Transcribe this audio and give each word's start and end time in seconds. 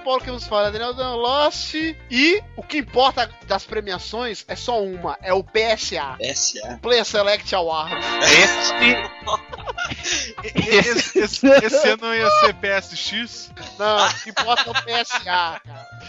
Paulo 0.00 0.20
que 0.20 0.30
nos 0.30 0.46
fala 0.46 0.70
Daniel 0.70 0.94
Dan 0.94 1.14
Lost. 1.14 1.74
E 2.10 2.42
o 2.56 2.62
que 2.62 2.78
importa 2.78 3.30
das 3.46 3.64
premiações 3.64 4.44
é 4.48 4.56
só 4.56 4.82
uma, 4.82 5.18
é 5.22 5.32
o 5.32 5.42
PSA. 5.42 6.16
PSA. 6.18 6.78
Player 6.82 7.04
Select 7.04 7.54
Award. 7.54 7.94
Esse, 8.22 8.74
esse, 10.78 11.18
esse, 11.18 11.46
esse 11.46 11.88
ano 11.88 12.14
ia 12.14 12.28
ser 12.40 12.54
PSX. 12.54 13.50
Não, 13.78 14.06
o 14.06 14.14
que 14.22 14.30
importa 14.30 14.64
é 14.66 14.70
o 14.70 14.74
PSA, 15.04 15.20
cara. 15.20 15.60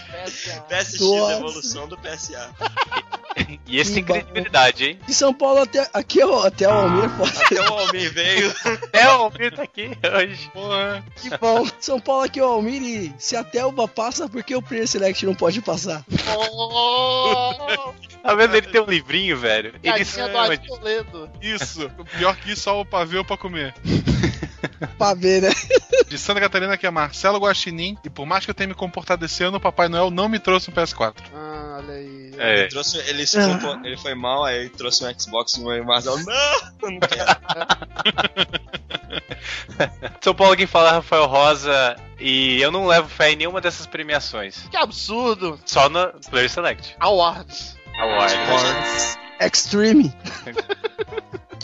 PSA. 0.01 0.61
PSX, 0.61 0.99
Nossa. 1.01 1.33
evolução 1.33 1.87
do 1.87 1.97
PSA. 1.97 2.49
E 3.65 3.79
esse 3.79 3.93
tem 3.93 4.03
credibilidade, 4.03 4.85
hein? 4.85 4.99
De 5.07 5.13
São 5.13 5.33
Paulo 5.33 5.61
até 5.61 5.89
aqui, 5.93 6.21
ó, 6.21 6.45
até 6.45 6.67
o 6.67 6.71
Almir, 6.71 7.09
pô. 7.11 7.23
Até 7.23 7.61
o 7.61 7.73
Almir 7.73 8.13
veio. 8.13 8.53
É, 8.91 9.07
o 9.07 9.11
Almir 9.11 9.55
tá 9.55 9.63
aqui 9.63 9.89
hoje. 10.13 10.49
Porra. 10.53 11.03
Que 11.15 11.37
bom. 11.37 11.65
São 11.79 11.99
Paulo 11.99 12.23
aqui, 12.23 12.41
ó, 12.41 12.47
Almir, 12.47 12.81
e 12.83 13.13
se 13.17 13.35
a 13.35 13.43
Telva 13.43 13.87
passa, 13.87 14.27
por 14.27 14.43
que 14.43 14.55
o 14.55 14.61
Player 14.61 14.87
Select 14.87 15.25
não 15.25 15.33
pode 15.33 15.61
passar? 15.61 16.03
Oh, 16.37 17.93
Tá 18.21 18.35
vendo? 18.35 18.55
Ele 18.55 18.67
tem 18.67 18.81
um 18.81 18.85
livrinho, 18.85 19.37
velho. 19.37 19.73
Ele 19.81 19.97
Gatinha 19.97 20.27
do. 20.27 20.67
Toledo. 20.67 21.29
Isso. 21.41 21.89
O 21.97 22.05
pior 22.05 22.35
que 22.35 22.51
isso, 22.51 22.63
só 22.63 22.79
o 22.79 22.85
pavê 22.85 23.17
ou 23.17 23.25
pra 23.25 23.37
comer. 23.37 23.73
Pra 24.97 25.13
ver, 25.13 25.41
né? 25.43 25.49
De 26.07 26.17
Santa 26.17 26.39
Catarina, 26.41 26.77
que 26.77 26.85
é 26.85 26.91
Marcelo 26.91 27.39
Guaxinim. 27.39 27.97
E 28.03 28.09
por 28.09 28.25
mais 28.25 28.43
que 28.45 28.51
eu 28.51 28.55
tenha 28.55 28.67
me 28.67 28.73
comportado 28.75 29.23
esse 29.25 29.43
ano, 29.43 29.57
o 29.57 29.61
Papai 29.61 29.87
Noel 29.87 30.11
não 30.11 30.27
me 30.27 30.39
trouxe 30.39 30.69
um 30.69 30.73
PS4. 30.73 31.15
Ah, 31.33 31.77
olha 31.79 31.93
aí. 31.93 32.31
É. 32.37 32.59
Ele, 32.59 32.67
trouxe, 32.69 32.97
ele, 33.07 33.25
se 33.27 33.37
compor- 33.37 33.79
ele 33.85 33.97
foi 33.97 34.13
mal, 34.15 34.43
aí 34.43 34.69
trouxe 34.69 35.05
um 35.05 35.19
Xbox 35.19 35.55
e 35.57 35.61
o 35.61 35.85
Marcelo, 35.85 36.17
não, 36.23 36.91
não 36.91 36.99
quero. 36.99 37.31
São 40.21 40.33
Paulo 40.35 40.55
quem 40.55 40.67
fala 40.67 40.89
é 40.89 40.91
Rafael 40.93 41.25
Rosa. 41.27 41.95
E 42.19 42.61
eu 42.61 42.71
não 42.71 42.85
levo 42.87 43.09
fé 43.09 43.31
em 43.31 43.35
nenhuma 43.35 43.59
dessas 43.61 43.87
premiações. 43.87 44.67
Que 44.69 44.77
absurdo. 44.77 45.59
Só 45.65 45.89
no 45.89 46.07
Player 46.29 46.49
Select. 46.49 46.95
Awards. 46.99 47.75
Award. 47.97 48.33
Extreme. 49.39 50.13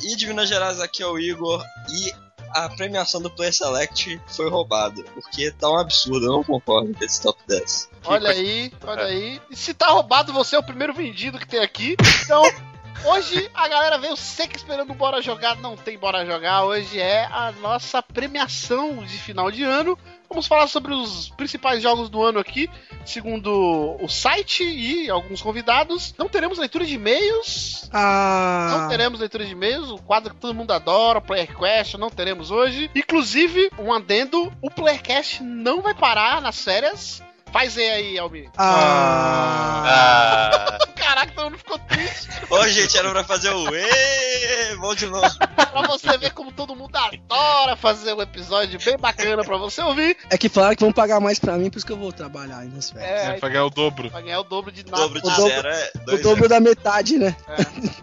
E 0.03 0.15
de 0.15 0.27
Minas 0.27 0.49
Gerais 0.49 0.79
aqui 0.79 1.03
é 1.03 1.07
o 1.07 1.19
Igor. 1.19 1.63
E 1.89 2.11
a 2.51 2.69
premiação 2.69 3.21
do 3.21 3.29
Play 3.29 3.51
Select 3.51 4.19
foi 4.27 4.49
roubada. 4.49 5.03
Porque 5.13 5.51
tá 5.51 5.69
um 5.69 5.77
absurdo, 5.77 6.25
eu 6.25 6.31
não 6.31 6.43
concordo 6.43 6.93
com 6.93 7.03
esse 7.03 7.21
top 7.21 7.39
10. 7.47 7.89
Olha 8.05 8.29
aí, 8.29 8.71
olha 8.83 9.03
aí. 9.03 9.41
E 9.49 9.55
se 9.55 9.73
tá 9.73 9.87
roubado, 9.87 10.31
você 10.33 10.55
é 10.55 10.59
o 10.59 10.63
primeiro 10.63 10.93
vendido 10.93 11.39
que 11.39 11.47
tem 11.47 11.59
aqui. 11.59 11.95
Então, 12.23 12.41
hoje 13.05 13.49
a 13.53 13.67
galera 13.67 13.97
veio 13.97 14.15
seca 14.15 14.55
esperando 14.55 14.91
o 14.91 14.95
Bora 14.95 15.21
Jogar. 15.21 15.55
Não 15.57 15.75
tem 15.75 15.97
Bora 15.97 16.25
Jogar. 16.25 16.63
Hoje 16.65 16.99
é 16.99 17.25
a 17.25 17.51
nossa 17.61 18.01
premiação 18.01 19.03
de 19.03 19.17
final 19.17 19.51
de 19.51 19.63
ano. 19.63 19.97
Vamos 20.29 20.45
falar 20.45 20.67
sobre 20.67 20.93
os 20.93 21.29
principais 21.29 21.81
jogos 21.81 22.09
do 22.09 22.21
ano 22.21 22.37
aqui, 22.37 22.69
segundo 23.05 23.95
o 24.01 24.09
site 24.09 24.61
e 24.61 25.09
alguns 25.09 25.41
convidados. 25.41 26.13
Não 26.17 26.27
teremos 26.27 26.57
leitura 26.57 26.85
de 26.85 26.95
e-mails. 26.95 27.89
Não 27.93 27.99
Ah. 27.99 28.87
teremos 28.89 29.21
leitura 29.21 29.45
de 29.45 29.53
e-mails, 29.53 29.89
o 29.89 29.97
quadro 29.99 30.33
que 30.33 30.41
todo 30.41 30.53
mundo 30.53 30.71
adora, 30.73 31.19
o 31.19 31.21
Player 31.21 31.55
Quest, 31.57 31.93
não 31.93 32.09
teremos 32.09 32.51
hoje. 32.51 32.91
Inclusive, 32.93 33.71
um 33.79 33.93
adendo, 33.93 34.51
o 34.61 34.69
Playercast 34.69 35.41
não 35.41 35.81
vai 35.81 35.93
parar 35.93 36.41
nas 36.41 36.61
férias. 36.61 37.23
Faz 37.51 37.77
aí, 37.77 37.89
aí, 37.89 38.19
Almir. 38.19 38.49
Ah. 38.57 39.83
Ah, 39.85 40.77
Caraca, 40.97 41.31
todo 41.33 41.45
mundo 41.45 41.57
ficou 41.57 41.79
triste. 41.79 42.27
Ô, 42.49 42.67
gente, 42.67 42.97
era 42.97 43.09
pra 43.11 43.23
fazer 43.23 43.49
o 43.49 43.73
Ê, 43.73 44.75
vou 44.75 44.93
de 44.93 45.05
novo. 45.07 45.25
pra 45.55 45.81
você 45.87 46.17
ver 46.17 46.31
como 46.33 46.51
todo 46.51 46.75
mundo 46.75 46.95
adora 46.95 47.75
fazer 47.75 48.13
um 48.13 48.21
episódio 48.21 48.79
bem 48.83 48.97
bacana 48.97 49.43
pra 49.43 49.57
você 49.57 49.81
ouvir. 49.81 50.17
É 50.29 50.37
que 50.37 50.49
falaram 50.49 50.75
que 50.75 50.83
vão 50.83 50.91
pagar 50.91 51.19
mais 51.19 51.39
pra 51.39 51.53
mim, 51.57 51.69
por 51.69 51.77
isso 51.77 51.85
que 51.85 51.91
eu 51.93 51.97
vou 51.97 52.11
trabalhar 52.11 52.59
aí 52.59 52.67
nas 52.67 52.89
férias. 52.91 53.09
É, 53.09 53.39
Vai 53.39 53.49
ganhar 53.51 53.65
o 53.65 53.69
dobro. 53.69 54.09
vai 54.09 54.21
ganhar 54.23 54.39
o 54.39 54.43
dobro 54.43 54.71
de 54.71 54.81
O 54.81 54.91
nada. 54.91 55.03
dobro 55.03 55.21
de 55.21 55.27
O 55.27 55.31
dobro- 55.31 55.49
zero 55.49 55.67
é 55.69 55.91
O 56.13 56.21
dobro 56.21 56.49
da 56.49 56.59
metade, 56.59 57.17
né? 57.17 57.35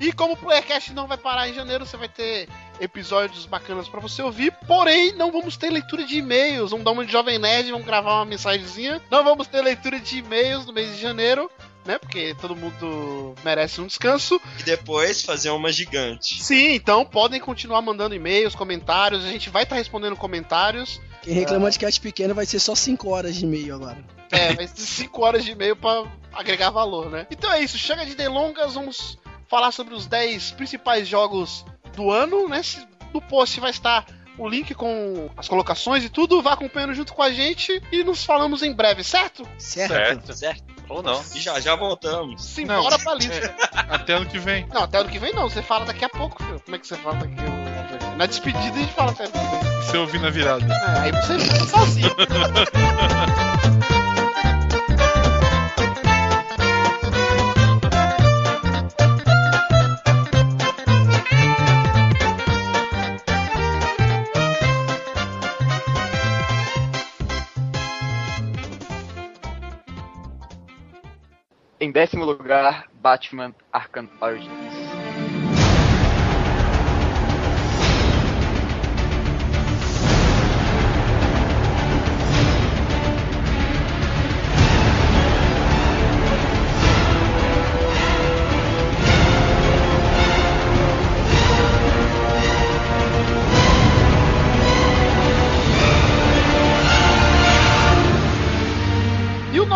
E 0.01 0.13
como 0.13 0.33
o 0.33 0.37
Playercast 0.37 0.93
não 0.93 1.07
vai 1.07 1.19
parar 1.19 1.49
em 1.49 1.55
janeiro, 1.55 1.85
você 1.87 1.97
vai 1.97 2.09
ter 2.09 2.49
episódios 2.81 3.47
bacanas 3.47 3.89
pra 3.89 4.01
você 4.01 4.23
ouvir. 4.23 4.53
Porém, 4.67 5.13
não 5.13 5.31
vamos 5.31 5.57
ter 5.57 5.71
leitura 5.71 6.05
de 6.05 6.19
e-mails. 6.19 6.71
Vamos 6.71 6.85
dar 6.85 6.93
uma 6.93 7.05
de 7.05 7.13
Jovem 7.13 7.39
Nerd, 7.39 7.71
vamos 7.71 7.87
gravar 7.87 8.17
uma 8.17 8.25
mensagenzinha. 8.25 9.01
Não 9.11 9.25
vamos 9.25 9.47
ter 9.47 9.63
leitura 9.63 10.01
de 10.01 10.19
e-mails 10.19 10.67
no 10.67 10.73
mês 10.73 10.95
de 10.95 11.01
janeiro, 11.01 11.51
né? 11.85 11.99
Porque 11.99 12.35
todo 12.41 12.57
mundo 12.57 13.35
merece 13.45 13.81
um 13.81 13.87
descanso. 13.87 14.41
E 14.59 14.63
depois 14.63 15.23
fazer 15.23 15.51
uma 15.51 15.71
gigante. 15.73 16.43
Sim, 16.43 16.75
então 16.75 17.05
podem 17.05 17.41
continuar 17.41 17.83
mandando 17.83 18.15
e-mails, 18.15 18.55
comentários. 18.55 19.25
A 19.25 19.29
gente 19.29 19.51
vai 19.51 19.63
estar 19.63 19.77
respondendo 19.77 20.17
comentários. 20.17 21.01
Quem 21.23 21.35
reclama 21.35 21.71
de 21.71 21.79
cat 21.79 22.01
pequeno 22.01 22.35
vai 22.35 22.45
ser 22.45 22.59
só 22.59 22.75
5 22.75 23.09
horas 23.09 23.35
de 23.35 23.45
e-mail 23.45 23.75
agora. 23.75 24.05
É, 24.31 24.53
vai 24.53 24.67
ser 24.67 24.81
5 24.81 25.23
horas 25.23 25.45
de 25.45 25.53
e-mail 25.53 25.75
pra 25.75 26.05
agregar 26.33 26.71
valor, 26.71 27.11
né? 27.11 27.27
Então 27.31 27.51
é 27.51 27.63
isso, 27.63 27.79
chega 27.79 28.05
de 28.05 28.15
delongas, 28.15 28.75
vamos 28.75 29.19
falar 29.49 29.71
sobre 29.71 29.95
os 29.95 30.07
10 30.07 30.53
principais 30.53 31.07
jogos 31.07 31.65
do 31.95 32.11
ano, 32.11 32.49
né? 32.49 32.63
Se- 32.63 32.87
No 33.13 33.21
post 33.23 33.61
vai 33.61 33.71
estar 33.71 34.05
o 34.37 34.49
link 34.49 34.75
com 34.75 35.31
as 35.37 35.47
colocações 35.47 36.03
e 36.05 36.09
tudo, 36.09 36.43
vá 36.43 36.55
acompanhando 36.55 36.93
junto 36.95 37.15
com 37.15 37.23
a 37.23 37.31
gente 37.31 37.81
e 37.93 38.03
nos 38.03 38.25
falamos 38.25 38.63
em 38.65 38.73
breve, 38.73 39.05
certo? 39.05 39.47
Certo? 39.59 39.93
certo. 39.93 40.35
Certo? 40.35 40.65
Ou 40.89 41.03
não. 41.03 41.23
E 41.35 41.41
já 41.41 41.59
já 41.61 41.75
voltamos. 41.77 42.45
Simbora 42.45 42.99
pra 42.99 43.15
lista. 43.15 43.55
Até 43.73 44.15
ano 44.15 44.27
que 44.27 44.39
vem. 44.39 44.67
Não, 44.73 44.83
até 44.83 44.99
ano 44.99 45.09
que 45.09 45.19
vem 45.19 45.33
não, 45.33 45.49
você 45.49 45.63
fala 45.63 45.85
daqui 45.87 46.05
a 46.05 46.09
pouco, 46.09 46.43
filho. 46.43 46.61
Como 46.61 46.75
é 46.77 46.79
que 46.79 46.87
você 46.87 46.97
fala 46.97 47.17
daqui 47.17 47.35
a 47.35 47.45
pouco? 47.45 48.17
Na 48.17 48.27
despedida 48.27 48.75
a 48.77 48.81
gente 48.81 48.93
fala 48.93 49.13
até 49.13 49.25
ano 49.25 49.33
que 49.33 49.39
vem. 49.39 49.95
Eu 49.95 50.01
ouvir 50.01 50.21
na 50.21 50.31
virada. 50.31 50.65
É, 50.75 50.99
aí 51.01 51.13
você 51.13 51.39
fica 51.39 51.67
sozinho. 51.67 52.11
Em 71.85 71.93
décimo 71.93 72.25
lugar, 72.25 72.89
Batman 72.95 73.55
Arkham 73.71 74.09
Origins. 74.23 74.84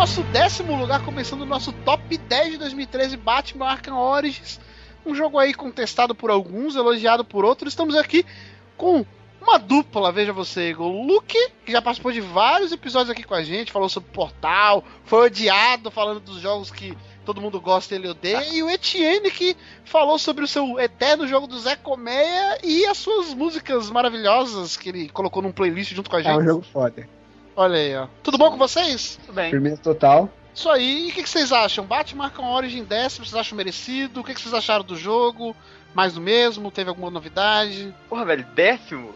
Nosso 0.09 0.23
décimo 0.31 0.75
lugar, 0.75 1.05
começando 1.05 1.41
o 1.41 1.45
nosso 1.45 1.71
top 1.71 2.17
10 2.17 2.53
de 2.53 2.57
2013, 2.57 3.15
Batman 3.15 3.67
Arkham 3.67 3.95
Origins. 3.95 4.59
Um 5.05 5.13
jogo 5.13 5.37
aí 5.37 5.53
contestado 5.53 6.15
por 6.15 6.31
alguns, 6.31 6.75
elogiado 6.75 7.23
por 7.23 7.45
outros. 7.45 7.73
Estamos 7.73 7.93
aqui 7.95 8.25
com 8.75 9.05
uma 9.39 9.59
dupla, 9.59 10.11
veja 10.11 10.33
você, 10.33 10.71
Igor. 10.71 10.87
O 10.87 11.05
Luke, 11.05 11.37
que 11.63 11.71
já 11.71 11.79
participou 11.79 12.11
de 12.11 12.21
vários 12.21 12.71
episódios 12.71 13.11
aqui 13.11 13.21
com 13.21 13.35
a 13.35 13.43
gente, 13.43 13.71
falou 13.71 13.87
sobre 13.87 14.09
Portal, 14.09 14.83
foi 15.03 15.27
odiado 15.27 15.91
falando 15.91 16.21
dos 16.21 16.41
jogos 16.41 16.71
que 16.71 16.97
todo 17.23 17.39
mundo 17.39 17.61
gosta 17.61 17.93
e 17.93 17.99
ele 17.99 18.07
odeia. 18.07 18.43
E 18.51 18.63
o 18.63 18.69
Etienne, 18.69 19.29
que 19.29 19.55
falou 19.85 20.17
sobre 20.17 20.43
o 20.43 20.47
seu 20.47 20.79
eterno 20.79 21.27
jogo 21.27 21.45
do 21.45 21.59
Zé 21.59 21.75
Colmeia 21.75 22.57
e 22.63 22.83
as 22.87 22.97
suas 22.97 23.31
músicas 23.35 23.91
maravilhosas 23.91 24.75
que 24.75 24.89
ele 24.89 25.09
colocou 25.09 25.43
num 25.43 25.51
playlist 25.51 25.93
junto 25.93 26.09
com 26.09 26.15
a 26.15 26.19
É 26.19 26.31
um 26.31 26.37
gente. 26.37 26.45
jogo 26.45 26.65
foda. 26.73 27.18
Olha 27.59 27.77
aí, 27.77 27.93
ó. 27.93 28.07
Tudo 28.23 28.37
bom 28.37 28.51
com 28.51 28.57
vocês? 28.57 29.19
Tudo 29.25 29.35
bem. 29.35 29.51
Firmeza 29.51 29.81
total. 29.81 30.29
Isso 30.55 30.69
aí. 30.69 31.07
E 31.07 31.11
o 31.11 31.13
que, 31.13 31.23
que 31.23 31.29
vocês 31.29 31.51
acham? 31.51 31.83
Batman 31.83 32.23
Arkham 32.23 32.49
Origin 32.53 32.85
décimo, 32.85 33.25
vocês 33.25 33.35
acham 33.37 33.57
merecido? 33.57 34.21
O 34.21 34.23
que, 34.23 34.33
que 34.33 34.39
vocês 34.39 34.53
acharam 34.53 34.85
do 34.85 34.95
jogo? 34.95 35.53
Mais 35.93 36.13
do 36.13 36.21
mesmo? 36.21 36.71
Teve 36.71 36.87
alguma 36.87 37.11
novidade? 37.11 37.93
Porra, 38.07 38.23
velho, 38.23 38.45
décimo? 38.55 39.13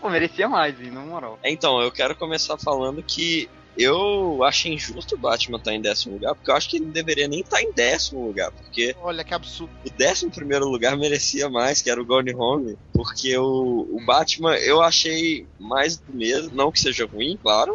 Pô, 0.00 0.08
merecia 0.08 0.48
mais, 0.48 0.80
hein, 0.80 0.90
na 0.90 1.02
moral. 1.02 1.38
Então, 1.44 1.78
eu 1.82 1.92
quero 1.92 2.16
começar 2.16 2.56
falando 2.56 3.02
que 3.02 3.46
eu 3.76 4.42
achei 4.44 4.72
injusto 4.72 5.14
o 5.14 5.18
Batman 5.18 5.58
estar 5.58 5.74
em 5.74 5.80
décimo 5.80 6.14
lugar, 6.14 6.34
porque 6.34 6.50
eu 6.50 6.54
acho 6.56 6.68
que 6.68 6.76
ele 6.76 6.86
não 6.86 6.92
deveria 6.92 7.28
nem 7.28 7.40
estar 7.40 7.62
em 7.62 7.72
décimo 7.72 8.26
lugar, 8.26 8.50
porque 8.50 8.94
Olha 9.00 9.24
que 9.24 9.34
absurdo. 9.34 9.72
o 9.84 9.90
décimo 9.90 10.30
primeiro 10.30 10.66
lugar 10.68 10.96
merecia 10.96 11.48
mais, 11.48 11.82
que 11.82 11.90
era 11.90 12.00
o 12.00 12.04
Gone 12.04 12.34
Home, 12.34 12.76
porque 12.92 13.36
o, 13.36 13.88
o 13.90 14.02
Batman 14.04 14.56
eu 14.56 14.82
achei 14.82 15.46
mais 15.58 15.96
do 15.96 16.12
mesmo, 16.12 16.54
não 16.54 16.72
que 16.72 16.80
seja 16.80 17.06
ruim, 17.06 17.38
claro, 17.42 17.74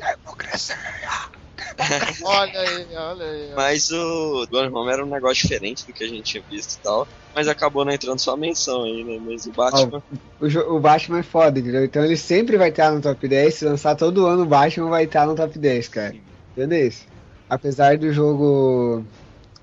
Olha 2.23 2.59
aí, 2.59 2.87
olha 2.95 3.25
aí. 3.25 3.51
mas 3.55 3.89
o 3.91 4.45
Home 4.51 4.91
era 4.91 5.05
um 5.05 5.09
negócio 5.09 5.43
diferente 5.43 5.85
do 5.85 5.93
que 5.93 6.03
a 6.03 6.07
gente 6.07 6.23
tinha 6.23 6.43
visto 6.49 6.73
e 6.79 6.83
tal, 6.83 7.07
mas 7.35 7.47
acabou 7.47 7.83
não 7.85 7.91
entrando 7.91 8.19
sua 8.19 8.37
menção 8.37 8.83
aí, 8.83 9.03
né, 9.03 9.19
mas 9.25 9.45
o 9.45 9.51
Batman... 9.51 10.03
O, 10.39 10.47
jo- 10.47 10.75
o 10.75 10.79
Batman 10.79 11.19
é 11.19 11.23
foda, 11.23 11.59
entendeu? 11.59 11.83
Então 11.85 12.03
ele 12.03 12.17
sempre 12.17 12.57
vai 12.57 12.69
estar 12.69 12.91
no 12.91 13.01
top 13.01 13.27
10. 13.27 13.53
Se 13.53 13.65
lançar 13.65 13.95
todo 13.95 14.25
ano, 14.25 14.43
o 14.43 14.47
Batman 14.47 14.89
vai 14.89 15.03
estar 15.05 15.25
no 15.25 15.35
top 15.35 15.57
10, 15.57 15.87
cara. 15.87 16.15
Entendeu 16.55 16.87
isso? 16.87 17.05
Apesar 17.49 17.97
do 17.97 18.11
jogo 18.11 19.05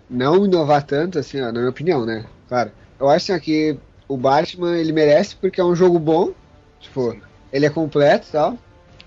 não 0.08 0.44
inovar 0.44 0.82
tanto, 0.82 1.18
assim, 1.18 1.40
ó, 1.40 1.46
na 1.46 1.52
minha 1.58 1.68
opinião, 1.70 2.06
né? 2.06 2.24
Claro. 2.48 2.70
Eu 2.98 3.08
acho 3.08 3.32
assim, 3.32 3.40
ó, 3.40 3.42
que 3.42 3.78
o 4.08 4.16
Batman 4.16 4.76
ele 4.76 4.92
merece 4.92 5.36
porque 5.36 5.60
é 5.60 5.64
um 5.64 5.74
jogo 5.74 5.98
bom. 5.98 6.32
Tipo, 6.80 7.16
ele 7.52 7.66
é 7.66 7.70
completo 7.70 8.26
e 8.28 8.32
tal. 8.32 8.58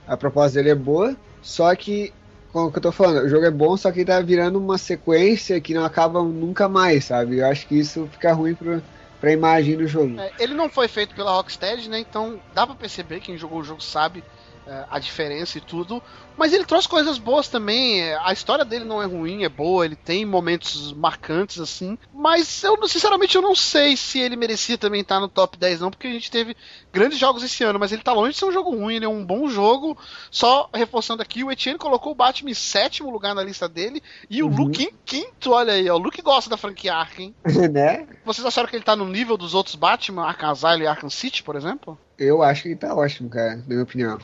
A 0.08 0.16
proposta 0.18 0.58
dele 0.58 0.72
é 0.72 0.76
boa. 0.76 1.16
Só 1.42 1.74
que, 1.76 2.14
como 2.52 2.72
que 2.72 2.78
eu 2.78 2.82
tô 2.82 2.92
falando, 2.92 3.26
o 3.26 3.30
jogo 3.30 3.46
é 3.46 3.52
bom, 3.52 3.78
só 3.78 3.92
que 3.92 4.04
tá 4.04 4.20
virando 4.20 4.60
uma 4.60 4.78
sequência 4.78 5.60
que 5.62 5.74
não 5.74 5.86
acaba 5.86 6.22
nunca 6.22 6.68
mais, 6.68 7.06
sabe? 7.06 7.38
Eu 7.38 7.48
acho 7.48 7.66
que 7.68 7.80
isso 7.80 8.08
fica 8.12 8.34
ruim 8.34 8.54
pro, 8.54 8.82
pra 9.20 9.32
imagem 9.32 9.78
do 9.78 9.88
jogo. 9.88 10.20
É, 10.20 10.32
ele 10.40 10.54
não 10.54 10.70
foi 10.70 10.88
feito 10.88 11.16
pela 11.16 11.32
Rocksteady, 11.32 11.90
né? 11.90 12.00
Então 12.00 12.40
dá 12.54 12.66
pra 12.66 12.76
perceber, 12.76 13.22
quem 13.22 13.38
jogou 13.38 13.60
o 13.60 13.64
jogo 13.64 13.82
sabe 13.82 14.24
é, 14.68 14.86
a 14.90 15.00
diferença 15.00 15.58
e 15.58 15.62
tudo. 15.62 16.02
Mas 16.42 16.54
ele 16.54 16.66
trouxe 16.66 16.90
coisas 16.90 17.20
boas 17.20 17.48
também. 17.48 18.02
é, 18.02 18.18
A 18.24 18.34
história 18.34 18.66
dele 18.66 18.84
não 18.84 19.00
é 19.00 19.06
ruim, 19.06 19.44
é 19.44 19.50
boa, 19.50 19.86
ele 19.86 19.96
tem 19.96 20.26
momentos 20.26 20.92
marcantes 20.92 21.60
assim. 21.60 21.96
Mas 22.12 22.64
eu, 22.64 22.76
sinceramente, 22.88 23.36
eu 23.36 23.44
não 23.44 23.54
sei 23.56 23.96
se 23.96 24.20
ele 24.20 24.36
merecia 24.36 24.76
também 24.76 25.02
estar 25.02 25.20
no 25.20 25.28
top 25.28 25.56
10, 25.56 25.82
não, 25.82 25.92
porque 25.92 26.08
a 26.08 26.12
gente 26.12 26.32
teve 26.32 26.58
grandes 26.92 27.20
jogos 27.20 27.44
esse 27.44 27.64
ano, 27.64 27.78
mas 27.78 27.92
ele 27.92 28.02
tá 28.02 28.12
longe 28.12 28.32
de 28.34 28.40
ser 28.40 28.46
um 28.46 28.52
jogo 28.52 28.72
ruim, 28.76 28.96
ele 28.96 29.06
é 29.06 29.08
um 29.08 29.24
bom 29.24 29.48
jogo. 29.50 29.96
Só 30.32 30.68
reforçando 30.74 31.22
aqui, 31.22 31.44
o 31.44 31.52
Etienne 31.52 31.78
colocou 31.78 32.12
o 32.12 32.16
Batman 32.16 32.50
em 32.50 32.56
sétimo 32.56 33.12
lugar 33.12 33.36
na 33.36 33.44
lista 33.44 33.70
dele 33.70 34.02
e 34.28 34.42
o 34.42 34.48
Uhum. 34.48 34.56
Luke 34.56 34.84
em 34.84 34.94
quinto, 35.06 35.52
olha 35.52 35.74
aí, 35.74 35.88
ó. 35.92 35.94
O 35.94 36.00
Luke 36.00 36.24
gosta 36.24 36.50
da 36.50 36.58
franquia 36.58 36.96
Arkham, 36.96 37.36
né? 37.72 38.08
Vocês 38.26 38.44
acharam 38.48 38.68
que 38.68 38.76
ele 38.76 38.84
tá 38.84 38.96
no 38.96 39.06
nível 39.06 39.38
dos 39.38 39.54
outros 39.54 39.76
Batman, 39.76 40.26
Arkham 40.26 40.50
Asylum 40.50 40.82
e 40.82 40.88
Arkham 40.88 41.10
City, 41.12 41.44
por 41.44 41.56
exemplo? 41.56 42.00
Eu 42.18 42.42
acho 42.42 42.64
que 42.64 42.70
ele 42.70 42.78
tá 42.78 42.96
ótimo, 42.96 43.30
cara, 43.30 43.58
na 43.58 43.64
minha 43.68 43.84
opinião. 43.84 44.18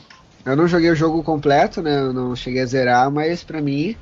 Eu 0.44 0.56
não 0.56 0.66
joguei 0.66 0.90
o 0.90 0.94
jogo 0.96 1.22
completo, 1.22 1.82
né? 1.82 2.00
Eu 2.00 2.12
não 2.12 2.34
cheguei 2.34 2.62
a 2.62 2.66
zerar, 2.66 3.10
mas 3.10 3.44
pra 3.44 3.60
mim 3.62 4.00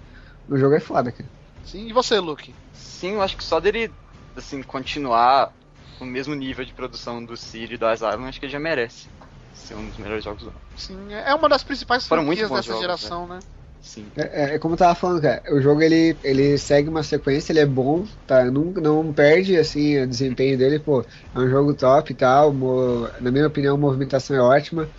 o 0.48 0.56
jogo 0.56 0.74
é 0.74 0.80
foda, 0.80 1.12
cara. 1.12 1.30
Sim, 1.62 1.88
e 1.88 1.92
você, 1.92 2.18
Luke? 2.20 2.56
Sim, 2.72 3.12
eu 3.14 3.22
acho 3.22 3.36
que 3.36 3.44
só 3.44 3.58
dele, 3.60 3.96
assim, 4.34 4.62
continuar 4.62 5.52
o 5.98 6.04
mesmo 6.04 6.34
nível 6.34 6.64
de 6.64 6.72
produção 6.74 7.24
do 7.24 7.36
City 7.36 7.74
e 7.74 7.78
do 7.78 7.86
Asylum, 7.86 8.26
acho 8.26 8.38
que 8.38 8.46
ele 8.46 8.52
já 8.52 8.60
merece 8.60 9.10
ser 9.52 9.74
um 9.74 9.88
dos 9.88 9.98
melhores 9.98 10.24
jogos 10.24 10.42
do 10.44 10.50
ano. 10.50 10.62
Sim, 10.74 11.12
é 11.12 11.34
uma 11.34 11.48
das 11.48 11.64
principais 11.64 12.06
Foram 12.08 12.24
franquias 12.24 12.50
dessa 12.52 12.74
jogos, 12.76 12.76
geração, 12.76 13.26
né? 13.26 13.42
Sim. 13.80 14.12
É, 14.18 14.54
é 14.54 14.58
como 14.58 14.74
eu 14.74 14.78
tava 14.78 14.94
falando, 14.94 15.20
cara. 15.20 15.42
O 15.54 15.60
jogo 15.60 15.82
ele, 15.82 16.18
ele 16.22 16.56
segue 16.58 16.88
uma 16.88 17.02
sequência, 17.02 17.52
ele 17.52 17.60
é 17.60 17.66
bom, 17.66 18.04
tá? 18.26 18.44
Não, 18.50 18.72
não 18.72 19.12
perde 19.14 19.56
assim 19.58 19.98
o 19.98 20.06
desempenho 20.08 20.56
dele, 20.56 20.78
pô. 20.80 21.02
É 21.34 21.38
um 21.38 21.48
jogo 21.50 21.74
top 21.76 22.12
e 22.12 22.16
tal. 22.16 22.52
mo- 22.54 23.08
na 23.20 23.30
minha 23.30 23.46
opinião, 23.46 23.74
a 23.76 23.78
movimentação 23.78 24.34
é 24.36 24.40
ótima. 24.40 24.90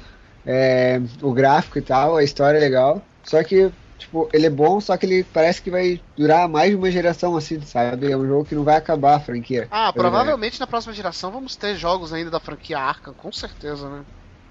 É, 0.47 1.01
o 1.21 1.33
gráfico 1.33 1.77
e 1.77 1.81
tal, 1.81 2.15
a 2.15 2.23
história 2.23 2.57
é 2.57 2.61
legal. 2.61 3.01
Só 3.23 3.43
que, 3.43 3.69
tipo, 3.97 4.29
ele 4.31 4.45
é 4.45 4.49
bom, 4.49 4.79
só 4.79 4.95
que 4.95 5.05
ele 5.05 5.23
parece 5.25 5.61
que 5.61 5.69
vai 5.69 5.99
durar 6.15 6.47
mais 6.47 6.69
de 6.69 6.77
uma 6.77 6.89
geração, 6.89 7.35
assim, 7.35 7.59
sabe? 7.59 8.09
É 8.09 8.15
um 8.15 8.25
jogo 8.25 8.45
que 8.45 8.55
não 8.55 8.63
vai 8.63 8.77
acabar 8.77 9.15
a 9.15 9.19
franquia. 9.19 9.67
Ah, 9.69 9.89
é. 9.89 9.91
provavelmente 9.91 10.59
na 10.59 10.65
próxima 10.65 10.93
geração 10.93 11.29
vamos 11.31 11.57
ter 11.57 11.75
jogos 11.75 12.13
ainda 12.13 12.31
da 12.31 12.39
franquia 12.39 12.79
Arkham, 12.79 13.13
com 13.13 13.31
certeza, 13.31 13.89
né? 13.89 14.05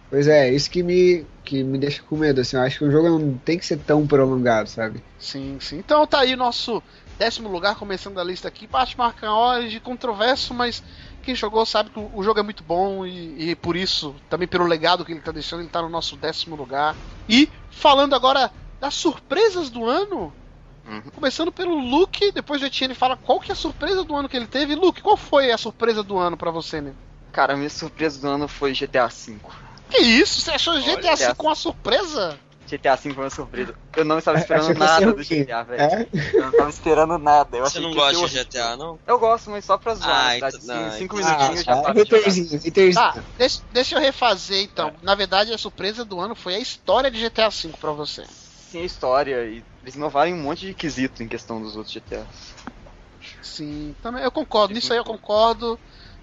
Pois 0.08 0.28
é, 0.28 0.50
isso 0.52 0.70
que 0.70 0.82
me, 0.82 1.26
que 1.44 1.64
me 1.64 1.78
deixa 1.78 2.02
com 2.02 2.16
medo, 2.16 2.40
assim. 2.40 2.56
Eu 2.56 2.62
acho 2.62 2.78
que 2.78 2.84
o 2.84 2.90
jogo 2.90 3.08
não 3.08 3.38
tem 3.38 3.58
que 3.58 3.66
ser 3.66 3.78
tão 3.78 4.06
prolongado, 4.06 4.68
sabe? 4.68 5.02
Sim, 5.18 5.56
sim. 5.60 5.78
Então 5.78 6.06
tá 6.06 6.20
aí 6.20 6.34
o 6.34 6.36
nosso 6.36 6.82
décimo 7.18 7.48
lugar, 7.48 7.74
começando 7.76 8.20
a 8.20 8.24
lista 8.24 8.46
aqui. 8.46 8.66
Batman 8.66 9.06
Arkham 9.06 9.34
Origins, 9.34 9.82
controverso, 9.82 10.54
mas 10.54 10.82
quem 11.26 11.34
jogou 11.34 11.66
sabe 11.66 11.90
que 11.90 11.98
o 11.98 12.22
jogo 12.22 12.38
é 12.38 12.42
muito 12.42 12.62
bom 12.62 13.04
e, 13.04 13.50
e 13.50 13.56
por 13.56 13.76
isso, 13.76 14.14
também 14.30 14.46
pelo 14.46 14.64
legado 14.64 15.04
que 15.04 15.10
ele 15.10 15.20
tá 15.20 15.32
deixando, 15.32 15.60
ele 15.60 15.68
tá 15.68 15.82
no 15.82 15.88
nosso 15.88 16.16
décimo 16.16 16.54
lugar. 16.54 16.96
E 17.28 17.50
falando 17.68 18.14
agora 18.14 18.50
das 18.80 18.94
surpresas 18.94 19.68
do 19.68 19.84
ano, 19.84 20.32
Uhum. 20.86 21.02
começando 21.12 21.50
pelo 21.50 21.74
Luke, 21.76 22.30
depois 22.30 22.62
o 22.62 22.66
Etienne 22.66 22.94
fala 22.94 23.16
qual 23.16 23.40
que 23.40 23.50
é 23.50 23.54
a 23.54 23.56
surpresa 23.56 24.04
do 24.04 24.14
ano 24.14 24.28
que 24.28 24.36
ele 24.36 24.46
teve. 24.46 24.76
Luke, 24.76 25.02
qual 25.02 25.16
foi 25.16 25.50
a 25.50 25.58
surpresa 25.58 26.00
do 26.04 26.16
ano 26.16 26.36
pra 26.36 26.52
você, 26.52 26.80
né? 26.80 26.94
Cara, 27.32 27.54
a 27.54 27.56
minha 27.56 27.68
surpresa 27.68 28.20
do 28.20 28.28
ano 28.28 28.46
foi 28.46 28.72
GTA 28.72 29.08
V. 29.08 29.36
Que 29.90 29.98
isso? 29.98 30.40
Você 30.40 30.52
achou 30.52 30.80
GTA 30.80 31.16
V 31.16 31.24
Olha. 31.24 31.34
com 31.34 31.48
uma 31.48 31.56
surpresa? 31.56 32.38
GTA 32.66 32.96
V 32.96 33.14
foi 33.14 33.24
uma 33.24 33.30
surpresa. 33.30 33.74
Eu 33.96 34.04
não 34.04 34.18
estava 34.18 34.38
Achei 34.38 34.56
esperando 34.56 34.66
ser 34.66 34.78
nada 34.78 35.12
do. 35.12 35.22
GTA, 35.24 35.62
velho. 35.62 35.80
É? 35.82 36.08
Eu 36.34 36.40
não 36.42 36.50
estava 36.50 36.70
esperando 36.70 37.18
nada. 37.18 37.56
Eu 37.56 37.64
Você 37.64 37.80
não 37.80 37.94
gosta 37.94 38.10
de 38.12 38.16
horrível. 38.24 38.44
GTA, 38.44 38.76
não? 38.76 39.00
Eu 39.06 39.18
gosto, 39.18 39.50
mas 39.50 39.64
só 39.64 39.78
pra 39.78 39.94
zoar. 39.94 40.10
Ah, 40.10 40.30
verdade, 40.32 40.56
então- 40.62 40.76
sim, 40.76 40.82
não, 40.84 40.92
cinco 40.92 41.18
então- 41.20 41.30
minutinhos 41.38 41.64
já 41.64 41.72
Ah, 41.72 41.92
de 41.92 42.00
haterzinho, 42.00 42.60
haterzinho. 42.66 42.94
Tá, 42.94 43.24
deixa, 43.38 43.60
deixa 43.72 43.94
eu 43.96 44.00
refazer 44.00 44.62
então. 44.62 44.92
Na 45.02 45.14
verdade, 45.14 45.52
a 45.52 45.58
surpresa 45.58 46.04
do 46.04 46.20
ano 46.20 46.34
foi 46.34 46.54
a 46.56 46.58
história 46.58 47.10
de 47.10 47.18
GTA 47.20 47.48
V 47.48 47.68
pra 47.80 47.92
você. 47.92 48.24
Sim, 48.70 48.80
a 48.82 48.84
história. 48.84 49.44
E 49.46 49.62
eles 49.82 49.94
inovaram 49.94 50.32
um 50.32 50.42
monte 50.42 50.66
de 50.66 50.74
quesito 50.74 51.22
em 51.22 51.28
questão 51.28 51.62
dos 51.62 51.76
outros 51.76 51.94
GTAs. 51.94 52.26
Sim, 53.42 53.94
também 54.02 54.22
eu 54.22 54.30
concordo. 54.30 54.74
Nisso 54.74 54.92
aí 54.92 54.98
eu 54.98 55.04
concordo. 55.04 55.78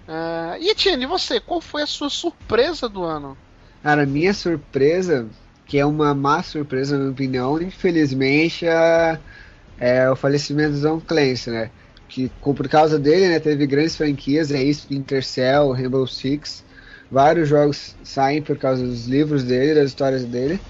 É, 0.06 0.58
e 0.60 0.68
Etienne, 0.68 1.04
e 1.04 1.06
você? 1.06 1.40
Qual 1.40 1.60
foi 1.60 1.82
a 1.82 1.86
sua 1.86 2.10
surpresa 2.10 2.88
do 2.88 3.02
ano? 3.02 3.36
Cara, 3.82 4.04
minha 4.06 4.32
surpresa, 4.34 5.28
que 5.66 5.78
é 5.78 5.86
uma 5.86 6.14
má 6.14 6.42
surpresa 6.42 6.94
na 6.94 7.00
minha 7.00 7.12
opinião, 7.12 7.60
infelizmente 7.60 8.66
é, 8.66 9.18
é 9.78 10.10
o 10.10 10.16
falecimento 10.16 10.74
do 10.76 10.82
Tom 10.82 11.00
Clancy, 11.00 11.50
né? 11.50 11.70
Que 12.08 12.30
por 12.40 12.68
causa 12.68 12.98
dele, 12.98 13.28
né, 13.28 13.40
teve 13.40 13.66
grandes 13.66 13.96
franquias, 13.96 14.50
é 14.50 14.62
isso, 14.62 14.80
Splinter 14.80 15.24
Cell, 15.24 15.72
Rainbow 15.72 16.06
Six, 16.06 16.64
vários 17.10 17.48
jogos 17.48 17.96
saem 18.04 18.42
por 18.42 18.58
causa 18.58 18.84
dos 18.84 19.06
livros 19.06 19.42
dele, 19.42 19.74
das 19.74 19.90
histórias 19.90 20.24
dele. 20.24 20.60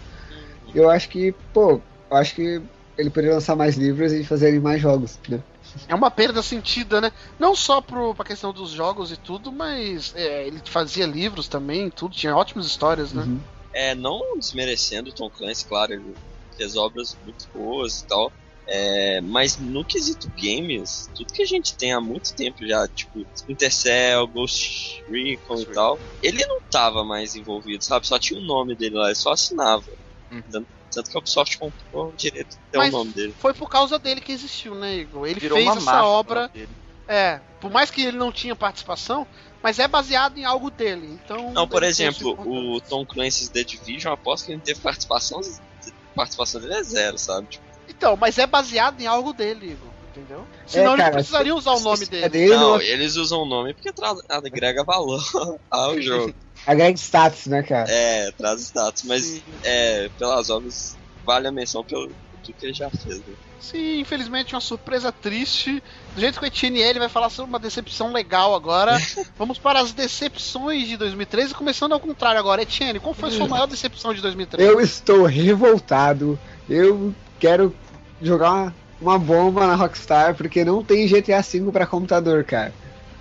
Eu 0.74 0.90
acho 0.90 1.08
que, 1.08 1.32
pô, 1.52 1.80
eu 2.10 2.16
acho 2.16 2.34
que 2.34 2.62
ele 2.96 3.10
poderia 3.10 3.34
lançar 3.34 3.56
mais 3.56 3.76
livros 3.76 4.12
e 4.12 4.24
fazer 4.24 4.60
mais 4.60 4.80
jogos, 4.80 5.18
né? 5.28 5.40
É 5.88 5.94
uma 5.94 6.10
perda 6.10 6.42
sentida, 6.42 7.00
né? 7.00 7.10
Não 7.38 7.56
só 7.56 7.80
pro, 7.80 8.14
pra 8.14 8.24
questão 8.24 8.52
dos 8.52 8.70
jogos 8.70 9.10
e 9.10 9.16
tudo, 9.16 9.50
mas 9.50 10.12
é, 10.14 10.46
ele 10.46 10.60
fazia 10.64 11.06
livros 11.06 11.48
também, 11.48 11.90
tudo, 11.90 12.14
tinha 12.14 12.36
ótimas 12.36 12.66
histórias, 12.66 13.12
né? 13.12 13.22
Uhum. 13.22 13.40
É, 13.74 13.94
não 13.94 14.38
desmerecendo 14.38 15.10
o 15.10 15.12
Tom 15.12 15.28
Clancy, 15.28 15.66
claro, 15.66 15.92
ele 15.92 16.14
fez 16.56 16.76
obras 16.76 17.16
muito 17.24 17.48
boas 17.52 18.00
e 18.00 18.06
tal. 18.06 18.32
É, 18.66 19.20
mas 19.20 19.58
no 19.58 19.84
quesito 19.84 20.30
games, 20.40 21.10
tudo 21.14 21.34
que 21.34 21.42
a 21.42 21.46
gente 21.46 21.76
tem 21.76 21.92
há 21.92 22.00
muito 22.00 22.34
tempo 22.34 22.66
já, 22.66 22.88
tipo 22.88 23.26
Splinter 23.34 23.70
Cell, 23.70 24.26
Ghost 24.26 25.04
Recon 25.10 25.60
e 25.60 25.66
tal, 25.66 25.98
ele 26.22 26.46
não 26.46 26.60
tava 26.62 27.04
mais 27.04 27.34
envolvido, 27.34 27.84
sabe? 27.84 28.06
Só 28.06 28.18
tinha 28.18 28.40
o 28.40 28.42
nome 28.42 28.74
dele 28.74 28.96
lá, 28.96 29.06
ele 29.06 29.14
só 29.16 29.32
assinava. 29.32 29.84
Uhum. 30.30 30.42
Tanto, 30.50 30.68
tanto 30.90 31.10
que 31.10 31.16
a 31.16 31.20
Ubisoft 31.20 31.58
comprou 31.58 32.08
o 32.08 32.12
direito 32.12 32.50
de 32.50 32.56
ter 32.70 32.78
Mas- 32.78 32.94
o 32.94 32.96
nome 32.96 33.12
dele. 33.12 33.34
Foi 33.38 33.52
por 33.52 33.68
causa 33.68 33.98
dele 33.98 34.20
que 34.22 34.32
existiu, 34.32 34.74
né, 34.74 34.96
Igor? 34.96 35.26
Ele 35.26 35.40
Virou 35.40 35.58
fez 35.58 35.68
uma 35.68 35.76
essa 35.76 36.04
obra. 36.04 36.50
É, 37.06 37.40
por 37.60 37.70
mais 37.70 37.90
que 37.90 38.00
ele 38.00 38.16
não 38.16 38.32
tinha 38.32 38.56
participação, 38.56 39.26
mas 39.64 39.78
é 39.78 39.88
baseado 39.88 40.36
em 40.36 40.44
algo 40.44 40.70
dele. 40.70 41.06
Então. 41.24 41.52
Não, 41.54 41.66
por 41.66 41.82
exemplo, 41.82 42.36
o. 42.38 42.80
Tom 42.82 43.04
Clancy's 43.06 43.48
The 43.48 43.64
Division, 43.64 44.10
eu 44.10 44.14
aposto 44.14 44.44
que 44.44 44.50
ele 44.52 44.58
não 44.58 44.64
teve 44.64 44.80
participação, 44.80 45.40
a 45.40 46.14
participação 46.14 46.60
dele 46.60 46.74
é 46.74 46.82
zero, 46.84 47.18
sabe? 47.18 47.48
Tipo, 47.48 47.64
Então, 47.88 48.16
mas 48.16 48.36
é 48.38 48.46
baseado 48.46 49.00
em 49.00 49.06
algo 49.06 49.32
dele, 49.32 49.72
Igor. 49.72 49.90
Entendeu? 50.10 50.46
Senão 50.66 50.90
É, 50.92 50.94
eles 50.94 51.04
cara, 51.04 51.14
precisariam 51.16 51.56
usar 51.56 51.72
o 51.72 51.80
nome 51.80 52.04
se- 52.04 52.10
dele. 52.10 52.28
dele 52.28 52.54
não, 52.54 52.74
não- 52.74 52.80
eles 52.80 53.16
usam 53.16 53.40
o 53.40 53.46
nome 53.48 53.74
porque 53.74 53.92
tra- 53.92 54.14
agrega 54.30 54.84
valor 54.84 55.20
ao 55.70 56.00
jogo. 56.00 56.32
Agrega 56.66 56.96
status, 56.96 57.46
né, 57.46 57.62
cara? 57.64 57.90
É, 57.90 58.30
traz 58.32 58.60
status, 58.62 59.02
mas 59.04 59.24
Sim. 59.24 59.42
é, 59.64 60.08
pelas 60.18 60.50
obras, 60.50 60.98
vale 61.26 61.48
a 61.48 61.52
menção 61.52 61.84
pelo 61.84 62.14
tudo 62.44 62.56
que 62.56 62.66
ele 62.66 62.74
já 62.74 62.90
fez. 62.90 63.18
Né? 63.18 63.34
Sim, 63.60 64.00
infelizmente 64.00 64.54
uma 64.54 64.60
surpresa 64.60 65.10
triste. 65.10 65.82
Do 66.14 66.20
jeito 66.20 66.38
que 66.38 66.44
o 66.44 66.46
Etienne 66.46 66.80
ele 66.80 66.98
vai 66.98 67.08
falar 67.08 67.30
sobre 67.30 67.48
uma 67.48 67.58
decepção 67.58 68.12
legal 68.12 68.54
agora. 68.54 68.96
Vamos 69.38 69.58
para 69.58 69.80
as 69.80 69.92
decepções 69.92 70.86
de 70.86 70.96
2013, 70.96 71.54
começando 71.54 71.92
ao 71.92 72.00
contrário 72.00 72.38
agora. 72.38 72.62
Etienne, 72.62 73.00
qual 73.00 73.14
foi 73.14 73.30
a 73.30 73.32
sua 73.32 73.48
maior 73.48 73.66
decepção 73.66 74.12
de 74.12 74.20
2013? 74.20 74.70
Eu 74.70 74.80
estou 74.80 75.24
revoltado. 75.24 76.38
Eu 76.68 77.14
quero 77.38 77.74
jogar 78.20 78.52
uma, 78.52 78.74
uma 79.00 79.18
bomba 79.18 79.66
na 79.66 79.74
Rockstar 79.74 80.34
porque 80.34 80.64
não 80.64 80.84
tem 80.84 81.06
GTA 81.06 81.40
V 81.40 81.72
pra 81.72 81.86
computador, 81.86 82.44
cara. 82.44 82.72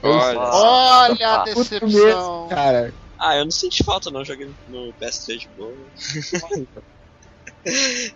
Olha. 0.02 0.40
Olha 0.40 1.30
a 1.30 1.44
decepção. 1.46 1.88
mesmo, 1.88 2.48
cara. 2.50 2.94
Ah, 3.18 3.38
eu 3.38 3.46
não 3.46 3.52
senti 3.52 3.82
falta 3.84 4.12
não, 4.12 4.26
joguei 4.26 4.50
no 4.68 4.94
PS3 5.02 5.38
de 5.38 5.50
boa. 5.58 5.74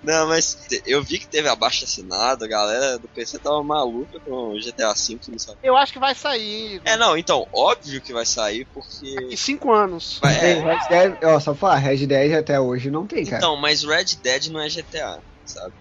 Não, 0.04 0.28
mas 0.28 0.56
eu 0.86 1.02
vi 1.04 1.20
que 1.20 1.30
teve 1.30 1.48
abaixo 1.48 1.86
assinado, 1.86 2.44
a 2.44 2.48
galera 2.48 3.00
do 3.00 3.08
PC 3.10 3.40
tava 3.40 3.64
maluca 3.64 4.20
com 4.26 4.32
o 4.32 4.60
GTA 4.60 4.94
V, 4.94 5.20
não 5.30 5.40
sabe? 5.40 5.58
Eu 5.64 5.76
acho 5.78 5.94
que 5.94 6.00
vai 6.00 6.14
sair 6.14 6.82
É, 6.84 6.98
não, 6.98 7.18
então, 7.18 7.46
óbvio 7.54 8.02
que 8.02 8.12
vai 8.14 8.26
sair, 8.26 8.68
porque. 8.74 9.08
em 9.32 9.38
5 9.38 9.72
anos. 9.72 10.18
Vai- 10.22 10.36
é, 10.36 10.54
Red 10.56 10.80
Dead, 10.90 11.18
ó, 11.24 11.40
só 11.40 11.52
pra 11.52 11.60
falar, 11.60 11.78
Red 11.78 12.06
Dead 12.06 12.34
até 12.34 12.60
hoje 12.60 12.92
não 12.92 13.08
tem, 13.08 13.24
cara. 13.24 13.38
então, 13.38 13.56
mas 13.56 13.84
Red 13.84 14.06
Dead 14.22 14.48
não 14.48 14.62
é 14.62 14.70
GTA, 14.70 15.18
sabe? 15.46 15.74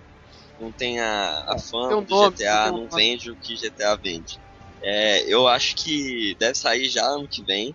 Não 0.58 0.72
tem 0.72 0.98
a, 1.00 1.44
a 1.48 1.56
fama 1.70 1.88
Tem 1.88 1.96
um 1.98 2.04
do 2.04 2.10
nome, 2.14 2.36
GTA, 2.36 2.70
um 2.70 2.76
não 2.76 2.88
vende 2.88 3.30
o 3.30 3.36
que 3.36 3.56
GTA 3.56 3.96
vende. 3.96 4.38
É, 4.82 5.32
eu 5.32 5.48
acho 5.48 5.74
que 5.76 6.36
deve 6.38 6.54
sair 6.54 6.88
já 6.88 7.04
ano 7.06 7.26
que 7.30 7.42
vem, 7.44 7.74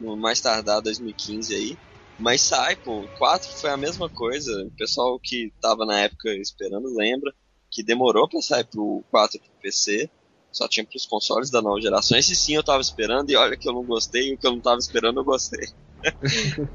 no 0.00 0.16
mais 0.16 0.40
tardar 0.40 0.82
2015 0.82 1.54
aí. 1.54 1.78
Mas 2.18 2.40
sai, 2.40 2.76
pô. 2.76 3.00
O 3.00 3.08
4 3.18 3.48
foi 3.52 3.70
a 3.70 3.76
mesma 3.76 4.08
coisa. 4.08 4.64
O 4.64 4.70
pessoal 4.72 5.18
que 5.18 5.52
tava 5.60 5.86
na 5.86 6.00
época 6.00 6.30
esperando 6.34 6.94
lembra 6.94 7.32
que 7.70 7.82
demorou 7.82 8.28
pra 8.28 8.40
sair 8.40 8.64
pro 8.64 9.04
4 9.10 9.38
pro 9.38 9.50
PC. 9.62 10.10
Só 10.50 10.66
tinha 10.66 10.84
pros 10.84 11.06
consoles 11.06 11.50
da 11.50 11.62
nova 11.62 11.80
geração. 11.80 12.18
Esse 12.18 12.34
sim 12.34 12.56
eu 12.56 12.64
tava 12.64 12.80
esperando 12.80 13.30
e 13.30 13.36
olha 13.36 13.56
que 13.56 13.68
eu 13.68 13.72
não 13.72 13.84
gostei. 13.84 14.30
E 14.30 14.34
o 14.34 14.38
que 14.38 14.46
eu 14.46 14.52
não 14.52 14.60
tava 14.60 14.78
esperando 14.78 15.20
eu 15.20 15.24
gostei. 15.24 15.68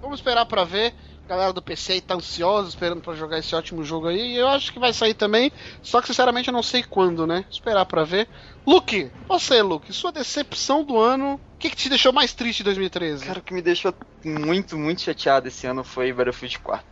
Vamos 0.00 0.20
esperar 0.20 0.46
pra 0.46 0.64
ver. 0.64 0.94
A 1.24 1.28
galera 1.28 1.52
do 1.54 1.62
PC 1.62 1.94
aí 1.94 2.00
tá 2.02 2.14
ansiosa, 2.14 2.68
esperando 2.68 3.00
pra 3.00 3.14
jogar 3.14 3.38
esse 3.38 3.54
ótimo 3.54 3.82
jogo 3.82 4.08
aí. 4.08 4.34
E 4.34 4.36
eu 4.36 4.46
acho 4.48 4.70
que 4.70 4.78
vai 4.78 4.92
sair 4.92 5.14
também. 5.14 5.50
Só 5.82 6.00
que 6.02 6.08
sinceramente 6.08 6.48
eu 6.48 6.52
não 6.52 6.62
sei 6.62 6.82
quando, 6.82 7.26
né? 7.26 7.46
Esperar 7.50 7.86
pra 7.86 8.04
ver. 8.04 8.28
Luke, 8.66 9.10
você, 9.26 9.62
Luke, 9.62 9.90
sua 9.92 10.12
decepção 10.12 10.84
do 10.84 10.98
ano. 10.98 11.34
O 11.34 11.58
que, 11.58 11.70
que 11.70 11.76
te 11.76 11.88
deixou 11.88 12.12
mais 12.12 12.34
triste 12.34 12.60
em 12.60 12.64
2013? 12.64 13.24
Cara, 13.24 13.38
o 13.38 13.42
que 13.42 13.54
me 13.54 13.62
deixou 13.62 13.94
muito, 14.22 14.76
muito 14.76 15.00
chateado 15.00 15.48
esse 15.48 15.66
ano 15.66 15.82
foi 15.82 16.12
Battlefield 16.12 16.58
4. 16.58 16.84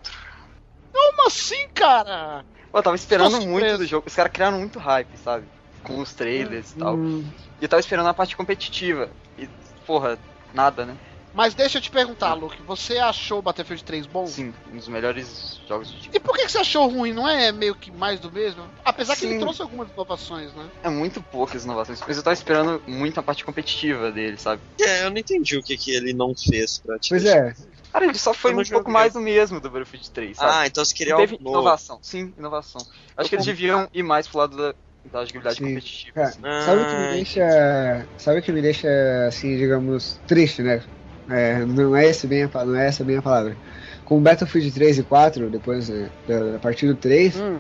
Como 0.93 1.27
assim, 1.27 1.69
cara? 1.75 2.43
Pô, 2.71 2.79
eu 2.79 2.83
tava 2.83 2.97
esperando 2.97 3.39
muito 3.43 3.77
do 3.79 3.87
jogo. 3.87 4.07
Os 4.07 4.15
caras 4.15 4.33
criaram 4.33 4.59
muito 4.59 4.79
hype, 4.79 5.15
sabe? 5.19 5.45
Com 5.83 6.01
os 6.01 6.15
trailers 6.15 6.73
e 6.73 6.77
tal. 6.77 6.95
Hum, 6.95 7.23
E 7.61 7.65
eu 7.65 7.69
tava 7.69 7.81
esperando 7.81 8.07
a 8.09 8.15
parte 8.15 8.35
competitiva. 8.35 9.11
E, 9.37 9.47
porra, 9.87 10.19
nada, 10.55 10.87
né? 10.87 10.97
Mas 11.35 11.55
deixa 11.55 11.79
eu 11.79 11.83
te 11.83 11.91
perguntar, 11.91 12.35
Luke, 12.35 12.63
você 12.63 12.99
achou 12.99 13.39
o 13.39 13.43
Battlefield 13.43 13.83
3 13.85 14.07
bom? 14.07 14.27
Sim, 14.27 14.53
um 14.67 14.77
dos 14.77 14.89
melhores 14.89 15.61
jogos 15.67 15.91
do 15.91 15.99
tipo. 15.99 16.17
E 16.17 16.21
por 16.21 16.37
que 16.37 16.43
que 16.45 16.53
você 16.53 16.59
achou 16.59 16.89
ruim? 16.89 17.13
Não 17.13 17.29
é 17.29 17.51
meio 17.51 17.75
que 17.75 17.91
mais 17.91 18.21
do 18.21 18.31
mesmo? 18.31 18.69
Apesar 18.85 19.17
que 19.17 19.25
ele 19.25 19.35
Sim. 19.35 19.41
trouxe 19.41 19.63
algumas 19.63 19.91
inovações, 19.91 20.55
né? 20.55 20.69
É 20.83 20.91
muito 20.91 21.23
poucas 21.23 21.65
inovações. 21.65 22.03
Mas 22.07 22.17
eu 22.17 22.23
tava 22.23 22.35
esperando 22.35 22.83
muito 22.87 23.19
a 23.19 23.23
parte 23.23 23.45
competitiva 23.45 24.13
dele, 24.13 24.37
sabe? 24.37 24.63
É, 24.81 25.05
eu 25.05 25.11
não 25.11 25.17
entendi 25.19 25.57
o 25.57 25.63
que, 25.63 25.77
que 25.77 25.91
ele 25.93 26.13
não 26.13 26.35
fez 26.35 26.79
pra 26.79 26.99
te 26.99 27.09
Pois 27.09 27.23
deixar. 27.23 27.49
é, 27.49 27.55
Cara, 27.93 28.05
ele 28.07 28.19
só 28.19 28.33
foi 28.33 28.53
Eu 28.53 28.59
um 28.59 28.65
pouco 28.65 28.91
mais 28.91 29.13
do 29.13 29.21
mesmo 29.21 29.61
do 29.61 29.69
Battlefield 29.71 30.11
3, 30.11 30.37
sabe? 30.37 30.53
Ah, 30.53 30.67
então 30.67 30.85
você 30.85 30.95
queria 30.95 31.15
algo 31.15 31.37
novo. 31.41 31.59
inovação. 31.59 31.99
Sim, 32.03 32.33
inovação. 32.39 32.83
Acho 33.17 33.29
que 33.29 33.37
eles 33.37 33.47
deviam 33.47 33.89
ir 33.93 34.03
mais 34.03 34.27
pro 34.27 34.39
lado 34.39 34.57
da, 34.57 34.75
da 35.11 35.25
jogabilidade 35.25 35.57
Sim. 35.57 35.65
competitiva. 35.75 36.13
cara, 36.15 36.29
assim. 36.29 36.43
sabe 36.65 36.83
o 36.83 36.87
que 36.87 36.97
me 36.97 37.05
Ah, 37.05 37.09
deixa. 37.11 38.09
Sabe 38.19 38.41
o 38.41 38.43
que 38.43 38.53
me 38.53 38.63
deixa, 38.63 38.89
assim, 39.29 39.57
digamos, 39.57 40.21
triste, 40.27 40.63
né? 40.63 40.83
É, 41.31 41.65
não, 41.65 41.95
é 41.95 42.07
esse 42.07 42.27
bem 42.27 42.43
a, 42.45 42.65
não 42.65 42.75
é 42.75 42.87
essa 42.87 43.05
bem 43.05 43.17
a 43.17 43.23
palavra. 43.23 43.57
Com 44.05 44.21
Battlefield 44.21 44.71
3 44.73 44.99
e 44.99 45.03
4, 45.03 45.49
depois 45.51 45.89
né, 45.89 46.11
da, 46.27 46.53
da 46.53 46.59
partir 46.59 46.87
do 46.87 46.95
3, 46.95 47.37
Hum. 47.37 47.59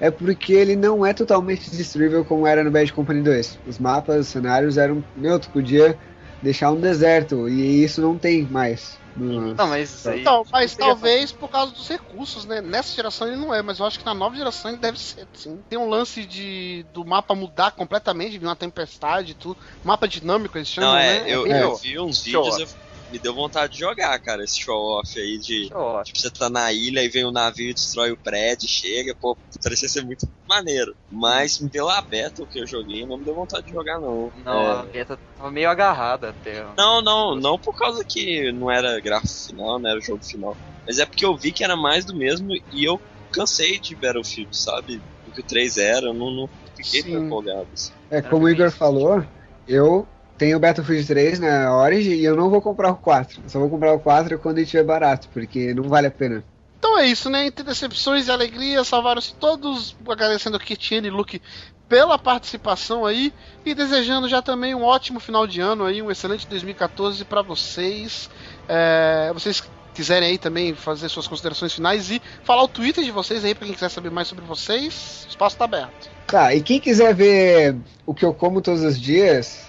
é 0.00 0.10
porque 0.10 0.52
ele 0.52 0.76
não 0.76 1.06
é 1.06 1.12
totalmente 1.12 1.70
destruível 1.70 2.24
como 2.24 2.46
era 2.46 2.62
no 2.64 2.70
Bad 2.70 2.92
Company 2.92 3.22
2. 3.22 3.58
Os 3.66 3.78
mapas, 3.78 4.26
os 4.26 4.28
cenários 4.28 4.76
eram. 4.76 5.02
Meu, 5.16 5.38
tu 5.38 5.48
podia 5.50 5.96
deixar 6.42 6.70
um 6.70 6.80
deserto, 6.80 7.48
e 7.48 7.82
isso 7.82 8.00
não 8.00 8.18
tem 8.18 8.42
mais. 8.42 8.98
Não, 9.16 9.66
mas 9.66 9.90
isso 9.90 10.10
aí. 10.10 10.20
Então, 10.20 10.44
mas 10.52 10.76
talvez 10.76 11.32
por 11.32 11.48
causa 11.48 11.72
dos 11.72 11.88
recursos, 11.88 12.44
né? 12.44 12.60
Nessa 12.60 12.94
geração 12.94 13.26
ele 13.26 13.36
não 13.36 13.54
é, 13.54 13.62
mas 13.62 13.78
eu 13.78 13.86
acho 13.86 13.98
que 13.98 14.04
na 14.04 14.12
nova 14.12 14.36
geração 14.36 14.70
ele 14.70 14.78
deve 14.80 15.00
ser, 15.00 15.26
sim. 15.32 15.58
Tem 15.70 15.78
um 15.78 15.88
lance 15.88 16.26
de 16.26 16.84
do 16.92 17.02
mapa 17.04 17.34
mudar 17.34 17.70
completamente, 17.70 18.38
vir 18.38 18.44
uma 18.44 18.54
tempestade 18.54 19.32
e 19.32 19.34
tudo. 19.34 19.56
Mapa 19.82 20.06
dinâmico 20.06 20.58
eles 20.58 20.68
chamam, 20.68 20.90
Não, 20.90 20.98
é, 20.98 21.20
né? 21.20 21.24
eu, 21.26 21.46
É. 21.46 21.62
eu 21.62 21.76
vi 21.76 21.98
uns 21.98 22.22
vídeos 22.22 22.58
eu 22.58 22.68
me 23.10 23.18
deu 23.18 23.34
vontade 23.34 23.74
de 23.74 23.78
jogar, 23.80 24.18
cara, 24.20 24.42
esse 24.44 24.58
show-off 24.60 25.18
aí 25.18 25.38
de. 25.38 25.68
Ó, 25.72 26.02
Tipo, 26.02 26.18
você 26.18 26.30
tá 26.30 26.48
na 26.50 26.72
ilha 26.72 27.02
e 27.02 27.08
vem 27.08 27.24
o 27.24 27.30
navio 27.32 27.70
e 27.70 27.74
destrói 27.74 28.10
o 28.12 28.16
prédio, 28.16 28.68
chega, 28.68 29.14
pô, 29.14 29.36
parecia 29.62 29.88
ser 29.88 30.04
muito 30.04 30.28
maneiro. 30.48 30.94
Mas 31.10 31.58
pela 31.70 32.00
beta 32.02 32.44
que 32.46 32.60
eu 32.60 32.66
joguei, 32.66 33.06
não 33.06 33.18
me 33.18 33.24
deu 33.24 33.34
vontade 33.34 33.66
de 33.66 33.72
jogar, 33.72 34.00
não. 34.00 34.32
Não, 34.44 34.60
É. 34.62 34.72
a 34.72 34.82
beta 34.84 35.18
tava 35.36 35.50
meio 35.50 35.68
agarrada 35.70 36.30
até. 36.30 36.64
Não, 36.76 37.00
não, 37.02 37.34
não 37.34 37.58
por 37.58 37.76
causa 37.76 38.04
que 38.04 38.50
não 38.52 38.70
era 38.70 39.00
gráfico 39.00 39.34
final, 39.48 39.78
não 39.78 39.90
era 39.90 40.00
jogo 40.00 40.24
final. 40.24 40.56
Mas 40.86 40.98
é 40.98 41.06
porque 41.06 41.24
eu 41.24 41.36
vi 41.36 41.52
que 41.52 41.64
era 41.64 41.76
mais 41.76 42.04
do 42.04 42.14
mesmo 42.14 42.48
e 42.72 42.84
eu 42.84 43.00
cansei 43.32 43.78
de 43.78 43.94
Battlefield, 43.94 44.56
sabe? 44.56 45.00
O 45.26 45.32
que 45.32 45.40
o 45.40 45.44
3 45.44 45.76
era, 45.78 46.06
eu 46.06 46.14
não, 46.14 46.30
não 46.30 46.50
fiquei 46.76 47.02
tão 47.02 47.24
empolgado. 47.24 47.66
assim. 47.74 47.92
É, 48.10 48.22
como 48.22 48.44
o 48.44 48.48
Igor 48.48 48.70
falou, 48.70 49.24
eu 49.66 50.06
tenho 50.36 50.56
o 50.56 50.60
Battlefield 50.60 51.06
3 51.06 51.40
na 51.40 51.76
Origin 51.76 52.10
e 52.10 52.24
eu 52.24 52.36
não 52.36 52.50
vou 52.50 52.60
comprar 52.60 52.90
o 52.90 52.96
4. 52.96 53.40
Eu 53.42 53.48
só 53.48 53.58
vou 53.58 53.70
comprar 53.70 53.92
o 53.92 54.00
4 54.00 54.38
quando 54.38 54.58
estiver 54.58 54.84
barato, 54.84 55.28
porque 55.32 55.72
não 55.74 55.84
vale 55.84 56.06
a 56.06 56.10
pena. 56.10 56.44
Então 56.78 56.98
é 56.98 57.06
isso, 57.06 57.28
né? 57.30 57.46
Entre 57.46 57.64
decepções 57.64 58.28
e 58.28 58.30
alegrias, 58.30 58.86
salvaram-se 58.86 59.34
todos. 59.34 59.96
Agradecendo 60.06 60.56
aqui 60.56 60.76
Tiene 60.76 61.08
e 61.08 61.10
Luke 61.10 61.40
pela 61.88 62.18
participação 62.18 63.06
aí 63.06 63.32
e 63.64 63.74
desejando 63.74 64.28
já 64.28 64.42
também 64.42 64.74
um 64.74 64.82
ótimo 64.82 65.20
final 65.20 65.46
de 65.46 65.60
ano 65.60 65.84
aí, 65.84 66.02
um 66.02 66.10
excelente 66.10 66.46
2014 66.46 67.24
para 67.24 67.42
vocês. 67.42 68.28
É, 68.68 69.30
vocês 69.32 69.62
quiserem 69.94 70.28
aí 70.28 70.38
também 70.38 70.74
fazer 70.74 71.08
suas 71.08 71.26
considerações 71.26 71.72
finais 71.72 72.10
e 72.10 72.20
falar 72.44 72.62
o 72.62 72.68
Twitter 72.68 73.02
de 73.02 73.10
vocês 73.10 73.44
aí 73.44 73.54
para 73.54 73.64
quem 73.64 73.74
quiser 73.74 73.88
saber 73.88 74.10
mais 74.10 74.28
sobre 74.28 74.44
vocês, 74.44 75.24
o 75.26 75.30
espaço 75.30 75.56
tá 75.56 75.64
aberto. 75.64 76.10
Tá, 76.26 76.54
e 76.54 76.60
quem 76.60 76.78
quiser 76.78 77.14
ver 77.14 77.76
o 78.04 78.12
que 78.12 78.24
eu 78.24 78.34
como 78.34 78.60
todos 78.60 78.82
os 78.82 79.00
dias. 79.00 79.65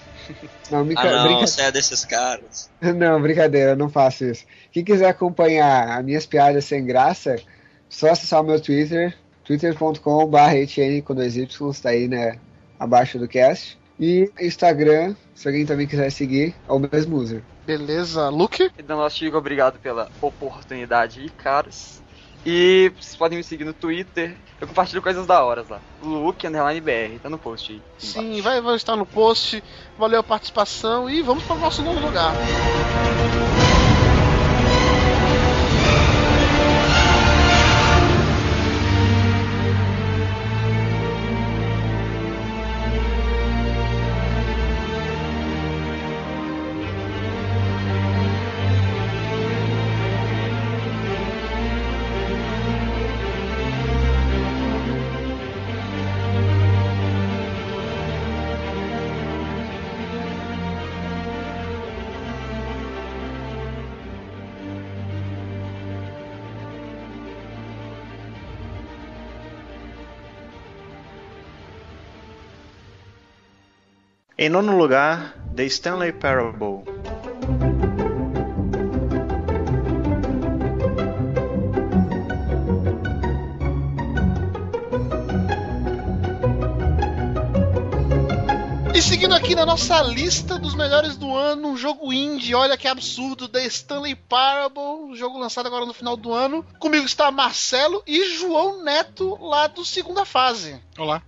Não, 0.69 0.85
brinca... 0.85 1.01
Ah, 1.01 1.11
não, 1.11 1.23
brinca- 1.23 1.47
você 1.47 1.61
é 1.61 1.71
desses 1.71 2.05
caras. 2.05 2.69
não, 2.81 3.21
brincadeira, 3.21 3.71
eu 3.71 3.75
não 3.77 3.89
faço 3.89 4.25
isso. 4.25 4.45
Quem 4.71 4.83
quiser 4.83 5.09
acompanhar 5.09 5.97
as 5.97 6.05
minhas 6.05 6.25
piadas 6.25 6.65
sem 6.65 6.85
graça, 6.85 7.37
só 7.89 8.09
acessar 8.11 8.41
o 8.41 8.43
meu 8.43 8.59
Twitter, 8.61 9.15
twitter.com.br 9.43 10.01
com 11.05 11.15
dois 11.15 11.37
Y, 11.37 11.71
tá 11.81 11.89
aí, 11.89 12.07
né, 12.07 12.39
abaixo 12.79 13.17
do 13.17 13.27
cast. 13.27 13.77
E 13.99 14.31
Instagram, 14.39 15.15
se 15.33 15.47
alguém 15.47 15.65
também 15.65 15.87
quiser 15.87 16.11
seguir, 16.11 16.53
é 16.67 16.71
o 16.71 16.79
mesmo 16.79 17.17
user. 17.17 17.41
Beleza, 17.65 18.29
Luke? 18.29 18.69
Então, 18.77 18.97
nosso 18.97 19.17
Chico, 19.17 19.37
obrigado 19.37 19.79
pela 19.79 20.09
oportunidade 20.21 21.19
aí, 21.21 21.29
caras. 21.29 22.01
E 22.49 22.93
vocês 22.97 23.13
podem 23.17 23.37
me 23.37 23.43
seguir 23.43 23.65
no 23.65 23.73
Twitter. 23.73 24.33
Eu 24.61 24.69
compartilho 24.69 25.01
coisas 25.01 25.27
da 25.27 25.43
hora 25.43 25.65
lá. 25.69 25.81
Luke 26.01 26.47
Underline 26.47 26.79
BR, 26.79 27.19
tá 27.21 27.29
no 27.29 27.37
post 27.37 27.73
aí. 27.73 27.81
Sim, 27.97 28.39
vai, 28.39 28.61
vai 28.61 28.77
estar 28.77 28.95
no 28.95 29.05
post. 29.05 29.61
Valeu 29.99 30.21
a 30.21 30.23
participação 30.23 31.09
e 31.09 31.21
vamos 31.21 31.43
para 31.43 31.57
o 31.57 31.59
nosso 31.59 31.81
novo 31.81 31.99
lugar. 31.99 32.33
Em 74.39 74.49
nono 74.49 74.77
lugar, 74.77 75.33
The 75.55 75.65
Stanley 75.65 76.11
Parable. 76.11 76.83
E 88.93 89.01
seguindo 89.01 89.33
aqui 89.33 89.55
na 89.55 89.65
nossa 89.65 89.99
lista 90.03 90.59
dos 90.59 90.75
melhores 90.75 91.17
do 91.17 91.35
ano, 91.35 91.69
um 91.69 91.75
jogo 91.75 92.13
indie, 92.13 92.53
olha 92.53 92.77
que 92.77 92.87
absurdo, 92.87 93.47
The 93.47 93.65
Stanley 93.65 94.13
Parable, 94.13 94.79
um 94.79 95.15
jogo 95.15 95.39
lançado 95.39 95.65
agora 95.65 95.87
no 95.87 95.95
final 95.95 96.15
do 96.15 96.31
ano. 96.31 96.63
Comigo 96.77 97.07
está 97.07 97.31
Marcelo 97.31 98.03
e 98.05 98.37
João 98.37 98.83
Neto, 98.83 99.35
lá 99.43 99.65
do 99.65 99.83
Segunda 99.83 100.25
Fase. 100.25 100.79
Olá. 100.95 101.23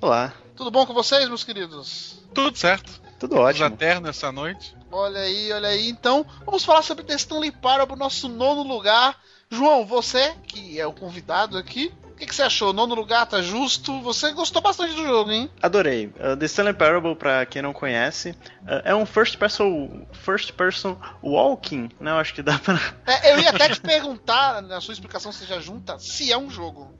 Olá, 0.00 0.34
Tudo 0.56 0.72
bom 0.72 0.84
com 0.84 0.92
vocês, 0.92 1.28
meus 1.28 1.44
queridos? 1.44 2.21
Tudo 2.34 2.56
certo. 2.56 3.00
tudo 3.18 3.36
ótimo. 3.36 3.66
eternos 3.66 4.10
essa 4.10 4.32
noite. 4.32 4.76
Olha 4.90 5.20
aí, 5.20 5.52
olha 5.52 5.68
aí. 5.68 5.88
Então, 5.88 6.26
vamos 6.44 6.64
falar 6.64 6.82
sobre 6.82 7.04
The 7.04 7.14
Stanley 7.14 7.50
Parable, 7.50 7.96
nosso 7.96 8.28
nono 8.28 8.62
lugar. 8.62 9.16
João, 9.50 9.84
você, 9.84 10.34
que 10.46 10.80
é 10.80 10.86
o 10.86 10.92
convidado 10.92 11.58
aqui, 11.58 11.92
o 12.12 12.14
que, 12.14 12.26
que 12.26 12.34
você 12.34 12.42
achou? 12.42 12.72
Nono 12.72 12.94
lugar, 12.94 13.26
tá 13.26 13.42
justo? 13.42 14.00
Você 14.02 14.32
gostou 14.32 14.62
bastante 14.62 14.94
do 14.94 15.04
jogo, 15.04 15.30
hein? 15.30 15.50
Adorei. 15.60 16.06
Uh, 16.06 16.36
The 16.36 16.46
Stanley 16.46 16.74
Parable, 16.74 17.16
pra 17.16 17.44
quem 17.44 17.62
não 17.62 17.72
conhece, 17.72 18.30
uh, 18.30 18.82
é 18.84 18.94
um 18.94 19.04
first 19.04 19.36
person, 19.38 20.06
first 20.12 20.52
person 20.52 20.96
walking, 21.22 21.88
né? 21.98 22.12
Eu 22.12 22.16
acho 22.16 22.34
que 22.34 22.42
dá 22.42 22.58
pra. 22.58 22.78
É, 23.06 23.32
eu 23.32 23.40
ia 23.40 23.50
até 23.50 23.68
te 23.70 23.80
perguntar, 23.80 24.62
na 24.62 24.80
sua 24.80 24.92
explicação 24.92 25.32
seja 25.32 25.60
junta, 25.60 25.98
se 25.98 26.30
é 26.30 26.38
um 26.38 26.48
jogo. 26.48 26.94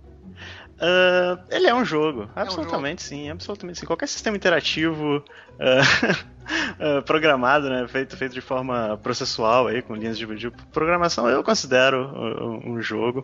Uh, 0.83 1.39
ele 1.49 1.69
é 1.69 1.75
um 1.75 1.85
jogo, 1.85 2.29
absolutamente 2.35 3.05
um 3.05 3.09
jogo. 3.09 3.23
sim, 3.23 3.31
absolutamente 3.31 3.79
sim. 3.79 3.87
Qualquer 3.87 4.09
sistema 4.09 4.37
interativo 4.37 5.19
uh, 5.19 6.99
uh, 6.99 7.03
programado, 7.07 7.71
né, 7.71 7.87
feito, 7.87 8.17
feito 8.17 8.35
de 8.35 8.41
forma 8.41 8.99
processual 9.01 9.69
aí, 9.69 9.81
com 9.81 9.95
linhas 9.95 10.19
de, 10.19 10.27
de 10.35 10.51
programação, 10.73 11.29
eu 11.29 11.45
considero 11.45 12.09
um, 12.09 12.73
um 12.73 12.83
jogo. 12.83 13.23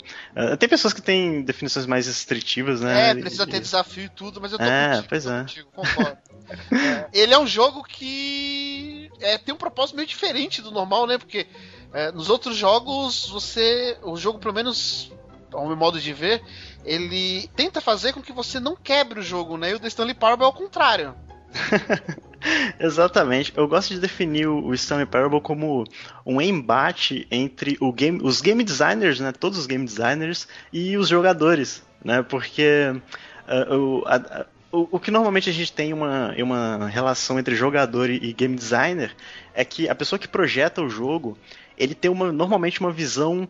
tem 0.61 0.69
pessoas 0.69 0.95
que 0.95 1.03
têm 1.03 1.43
definições 1.43 1.85
mais 1.85 2.07
restritivas, 2.07 2.81
né? 2.81 3.11
É, 3.11 3.15
precisa 3.17 3.45
ter 3.45 3.59
desafio 3.59 4.05
e 4.05 4.09
tudo, 4.09 4.41
mas 4.41 4.53
eu 4.53 4.59
tô 4.59 4.65
é, 4.65 4.91
contigo, 4.91 5.09
pois 5.09 5.27
é. 5.27 5.41
contigo, 5.41 5.69
concordo. 5.75 6.19
é, 6.71 7.09
ele 7.13 7.35
é 7.35 7.39
um 7.41 7.47
jogo 7.47 7.83
que 7.83 9.11
é, 9.21 9.37
tem 9.37 9.53
um 9.53 9.59
propósito 9.59 9.97
meio 9.97 10.07
diferente 10.07 10.63
do 10.63 10.71
normal, 10.71 11.09
né? 11.09 11.19
Porque 11.19 11.49
é, 11.93 12.13
nos 12.13 12.31
outros 12.31 12.57
jogos 12.57 13.29
você, 13.29 13.99
o 14.05 14.17
jogo 14.17 14.39
pelo 14.39 14.55
menos 14.55 15.11
ao 15.53 15.67
meu 15.67 15.77
modo 15.77 16.01
de 16.01 16.13
ver, 16.13 16.43
ele 16.85 17.49
tenta 17.55 17.81
fazer 17.81 18.13
com 18.13 18.23
que 18.23 18.33
você 18.33 18.59
não 18.61 18.77
quebre 18.77 19.21
o 19.21 19.23
jogo, 19.23 19.57
né? 19.57 19.71
E 19.71 19.75
o 19.75 19.81
The 19.81 19.89
Stanley 19.89 20.15
Parable 20.15 20.45
é 20.45 20.47
ao 20.47 20.53
contrário. 20.53 21.15
Exatamente. 22.79 23.53
Eu 23.57 23.67
gosto 23.67 23.95
de 23.95 24.01
definir 24.01 24.47
o 24.47 24.73
Stanley 24.75 25.07
Parable 25.07 25.41
como 25.41 25.85
um 26.25 26.41
embate 26.41 27.27
entre 27.31 27.77
game, 27.95 28.21
os 28.23 28.41
game 28.41 28.63
designers, 28.63 29.21
né? 29.21 29.33
Todos 29.33 29.59
os 29.59 29.67
game 29.67 29.85
designers 29.85 30.47
e 30.73 30.97
os 30.97 31.09
jogadores, 31.09 31.83
né? 32.05 32.23
Porque 32.23 32.93
uh, 33.49 33.75
o, 33.75 34.05
a, 34.07 34.47
o, 34.71 34.89
o, 34.93 35.01
que 35.01 35.11
normalmente 35.11 35.51
a 35.51 35.53
gente 35.53 35.73
tem 35.73 35.93
uma, 35.93 36.35
uma 36.39 36.89
relação 36.89 37.39
entre 37.39 37.57
jogador 37.57 38.09
e 38.09 38.33
game 38.33 38.55
designer 38.55 39.15
é 39.53 39.65
que 39.65 39.89
a 39.89 39.95
pessoa 39.95 40.19
que 40.19 40.29
projeta 40.29 40.81
o 40.81 40.89
jogo 40.89 41.37
ele 41.77 41.95
tem 41.95 42.11
uma, 42.11 42.33
normalmente 42.33 42.81
uma 42.81 42.93
visão 42.93 43.49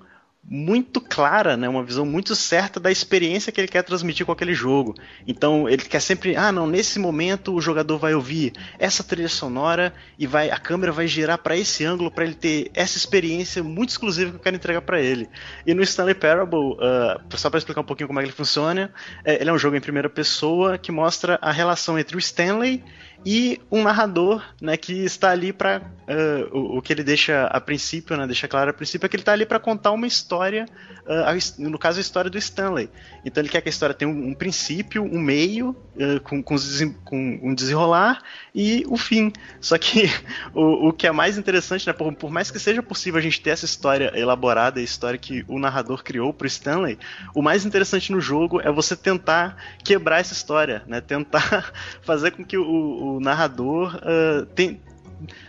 muito 0.50 0.98
clara, 1.00 1.56
né, 1.56 1.68
uma 1.68 1.84
visão 1.84 2.06
muito 2.06 2.34
certa 2.34 2.80
da 2.80 2.90
experiência 2.90 3.52
que 3.52 3.60
ele 3.60 3.68
quer 3.68 3.82
transmitir 3.82 4.24
com 4.24 4.32
aquele 4.32 4.54
jogo. 4.54 4.94
Então 5.26 5.68
ele 5.68 5.82
quer 5.82 6.00
sempre, 6.00 6.36
ah, 6.36 6.50
não, 6.50 6.66
nesse 6.66 6.98
momento 6.98 7.54
o 7.54 7.60
jogador 7.60 7.98
vai 7.98 8.14
ouvir 8.14 8.52
essa 8.78 9.04
trilha 9.04 9.28
sonora 9.28 9.92
e 10.18 10.26
vai, 10.26 10.50
a 10.50 10.56
câmera 10.56 10.90
vai 10.90 11.06
girar 11.06 11.36
para 11.38 11.56
esse 11.56 11.84
ângulo 11.84 12.10
para 12.10 12.24
ele 12.24 12.34
ter 12.34 12.70
essa 12.72 12.96
experiência 12.96 13.62
muito 13.62 13.90
exclusiva 13.90 14.30
que 14.30 14.36
eu 14.36 14.40
quero 14.40 14.56
entregar 14.56 14.80
para 14.80 15.00
ele. 15.00 15.28
E 15.66 15.74
no 15.74 15.82
Stanley 15.82 16.14
Parable, 16.14 16.58
uh, 16.58 17.36
só 17.36 17.50
para 17.50 17.58
explicar 17.58 17.82
um 17.82 17.84
pouquinho 17.84 18.06
como 18.06 18.18
é 18.18 18.22
que 18.22 18.28
ele 18.28 18.36
funciona, 18.36 18.90
é, 19.24 19.40
ele 19.40 19.50
é 19.50 19.52
um 19.52 19.58
jogo 19.58 19.76
em 19.76 19.80
primeira 19.80 20.08
pessoa 20.08 20.78
que 20.78 20.90
mostra 20.90 21.38
a 21.42 21.52
relação 21.52 21.98
entre 21.98 22.16
o 22.16 22.18
Stanley 22.18 22.82
e 23.26 23.60
um 23.70 23.82
narrador, 23.82 24.42
né, 24.60 24.76
que 24.76 24.92
está 25.04 25.30
ali 25.30 25.52
para 25.52 25.82
uh, 26.08 26.56
o, 26.56 26.78
o, 26.78 26.82
que 26.82 26.92
ele 26.92 27.02
deixa 27.02 27.46
a 27.46 27.60
princípio, 27.60 28.16
né, 28.16 28.26
deixa 28.26 28.46
claro 28.46 28.70
a 28.70 28.72
princípio 28.72 29.06
é 29.06 29.08
que 29.08 29.16
ele 29.16 29.22
está 29.22 29.32
ali 29.32 29.44
para 29.44 29.58
contar 29.58 29.90
uma 29.90 30.06
história, 30.06 30.66
uh, 31.04 31.62
no 31.68 31.78
caso 31.78 31.98
a 31.98 32.00
história 32.00 32.30
do 32.30 32.38
Stanley. 32.38 32.88
Então 33.24 33.42
ele 33.42 33.48
quer 33.48 33.60
que 33.60 33.68
a 33.68 33.70
história 33.70 33.94
tenha 33.94 34.10
um, 34.10 34.28
um 34.28 34.34
princípio, 34.34 35.02
um 35.02 35.18
meio, 35.20 35.70
uh, 35.96 36.20
com, 36.22 36.42
com, 36.42 36.56
com, 37.04 37.40
um 37.42 37.54
desenrolar 37.54 38.22
e 38.54 38.84
o 38.88 38.96
fim. 38.96 39.32
Só 39.60 39.76
que 39.78 40.08
o, 40.54 40.88
o 40.88 40.92
que 40.92 41.06
é 41.06 41.12
mais 41.12 41.36
interessante, 41.36 41.86
né, 41.86 41.92
por, 41.92 42.12
por, 42.14 42.30
mais 42.30 42.50
que 42.50 42.58
seja 42.58 42.82
possível 42.82 43.18
a 43.18 43.22
gente 43.22 43.40
ter 43.40 43.50
essa 43.50 43.64
história 43.64 44.12
elaborada, 44.14 44.78
a 44.78 44.82
história 44.82 45.18
que 45.18 45.44
o 45.48 45.58
narrador 45.58 46.04
criou 46.04 46.32
para 46.32 46.44
o 46.44 46.48
Stanley, 46.48 46.98
o 47.34 47.42
mais 47.42 47.64
interessante 47.64 48.12
no 48.12 48.20
jogo 48.20 48.60
é 48.60 48.70
você 48.70 48.94
tentar 48.94 49.56
quebrar 49.84 50.20
essa 50.20 50.32
história, 50.32 50.84
né, 50.86 51.00
tentar 51.00 51.72
fazer 52.02 52.30
com 52.30 52.44
que 52.44 52.56
o 52.56 53.07
o 53.07 53.07
narrador 53.20 53.96
uh, 53.96 54.44
tem, 54.54 54.80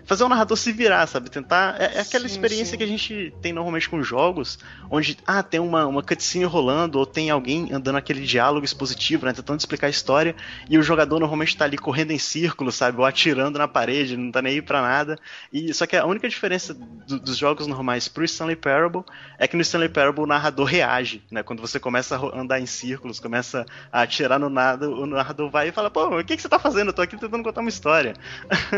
fazer 0.10 0.24
o 0.24 0.30
narrador 0.30 0.58
se 0.58 0.72
virar, 0.72 1.06
sabe? 1.06 1.30
Tentar. 1.30 1.80
É, 1.80 1.98
é 1.98 2.02
aquela 2.02 2.28
sim, 2.28 2.34
experiência 2.34 2.72
sim. 2.72 2.78
que 2.78 2.84
a 2.84 2.88
gente 2.88 3.32
tem 3.44 3.54
normalmente 3.54 3.88
com 3.88 4.02
jogos, 4.02 4.58
onde 4.90 5.16
ah, 5.26 5.44
tem 5.44 5.60
uma, 5.60 5.86
uma 5.86 6.02
cutscene 6.02 6.46
rolando, 6.46 6.98
ou 6.98 7.06
tem 7.06 7.30
alguém 7.30 7.72
andando 7.72 7.98
aquele 7.98 8.26
diálogo 8.26 8.66
expositivo, 8.66 9.28
né? 9.28 9.34
Tentando 9.34 9.60
explicar 9.60 9.86
a 9.86 9.90
história, 9.92 10.36
e 10.68 10.80
o 10.80 10.82
jogador 10.82 11.20
normalmente 11.20 11.56
tá 11.56 11.66
ali 11.66 11.78
correndo 11.78 12.10
em 12.10 12.18
círculo, 12.18 12.72
sabe? 12.72 12.98
Ou 12.98 13.06
atirando 13.06 13.60
na 13.60 13.68
parede, 13.68 14.18
não 14.18 14.32
tá 14.32 14.42
nem 14.42 14.54
aí 14.54 14.62
pra 14.64 14.82
nada. 14.82 15.16
E, 15.54 15.72
só 15.76 15.86
que 15.86 15.96
a 15.96 16.04
única 16.08 16.28
diferença 16.28 16.74
do, 16.74 17.20
dos 17.20 17.38
jogos 17.38 17.68
normais 17.68 18.08
pro 18.08 18.24
Stanley 18.24 18.56
Parable 18.56 19.04
é 19.38 19.48
que 19.48 19.56
no 19.56 19.62
Stanley 19.62 19.90
Parable 19.90 20.24
o 20.24 20.28
narrador 20.28 20.66
reage, 20.66 21.22
né? 21.30 21.44
Quando 21.44 21.62
você 21.62 21.80
começa 21.80 22.18
a 22.18 22.40
andar 22.40 22.60
em 22.60 22.66
círculos, 22.66 23.20
começa 23.20 23.64
a 23.92 24.02
atirar 24.02 24.40
no 24.40 24.50
nada, 24.50 24.90
o 24.90 25.06
narrador 25.06 25.52
vai 25.52 25.70
e 25.70 25.72
fala, 25.72 25.92
pô, 25.92 26.18
o 26.18 26.24
que, 26.24 26.36
que 26.36 26.42
você 26.42 26.50
tá 26.50 26.58
fazendo? 26.58 26.88
Eu 26.88 26.94
tô 26.94 27.04
aqui 27.04 27.16
tentando 27.16 27.44
contar 27.44 27.62
uma 27.62 27.70
história. 27.70 28.16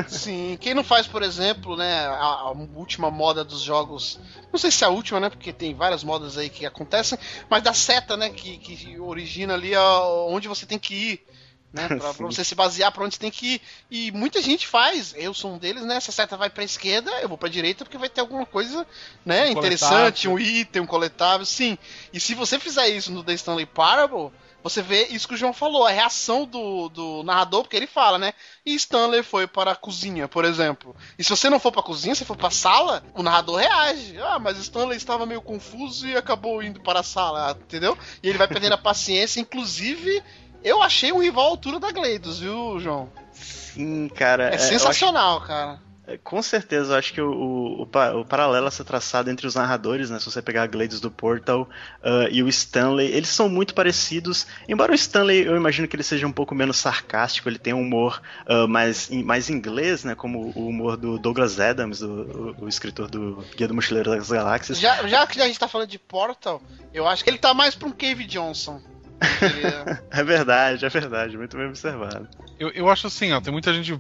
Sim, 0.09 0.57
quem 0.59 0.73
não 0.73 0.83
faz, 0.83 1.07
por 1.07 1.20
exemplo, 1.23 1.75
né, 1.75 2.05
a, 2.05 2.23
a, 2.23 2.51
última 2.51 3.09
moda 3.09 3.43
dos 3.43 3.61
jogos, 3.61 4.19
não 4.51 4.59
sei 4.59 4.71
se 4.71 4.83
é 4.83 4.87
a 4.87 4.89
última, 4.89 5.19
né, 5.19 5.29
porque 5.29 5.51
tem 5.51 5.73
várias 5.73 6.03
modas 6.03 6.37
aí 6.37 6.49
que 6.49 6.65
acontecem, 6.65 7.17
mas 7.49 7.63
da 7.63 7.73
seta, 7.73 8.15
né, 8.15 8.29
que, 8.29 8.57
que 8.57 8.99
origina 8.99 9.53
ali 9.53 9.75
a, 9.75 10.01
onde 10.27 10.47
você 10.47 10.65
tem 10.65 10.79
que 10.79 10.93
ir, 10.93 11.25
né, 11.73 11.87
pra, 11.87 12.13
pra, 12.13 12.25
você 12.27 12.43
se 12.43 12.55
basear 12.55 12.91
para 12.91 13.03
onde 13.03 13.15
você 13.15 13.21
tem 13.21 13.31
que 13.31 13.55
ir. 13.55 13.61
E 13.89 14.11
muita 14.11 14.41
gente 14.41 14.67
faz, 14.67 15.13
eu 15.17 15.33
sou 15.33 15.53
um 15.53 15.57
deles, 15.57 15.83
né, 15.83 15.95
essa 15.95 16.11
seta 16.11 16.37
vai 16.37 16.49
pra 16.49 16.63
esquerda, 16.63 17.11
eu 17.21 17.29
vou 17.29 17.37
pra 17.37 17.49
direita 17.49 17.83
porque 17.83 17.97
vai 17.97 18.09
ter 18.09 18.21
alguma 18.21 18.45
coisa, 18.45 18.85
né, 19.25 19.45
um 19.45 19.51
interessante, 19.51 20.27
coletável. 20.27 20.31
um 20.31 20.39
item, 20.39 20.81
um 20.81 20.87
coletável, 20.87 21.45
sim. 21.45 21.77
E 22.13 22.19
se 22.19 22.33
você 22.33 22.59
fizer 22.59 22.89
isso 22.89 23.11
no 23.11 23.23
The 23.23 23.33
Stanley 23.33 23.65
Parable 23.65 24.31
você 24.63 24.81
vê 24.81 25.07
isso 25.07 25.27
que 25.27 25.33
o 25.33 25.37
João 25.37 25.53
falou, 25.53 25.85
a 25.85 25.91
reação 25.91 26.45
do, 26.45 26.89
do 26.89 27.23
narrador, 27.23 27.63
porque 27.63 27.75
ele 27.75 27.87
fala, 27.87 28.17
né? 28.17 28.33
E 28.65 28.75
Stanley 28.75 29.23
foi 29.23 29.47
para 29.47 29.71
a 29.71 29.75
cozinha, 29.75 30.27
por 30.27 30.45
exemplo. 30.45 30.95
E 31.17 31.23
se 31.23 31.29
você 31.29 31.49
não 31.49 31.59
for 31.59 31.71
para 31.71 31.81
a 31.81 31.85
cozinha, 31.85 32.13
se 32.15 32.25
for 32.25 32.37
para 32.37 32.49
a 32.49 32.51
sala, 32.51 33.03
o 33.15 33.23
narrador 33.23 33.57
reage. 33.57 34.17
Ah, 34.19 34.39
mas 34.39 34.57
Stanley 34.57 34.97
estava 34.97 35.25
meio 35.25 35.41
confuso 35.41 36.07
e 36.07 36.15
acabou 36.15 36.61
indo 36.61 36.79
para 36.81 36.99
a 36.99 37.03
sala, 37.03 37.57
entendeu? 37.59 37.97
E 38.21 38.29
ele 38.29 38.37
vai 38.37 38.47
perdendo 38.47 38.73
a 38.73 38.77
paciência. 38.79 39.39
Inclusive, 39.39 40.23
eu 40.63 40.81
achei 40.81 41.11
um 41.11 41.21
rival 41.21 41.45
à 41.45 41.49
altura 41.49 41.79
da 41.79 41.91
Gleidos, 41.91 42.39
viu, 42.39 42.79
João? 42.79 43.11
Sim, 43.31 44.09
cara. 44.09 44.51
É, 44.51 44.55
é 44.55 44.57
sensacional, 44.57 45.37
acho... 45.37 45.47
cara. 45.47 45.90
É, 46.11 46.17
com 46.17 46.41
certeza, 46.41 46.93
eu 46.93 46.97
acho 46.97 47.13
que 47.13 47.21
o, 47.21 47.31
o, 47.31 47.81
o, 47.83 48.25
paralelo 48.25 48.67
a 48.67 48.71
ser 48.71 48.83
traçado 48.83 49.29
entre 49.29 49.47
os 49.47 49.55
narradores, 49.55 50.09
né? 50.09 50.19
Se 50.19 50.25
você 50.25 50.41
pegar 50.41 50.63
a 50.63 50.67
Glades 50.67 50.99
do 50.99 51.09
Portal 51.09 51.69
uh, 52.03 52.27
e 52.29 52.43
o 52.43 52.49
Stanley, 52.49 53.07
eles 53.11 53.29
são 53.29 53.47
muito 53.47 53.73
parecidos. 53.73 54.45
Embora 54.67 54.91
o 54.91 54.95
Stanley, 54.95 55.45
eu 55.45 55.55
imagino 55.55 55.87
que 55.87 55.95
ele 55.95 56.03
seja 56.03 56.27
um 56.27 56.31
pouco 56.31 56.53
menos 56.53 56.77
sarcástico, 56.77 57.47
ele 57.47 57.59
tem 57.59 57.73
um 57.73 57.81
humor 57.81 58.21
uh, 58.47 58.67
mais, 58.67 59.09
mais 59.09 59.49
inglês, 59.49 60.03
né? 60.03 60.15
Como 60.15 60.51
o 60.55 60.67
humor 60.67 60.97
do 60.97 61.17
Douglas 61.17 61.59
Adams, 61.59 62.01
o, 62.01 62.55
o 62.59 62.67
escritor 62.67 63.09
do 63.09 63.43
Guia 63.55 63.67
do 63.67 63.73
Mochileiro 63.73 64.11
das 64.11 64.29
Galáxias. 64.29 64.79
Já, 64.79 65.07
já 65.07 65.25
que 65.25 65.39
a 65.39 65.47
gente 65.47 65.59
tá 65.59 65.67
falando 65.67 65.89
de 65.89 65.99
Portal, 65.99 66.61
eu 66.93 67.07
acho 67.07 67.23
que 67.23 67.29
ele 67.29 67.37
tá 67.37 67.53
mais 67.53 67.73
pra 67.75 67.87
um 67.87 67.91
Cave 67.91 68.25
Johnson. 68.25 68.81
é 70.09 70.23
verdade, 70.23 70.85
é 70.85 70.89
verdade, 70.89 71.37
muito 71.37 71.55
bem 71.55 71.67
observado. 71.67 72.27
Eu, 72.59 72.69
eu 72.69 72.89
acho 72.89 73.07
assim, 73.07 73.31
ó, 73.31 73.39
tem 73.39 73.53
muita 73.53 73.73
gente 73.73 73.99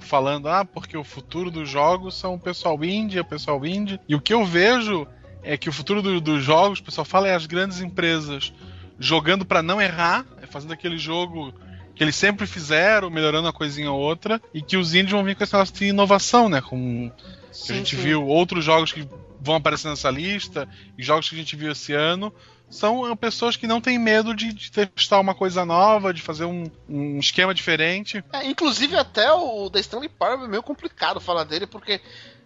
falando, 0.00 0.48
ah, 0.48 0.64
porque 0.64 0.96
o 0.96 1.04
futuro 1.04 1.50
dos 1.50 1.68
jogos 1.68 2.18
são 2.18 2.34
o 2.34 2.38
pessoal 2.38 2.82
indie, 2.84 3.20
o 3.20 3.24
pessoal 3.24 3.64
indie. 3.64 4.00
E 4.08 4.14
o 4.14 4.20
que 4.20 4.32
eu 4.32 4.44
vejo 4.44 5.06
é 5.42 5.56
que 5.56 5.68
o 5.68 5.72
futuro 5.72 6.00
do, 6.00 6.20
dos 6.20 6.42
jogos, 6.42 6.78
o 6.78 6.82
pessoal 6.82 7.04
fala, 7.04 7.28
é 7.28 7.34
as 7.34 7.46
grandes 7.46 7.80
empresas 7.80 8.52
jogando 8.98 9.44
para 9.44 9.62
não 9.62 9.80
errar, 9.80 10.24
é 10.40 10.46
fazendo 10.46 10.72
aquele 10.72 10.96
jogo 10.96 11.52
que 11.94 12.02
eles 12.02 12.16
sempre 12.16 12.46
fizeram, 12.46 13.10
melhorando 13.10 13.46
uma 13.46 13.52
coisinha 13.52 13.90
ou 13.90 14.00
outra, 14.00 14.40
e 14.54 14.62
que 14.62 14.76
os 14.76 14.94
indies 14.94 15.12
vão 15.12 15.24
vir 15.24 15.36
com 15.36 15.44
esse 15.44 15.52
negócio 15.52 15.74
de 15.74 15.84
inovação, 15.86 16.48
né? 16.48 16.62
Com 16.62 17.10
sim, 17.50 17.72
a 17.72 17.76
gente 17.76 17.96
sim. 17.96 18.02
viu 18.02 18.26
outros 18.26 18.64
jogos 18.64 18.92
que 18.92 19.06
vão 19.40 19.56
aparecer 19.56 19.88
nessa 19.88 20.10
lista, 20.10 20.68
e 20.96 21.02
jogos 21.02 21.28
que 21.28 21.34
a 21.34 21.38
gente 21.38 21.56
viu 21.56 21.72
esse 21.72 21.92
ano, 21.92 22.32
são 22.72 23.14
pessoas 23.14 23.54
que 23.54 23.66
não 23.66 23.82
têm 23.82 23.98
medo 23.98 24.34
de, 24.34 24.50
de 24.50 24.70
testar 24.70 25.20
uma 25.20 25.34
coisa 25.34 25.62
nova, 25.62 26.12
de 26.12 26.22
fazer 26.22 26.46
um, 26.46 26.64
um 26.88 27.18
esquema 27.18 27.52
diferente. 27.52 28.24
É, 28.32 28.46
inclusive 28.46 28.96
até 28.96 29.30
o 29.30 29.68
The 29.68 29.80
Stanley 29.80 30.08
Parable 30.08 30.46
é 30.46 30.48
meio 30.48 30.62
complicado 30.62 31.20
falar 31.20 31.44
dele, 31.44 31.66
porque 31.66 32.00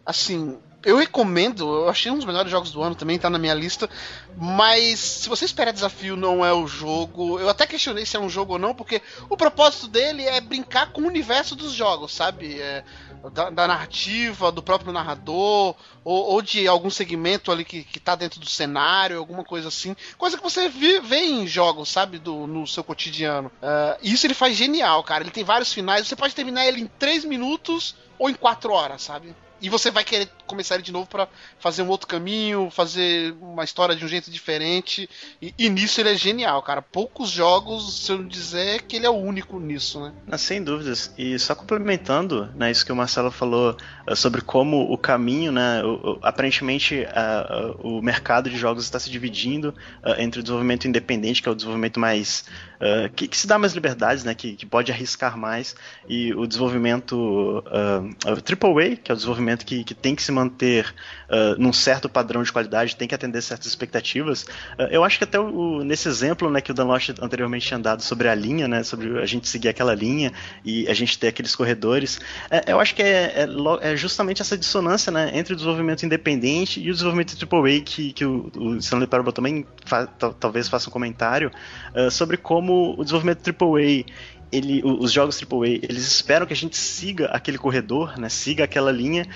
assim, 0.04 0.58
eu 0.84 0.96
recomendo, 0.96 1.64
eu 1.64 1.88
achei 1.88 2.10
um 2.10 2.16
dos 2.16 2.24
melhores 2.24 2.50
jogos 2.50 2.70
do 2.72 2.82
ano 2.82 2.94
também, 2.94 3.18
tá 3.18 3.30
na 3.30 3.38
minha 3.38 3.54
lista. 3.54 3.88
Mas 4.36 4.98
se 4.98 5.28
você 5.28 5.44
espera 5.44 5.72
desafio, 5.72 6.16
não 6.16 6.44
é 6.44 6.52
o 6.52 6.66
jogo. 6.66 7.40
Eu 7.40 7.48
até 7.48 7.66
questionei 7.66 8.04
se 8.04 8.16
é 8.16 8.20
um 8.20 8.28
jogo 8.28 8.54
ou 8.54 8.58
não, 8.58 8.74
porque 8.74 9.02
o 9.28 9.36
propósito 9.36 9.88
dele 9.88 10.24
é 10.24 10.40
brincar 10.40 10.92
com 10.92 11.02
o 11.02 11.06
universo 11.06 11.56
dos 11.56 11.72
jogos, 11.72 12.14
sabe? 12.14 12.60
É, 12.60 12.84
da, 13.30 13.50
da, 13.50 13.66
narrativa, 13.66 14.52
do 14.52 14.62
próprio 14.62 14.92
narrador, 14.92 15.74
ou, 16.04 16.32
ou, 16.32 16.42
de 16.42 16.66
algum 16.66 16.90
segmento 16.90 17.50
ali 17.50 17.64
que, 17.64 17.82
que 17.82 17.98
tá 17.98 18.14
dentro 18.14 18.40
do 18.40 18.46
cenário, 18.46 19.18
alguma 19.18 19.44
coisa 19.44 19.68
assim. 19.68 19.96
Coisa 20.16 20.36
que 20.36 20.42
você 20.42 20.68
vê, 20.68 21.00
vê 21.00 21.24
em 21.24 21.46
jogos, 21.46 21.88
sabe? 21.88 22.18
Do, 22.18 22.46
no 22.46 22.66
seu 22.66 22.84
cotidiano. 22.84 23.50
Uh, 23.62 23.98
isso 24.02 24.26
ele 24.26 24.34
faz 24.34 24.56
genial, 24.56 25.02
cara. 25.02 25.24
Ele 25.24 25.30
tem 25.30 25.44
vários 25.44 25.72
finais. 25.72 26.06
Você 26.06 26.16
pode 26.16 26.34
terminar 26.34 26.66
ele 26.66 26.80
em 26.80 26.86
3 26.86 27.24
minutos 27.24 27.96
ou 28.18 28.30
em 28.30 28.34
4 28.34 28.72
horas, 28.72 29.02
sabe? 29.02 29.34
E 29.60 29.70
você 29.70 29.90
vai 29.90 30.04
querer 30.04 30.28
começar 30.46 30.74
ele 30.76 30.82
de 30.84 30.92
novo 30.92 31.06
pra 31.08 31.28
fazer 31.58 31.82
um 31.82 31.88
outro 31.88 32.06
caminho, 32.06 32.70
fazer 32.70 33.34
uma 33.40 33.64
história 33.64 33.94
de 33.96 34.04
um 34.04 34.08
jeito 34.08 34.30
diferente. 34.30 35.08
E, 35.42 35.54
e 35.58 35.68
nisso 35.68 36.00
ele 36.00 36.10
é 36.10 36.16
genial, 36.16 36.62
cara. 36.62 36.80
Poucos 36.80 37.30
jogos, 37.30 38.04
se 38.04 38.12
eu 38.12 38.18
não 38.18 38.26
dizer, 38.28 38.82
que 38.82 38.96
ele 38.96 39.06
é 39.06 39.10
o 39.10 39.14
único 39.16 39.58
nisso, 39.58 40.00
né? 40.00 40.12
Ah, 40.30 40.38
Sem 40.38 40.62
dúvidas. 40.62 41.12
E 41.18 41.38
só 41.38 41.54
complementando, 41.54 42.46
né, 42.54 42.70
isso 42.70 42.84
que 42.86 42.92
o 42.92 42.96
Marcelo 42.96 43.30
falou 43.30 43.76
ah, 44.06 44.14
sobre 44.16 44.40
como 44.40 44.92
o 44.92 44.96
caminho, 44.96 45.50
né, 45.52 45.82
o- 45.84 46.12
o- 46.14 46.18
aparentemente 46.22 47.06
ah, 47.10 47.46
ah, 47.48 47.74
o 47.82 48.00
mercado 48.02 48.48
de 48.50 48.56
jogos 48.56 48.84
está 48.84 48.98
se 48.98 49.10
dividindo 49.10 49.74
ah, 50.02 50.16
entre 50.22 50.40
o 50.40 50.42
desenvolvimento 50.42 50.86
independente, 50.86 51.42
que 51.42 51.48
é 51.48 51.52
o 51.52 51.54
desenvolvimento 51.54 51.98
mais 52.00 52.44
ah, 52.80 53.08
que, 53.14 53.26
que 53.28 53.36
se 53.36 53.46
dá 53.46 53.58
mais 53.58 53.72
liberdades, 53.72 54.22
né, 54.24 54.34
que, 54.34 54.54
que 54.54 54.66
pode 54.66 54.92
arriscar 54.92 55.36
mais, 55.36 55.74
e 56.08 56.32
o 56.34 56.46
desenvolvimento 56.46 57.62
ah, 57.66 58.02
AAA, 58.26 58.96
que 58.96 59.10
é 59.10 59.14
o 59.14 59.16
desenvolvimento 59.16 59.64
que, 59.64 59.84
que 59.84 59.94
tem 59.94 60.14
que 60.14 60.22
se 60.22 60.32
manter 60.36 60.94
ah, 61.28 61.54
num 61.58 61.72
certo 61.72 62.08
padrão 62.08 62.42
de 62.42 62.52
qualidade, 62.52 62.94
tem 62.96 63.08
que 63.08 63.14
atender 63.14 63.42
certas 63.42 63.66
expectativas. 63.66 64.46
Ah, 64.78 64.88
eu 64.90 65.02
acho 65.02 65.18
que 65.18 65.24
até 65.24 65.40
o- 65.40 65.82
nesse 65.82 66.08
exemplo, 66.08 66.50
né, 66.50 66.60
que 66.60 66.70
o 66.70 66.74
Dan 66.74 66.84
Lost 66.84 67.10
anteriormente 67.20 67.66
tinha 67.66 67.78
dado 67.78 68.02
sobre 68.02 68.28
a 68.28 68.34
linha, 68.34 68.68
né, 68.68 68.82
sobre 68.82 69.18
a 69.20 69.26
gente 69.26 69.48
seguir 69.48 69.68
aquela 69.68 69.94
linha 69.94 70.32
e 70.64 70.86
a 70.88 70.94
gente 70.94 71.18
ter 71.18 71.28
aqueles 71.28 71.54
corredores, 71.56 72.20
é, 72.50 72.72
eu 72.72 72.78
acho 72.80 72.94
que 72.94 73.02
é, 73.02 73.44
é 73.44 73.46
é 73.92 73.96
justamente 73.96 74.40
essa 74.42 74.56
dissonância, 74.56 75.10
né, 75.10 75.30
entre 75.34 75.52
o 75.52 75.56
desenvolvimento 75.56 76.04
independente 76.04 76.80
e 76.80 76.90
o 76.90 76.92
desenvolvimento 76.92 77.34
AAA 77.42 77.80
que, 77.84 78.12
que 78.12 78.24
o, 78.24 78.50
o 78.56 78.76
Stanley 78.76 79.06
Parable 79.06 79.32
também 79.32 79.66
fa- 79.84 80.06
tal- 80.06 80.32
talvez 80.34 80.68
faça 80.68 80.88
um 80.88 80.92
comentário 80.92 81.50
ah, 81.94 82.10
sobre 82.10 82.36
como 82.36 82.94
o 82.98 83.02
desenvolvimento 83.04 83.40
AAA 83.48 84.04
ele, 84.50 84.82
os 84.84 85.12
jogos 85.12 85.40
AAA, 85.40 85.68
eles 85.82 86.06
esperam 86.06 86.46
que 86.46 86.52
a 86.52 86.56
gente 86.56 86.76
siga 86.76 87.26
aquele 87.26 87.58
corredor, 87.58 88.18
né, 88.18 88.28
siga 88.28 88.64
aquela 88.64 88.92
linha, 88.92 89.26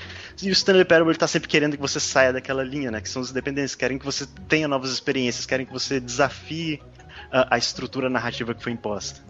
e 0.42 0.49
o 0.49 0.53
Stanley 0.53 0.85
Parable 0.85 1.12
está 1.12 1.27
sempre 1.27 1.49
querendo 1.49 1.77
que 1.77 1.83
você 1.83 1.99
saia 1.99 2.33
daquela 2.33 2.62
linha, 2.62 2.90
né, 2.90 3.01
que 3.01 3.09
são 3.09 3.20
os 3.20 3.31
independentes, 3.31 3.75
querem 3.75 3.99
que 3.99 4.05
você 4.05 4.27
tenha 4.49 4.68
novas 4.68 4.90
experiências, 4.92 5.46
querem 5.46 5.66
que 5.66 5.73
você 5.73 6.01
desafie 6.01 6.81
a, 7.31 7.55
a 7.57 7.59
estrutura 7.59 8.09
narrativa 8.09 8.55
que 8.55 8.62
foi 8.62 8.73
imposta. 8.73 9.20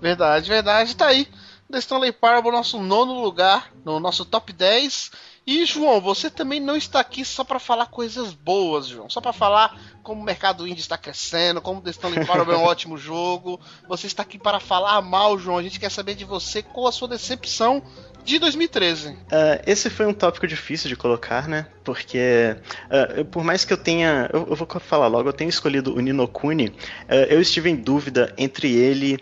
Verdade, 0.00 0.48
verdade. 0.48 0.96
Tá 0.96 1.08
aí. 1.08 1.26
The 1.70 1.78
Stanley 1.78 2.12
Parable, 2.12 2.50
nosso 2.50 2.80
nono 2.80 3.20
lugar 3.20 3.70
no 3.84 4.00
nosso 4.00 4.24
top 4.24 4.52
10. 4.52 5.10
E, 5.50 5.64
João, 5.64 5.98
você 5.98 6.28
também 6.28 6.60
não 6.60 6.76
está 6.76 7.00
aqui 7.00 7.24
só 7.24 7.42
para 7.42 7.58
falar 7.58 7.86
coisas 7.86 8.34
boas, 8.34 8.86
João. 8.86 9.08
Só 9.08 9.18
para 9.18 9.32
falar 9.32 9.80
como 10.02 10.20
o 10.20 10.24
mercado 10.24 10.68
indie 10.68 10.82
está 10.82 10.98
crescendo, 10.98 11.62
como 11.62 11.80
The 11.80 11.88
Stanley 11.88 12.26
Parable 12.26 12.52
é 12.52 12.58
um 12.58 12.64
ótimo 12.68 12.98
jogo. 12.98 13.58
Você 13.88 14.06
está 14.06 14.24
aqui 14.24 14.38
para 14.38 14.60
falar 14.60 15.00
mal, 15.00 15.38
João. 15.38 15.56
A 15.56 15.62
gente 15.62 15.80
quer 15.80 15.90
saber 15.90 16.16
de 16.16 16.26
você 16.26 16.62
qual 16.62 16.86
a 16.86 16.92
sua 16.92 17.08
decepção 17.08 17.82
de 18.28 18.38
2013. 18.38 19.16
Ah, 19.32 19.60
esse 19.66 19.88
foi 19.88 20.06
um 20.06 20.12
tópico 20.12 20.46
difícil 20.46 20.88
de 20.88 20.94
colocar, 20.96 21.48
né? 21.48 21.66
Porque, 21.82 22.56
ah, 22.90 23.12
eu- 23.16 23.24
por 23.24 23.42
mais 23.42 23.64
que 23.64 23.72
eu 23.72 23.76
tenha. 23.76 24.28
Eu, 24.32 24.46
eu 24.50 24.54
vou 24.56 24.68
falar 24.80 25.06
logo, 25.06 25.28
eu 25.28 25.32
tenho 25.32 25.48
escolhido 25.48 25.94
o 25.94 26.00
Nino 26.00 26.28
Kuni. 26.28 26.72
ah, 27.08 27.14
eu 27.14 27.40
estive 27.40 27.70
em 27.70 27.76
dúvida 27.76 28.32
entre 28.36 28.72
ele, 28.74 29.18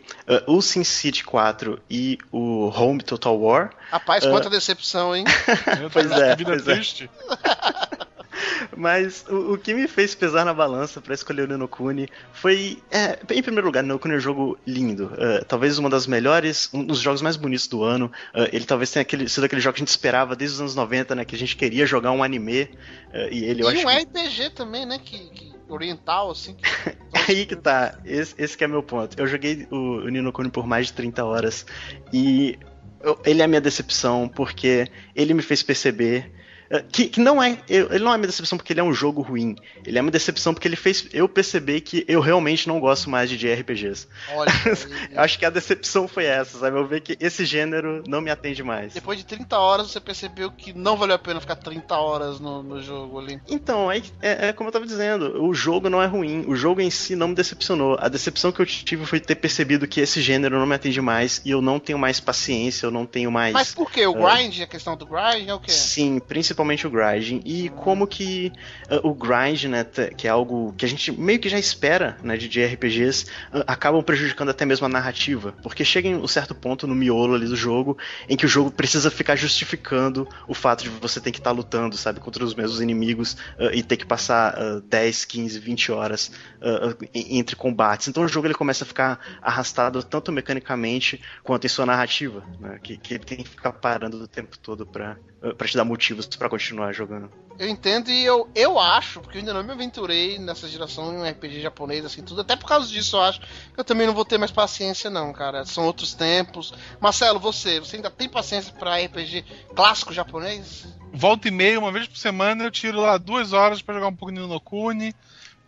o 0.47 0.61
SimCity 0.61 1.25
4 1.25 1.81
e 1.89 2.19
o 2.33 2.69
Home 2.75 3.03
Total 3.03 3.39
War. 3.39 3.71
Rapaz, 3.91 4.27
quanta 4.27 4.51
decepção, 4.51 5.15
hein? 5.15 5.25
Pois 5.93 6.11
é, 6.11 6.31
que 6.31 6.45
vida 6.45 6.51
pois 6.65 6.67
é. 6.69 6.81
Mas 8.77 9.25
o, 9.29 9.55
o 9.55 9.59
que 9.59 9.75
me 9.75 9.87
fez 9.89 10.15
pesar 10.15 10.45
na 10.45 10.53
balança 10.55 11.01
pra 11.01 11.15
escolher 11.15 11.43
o 11.43 11.47
Nino 11.53 11.69
Kuni 11.69 12.09
foi, 12.33 12.83
é, 12.91 13.19
em 13.31 13.43
primeiro 13.43 13.67
lugar, 13.67 13.83
Nino 13.83 13.99
Kuni 13.99 14.15
é 14.15 14.17
um 14.19 14.21
jogo 14.21 14.59
lindo. 14.67 15.13
É, 15.19 15.39
talvez 15.45 15.79
uma 15.79 15.89
das 15.91 16.07
melhores, 16.07 16.69
um 16.73 16.85
dos 16.85 16.99
jogos 17.01 17.23
mais 17.23 17.37
bonitos 17.37 17.67
do 17.67 17.83
ano. 17.85 18.11
É, 18.35 18.51
ele 18.55 18.65
talvez 18.65 18.91
tenha 18.91 19.03
aquele, 19.03 19.29
sido 19.29 19.45
aquele 19.45 19.61
jogo 19.61 19.75
que 19.75 19.81
a 19.81 19.85
gente 19.85 19.89
esperava 19.89 20.35
desde 20.37 20.55
os 20.57 20.61
anos 20.61 20.75
90, 20.75 21.15
né? 21.15 21.25
Que 21.25 21.35
a 21.35 21.39
gente 21.39 21.57
queria 21.57 21.87
jogar 21.87 22.11
um 22.13 22.23
anime. 22.23 22.69
é, 23.13 23.29
e 23.33 23.45
ele, 23.45 23.63
eu 23.63 23.71
e 23.71 23.75
acho 23.75 23.87
um 23.87 23.91
que 23.91 23.99
RPG 24.21 24.51
também, 24.55 24.87
né? 24.87 24.99
Que, 24.99 25.19
que 25.31 25.53
oriental, 25.69 26.31
assim. 26.31 26.55
que- 26.55 26.97
Aí 27.29 27.47
que 27.47 27.57
tá, 27.57 27.99
esse, 28.05 28.35
esse 28.39 28.57
que 28.57 28.63
é 28.65 28.69
meu 28.69 28.83
ponto. 28.83 29.19
Eu 29.19 29.27
joguei 29.27 29.67
o, 29.71 29.77
o 30.05 30.09
Nino 30.09 30.33
Kuni 30.33 30.51
por 30.51 30.67
mais 30.67 30.87
de 30.89 30.93
30 30.93 31.25
horas 31.25 31.67
e 32.13 32.59
ele 33.25 33.41
é 33.43 33.45
a 33.45 33.49
minha 33.49 33.61
decepção 33.61 34.29
porque 34.29 34.87
ele 35.15 35.35
me 35.35 35.43
fez 35.43 35.63
perceber 35.63 36.33
que, 36.91 37.09
que 37.09 37.21
não 37.21 37.43
é. 37.43 37.59
ele 37.69 38.01
não 38.05 38.13
é 38.13 38.17
minha 38.17 38.27
decepção 38.27 38.59
porque 38.59 38.73
ele 38.73 38.81
é 38.81 38.85
um 38.85 38.93
jogo 38.93 39.23
ruim. 39.23 39.57
Ele 39.85 39.99
é 39.99 40.03
uma 40.03 40.11
decepção 40.11 40.53
porque 40.53 40.67
ele 40.67 40.77
fez 40.77 41.09
eu 41.13 41.29
perceber 41.29 41.81
que 41.81 42.05
eu 42.09 42.21
realmente 42.21 42.67
não 42.69 42.81
gosto 42.81 43.09
mais 43.09 43.31
de 43.31 43.37
JRPGs. 43.37 44.09
Olha, 44.33 44.53
Eu 45.13 45.21
acho 45.21 45.39
que 45.39 45.45
a 45.45 45.51
decepção 45.51 46.09
foi 46.09 46.25
essa, 46.25 46.59
sabe? 46.59 46.77
Eu 46.77 46.87
ver 46.87 47.01
que 47.01 47.17
esse 47.21 47.45
gênero 47.45 48.03
não 48.07 48.21
me 48.21 48.31
atende 48.31 48.63
mais. 48.63 48.95
depois 48.95 49.19
de 49.19 49.25
30 49.25 49.59
horas 49.59 49.91
você 49.91 50.01
percebeu 50.01 50.51
que 50.51 50.73
não 50.73 50.97
valeu 50.97 51.17
a 51.17 51.19
pena 51.19 51.41
ficar 51.41 51.57
30 51.57 51.95
horas 51.97 52.41
no, 52.41 52.63
no 52.63 52.83
jogo 52.83 53.19
ali. 53.21 53.41
Então, 53.49 53.89
aí, 53.89 54.03
é, 54.21 54.49
é 54.49 54.53
como 54.53 54.69
eu 54.69 54.73
tava 54.73 54.87
dizendo, 54.87 55.43
o 55.43 55.55
jogo 55.55 55.89
não 55.89 56.03
é 56.03 56.07
ruim, 56.07 56.45
o 56.49 56.57
jogo 56.57 56.81
em 56.81 56.91
si 56.91 57.15
não 57.15 57.29
me 57.29 57.35
decepcionou. 57.35 57.97
A 58.01 58.09
decepção 58.09 58.51
que 58.51 58.61
eu 58.61 58.67
tive 58.67 59.07
foi 59.07 59.21
ter 59.21 59.37
percebido 59.37 59.87
que 59.87 60.01
esse 60.01 60.21
gênero 60.21 60.59
não 60.59 60.67
me 60.67 60.75
atende 60.75 61.01
mais 61.01 61.41
e 61.45 61.51
eu 61.51 61.63
não 61.63 61.79
tenho 61.79 61.99
mais 61.99 62.19
paciência, 62.21 62.87
eu 62.87 62.91
não 62.91 63.07
tenho 63.07 63.31
mais. 63.31 63.53
Mas 63.53 63.75
por 63.75 63.91
quê? 63.91 64.07
O 64.07 64.29
É. 64.29 64.37
grind, 64.37 64.61
a 64.63 64.67
questão 64.67 64.97
do 64.97 65.07
grind 65.07 65.49
é 65.49 65.55
o 65.55 65.61
quê? 65.61 65.71
Sim, 65.71 66.19
principalmente 66.19 66.56
o 66.87 66.91
grinding. 66.91 67.41
E 67.45 67.69
como 67.71 68.07
que 68.07 68.53
uh, 68.91 69.07
o 69.09 69.15
grind, 69.15 69.65
né, 69.65 69.85
que 70.17 70.27
é 70.27 70.31
algo 70.31 70.73
que 70.75 70.85
a 70.85 70.89
gente 70.89 71.11
meio 71.13 71.39
que 71.39 71.49
já 71.49 71.59
espera, 71.59 72.19
né, 72.23 72.37
de 72.37 72.49
JRPGs, 72.49 73.25
uh, 73.53 73.63
acabam 73.67 74.03
prejudicando 74.03 74.51
até 74.51 74.65
mesmo 74.65 74.87
a 74.87 74.89
narrativa. 74.89 75.57
Porque 75.63 75.85
chega 75.85 76.09
em 76.09 76.17
um 76.17 76.27
certo 76.29 76.55
ponto 76.55 76.87
no 76.87 76.95
miolo 76.95 77.35
ali 77.35 77.47
do 77.47 77.57
jogo, 77.57 77.97
em 78.29 78.37
que 78.37 78.47
o 78.47 78.49
jogo 78.49 78.71
precisa 78.71 79.11
ficar 79.11 79.37
justificando 79.37 80.29
o 80.47 80.55
fato 80.55 80.83
de 80.83 80.89
você 80.91 81.21
ter 81.21 81.33
que 81.33 81.39
estar 81.39 81.51
lutando, 81.53 81.97
sabe, 81.97 82.21
contra 82.21 82.45
os 82.45 82.55
mesmos 82.55 82.81
inimigos 82.81 83.33
uh, 83.59 83.71
e 83.73 83.83
ter 83.83 83.97
que 83.97 84.07
passar 84.07 84.55
uh, 84.59 84.81
10, 84.83 85.25
15, 85.25 85.59
20 85.59 85.91
horas 85.93 86.31
en- 87.15 87.39
entre 87.39 87.57
combates. 87.57 88.09
Então 88.09 88.25
o 88.25 88.29
jogo 88.29 88.47
ele 88.47 88.55
começa 88.55 88.85
a 88.85 88.87
ficar 88.87 89.21
arrastado 89.41 90.03
tanto 90.03 90.33
mecanicamente 90.33 91.21
quanto 91.43 91.65
em 91.67 91.69
sua 91.69 91.87
narrativa, 91.87 92.47
né, 92.59 92.79
que, 92.83 92.97
que 92.99 93.15
ele 93.15 93.25
tem 93.25 93.39
que 93.39 93.49
ficar 93.49 93.73
parando 93.73 94.23
o 94.23 94.29
tempo 94.29 94.57
todo 94.59 94.87
pra, 94.87 95.19
pra 95.57 95.67
te 95.69 95.77
dar 95.77 95.85
motivos 95.85 96.27
pra 96.47 96.51
continuar 96.51 96.93
jogando. 96.93 97.31
Eu 97.59 97.69
entendo 97.69 98.11
e 98.11 98.25
eu, 98.25 98.49
eu 98.55 98.79
acho, 98.79 99.21
porque 99.21 99.39
eu 99.39 99.41
ainda 99.41 99.55
não 99.55 99.65
me 99.65 99.73
aventurei 99.73 100.39
nessa 100.39 100.69
geração 100.69 101.13
em 101.13 101.19
um 101.19 101.29
RPG 101.29 101.61
japonês, 101.61 102.05
assim, 102.05 102.23
tudo. 102.23 102.43
Até 102.43 102.55
por 102.55 102.67
causa 102.67 102.87
disso 102.87 103.17
eu 103.17 103.23
acho 103.23 103.41
que 103.41 103.47
eu 103.81 103.85
também 103.85 104.07
não 104.07 104.15
vou 104.15 104.25
ter 104.25 104.39
mais 104.39 104.51
paciência, 104.51 105.11
não, 105.11 105.33
cara. 105.33 105.65
São 105.65 105.85
outros 105.87 106.15
tempos. 106.15 106.73
Marcelo, 107.01 107.41
você, 107.41 107.81
você 107.81 107.97
ainda 107.97 108.11
tem 108.11 108.29
paciência 108.29 108.73
pra 108.73 108.99
RPG 108.99 109.45
clássico 109.75 110.13
japonês? 110.13 110.87
Volta 111.13 111.49
e 111.49 111.51
meia, 111.51 111.79
uma 111.79 111.91
vez 111.91 112.07
por 112.07 112.19
semana, 112.19 112.65
eu 112.65 112.71
tiro 112.71 113.01
lá 113.01 113.17
duas 113.17 113.53
horas 113.53 113.81
pra 113.81 113.95
jogar 113.95 114.09
um 114.09 114.17
pouco 114.17 114.33
de 114.33 114.41
Ninokuni, 114.41 115.15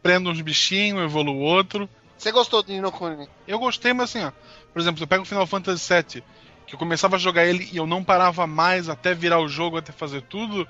prendo 0.02 0.30
uns 0.30 0.40
bichinhos, 0.40 1.02
evoluo 1.02 1.38
outro. 1.38 1.88
Você 2.18 2.32
gostou 2.32 2.62
do 2.62 2.72
Nino 2.72 2.90
Kuni? 2.90 3.28
Eu 3.46 3.58
gostei, 3.58 3.92
mas 3.92 4.10
assim, 4.10 4.24
ó. 4.24 4.32
Por 4.72 4.80
exemplo, 4.82 5.02
eu 5.02 5.06
pego 5.06 5.22
o 5.22 5.26
Final 5.26 5.46
Fantasy 5.46 5.94
VII, 5.94 6.24
que 6.68 6.74
eu 6.74 6.78
começava 6.78 7.16
a 7.16 7.18
jogar 7.18 7.46
ele 7.46 7.68
e 7.72 7.78
eu 7.78 7.86
não 7.86 8.04
parava 8.04 8.46
mais 8.46 8.88
até 8.88 9.14
virar 9.14 9.40
o 9.40 9.48
jogo, 9.48 9.78
até 9.78 9.90
fazer 9.90 10.22
tudo. 10.22 10.68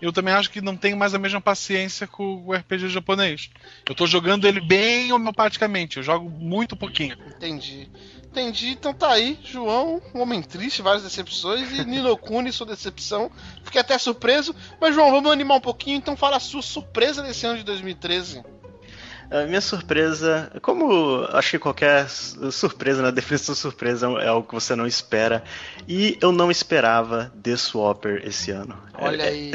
Eu 0.00 0.12
também 0.12 0.32
acho 0.32 0.50
que 0.50 0.60
não 0.60 0.76
tenho 0.76 0.96
mais 0.96 1.14
a 1.14 1.18
mesma 1.18 1.40
paciência 1.40 2.06
com 2.06 2.44
o 2.46 2.52
RPG 2.52 2.88
japonês. 2.88 3.50
Eu 3.88 3.94
tô 3.94 4.06
jogando 4.06 4.46
ele 4.46 4.60
bem 4.60 5.12
homeopaticamente, 5.12 5.96
eu 5.96 6.02
jogo 6.02 6.30
muito 6.30 6.76
pouquinho. 6.76 7.16
Entendi. 7.36 7.90
Entendi, 8.30 8.68
então 8.68 8.92
tá 8.92 9.10
aí, 9.10 9.38
João, 9.42 10.02
um 10.14 10.20
homem 10.20 10.42
triste, 10.42 10.82
várias 10.82 11.02
decepções, 11.02 11.72
e 11.72 11.84
Nino 11.84 12.16
Kuni, 12.16 12.52
sua 12.52 12.66
decepção. 12.66 13.32
Fiquei 13.64 13.80
até 13.80 13.96
surpreso. 13.98 14.54
Mas, 14.78 14.94
João, 14.94 15.10
vamos 15.10 15.32
animar 15.32 15.56
um 15.56 15.60
pouquinho, 15.62 15.96
então 15.96 16.14
fala 16.14 16.36
a 16.36 16.40
sua 16.40 16.62
surpresa 16.62 17.22
desse 17.22 17.46
ano 17.46 17.58
de 17.58 17.64
2013. 17.64 18.44
A 19.30 19.44
minha 19.44 19.60
surpresa, 19.60 20.50
como 20.62 21.22
acho 21.32 21.50
que 21.50 21.58
qualquer 21.58 22.08
surpresa, 22.08 23.02
na 23.02 23.10
definição 23.10 23.54
de 23.54 23.60
surpresa 23.60 24.06
é 24.20 24.28
algo 24.28 24.48
que 24.48 24.54
você 24.54 24.74
não 24.74 24.86
espera, 24.86 25.44
e 25.86 26.16
eu 26.20 26.32
não 26.32 26.50
esperava 26.50 27.30
The 27.42 27.56
Swapper 27.56 28.22
esse 28.26 28.50
ano. 28.50 28.82
Olha 28.94 29.24
É- 29.24 29.28
aí. 29.28 29.52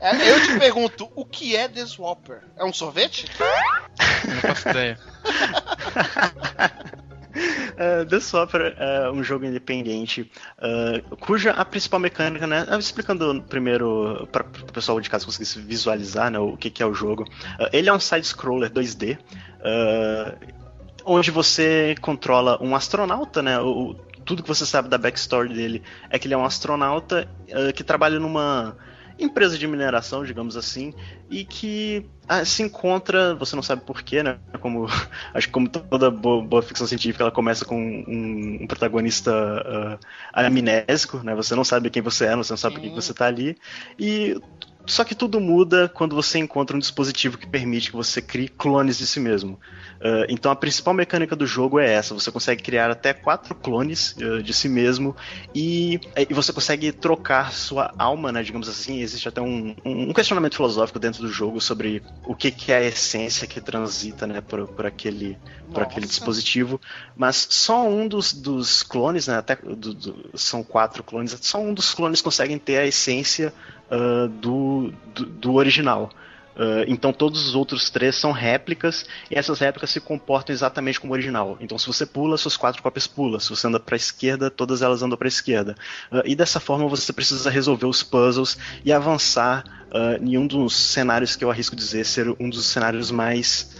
É, 0.00 0.32
eu 0.32 0.42
te 0.42 0.58
pergunto, 0.58 1.08
o 1.14 1.24
que 1.24 1.54
é 1.54 1.68
The 1.68 1.86
Swapper? 1.86 2.42
É 2.56 2.64
um 2.64 2.72
sorvete? 2.72 3.26
Não 4.26 4.40
faço 4.40 4.68
ideia. 4.68 4.98
É, 7.74 8.04
The 8.04 8.20
Swapper 8.20 8.74
é 8.78 9.10
um 9.10 9.24
jogo 9.24 9.46
independente 9.46 10.30
é, 10.60 11.02
cuja 11.18 11.52
a 11.52 11.64
principal 11.64 11.98
mecânica, 11.98 12.46
né? 12.46 12.66
Explicando 12.78 13.42
primeiro 13.48 14.28
para 14.30 14.42
o 14.42 14.72
pessoal 14.72 15.00
de 15.00 15.08
casa 15.08 15.24
conseguir 15.24 15.46
se 15.46 15.58
visualizar 15.58 16.30
né, 16.30 16.38
o 16.38 16.56
que, 16.56 16.68
que 16.70 16.82
é 16.82 16.86
o 16.86 16.92
jogo. 16.92 17.24
É, 17.58 17.70
ele 17.78 17.88
é 17.88 17.92
um 17.92 17.98
side-scroller 17.98 18.70
2D. 18.70 19.18
é, 19.62 20.34
onde 21.04 21.30
você 21.30 21.96
controla 22.00 22.62
um 22.62 22.76
astronauta, 22.76 23.42
né? 23.42 23.58
O, 23.58 23.94
tudo 24.24 24.42
que 24.42 24.48
você 24.48 24.64
sabe 24.64 24.88
da 24.88 24.98
backstory 24.98 25.52
dele 25.52 25.82
é 26.10 26.18
que 26.18 26.26
ele 26.28 26.34
é 26.34 26.38
um 26.38 26.44
astronauta 26.44 27.28
que 27.74 27.82
trabalha 27.82 28.20
numa 28.20 28.76
empresa 29.18 29.58
de 29.58 29.66
mineração, 29.66 30.24
digamos 30.24 30.56
assim, 30.56 30.94
e 31.30 31.44
que 31.44 32.06
ah, 32.28 32.44
se 32.44 32.62
encontra, 32.62 33.34
você 33.34 33.56
não 33.56 33.62
sabe 33.62 33.82
porquê, 33.84 34.22
né? 34.22 34.38
Como 34.60 34.86
acho 35.34 35.46
que 35.46 35.52
como 35.52 35.68
toda 35.68 36.10
boa, 36.10 36.42
boa, 36.42 36.62
ficção 36.62 36.86
científica, 36.86 37.24
ela 37.24 37.30
começa 37.30 37.64
com 37.64 37.76
um, 37.76 38.58
um 38.62 38.66
protagonista 38.66 39.32
uh, 39.32 39.98
amnésico, 40.32 41.18
né? 41.18 41.34
Você 41.34 41.54
não 41.54 41.64
sabe 41.64 41.90
quem 41.90 42.02
você 42.02 42.26
é, 42.26 42.36
você 42.36 42.52
não 42.52 42.58
sabe 42.58 42.76
por 42.76 42.82
que 42.82 42.90
você 42.90 43.12
está 43.12 43.26
ali. 43.26 43.56
E 43.98 44.40
só 44.84 45.04
que 45.04 45.14
tudo 45.14 45.40
muda 45.40 45.88
quando 45.88 46.16
você 46.16 46.38
encontra 46.38 46.76
um 46.76 46.80
dispositivo 46.80 47.38
que 47.38 47.46
permite 47.46 47.90
que 47.90 47.96
você 47.96 48.20
crie 48.20 48.48
clones 48.48 48.98
de 48.98 49.06
si 49.06 49.20
mesmo. 49.20 49.58
Uh, 50.00 50.26
então 50.28 50.50
a 50.50 50.56
principal 50.56 50.92
mecânica 50.92 51.36
do 51.36 51.46
jogo 51.46 51.78
é 51.78 51.92
essa: 51.92 52.12
você 52.14 52.32
consegue 52.32 52.62
criar 52.62 52.90
até 52.90 53.12
quatro 53.12 53.54
clones 53.54 54.16
uh, 54.16 54.42
de 54.42 54.52
si 54.52 54.68
mesmo 54.68 55.14
e, 55.54 56.00
e, 56.16 56.34
você 56.34 56.52
consegue 56.52 56.90
trocar 56.90 57.52
sua 57.52 57.94
alma, 57.96 58.32
né? 58.32 58.42
Digamos 58.42 58.68
assim. 58.68 59.00
Existe 59.00 59.28
até 59.28 59.40
um, 59.40 59.76
um 59.84 60.12
questionamento 60.12 60.56
filosófico 60.56 60.98
dentro 60.98 61.22
do 61.22 61.28
jogo 61.28 61.60
sobre 61.60 62.02
o 62.26 62.34
que, 62.34 62.50
que 62.50 62.72
é 62.72 62.78
a 62.78 62.84
essência 62.84 63.46
que 63.46 63.60
transita, 63.60 64.26
né? 64.26 64.40
Por, 64.40 64.66
por 64.66 64.84
aquele, 64.84 65.38
por 65.72 65.84
aquele 65.84 66.06
dispositivo. 66.06 66.80
Mas 67.16 67.46
só 67.48 67.88
um 67.88 68.08
dos, 68.08 68.32
dos 68.32 68.82
clones, 68.82 69.28
né? 69.28 69.36
Até 69.38 69.54
do, 69.54 69.94
do, 69.94 70.30
são 70.34 70.64
quatro 70.64 71.04
clones. 71.04 71.38
Só 71.40 71.60
um 71.60 71.72
dos 71.72 71.94
clones 71.94 72.20
conseguem 72.20 72.58
ter 72.58 72.78
a 72.78 72.86
essência 72.86 73.52
uh, 73.92 74.28
do, 74.28 74.92
do, 75.14 75.26
do, 75.26 75.54
original. 75.54 76.10
Uh, 76.54 76.84
então 76.86 77.12
todos 77.12 77.46
os 77.46 77.54
outros 77.54 77.88
três 77.88 78.14
são 78.14 78.30
réplicas 78.30 79.06
e 79.30 79.38
essas 79.38 79.58
réplicas 79.58 79.90
se 79.90 80.00
comportam 80.00 80.52
exatamente 80.52 81.00
como 81.00 81.12
o 81.12 81.14
original. 81.14 81.56
Então 81.60 81.78
se 81.78 81.86
você 81.86 82.04
pula, 82.04 82.36
suas 82.36 82.56
quatro 82.56 82.82
cópias 82.82 83.06
pulam. 83.06 83.40
Se 83.40 83.50
você 83.50 83.66
anda 83.66 83.80
para 83.80 83.94
a 83.94 83.96
esquerda, 83.96 84.50
todas 84.50 84.82
elas 84.82 85.02
andam 85.02 85.16
para 85.16 85.26
a 85.26 85.28
esquerda. 85.28 85.74
Uh, 86.10 86.22
e 86.24 86.34
dessa 86.34 86.60
forma 86.60 86.88
você 86.88 87.12
precisa 87.12 87.50
resolver 87.50 87.86
os 87.86 88.02
puzzles 88.02 88.58
e 88.84 88.92
avançar 88.92 89.64
uh, 89.92 90.22
em 90.22 90.36
um 90.36 90.46
dos 90.46 90.74
cenários 90.74 91.36
que 91.36 91.44
eu 91.44 91.50
arrisco 91.50 91.76
dizer 91.76 92.04
ser 92.04 92.34
um 92.40 92.48
dos 92.48 92.66
cenários 92.66 93.10
mais 93.10 93.70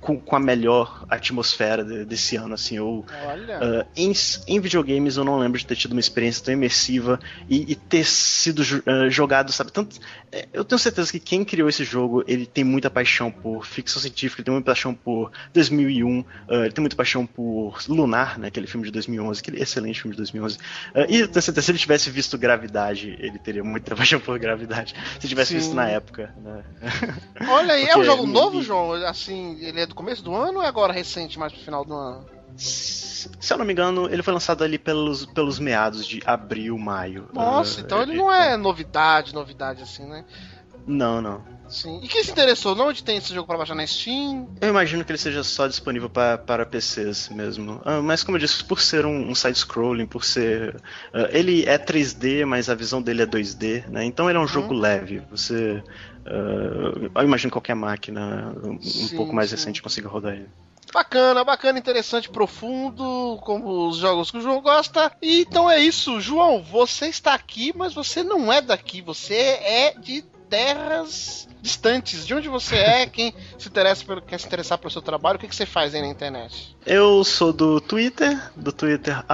com, 0.00 0.18
com, 0.18 0.36
a 0.36 0.40
melhor 0.40 1.04
atmosfera 1.08 1.84
de, 1.84 2.04
desse 2.04 2.36
ano. 2.36 2.54
Assim, 2.54 2.76
eu, 2.76 3.04
uh, 3.08 3.86
em, 3.96 4.12
em, 4.46 4.60
videogames 4.60 5.16
eu 5.16 5.24
não 5.24 5.38
lembro 5.38 5.58
de 5.58 5.66
ter 5.66 5.76
tido 5.76 5.92
uma 5.92 6.00
experiência 6.00 6.44
tão 6.44 6.54
imersiva 6.54 7.18
e, 7.48 7.72
e 7.72 7.74
ter 7.74 8.04
sido 8.04 8.60
uh, 8.60 9.10
jogado, 9.10 9.52
sabe? 9.52 9.72
Tanto, 9.72 9.98
é, 10.30 10.46
eu 10.52 10.64
tenho 10.64 10.78
certeza 10.78 11.10
que 11.10 11.18
quem 11.18 11.44
criou 11.44 11.68
esse 11.68 11.84
jogo 11.84 12.24
ele 12.26 12.46
tem 12.46 12.64
muita 12.64 12.88
paixão 12.88 13.30
por 13.30 13.66
ficção 13.66 14.00
científica, 14.00 14.40
ele 14.40 14.44
tem 14.46 14.52
muita 14.52 14.66
paixão 14.66 14.94
por 14.94 15.30
2001, 15.52 16.20
uh, 16.20 16.26
ele 16.48 16.72
tem 16.72 16.82
muita 16.82 16.96
paixão 16.96 17.26
por 17.26 17.78
Lunar, 17.88 18.38
né, 18.38 18.48
aquele 18.48 18.66
filme 18.66 18.86
de 18.86 18.92
2011, 18.92 19.40
aquele 19.40 19.62
excelente 19.62 20.00
filme 20.00 20.14
de 20.14 20.18
2011. 20.18 20.58
e 21.08 21.20
eu 21.20 21.28
tenho 21.28 21.42
certeza 21.42 21.62
se 21.62 21.70
ele 21.70 21.78
tivesse 21.78 22.10
visto 22.10 22.38
Gravidade, 22.38 23.16
ele 23.18 23.38
teria 23.38 23.64
muita 23.64 23.94
paixão 23.96 24.20
por 24.20 24.38
Gravidade. 24.38 24.94
Se 25.18 25.28
tivesse 25.28 25.53
Sim. 25.54 25.60
visto 25.60 25.74
na 25.74 25.88
época. 25.88 26.34
Né? 26.36 26.64
Olha 27.48 27.74
aí, 27.74 27.86
é 27.86 27.96
um 27.96 28.04
jogo 28.04 28.26
novo, 28.26 28.62
João? 28.62 28.92
Assim, 29.06 29.58
ele 29.60 29.80
é 29.80 29.86
do 29.86 29.94
começo 29.94 30.22
do 30.22 30.34
ano 30.34 30.58
ou 30.58 30.64
é 30.64 30.68
agora 30.68 30.92
recente, 30.92 31.38
mais 31.38 31.52
pro 31.52 31.62
final 31.62 31.84
do 31.84 31.94
ano? 31.94 32.26
Se 32.56 33.52
eu 33.52 33.58
não 33.58 33.64
me 33.64 33.72
engano, 33.72 34.08
ele 34.08 34.22
foi 34.22 34.32
lançado 34.32 34.62
ali 34.62 34.78
pelos, 34.78 35.26
pelos 35.26 35.58
meados 35.58 36.06
de 36.06 36.22
abril, 36.24 36.78
maio. 36.78 37.28
Nossa, 37.32 37.80
uh, 37.80 37.84
então 37.84 38.02
ele, 38.02 38.14
não 38.14 38.32
é 38.32 38.56
novidade, 38.56 39.34
novidade 39.34 39.82
assim, 39.82 40.06
né? 40.06 40.24
Não, 40.86 41.20
não. 41.20 41.42
Sim. 41.74 41.98
E 42.00 42.06
quem 42.06 42.22
se 42.22 42.30
interessou? 42.30 42.78
Onde 42.78 43.02
tem 43.02 43.16
esse 43.16 43.34
jogo 43.34 43.48
para 43.48 43.58
baixar 43.58 43.74
na 43.74 43.84
Steam? 43.84 44.48
Eu 44.60 44.68
imagino 44.68 45.04
que 45.04 45.10
ele 45.10 45.18
seja 45.18 45.42
só 45.42 45.66
disponível 45.66 46.08
pra, 46.08 46.38
para 46.38 46.64
PCs 46.64 47.30
mesmo. 47.30 47.82
Uh, 47.84 48.00
mas 48.00 48.22
como 48.22 48.36
eu 48.36 48.40
disse, 48.40 48.62
por 48.62 48.80
ser 48.80 49.04
um, 49.04 49.30
um 49.30 49.34
side-scrolling, 49.34 50.06
por 50.06 50.24
ser. 50.24 50.76
Uh, 51.12 51.26
ele 51.30 51.64
é 51.64 51.76
3D, 51.76 52.46
mas 52.46 52.70
a 52.70 52.76
visão 52.76 53.02
dele 53.02 53.22
é 53.22 53.26
2D, 53.26 53.88
né? 53.88 54.04
Então 54.04 54.30
ele 54.30 54.38
é 54.38 54.40
um 54.40 54.46
jogo 54.46 54.72
uhum. 54.72 54.80
leve. 54.80 55.20
Você. 55.32 55.82
Uh, 56.24 57.10
eu 57.12 57.22
imagino 57.24 57.50
qualquer 57.50 57.74
máquina 57.74 58.54
um 58.62 58.80
sim, 58.80 59.16
pouco 59.16 59.34
mais 59.34 59.50
sim. 59.50 59.56
recente 59.56 59.82
consiga 59.82 60.08
rodar 60.08 60.34
ele. 60.34 60.48
Bacana, 60.92 61.42
bacana, 61.42 61.76
interessante, 61.76 62.28
profundo, 62.28 63.36
como 63.42 63.88
os 63.88 63.96
jogos 63.96 64.30
que 64.30 64.38
o 64.38 64.40
João 64.40 64.60
gosta. 64.60 65.10
E 65.20 65.40
então 65.40 65.68
é 65.68 65.80
isso, 65.80 66.20
João, 66.20 66.62
você 66.62 67.06
está 67.06 67.34
aqui, 67.34 67.72
mas 67.74 67.92
você 67.92 68.22
não 68.22 68.52
é 68.52 68.62
daqui, 68.62 69.02
você 69.02 69.34
é 69.34 69.94
de 69.98 70.24
terras 70.54 71.48
distantes. 71.60 72.24
De 72.24 72.32
onde 72.32 72.48
você 72.48 72.76
é? 72.76 73.06
Quem 73.06 73.34
se 73.58 73.68
interessa 73.68 74.04
pelo, 74.04 74.22
quer 74.22 74.38
se 74.38 74.46
interessar 74.46 74.78
pelo 74.78 74.90
seu 74.90 75.02
trabalho? 75.02 75.36
O 75.36 75.40
que, 75.40 75.48
que 75.48 75.56
você 75.56 75.66
faz 75.66 75.94
aí 75.94 76.00
na 76.00 76.06
internet? 76.06 76.76
Eu 76.86 77.24
sou 77.24 77.52
do 77.52 77.80
Twitter, 77.80 78.40
do 78.54 78.70
Twitter 78.70 79.24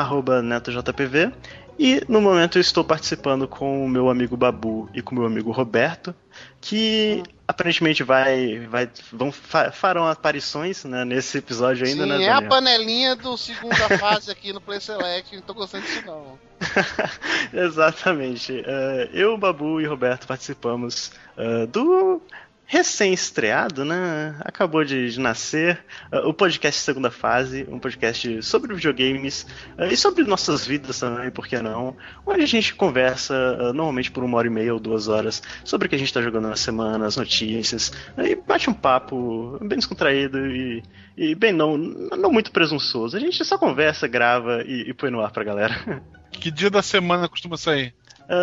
NetoJPV. 0.42 1.32
E 1.78 2.02
no 2.08 2.20
momento 2.20 2.56
eu 2.56 2.60
estou 2.60 2.84
participando 2.84 3.46
com 3.46 3.84
o 3.84 3.88
meu 3.88 4.08
amigo 4.08 4.36
Babu 4.36 4.88
e 4.94 5.02
com 5.02 5.14
o 5.14 5.18
meu 5.18 5.26
amigo 5.26 5.50
Roberto, 5.50 6.14
que 6.60 7.22
hum. 7.26 7.32
aparentemente 7.48 8.02
vai, 8.02 8.60
vai 8.66 8.88
vão 9.10 9.32
farão 9.32 10.06
aparições 10.06 10.84
né, 10.84 11.06
nesse 11.06 11.38
episódio 11.38 11.86
ainda, 11.86 12.02
Sim, 12.02 12.08
né? 12.10 12.24
é 12.24 12.30
a 12.30 12.42
panelinha 12.42 13.16
do 13.16 13.34
segunda 13.38 13.88
fase 13.98 14.30
aqui 14.30 14.52
no 14.52 14.60
Play 14.60 14.78
Select, 14.78 15.34
não 15.34 15.42
tô 15.42 15.54
gostando 15.54 15.86
disso 15.86 16.04
não. 16.04 16.38
Exatamente. 17.52 18.52
Uh, 18.52 19.10
eu, 19.12 19.36
Babu 19.36 19.80
e 19.80 19.86
Roberto 19.86 20.26
participamos 20.26 21.12
uh, 21.36 21.66
do 21.66 22.22
recém-estreado, 22.70 23.84
né? 23.84 24.36
Acabou 24.42 24.84
de, 24.84 25.18
nascer. 25.18 25.84
Uh, 26.12 26.28
o 26.28 26.32
podcast 26.32 26.80
Segunda 26.80 27.10
Fase, 27.10 27.66
um 27.68 27.80
podcast 27.80 28.44
sobre 28.44 28.72
videogames 28.72 29.44
uh, 29.76 29.86
e 29.90 29.96
sobre 29.96 30.22
nossas 30.22 30.64
vidas 30.64 31.00
também, 31.00 31.32
por 31.32 31.48
que 31.48 31.60
não? 31.60 31.96
Onde 32.24 32.42
a 32.42 32.46
gente 32.46 32.72
conversa, 32.76 33.34
uh, 33.34 33.72
normalmente 33.72 34.12
por 34.12 34.22
uma 34.22 34.38
hora 34.38 34.46
e 34.46 34.50
meia 34.50 34.72
ou 34.72 34.78
duas 34.78 35.08
horas, 35.08 35.42
sobre 35.64 35.88
o 35.88 35.90
que 35.90 35.96
a 35.96 35.98
gente 35.98 36.06
está 36.06 36.22
jogando 36.22 36.46
na 36.46 36.54
semana, 36.54 37.06
as 37.06 37.16
notícias, 37.16 37.90
e 38.16 38.36
bate 38.36 38.70
um 38.70 38.74
papo 38.74 39.58
bem 39.60 39.76
descontraído 39.76 40.46
e, 40.46 40.80
e, 41.16 41.34
bem 41.34 41.52
não, 41.52 41.76
não 41.76 42.30
muito 42.30 42.52
presunçoso. 42.52 43.16
A 43.16 43.20
gente 43.20 43.44
só 43.44 43.58
conversa, 43.58 44.06
grava 44.06 44.62
e, 44.62 44.90
e 44.90 44.94
põe 44.94 45.10
no 45.10 45.20
ar 45.20 45.32
pra 45.32 45.42
galera. 45.42 45.74
Que 46.40 46.50
dia 46.50 46.70
da 46.70 46.82
semana 46.82 47.28
costuma 47.28 47.56
sair? 47.56 47.94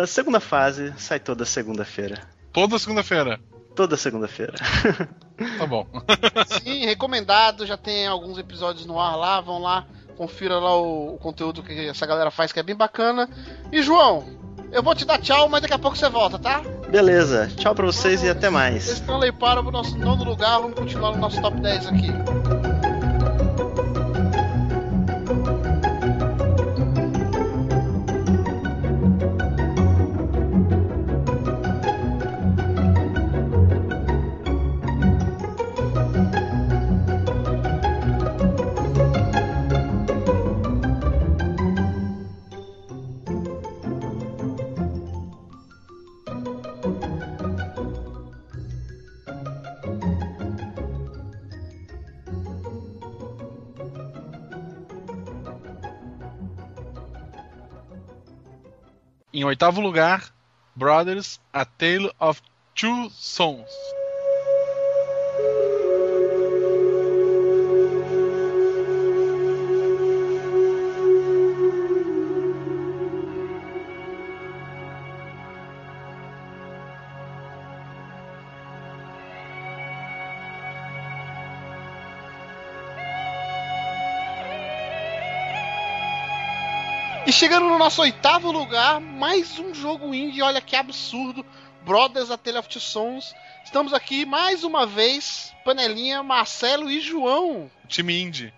segunda 0.06 0.38
fase, 0.38 0.92
sai 0.98 1.18
toda 1.18 1.44
segunda-feira. 1.44 2.20
Toda 2.52 2.78
segunda-feira? 2.78 3.40
Toda 3.74 3.96
segunda-feira. 3.96 4.54
Tá 5.56 5.64
bom. 5.64 5.86
Sim, 6.64 6.84
recomendado. 6.84 7.64
Já 7.64 7.76
tem 7.76 8.08
alguns 8.08 8.38
episódios 8.38 8.84
no 8.84 8.98
ar 8.98 9.14
lá. 9.14 9.40
Vão 9.40 9.62
lá, 9.62 9.86
confira 10.16 10.58
lá 10.58 10.76
o, 10.76 11.14
o 11.14 11.18
conteúdo 11.18 11.62
que 11.62 11.86
essa 11.86 12.04
galera 12.04 12.28
faz, 12.28 12.50
que 12.50 12.58
é 12.58 12.62
bem 12.64 12.74
bacana. 12.74 13.30
E 13.70 13.80
João, 13.80 14.24
eu 14.72 14.82
vou 14.82 14.96
te 14.96 15.04
dar 15.04 15.20
tchau, 15.20 15.48
mas 15.48 15.62
daqui 15.62 15.74
a 15.74 15.78
pouco 15.78 15.96
você 15.96 16.08
volta, 16.08 16.40
tá? 16.40 16.60
Beleza. 16.90 17.48
Tchau 17.56 17.72
pra 17.72 17.86
vocês 17.86 18.24
e 18.24 18.28
até 18.28 18.50
mais. 18.50 18.88
Stanley 18.88 19.30
para 19.30 19.60
o 19.60 19.70
nosso 19.70 19.96
nono 19.96 20.24
lugar. 20.24 20.60
Vamos 20.60 20.76
continuar 20.76 21.12
no 21.12 21.18
nosso 21.18 21.40
top 21.40 21.60
10 21.60 21.86
aqui. 21.86 22.08
Oitavo 59.48 59.80
lugar, 59.80 60.32
Brothers: 60.76 61.40
A 61.52 61.64
Tale 61.64 62.12
of 62.20 62.42
Two 62.74 63.10
Sons. 63.10 63.97
Chegando 87.38 87.68
no 87.68 87.78
nosso 87.78 88.02
oitavo 88.02 88.50
lugar, 88.50 89.00
mais 89.00 89.60
um 89.60 89.72
jogo 89.72 90.12
indie. 90.12 90.42
Olha 90.42 90.60
que 90.60 90.74
absurdo. 90.74 91.46
Brothers 91.84 92.32
A 92.32 92.36
Tale 92.36 92.58
of 92.58 92.68
Two 92.68 92.80
Sons. 92.80 93.32
Estamos 93.64 93.94
aqui 93.94 94.26
mais 94.26 94.64
uma 94.64 94.84
vez, 94.84 95.54
panelinha, 95.64 96.20
Marcelo 96.20 96.90
e 96.90 97.00
João. 97.00 97.70
Time 97.86 98.20
indie. 98.20 98.52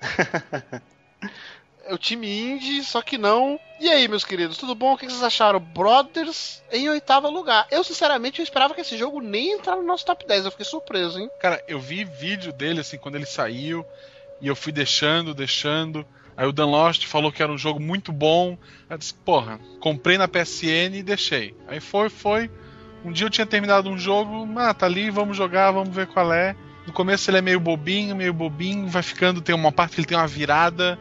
é 1.84 1.92
o 1.92 1.98
time 1.98 2.26
indie, 2.26 2.82
só 2.82 3.02
que 3.02 3.18
não. 3.18 3.60
E 3.78 3.90
aí, 3.90 4.08
meus 4.08 4.24
queridos, 4.24 4.56
tudo 4.56 4.74
bom? 4.74 4.94
O 4.94 4.96
que 4.96 5.04
vocês 5.04 5.22
acharam? 5.22 5.60
Brothers 5.60 6.62
em 6.72 6.88
oitavo 6.88 7.28
lugar. 7.28 7.66
Eu, 7.70 7.84
sinceramente, 7.84 8.38
eu 8.38 8.44
esperava 8.44 8.72
que 8.72 8.80
esse 8.80 8.96
jogo 8.96 9.20
nem 9.20 9.52
entrar 9.52 9.76
no 9.76 9.82
nosso 9.82 10.06
top 10.06 10.26
10. 10.26 10.46
Eu 10.46 10.50
fiquei 10.52 10.64
surpreso, 10.64 11.18
hein? 11.18 11.28
Cara, 11.38 11.62
eu 11.68 11.78
vi 11.78 12.02
vídeo 12.02 12.50
dele, 12.50 12.80
assim, 12.80 12.96
quando 12.96 13.16
ele 13.16 13.26
saiu, 13.26 13.86
e 14.40 14.48
eu 14.48 14.56
fui 14.56 14.72
deixando, 14.72 15.34
deixando. 15.34 16.06
Aí 16.36 16.46
o 16.46 16.52
Dan 16.52 16.66
Lost 16.66 17.06
falou 17.06 17.30
que 17.30 17.42
era 17.42 17.52
um 17.52 17.58
jogo 17.58 17.80
muito 17.80 18.12
bom. 18.12 18.56
Eu 18.88 18.98
disse, 18.98 19.14
porra, 19.14 19.60
comprei 19.80 20.16
na 20.16 20.28
PSN 20.28 20.94
e 20.94 21.02
deixei. 21.02 21.54
Aí 21.68 21.80
foi, 21.80 22.08
foi. 22.08 22.50
Um 23.04 23.12
dia 23.12 23.26
eu 23.26 23.30
tinha 23.30 23.46
terminado 23.46 23.90
um 23.90 23.98
jogo, 23.98 24.48
ah, 24.56 24.72
tá 24.72 24.86
ali, 24.86 25.10
vamos 25.10 25.36
jogar, 25.36 25.70
vamos 25.72 25.94
ver 25.94 26.06
qual 26.06 26.32
é. 26.32 26.56
No 26.86 26.92
começo 26.92 27.30
ele 27.30 27.38
é 27.38 27.42
meio 27.42 27.60
bobinho, 27.60 28.16
meio 28.16 28.32
bobinho, 28.32 28.88
vai 28.88 29.02
ficando, 29.02 29.40
tem 29.40 29.54
uma 29.54 29.72
parte 29.72 29.94
que 29.94 30.00
ele 30.00 30.06
tem 30.06 30.16
uma 30.16 30.26
virada. 30.26 30.98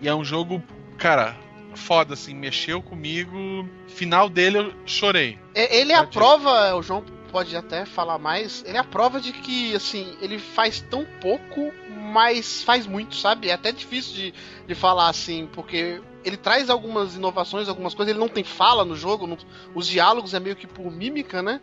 E 0.00 0.08
é 0.08 0.14
um 0.14 0.24
jogo, 0.24 0.62
cara, 0.98 1.36
foda, 1.74 2.14
assim, 2.14 2.34
mexeu 2.34 2.82
comigo. 2.82 3.68
Final 3.88 4.28
dele 4.28 4.58
eu 4.58 4.72
chorei. 4.84 5.38
Ele 5.54 5.92
é 5.92 5.96
a 5.96 6.04
prova, 6.06 6.74
o 6.74 6.82
João 6.82 7.04
pode 7.30 7.56
até 7.56 7.84
falar 7.84 8.18
mais, 8.18 8.64
ele 8.66 8.76
é 8.76 8.80
a 8.80 8.84
prova 8.84 9.20
de 9.20 9.32
que, 9.32 9.74
assim, 9.74 10.16
ele 10.20 10.38
faz 10.38 10.80
tão 10.80 11.04
pouco, 11.20 11.72
mas 12.16 12.62
faz 12.62 12.86
muito, 12.86 13.14
sabe? 13.14 13.50
É 13.50 13.52
até 13.52 13.70
difícil 13.70 14.14
de, 14.14 14.34
de 14.66 14.74
falar 14.74 15.10
assim, 15.10 15.46
porque 15.52 16.00
ele 16.24 16.38
traz 16.38 16.70
algumas 16.70 17.14
inovações, 17.14 17.68
algumas 17.68 17.92
coisas, 17.94 18.10
ele 18.10 18.18
não 18.18 18.28
tem 18.28 18.42
fala 18.42 18.86
no 18.86 18.96
jogo, 18.96 19.26
não- 19.26 19.36
os 19.74 19.86
diálogos 19.86 20.32
é 20.32 20.40
meio 20.40 20.56
que 20.56 20.66
por 20.66 20.90
mímica, 20.90 21.42
né? 21.42 21.60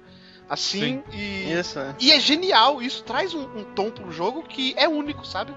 Assim, 0.48 1.02
e. 1.12 1.52
Isso, 1.52 1.80
é. 1.80 1.96
E 2.00 2.12
é 2.12 2.20
genial, 2.20 2.84
isso 2.84 3.04
traz 3.04 3.34
um, 3.34 3.42
um 3.58 3.63
tom 3.63 3.89
pro 3.89 4.12
jogo 4.12 4.44
que 4.44 4.76
é 4.78 4.88
único, 4.88 5.26
sabe? 5.26 5.56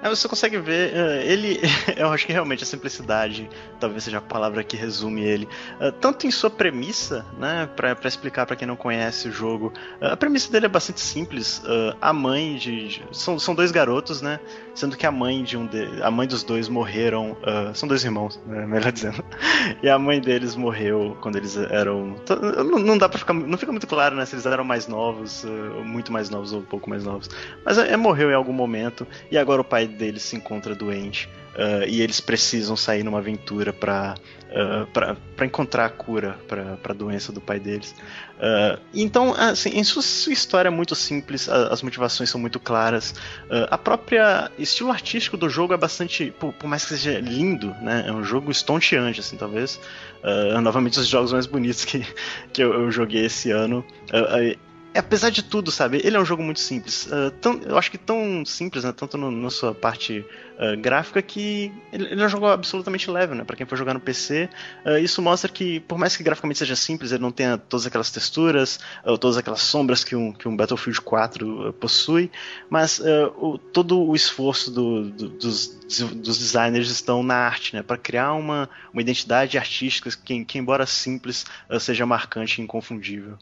É, 0.00 0.08
você 0.08 0.28
consegue 0.28 0.58
ver, 0.58 0.94
eh, 0.94 1.26
ele, 1.26 1.60
eu 1.96 2.08
acho 2.12 2.24
que 2.24 2.32
realmente 2.32 2.62
a 2.62 2.66
simplicidade 2.66 3.50
talvez 3.80 4.04
seja 4.04 4.18
a 4.18 4.22
palavra 4.22 4.62
que 4.62 4.76
resume 4.76 5.22
ele. 5.24 5.48
Eh, 5.80 5.90
tanto 5.90 6.24
em 6.24 6.30
sua 6.30 6.48
premissa, 6.50 7.26
né, 7.36 7.68
pra 7.74 7.96
explicar 8.04 8.46
pra 8.46 8.54
quem 8.54 8.66
não 8.68 8.76
conhece 8.76 9.28
o 9.28 9.32
jogo, 9.32 9.72
eh, 10.00 10.12
a 10.12 10.16
premissa 10.16 10.52
dele 10.52 10.66
é 10.66 10.68
bastante 10.68 11.00
simples. 11.00 11.60
Eh, 11.64 11.96
a 12.00 12.12
mãe 12.12 12.56
de. 12.56 13.02
são, 13.10 13.38
são 13.40 13.54
dois 13.56 13.72
garotos, 13.72 14.22
né, 14.22 14.38
sendo 14.72 14.96
que 14.96 15.04
a 15.06 15.10
mãe 15.10 15.42
de 15.42 15.56
um 15.56 15.66
de, 15.66 16.00
a 16.02 16.10
mãe 16.12 16.28
dos 16.28 16.44
dois 16.44 16.68
morreram. 16.68 17.36
eh, 17.42 17.74
são 17.74 17.88
dois 17.88 18.04
irmãos, 18.04 18.40
né, 18.46 18.66
melhor 18.70 18.92
dizendo. 18.92 19.24
E 19.82 19.88
a 19.88 19.98
mãe 19.98 20.20
deles 20.20 20.54
morreu 20.54 21.16
quando 21.20 21.36
eles 21.36 21.56
eram. 21.56 22.16
Não, 22.64 22.78
não 22.78 22.98
dá 22.98 23.08
para 23.08 23.18
ficar. 23.18 23.34
Não 23.34 23.58
fica 23.58 23.72
muito 23.72 23.86
claro, 23.86 24.14
né? 24.14 24.24
Se 24.24 24.34
eles 24.36 24.46
eram 24.46 24.64
mais 24.64 24.86
novos, 24.86 25.44
muito 25.84 26.12
mais 26.12 26.30
novos 26.30 26.52
ou 26.52 26.60
um 26.60 26.64
pouco 26.64 26.88
mais 26.88 27.04
novos. 27.04 27.28
Mas 27.64 27.78
é, 27.78 27.92
é, 27.92 27.96
morreu 27.96 28.30
em 28.30 28.34
algum 28.34 28.52
momento. 28.52 29.06
E 29.30 29.36
agora 29.38 29.60
o 29.60 29.64
pai 29.64 29.87
deles 29.88 30.22
se 30.22 30.36
encontra 30.36 30.74
doente. 30.74 31.28
eh, 31.60 31.86
e 31.88 32.02
eles 32.02 32.20
precisam 32.20 32.76
sair 32.76 33.02
numa 33.02 33.18
aventura 33.18 33.72
pra, 33.72 34.14
eh, 34.48 34.86
pra, 34.92 35.16
pra 35.34 35.44
encontrar 35.44 35.86
a 35.86 35.88
cura 35.88 36.38
pra, 36.46 36.76
pra 36.76 36.94
doença 36.94 37.32
do 37.32 37.40
pai 37.40 37.58
deles. 37.58 37.96
Eh, 38.38 38.78
então, 38.94 39.34
assim, 39.36 39.70
em 39.70 39.82
sua, 39.82 40.00
sua 40.02 40.32
história 40.32 40.68
é 40.68 40.70
muito 40.70 40.94
simples, 40.94 41.48
a- 41.48 41.66
as 41.72 41.82
motivações 41.82 42.30
são 42.30 42.40
muito 42.40 42.60
claras. 42.60 43.12
Eh, 43.50 43.66
a 43.72 43.76
própria 43.76 44.52
estilo 44.56 44.92
artístico 44.92 45.36
do 45.36 45.50
jogo 45.50 45.74
é 45.74 45.76
bastante, 45.76 46.30
por, 46.38 46.52
por 46.52 46.68
mais 46.68 46.84
que 46.84 46.90
seja 46.96 47.18
lindo, 47.18 47.74
né? 47.82 48.04
É 48.06 48.12
um 48.12 48.22
jogo 48.22 48.52
estonteante, 48.52 49.18
assim, 49.18 49.36
talvez. 49.36 49.80
Novamente, 50.62 50.98
os 51.00 51.06
jogos 51.08 51.32
mais 51.32 51.46
bonitos 51.46 51.84
que, 51.84 52.04
que 52.52 52.62
eu, 52.62 52.72
eu 52.72 52.90
joguei 52.92 53.24
esse 53.24 53.50
ano. 53.50 53.84
Apesar 54.98 55.30
de 55.30 55.42
tudo, 55.42 55.70
sabe, 55.70 56.00
ele 56.04 56.16
é 56.16 56.20
um 56.20 56.24
jogo 56.24 56.42
muito 56.42 56.60
simples. 56.60 57.08
Eh, 57.10 57.30
tão- 57.40 57.60
eu 57.62 57.78
acho 57.78 57.90
que 57.90 57.98
tão 57.98 58.44
simples, 58.44 58.84
né? 58.84 58.92
Tanto 58.92 59.16
na 59.16 59.50
sua 59.50 59.74
parte 59.74 60.24
eh, 60.58 60.76
gráfica 60.76 61.22
que 61.22 61.70
ele, 61.92 62.06
ele 62.06 62.20
é 62.22 62.26
um 62.26 62.28
jogo 62.28 62.46
absolutamente 62.46 63.08
leve, 63.10 63.34
né? 63.34 63.44
Pra 63.44 63.54
quem 63.54 63.64
for 63.66 63.76
jogar 63.76 63.94
no 63.94 64.00
PC, 64.00 64.48
eh, 64.84 65.00
isso 65.00 65.22
mostra 65.22 65.50
que, 65.50 65.78
por 65.80 65.96
mais 65.98 66.16
que 66.16 66.22
graficamente 66.24 66.58
seja 66.58 66.74
simples, 66.74 67.12
ele 67.12 67.22
não 67.22 67.30
tenha 67.30 67.56
todas 67.56 67.86
aquelas 67.86 68.10
texturas, 68.10 68.80
ou 69.04 69.16
todas 69.16 69.36
aquelas 69.36 69.60
sombras 69.60 70.02
que 70.02 70.16
um, 70.16 70.32
que 70.32 70.48
um 70.48 70.56
Battlefield 70.56 71.00
4 71.02 71.68
eh, 71.68 71.72
possui, 71.72 72.30
mas 72.68 73.00
o- 73.36 73.56
todo 73.58 74.00
o 74.02 74.14
esforço 74.16 74.70
do- 74.70 75.10
do- 75.10 75.28
dos, 75.28 75.68
dos 76.14 76.38
designers 76.38 76.90
estão 76.90 77.22
na 77.22 77.34
arte, 77.36 77.74
né? 77.76 77.82
Para 77.82 77.96
criar 77.96 78.32
uma, 78.32 78.68
uma 78.92 79.00
identidade 79.02 79.56
artística 79.56 80.10
que, 80.24 80.44
que 80.44 80.58
embora 80.58 80.86
simples, 80.86 81.46
seja 81.78 82.04
marcante 82.06 82.60
e 82.60 82.64
inconfundível. 82.64 83.38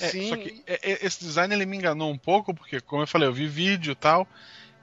É, 0.00 0.08
Sim. 0.08 0.28
Só 0.28 0.36
que 0.36 0.62
é, 0.66 0.92
é, 0.92 1.06
esse 1.06 1.24
design 1.24 1.54
ele 1.54 1.66
me 1.66 1.76
enganou 1.76 2.10
um 2.10 2.18
pouco, 2.18 2.54
porque, 2.54 2.80
como 2.80 3.02
eu 3.02 3.06
falei, 3.06 3.28
eu 3.28 3.32
vi 3.32 3.46
vídeo 3.46 3.92
e 3.92 3.96
tal. 3.96 4.26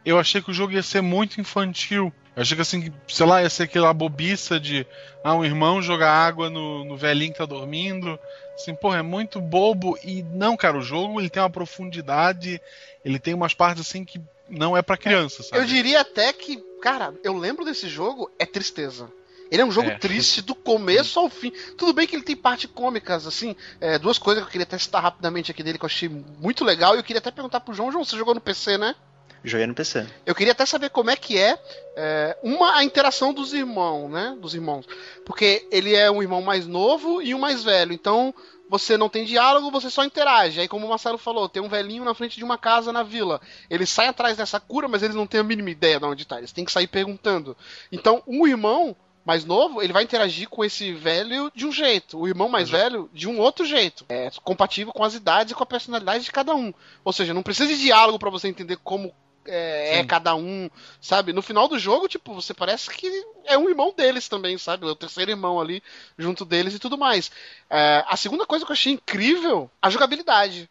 Eu 0.06 0.18
achei 0.18 0.42
que 0.42 0.52
o 0.52 0.54
jogo 0.54 0.74
ia 0.74 0.84
ser 0.84 1.02
muito 1.02 1.42
infantil. 1.42 2.14
Eu 2.36 2.42
achei 2.42 2.56
que 2.56 2.62
assim, 2.62 2.92
sei 3.08 3.26
lá, 3.26 3.42
ia 3.42 3.50
ser 3.50 3.64
aquela 3.64 3.94
bobiça 3.94 4.60
de 4.60 4.86
ah, 5.24 5.36
um 5.36 5.44
irmão 5.44 5.82
jogar 5.82 6.12
água 6.12 6.50
no, 6.50 6.86
no 6.86 6.96
velhinho 6.96 7.34
que 7.34 7.40
tá 7.40 7.46
dormindo. 7.46 8.18
Assim, 8.56 8.74
porra, 8.74 9.00
é 9.00 9.02
muito 9.02 9.42
bobo. 9.42 9.98
E 10.04 10.24
não, 10.24 10.56
cara, 10.56 10.78
o 10.78 10.82
jogo 10.82 11.20
ele 11.20 11.30
tem 11.30 11.42
uma 11.44 11.50
profundidade, 11.50 12.62
ele 13.04 13.20
tem 13.20 13.34
umas 13.34 13.54
partes 13.54 13.86
assim 13.86 14.06
que 14.06 14.22
não 14.50 14.76
é 14.76 14.82
pra 14.82 14.98
criança, 14.98 15.44
sabe? 15.44 15.62
Eu 15.62 15.66
diria 15.66 16.02
até 16.02 16.32
que, 16.34 16.58
cara, 16.82 17.14
eu 17.24 17.38
lembro 17.38 17.66
desse 17.66 17.88
jogo, 17.88 18.32
é 18.40 18.46
tristeza. 18.46 19.12
Ele 19.52 19.62
é 19.62 19.66
um 19.66 19.72
jogo 19.72 19.90
É. 19.90 19.98
triste 19.98 20.42
do 20.42 20.54
começo 20.54 21.20
ao 21.20 21.30
fim. 21.30 21.52
Tudo 21.78 21.94
bem 21.94 22.06
que 22.06 22.16
ele 22.16 22.24
tem 22.24 22.36
parte 22.36 22.68
cômicas, 22.68 23.26
assim. 23.26 23.56
é, 23.82 23.98
duas 23.98 24.18
coisas 24.18 24.44
que 24.44 24.48
eu 24.48 24.52
queria 24.52 24.64
até 24.64 24.78
citar 24.78 25.02
rapidamente 25.02 25.52
aqui 25.52 25.64
dele 25.64 25.78
que 25.78 25.86
eu 25.86 25.90
achei 25.90 26.08
muito 26.08 26.64
legal. 26.64 26.96
E 26.96 27.00
eu 27.00 27.04
queria 27.04 27.20
até 27.20 27.32
perguntar 27.32 27.60
pro 27.62 27.74
João. 27.74 27.92
João, 27.92 28.04
você 28.06 28.16
jogou 28.18 28.36
no 28.36 28.42
PC, 28.42 28.78
né? 28.78 28.96
Joguei 29.44 29.66
no 29.66 29.74
PC. 29.74 30.06
Eu 30.26 30.36
queria 30.36 30.52
até 30.52 30.66
saber 30.66 30.90
como 30.90 31.10
é 31.10 31.16
que 31.16 31.38
é, 31.38 31.58
é, 31.96 32.38
uma 32.44 32.76
a 32.78 32.84
interação 32.84 33.34
dos 33.34 33.54
irmãos, 33.54 34.10
né? 34.10 34.38
Dos 34.40 34.54
irmãos. 34.54 34.86
Porque 35.26 35.66
ele 35.72 35.96
é 35.96 36.12
um 36.12 36.22
irmão 36.22 36.42
mais 36.42 36.68
novo 36.68 37.22
e 37.22 37.34
um 37.34 37.40
mais 37.40 37.64
velho. 37.64 37.94
Então 37.94 38.34
você 38.70 38.98
não 38.98 39.10
tem 39.10 39.26
diálogo, 39.26 39.72
você 39.72 39.90
só 39.90 40.04
interage. 40.04 40.60
Aí, 40.60 40.68
como 40.68 40.86
o 40.86 40.90
Marcelo 40.90 41.18
falou, 41.18 41.50
tem 41.50 41.64
um 41.64 41.68
velhinho 41.70 42.04
na 42.04 42.14
frente 42.14 42.38
de 42.38 42.44
uma 42.44 42.58
casa 42.58 42.94
na 42.94 43.02
vila. 43.02 43.42
Ele 43.68 43.86
sai 43.86 44.08
atrás 44.08 44.38
dessa 44.38 44.60
cura, 44.60 44.88
mas 44.88 45.02
eles 45.02 45.16
não 45.16 45.26
têm 45.26 45.40
a 45.40 45.44
mínima 45.44 45.72
ideia 45.72 46.00
de 46.00 46.06
onde 46.06 46.24
tá. 46.28 46.38
Eles 46.38 46.52
têm 46.52 46.64
que 46.66 46.72
sair 46.72 46.86
perguntando. 46.86 47.58
Então, 47.92 48.22
um 48.28 48.46
irmão 48.46 48.96
mais 49.30 49.46
novo, 49.46 49.80
ele 49.80 49.94
vai 49.94 50.02
interagir 50.02 50.50
com 50.50 50.66
esse 50.66 50.92
velho 50.92 51.52
de 51.54 51.64
um 51.64 51.72
jeito. 51.72 52.18
O 52.18 52.28
irmão 52.28 52.50
mais 52.50 52.68
velho, 52.68 53.08
de 53.14 53.30
um 53.30 53.40
outro 53.40 53.64
jeito. 53.64 54.04
É 54.10 54.32
compatível 54.44 54.92
com 54.92 55.04
as 55.04 55.14
idades 55.14 55.52
e 55.52 55.56
com 55.56 55.62
a 55.62 55.68
personalidade 55.68 56.24
de 56.24 56.32
cada 56.32 56.56
um. 56.56 56.74
Ou 57.04 57.14
seja, 57.14 57.32
não 57.32 57.44
precisa 57.44 57.68
de 57.68 57.80
diálogo 57.80 58.18
para 58.18 58.32
você 58.32 58.48
entender 58.48 58.78
como 58.84 59.14
é, 59.46 60.00
é 60.00 60.04
cada 60.04 60.34
um, 60.36 60.68
sabe? 61.00 61.32
No 61.32 61.44
final 61.44 61.68
do 61.68 61.78
jogo, 61.78 62.08
tipo, 62.08 62.34
você 62.34 62.56
parece 62.56 62.90
que 62.90 63.08
é 63.46 63.56
um 63.56 63.70
irmão 63.70 63.94
deles 63.96 64.28
também, 64.28 64.58
sabe? 64.58 64.88
É 64.88 64.90
o 64.90 64.96
terceiro 64.96 65.30
irmão 65.30 65.62
ali 65.62 65.84
junto 66.18 66.44
deles 66.44 66.74
e 66.74 66.80
tudo 66.80 66.98
mais. 66.98 67.32
É, 67.70 68.04
a 68.08 68.18
segunda 68.18 68.48
coisa 68.48 68.66
que 68.66 68.72
eu 68.72 68.74
achei 68.74 68.94
incrível, 68.94 69.70
a 69.80 69.92
jogabilidade. 69.92 70.68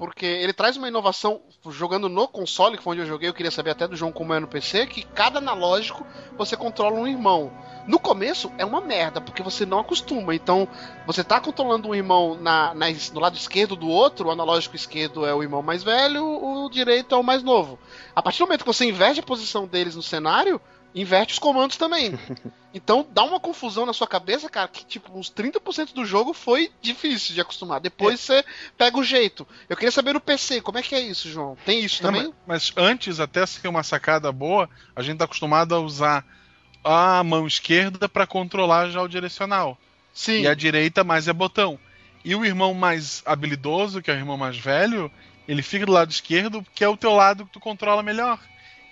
Porque 0.00 0.24
ele 0.24 0.54
traz 0.54 0.78
uma 0.78 0.88
inovação 0.88 1.42
jogando 1.68 2.08
no 2.08 2.26
console, 2.26 2.76
que 2.78 2.82
foi 2.82 2.92
onde 2.94 3.02
eu 3.02 3.06
joguei, 3.06 3.28
eu 3.28 3.34
queria 3.34 3.50
saber 3.50 3.70
até 3.70 3.86
do 3.86 3.94
João 3.94 4.10
como 4.10 4.32
é 4.32 4.40
no 4.40 4.48
PC, 4.48 4.86
que 4.86 5.02
cada 5.02 5.38
analógico 5.38 6.06
você 6.38 6.56
controla 6.56 6.96
um 6.98 7.06
irmão. 7.06 7.52
No 7.86 7.98
começo 7.98 8.50
é 8.56 8.64
uma 8.64 8.80
merda, 8.80 9.20
porque 9.20 9.42
você 9.42 9.66
não 9.66 9.78
acostuma. 9.78 10.34
Então, 10.34 10.66
você 11.06 11.22
tá 11.22 11.38
controlando 11.38 11.86
um 11.88 11.94
irmão 11.94 12.34
na, 12.34 12.74
na- 12.74 12.86
no 13.12 13.20
lado 13.20 13.36
esquerdo 13.36 13.76
do 13.76 13.88
outro, 13.88 14.28
o 14.28 14.30
analógico 14.32 14.74
esquerdo 14.74 15.26
é 15.26 15.34
o 15.34 15.42
irmão 15.42 15.62
mais 15.62 15.82
velho, 15.82 16.24
o 16.24 16.70
direito 16.70 17.14
é 17.14 17.18
o 17.18 17.22
mais 17.22 17.42
novo. 17.42 17.78
A 18.16 18.22
partir 18.22 18.38
do 18.38 18.46
momento 18.46 18.60
que 18.64 18.72
você 18.72 18.86
inverte 18.86 19.20
a 19.20 19.22
posição 19.22 19.66
deles 19.66 19.94
no 19.96 20.02
cenário, 20.02 20.58
inverte 20.94 21.34
os 21.34 21.38
comandos 21.38 21.76
também. 21.76 22.18
Então 22.72 23.04
dá 23.10 23.24
uma 23.24 23.40
confusão 23.40 23.84
na 23.84 23.92
sua 23.92 24.06
cabeça, 24.06 24.48
cara, 24.48 24.68
que 24.68 24.84
tipo, 24.84 25.18
uns 25.18 25.28
30% 25.28 25.92
do 25.92 26.04
jogo 26.04 26.32
foi 26.32 26.70
difícil 26.80 27.34
de 27.34 27.40
acostumar. 27.40 27.80
Depois 27.80 28.20
você 28.20 28.44
pega 28.78 28.96
o 28.96 29.02
jeito. 29.02 29.44
Eu 29.68 29.76
queria 29.76 29.90
saber 29.90 30.12
no 30.12 30.20
PC, 30.20 30.60
como 30.60 30.78
é 30.78 30.82
que 30.82 30.94
é 30.94 31.00
isso, 31.00 31.28
João? 31.28 31.56
Tem 31.64 31.80
isso 31.80 32.00
Não, 32.00 32.12
também? 32.12 32.32
mas, 32.46 32.70
mas 32.70 32.72
antes, 32.76 33.18
até 33.18 33.44
ser 33.44 33.66
uma 33.66 33.82
sacada 33.82 34.30
boa, 34.30 34.70
a 34.94 35.02
gente 35.02 35.18
tá 35.18 35.24
acostumado 35.24 35.74
a 35.74 35.80
usar 35.80 36.24
a 36.84 37.22
mão 37.24 37.46
esquerda 37.46 38.08
para 38.08 38.26
controlar 38.26 38.88
já 38.90 39.02
o 39.02 39.08
direcional. 39.08 39.76
Sim. 40.14 40.42
E 40.42 40.46
a 40.46 40.54
direita 40.54 41.02
mais 41.02 41.26
é 41.28 41.32
botão. 41.32 41.78
E 42.24 42.34
o 42.34 42.44
irmão 42.44 42.72
mais 42.72 43.22
habilidoso, 43.26 44.02
que 44.02 44.10
é 44.10 44.14
o 44.14 44.16
irmão 44.16 44.36
mais 44.36 44.56
velho, 44.56 45.10
ele 45.48 45.62
fica 45.62 45.86
do 45.86 45.92
lado 45.92 46.10
esquerdo, 46.10 46.64
que 46.74 46.84
é 46.84 46.88
o 46.88 46.96
teu 46.96 47.12
lado 47.14 47.44
que 47.46 47.52
tu 47.52 47.60
controla 47.60 48.02
melhor. 48.02 48.38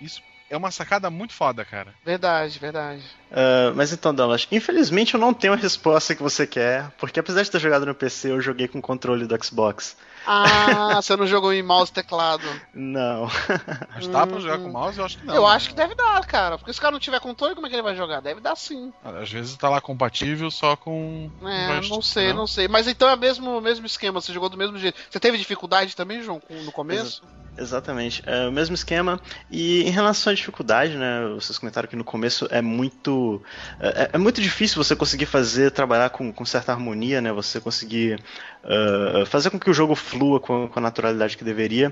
Isso 0.01 0.21
é 0.49 0.57
uma 0.57 0.71
sacada 0.71 1.09
muito 1.09 1.33
foda, 1.33 1.63
cara. 1.63 1.93
Verdade, 2.03 2.57
verdade. 2.59 3.03
Ah, 3.31 3.71
mas 3.75 3.93
então, 3.93 4.13
Dallas, 4.13 4.47
infelizmente 4.51 5.13
eu 5.13 5.19
não 5.19 5.33
tenho 5.33 5.53
a 5.53 5.57
resposta 5.57 6.15
que 6.15 6.23
você 6.23 6.47
quer, 6.47 6.89
porque 6.97 7.19
apesar 7.19 7.43
de 7.43 7.51
ter 7.51 7.59
jogado 7.59 7.85
no 7.85 7.95
PC, 7.95 8.31
eu 8.31 8.41
joguei 8.41 8.67
com 8.67 8.79
o 8.79 8.81
controle 8.81 9.25
do 9.25 9.43
Xbox. 9.43 9.95
Ah, 10.25 10.95
você 11.01 11.15
não 11.15 11.27
jogou 11.27 11.53
em 11.53 11.63
mouse 11.63 11.91
e 11.91 11.93
teclado. 11.93 12.43
Não. 12.73 13.27
Mas 13.93 14.07
dá 14.07 14.25
pra 14.25 14.39
jogar 14.39 14.59
com 14.59 14.69
mouse? 14.69 14.97
Eu 14.97 15.05
acho 15.05 15.17
que 15.17 15.25
não. 15.25 15.35
eu 15.35 15.43
né? 15.43 15.49
acho 15.49 15.69
que 15.69 15.75
deve 15.75 15.95
dar, 15.95 16.25
cara. 16.25 16.57
Porque 16.57 16.73
se 16.73 16.79
o 16.79 16.81
cara 16.81 16.91
não 16.91 16.99
tiver 16.99 17.19
controle, 17.19 17.55
como 17.55 17.67
é 17.67 17.69
que 17.69 17.75
ele 17.75 17.83
vai 17.83 17.95
jogar? 17.95 18.21
Deve 18.21 18.41
dar 18.41 18.55
sim. 18.55 18.93
Às 19.03 19.31
vezes 19.31 19.55
tá 19.55 19.69
lá 19.69 19.81
compatível 19.81 20.49
só 20.51 20.75
com. 20.75 21.29
É, 21.43 21.67
joystick, 21.67 21.91
não 21.91 22.01
sei, 22.01 22.27
né? 22.27 22.33
não 22.33 22.47
sei. 22.47 22.67
Mas 22.67 22.87
então 22.87 23.09
é 23.09 23.15
o 23.15 23.19
mesmo, 23.19 23.61
mesmo 23.61 23.85
esquema, 23.85 24.21
você 24.21 24.33
jogou 24.33 24.49
do 24.49 24.57
mesmo 24.57 24.77
jeito. 24.77 24.99
Você 25.09 25.19
teve 25.19 25.37
dificuldade 25.37 25.95
também, 25.95 26.21
João, 26.21 26.41
no 26.49 26.71
começo? 26.71 27.21
Exatamente, 27.59 28.23
é 28.25 28.47
o 28.47 28.51
mesmo 28.51 28.73
esquema. 28.73 29.19
E 29.51 29.83
em 29.83 29.89
relação 29.89 30.31
à 30.31 30.35
dificuldade, 30.35 30.95
né? 30.95 31.27
Vocês 31.35 31.57
comentaram 31.57 31.89
que 31.89 31.95
no 31.95 32.05
começo 32.05 32.47
é 32.49 32.61
muito. 32.61 33.41
É, 33.81 34.11
é 34.13 34.17
muito 34.17 34.41
difícil 34.41 34.81
você 34.81 34.95
conseguir 34.95 35.25
fazer, 35.25 35.71
trabalhar 35.71 36.09
com, 36.09 36.31
com 36.31 36.45
certa 36.45 36.71
harmonia, 36.71 37.19
né? 37.19 37.33
Você 37.33 37.59
conseguir 37.59 38.23
uh, 38.63 39.25
fazer 39.25 39.49
com 39.49 39.59
que 39.59 39.69
o 39.69 39.73
jogo 39.73 39.95
flua 39.95 40.39
com, 40.39 40.67
com, 40.67 40.79
a 40.79 40.81
naturalidade 40.81 41.37
que 41.37 41.43
deveria. 41.43 41.91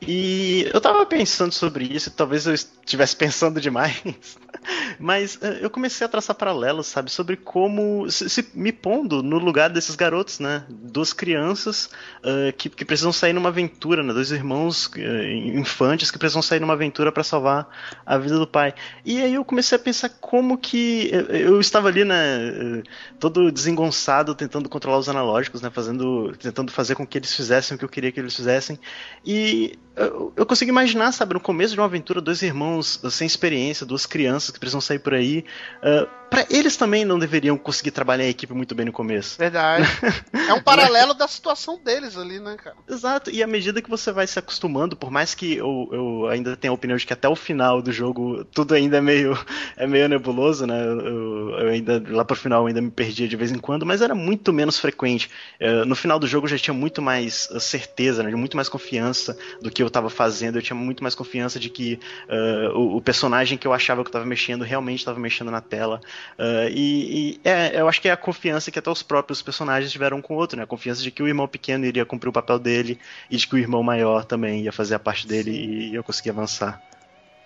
E 0.00 0.68
eu 0.72 0.80
tava 0.80 1.04
pensando 1.06 1.52
sobre 1.52 1.84
isso, 1.84 2.10
talvez 2.10 2.46
eu 2.46 2.54
estivesse 2.54 3.14
pensando 3.16 3.60
demais. 3.60 4.02
Mas 4.98 5.36
uh, 5.36 5.58
eu 5.60 5.70
comecei 5.70 6.04
a 6.04 6.08
traçar 6.08 6.36
paralelos, 6.36 6.86
sabe, 6.86 7.10
sobre 7.10 7.36
como. 7.36 8.10
Se, 8.10 8.28
se, 8.28 8.48
me 8.54 8.72
pondo 8.72 9.22
no 9.22 9.38
lugar 9.38 9.70
desses 9.70 9.96
garotos, 9.96 10.38
né? 10.38 10.64
Duas 10.68 11.12
crianças 11.12 11.90
uh, 12.18 12.52
que, 12.56 12.68
que 12.68 12.84
precisam 12.84 13.12
sair 13.12 13.32
numa 13.32 13.48
aventura, 13.48 14.02
né? 14.02 14.12
Dois 14.12 14.30
irmãos 14.30 14.90
infantes 14.98 16.10
que 16.10 16.18
precisam 16.18 16.42
sair 16.42 16.60
numa 16.60 16.72
aventura 16.72 17.12
para 17.12 17.22
salvar 17.22 17.68
a 18.04 18.18
vida 18.18 18.38
do 18.38 18.46
pai. 18.46 18.74
E 19.04 19.22
aí 19.22 19.34
eu 19.34 19.44
comecei 19.44 19.76
a 19.76 19.78
pensar 19.78 20.08
como 20.20 20.58
que 20.58 21.10
eu 21.30 21.60
estava 21.60 21.88
ali, 21.88 22.04
né, 22.04 22.82
todo 23.18 23.50
desengonçado, 23.50 24.34
tentando 24.34 24.68
controlar 24.68 24.98
os 24.98 25.08
analógicos, 25.08 25.62
né, 25.62 25.70
fazendo, 25.70 26.04
tentando 26.38 26.72
fazer 26.72 26.94
com 26.94 27.06
que 27.06 27.18
eles 27.18 27.34
fizessem 27.34 27.74
o 27.74 27.78
que 27.78 27.84
eu 27.84 27.88
queria 27.88 28.12
que 28.12 28.20
eles 28.20 28.34
fizessem. 28.34 28.78
E 29.24 29.78
eu, 29.96 30.32
eu 30.36 30.46
consigo 30.46 30.70
imaginar, 30.70 31.12
sabe, 31.12 31.34
no 31.34 31.40
começo 31.40 31.74
de 31.74 31.80
uma 31.80 31.86
aventura, 31.86 32.20
dois 32.20 32.42
irmãos 32.42 33.00
sem 33.10 33.26
experiência, 33.26 33.84
duas 33.84 34.06
crianças 34.06 34.50
que 34.50 34.58
precisam 34.58 34.80
sair 34.80 34.98
por 34.98 35.14
aí. 35.14 35.44
Uh, 35.82 36.08
para 36.30 36.46
eles 36.50 36.76
também 36.76 37.04
não 37.04 37.18
deveriam 37.18 37.56
conseguir 37.58 37.90
trabalhar 37.90 38.24
em 38.24 38.30
equipe 38.30 38.52
muito 38.54 38.74
bem 38.74 38.86
no 38.86 38.92
começo. 38.92 39.38
Verdade. 39.38 39.86
é 40.48 40.52
um 40.54 40.62
paralelo 40.62 41.14
da 41.14 41.28
situação 41.28 41.78
deles 41.82 42.16
ali, 42.16 42.38
né, 42.40 42.56
cara? 42.56 42.76
Exato. 42.88 43.30
E 43.30 43.42
à 43.42 43.46
medida 43.46 43.82
que 43.82 43.90
você 43.90 44.12
vai 44.12 44.26
se 44.26 44.38
acostumando, 44.38 44.96
por 44.96 45.10
mais 45.10 45.34
que 45.34 45.56
eu, 45.56 45.88
eu 45.92 46.28
ainda 46.28 46.56
tenha 46.56 46.70
a 46.70 46.74
opinião 46.74 46.96
de 46.96 47.06
que 47.06 47.12
até 47.12 47.28
o 47.28 47.36
final 47.36 47.82
do 47.82 47.92
jogo 47.92 48.44
tudo 48.44 48.74
ainda 48.74 48.98
é 48.98 49.00
meio, 49.00 49.38
é 49.76 49.86
meio 49.86 50.08
nebuloso, 50.08 50.66
né? 50.66 50.82
Eu, 50.82 51.50
eu 51.50 51.68
ainda, 51.68 52.02
lá 52.08 52.24
pro 52.24 52.36
final, 52.36 52.62
eu 52.62 52.66
ainda 52.68 52.80
me 52.80 52.90
perdia 52.90 53.28
de 53.28 53.36
vez 53.36 53.52
em 53.52 53.58
quando, 53.58 53.84
mas 53.84 54.00
era 54.00 54.14
muito 54.14 54.52
menos 54.52 54.78
frequente. 54.78 55.30
Uh, 55.60 55.84
no 55.84 55.94
final 55.94 56.18
do 56.18 56.26
jogo 56.26 56.46
eu 56.46 56.50
já 56.50 56.58
tinha 56.58 56.74
muito 56.74 57.02
mais 57.02 57.48
certeza, 57.60 58.22
né? 58.22 58.30
muito 58.38 58.56
mais 58.56 58.68
confiança 58.68 59.36
do 59.60 59.70
que 59.70 59.82
eu 59.82 59.88
estava 59.88 60.08
fazendo. 60.08 60.56
Eu 60.56 60.62
tinha 60.62 60.76
muito 60.76 61.02
mais 61.02 61.14
confiança 61.14 61.58
de 61.58 61.68
que 61.68 61.98
uh, 62.28 62.78
o, 62.78 62.96
o, 62.96 63.02
personagem 63.02 63.58
que 63.58 63.66
eu 63.66 63.72
achava 63.72 64.02
que 64.02 64.08
eu 64.08 64.10
estava 64.10 64.24
mexendo 64.24 64.62
realmente 64.62 65.00
estava 65.00 65.18
mexendo 65.18 65.50
na 65.50 65.60
tela. 65.60 66.00
Uh, 66.38 66.68
e, 66.70 67.40
e 67.44 67.48
é, 67.48 67.80
eu 67.80 67.88
acho 67.88 68.00
que 68.00 68.08
é 68.08 68.12
a 68.12 68.16
confiança 68.16 68.70
que 68.70 68.78
até 68.78 68.90
os 68.90 69.02
próprios 69.02 69.42
personagens 69.42 69.90
tiveram 69.90 70.22
com 70.22 70.34
o 70.34 70.36
outro, 70.36 70.56
né? 70.56 70.64
A 70.64 70.66
confiança 70.66 71.02
de 71.02 71.10
que 71.10 71.22
o 71.22 71.28
irmão 71.28 71.48
pequeno 71.48 71.84
iria 71.84 72.04
cumprir 72.04 72.28
o 72.28 72.32
papel 72.32 72.58
dele 72.58 72.98
e 73.30 73.36
de 73.36 73.46
que 73.46 73.54
o 73.54 73.58
irmão 73.58 73.82
maior 73.82 74.24
também 74.24 74.62
ia 74.62 74.72
fazer 74.72 74.94
a 74.94 74.98
parte 74.98 75.26
dele 75.26 75.52
Sim. 75.52 75.58
e 75.58 75.94
eu 75.94 76.04
conseguia 76.04 76.32
avançar. 76.32 76.82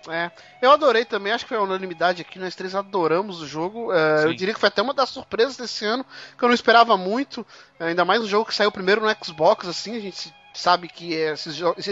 É, 0.09 0.29
eu 0.61 0.69
adorei 0.71 1.05
também, 1.05 1.31
acho 1.31 1.45
que 1.45 1.49
foi 1.49 1.57
a 1.57 1.61
unanimidade 1.61 2.21
aqui, 2.21 2.37
nós 2.37 2.55
três 2.55 2.75
adoramos 2.75 3.41
o 3.41 3.47
jogo. 3.47 3.93
É, 3.93 4.25
eu 4.25 4.33
diria 4.33 4.53
que 4.53 4.59
foi 4.59 4.67
até 4.67 4.81
uma 4.81 4.93
das 4.93 5.09
surpresas 5.09 5.55
desse 5.55 5.85
ano, 5.85 6.05
que 6.37 6.43
eu 6.43 6.47
não 6.47 6.55
esperava 6.55 6.97
muito, 6.97 7.45
ainda 7.79 8.03
mais 8.03 8.21
um 8.21 8.27
jogo 8.27 8.45
que 8.45 8.55
saiu 8.55 8.71
primeiro 8.71 9.01
no 9.01 9.25
Xbox, 9.25 9.67
assim, 9.67 9.95
a 9.95 10.01
gente 10.01 10.33
sabe 10.53 10.87
que 10.87 11.17
é, 11.17 11.33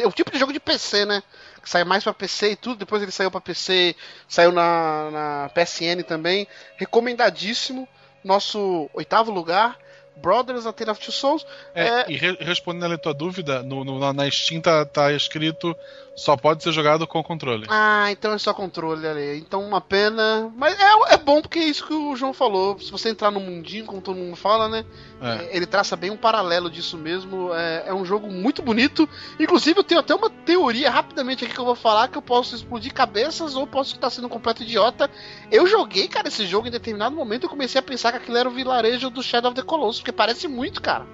é 0.01 0.07
o 0.07 0.11
tipo 0.11 0.31
de 0.31 0.37
jogo 0.37 0.53
de 0.53 0.59
PC, 0.59 1.05
né? 1.05 1.23
Que 1.61 1.69
sai 1.69 1.83
mais 1.83 2.03
para 2.03 2.13
PC 2.13 2.51
e 2.51 2.55
tudo, 2.55 2.77
depois 2.79 3.01
ele 3.01 3.11
saiu 3.11 3.31
para 3.31 3.41
PC, 3.41 3.95
saiu 4.27 4.51
na, 4.51 5.09
na 5.11 5.49
PSN 5.49 6.03
também, 6.07 6.47
recomendadíssimo, 6.77 7.87
nosso 8.23 8.89
oitavo 8.93 9.31
lugar. 9.31 9.77
Brothers, 10.13 10.67
A 10.67 10.73
Tale 10.73 10.91
of 10.91 11.01
Two 11.01 11.11
Souls. 11.11 11.45
É, 11.73 11.87
é... 11.87 12.05
E 12.09 12.17
re 12.17 12.37
respondendo 12.41 12.93
a 12.93 12.97
tua 12.97 13.13
dúvida, 13.13 13.63
no, 13.63 13.83
no, 13.83 14.13
na 14.13 14.29
Steam 14.29 14.61
tá, 14.61 14.85
tá 14.85 15.11
escrito 15.13 15.75
só 16.15 16.35
pode 16.35 16.61
ser 16.61 16.71
jogado 16.71 17.07
com 17.07 17.23
controle. 17.23 17.65
Ah, 17.69 18.11
então 18.11 18.33
é 18.33 18.37
só 18.37 18.53
controle 18.53 19.07
ali. 19.07 19.37
Então 19.37 19.65
uma 19.65 19.79
pena. 19.79 20.51
Mas 20.57 20.77
é, 20.77 21.13
é 21.13 21.17
bom 21.17 21.41
porque 21.41 21.59
é 21.59 21.63
isso 21.63 21.87
que 21.87 21.93
o 21.93 22.15
João 22.15 22.33
falou. 22.33 22.77
Se 22.79 22.91
você 22.91 23.09
entrar 23.09 23.31
no 23.31 23.39
mundinho, 23.39 23.85
como 23.85 24.01
todo 24.01 24.17
mundo 24.17 24.35
fala, 24.35 24.67
né? 24.67 24.85
É. 25.21 25.55
Ele 25.55 25.65
traça 25.65 25.95
bem 25.95 26.11
um 26.11 26.17
paralelo 26.17 26.69
disso 26.69 26.97
mesmo. 26.97 27.53
É, 27.53 27.85
é, 27.87 27.93
um 27.93 28.03
jogo 28.03 28.29
muito 28.29 28.61
bonito. 28.61 29.07
Inclusive, 29.39 29.79
eu 29.79 29.83
tenho 29.83 30.01
até 30.01 30.13
uma 30.13 30.29
teoria 30.29 30.91
rapidamente 30.91 31.45
aqui 31.45 31.53
que 31.53 31.59
eu 31.59 31.65
vou 31.65 31.75
falar: 31.75 32.09
que 32.09 32.17
eu 32.17 32.21
posso 32.21 32.55
explodir 32.55 32.93
cabeças 32.93 33.55
ou 33.55 33.65
posso 33.65 33.95
estar 33.95 34.09
sendo 34.09 34.25
um 34.25 34.29
completo 34.29 34.63
idiota. 34.63 35.09
Eu 35.49 35.65
joguei, 35.65 36.07
cara, 36.09 36.27
esse 36.27 36.45
jogo 36.45 36.67
em 36.67 36.71
determinado 36.71 37.15
momento. 37.15 37.43
Eu 37.43 37.49
comecei 37.49 37.79
a 37.79 37.83
pensar 37.83 38.11
que 38.11 38.17
aquilo 38.17 38.37
era 38.37 38.49
o 38.49 38.51
vilarejo 38.51 39.09
do 39.09 39.23
Shadow 39.23 39.51
of 39.51 39.59
the 39.59 39.65
Colossus, 39.65 40.01
porque 40.01 40.11
parece 40.11 40.47
muito, 40.47 40.81
cara. 40.81 41.05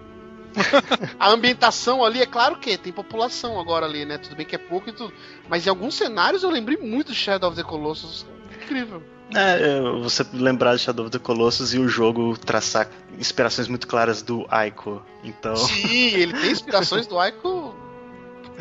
a 1.19 1.29
ambientação 1.29 2.03
ali, 2.03 2.21
é 2.21 2.25
claro 2.25 2.57
que 2.57 2.77
tem 2.77 2.91
população 2.91 3.59
agora 3.59 3.85
ali, 3.85 4.05
né? 4.05 4.17
Tudo 4.17 4.35
bem 4.35 4.45
que 4.45 4.55
é 4.55 4.59
pouco 4.59 4.89
e 4.89 4.93
tudo. 4.93 5.13
Mas 5.49 5.65
em 5.65 5.69
alguns 5.69 5.95
cenários 5.95 6.43
eu 6.43 6.49
lembrei 6.49 6.77
muito 6.77 7.11
de 7.11 7.17
Shadow 7.17 7.49
of 7.49 7.57
the 7.57 7.63
Colossus. 7.63 8.25
Incrível. 8.63 9.01
É, 9.35 9.81
você 10.01 10.25
lembrar 10.33 10.75
de 10.75 10.81
Shadow 10.81 11.05
of 11.05 11.11
the 11.11 11.19
Colossus 11.19 11.73
e 11.73 11.79
o 11.79 11.87
jogo 11.87 12.37
traçar 12.37 12.89
inspirações 13.19 13.67
muito 13.67 13.87
claras 13.87 14.21
do 14.21 14.45
Aiko. 14.49 15.01
Então. 15.23 15.55
Sim, 15.55 16.13
ele 16.13 16.33
tem 16.33 16.51
inspirações 16.51 17.05
do 17.07 17.19
Aiko 17.19 17.75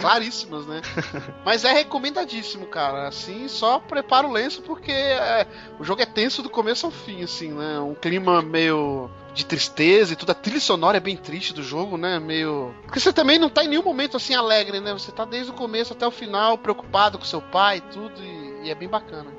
claríssimas, 0.00 0.66
né? 0.66 0.80
Mas 1.44 1.64
é 1.64 1.72
recomendadíssimo, 1.72 2.66
cara. 2.66 3.08
Assim, 3.08 3.48
só 3.48 3.78
prepara 3.78 4.26
o 4.26 4.32
lenço 4.32 4.62
porque 4.62 4.92
é, 4.92 5.46
o 5.78 5.84
jogo 5.84 6.02
é 6.02 6.06
tenso 6.06 6.42
do 6.42 6.50
começo 6.50 6.86
ao 6.86 6.92
fim, 6.92 7.22
assim, 7.22 7.52
né? 7.52 7.80
Um 7.80 7.94
clima 7.94 8.42
meio 8.42 9.10
de 9.34 9.44
tristeza 9.44 10.12
e 10.12 10.16
tudo. 10.16 10.30
A 10.30 10.34
trilha 10.34 10.60
sonora 10.60 10.96
é 10.96 11.00
bem 11.00 11.16
triste 11.16 11.52
do 11.52 11.62
jogo, 11.62 11.96
né? 11.96 12.18
Meio. 12.18 12.74
Porque 12.82 12.98
você 12.98 13.12
também 13.12 13.38
não 13.38 13.50
tá 13.50 13.64
em 13.64 13.68
nenhum 13.68 13.82
momento 13.82 14.16
assim 14.16 14.34
alegre, 14.34 14.80
né? 14.80 14.92
Você 14.92 15.12
tá 15.12 15.24
desde 15.24 15.50
o 15.50 15.54
começo 15.54 15.92
até 15.92 16.06
o 16.06 16.10
final 16.10 16.56
preocupado 16.58 17.18
com 17.18 17.24
seu 17.24 17.42
pai 17.42 17.78
e 17.78 17.80
tudo, 17.92 18.22
e, 18.22 18.70
é 18.70 18.74
bem 18.74 18.88
bacana. 18.88 19.30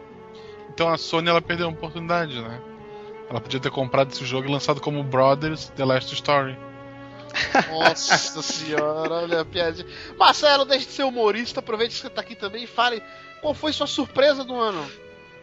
Então 0.70 0.88
a 0.88 0.98
Sony 0.98 1.30
ela 1.30 1.42
perdeu 1.42 1.68
a 1.68 1.72
oportunidade, 1.72 2.40
né? 2.40 2.62
Ela 3.30 3.42
podia 3.42 3.60
ter 3.60 3.72
comprado 3.72 4.12
esse 4.12 4.24
jogo 4.24 4.48
e 4.48 4.52
lançado 4.52 4.80
como 4.80 5.04
Brothers 5.04 5.70
The 5.76 5.84
Last 5.84 6.14
Story. 6.14 6.58
Nossa 7.70 8.42
senhora, 8.42 9.14
olha 9.16 9.42
a 9.42 9.46
piadinha. 9.46 9.88
Marcelo, 10.18 10.66
deixe 10.66 10.86
de 10.86 10.92
ser 10.94 11.04
humorista, 11.04 11.60
aproveite 11.60 11.96
que 11.96 12.02
você 12.02 12.10
tá 12.10 12.22
aqui 12.22 12.36
também 12.36 12.64
e 12.64 12.68
fale 12.68 13.02
qual 13.42 13.54
foi 13.54 13.74
sua 13.74 13.88
surpresa 13.88 14.44
do 14.44 14.56
ano. 14.56 14.90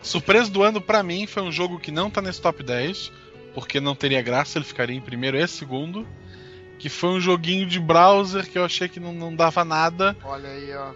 Surpresa 0.03 0.51
do 0.51 0.63
ano 0.63 0.81
para 0.81 1.03
mim 1.03 1.27
foi 1.27 1.43
um 1.43 1.53
jogo 1.53 1.79
que 1.79 1.91
não 1.91 2.11
tá 2.11 2.21
nesse 2.21 2.41
top 2.41 2.63
10 2.63 3.11
porque 3.55 3.81
não 3.81 3.95
teria 3.95 4.21
graça, 4.21 4.59
ele 4.59 4.65
ficaria 4.65 4.97
em 4.97 5.01
primeiro 5.01 5.37
e 5.37 5.47
segundo. 5.47 6.07
Que 6.79 6.89
foi 6.89 7.11
um 7.11 7.21
joguinho 7.21 7.67
de 7.67 7.79
browser 7.79 8.51
que 8.51 8.59
eu 8.59 8.65
achei 8.65 8.89
que 8.89 8.99
não, 8.99 9.13
não 9.13 9.35
dava 9.35 9.65
nada. 9.65 10.15
Olha 10.25 10.49
aí, 10.49 10.75
ó. 10.75 10.91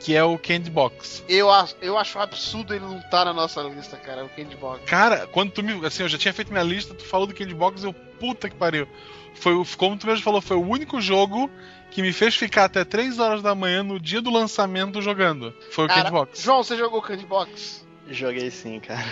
Que 0.00 0.14
é 0.14 0.22
o 0.22 0.38
Candy 0.38 0.70
Box. 0.70 1.24
Eu, 1.28 1.48
eu 1.80 1.98
acho 1.98 2.18
absurdo 2.18 2.74
ele 2.74 2.84
não 2.84 2.98
estar 2.98 3.10
tá 3.10 3.24
na 3.26 3.34
nossa 3.34 3.62
lista, 3.62 3.96
cara, 3.96 4.24
o 4.24 4.28
Candy 4.28 4.56
Box. 4.56 4.84
Cara, 4.84 5.26
quando 5.26 5.50
tu 5.50 5.62
me. 5.62 5.84
Assim, 5.84 6.04
eu 6.04 6.08
já 6.08 6.16
tinha 6.16 6.32
feito 6.32 6.52
minha 6.52 6.64
lista, 6.64 6.94
tu 6.94 7.04
falou 7.04 7.26
do 7.26 7.34
Candy 7.34 7.54
Box, 7.54 7.82
eu. 7.82 7.92
Puta 7.92 8.48
que 8.48 8.56
pariu. 8.56 8.88
Foi, 9.34 9.54
como 9.76 9.96
tu 9.96 10.06
mesmo 10.06 10.24
falou, 10.24 10.40
foi 10.40 10.56
o 10.56 10.66
único 10.66 11.00
jogo 11.00 11.48
que 11.90 12.02
me 12.02 12.12
fez 12.12 12.34
ficar 12.34 12.64
até 12.64 12.84
3 12.84 13.18
horas 13.18 13.42
da 13.42 13.54
manhã 13.54 13.82
no 13.82 14.00
dia 14.00 14.20
do 14.20 14.30
lançamento 14.30 15.00
jogando. 15.00 15.54
Foi 15.70 15.86
o 15.86 15.88
Candy 15.88 16.10
Box. 16.10 16.42
João, 16.42 16.62
você 16.62 16.76
jogou 16.76 17.00
Candy 17.00 17.24
Box? 17.24 17.86
Joguei 18.10 18.50
sim, 18.50 18.80
cara. 18.80 19.06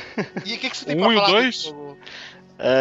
E 0.45 0.55
o 0.55 0.59
que, 0.59 0.70
que 0.70 0.76
você 0.76 0.87
tem 0.87 0.97
um 0.97 1.01
pra 1.01 1.14
falar? 1.14 1.28
Um 1.28 1.34
e 1.34 1.39
o 1.39 1.43
2? 1.43 1.66
Uh, 1.66 1.93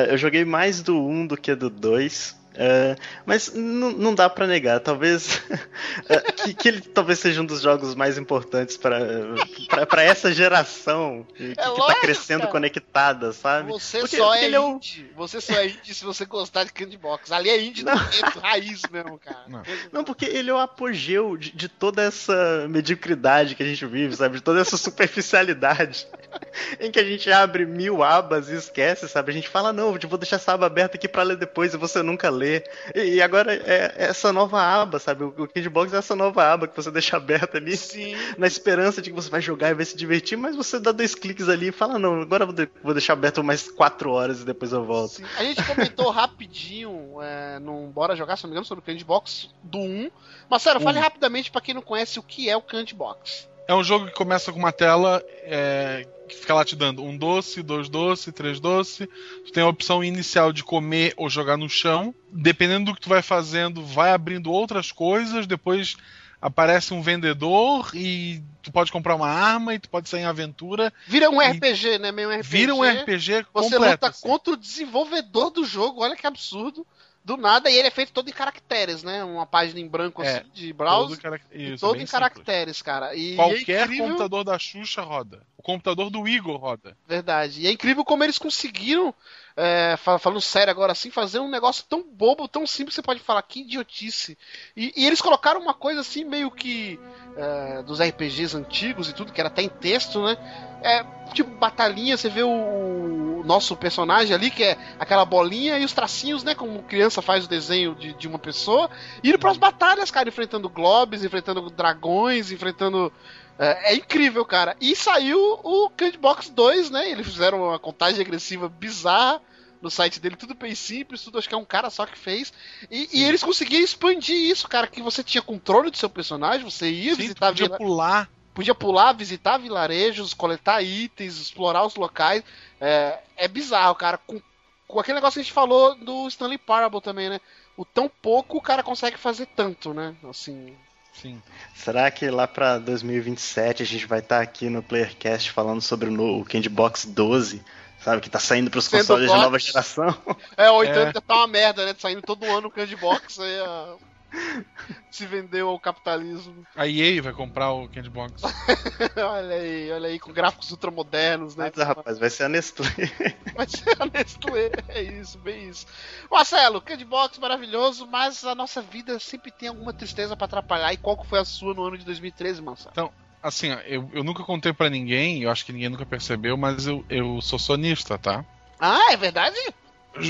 eu 0.09 0.17
joguei 0.17 0.45
mais 0.45 0.81
do 0.81 0.97
1 0.97 1.27
do 1.27 1.37
que 1.37 1.53
do 1.53 1.69
2. 1.69 2.35
Uh, 2.55 2.95
mas 3.25 3.53
não 3.53 4.15
dá 4.15 4.29
para 4.29 4.47
negar, 4.47 4.79
talvez 4.79 5.43
uh, 5.49 6.33
que, 6.41 6.53
que, 6.53 6.67
ele 6.69 6.79
talvez 6.79 7.19
seja 7.19 7.41
um 7.41 7.45
dos 7.45 7.61
jogos 7.61 7.93
mais 7.95 8.17
importantes 8.17 8.77
para 8.77 10.01
essa 10.01 10.31
geração 10.31 11.27
que, 11.35 11.51
é 11.51 11.55
que 11.55 11.55
tá 11.55 11.95
crescendo 11.99 12.41
cara. 12.41 12.51
conectada, 12.51 13.33
sabe? 13.33 13.69
Você 13.71 13.99
porque, 13.99 14.15
só 14.15 14.31
porque 14.31 14.45
é 14.45 14.47
indie. 14.57 15.01
É 15.01 15.13
um... 15.13 15.17
Você 15.17 15.41
só 15.41 15.53
é 15.53 15.67
indie 15.67 15.93
se 15.93 16.05
você 16.05 16.23
gostar 16.23 16.63
de 16.63 16.71
Candy 16.71 16.97
Box. 16.97 17.29
Ali 17.33 17.49
é 17.49 17.61
indie 17.61 17.83
do 17.83 17.91
dentro, 17.91 18.39
raiz 18.39 18.83
mesmo, 18.89 19.19
cara. 19.19 19.43
Não. 19.49 19.63
não, 19.91 20.03
porque 20.05 20.23
ele 20.23 20.49
é 20.49 20.53
o 20.53 20.57
apogeu 20.57 21.35
de, 21.35 21.51
de, 21.51 21.67
toda 21.67 22.03
essa 22.03 22.67
mediocridade 22.69 23.55
que 23.55 23.63
a 23.63 23.65
gente 23.65 23.85
vive, 23.85 24.15
sabe? 24.15 24.37
De 24.37 24.43
toda 24.43 24.61
essa 24.61 24.77
superficialidade 24.77 26.07
em 26.79 26.89
que 26.89 26.99
a 26.99 27.03
gente 27.03 27.29
abre 27.29 27.65
mil 27.65 28.01
abas 28.01 28.47
e 28.47 28.55
esquece, 28.55 29.09
sabe? 29.09 29.31
A 29.31 29.35
gente 29.35 29.49
fala, 29.49 29.73
não, 29.73 29.93
eu 30.01 30.07
vou 30.07 30.17
deixar 30.17 30.37
essa 30.37 30.53
aba 30.53 30.67
aberta 30.67 30.95
aqui 30.95 31.07
para 31.09 31.23
ler 31.23 31.35
depois 31.35 31.73
e 31.73 31.77
você 31.77 32.01
nunca 32.01 32.29
lê 32.29 32.44
ler. 32.45 32.63
E, 32.93 33.21
agora 33.21 33.53
é, 33.53 33.93
é 33.97 34.05
essa 34.05 34.31
nova 34.31 34.61
aba, 34.61 34.99
sabe? 34.99 35.23
O, 35.23 35.47
Kidbox 35.47 35.93
é 35.93 35.97
essa 35.97 36.15
nova 36.15 36.43
aba 36.43 36.67
que 36.67 36.75
você 36.75 36.91
deixa 36.91 37.17
aberta 37.17 37.57
ali. 37.57 37.75
Sim. 37.75 38.15
Na 38.37 38.47
esperança 38.47 39.01
de 39.01 39.09
que 39.09 39.15
você 39.15 39.29
vai 39.29 39.41
jogar 39.41 39.71
e 39.71 39.73
vai 39.73 39.85
se 39.85 39.97
divertir, 39.97 40.37
mas 40.37 40.55
você 40.55 40.79
dá 40.79 40.91
dois 40.91 41.15
cliques 41.15 41.49
ali 41.49 41.69
e 41.69 41.71
fala, 41.71 41.97
não, 41.97 42.21
agora 42.21 42.45
vou, 42.45 42.53
de, 42.53 42.69
vou 42.83 42.93
deixar 42.93 43.13
aberto 43.13 43.43
mais 43.43 43.69
quatro 43.69 44.11
horas 44.11 44.41
e 44.41 44.45
depois 44.45 44.71
eu 44.71 44.85
volto. 44.85 45.15
Sim. 45.15 45.25
A 45.37 45.43
gente 45.43 45.63
comentou 45.63 46.09
rapidinho 46.11 47.21
é, 47.21 47.59
num 47.59 47.89
Bora 47.89 48.15
Jogar, 48.15 48.37
se 48.37 48.43
não 48.43 48.49
me 48.49 48.53
engano, 48.53 48.65
sobre 48.65 48.81
o 48.81 48.85
Candybox 48.85 49.49
do 49.63 49.79
1. 49.79 50.11
Mas 50.49 50.61
sério, 50.61 50.81
fale 50.81 50.99
rapidamente 50.99 51.49
para 51.49 51.61
quem 51.61 51.73
não 51.73 51.81
conhece 51.81 52.19
o 52.19 52.23
que 52.23 52.49
é 52.49 52.55
o 52.55 52.61
Candybox. 52.61 53.47
É 53.67 53.73
um 53.73 53.83
jogo 53.83 54.05
que 54.05 54.13
começa 54.13 54.51
com 54.51 54.59
uma 54.59 54.71
tela 54.71 55.23
é, 55.43 56.07
que 56.27 56.35
fica 56.35 56.53
lá 56.53 56.63
te 56.63 56.75
dando 56.75 57.03
um 57.03 57.17
doce, 57.17 57.63
dois 57.63 57.89
doces, 57.89 58.33
três 58.33 58.59
doces. 58.59 59.07
Tu 59.45 59.51
tem 59.51 59.63
a 59.63 59.67
opção 59.67 60.03
inicial 60.03 60.53
de 60.53 60.63
comer 60.63 61.13
ou 61.17 61.29
jogar 61.29 61.57
no 61.57 61.69
chão. 61.69 62.13
Dependendo 62.31 62.85
do 62.85 62.95
que 62.95 63.01
tu 63.01 63.09
vai 63.09 63.21
fazendo, 63.21 63.83
vai 63.83 64.11
abrindo 64.11 64.51
outras 64.51 64.91
coisas. 64.91 65.47
Depois 65.47 65.95
aparece 66.41 66.93
um 66.93 67.01
vendedor 67.01 67.89
e 67.95 68.43
tu 68.61 68.71
pode 68.71 68.91
comprar 68.91 69.15
uma 69.15 69.27
arma 69.27 69.73
e 69.73 69.79
tu 69.79 69.89
pode 69.89 70.07
sair 70.09 70.21
em 70.21 70.25
aventura. 70.25 70.93
Vira 71.07 71.29
um 71.29 71.39
RPG, 71.39 71.97
né? 71.97 72.11
Meio 72.11 72.29
um 72.29 72.33
RPG. 72.33 72.47
Vira 72.47 72.75
um 72.75 72.83
RPG 72.83 73.45
Você 73.51 73.71
completo. 73.71 73.91
luta 73.91 74.07
assim. 74.09 74.27
contra 74.27 74.53
o 74.53 74.57
desenvolvedor 74.57 75.49
do 75.49 75.65
jogo, 75.65 76.03
olha 76.03 76.15
que 76.15 76.27
absurdo. 76.27 76.85
Do 77.25 77.37
nada, 77.37 77.71
e 77.71 77.75
ele 77.75 77.87
é 77.87 77.91
feito 77.91 78.13
todo 78.13 78.29
em 78.29 78.31
caracteres, 78.31 79.01
né? 79.01 79.23
Uma 79.23 79.47
página 79.47 79.79
em 79.79 79.87
branco 79.87 80.21
É, 80.21 80.37
assim, 80.37 80.49
de 80.53 80.71
browser. 80.71 81.17
Todo, 81.17 81.21
cara... 81.23 81.41
Isso, 81.51 81.81
todo 81.81 81.95
em 81.95 82.05
simples. 82.05 82.11
caracteres, 82.11 82.81
cara. 82.83 83.15
E 83.15 83.35
Qualquer 83.35 83.81
é 83.81 83.83
incrível, 83.83 84.05
computador 84.05 84.43
da 84.43 84.59
Xuxa 84.59 85.01
roda. 85.01 85.41
Computador 85.65 86.11
do 86.11 86.27
Igor 86.27 86.57
roda. 86.57 86.95
Verdade. 87.07 87.61
E 87.61 87.67
é 87.67 87.71
incrível 87.71 88.05
como 88.05 88.23
eles 88.23 88.37
conseguiram, 88.37 89.11
é, 89.57 89.95
fa- 89.97 90.19
falando 90.19 90.39
sério 90.39 90.69
agora 90.69 90.91
assim, 90.91 91.09
fazer 91.09 91.39
um 91.39 91.49
negócio 91.49 91.83
tão 91.89 92.03
bobo, 92.03 92.47
tão 92.47 92.67
simples, 92.67 92.93
você 92.93 93.01
pode 93.01 93.19
falar, 93.19 93.41
que 93.41 93.61
idiotice. 93.61 94.37
E, 94.77 94.93
e 94.95 95.07
eles 95.07 95.21
colocaram 95.21 95.59
uma 95.59 95.73
coisa 95.73 96.01
assim, 96.01 96.23
meio 96.23 96.51
que 96.51 96.99
é, 97.35 97.81
dos 97.81 97.99
RPGs 97.99 98.55
antigos 98.55 99.09
e 99.09 99.13
tudo, 99.13 99.33
que 99.33 99.41
era 99.41 99.47
até 99.49 99.63
em 99.63 99.69
texto, 99.69 100.23
né? 100.23 100.37
É, 100.83 101.03
tipo, 101.33 101.49
batalhinha, 101.57 102.15
você 102.15 102.29
vê 102.29 102.43
o, 102.43 103.39
o 103.39 103.43
nosso 103.43 103.75
personagem 103.75 104.35
ali, 104.35 104.51
que 104.51 104.63
é 104.63 104.77
aquela 104.99 105.25
bolinha 105.25 105.79
e 105.79 105.83
os 105.83 105.93
tracinhos, 105.93 106.43
né? 106.43 106.53
Como 106.53 106.83
criança 106.83 107.23
faz 107.23 107.45
o 107.45 107.49
desenho 107.49 107.95
de, 107.95 108.13
de 108.13 108.27
uma 108.27 108.37
pessoa, 108.37 108.87
e 109.23 109.29
indo 109.29 109.39
pras 109.39 109.57
batalhas, 109.57 110.11
cara, 110.11 110.29
enfrentando 110.29 110.69
globes, 110.69 111.23
enfrentando 111.23 111.71
dragões, 111.71 112.51
enfrentando. 112.51 113.11
É, 113.57 113.93
é 113.93 113.95
incrível, 113.95 114.43
cara. 114.45 114.75
E 114.81 114.95
saiu 114.95 115.39
o 115.63 115.89
Candy 115.89 116.17
Box 116.17 116.49
2, 116.51 116.89
né? 116.89 117.09
Eles 117.09 117.25
fizeram 117.27 117.63
uma 117.63 117.79
contagem 117.79 118.19
agressiva 118.21 118.67
bizarra 118.67 119.41
no 119.81 119.89
site 119.91 120.19
dele, 120.19 120.35
tudo 120.35 120.55
bem 120.55 120.73
simples, 120.73 121.23
tudo 121.23 121.37
acho 121.37 121.47
que 121.47 121.53
é 121.53 121.57
um 121.57 121.65
cara 121.65 121.89
só 121.89 122.05
que 122.05 122.17
fez. 122.17 122.51
E, 122.89 123.07
e 123.13 123.23
eles 123.23 123.43
conseguiram 123.43 123.83
expandir 123.83 124.35
isso, 124.35 124.67
cara, 124.67 124.87
que 124.87 125.01
você 125.01 125.23
tinha 125.23 125.41
controle 125.43 125.91
do 125.91 125.97
seu 125.97 126.09
personagem, 126.09 126.69
você 126.69 126.89
ia 126.89 127.11
Sim, 127.15 127.21
visitar 127.21 127.49
podia 127.49 127.67
vila- 127.67 127.77
pular. 127.77 128.29
podia 128.53 128.73
pular, 128.75 129.13
visitar 129.13 129.57
vilarejos, 129.57 130.33
coletar 130.33 130.81
itens, 130.81 131.37
explorar 131.39 131.85
os 131.85 131.95
locais. 131.95 132.43
É, 132.81 133.19
é 133.37 133.47
bizarro, 133.47 133.93
cara. 133.95 134.17
Com, 134.17 134.41
com 134.87 134.99
aquele 134.99 135.15
negócio 135.15 135.35
que 135.35 135.41
a 135.41 135.43
gente 135.43 135.53
falou 135.53 135.93
do 135.95 136.27
Stanley 136.27 136.57
Parable 136.57 137.01
também, 137.01 137.29
né? 137.29 137.39
O 137.77 137.85
tão 137.85 138.09
pouco 138.09 138.57
o 138.57 138.61
cara 138.61 138.81
consegue 138.81 139.17
fazer 139.17 139.45
tanto, 139.55 139.93
né? 139.93 140.15
Assim. 140.27 140.75
Sim. 141.21 141.41
Será 141.73 142.09
que 142.11 142.29
lá 142.29 142.47
pra 142.47 142.77
2027 142.77 143.83
a 143.83 143.85
gente 143.85 144.05
vai 144.05 144.19
estar 144.19 144.41
aqui 144.41 144.69
no 144.69 144.83
Playercast 144.83 145.51
falando 145.51 145.81
sobre 145.81 146.09
o, 146.09 146.39
o 146.41 146.45
Candy 146.45 146.69
Box 146.69 147.07
12? 147.07 147.63
Sabe, 148.03 148.21
que 148.21 148.29
tá 148.29 148.37
saindo 148.39 148.69
pros 148.69 148.85
Sendo 148.85 148.99
consoles 148.99 149.23
de 149.25 149.29
box. 149.31 149.41
nova 149.43 149.57
geração? 149.59 150.15
É, 150.55 150.69
ou 150.69 150.83
então 150.83 151.01
É. 151.07 151.11
tá 151.13 151.21
uma 151.35 151.47
merda, 151.47 151.85
né? 151.85 151.95
Saindo 151.97 152.21
todo 152.21 152.45
ano 152.45 152.67
o 152.67 152.71
Candy 152.71 152.95
Box, 152.95 153.39
aí 153.39 153.59
ah, 153.61 153.95
se 155.09 155.25
vendeu 155.25 155.69
ao 155.69 155.79
capitalismo. 155.79 156.65
A 156.75 156.87
EA 156.87 157.21
vai 157.21 157.33
comprar 157.33 157.71
o 157.71 157.87
Candy 157.89 158.09
Box. 158.09 158.41
olha 159.17 159.55
aí, 159.55 159.91
olha 159.91 160.07
aí, 160.09 160.19
com 160.19 160.33
gráficos 160.33 160.71
ultramodernos, 160.71 161.55
né? 161.55 161.71
Mas, 161.75 161.87
rapaz, 161.87 162.19
vai 162.19 162.29
ser 162.29 162.43
a 162.43 162.49
Nestlé. 162.49 162.89
Vai 163.55 163.67
ser 163.67 163.95
a 163.99 164.05
Nestlé. 164.05 164.71
É 164.89 165.01
isso, 165.01 165.37
bem 165.39 165.69
isso. 165.69 165.85
Marcelo, 166.29 166.81
Candy 166.81 167.05
Box 167.05 167.39
maravilhoso, 167.39 168.05
mas 168.05 168.43
a 168.43 168.53
nossa 168.53 168.81
vida 168.81 169.17
sempre 169.19 169.49
tem 169.49 169.69
alguma 169.69 169.93
tristeza 169.93 170.35
pra 170.35 170.45
atrapalhar. 170.45 170.91
E 170.91 170.97
qual 170.97 171.17
que 171.17 171.27
foi 171.27 171.39
a 171.39 171.45
sua 171.45 171.73
no 171.73 171.83
ano 171.83 171.97
de 171.97 172.03
2013, 172.03 172.61
Marcelo? 172.61 173.13
Assim, 173.41 173.71
ó, 173.71 173.77
eu, 173.81 174.09
eu 174.11 174.23
nunca 174.23 174.43
contei 174.43 174.73
pra 174.73 174.89
ninguém, 174.89 175.43
eu 175.43 175.51
acho 175.51 175.63
que 175.63 175.71
ninguém 175.71 175.87
nunca 175.87 176.05
percebeu, 176.05 176.57
mas 176.57 176.87
eu, 176.87 177.05
eu 177.07 177.39
sou 177.41 177.59
sonista, 177.59 178.17
tá? 178.17 178.43
Ah, 178.79 179.13
é 179.13 179.17
verdade? 179.17 179.55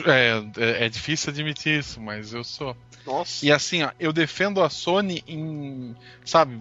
É, 0.06 0.44
é, 0.82 0.86
é 0.86 0.90
difícil 0.90 1.32
admitir 1.32 1.80
isso, 1.80 2.00
mas 2.02 2.34
eu 2.34 2.44
sou. 2.44 2.76
Nossa. 3.06 3.46
E 3.46 3.52
assim, 3.52 3.84
ó, 3.84 3.92
eu 4.00 4.12
defendo 4.12 4.64
a 4.64 4.70
Sony 4.70 5.24
em. 5.28 5.96
Sabe, 6.24 6.60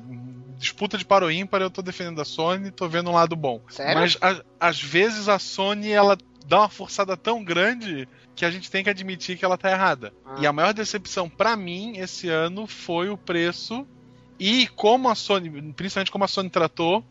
disputa 0.59 0.99
de 0.99 1.05
paro 1.05 1.31
ímpar, 1.31 1.62
eu 1.62 1.70
tô 1.70 1.81
defendendo 1.81 2.20
a 2.20 2.25
Sony, 2.25 2.70
tô 2.70 2.89
vendo 2.89 3.11
um 3.11 3.14
lado 3.14 3.35
bom. 3.35 3.61
Sério? 3.68 3.95
Mas 4.01 4.18
a- 4.20 4.43
às 4.61 4.81
vezes 4.81 5.29
a 5.29 5.39
Sony, 5.39 5.91
ela 5.91 6.18
dá 6.47 6.61
uma 6.61 6.68
forçada 6.68 7.16
tão 7.16 7.43
grande 7.43 8.07
que 8.37 8.45
a 8.45 8.51
gente 8.51 8.70
tem 8.70 8.85
que 8.85 8.91
admitir 8.91 9.39
que 9.39 9.45
ela 9.45 9.57
tá 9.57 9.70
errada. 9.70 10.12
Ah. 10.27 10.37
E 10.41 10.47
a 10.47 10.53
maior 10.53 10.75
decepção 10.75 11.29
pra 11.29 11.57
mim 11.57 11.97
esse 11.97 12.29
ano 12.29 12.66
foi 12.66 13.09
o 13.09 13.16
preço 13.16 13.87
e 14.39 14.66
como 14.68 15.09
a 15.09 15.14
Sony, 15.14 15.72
principalmente 15.72 16.11
como 16.11 16.25
a 16.25 16.29
Sony 16.29 16.51
tratou 16.51 17.03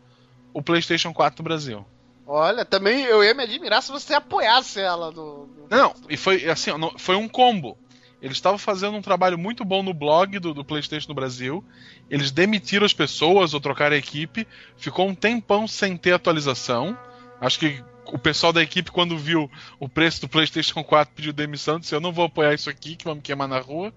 o 0.52 0.62
PlayStation 0.62 1.12
4 1.12 1.42
no 1.42 1.44
Brasil. 1.44 1.84
Olha, 2.26 2.64
também 2.64 3.02
eu 3.04 3.22
ia 3.22 3.34
me 3.34 3.42
admirar 3.42 3.82
se 3.82 3.92
você 3.92 4.14
apoiasse 4.14 4.80
ela 4.80 5.10
no- 5.10 5.48
Não, 5.70 5.94
e 6.08 6.16
foi 6.16 6.48
assim, 6.48 6.70
foi 6.98 7.16
um 7.16 7.28
combo. 7.28 7.76
Eles 8.22 8.38
estavam 8.38 8.58
fazendo 8.58 8.96
um 8.96 9.02
trabalho 9.02 9.36
muito 9.36 9.64
bom 9.66 9.82
no 9.82 9.92
blog 9.92 10.38
do, 10.38 10.54
do 10.54 10.64
PlayStation 10.64 11.08
no 11.08 11.14
Brasil. 11.14 11.62
Eles 12.08 12.30
demitiram 12.30 12.86
as 12.86 12.94
pessoas 12.94 13.52
ou 13.52 13.60
trocaram 13.60 13.94
a 13.94 13.98
equipe. 13.98 14.48
Ficou 14.78 15.06
um 15.06 15.14
tempão 15.14 15.68
sem 15.68 15.94
ter 15.94 16.12
atualização. 16.14 16.96
Acho 17.38 17.58
que 17.58 17.84
o 18.06 18.18
pessoal 18.18 18.50
da 18.50 18.62
equipe, 18.62 18.90
quando 18.90 19.18
viu 19.18 19.50
o 19.78 19.86
preço 19.90 20.22
do 20.22 20.28
PlayStation 20.28 20.80
4, 20.84 21.14
pediu 21.14 21.34
demissão. 21.34 21.78
Disse: 21.78 21.94
Eu 21.94 22.00
não 22.00 22.12
vou 22.12 22.24
apoiar 22.24 22.54
isso 22.54 22.70
aqui, 22.70 22.96
que 22.96 23.04
vão 23.04 23.16
me 23.16 23.20
queimar 23.20 23.46
na 23.46 23.60
rua. 23.60 23.92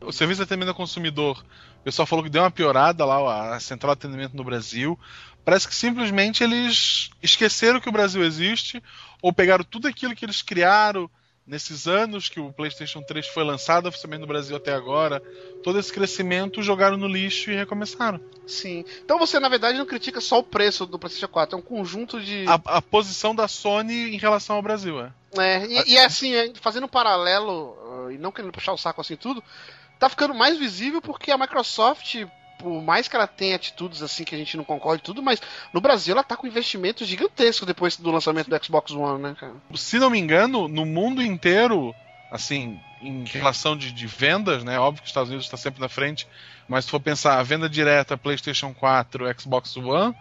O 0.00 0.10
serviço 0.10 0.38
de 0.40 0.42
atendimento 0.44 0.70
ao 0.70 0.74
consumidor, 0.74 1.44
o 1.80 1.84
pessoal 1.84 2.06
falou 2.06 2.24
que 2.24 2.30
deu 2.30 2.42
uma 2.42 2.50
piorada 2.50 3.04
lá, 3.04 3.54
a 3.54 3.60
central 3.60 3.94
de 3.94 4.00
atendimento 4.00 4.36
no 4.36 4.42
Brasil. 4.42 4.98
Parece 5.44 5.68
que 5.68 5.74
simplesmente 5.74 6.42
eles 6.42 7.10
esqueceram 7.22 7.80
que 7.80 7.88
o 7.88 7.92
Brasil 7.92 8.24
existe, 8.24 8.82
ou 9.20 9.32
pegaram 9.32 9.64
tudo 9.64 9.88
aquilo 9.88 10.14
que 10.14 10.24
eles 10.24 10.42
criaram 10.42 11.10
nesses 11.46 11.86
anos 11.86 12.28
que 12.28 12.40
o 12.40 12.52
PlayStation 12.52 13.02
3 13.02 13.26
foi 13.28 13.44
lançado 13.44 13.86
oficialmente 13.86 14.22
no 14.22 14.26
Brasil 14.26 14.56
até 14.56 14.72
agora, 14.72 15.22
todo 15.62 15.78
esse 15.78 15.92
crescimento 15.92 16.62
jogaram 16.62 16.96
no 16.96 17.06
lixo 17.06 17.50
e 17.50 17.54
recomeçaram. 17.54 18.20
Sim. 18.46 18.84
Então 19.04 19.18
você, 19.18 19.38
na 19.38 19.48
verdade, 19.48 19.78
não 19.78 19.86
critica 19.86 20.20
só 20.20 20.38
o 20.38 20.42
preço 20.42 20.86
do 20.86 20.98
PlayStation 20.98 21.28
4, 21.28 21.56
é 21.56 21.58
um 21.58 21.62
conjunto 21.62 22.20
de. 22.20 22.44
A, 22.48 22.76
a 22.76 22.82
posição 22.82 23.34
da 23.34 23.46
Sony 23.46 24.14
em 24.14 24.18
relação 24.18 24.56
ao 24.56 24.62
Brasil, 24.62 25.00
é. 25.00 25.12
É, 25.36 25.66
e, 25.66 25.92
e 25.92 25.98
assim, 25.98 26.34
é, 26.34 26.52
fazendo 26.60 26.84
um 26.84 26.88
paralelo, 26.88 27.76
uh, 28.06 28.10
e 28.10 28.18
não 28.18 28.32
querendo 28.32 28.52
puxar 28.52 28.72
o 28.72 28.78
saco 28.78 29.00
assim 29.00 29.16
tudo, 29.16 29.42
tá 29.98 30.08
ficando 30.08 30.34
mais 30.34 30.56
visível 30.56 31.02
porque 31.02 31.30
a 31.30 31.38
Microsoft, 31.38 32.24
por 32.64 32.82
mais 32.82 33.06
que 33.06 33.14
ela 33.14 33.26
tenha 33.26 33.56
atitudes 33.56 34.02
assim 34.02 34.24
que 34.24 34.34
a 34.34 34.38
gente 34.38 34.56
não 34.56 34.64
concorda 34.64 34.98
e 34.98 35.04
tudo, 35.04 35.22
mas 35.22 35.40
no 35.72 35.82
Brasil 35.82 36.12
ela 36.12 36.24
tá 36.24 36.34
com 36.34 36.46
investimento 36.46 37.04
gigantesco 37.04 37.66
depois 37.66 37.96
do 37.98 38.10
lançamento 38.10 38.48
do 38.48 38.64
Xbox 38.64 38.90
One, 38.92 39.22
né, 39.22 39.36
cara? 39.38 39.52
Se 39.74 39.98
não 39.98 40.08
me 40.08 40.18
engano, 40.18 40.66
no 40.66 40.86
mundo 40.86 41.22
inteiro, 41.22 41.94
assim, 42.30 42.80
em 43.02 43.24
relação 43.24 43.76
de, 43.76 43.92
de 43.92 44.06
vendas, 44.06 44.64
né? 44.64 44.78
Óbvio 44.78 45.02
que 45.02 45.06
os 45.06 45.10
Estados 45.10 45.28
Unidos 45.28 45.44
está 45.44 45.58
sempre 45.58 45.78
na 45.78 45.90
frente, 45.90 46.26
mas 46.66 46.86
se 46.86 46.90
for 46.90 47.00
pensar 47.00 47.38
a 47.38 47.42
venda 47.42 47.68
direta 47.68 48.16
PlayStation 48.16 48.72
4, 48.72 49.26
Xbox 49.38 49.76
One, 49.76 50.14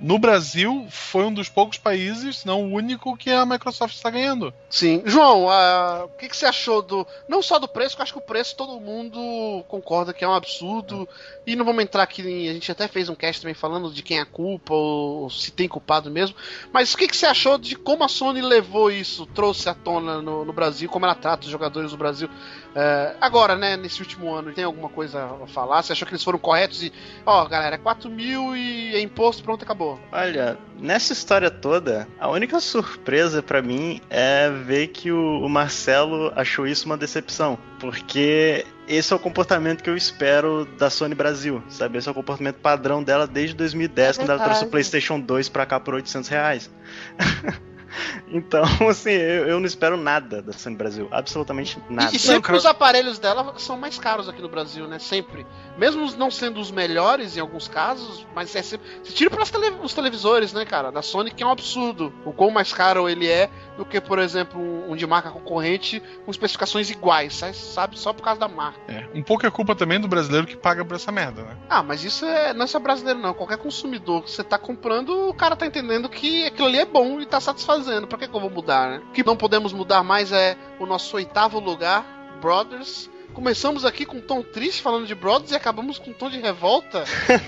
no 0.00 0.18
Brasil 0.18 0.86
foi 0.90 1.24
um 1.24 1.32
dos 1.32 1.48
poucos 1.48 1.76
países, 1.76 2.38
se 2.38 2.46
não 2.46 2.64
o 2.64 2.74
único, 2.74 3.16
que 3.16 3.30
a 3.30 3.44
Microsoft 3.44 3.94
está 3.94 4.10
ganhando. 4.10 4.54
Sim. 4.70 5.02
João, 5.04 5.50
ah, 5.50 6.04
o 6.04 6.08
que, 6.10 6.28
que 6.28 6.36
você 6.36 6.46
achou 6.46 6.80
do. 6.82 7.06
Não 7.28 7.42
só 7.42 7.58
do 7.58 7.66
preço, 7.66 7.96
que 7.96 8.00
eu 8.00 8.04
acho 8.04 8.12
que 8.12 8.18
o 8.18 8.22
preço 8.22 8.56
todo 8.56 8.80
mundo 8.80 9.64
concorda 9.66 10.12
que 10.12 10.24
é 10.24 10.28
um 10.28 10.34
absurdo. 10.34 11.08
E 11.46 11.56
não 11.56 11.64
vamos 11.64 11.82
entrar 11.82 12.02
aqui 12.02 12.22
em. 12.22 12.48
A 12.48 12.52
gente 12.52 12.70
até 12.70 12.86
fez 12.86 13.08
um 13.08 13.14
cast 13.14 13.42
também 13.42 13.54
falando 13.54 13.92
de 13.92 14.02
quem 14.02 14.18
é 14.18 14.20
a 14.20 14.26
culpa, 14.26 14.72
ou 14.72 15.28
se 15.30 15.50
tem 15.50 15.68
culpado 15.68 16.10
mesmo. 16.10 16.36
Mas 16.72 16.94
o 16.94 16.96
que, 16.96 17.08
que 17.08 17.16
você 17.16 17.26
achou 17.26 17.58
de 17.58 17.74
como 17.74 18.04
a 18.04 18.08
Sony 18.08 18.40
levou 18.40 18.90
isso, 18.90 19.26
trouxe 19.26 19.68
à 19.68 19.74
tona 19.74 20.22
no, 20.22 20.44
no 20.44 20.52
Brasil, 20.52 20.88
como 20.88 21.06
ela 21.06 21.14
trata 21.14 21.44
os 21.44 21.50
jogadores 21.50 21.90
do 21.90 21.96
Brasil? 21.96 22.28
É, 22.74 23.14
agora, 23.20 23.56
né, 23.56 23.76
nesse 23.76 24.00
último 24.00 24.32
ano, 24.32 24.52
tem 24.52 24.64
alguma 24.64 24.88
coisa 24.88 25.24
a 25.42 25.46
falar? 25.46 25.82
Você 25.82 25.92
achou 25.92 26.06
que 26.06 26.12
eles 26.12 26.22
foram 26.22 26.38
corretos 26.38 26.82
e, 26.82 26.92
ó, 27.26 27.44
galera, 27.46 27.74
é 27.74 27.78
4 27.78 28.10
mil 28.10 28.56
e 28.56 28.94
é 28.94 29.00
imposto, 29.00 29.42
pronto, 29.42 29.62
acabou. 29.62 29.98
Olha, 30.12 30.58
nessa 30.78 31.12
história 31.12 31.50
toda, 31.50 32.06
a 32.20 32.28
única 32.28 32.60
surpresa 32.60 33.42
pra 33.42 33.60
mim 33.62 34.00
é 34.08 34.50
ver 34.50 34.88
que 34.88 35.10
o, 35.10 35.40
o 35.40 35.48
Marcelo 35.48 36.32
achou 36.36 36.66
isso 36.66 36.86
uma 36.86 36.96
decepção. 36.96 37.58
Porque 37.80 38.66
esse 38.86 39.12
é 39.12 39.16
o 39.16 39.18
comportamento 39.18 39.82
que 39.82 39.90
eu 39.90 39.96
espero 39.96 40.64
da 40.78 40.90
Sony 40.90 41.14
Brasil, 41.14 41.62
sabe? 41.68 41.98
Esse 41.98 42.08
é 42.08 42.10
o 42.10 42.14
comportamento 42.14 42.56
padrão 42.56 43.02
dela 43.02 43.26
desde 43.26 43.54
2010, 43.56 44.18
É 44.18 44.20
quando 44.22 44.30
ela 44.30 44.38
trouxe 44.38 44.58
o 44.58 44.60
verdade. 44.62 44.70
PlayStation 44.70 45.20
2 45.20 45.48
pra 45.48 45.64
cá 45.66 45.78
por 45.80 45.94
800 45.94 46.28
reais. 46.28 46.70
então, 48.28 48.62
assim, 48.88 49.10
eu, 49.10 49.48
eu 49.48 49.60
não 49.60 49.66
espero 49.66 49.96
nada 49.96 50.42
da 50.42 50.52
Sony 50.52 50.76
Brasil. 50.76 51.08
Absolutamente 51.10 51.78
nada. 51.88 52.12
E, 52.12 52.16
e 52.16 52.18
sempre 52.18 52.54
os 52.56 52.66
aparelhos 52.66 53.18
dela 53.18 53.54
são 53.58 53.76
mais 53.76 53.98
caros 53.98 54.28
aqui 54.28 54.42
no 54.42 54.48
Brasil, 54.48 54.86
né? 54.86 54.98
Sempre. 54.98 55.46
Mesmo 55.76 56.10
não 56.16 56.30
sendo 56.30 56.60
os 56.60 56.70
melhores 56.70 57.36
em 57.36 57.40
alguns 57.40 57.68
casos, 57.68 58.26
mas 58.34 58.54
é 58.54 58.62
sempre. 58.62 58.86
Se 59.04 59.12
tira 59.14 59.30
para 59.30 59.42
os 59.82 59.94
televisores, 59.94 60.52
né, 60.52 60.64
cara? 60.64 60.90
Da 60.90 61.02
Sony, 61.02 61.30
que 61.30 61.42
é 61.42 61.46
um 61.46 61.50
absurdo. 61.50 62.12
O 62.24 62.32
quão 62.32 62.50
mais 62.50 62.72
caro 62.72 63.08
ele 63.08 63.28
é 63.28 63.48
do 63.76 63.84
que, 63.84 64.00
por 64.00 64.18
exemplo, 64.18 64.60
um, 64.60 64.96
de 64.96 65.06
marca 65.06 65.30
concorrente 65.30 66.02
com 66.24 66.30
especificações 66.30 66.90
iguais, 66.90 67.34
sa- 67.34 67.52
sabe? 67.52 67.98
Só 67.98 68.12
por 68.12 68.22
causa 68.22 68.40
da 68.40 68.48
marca. 68.48 68.78
É, 68.88 69.06
um 69.14 69.22
pouco 69.22 69.46
é 69.46 69.50
culpa 69.50 69.74
também 69.74 70.00
do 70.00 70.08
brasileiro 70.08 70.46
que 70.46 70.56
paga 70.56 70.84
por 70.84 70.94
essa 70.96 71.12
merda, 71.12 71.42
né? 71.42 71.56
Ah, 71.70 71.82
mas 71.82 72.02
isso 72.04 72.24
é, 72.26 72.52
não 72.52 72.64
é 72.64 72.66
só 72.66 72.78
brasileiro, 72.78 73.18
não. 73.20 73.32
Qualquer 73.32 73.58
consumidor 73.58 74.22
que 74.22 74.30
você 74.30 74.42
tá 74.42 74.58
comprando, 74.58 75.28
o 75.28 75.34
cara 75.34 75.54
tá 75.56 75.64
entendendo 75.66 76.08
que 76.08 76.44
aquilo 76.46 76.66
ali 76.68 76.78
é 76.78 76.84
bom 76.84 77.20
e 77.20 77.26
tá 77.26 77.40
satisfazendo. 77.40 77.77
Pra 78.08 78.18
que, 78.18 78.28
que 78.28 78.34
eu 78.34 78.40
vou 78.40 78.50
mudar, 78.50 78.90
né? 78.90 79.02
O 79.08 79.12
que 79.12 79.24
não 79.24 79.36
podemos 79.36 79.72
mudar 79.72 80.02
mais 80.02 80.32
é 80.32 80.56
o 80.78 80.86
nosso 80.86 81.16
oitavo 81.16 81.58
lugar, 81.58 82.04
Brothers. 82.40 83.10
Começamos 83.34 83.84
aqui 83.84 84.04
com 84.04 84.16
um 84.16 84.20
tom 84.20 84.42
triste 84.42 84.82
falando 84.82 85.06
de 85.06 85.14
Brothers 85.14 85.52
e 85.52 85.56
acabamos 85.56 85.98
com 85.98 86.10
um 86.10 86.14
tom 86.14 86.28
de 86.28 86.40
revolta. 86.40 87.04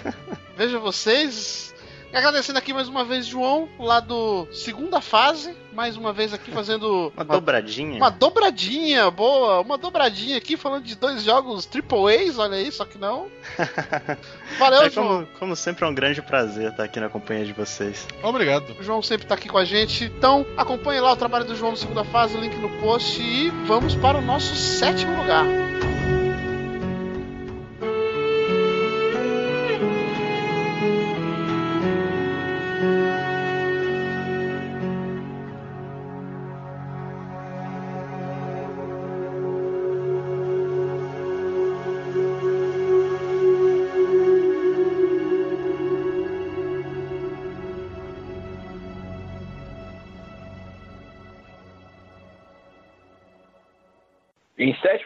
Veja 0.57 0.78
vocês. 0.78 1.70
E 2.13 2.17
agradecendo 2.17 2.59
aqui 2.59 2.73
mais 2.73 2.89
uma 2.89 3.05
vez, 3.05 3.25
João, 3.27 3.69
lá 3.79 4.01
do 4.01 4.49
segunda 4.53 5.01
fase. 5.01 5.55
Mais 5.73 5.97
uma 5.97 6.13
vez 6.13 6.35
aqui 6.35 6.51
fazendo 6.51 7.13
Uma 7.17 7.25
dobradinha. 7.25 7.97
uma 7.97 8.11
dobradinha, 8.11 9.09
boa. 9.11 9.61
Uma 9.61 9.79
dobradinha 9.79 10.37
aqui 10.37 10.57
falando 10.57 10.83
de 10.83 10.97
dois 10.97 11.23
jogos 11.23 11.65
Triple 11.67 12.13
A's, 12.13 12.39
olha 12.39 12.57
aí, 12.57 12.73
só 12.73 12.85
que 12.85 12.99
não. 12.99 13.29
Valeu, 14.59 14.83
É 14.83 14.91
João. 14.91 15.07
como, 15.07 15.27
como 15.39 15.57
sempre 15.57 15.85
é 15.85 15.89
um 15.89 15.95
grande 15.95 16.21
prazer 16.21 16.71
estar 16.73 16.83
aqui 16.83 16.99
na 16.99 17.09
companhia 17.09 17.45
de 17.47 17.53
vocês. 17.53 18.05
Obrigado. 18.23 18.75
O 18.79 18.83
João 18.83 19.01
sempre 19.01 19.27
tá 19.29 19.35
aqui 19.37 19.49
com 19.49 19.59
a 19.59 19.65
gente. 19.65 20.05
Então, 20.05 20.45
acompanhe 20.57 21.01
lá 21.01 21.13
o 21.13 21.17
trabalho 21.17 21.45
do 21.45 21.55
João 21.55 21.71
no 21.71 21.77
segunda 21.77 22.03
fase, 22.05 22.37
link 22.37 22.57
no 22.57 22.69
post. 22.81 23.23
E 23.23 23.51
vamos 23.67 23.95
para 23.95 24.19
o 24.19 24.23
nosso 24.23 24.57
sétimo 24.57 25.17
lugar. 25.17 25.47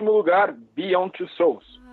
Em 0.05 0.07
sétimo 0.07 0.13
lugar, 0.13 0.55
Beyond 0.77 1.13
Two 1.17 1.29
Souls. 1.31 1.84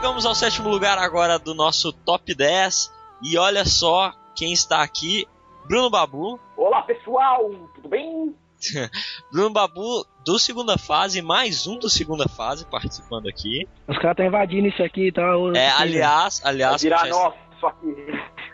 Chegamos 0.00 0.24
ao 0.24 0.34
sétimo 0.34 0.70
lugar 0.70 0.96
agora 0.96 1.38
do 1.38 1.54
nosso 1.54 1.92
top 1.92 2.34
10. 2.34 2.90
E 3.22 3.36
olha 3.36 3.66
só 3.66 4.10
quem 4.34 4.50
está 4.50 4.82
aqui: 4.82 5.28
Bruno 5.66 5.90
Babu. 5.90 6.40
Olá 6.56 6.80
pessoal, 6.80 7.50
tudo 7.74 7.86
bem? 7.86 8.34
Bruno 9.30 9.50
Babu 9.50 10.06
do 10.24 10.38
segunda 10.38 10.78
fase, 10.78 11.20
mais 11.20 11.66
um 11.66 11.78
do 11.78 11.90
segunda 11.90 12.26
fase 12.26 12.64
participando 12.64 13.28
aqui. 13.28 13.68
Os 13.86 13.98
caras 13.98 14.12
estão 14.12 14.24
invadindo 14.24 14.68
isso 14.68 14.82
aqui, 14.82 15.12
tá? 15.12 15.34
É, 15.54 15.68
aliás, 15.68 16.40
aliás, 16.46 16.82
virar 16.82 17.06
nosso 17.06 17.36
aqui. 17.66 17.94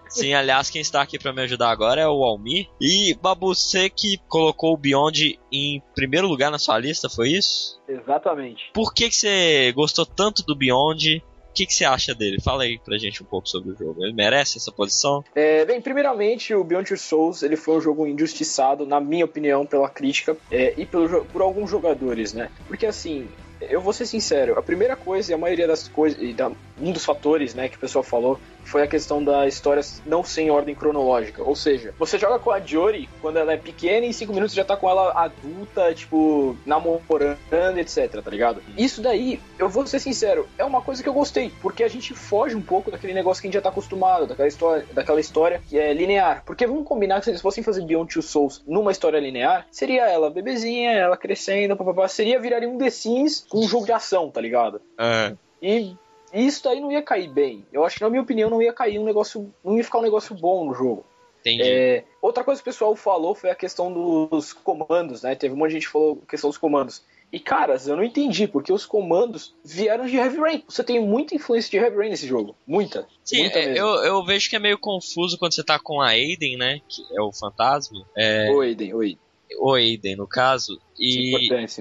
sim, 0.08 0.34
aliás, 0.34 0.68
quem 0.68 0.82
está 0.82 1.00
aqui 1.00 1.16
para 1.16 1.32
me 1.32 1.42
ajudar 1.42 1.70
agora 1.70 2.00
é 2.00 2.08
o 2.08 2.24
Almir. 2.24 2.68
E 2.80 3.16
Babu, 3.22 3.54
você 3.54 3.88
que 3.88 4.18
colocou 4.26 4.74
o 4.74 4.76
Beyond 4.76 5.38
em 5.52 5.80
primeiro 5.94 6.26
lugar 6.26 6.50
na 6.50 6.58
sua 6.58 6.76
lista, 6.76 7.08
foi 7.08 7.28
isso? 7.28 7.80
Exatamente. 7.88 8.64
Por 8.74 8.92
que, 8.92 9.08
que 9.08 9.14
você 9.14 9.72
gostou 9.76 10.04
tanto 10.04 10.42
do 10.42 10.56
Beyond? 10.56 11.22
Que, 11.56 11.64
que 11.66 11.72
você 11.72 11.86
acha 11.86 12.14
dele? 12.14 12.38
Fala 12.40 12.64
aí 12.64 12.78
pra 12.78 12.98
gente 12.98 13.22
um 13.22 13.26
pouco 13.26 13.48
sobre 13.48 13.72
o 13.72 13.76
jogo. 13.76 14.04
Ele 14.04 14.12
merece 14.12 14.58
essa 14.58 14.70
posição? 14.70 15.24
É, 15.34 15.64
bem, 15.64 15.80
primeiramente, 15.80 16.54
o 16.54 16.62
Beyond 16.62 16.86
Two 16.88 16.98
Souls 16.98 17.42
ele 17.42 17.56
foi 17.56 17.78
um 17.78 17.80
jogo 17.80 18.06
injustiçado, 18.06 18.84
na 18.84 19.00
minha 19.00 19.24
opinião, 19.24 19.64
pela 19.64 19.88
crítica 19.88 20.36
é, 20.50 20.74
e 20.76 20.84
pelo, 20.84 21.24
por 21.24 21.40
alguns 21.40 21.70
jogadores, 21.70 22.34
né? 22.34 22.50
Porque 22.68 22.84
assim, 22.84 23.26
eu 23.60 23.80
vou 23.80 23.94
ser 23.94 24.04
sincero, 24.04 24.58
a 24.58 24.62
primeira 24.62 24.94
coisa 24.96 25.30
e 25.32 25.34
a 25.34 25.38
maioria 25.38 25.66
das 25.66 25.88
coisas, 25.88 26.20
e 26.20 26.34
da- 26.34 26.52
um 26.78 26.92
dos 26.92 27.04
fatores, 27.06 27.54
né, 27.54 27.70
que 27.70 27.76
o 27.76 27.80
pessoal 27.80 28.02
falou, 28.04 28.38
foi 28.66 28.82
a 28.82 28.86
questão 28.86 29.22
da 29.22 29.46
história 29.46 29.82
não 30.04 30.22
ser 30.22 30.42
em 30.42 30.50
ordem 30.50 30.74
cronológica. 30.74 31.42
Ou 31.42 31.54
seja, 31.54 31.94
você 31.98 32.18
joga 32.18 32.38
com 32.38 32.50
a 32.50 32.60
Jory 32.60 33.08
quando 33.20 33.38
ela 33.38 33.52
é 33.52 33.56
pequena 33.56 34.06
e 34.06 34.10
em 34.10 34.12
5 34.12 34.32
minutos 34.32 34.54
já 34.54 34.64
tá 34.64 34.76
com 34.76 34.88
ela 34.88 35.12
adulta, 35.12 35.94
tipo, 35.94 36.56
namorando, 36.66 37.78
etc, 37.78 38.22
tá 38.22 38.30
ligado? 38.30 38.62
Isso 38.76 39.00
daí, 39.00 39.40
eu 39.58 39.68
vou 39.68 39.86
ser 39.86 40.00
sincero, 40.00 40.48
é 40.58 40.64
uma 40.64 40.82
coisa 40.82 41.02
que 41.02 41.08
eu 41.08 41.14
gostei, 41.14 41.52
porque 41.62 41.84
a 41.84 41.88
gente 41.88 42.14
foge 42.14 42.54
um 42.54 42.62
pouco 42.62 42.90
daquele 42.90 43.14
negócio 43.14 43.40
que 43.40 43.46
a 43.46 43.48
gente 43.48 43.54
já 43.54 43.62
tá 43.62 43.68
acostumado, 43.68 44.26
daquela 44.26 44.48
história, 44.48 44.86
daquela 44.92 45.20
história 45.20 45.62
que 45.68 45.78
é 45.78 45.92
linear. 45.92 46.42
Porque 46.44 46.66
vamos 46.66 46.86
combinar 46.86 47.18
que 47.18 47.24
se 47.24 47.30
eles 47.30 47.42
fossem 47.42 47.62
fazer 47.62 47.84
Beyond 47.84 48.12
Two 48.12 48.22
Souls 48.22 48.62
numa 48.66 48.92
história 48.92 49.18
linear, 49.18 49.66
seria 49.70 50.06
ela 50.08 50.30
bebezinha, 50.30 50.92
ela 50.92 51.16
crescendo, 51.16 51.76
papapá, 51.76 52.08
seria 52.08 52.40
viraria 52.40 52.68
um 52.68 52.78
The 52.78 52.90
Sims 52.90 53.46
com 53.48 53.60
um 53.60 53.68
jogo 53.68 53.86
de 53.86 53.92
ação, 53.92 54.30
tá 54.30 54.40
ligado? 54.40 54.80
É. 54.98 55.34
E 55.62 55.96
isso 56.42 56.64
daí 56.64 56.80
não 56.80 56.90
ia 56.90 57.02
cair 57.02 57.28
bem. 57.28 57.64
Eu 57.72 57.84
acho 57.84 57.96
que, 57.96 58.02
na 58.02 58.10
minha 58.10 58.22
opinião, 58.22 58.50
não 58.50 58.60
ia 58.60 58.72
cair 58.72 58.98
um 58.98 59.04
negócio. 59.04 59.52
Não 59.64 59.76
ia 59.76 59.84
ficar 59.84 59.98
um 59.98 60.02
negócio 60.02 60.34
bom 60.34 60.64
no 60.64 60.74
jogo. 60.74 61.04
Entendi. 61.40 61.62
É, 61.62 62.04
outra 62.20 62.42
coisa 62.42 62.60
que 62.60 62.68
o 62.68 62.72
pessoal 62.72 62.96
falou 62.96 63.34
foi 63.34 63.50
a 63.50 63.54
questão 63.54 63.92
dos 64.28 64.52
comandos, 64.52 65.22
né? 65.22 65.34
Teve 65.36 65.54
um 65.54 65.58
monte 65.58 65.68
de 65.68 65.74
gente 65.74 65.86
que 65.86 65.92
falou 65.92 66.20
a 66.22 66.30
questão 66.30 66.50
dos 66.50 66.58
comandos. 66.58 67.02
E, 67.32 67.40
caras, 67.40 67.86
eu 67.86 67.96
não 67.96 68.04
entendi, 68.04 68.46
porque 68.46 68.72
os 68.72 68.86
comandos 68.86 69.54
vieram 69.64 70.06
de 70.06 70.16
Heavy 70.16 70.38
Rain. 70.38 70.64
Você 70.68 70.82
tem 70.82 71.00
muita 71.00 71.34
influência 71.34 71.70
de 71.70 71.76
Heavy 71.76 71.96
Rain 71.96 72.10
nesse 72.10 72.26
jogo. 72.26 72.56
Muita. 72.66 73.06
Sim, 73.24 73.40
muita 73.40 73.58
é, 73.58 73.78
eu, 73.78 73.86
eu 73.86 74.24
vejo 74.24 74.48
que 74.48 74.56
é 74.56 74.60
meio 74.60 74.78
confuso 74.78 75.38
quando 75.38 75.54
você 75.54 75.64
tá 75.64 75.78
com 75.78 76.00
a 76.00 76.08
Aiden, 76.08 76.56
né? 76.56 76.80
Que 76.88 77.02
é 77.16 77.20
o 77.20 77.32
fantasma. 77.32 78.04
É, 78.16 78.50
Oi, 78.50 78.68
Aiden, 78.68 78.94
oi. 78.94 79.18
O 79.58 79.74
Aiden, 79.74 80.16
no 80.16 80.26
caso. 80.26 80.80
É 80.98 81.04
E 81.04 81.34
é 81.34 81.62
importante. 81.62 81.80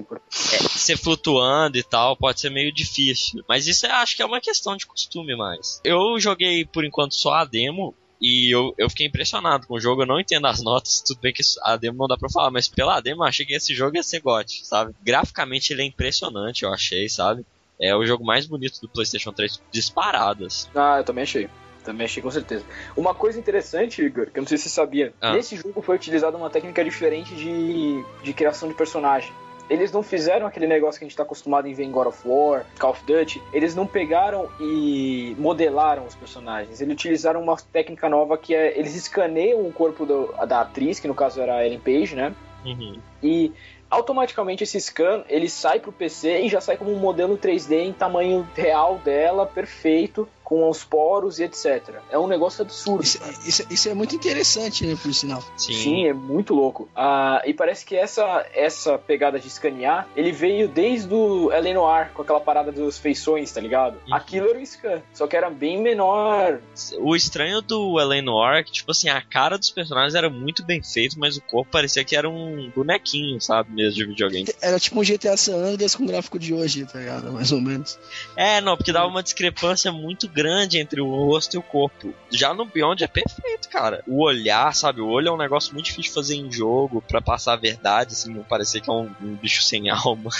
é, 0.54 0.58
você 0.62 0.96
flutuando 0.96 1.78
e 1.78 1.82
tal, 1.82 2.16
pode 2.16 2.40
ser 2.40 2.50
meio 2.50 2.72
difícil. 2.72 3.42
Mas 3.48 3.66
isso 3.66 3.86
eu 3.86 3.92
acho 3.92 4.16
que 4.16 4.22
é 4.22 4.26
uma 4.26 4.40
questão 4.40 4.76
de 4.76 4.86
costume 4.86 5.36
mais. 5.36 5.80
Eu 5.84 6.18
joguei 6.18 6.64
por 6.64 6.84
enquanto 6.84 7.14
só 7.14 7.34
a 7.34 7.44
demo. 7.44 7.94
E 8.18 8.50
eu, 8.50 8.74
eu 8.78 8.88
fiquei 8.88 9.06
impressionado 9.06 9.66
com 9.66 9.74
o 9.74 9.80
jogo, 9.80 10.00
eu 10.00 10.06
não 10.06 10.18
entendo 10.18 10.46
as 10.46 10.62
notas, 10.64 11.02
tudo 11.06 11.20
bem 11.20 11.34
que 11.34 11.42
a 11.62 11.76
demo 11.76 11.98
não 11.98 12.08
dá 12.08 12.16
pra 12.16 12.30
falar, 12.30 12.50
mas 12.50 12.66
pela 12.66 12.98
demo 12.98 13.22
eu 13.22 13.28
achei 13.28 13.44
que 13.44 13.52
esse 13.52 13.74
jogo 13.74 13.94
ia 13.94 14.02
ser 14.02 14.20
GOT, 14.20 14.64
sabe? 14.64 14.94
Graficamente 15.02 15.70
ele 15.70 15.82
é 15.82 15.84
impressionante, 15.84 16.62
eu 16.62 16.72
achei, 16.72 17.10
sabe? 17.10 17.44
É 17.78 17.94
o 17.94 18.06
jogo 18.06 18.24
mais 18.24 18.46
bonito 18.46 18.80
do 18.80 18.88
PlayStation 18.88 19.32
3 19.34 19.60
disparadas. 19.70 20.66
Ah, 20.74 20.96
eu 20.96 21.04
também 21.04 21.24
achei. 21.24 21.46
Também 21.86 22.04
achei 22.04 22.22
com 22.22 22.30
certeza. 22.30 22.64
Uma 22.96 23.14
coisa 23.14 23.38
interessante, 23.38 24.02
Igor, 24.02 24.26
que 24.26 24.38
eu 24.38 24.42
não 24.42 24.48
sei 24.48 24.58
se 24.58 24.64
você 24.64 24.70
sabia, 24.70 25.14
Ah. 25.20 25.32
nesse 25.32 25.56
jogo 25.56 25.80
foi 25.80 25.94
utilizada 25.96 26.36
uma 26.36 26.50
técnica 26.50 26.84
diferente 26.84 27.34
de, 27.34 28.04
de 28.22 28.32
criação 28.34 28.68
de 28.68 28.74
personagem. 28.74 29.32
Eles 29.70 29.90
não 29.90 30.00
fizeram 30.02 30.46
aquele 30.46 30.66
negócio 30.66 30.98
que 30.98 31.04
a 31.04 31.08
gente 31.08 31.16
tá 31.16 31.24
acostumado 31.24 31.66
em 31.66 31.74
ver 31.74 31.82
em 31.84 31.90
God 31.90 32.06
of 32.06 32.18
War, 32.24 32.64
Call 32.78 32.90
of 32.90 33.02
Duty. 33.04 33.42
Eles 33.52 33.74
não 33.74 33.84
pegaram 33.86 34.48
e 34.60 35.34
modelaram 35.38 36.04
os 36.06 36.14
personagens. 36.14 36.80
Eles 36.80 36.94
utilizaram 36.94 37.42
uma 37.42 37.56
técnica 37.56 38.08
nova 38.08 38.38
que 38.38 38.54
é. 38.54 38.78
Eles 38.78 38.94
escaneiam 38.94 39.66
o 39.66 39.72
corpo 39.72 40.06
do- 40.06 40.32
da 40.46 40.60
atriz, 40.60 41.00
que 41.00 41.08
no 41.08 41.14
caso 41.16 41.40
era 41.40 41.56
a 41.56 41.66
Ellen 41.66 41.80
Page, 41.80 42.14
né? 42.14 42.32
Uhum. 42.64 42.98
E 43.22 43.52
automaticamente 43.90 44.62
esse 44.64 44.80
scan 44.80 45.24
ele 45.28 45.48
sai 45.48 45.80
pro 45.80 45.92
PC 45.92 46.42
e 46.42 46.48
já 46.48 46.60
sai 46.60 46.76
como 46.76 46.92
um 46.92 46.98
modelo 46.98 47.36
3D 47.36 47.76
em 47.82 47.92
tamanho 47.92 48.46
real 48.54 48.98
dela, 49.04 49.46
perfeito, 49.46 50.28
com 50.46 50.70
os 50.70 50.84
poros 50.84 51.40
e 51.40 51.42
etc. 51.42 51.96
É 52.08 52.16
um 52.16 52.28
negócio 52.28 52.62
absurdo. 52.62 53.02
Isso, 53.02 53.18
cara. 53.18 53.32
isso- 53.44 53.66
isso 53.68 53.88
é 53.88 53.94
muito 53.94 54.14
interessante, 54.14 54.86
né, 54.86 54.96
por 55.02 55.12
sinal. 55.12 55.42
Sim. 55.56 55.72
Sim, 55.74 56.06
é 56.06 56.12
muito 56.12 56.54
louco. 56.54 56.88
Ah, 56.94 57.42
e 57.44 57.52
parece 57.52 57.84
que 57.84 57.96
essa, 57.96 58.46
essa 58.54 58.96
pegada 58.96 59.40
de 59.40 59.48
escanear, 59.48 60.06
ele 60.14 60.30
veio 60.30 60.68
desde 60.68 61.12
o 61.12 61.50
Eleanor, 61.52 62.10
com 62.14 62.22
aquela 62.22 62.38
parada 62.38 62.70
dos 62.70 62.96
feições, 62.96 63.50
tá 63.50 63.60
ligado? 63.60 63.96
Uhum. 64.06 64.14
Aquilo 64.14 64.48
era 64.48 64.56
um 64.56 64.64
scan, 64.64 65.02
só 65.12 65.26
que 65.26 65.36
era 65.36 65.50
bem 65.50 65.82
menor. 65.82 66.60
O 67.00 67.16
estranho 67.16 67.60
do 67.60 67.98
Eleanor 68.00 68.54
é 68.54 68.62
que, 68.62 68.70
tipo 68.70 68.92
assim, 68.92 69.08
a 69.08 69.20
cara 69.20 69.58
dos 69.58 69.72
personagens 69.72 70.14
era 70.14 70.30
muito 70.30 70.64
bem 70.64 70.80
feito, 70.80 71.18
mas 71.18 71.36
o 71.36 71.42
corpo 71.42 71.72
parecia 71.72 72.04
que 72.04 72.14
era 72.14 72.28
um 72.30 72.70
bonequinho, 72.70 73.40
sabe, 73.40 73.72
mesmo 73.72 73.94
de 73.96 74.04
videogame. 74.06 74.46
Era 74.62 74.78
tipo 74.78 75.00
um 75.00 75.02
GTA 75.02 75.36
San 75.36 75.56
Andreas 75.56 75.96
com 75.96 76.04
o 76.04 76.06
gráfico 76.06 76.38
de 76.38 76.54
hoje, 76.54 76.86
tá 76.86 77.00
ligado? 77.00 77.32
Mais 77.32 77.50
ou 77.50 77.60
menos. 77.60 77.98
É, 78.36 78.60
não, 78.60 78.76
porque 78.76 78.92
dava 78.92 79.08
uma 79.08 79.24
discrepância 79.24 79.90
muito 79.90 80.35
grande 80.36 80.78
entre 80.78 81.00
o 81.00 81.08
rosto 81.08 81.54
e 81.54 81.58
o 81.58 81.62
corpo. 81.62 82.12
Já 82.30 82.52
no 82.52 82.66
Beyond 82.66 83.02
é 83.02 83.06
perfeito, 83.06 83.70
cara. 83.70 84.04
O 84.06 84.22
olhar, 84.22 84.74
sabe, 84.74 85.00
o 85.00 85.08
olho 85.08 85.28
é 85.28 85.32
um 85.32 85.36
negócio 85.38 85.72
muito 85.72 85.86
difícil 85.86 86.10
de 86.10 86.14
fazer 86.14 86.34
em 86.34 86.52
jogo, 86.52 87.02
pra 87.08 87.22
passar 87.22 87.54
a 87.54 87.56
verdade, 87.56 88.12
assim, 88.12 88.34
não 88.34 88.42
parecer 88.42 88.82
que 88.82 88.90
é 88.90 88.92
um, 88.92 89.10
um 89.22 89.34
bicho 89.34 89.62
sem 89.62 89.88
alma. 89.90 90.30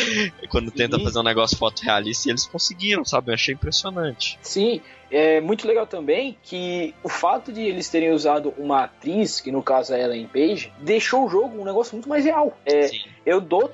Quando 0.48 0.70
tenta 0.70 0.96
Sim. 0.96 1.04
fazer 1.04 1.18
um 1.18 1.22
negócio 1.22 1.58
fotorrealista, 1.58 2.28
e 2.28 2.32
eles 2.32 2.46
conseguiram, 2.46 3.04
sabe, 3.04 3.30
eu 3.30 3.34
achei 3.34 3.52
impressionante. 3.52 4.38
Sim, 4.40 4.80
é 5.10 5.42
muito 5.42 5.68
legal 5.68 5.86
também 5.86 6.38
que 6.42 6.94
o 7.02 7.08
fato 7.10 7.52
de 7.52 7.60
eles 7.60 7.90
terem 7.90 8.12
usado 8.12 8.54
uma 8.56 8.84
atriz, 8.84 9.38
que 9.38 9.52
no 9.52 9.62
caso 9.62 9.92
é 9.92 9.96
a 9.96 10.04
Ellen 10.06 10.26
Page, 10.26 10.72
deixou 10.78 11.26
o 11.26 11.28
jogo 11.28 11.60
um 11.60 11.64
negócio 11.64 11.94
muito 11.94 12.08
mais 12.08 12.24
real. 12.24 12.56
É, 12.64 12.90
eu 13.26 13.38
dou 13.38 13.68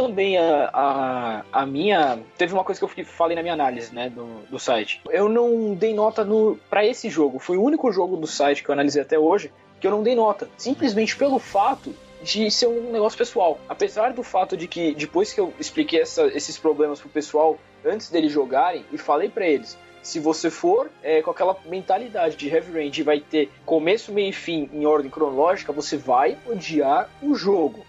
também 0.00 0.38
a, 0.38 0.70
a, 0.72 1.44
a 1.52 1.66
minha. 1.66 2.18
Teve 2.38 2.52
uma 2.54 2.64
coisa 2.64 2.78
que 2.80 3.00
eu 3.00 3.06
falei 3.06 3.36
na 3.36 3.42
minha 3.42 3.54
análise, 3.54 3.94
né, 3.94 4.08
do, 4.08 4.26
do 4.50 4.58
site. 4.58 5.00
Eu 5.10 5.28
não 5.28 5.74
dei 5.74 5.92
nota 5.94 6.24
no 6.24 6.58
para 6.68 6.84
esse 6.84 7.08
jogo. 7.10 7.38
Foi 7.38 7.56
o 7.56 7.62
único 7.62 7.92
jogo 7.92 8.16
do 8.16 8.26
site 8.26 8.62
que 8.62 8.68
eu 8.68 8.72
analisei 8.72 9.02
até 9.02 9.18
hoje 9.18 9.52
que 9.80 9.86
eu 9.86 9.90
não 9.90 10.02
dei 10.02 10.14
nota. 10.14 10.48
Simplesmente 10.58 11.16
pelo 11.16 11.38
fato 11.38 11.94
de 12.22 12.50
ser 12.50 12.66
um 12.66 12.92
negócio 12.92 13.16
pessoal. 13.16 13.58
Apesar 13.66 14.12
do 14.12 14.22
fato 14.22 14.54
de 14.56 14.68
que 14.68 14.94
depois 14.94 15.32
que 15.32 15.40
eu 15.40 15.54
expliquei 15.58 16.02
essa- 16.02 16.26
esses 16.26 16.58
problemas 16.58 17.00
pro 17.00 17.08
pessoal 17.08 17.58
antes 17.84 18.10
deles 18.10 18.30
jogarem 18.30 18.84
e 18.92 18.98
falei 18.98 19.28
pra 19.30 19.46
eles. 19.46 19.78
Se 20.02 20.18
você 20.18 20.50
for 20.50 20.90
é, 21.02 21.20
com 21.22 21.30
aquela 21.30 21.56
mentalidade 21.66 22.36
de 22.36 22.48
Heavy 22.48 22.72
Rain 22.72 22.90
de 22.90 23.02
vai 23.02 23.20
ter 23.20 23.50
começo, 23.66 24.12
meio 24.12 24.28
e 24.30 24.32
fim 24.32 24.68
em 24.72 24.84
ordem 24.86 25.10
cronológica, 25.10 25.72
você 25.72 25.96
vai 25.96 26.36
odiar 26.46 27.08
o 27.22 27.34
jogo. 27.34 27.84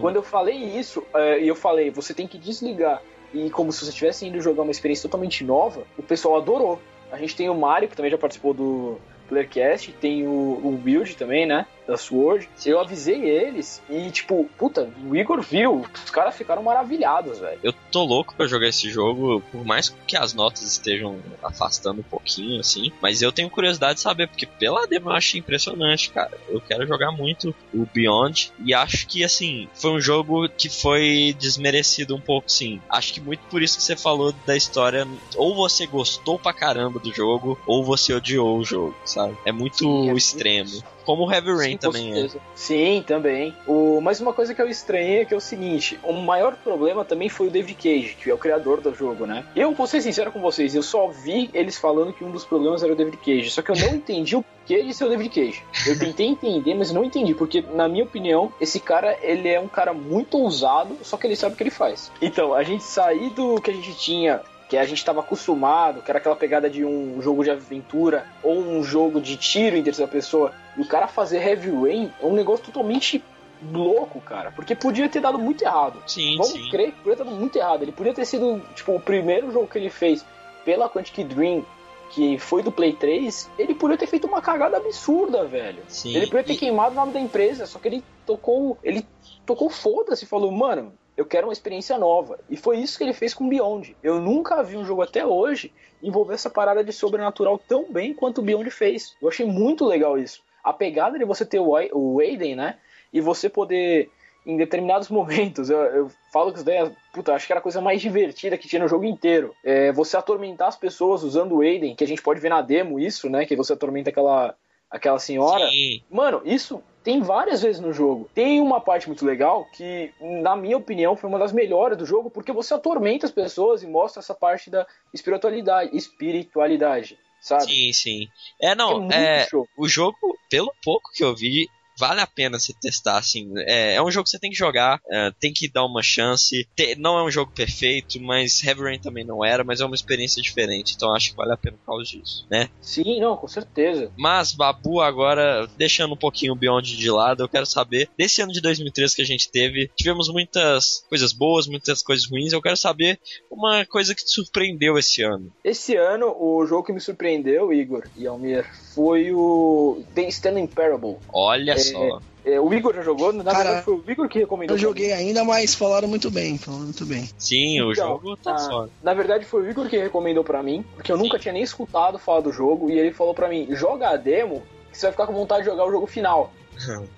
Quando 0.00 0.16
eu 0.16 0.22
falei 0.22 0.56
isso, 0.56 1.04
é, 1.14 1.40
e 1.40 1.48
eu 1.48 1.54
falei, 1.54 1.90
você 1.90 2.12
tem 2.12 2.26
que 2.26 2.38
desligar. 2.38 3.02
E 3.32 3.48
como 3.50 3.72
se 3.72 3.80
você 3.80 3.90
estivesse 3.90 4.26
indo 4.26 4.40
jogar 4.40 4.62
uma 4.62 4.70
experiência 4.70 5.08
totalmente 5.08 5.44
nova, 5.44 5.84
o 5.96 6.02
pessoal 6.02 6.36
adorou. 6.36 6.80
A 7.10 7.16
gente 7.16 7.36
tem 7.36 7.48
o 7.48 7.54
Mario, 7.54 7.88
que 7.88 7.96
também 7.96 8.10
já 8.10 8.18
participou 8.18 8.52
do 8.52 8.98
Playercast, 9.28 9.92
tem 9.92 10.26
o, 10.26 10.60
o 10.62 10.78
Build 10.82 11.16
também, 11.16 11.46
né? 11.46 11.66
Da 11.86 11.96
Sword. 11.96 12.48
Eu 12.64 12.80
avisei 12.80 13.28
eles 13.28 13.82
e, 13.90 14.10
tipo, 14.10 14.48
puta, 14.58 14.88
o 15.04 15.16
Igor 15.16 15.40
viu, 15.42 15.84
os 16.04 16.10
caras 16.10 16.34
ficaram 16.36 16.62
maravilhados, 16.62 17.38
velho. 17.40 17.58
Eu 17.62 17.72
tô 17.90 18.04
louco 18.04 18.34
pra 18.36 18.46
jogar 18.46 18.68
esse 18.68 18.88
jogo, 18.90 19.42
por 19.50 19.64
mais 19.64 19.88
que 20.06 20.16
as 20.16 20.32
notas 20.32 20.62
estejam 20.62 21.18
afastando 21.42 22.00
um 22.00 22.04
pouquinho, 22.04 22.60
assim. 22.60 22.92
Mas 23.00 23.20
eu 23.20 23.32
tenho 23.32 23.50
curiosidade 23.50 23.94
de 23.96 24.00
saber, 24.00 24.28
porque 24.28 24.46
pela 24.46 24.86
demo 24.86 25.10
eu 25.10 25.14
achei 25.16 25.40
impressionante, 25.40 26.10
cara. 26.10 26.32
Eu 26.48 26.60
quero 26.60 26.86
jogar 26.86 27.10
muito 27.10 27.54
o 27.74 27.86
Beyond. 27.92 28.52
E 28.64 28.72
acho 28.72 29.06
que, 29.06 29.24
assim, 29.24 29.68
foi 29.74 29.90
um 29.92 30.00
jogo 30.00 30.48
que 30.48 30.68
foi 30.68 31.34
desmerecido 31.38 32.14
um 32.14 32.20
pouco, 32.20 32.50
sim. 32.50 32.80
Acho 32.88 33.12
que 33.14 33.20
muito 33.20 33.40
por 33.50 33.60
isso 33.62 33.76
que 33.76 33.82
você 33.82 33.96
falou 33.96 34.32
da 34.46 34.56
história. 34.56 35.06
Ou 35.36 35.54
você 35.54 35.86
gostou 35.86 36.38
pra 36.38 36.52
caramba 36.52 36.98
do 37.00 37.12
jogo, 37.12 37.58
ou 37.66 37.84
você 37.84 38.12
odiou 38.14 38.58
o 38.58 38.64
jogo, 38.64 38.94
sabe? 39.04 39.36
É 39.44 39.50
muito 39.52 39.78
Sim, 39.78 40.10
é 40.10 40.14
extremo. 40.14 40.70
muito- 40.70 40.92
Como 41.04 41.26
o 41.26 41.32
Heavy 41.32 41.52
Rain 41.52 41.72
Sim, 41.72 41.78
também 41.78 42.24
é. 42.24 42.28
Sim, 42.54 43.04
também. 43.06 43.54
O, 43.66 44.00
mas 44.00 44.20
uma 44.20 44.32
coisa 44.32 44.54
que 44.54 44.62
eu 44.62 44.68
estranhei 44.68 45.20
é 45.20 45.24
que 45.24 45.34
é 45.34 45.36
o 45.36 45.40
seguinte: 45.40 45.98
o 46.02 46.12
maior 46.12 46.54
problema 46.56 47.04
também 47.04 47.28
foi 47.28 47.48
o 47.48 47.50
David 47.50 47.74
Cage, 47.74 48.16
que 48.20 48.30
é 48.30 48.34
o 48.34 48.38
criador 48.38 48.80
do 48.80 48.94
jogo, 48.94 49.26
né? 49.26 49.44
Eu 49.54 49.72
vou 49.72 49.86
ser 49.86 50.00
sincero 50.00 50.32
com 50.32 50.40
vocês, 50.40 50.74
eu 50.74 50.82
só 50.82 51.08
vi 51.08 51.50
eles 51.52 51.78
falando 51.78 52.12
que 52.12 52.24
um 52.24 52.30
dos 52.30 52.44
problemas 52.44 52.82
era 52.82 52.92
o 52.92 52.96
David 52.96 53.18
Cage, 53.18 53.50
só 53.50 53.62
que 53.62 53.70
eu 53.70 53.76
não 53.76 53.88
entendi 53.96 54.36
o 54.36 54.42
porquê 54.42 54.82
de 54.82 54.94
ser 54.94 55.04
o 55.04 55.08
David 55.08 55.30
Cage. 55.30 55.62
Eu 55.86 55.98
tentei 55.98 56.26
entender, 56.26 56.74
mas 56.74 56.92
não 56.92 57.04
entendi, 57.04 57.34
porque 57.34 57.62
na 57.72 57.88
minha 57.88 58.04
opinião, 58.04 58.52
esse 58.60 58.78
cara, 58.80 59.16
ele 59.22 59.48
é 59.48 59.60
um 59.60 59.68
cara 59.68 59.92
muito 59.92 60.38
ousado, 60.38 60.96
só 61.02 61.16
que 61.16 61.26
ele 61.26 61.36
sabe 61.36 61.54
o 61.54 61.56
que 61.56 61.62
ele 61.62 61.70
faz. 61.70 62.10
Então, 62.20 62.54
a 62.54 62.62
gente 62.62 62.84
sair 62.84 63.30
do 63.30 63.60
que 63.60 63.70
a 63.70 63.74
gente 63.74 63.94
tinha 63.96 64.40
que 64.72 64.78
a 64.78 64.86
gente 64.86 64.96
estava 64.96 65.20
acostumado, 65.20 66.00
que 66.00 66.10
era 66.10 66.18
aquela 66.18 66.34
pegada 66.34 66.70
de 66.70 66.82
um 66.82 67.20
jogo 67.20 67.44
de 67.44 67.50
aventura 67.50 68.24
ou 68.42 68.58
um 68.58 68.82
jogo 68.82 69.20
de 69.20 69.36
tiro 69.36 69.76
em 69.76 69.82
terceira 69.82 70.10
pessoa, 70.10 70.50
e 70.78 70.80
o 70.80 70.86
cara 70.88 71.06
fazer 71.06 71.46
Heavy 71.46 71.68
Rain 71.70 72.10
é 72.22 72.24
um 72.24 72.32
negócio 72.32 72.64
totalmente 72.64 73.22
louco, 73.70 74.18
cara, 74.22 74.50
porque 74.50 74.74
podia 74.74 75.10
ter 75.10 75.20
dado 75.20 75.38
muito 75.38 75.62
errado. 75.62 76.02
Sim, 76.06 76.38
Vamos 76.38 76.52
sim. 76.52 76.70
crer 76.70 76.92
que 76.92 76.98
podia 77.02 77.16
ter 77.18 77.24
dado 77.24 77.36
muito 77.36 77.54
errado. 77.58 77.82
Ele 77.82 77.92
podia 77.92 78.14
ter 78.14 78.24
sido, 78.24 78.62
tipo, 78.74 78.94
o 78.96 79.00
primeiro 79.00 79.52
jogo 79.52 79.66
que 79.68 79.76
ele 79.76 79.90
fez 79.90 80.24
pela 80.64 80.88
Quantic 80.88 81.22
Dream, 81.22 81.62
que 82.08 82.38
foi 82.38 82.62
do 82.62 82.72
Play 82.72 82.94
3, 82.94 83.50
ele 83.58 83.74
podia 83.74 83.98
ter 83.98 84.06
feito 84.06 84.26
uma 84.26 84.40
cagada 84.40 84.78
absurda, 84.78 85.44
velho. 85.44 85.82
Sim. 85.86 86.16
Ele 86.16 86.28
podia 86.28 86.44
ter 86.44 86.54
E- 86.54 86.56
queimado 86.56 86.92
o 86.92 86.94
nome 86.98 87.12
da 87.12 87.20
empresa, 87.20 87.66
só 87.66 87.78
que 87.78 87.88
ele 87.88 88.02
tocou, 88.24 88.78
ele 88.82 89.06
tocou 89.44 89.68
foda-se 89.68 90.24
e 90.24 90.28
falou, 90.28 90.50
mano, 90.50 90.94
eu 91.16 91.26
quero 91.26 91.46
uma 91.46 91.52
experiência 91.52 91.98
nova. 91.98 92.38
E 92.48 92.56
foi 92.56 92.78
isso 92.78 92.96
que 92.98 93.04
ele 93.04 93.12
fez 93.12 93.34
com 93.34 93.48
Beyond. 93.48 93.96
Eu 94.02 94.20
nunca 94.20 94.62
vi 94.62 94.76
um 94.76 94.84
jogo 94.84 95.02
até 95.02 95.24
hoje 95.26 95.72
envolver 96.02 96.34
essa 96.34 96.50
parada 96.50 96.82
de 96.82 96.92
sobrenatural 96.92 97.58
tão 97.58 97.92
bem 97.92 98.14
quanto 98.14 98.38
o 98.38 98.42
Beyond 98.42 98.70
fez. 98.70 99.14
Eu 99.20 99.28
achei 99.28 99.44
muito 99.46 99.84
legal 99.84 100.18
isso. 100.18 100.42
A 100.64 100.72
pegada 100.72 101.18
de 101.18 101.24
você 101.24 101.44
ter 101.44 101.60
o 101.60 101.76
Ai- 101.76 101.90
o 101.92 102.18
Aiden, 102.20 102.56
né? 102.56 102.78
E 103.12 103.20
você 103.20 103.48
poder, 103.48 104.10
em 104.46 104.56
determinados 104.56 105.08
momentos, 105.10 105.68
eu, 105.70 105.78
eu 105.78 106.10
falo 106.32 106.50
que 106.50 106.56
isso 106.58 106.64
daí, 106.64 106.76
é- 106.76 106.92
puta, 107.12 107.34
acho 107.34 107.46
que 107.46 107.52
era 107.52 107.60
a 107.60 107.62
coisa 107.62 107.80
mais 107.80 108.00
divertida 108.00 108.56
que 108.56 108.66
tinha 108.68 108.80
no 108.82 108.88
jogo 108.88 109.04
inteiro. 109.04 109.54
É 109.62 109.92
você 109.92 110.16
atormentar 110.16 110.68
as 110.68 110.76
pessoas 110.76 111.22
usando 111.22 111.56
o 111.56 111.60
Aiden, 111.60 111.94
que 111.94 112.04
a 112.04 112.06
gente 112.06 112.22
pode 112.22 112.40
ver 112.40 112.48
na 112.48 112.62
demo 112.62 112.98
isso, 112.98 113.28
né? 113.28 113.44
Que 113.44 113.54
você 113.54 113.74
atormenta 113.74 114.10
aquela, 114.10 114.54
aquela 114.90 115.18
senhora. 115.18 115.68
Sim. 115.68 116.02
Mano, 116.10 116.40
isso 116.44 116.82
tem 117.02 117.20
várias 117.20 117.62
vezes 117.62 117.80
no 117.80 117.92
jogo. 117.92 118.28
Tem 118.34 118.60
uma 118.60 118.80
parte 118.80 119.06
muito 119.06 119.24
legal 119.24 119.66
que, 119.72 120.12
na 120.20 120.56
minha 120.56 120.76
opinião, 120.76 121.16
foi 121.16 121.28
uma 121.28 121.38
das 121.38 121.52
melhores 121.52 121.98
do 121.98 122.06
jogo, 122.06 122.30
porque 122.30 122.52
você 122.52 122.74
atormenta 122.74 123.26
as 123.26 123.32
pessoas 123.32 123.82
e 123.82 123.86
mostra 123.86 124.20
essa 124.20 124.34
parte 124.34 124.70
da 124.70 124.86
espiritualidade, 125.12 125.96
espiritualidade, 125.96 127.18
sabe? 127.40 127.64
Sim, 127.64 127.92
sim. 127.92 128.28
É, 128.60 128.70
É 128.70 128.74
não, 128.74 129.08
é, 129.10 129.46
show. 129.48 129.66
o 129.76 129.88
jogo, 129.88 130.38
pelo 130.48 130.72
pouco 130.82 131.10
que 131.12 131.24
eu 131.24 131.34
vi, 131.34 131.68
vale 132.02 132.20
a 132.20 132.26
pena 132.26 132.58
você 132.58 132.72
testar, 132.72 133.16
assim. 133.16 133.52
É, 133.58 133.94
é 133.94 134.02
um 134.02 134.10
jogo 134.10 134.24
que 134.24 134.30
você 134.30 134.38
tem 134.40 134.50
que 134.50 134.56
jogar, 134.58 135.00
é, 135.08 135.30
tem 135.38 135.52
que 135.52 135.68
dar 135.70 135.84
uma 135.84 136.02
chance. 136.02 136.66
Te- 136.74 136.96
não 136.96 137.16
é 137.16 137.22
um 137.22 137.30
jogo 137.30 137.52
perfeito, 137.52 138.20
mas 138.20 138.60
Heavy 138.64 138.82
Rain 138.82 138.98
também 138.98 139.24
não 139.24 139.44
era, 139.44 139.62
mas 139.62 139.80
é 139.80 139.84
uma 139.84 139.94
experiência 139.94 140.42
diferente, 140.42 140.94
então 140.96 141.14
acho 141.14 141.30
que 141.30 141.36
vale 141.36 141.52
a 141.52 141.56
pena 141.56 141.76
por 141.76 141.86
causa 141.94 142.02
disso, 142.04 142.44
né? 142.50 142.68
Sim, 142.80 143.20
não, 143.20 143.36
com 143.36 143.46
certeza. 143.46 144.10
Mas, 144.18 144.50
Babu, 144.52 145.00
agora, 145.00 145.68
deixando 145.76 146.14
um 146.14 146.16
pouquinho 146.16 146.54
o 146.54 146.56
Beyond 146.56 146.96
de 146.96 147.08
lado, 147.10 147.44
eu 147.44 147.48
quero 147.48 147.66
saber, 147.66 148.10
desse 148.18 148.42
ano 148.42 148.52
de 148.52 148.60
2013 148.60 149.14
que 149.14 149.22
a 149.22 149.26
gente 149.26 149.48
teve, 149.48 149.88
tivemos 149.94 150.28
muitas 150.28 151.04
coisas 151.08 151.32
boas, 151.32 151.68
muitas 151.68 152.02
coisas 152.02 152.28
ruins, 152.28 152.52
eu 152.52 152.60
quero 152.60 152.76
saber 152.76 153.20
uma 153.48 153.86
coisa 153.86 154.12
que 154.12 154.24
te 154.24 154.30
surpreendeu 154.32 154.98
esse 154.98 155.22
ano. 155.22 155.52
Esse 155.62 155.94
ano, 155.94 156.34
o 156.36 156.66
jogo 156.66 156.82
que 156.84 156.92
me 156.92 157.00
surpreendeu, 157.00 157.72
Igor 157.72 158.08
e 158.16 158.26
Almir, 158.26 158.66
foi 158.92 159.32
o 159.32 160.02
The 160.16 160.22
Stanley 160.28 160.66
Parable. 160.66 161.16
Olha 161.32 161.72
É, 161.72 161.91
só. 161.92 162.20
É, 162.44 162.60
o 162.60 162.74
Igor 162.74 162.92
já 162.94 163.02
jogou? 163.02 163.32
Na 163.32 163.44
Cara, 163.44 163.56
verdade, 163.64 163.84
foi 163.84 163.94
o 163.94 164.04
Igor 164.10 164.28
que 164.28 164.38
recomendou. 164.40 164.76
Eu 164.76 164.80
pra 164.80 164.88
joguei 164.88 165.12
ainda, 165.12 165.44
mas 165.44 165.74
falaram 165.74 166.08
muito 166.08 166.30
bem, 166.30 166.58
falaram 166.58 166.84
muito 166.84 167.06
bem. 167.06 167.28
Sim, 167.38 167.80
o 167.80 167.92
Então, 167.92 168.08
jogo 168.08 168.36
tá 168.36 168.54
ah, 168.54 168.58
só. 168.58 168.88
Na 169.02 169.14
verdade, 169.14 169.44
foi 169.44 169.62
o 169.62 169.70
Igor 169.70 169.88
que 169.88 169.96
recomendou 169.96 170.42
pra 170.42 170.62
mim, 170.62 170.84
porque 170.94 171.12
eu 171.12 171.16
nunca 171.16 171.38
tinha 171.38 171.54
nem 171.54 171.62
escutado 171.62 172.18
falar 172.18 172.40
do 172.40 172.52
jogo, 172.52 172.90
e 172.90 172.98
ele 172.98 173.12
falou 173.12 173.32
pra 173.32 173.48
mim: 173.48 173.68
joga 173.70 174.08
a 174.08 174.16
demo, 174.16 174.62
que 174.90 174.98
você 174.98 175.06
vai 175.06 175.12
ficar 175.12 175.26
com 175.26 175.32
vontade 175.32 175.62
de 175.62 175.70
jogar 175.70 175.86
o 175.86 175.90
jogo 175.90 176.06
final. 176.06 176.52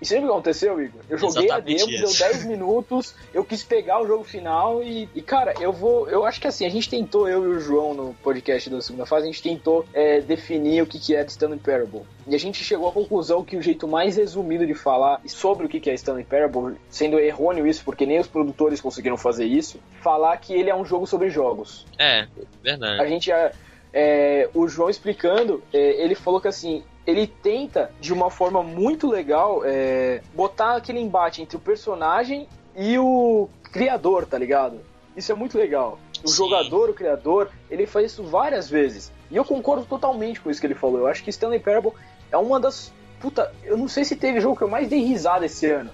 E 0.01 0.07
sabe 0.07 0.23
o 0.23 0.25
que 0.25 0.33
aconteceu, 0.33 0.81
Igor? 0.81 1.01
Eu 1.09 1.19
joguei 1.19 1.45
Exatamente 1.45 1.83
a 1.83 1.87
demo, 1.87 1.99
deu 1.99 2.11
isso. 2.11 2.19
10 2.19 2.45
minutos, 2.47 3.15
eu 3.33 3.45
quis 3.45 3.63
pegar 3.63 4.03
o 4.03 4.07
jogo 4.07 4.25
final 4.25 4.83
e, 4.83 5.09
e, 5.15 5.23
cara, 5.23 5.55
eu 5.61 5.73
vou. 5.73 6.09
Eu 6.09 6.25
acho 6.25 6.41
que 6.41 6.47
assim, 6.47 6.67
a 6.67 6.69
gente 6.69 6.89
tentou, 6.89 7.29
eu 7.29 7.45
e 7.45 7.57
o 7.57 7.61
João 7.61 7.95
no 7.95 8.15
podcast 8.23 8.69
da 8.69 8.81
segunda 8.81 9.07
fase, 9.07 9.25
a 9.25 9.27
gente 9.27 9.43
tentou 9.43 9.87
é, 9.93 10.21
definir 10.21 10.83
o 10.83 10.87
que, 10.87 10.99
que 10.99 11.15
é 11.15 11.25
Stanley 11.25 11.59
Parable. 11.59 12.03
E 12.27 12.35
a 12.35 12.39
gente 12.39 12.65
chegou 12.65 12.89
à 12.89 12.93
conclusão 12.93 13.45
que 13.45 13.57
o 13.57 13.63
jeito 13.63 13.87
mais 13.87 14.17
resumido 14.17 14.67
de 14.67 14.75
falar 14.75 15.21
sobre 15.27 15.67
o 15.67 15.69
que, 15.69 15.79
que 15.79 15.91
é 15.91 15.95
Stanley 15.95 16.25
Parable, 16.25 16.77
sendo 16.89 17.19
errôneo 17.19 17.67
isso, 17.67 17.85
porque 17.85 18.07
nem 18.07 18.19
os 18.19 18.27
produtores 18.27 18.81
conseguiram 18.81 19.17
fazer 19.17 19.45
isso, 19.45 19.79
falar 20.03 20.37
que 20.39 20.55
ele 20.55 20.71
é 20.71 20.75
um 20.75 20.85
jogo 20.85 21.07
sobre 21.07 21.29
jogos. 21.29 21.87
É, 21.99 22.27
verdade. 22.63 23.01
A 23.01 23.07
gente 23.07 23.31
é, 23.31 23.53
é, 23.93 24.51
o 24.55 24.67
João 24.67 24.91
explicando, 24.91 25.63
é, 25.73 26.03
ele 26.03 26.15
falou 26.15 26.41
que 26.41 26.49
assim, 26.49 26.83
ele 27.07 27.27
tenta 27.27 27.91
de 28.01 28.13
uma 28.13 28.31
forma 28.31 28.63
muito 28.63 29.09
legal 29.09 29.63
é, 29.65 30.23
botar 30.35 30.77
aquele 30.77 31.01
embate 31.01 31.43
entre 31.43 31.57
o 31.57 31.61
personagem 31.61 32.49
e 32.77 32.99
o 32.99 33.49
criador, 33.65 34.27
tá 34.27 34.39
ligado? 34.39 34.81
Isso 35.17 35.31
é 35.31 35.35
muito 35.35 35.57
legal. 35.57 35.99
O 36.25 36.29
Sim. 36.29 36.37
jogador, 36.37 36.91
o 36.91 36.95
criador, 36.95 37.51
ele 37.71 37.87
faz 37.87 38.13
isso 38.13 38.23
várias 38.23 38.69
vezes. 38.69 39.13
E 39.31 39.37
eu 39.37 39.45
concordo 39.45 39.85
totalmente 39.85 40.41
com 40.41 40.51
isso 40.51 40.61
que 40.61 40.67
ele 40.67 40.75
falou. 40.75 41.01
Eu 41.01 41.07
acho 41.07 41.23
que 41.23 41.31
Stanley 41.31 41.61
Parable 41.61 41.93
é 42.33 42.37
uma 42.37 42.59
das. 42.59 42.93
Puta, 43.21 43.53
eu 43.63 43.77
não 43.77 43.89
sei 43.89 44.05
se 44.05 44.17
teve 44.17 44.41
jogo 44.41 44.57
que 44.57 44.63
eu 44.63 44.69
mais 44.69 44.89
dei 44.89 45.03
risada 45.05 45.47
esse 45.47 45.71
ano. 45.71 45.91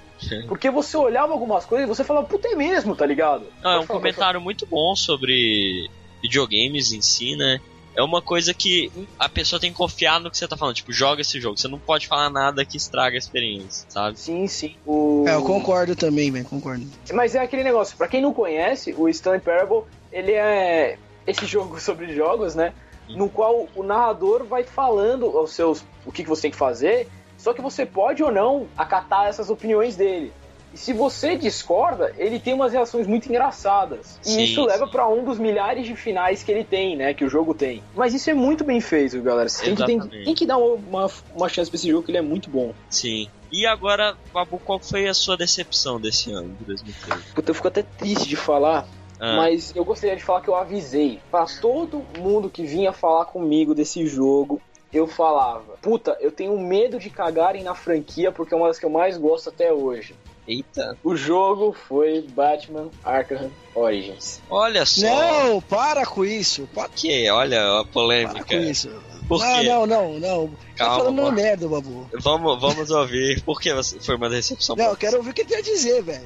Porque 0.49 0.71
você 0.71 0.97
olhava 0.97 1.33
algumas 1.33 1.65
coisas 1.65 1.87
e 1.87 1.89
você 1.89 2.05
falava, 2.05 2.27
puta, 2.27 2.49
é 2.49 2.55
mesmo, 2.55 2.95
tá 2.95 3.07
ligado? 3.07 3.47
Não, 3.63 3.71
é 3.71 3.79
um 3.79 3.87
falar, 3.87 4.01
comentário 4.01 4.41
muito 4.41 4.67
bom 4.67 4.95
sobre 4.95 5.89
videogames 6.23 6.93
em 6.93 7.01
si, 7.01 7.37
né? 7.37 7.61
É 7.97 8.03
uma 8.03 8.23
coisa 8.23 8.55
que 8.55 8.91
a 9.19 9.29
pessoa 9.29 9.59
tem 9.61 9.71
que 9.71 9.77
confiar 9.77 10.21
no 10.21 10.31
que 10.31 10.39
você 10.39 10.47
tá 10.47 10.57
falando. 10.57 10.77
Tipo, 10.77 10.93
joga 10.93 11.21
esse 11.21 11.41
jogo. 11.41 11.59
Você 11.59 11.69
não 11.69 11.79
pode 11.79 12.07
falar 12.07 12.31
nada 12.31 12.65
que 12.65 12.77
estraga 12.77 13.17
a 13.17 13.19
experiência, 13.19 13.87
sabe? 13.89 14.19
Sim, 14.19 14.47
sim. 14.47 14.77
O... 14.87 15.25
É, 15.27 15.35
eu 15.35 15.43
concordo 15.43 15.97
também, 15.97 16.31
velho, 16.31 16.45
concordo. 16.45 16.87
Mas 17.13 17.35
é 17.35 17.41
aquele 17.41 17.65
negócio, 17.65 17.97
pra 17.97 18.09
quem 18.09 18.21
não 18.21 18.33
conhece, 18.33 18.95
o 18.97 19.09
Stanley 19.09 19.41
Parable, 19.41 19.83
ele 20.13 20.33
é 20.33 20.99
esse 21.27 21.47
jogo 21.47 21.79
sobre 21.81 22.15
jogos, 22.15 22.55
né? 22.55 22.73
No 23.09 23.29
qual 23.29 23.69
o 23.75 23.83
narrador 23.83 24.45
vai 24.45 24.63
falando 24.63 25.37
aos 25.37 25.53
seus 25.53 25.85
o 26.07 26.13
que, 26.13 26.23
que 26.23 26.29
você 26.29 26.43
tem 26.43 26.51
que 26.53 26.57
fazer, 26.57 27.09
só 27.37 27.53
que 27.53 27.61
você 27.61 27.85
pode 27.85 28.23
ou 28.23 28.31
não 28.31 28.69
acatar 28.77 29.27
essas 29.27 29.51
opiniões 29.51 29.97
dele. 29.97 30.33
E 30.73 30.79
se 30.79 30.93
você 30.93 31.37
discorda, 31.37 32.13
ele 32.17 32.39
tem 32.39 32.55
umas 32.55 32.73
reações 32.73 33.07
muito 33.07 33.29
engraçadas. 33.29 34.19
E 34.25 34.31
Sim, 34.31 34.43
isso 34.43 34.65
leva 34.65 34.87
pra 34.87 35.09
um 35.09 35.25
dos 35.25 35.39
milhares 35.39 35.87
de 35.87 35.97
finais 35.97 36.43
que 36.43 36.53
ele 36.53 36.65
tem, 36.65 36.97
né? 36.97 37.13
Que 37.13 37.25
o 37.25 37.29
jogo 37.29 37.55
tem. 37.55 37.83
Mas 37.95 38.15
isso 38.15 38.31
é 38.31 38.35
muito 38.35 38.63
bem 38.65 38.81
feito, 38.81 39.21
galera. 39.21 39.49
Você 39.49 39.65
tem 39.65 39.75
que, 39.75 39.85
tem, 39.85 40.01
tem 40.25 40.35
que 40.35 40.47
dar 40.47 40.59
uma, 40.59 41.11
uma 41.35 41.49
chance 41.49 41.71
pra 41.71 41.77
esse 41.77 41.89
jogo, 41.89 42.05
que 42.05 42.11
ele 42.11 42.19
é 42.19 42.23
muito 42.23 42.49
bom. 42.49 42.73
Sim. 42.89 43.29
E 43.51 43.67
agora, 43.67 44.17
Babu, 44.33 44.59
qual 44.59 44.79
foi 44.79 45.09
a 45.09 45.15
sua 45.15 45.37
decepção 45.37 46.01
desse 46.01 46.31
ano, 46.31 46.55
de 46.61 46.65
2013? 46.65 47.35
Puta, 47.35 47.51
eu 47.51 47.55
fico 47.55 47.67
até 47.69 47.83
triste 47.83 48.29
de 48.29 48.37
falar, 48.37 48.87
Ah, 49.19 49.37
mas 49.37 49.75
eu 49.75 49.85
gostaria 49.85 50.15
de 50.15 50.23
falar 50.23 50.41
que 50.41 50.49
eu 50.49 50.55
avisei 50.55 51.19
pra 51.33 51.47
todo 51.61 52.05
mundo 52.17 52.49
que 52.49 52.63
vinha 52.63 52.93
falar 52.93 53.25
comigo 53.25 53.75
desse 53.75 54.07
jogo. 54.07 54.63
Eu 54.93 55.07
falava, 55.07 55.77
puta, 55.83 56.17
eu 56.21 56.33
tenho 56.33 56.59
medo 56.59 56.99
de 56.99 57.11
cagarem 57.11 57.63
na 57.63 57.75
franquia 57.75 58.33
porque 58.33 58.55
é 58.55 58.57
uma 58.57 58.69
das 58.69 58.79
que 58.79 58.85
eu 58.85 58.91
mais 58.91 59.17
gosto 59.17 59.49
até 59.49 59.73
hoje. 59.73 60.15
Eita, 60.51 60.97
O 61.05 61.15
jogo 61.15 61.73
foi 61.89 62.23
Batman 62.35 62.89
Arkham 63.05 63.51
Origins. 63.75 64.41
olha 64.51 64.85
só. 64.85 65.07
Não, 65.07 65.61
para 65.61 66.05
com 66.05 66.25
isso. 66.25 66.69
Para, 66.75 66.89
Que, 66.89 67.31
olha 67.31 67.61
a 67.81 67.85
para 67.85 67.93
polêmica. 67.93 68.45
com 68.45 68.55
isso. 68.55 68.91
Por 69.29 69.39
não, 69.39 69.61
quê? 69.61 69.69
não, 69.69 69.87
não, 69.87 70.13
não. 70.19 70.49
tá 70.49 70.57
Calma, 70.87 70.97
falando 70.99 71.21
amor. 71.21 71.33
merda, 71.33 71.69
babu. 71.69 72.09
Vamos, 72.15 72.61
vamos 72.61 72.91
ouvir. 72.91 73.41
Por 73.43 73.61
que 73.61 73.71
foi 74.01 74.17
uma 74.17 74.29
decepção? 74.29 74.75
Não, 74.75 74.87
eu 74.87 74.97
quero 74.97 75.19
ouvir 75.19 75.31
o 75.31 75.33
que 75.35 75.43
ele 75.43 75.49
tem 75.51 75.59
a 75.59 75.63
dizer, 75.63 76.03
velho. 76.03 76.25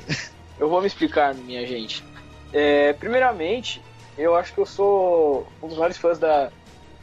Eu 0.59 0.71
vou 0.71 0.81
me 0.81 0.87
explicar, 0.87 1.35
minha 1.35 1.67
gente. 1.67 2.03
É, 2.53 2.93
primeiramente, 2.95 3.83
eu 4.17 4.35
acho 4.35 4.55
que 4.55 4.61
eu 4.61 4.65
sou 4.65 5.47
um 5.63 5.67
dos 5.69 5.77
maiores 5.77 5.99
fãs 5.99 6.19
da 6.19 6.51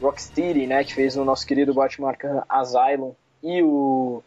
Rocksteady, 0.00 0.66
né? 0.66 0.82
Que 0.82 0.92
fez 0.94 1.16
o 1.16 1.24
nosso 1.24 1.46
querido 1.46 1.72
Batman 1.72 2.08
Arkham 2.08 2.42
Asylum 2.48 3.12
e 3.42 3.62
o 3.62 4.22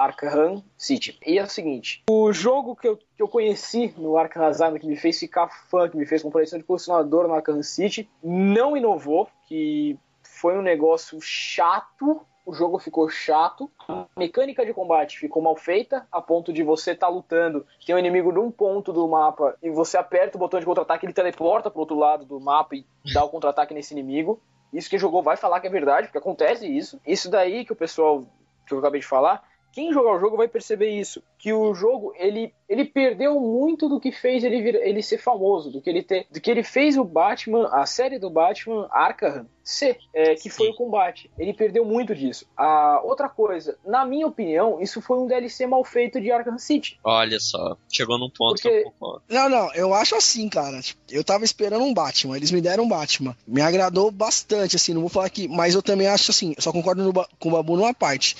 Arkham 0.00 0.62
City. 0.76 1.18
E 1.26 1.38
é 1.38 1.42
o 1.42 1.48
seguinte, 1.48 2.02
o 2.08 2.32
jogo 2.32 2.74
que 2.74 2.88
eu, 2.88 2.96
que 2.96 3.22
eu 3.22 3.28
conheci 3.28 3.94
no 3.98 4.16
Arkham 4.16 4.46
Asylum, 4.46 4.78
que 4.78 4.86
me 4.86 4.96
fez 4.96 5.18
ficar 5.18 5.48
fã, 5.48 5.88
que 5.88 5.96
me 5.96 6.06
fez 6.06 6.22
com 6.22 6.30
coleção 6.30 6.58
de 6.58 6.64
colecionador 6.64 7.28
no 7.28 7.34
Arkham 7.34 7.62
City, 7.62 8.08
não 8.22 8.76
inovou, 8.76 9.28
que 9.46 9.98
foi 10.22 10.56
um 10.56 10.62
negócio 10.62 11.20
chato, 11.20 12.22
o 12.46 12.54
jogo 12.54 12.78
ficou 12.78 13.08
chato, 13.10 13.70
a 13.86 14.06
mecânica 14.16 14.64
de 14.64 14.72
combate 14.72 15.18
ficou 15.18 15.42
mal 15.42 15.54
feita, 15.54 16.06
a 16.10 16.20
ponto 16.22 16.52
de 16.52 16.62
você 16.62 16.92
estar 16.92 17.08
lutando, 17.08 17.66
tem 17.84 17.94
um 17.94 17.98
inimigo 17.98 18.32
num 18.32 18.50
ponto 18.50 18.92
do 18.92 19.06
mapa 19.06 19.56
e 19.62 19.70
você 19.70 19.98
aperta 19.98 20.36
o 20.36 20.40
botão 20.40 20.58
de 20.58 20.66
contra-ataque, 20.66 21.04
ele 21.04 21.12
teleporta 21.12 21.70
pro 21.70 21.80
outro 21.80 21.96
lado 21.96 22.24
do 22.24 22.40
mapa 22.40 22.74
e 22.74 22.86
dá 23.12 23.22
o 23.22 23.28
contra-ataque 23.28 23.74
nesse 23.74 23.92
inimigo. 23.92 24.40
Isso 24.72 24.88
que 24.88 24.98
jogou 24.98 25.22
vai 25.22 25.36
falar 25.36 25.60
que 25.60 25.66
é 25.66 25.70
verdade, 25.70 26.06
porque 26.06 26.18
acontece 26.18 26.66
isso. 26.66 27.00
Isso 27.06 27.30
daí 27.30 27.64
que 27.64 27.72
o 27.72 27.76
pessoal 27.76 28.24
que 28.66 28.72
eu 28.72 28.78
acabei 28.78 29.00
de 29.00 29.06
falar, 29.06 29.42
quem 29.72 29.92
jogar 29.92 30.14
o 30.16 30.18
jogo 30.18 30.36
vai 30.36 30.48
perceber 30.48 30.90
isso, 30.90 31.22
que 31.38 31.52
o 31.52 31.74
jogo 31.74 32.12
ele, 32.16 32.52
ele 32.68 32.84
perdeu 32.84 33.38
muito 33.40 33.88
do 33.88 34.00
que 34.00 34.10
fez 34.12 34.42
ele, 34.44 34.60
vir- 34.62 34.74
ele 34.82 35.02
ser 35.02 35.18
famoso, 35.18 35.70
do 35.70 35.80
que 35.80 35.88
ele 35.90 36.02
ter, 36.02 36.26
do 36.30 36.40
que 36.40 36.50
ele 36.50 36.62
fez 36.62 36.96
o 36.96 37.04
Batman, 37.04 37.68
a 37.72 37.86
série 37.86 38.18
do 38.18 38.28
Batman 38.30 38.88
Arkham 38.90 39.46
ser, 39.70 39.98
é, 40.12 40.34
que 40.34 40.50
foi 40.50 40.66
Sim. 40.66 40.72
o 40.72 40.76
combate. 40.76 41.30
Ele 41.38 41.52
perdeu 41.54 41.84
muito 41.84 42.14
disso. 42.14 42.46
A 42.56 43.00
outra 43.04 43.28
coisa, 43.28 43.76
na 43.84 44.04
minha 44.04 44.26
opinião, 44.26 44.80
isso 44.80 45.00
foi 45.00 45.18
um 45.18 45.26
DLC 45.26 45.66
mal 45.66 45.82
feito 45.84 46.20
de 46.20 46.30
Arkham 46.30 46.58
City. 46.58 46.98
Olha 47.04 47.38
só, 47.40 47.76
chegou 47.90 48.18
num 48.18 48.30
ponto 48.30 48.60
que 48.60 48.68
Porque- 48.68 48.86
eu 48.86 48.90
concordo. 48.92 49.22
Não, 49.28 49.48
não, 49.48 49.72
eu 49.74 49.94
acho 49.94 50.14
assim, 50.16 50.48
cara. 50.48 50.80
Tipo, 50.80 51.00
eu 51.10 51.22
tava 51.24 51.44
esperando 51.44 51.84
um 51.84 51.94
Batman, 51.94 52.36
eles 52.36 52.50
me 52.50 52.60
deram 52.60 52.84
um 52.84 52.88
Batman. 52.88 53.36
Me 53.46 53.60
agradou 53.62 54.10
bastante, 54.10 54.76
assim, 54.76 54.92
não 54.94 55.00
vou 55.00 55.10
falar 55.10 55.26
aqui, 55.26 55.48
mas 55.48 55.74
eu 55.74 55.82
também 55.82 56.06
acho 56.08 56.30
assim, 56.30 56.54
eu 56.56 56.62
só 56.62 56.72
concordo 56.72 57.02
no 57.02 57.12
com 57.12 57.48
o 57.48 57.52
Babu 57.52 57.76
numa 57.76 57.94
parte. 57.94 58.36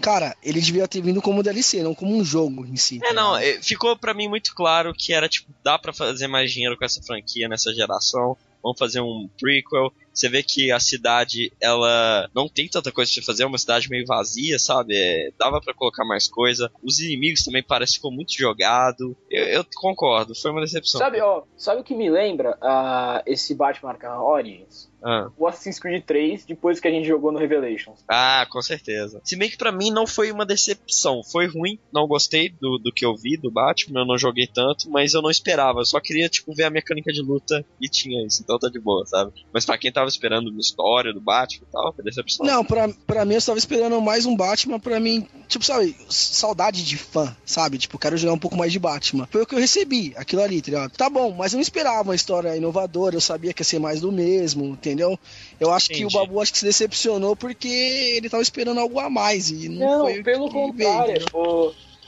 Cara, 0.00 0.34
ele 0.42 0.60
devia 0.60 0.88
ter 0.88 1.00
vindo 1.00 1.22
como 1.22 1.42
DLC, 1.42 1.82
não 1.82 1.94
como 1.94 2.16
um 2.16 2.24
jogo 2.24 2.66
em 2.66 2.74
si. 2.76 2.98
É, 3.02 3.08
tá 3.08 3.12
não, 3.12 3.38
ligado? 3.38 3.58
é, 3.58 3.62
ficou 3.62 3.96
pra 3.96 4.12
mim 4.12 4.26
muito 4.28 4.52
claro 4.54 4.92
que 4.92 5.12
era 5.12 5.28
tipo, 5.28 5.48
dá 5.62 5.78
pra 5.78 5.92
fazer 5.92 6.26
mais 6.26 6.50
dinheiro 6.52 6.76
com 6.76 6.84
essa 6.84 7.00
franquia 7.02 7.48
nessa 7.48 7.72
geração. 7.72 8.36
Vamos 8.64 8.78
fazer 8.78 9.02
um 9.02 9.28
prequel. 9.38 9.92
Você 10.12 10.28
vê 10.28 10.42
que 10.42 10.72
a 10.72 10.80
cidade, 10.80 11.52
ela 11.60 12.30
não 12.34 12.48
tem 12.48 12.66
tanta 12.66 12.90
coisa 12.90 13.12
pra 13.14 13.24
fazer, 13.24 13.42
é 13.42 13.46
uma 13.46 13.58
cidade 13.58 13.90
meio 13.90 14.06
vazia, 14.06 14.58
sabe? 14.58 14.94
É, 14.96 15.30
dava 15.38 15.60
pra 15.60 15.74
colocar 15.74 16.04
mais 16.04 16.26
coisa. 16.28 16.72
Os 16.82 16.98
inimigos 17.00 17.44
também 17.44 17.62
parece 17.62 17.92
que 17.92 17.98
ficou 17.98 18.12
muito 18.12 18.32
jogado. 18.32 19.14
Eu, 19.30 19.44
eu 19.44 19.66
concordo, 19.74 20.34
foi 20.34 20.50
uma 20.50 20.62
decepção. 20.62 20.98
Sabe, 20.98 21.20
ó, 21.20 21.42
sabe 21.56 21.82
o 21.82 21.84
que 21.84 21.94
me 21.94 22.08
lembra 22.08 22.56
ah, 22.62 23.22
esse 23.26 23.54
Batman 23.54 23.90
Arkham 23.90 24.22
Origins? 24.22 24.88
Ah. 25.04 25.28
O 25.36 25.46
Assassin's 25.46 25.78
Creed 25.78 26.02
3, 26.04 26.46
depois 26.46 26.80
que 26.80 26.88
a 26.88 26.90
gente 26.90 27.06
jogou 27.06 27.30
no 27.30 27.38
Revelations. 27.38 28.02
Ah, 28.08 28.46
com 28.50 28.62
certeza. 28.62 29.20
Se 29.22 29.36
bem 29.36 29.50
que 29.50 29.58
pra 29.58 29.70
mim 29.70 29.90
não 29.90 30.06
foi 30.06 30.32
uma 30.32 30.46
decepção. 30.46 31.22
Foi 31.22 31.46
ruim, 31.46 31.78
não 31.92 32.06
gostei 32.06 32.48
do, 32.48 32.78
do 32.78 32.90
que 32.92 33.04
eu 33.04 33.14
vi 33.14 33.36
do 33.36 33.50
Batman, 33.50 34.00
eu 34.00 34.06
não 34.06 34.16
joguei 34.16 34.46
tanto, 34.46 34.90
mas 34.90 35.12
eu 35.12 35.20
não 35.20 35.30
esperava. 35.30 35.80
Eu 35.80 35.84
só 35.84 36.00
queria, 36.00 36.28
tipo, 36.28 36.54
ver 36.54 36.64
a 36.64 36.70
mecânica 36.70 37.12
de 37.12 37.20
luta 37.20 37.64
e 37.80 37.88
tinha 37.88 38.26
isso, 38.26 38.42
então 38.42 38.58
tá 38.58 38.68
de 38.68 38.80
boa, 38.80 39.04
sabe? 39.06 39.32
Mas 39.52 39.66
pra 39.66 39.76
quem 39.76 39.92
tava 39.92 40.08
esperando 40.08 40.48
uma 40.48 40.60
história 40.60 41.12
do 41.12 41.20
Batman 41.20 41.66
e 41.68 41.72
tal, 41.72 41.92
foi 41.92 42.04
decepção. 42.04 42.46
Não, 42.46 42.64
pra, 42.64 42.88
pra 43.06 43.24
mim 43.24 43.34
eu 43.34 43.38
estava 43.38 43.58
esperando 43.58 44.00
mais 44.00 44.24
um 44.24 44.34
Batman 44.34 44.80
pra 44.80 44.98
mim, 44.98 45.26
tipo, 45.48 45.64
sabe, 45.64 45.96
saudade 46.08 46.84
de 46.84 46.96
fã, 46.96 47.34
sabe? 47.44 47.78
Tipo, 47.78 47.98
quero 47.98 48.16
jogar 48.16 48.34
um 48.34 48.38
pouco 48.38 48.56
mais 48.56 48.72
de 48.72 48.78
Batman. 48.78 49.28
Foi 49.30 49.42
o 49.42 49.46
que 49.46 49.54
eu 49.54 49.58
recebi, 49.58 50.12
aquilo 50.16 50.42
ali, 50.42 50.60
tá 50.60 50.66
ligado? 50.66 50.90
Tá 50.92 51.10
bom, 51.10 51.32
mas 51.32 51.52
eu 51.52 51.56
não 51.56 51.62
esperava 51.62 52.02
uma 52.02 52.14
história 52.14 52.56
inovadora, 52.56 53.16
eu 53.16 53.20
sabia 53.20 53.52
que 53.52 53.60
ia 53.60 53.64
ser 53.64 53.78
mais 53.78 54.00
do 54.00 54.10
mesmo, 54.12 54.64
entendeu? 54.66 55.18
Eu 55.58 55.72
acho 55.72 55.88
que 55.88 56.02
Entendi. 56.02 56.16
o 56.16 56.18
Babu 56.18 56.40
acho 56.40 56.52
que 56.52 56.58
se 56.58 56.64
decepcionou 56.64 57.36
porque 57.36 57.68
ele 57.68 58.28
tava 58.28 58.42
esperando 58.42 58.80
algo 58.80 58.98
a 58.98 59.08
mais 59.08 59.50
e 59.50 59.68
não, 59.68 59.98
Não, 59.98 60.00
foi 60.04 60.20
o 60.20 60.24
pelo 60.24 60.48
que 60.48 60.54
veio, 60.54 60.90
contrário. 60.90 61.24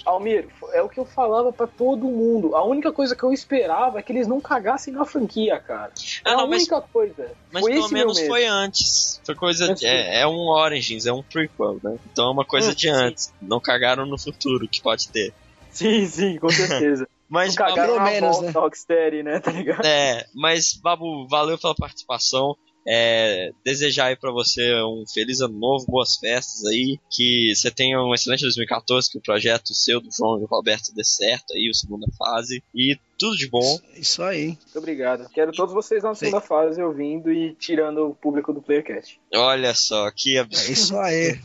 Almir, 0.06 0.46
é 0.72 0.80
o 0.80 0.88
que 0.88 1.00
eu 1.00 1.04
falava 1.04 1.52
pra 1.52 1.66
todo 1.66 2.06
mundo. 2.06 2.54
A 2.54 2.64
única 2.64 2.92
coisa 2.92 3.14
que 3.16 3.22
eu 3.24 3.32
esperava 3.32 3.98
é 3.98 4.02
que 4.02 4.12
eles 4.12 4.26
não 4.28 4.40
cagassem 4.40 4.94
na 4.94 5.04
franquia, 5.04 5.58
cara. 5.58 5.92
É 6.24 6.30
Ah, 6.30 6.34
a 6.34 6.36
não, 6.38 6.46
mas- 6.48 6.62
única 6.62 6.80
coisa. 6.80 7.30
Mas 7.52 7.62
foi 7.62 7.72
pelo 7.72 7.88
menos 7.90 8.20
foi 8.20 8.46
antes. 8.46 9.20
Foi 9.26 9.34
coisa. 9.34 9.74
Sim. 9.76 9.84
É, 9.86 10.20
é 10.20 10.26
um 10.26 10.48
Origins, 10.48 11.06
é 11.06 11.12
um 11.12 11.22
prequel, 11.22 11.78
né? 11.82 11.96
Então 12.12 12.28
é 12.28 12.30
uma 12.30 12.44
coisa 12.44 12.70
Hum, 12.70 12.74
de 12.74 12.88
antes. 12.88 13.32
Não 13.42 13.60
cagaram 13.60 14.06
no 14.06 14.18
futuro, 14.18 14.68
que 14.68 14.80
pode 14.80 15.08
ter. 15.08 15.34
Sim, 15.70 16.06
sim, 16.06 16.38
com 16.38 16.48
certeza. 16.48 17.06
Mas, 17.28 17.56
não 17.56 17.66
cagaram 17.66 17.94
pelo 17.94 18.04
menos, 18.04 18.36
volta 18.36 18.46
né? 18.46 18.52
Rocksteady, 18.52 19.22
né? 19.24 19.40
Tá 19.40 19.50
ligado? 19.50 19.84
É, 19.84 20.24
mas 20.32 20.74
Babu, 20.80 21.26
valeu 21.28 21.58
pela 21.58 21.74
participação. 21.74 22.56
É, 22.86 23.50
desejar 23.64 24.06
aí 24.06 24.16
pra 24.16 24.30
você 24.30 24.62
um 24.82 25.04
feliz 25.12 25.40
ano 25.40 25.58
novo, 25.58 25.86
boas 25.86 26.16
festas 26.16 26.64
aí, 26.66 26.98
que 27.10 27.52
você 27.54 27.70
tenha 27.70 28.00
um 28.00 28.14
excelente 28.14 28.42
2014, 28.42 29.10
que 29.10 29.18
o 29.18 29.22
projeto 29.22 29.74
seu, 29.74 30.00
do 30.00 30.08
João 30.16 30.36
e 30.36 30.40
do 30.40 30.46
Roberto 30.46 30.94
dê 30.94 31.02
certo 31.04 31.52
aí, 31.52 31.68
a 31.68 31.74
segunda 31.74 32.06
fase, 32.16 32.62
e 32.74 32.96
tudo 33.18 33.36
de 33.36 33.48
bom. 33.48 33.78
Isso 33.96 34.22
aí. 34.22 34.46
Muito 34.48 34.78
obrigado. 34.78 35.28
Quero 35.30 35.50
todos 35.52 35.74
vocês 35.74 36.02
na 36.02 36.14
segunda 36.14 36.40
fase 36.40 36.80
ouvindo 36.82 37.32
e 37.32 37.54
tirando 37.54 38.06
o 38.08 38.14
público 38.14 38.52
do 38.52 38.62
Playercast. 38.62 39.18
Olha 39.34 39.74
só, 39.74 40.10
que 40.10 40.36
É 40.36 40.40
absurdo. 40.40 40.72
isso 40.72 40.96
aí. 40.98 41.40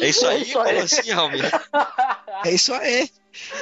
É 0.00 0.08
isso 0.08 0.26
aí, 0.26 0.38
É 0.38 0.42
isso 0.42 0.58
aí. 0.58 0.74
como 0.74 0.84
assim, 0.84 1.10
Almir? 1.12 1.50
É 2.44 2.50
isso 2.52 2.74
aí. 2.74 3.08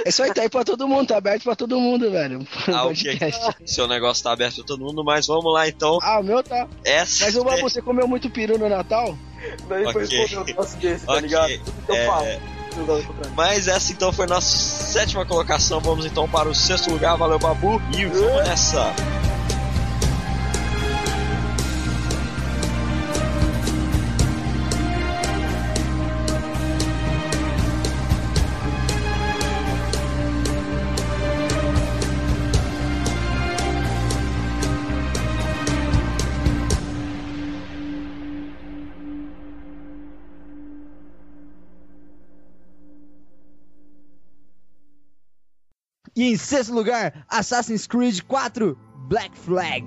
É 0.05 0.09
isso 0.09 0.23
aí, 0.23 0.33
tá 0.33 0.43
aí 0.43 0.49
pra 0.49 0.65
todo 0.65 0.87
mundo, 0.87 1.09
tá 1.09 1.17
aberto 1.17 1.45
pra 1.45 1.57
todo 1.57 1.79
mundo, 1.81 2.11
velho. 2.11 2.47
Ah, 2.73 2.85
ok. 2.85 3.19
Seu 3.67 3.87
negócio 3.87 4.23
tá 4.25 4.33
aberto 4.33 4.57
pra 4.57 4.65
todo 4.65 4.85
mundo, 4.85 5.05
mas 5.05 5.27
vamos 5.27 5.53
lá 5.53 5.69
então. 5.69 5.99
Ah, 6.03 6.21
o 6.21 6.23
meu 6.23 6.43
tá. 6.43 6.67
Essa 6.85 7.25
Mas 7.25 7.37
o 7.37 7.45
Babu, 7.45 7.63
você 7.63 7.83
comeu 7.83 8.07
muito 8.09 8.31
peru 8.31 8.59
no 8.59 8.69
Natal? 8.69 9.17
Daí 9.69 9.85
foi 9.93 10.05
Ok. 10.05 10.19
responder 10.19 10.39
um 10.41 10.45
negócio 10.45 10.79
desse, 10.79 11.07
tá 11.07 11.13
Ok, 11.13 11.23
ligado? 11.23 11.53
Então 11.83 11.97
é, 11.97 12.07
fala. 12.07 12.27
Mas 13.37 13.69
essa 13.69 13.93
então 13.93 14.13
foi 14.13 14.27
nossa 14.27 14.49
sétima 14.49 15.27
colocação. 15.27 15.81
Vamos 15.81 16.07
então 16.07 16.29
para 16.29 16.49
o 16.49 16.55
sexto 16.55 16.91
lugar. 16.91 17.17
Valeu, 17.17 17.39
Babu. 17.39 17.83
E 17.99 18.07
vamos 18.07 18.49
nessa. 18.49 18.95
E 46.23 46.35
em 46.35 46.37
sexto 46.37 46.73
lugar, 46.73 47.25
Assassin's 47.29 47.85
Creed 47.85 48.23
4 48.23 48.79
Black 49.09 49.37
Flag. 49.37 49.85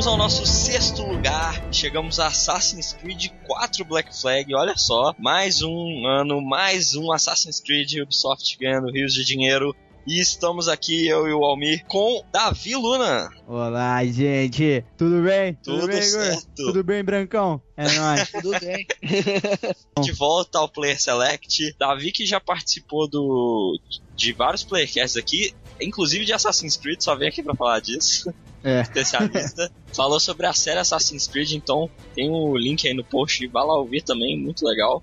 Chegamos 0.00 0.06
ao 0.06 0.16
nosso 0.16 0.46
sexto 0.46 1.02
lugar. 1.02 1.62
Chegamos 1.70 2.18
a 2.18 2.28
Assassin's 2.28 2.94
Creed 2.94 3.26
4 3.46 3.84
Black 3.84 4.18
Flag. 4.18 4.54
Olha 4.54 4.74
só, 4.74 5.14
mais 5.18 5.60
um 5.60 6.06
ano, 6.06 6.40
mais 6.40 6.94
um 6.94 7.12
Assassin's 7.12 7.60
Creed 7.60 8.00
Ubisoft 8.00 8.56
ganhando 8.58 8.90
rios 8.90 9.12
de 9.12 9.24
dinheiro. 9.24 9.76
E 10.06 10.18
estamos 10.18 10.68
aqui, 10.68 11.06
eu 11.06 11.28
e 11.28 11.34
o 11.34 11.44
Almir, 11.44 11.84
com 11.86 12.24
Davi 12.32 12.74
Luna. 12.74 13.30
Olá, 13.46 14.02
gente. 14.06 14.82
Tudo 14.96 15.20
bem? 15.20 15.58
Tudo 15.62 15.86
bem, 15.86 15.98
Igor? 15.98 16.08
certo. 16.08 16.46
Tudo 16.56 16.82
bem, 16.82 17.04
Brancão? 17.04 17.60
É 17.76 17.92
nóis. 17.92 18.30
Tudo 18.32 18.58
bem. 18.58 18.86
De 20.02 20.12
volta 20.12 20.58
ao 20.60 20.68
Player 20.68 20.98
Select. 20.98 21.76
Davi 21.78 22.10
que 22.10 22.24
já 22.24 22.40
participou 22.40 23.06
do 23.06 23.78
de 24.16 24.32
vários 24.32 24.64
playercasts 24.64 25.16
aqui, 25.16 25.54
inclusive 25.80 26.24
de 26.24 26.32
Assassin's 26.32 26.76
Creed, 26.76 27.00
só 27.00 27.14
vem 27.16 27.28
aqui 27.28 27.42
pra 27.42 27.54
falar 27.54 27.80
disso. 27.80 28.32
É. 28.62 28.80
Especialista. 28.82 29.70
Falou 29.92 30.20
sobre 30.20 30.46
a 30.46 30.52
série 30.52 30.78
Assassin's 30.78 31.26
Creed, 31.26 31.52
então 31.52 31.90
tem 32.14 32.30
o 32.30 32.56
link 32.56 32.86
aí 32.86 32.94
no 32.94 33.04
post, 33.04 33.46
vai 33.46 33.64
lá 33.64 33.76
ouvir 33.78 34.02
também, 34.02 34.38
muito 34.38 34.66
legal. 34.66 35.02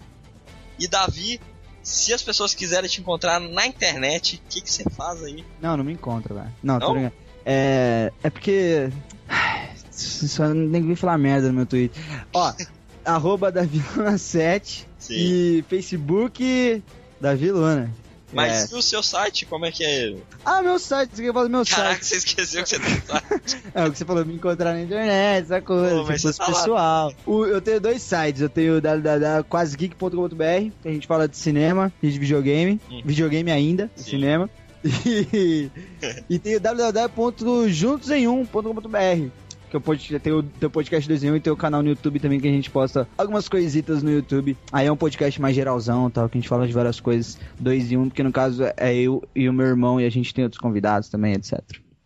E 0.80 0.88
Davi, 0.88 1.40
se 1.82 2.14
as 2.14 2.22
pessoas 2.22 2.54
quiserem 2.54 2.90
te 2.90 3.02
encontrar 3.02 3.40
na 3.40 3.66
internet, 3.66 4.42
o 4.46 4.50
que, 4.50 4.62
que 4.62 4.72
você 4.72 4.84
faz 4.90 5.24
aí? 5.24 5.44
Não, 5.62 5.78
não 5.78 5.84
me 5.84 5.94
encontra, 5.94 6.34
velho. 6.34 6.54
Não, 6.62 6.80
tô 6.80 6.88
Não? 6.88 6.94
brincando. 6.94 7.16
É, 7.46 8.12
é 8.24 8.30
porque. 8.30 8.90
Só 9.90 10.54
nem 10.54 10.86
que 10.86 10.96
falar 10.96 11.18
merda 11.18 11.48
no 11.48 11.56
meu 11.56 11.66
Twitter. 11.66 12.00
Ó, 12.32 12.54
arroba 13.04 13.52
Daviluna7 13.52 14.86
Sim. 15.00 15.14
e 15.16 15.66
Facebook 15.68 16.84
Daviluna. 17.20 17.92
Mas 18.34 18.70
É. 18.72 18.76
e 18.76 18.78
o 18.78 18.82
seu 18.82 19.02
site, 19.02 19.46
como 19.46 19.66
é 19.66 19.72
que 19.72 19.86
é? 19.86 20.14
Ah, 20.44 20.62
meu 20.62 20.78
site, 20.78 21.12
você 21.16 21.24
quer 21.24 21.32
falar 21.32 21.46
do 21.46 21.50
meu 21.50 21.66
Caraca, 21.66 22.04
site? 22.04 22.06
você 22.06 22.16
esqueceu 22.18 22.62
que 22.64 22.70
você 22.70 22.78
tem 22.80 23.02
site. 23.02 23.64
É 23.74 23.86
o 23.86 23.92
que 23.92 23.98
você 23.98 24.04
falou, 24.06 24.26
me 24.26 24.36
encontrar 24.36 24.74
na 24.74 24.82
internet, 24.82 25.44
essa 25.46 25.62
coisa, 25.62 25.96
Pô, 25.96 26.02
lá. 26.02 26.08
pessoal. 26.48 27.14
O- 27.26 27.46
eu 27.46 27.62
tenho 27.62 27.80
dois 27.80 28.02
sites, 28.02 28.42
eu 28.42 28.50
tenho 28.50 28.76
o 28.78 28.82
www.quasegeek.com.br, 28.82 30.72
que 30.82 30.88
a 30.88 30.92
gente 30.92 31.08
fala 31.08 31.26
de 31.28 31.38
cinema 31.38 31.92
e 32.04 32.10
de 32.12 32.20
videogame, 32.20 32.82
Hum. 32.92 33.02
videogame 33.06 33.50
ainda, 33.52 33.90
cinema. 33.96 34.50
E, 34.84 35.72
e 36.30 36.38
tem 36.40 36.56
o 36.56 36.60
www.juntosemum.com.br. 36.60 39.32
Que 39.70 39.76
eu 39.76 39.82
pod- 39.82 40.20
tem 40.20 40.32
o 40.34 40.42
teu 40.44 40.70
podcast 40.70 41.08
2 41.08 41.24
em 41.26 41.32
1 41.32 41.36
e 41.36 41.40
tem 41.42 41.52
o 41.52 41.58
canal 41.58 41.84
no 41.84 41.90
YouTube 41.90 42.20
também 42.20 42.40
que 42.40 42.48
a 42.48 42.52
gente 42.52 42.70
posta 42.70 43.08
algumas 43.18 43.50
coisitas 43.50 44.02
no 44.02 44.10
YouTube. 44.12 44.56
Aí 44.72 44.88
é 44.88 44.92
um 44.92 44.96
podcast 44.98 45.42
mais 45.42 45.56
geralzão, 45.56 46.10
tal, 46.10 46.30
que 46.30 46.38
a 46.38 46.42
gente 46.42 46.50
fala 46.50 46.66
de 46.66 46.72
várias 46.74 47.00
coisas 47.02 47.38
2 47.60 47.92
em 47.92 47.98
1, 47.98 48.10
porque 48.10 48.24
no 48.24 48.32
caso 48.32 48.64
é 48.78 48.96
eu 48.96 49.22
e 49.36 49.50
o 49.50 49.54
meu 49.54 49.66
irmão 49.66 50.00
e 50.00 50.06
a 50.06 50.10
gente 50.10 50.34
tem 50.34 50.44
outros 50.46 50.62
convidados 50.62 51.10
também, 51.10 51.34
etc. 51.34 51.60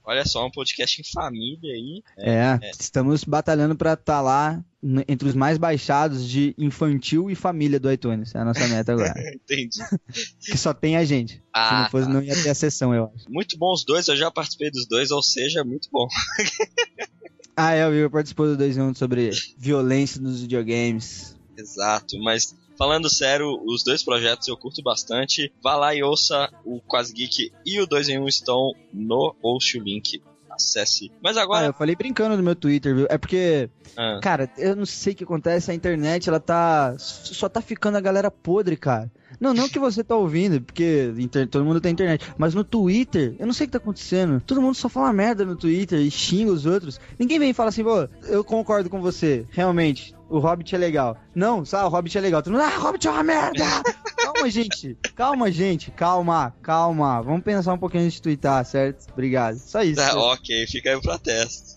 Olha 0.03 0.25
só, 0.25 0.45
um 0.45 0.49
podcast 0.51 0.99
em 0.99 1.03
família 1.13 1.71
aí. 1.73 2.01
É, 2.17 2.59
estamos 2.79 3.23
batalhando 3.23 3.75
pra 3.75 3.93
estar 3.93 4.19
lá 4.19 4.59
n- 4.81 5.05
entre 5.07 5.29
os 5.29 5.35
mais 5.35 5.59
baixados 5.59 6.27
de 6.27 6.55
infantil 6.57 7.29
e 7.29 7.35
família 7.35 7.79
do 7.79 7.89
iTunes. 7.91 8.33
É 8.33 8.39
a 8.39 8.43
nossa 8.43 8.67
meta 8.67 8.91
agora. 8.93 9.13
Entendi. 9.35 9.77
que 10.41 10.57
só 10.57 10.73
tem 10.73 10.97
a 10.97 11.05
gente. 11.05 11.33
Se 11.35 11.41
Ah, 11.53 11.83
não 11.83 11.89
fosse, 11.91 12.07
tá. 12.07 12.13
não 12.13 12.23
ia 12.23 12.33
ter 12.41 12.49
a 12.49 12.55
sessão, 12.55 12.93
eu 12.95 13.11
acho. 13.15 13.31
Muito 13.31 13.55
bom 13.59 13.71
os 13.71 13.85
dois, 13.85 14.07
eu 14.07 14.17
já 14.17 14.31
participei 14.31 14.71
dos 14.71 14.87
dois, 14.87 15.11
ou 15.11 15.21
seja, 15.21 15.63
muito 15.63 15.87
bom. 15.91 16.07
Ah, 17.55 17.73
é, 17.73 17.87
o 17.87 17.93
Igor 17.93 18.09
participou 18.09 18.47
do 18.47 18.57
2 18.57 18.77
em 18.77 18.81
1 18.81 18.95
sobre 18.95 19.31
violência 19.57 20.21
nos 20.21 20.41
videogames. 20.41 21.35
Exato, 21.57 22.17
mas 22.19 22.55
falando 22.77 23.09
sério, 23.09 23.61
os 23.65 23.83
dois 23.83 24.01
projetos 24.03 24.47
eu 24.47 24.57
curto 24.57 24.81
bastante. 24.81 25.51
Vá 25.61 25.75
lá 25.75 25.93
e 25.93 26.01
ouça 26.01 26.49
o 26.65 26.79
Quase 26.81 27.13
Geek 27.13 27.51
e 27.65 27.79
o 27.79 27.85
2 27.85 28.09
em 28.09 28.19
1 28.19 28.27
estão 28.27 28.73
no 28.93 29.33
post 29.35 29.77
o 29.77 29.83
link. 29.83 30.21
Acesse. 30.61 31.11
Mas 31.23 31.37
Ah, 31.37 31.43
agora. 31.43 31.65
eu 31.67 31.73
falei 31.73 31.95
brincando 31.95 32.37
no 32.37 32.43
meu 32.43 32.55
Twitter, 32.55 32.95
viu? 32.95 33.07
É 33.09 33.17
porque, 33.17 33.69
Ah, 33.97 34.19
cara, 34.21 34.49
eu 34.57 34.75
não 34.75 34.85
sei 34.85 35.13
o 35.13 35.15
que 35.15 35.23
acontece, 35.23 35.69
a 35.71 35.73
internet, 35.73 36.29
ela 36.29 36.39
tá. 36.39 36.95
Só 36.97 37.47
tá 37.49 37.61
ficando 37.61 37.97
a 37.97 38.01
galera 38.01 38.29
podre, 38.31 38.75
cara. 38.77 39.11
Não, 39.39 39.53
não 39.53 39.67
que 39.67 39.79
você 39.79 40.03
tá 40.03 40.15
ouvindo, 40.15 40.61
porque 40.61 41.11
inter- 41.17 41.47
todo 41.47 41.65
mundo 41.65 41.81
tem 41.81 41.91
internet. 41.91 42.31
Mas 42.37 42.53
no 42.53 42.63
Twitter, 42.63 43.35
eu 43.39 43.45
não 43.47 43.53
sei 43.53 43.65
o 43.65 43.67
que 43.67 43.71
tá 43.71 43.77
acontecendo. 43.79 44.41
Todo 44.45 44.61
mundo 44.61 44.75
só 44.75 44.87
fala 44.87 45.11
merda 45.11 45.43
no 45.43 45.55
Twitter 45.55 45.99
e 45.99 46.11
xinga 46.11 46.51
os 46.51 46.65
outros. 46.65 46.99
Ninguém 47.17 47.39
vem 47.39 47.49
e 47.49 47.53
fala 47.53 47.69
assim, 47.69 47.83
pô, 47.83 48.07
eu 48.27 48.43
concordo 48.43 48.89
com 48.89 49.01
você, 49.01 49.45
realmente. 49.49 50.13
O 50.29 50.37
Hobbit 50.39 50.75
é 50.75 50.77
legal. 50.77 51.17
Não, 51.33 51.65
sabe, 51.65 51.85
o 51.85 51.89
Hobbit 51.89 52.17
é 52.17 52.21
legal. 52.21 52.41
Todo 52.43 52.53
mundo, 52.53 52.61
ah, 52.63 52.77
Hobbit 52.77 53.07
é 53.07 53.11
uma 53.11 53.23
merda! 53.23 53.63
calma, 54.41 54.49
gente. 54.49 54.97
Calma, 55.15 55.51
gente. 55.51 55.91
Calma, 55.91 56.55
calma. 56.61 57.21
Vamos 57.21 57.43
pensar 57.43 57.73
um 57.73 57.77
pouquinho 57.77 58.03
antes 58.03 58.15
de 58.15 58.21
twittar, 58.21 58.65
certo? 58.65 59.07
Obrigado. 59.11 59.57
Só 59.59 59.83
isso. 59.83 60.01
tá, 60.01 60.17
ok, 60.17 60.67
fica 60.67 60.91
aí 60.91 61.01
pra 61.01 61.17
teste. 61.17 61.75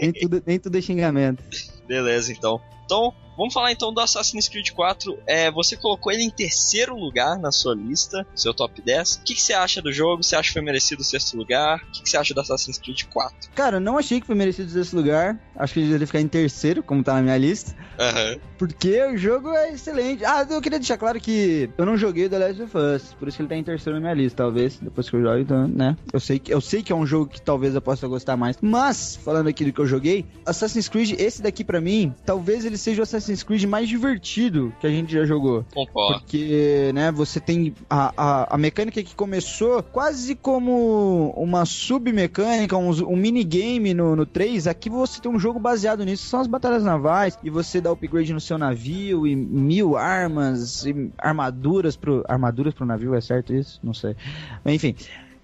nem, 0.00 0.12
tudo, 0.12 0.42
nem 0.46 0.58
tudo 0.58 0.78
é 0.78 0.80
xingamento. 0.80 1.42
Beleza, 1.86 2.32
então. 2.32 2.60
Então, 2.84 3.12
vamos 3.36 3.52
falar 3.52 3.72
então 3.72 3.92
do 3.92 4.00
Assassin's 4.00 4.48
Creed 4.48 4.70
4. 4.70 5.18
É, 5.26 5.50
você 5.50 5.76
colocou 5.76 6.12
ele 6.12 6.22
em 6.22 6.30
terceiro 6.30 6.96
lugar 6.96 7.38
na 7.38 7.52
sua 7.52 7.74
lista, 7.74 8.26
seu 8.34 8.54
top 8.54 8.80
10. 8.80 9.16
O 9.16 9.22
que, 9.22 9.34
que 9.34 9.42
você 9.42 9.52
acha 9.52 9.82
do 9.82 9.92
jogo? 9.92 10.22
Você 10.22 10.36
acha 10.36 10.48
que 10.48 10.54
foi 10.54 10.62
merecido 10.62 11.02
o 11.02 11.04
sexto 11.04 11.36
lugar? 11.36 11.78
O 11.78 11.92
que, 11.92 12.02
que 12.02 12.10
você 12.10 12.16
acha 12.16 12.34
do 12.34 12.40
Assassin's 12.40 12.78
Creed 12.78 13.04
4? 13.04 13.50
Cara, 13.54 13.76
eu 13.76 13.80
não 13.80 13.98
achei 13.98 14.20
que 14.20 14.26
foi 14.26 14.34
merecido 14.34 14.78
esse 14.78 14.94
lugar. 14.94 15.38
Acho 15.54 15.74
que 15.74 15.80
ele 15.80 15.86
deveria 15.86 16.06
ficar 16.06 16.20
em 16.20 16.28
terceiro, 16.28 16.82
como 16.82 17.02
tá 17.02 17.14
na 17.14 17.22
minha 17.22 17.38
lista. 17.38 17.74
Aham. 17.98 18.36
Porque 18.58 19.02
o 19.04 19.16
jogo 19.16 19.50
é 19.52 19.72
excelente. 19.72 20.24
Ah, 20.24 20.46
eu 20.48 20.60
queria 20.60 20.78
deixar 20.78 20.96
claro 20.96 21.20
que 21.20 21.68
eu 21.76 21.84
não 21.84 21.96
joguei 21.96 22.28
The 22.28 22.38
Last 22.38 22.62
of 22.62 22.76
Us. 22.76 23.14
Por 23.14 23.28
isso 23.28 23.36
que 23.36 23.42
ele 23.42 23.48
tá 23.48 23.56
em 23.56 23.64
terceiro 23.64 23.98
na 23.98 24.00
minha 24.00 24.14
lista, 24.14 24.36
talvez. 24.38 24.78
Depois 24.80 25.08
que 25.08 25.16
eu 25.16 25.22
jogo, 25.22 25.38
então, 25.38 25.68
né? 25.68 25.96
Eu 26.12 26.20
sei, 26.20 26.38
que, 26.38 26.52
eu 26.52 26.60
sei 26.60 26.82
que 26.82 26.92
é 26.92 26.96
um 26.96 27.06
jogo 27.06 27.26
que 27.26 27.40
talvez 27.40 27.74
eu 27.74 27.82
possa 27.82 28.06
gostar 28.06 28.36
mais. 28.36 28.56
Mas, 28.60 29.16
falando 29.16 29.48
aqui 29.48 29.64
do 29.64 29.72
que 29.72 29.80
eu 29.80 29.86
joguei, 29.86 30.24
Assassin's 30.44 30.88
Creed, 30.88 31.14
esse 31.18 31.42
daqui 31.42 31.64
pra 31.64 31.80
mim, 31.80 32.14
talvez 32.24 32.64
ele 32.64 32.78
seja 32.78 33.00
o 33.00 33.02
Assassin's 33.02 33.25
Creed 33.42 33.64
mais 33.64 33.88
divertido 33.88 34.72
que 34.80 34.86
a 34.86 34.90
gente 34.90 35.12
já 35.12 35.24
jogou. 35.24 35.64
Concordo. 35.74 36.20
Porque, 36.20 36.90
né, 36.94 37.10
você 37.12 37.40
tem 37.40 37.74
a, 37.88 38.12
a, 38.16 38.54
a 38.54 38.58
mecânica 38.58 39.02
que 39.02 39.14
começou 39.14 39.82
quase 39.82 40.34
como 40.34 41.32
uma 41.36 41.64
submecânica, 41.64 42.76
um, 42.76 42.90
um 42.90 43.16
minigame 43.16 43.94
no, 43.94 44.16
no 44.16 44.26
3. 44.26 44.66
Aqui 44.66 44.88
você 44.88 45.20
tem 45.20 45.30
um 45.30 45.38
jogo 45.38 45.58
baseado 45.58 46.04
nisso, 46.04 46.26
são 46.26 46.40
as 46.40 46.46
batalhas 46.46 46.84
navais, 46.84 47.38
e 47.42 47.50
você 47.50 47.80
dá 47.80 47.90
upgrade 47.90 48.32
no 48.32 48.40
seu 48.40 48.58
navio, 48.58 49.26
e 49.26 49.34
mil 49.34 49.96
armas, 49.96 50.84
e 50.86 51.10
armaduras 51.18 51.96
pro. 51.96 52.24
Armaduras 52.28 52.74
pro 52.74 52.86
navio, 52.86 53.14
é 53.14 53.20
certo 53.20 53.54
isso? 53.54 53.80
Não 53.82 53.94
sei. 53.94 54.16
Enfim. 54.64 54.94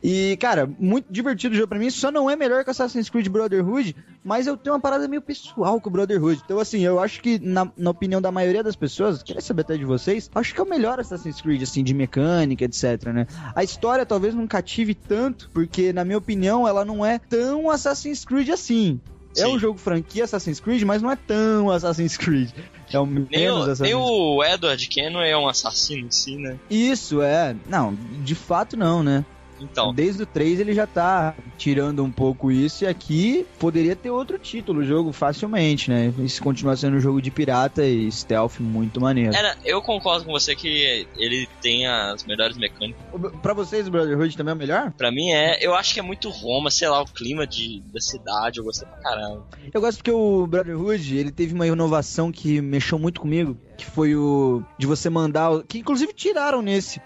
E, 0.02 0.36
cara, 0.38 0.68
muito 0.78 1.06
divertido 1.10 1.54
o 1.54 1.56
jogo 1.56 1.68
pra 1.68 1.78
mim. 1.78 1.88
Só 1.88 2.10
não 2.10 2.28
é 2.28 2.34
melhor 2.34 2.64
que 2.64 2.70
Assassin's 2.70 3.08
Creed 3.08 3.28
Brotherhood, 3.28 3.94
mas 4.24 4.46
eu 4.46 4.56
tenho 4.56 4.74
uma 4.74 4.80
parada 4.80 5.06
meio 5.06 5.22
pessoal 5.22 5.80
com 5.80 5.88
o 5.88 5.92
Brotherhood. 5.92 6.42
Então, 6.44 6.58
assim, 6.58 6.80
eu 6.80 6.98
acho 6.98 7.20
que, 7.20 7.38
na, 7.38 7.70
na 7.76 7.90
opinião 7.90 8.20
da 8.20 8.32
maioria 8.32 8.64
das 8.64 8.74
pessoas, 8.74 9.22
queria 9.22 9.40
saber 9.40 9.62
até 9.62 9.76
de 9.76 9.84
vocês, 9.84 10.28
acho 10.34 10.52
que 10.52 10.60
é 10.60 10.64
o 10.64 10.68
melhor 10.68 10.98
Assassin's 10.98 11.40
Creed, 11.40 11.62
assim, 11.62 11.84
de 11.84 11.94
mecânica, 11.94 12.64
etc, 12.64 13.12
né? 13.14 13.26
A 13.54 13.62
história 13.62 14.04
talvez 14.04 14.34
não 14.34 14.46
cative 14.46 14.94
tanto, 14.94 15.48
porque, 15.54 15.92
na 15.92 16.04
minha 16.04 16.18
opinião, 16.18 16.66
ela 16.66 16.84
não 16.84 17.06
é 17.06 17.18
tão 17.18 17.70
Assassin's 17.70 18.24
Creed 18.24 18.48
assim. 18.48 19.00
É 19.36 19.46
Sim. 19.46 19.54
um 19.54 19.58
jogo 19.58 19.78
franquia 19.78 20.24
Assassin's 20.24 20.60
Creed, 20.60 20.82
mas 20.82 21.00
não 21.00 21.10
é 21.10 21.16
tão 21.16 21.70
Assassin's 21.70 22.16
Creed. 22.16 22.50
É 22.92 22.98
o 22.98 23.06
menos 23.06 23.30
Nem 23.30 23.50
o, 23.50 23.56
Assassin's 23.56 23.80
nem 23.80 23.94
o 23.94 24.44
Edward 24.44 24.88
Kenway 24.88 25.30
é 25.30 25.38
um 25.38 25.48
assassino 25.48 26.06
em 26.06 26.10
si, 26.10 26.36
né? 26.36 26.58
Isso, 26.68 27.22
é. 27.22 27.56
Não, 27.66 27.96
de 28.22 28.34
fato 28.34 28.76
não, 28.76 29.02
né? 29.02 29.24
Então, 29.62 29.92
Desde 29.94 30.22
o 30.22 30.26
3 30.26 30.60
ele 30.60 30.74
já 30.74 30.86
tá 30.86 31.34
tirando 31.56 32.02
um 32.02 32.10
pouco 32.10 32.50
isso, 32.50 32.84
e 32.84 32.86
aqui 32.86 33.46
poderia 33.58 33.94
ter 33.94 34.10
outro 34.10 34.38
título 34.38 34.80
o 34.80 34.84
jogo 34.84 35.12
facilmente, 35.12 35.90
né? 35.90 36.12
Isso 36.18 36.42
continua 36.42 36.76
sendo 36.76 36.96
um 36.96 37.00
jogo 37.00 37.22
de 37.22 37.30
pirata 37.30 37.84
e 37.84 38.10
stealth 38.10 38.58
muito 38.60 39.00
maneiro. 39.00 39.34
era, 39.34 39.56
eu 39.64 39.80
concordo 39.80 40.24
com 40.24 40.32
você 40.32 40.56
que 40.56 41.06
ele 41.16 41.48
tem 41.60 41.86
as 41.86 42.24
melhores 42.24 42.56
mecânicas. 42.56 43.02
Pra 43.40 43.54
vocês, 43.54 43.86
o 43.86 43.90
Brotherhood 43.90 44.36
também 44.36 44.52
é 44.52 44.54
o 44.54 44.58
melhor? 44.58 44.92
Pra 44.92 45.10
mim 45.10 45.30
é, 45.30 45.64
eu 45.64 45.74
acho 45.74 45.94
que 45.94 46.00
é 46.00 46.02
muito 46.02 46.28
Roma, 46.30 46.70
sei 46.70 46.88
lá, 46.88 47.00
o 47.02 47.06
clima 47.06 47.46
de, 47.46 47.80
da 47.92 48.00
cidade, 48.00 48.58
eu 48.58 48.64
gostei 48.64 48.88
pra 48.88 48.98
caramba. 48.98 49.44
Eu 49.72 49.80
gosto 49.80 49.98
porque 49.98 50.10
o 50.10 50.46
Brotherhood, 50.46 51.16
ele 51.16 51.30
teve 51.30 51.54
uma 51.54 51.66
inovação 51.66 52.32
que 52.32 52.60
mexeu 52.60 52.98
muito 52.98 53.20
comigo, 53.20 53.56
que 53.84 53.90
foi 53.90 54.14
o 54.14 54.62
de 54.78 54.86
você 54.86 55.10
mandar, 55.10 55.62
que 55.64 55.78
inclusive 55.78 56.12
tiraram 56.12 56.62
nesse, 56.62 57.00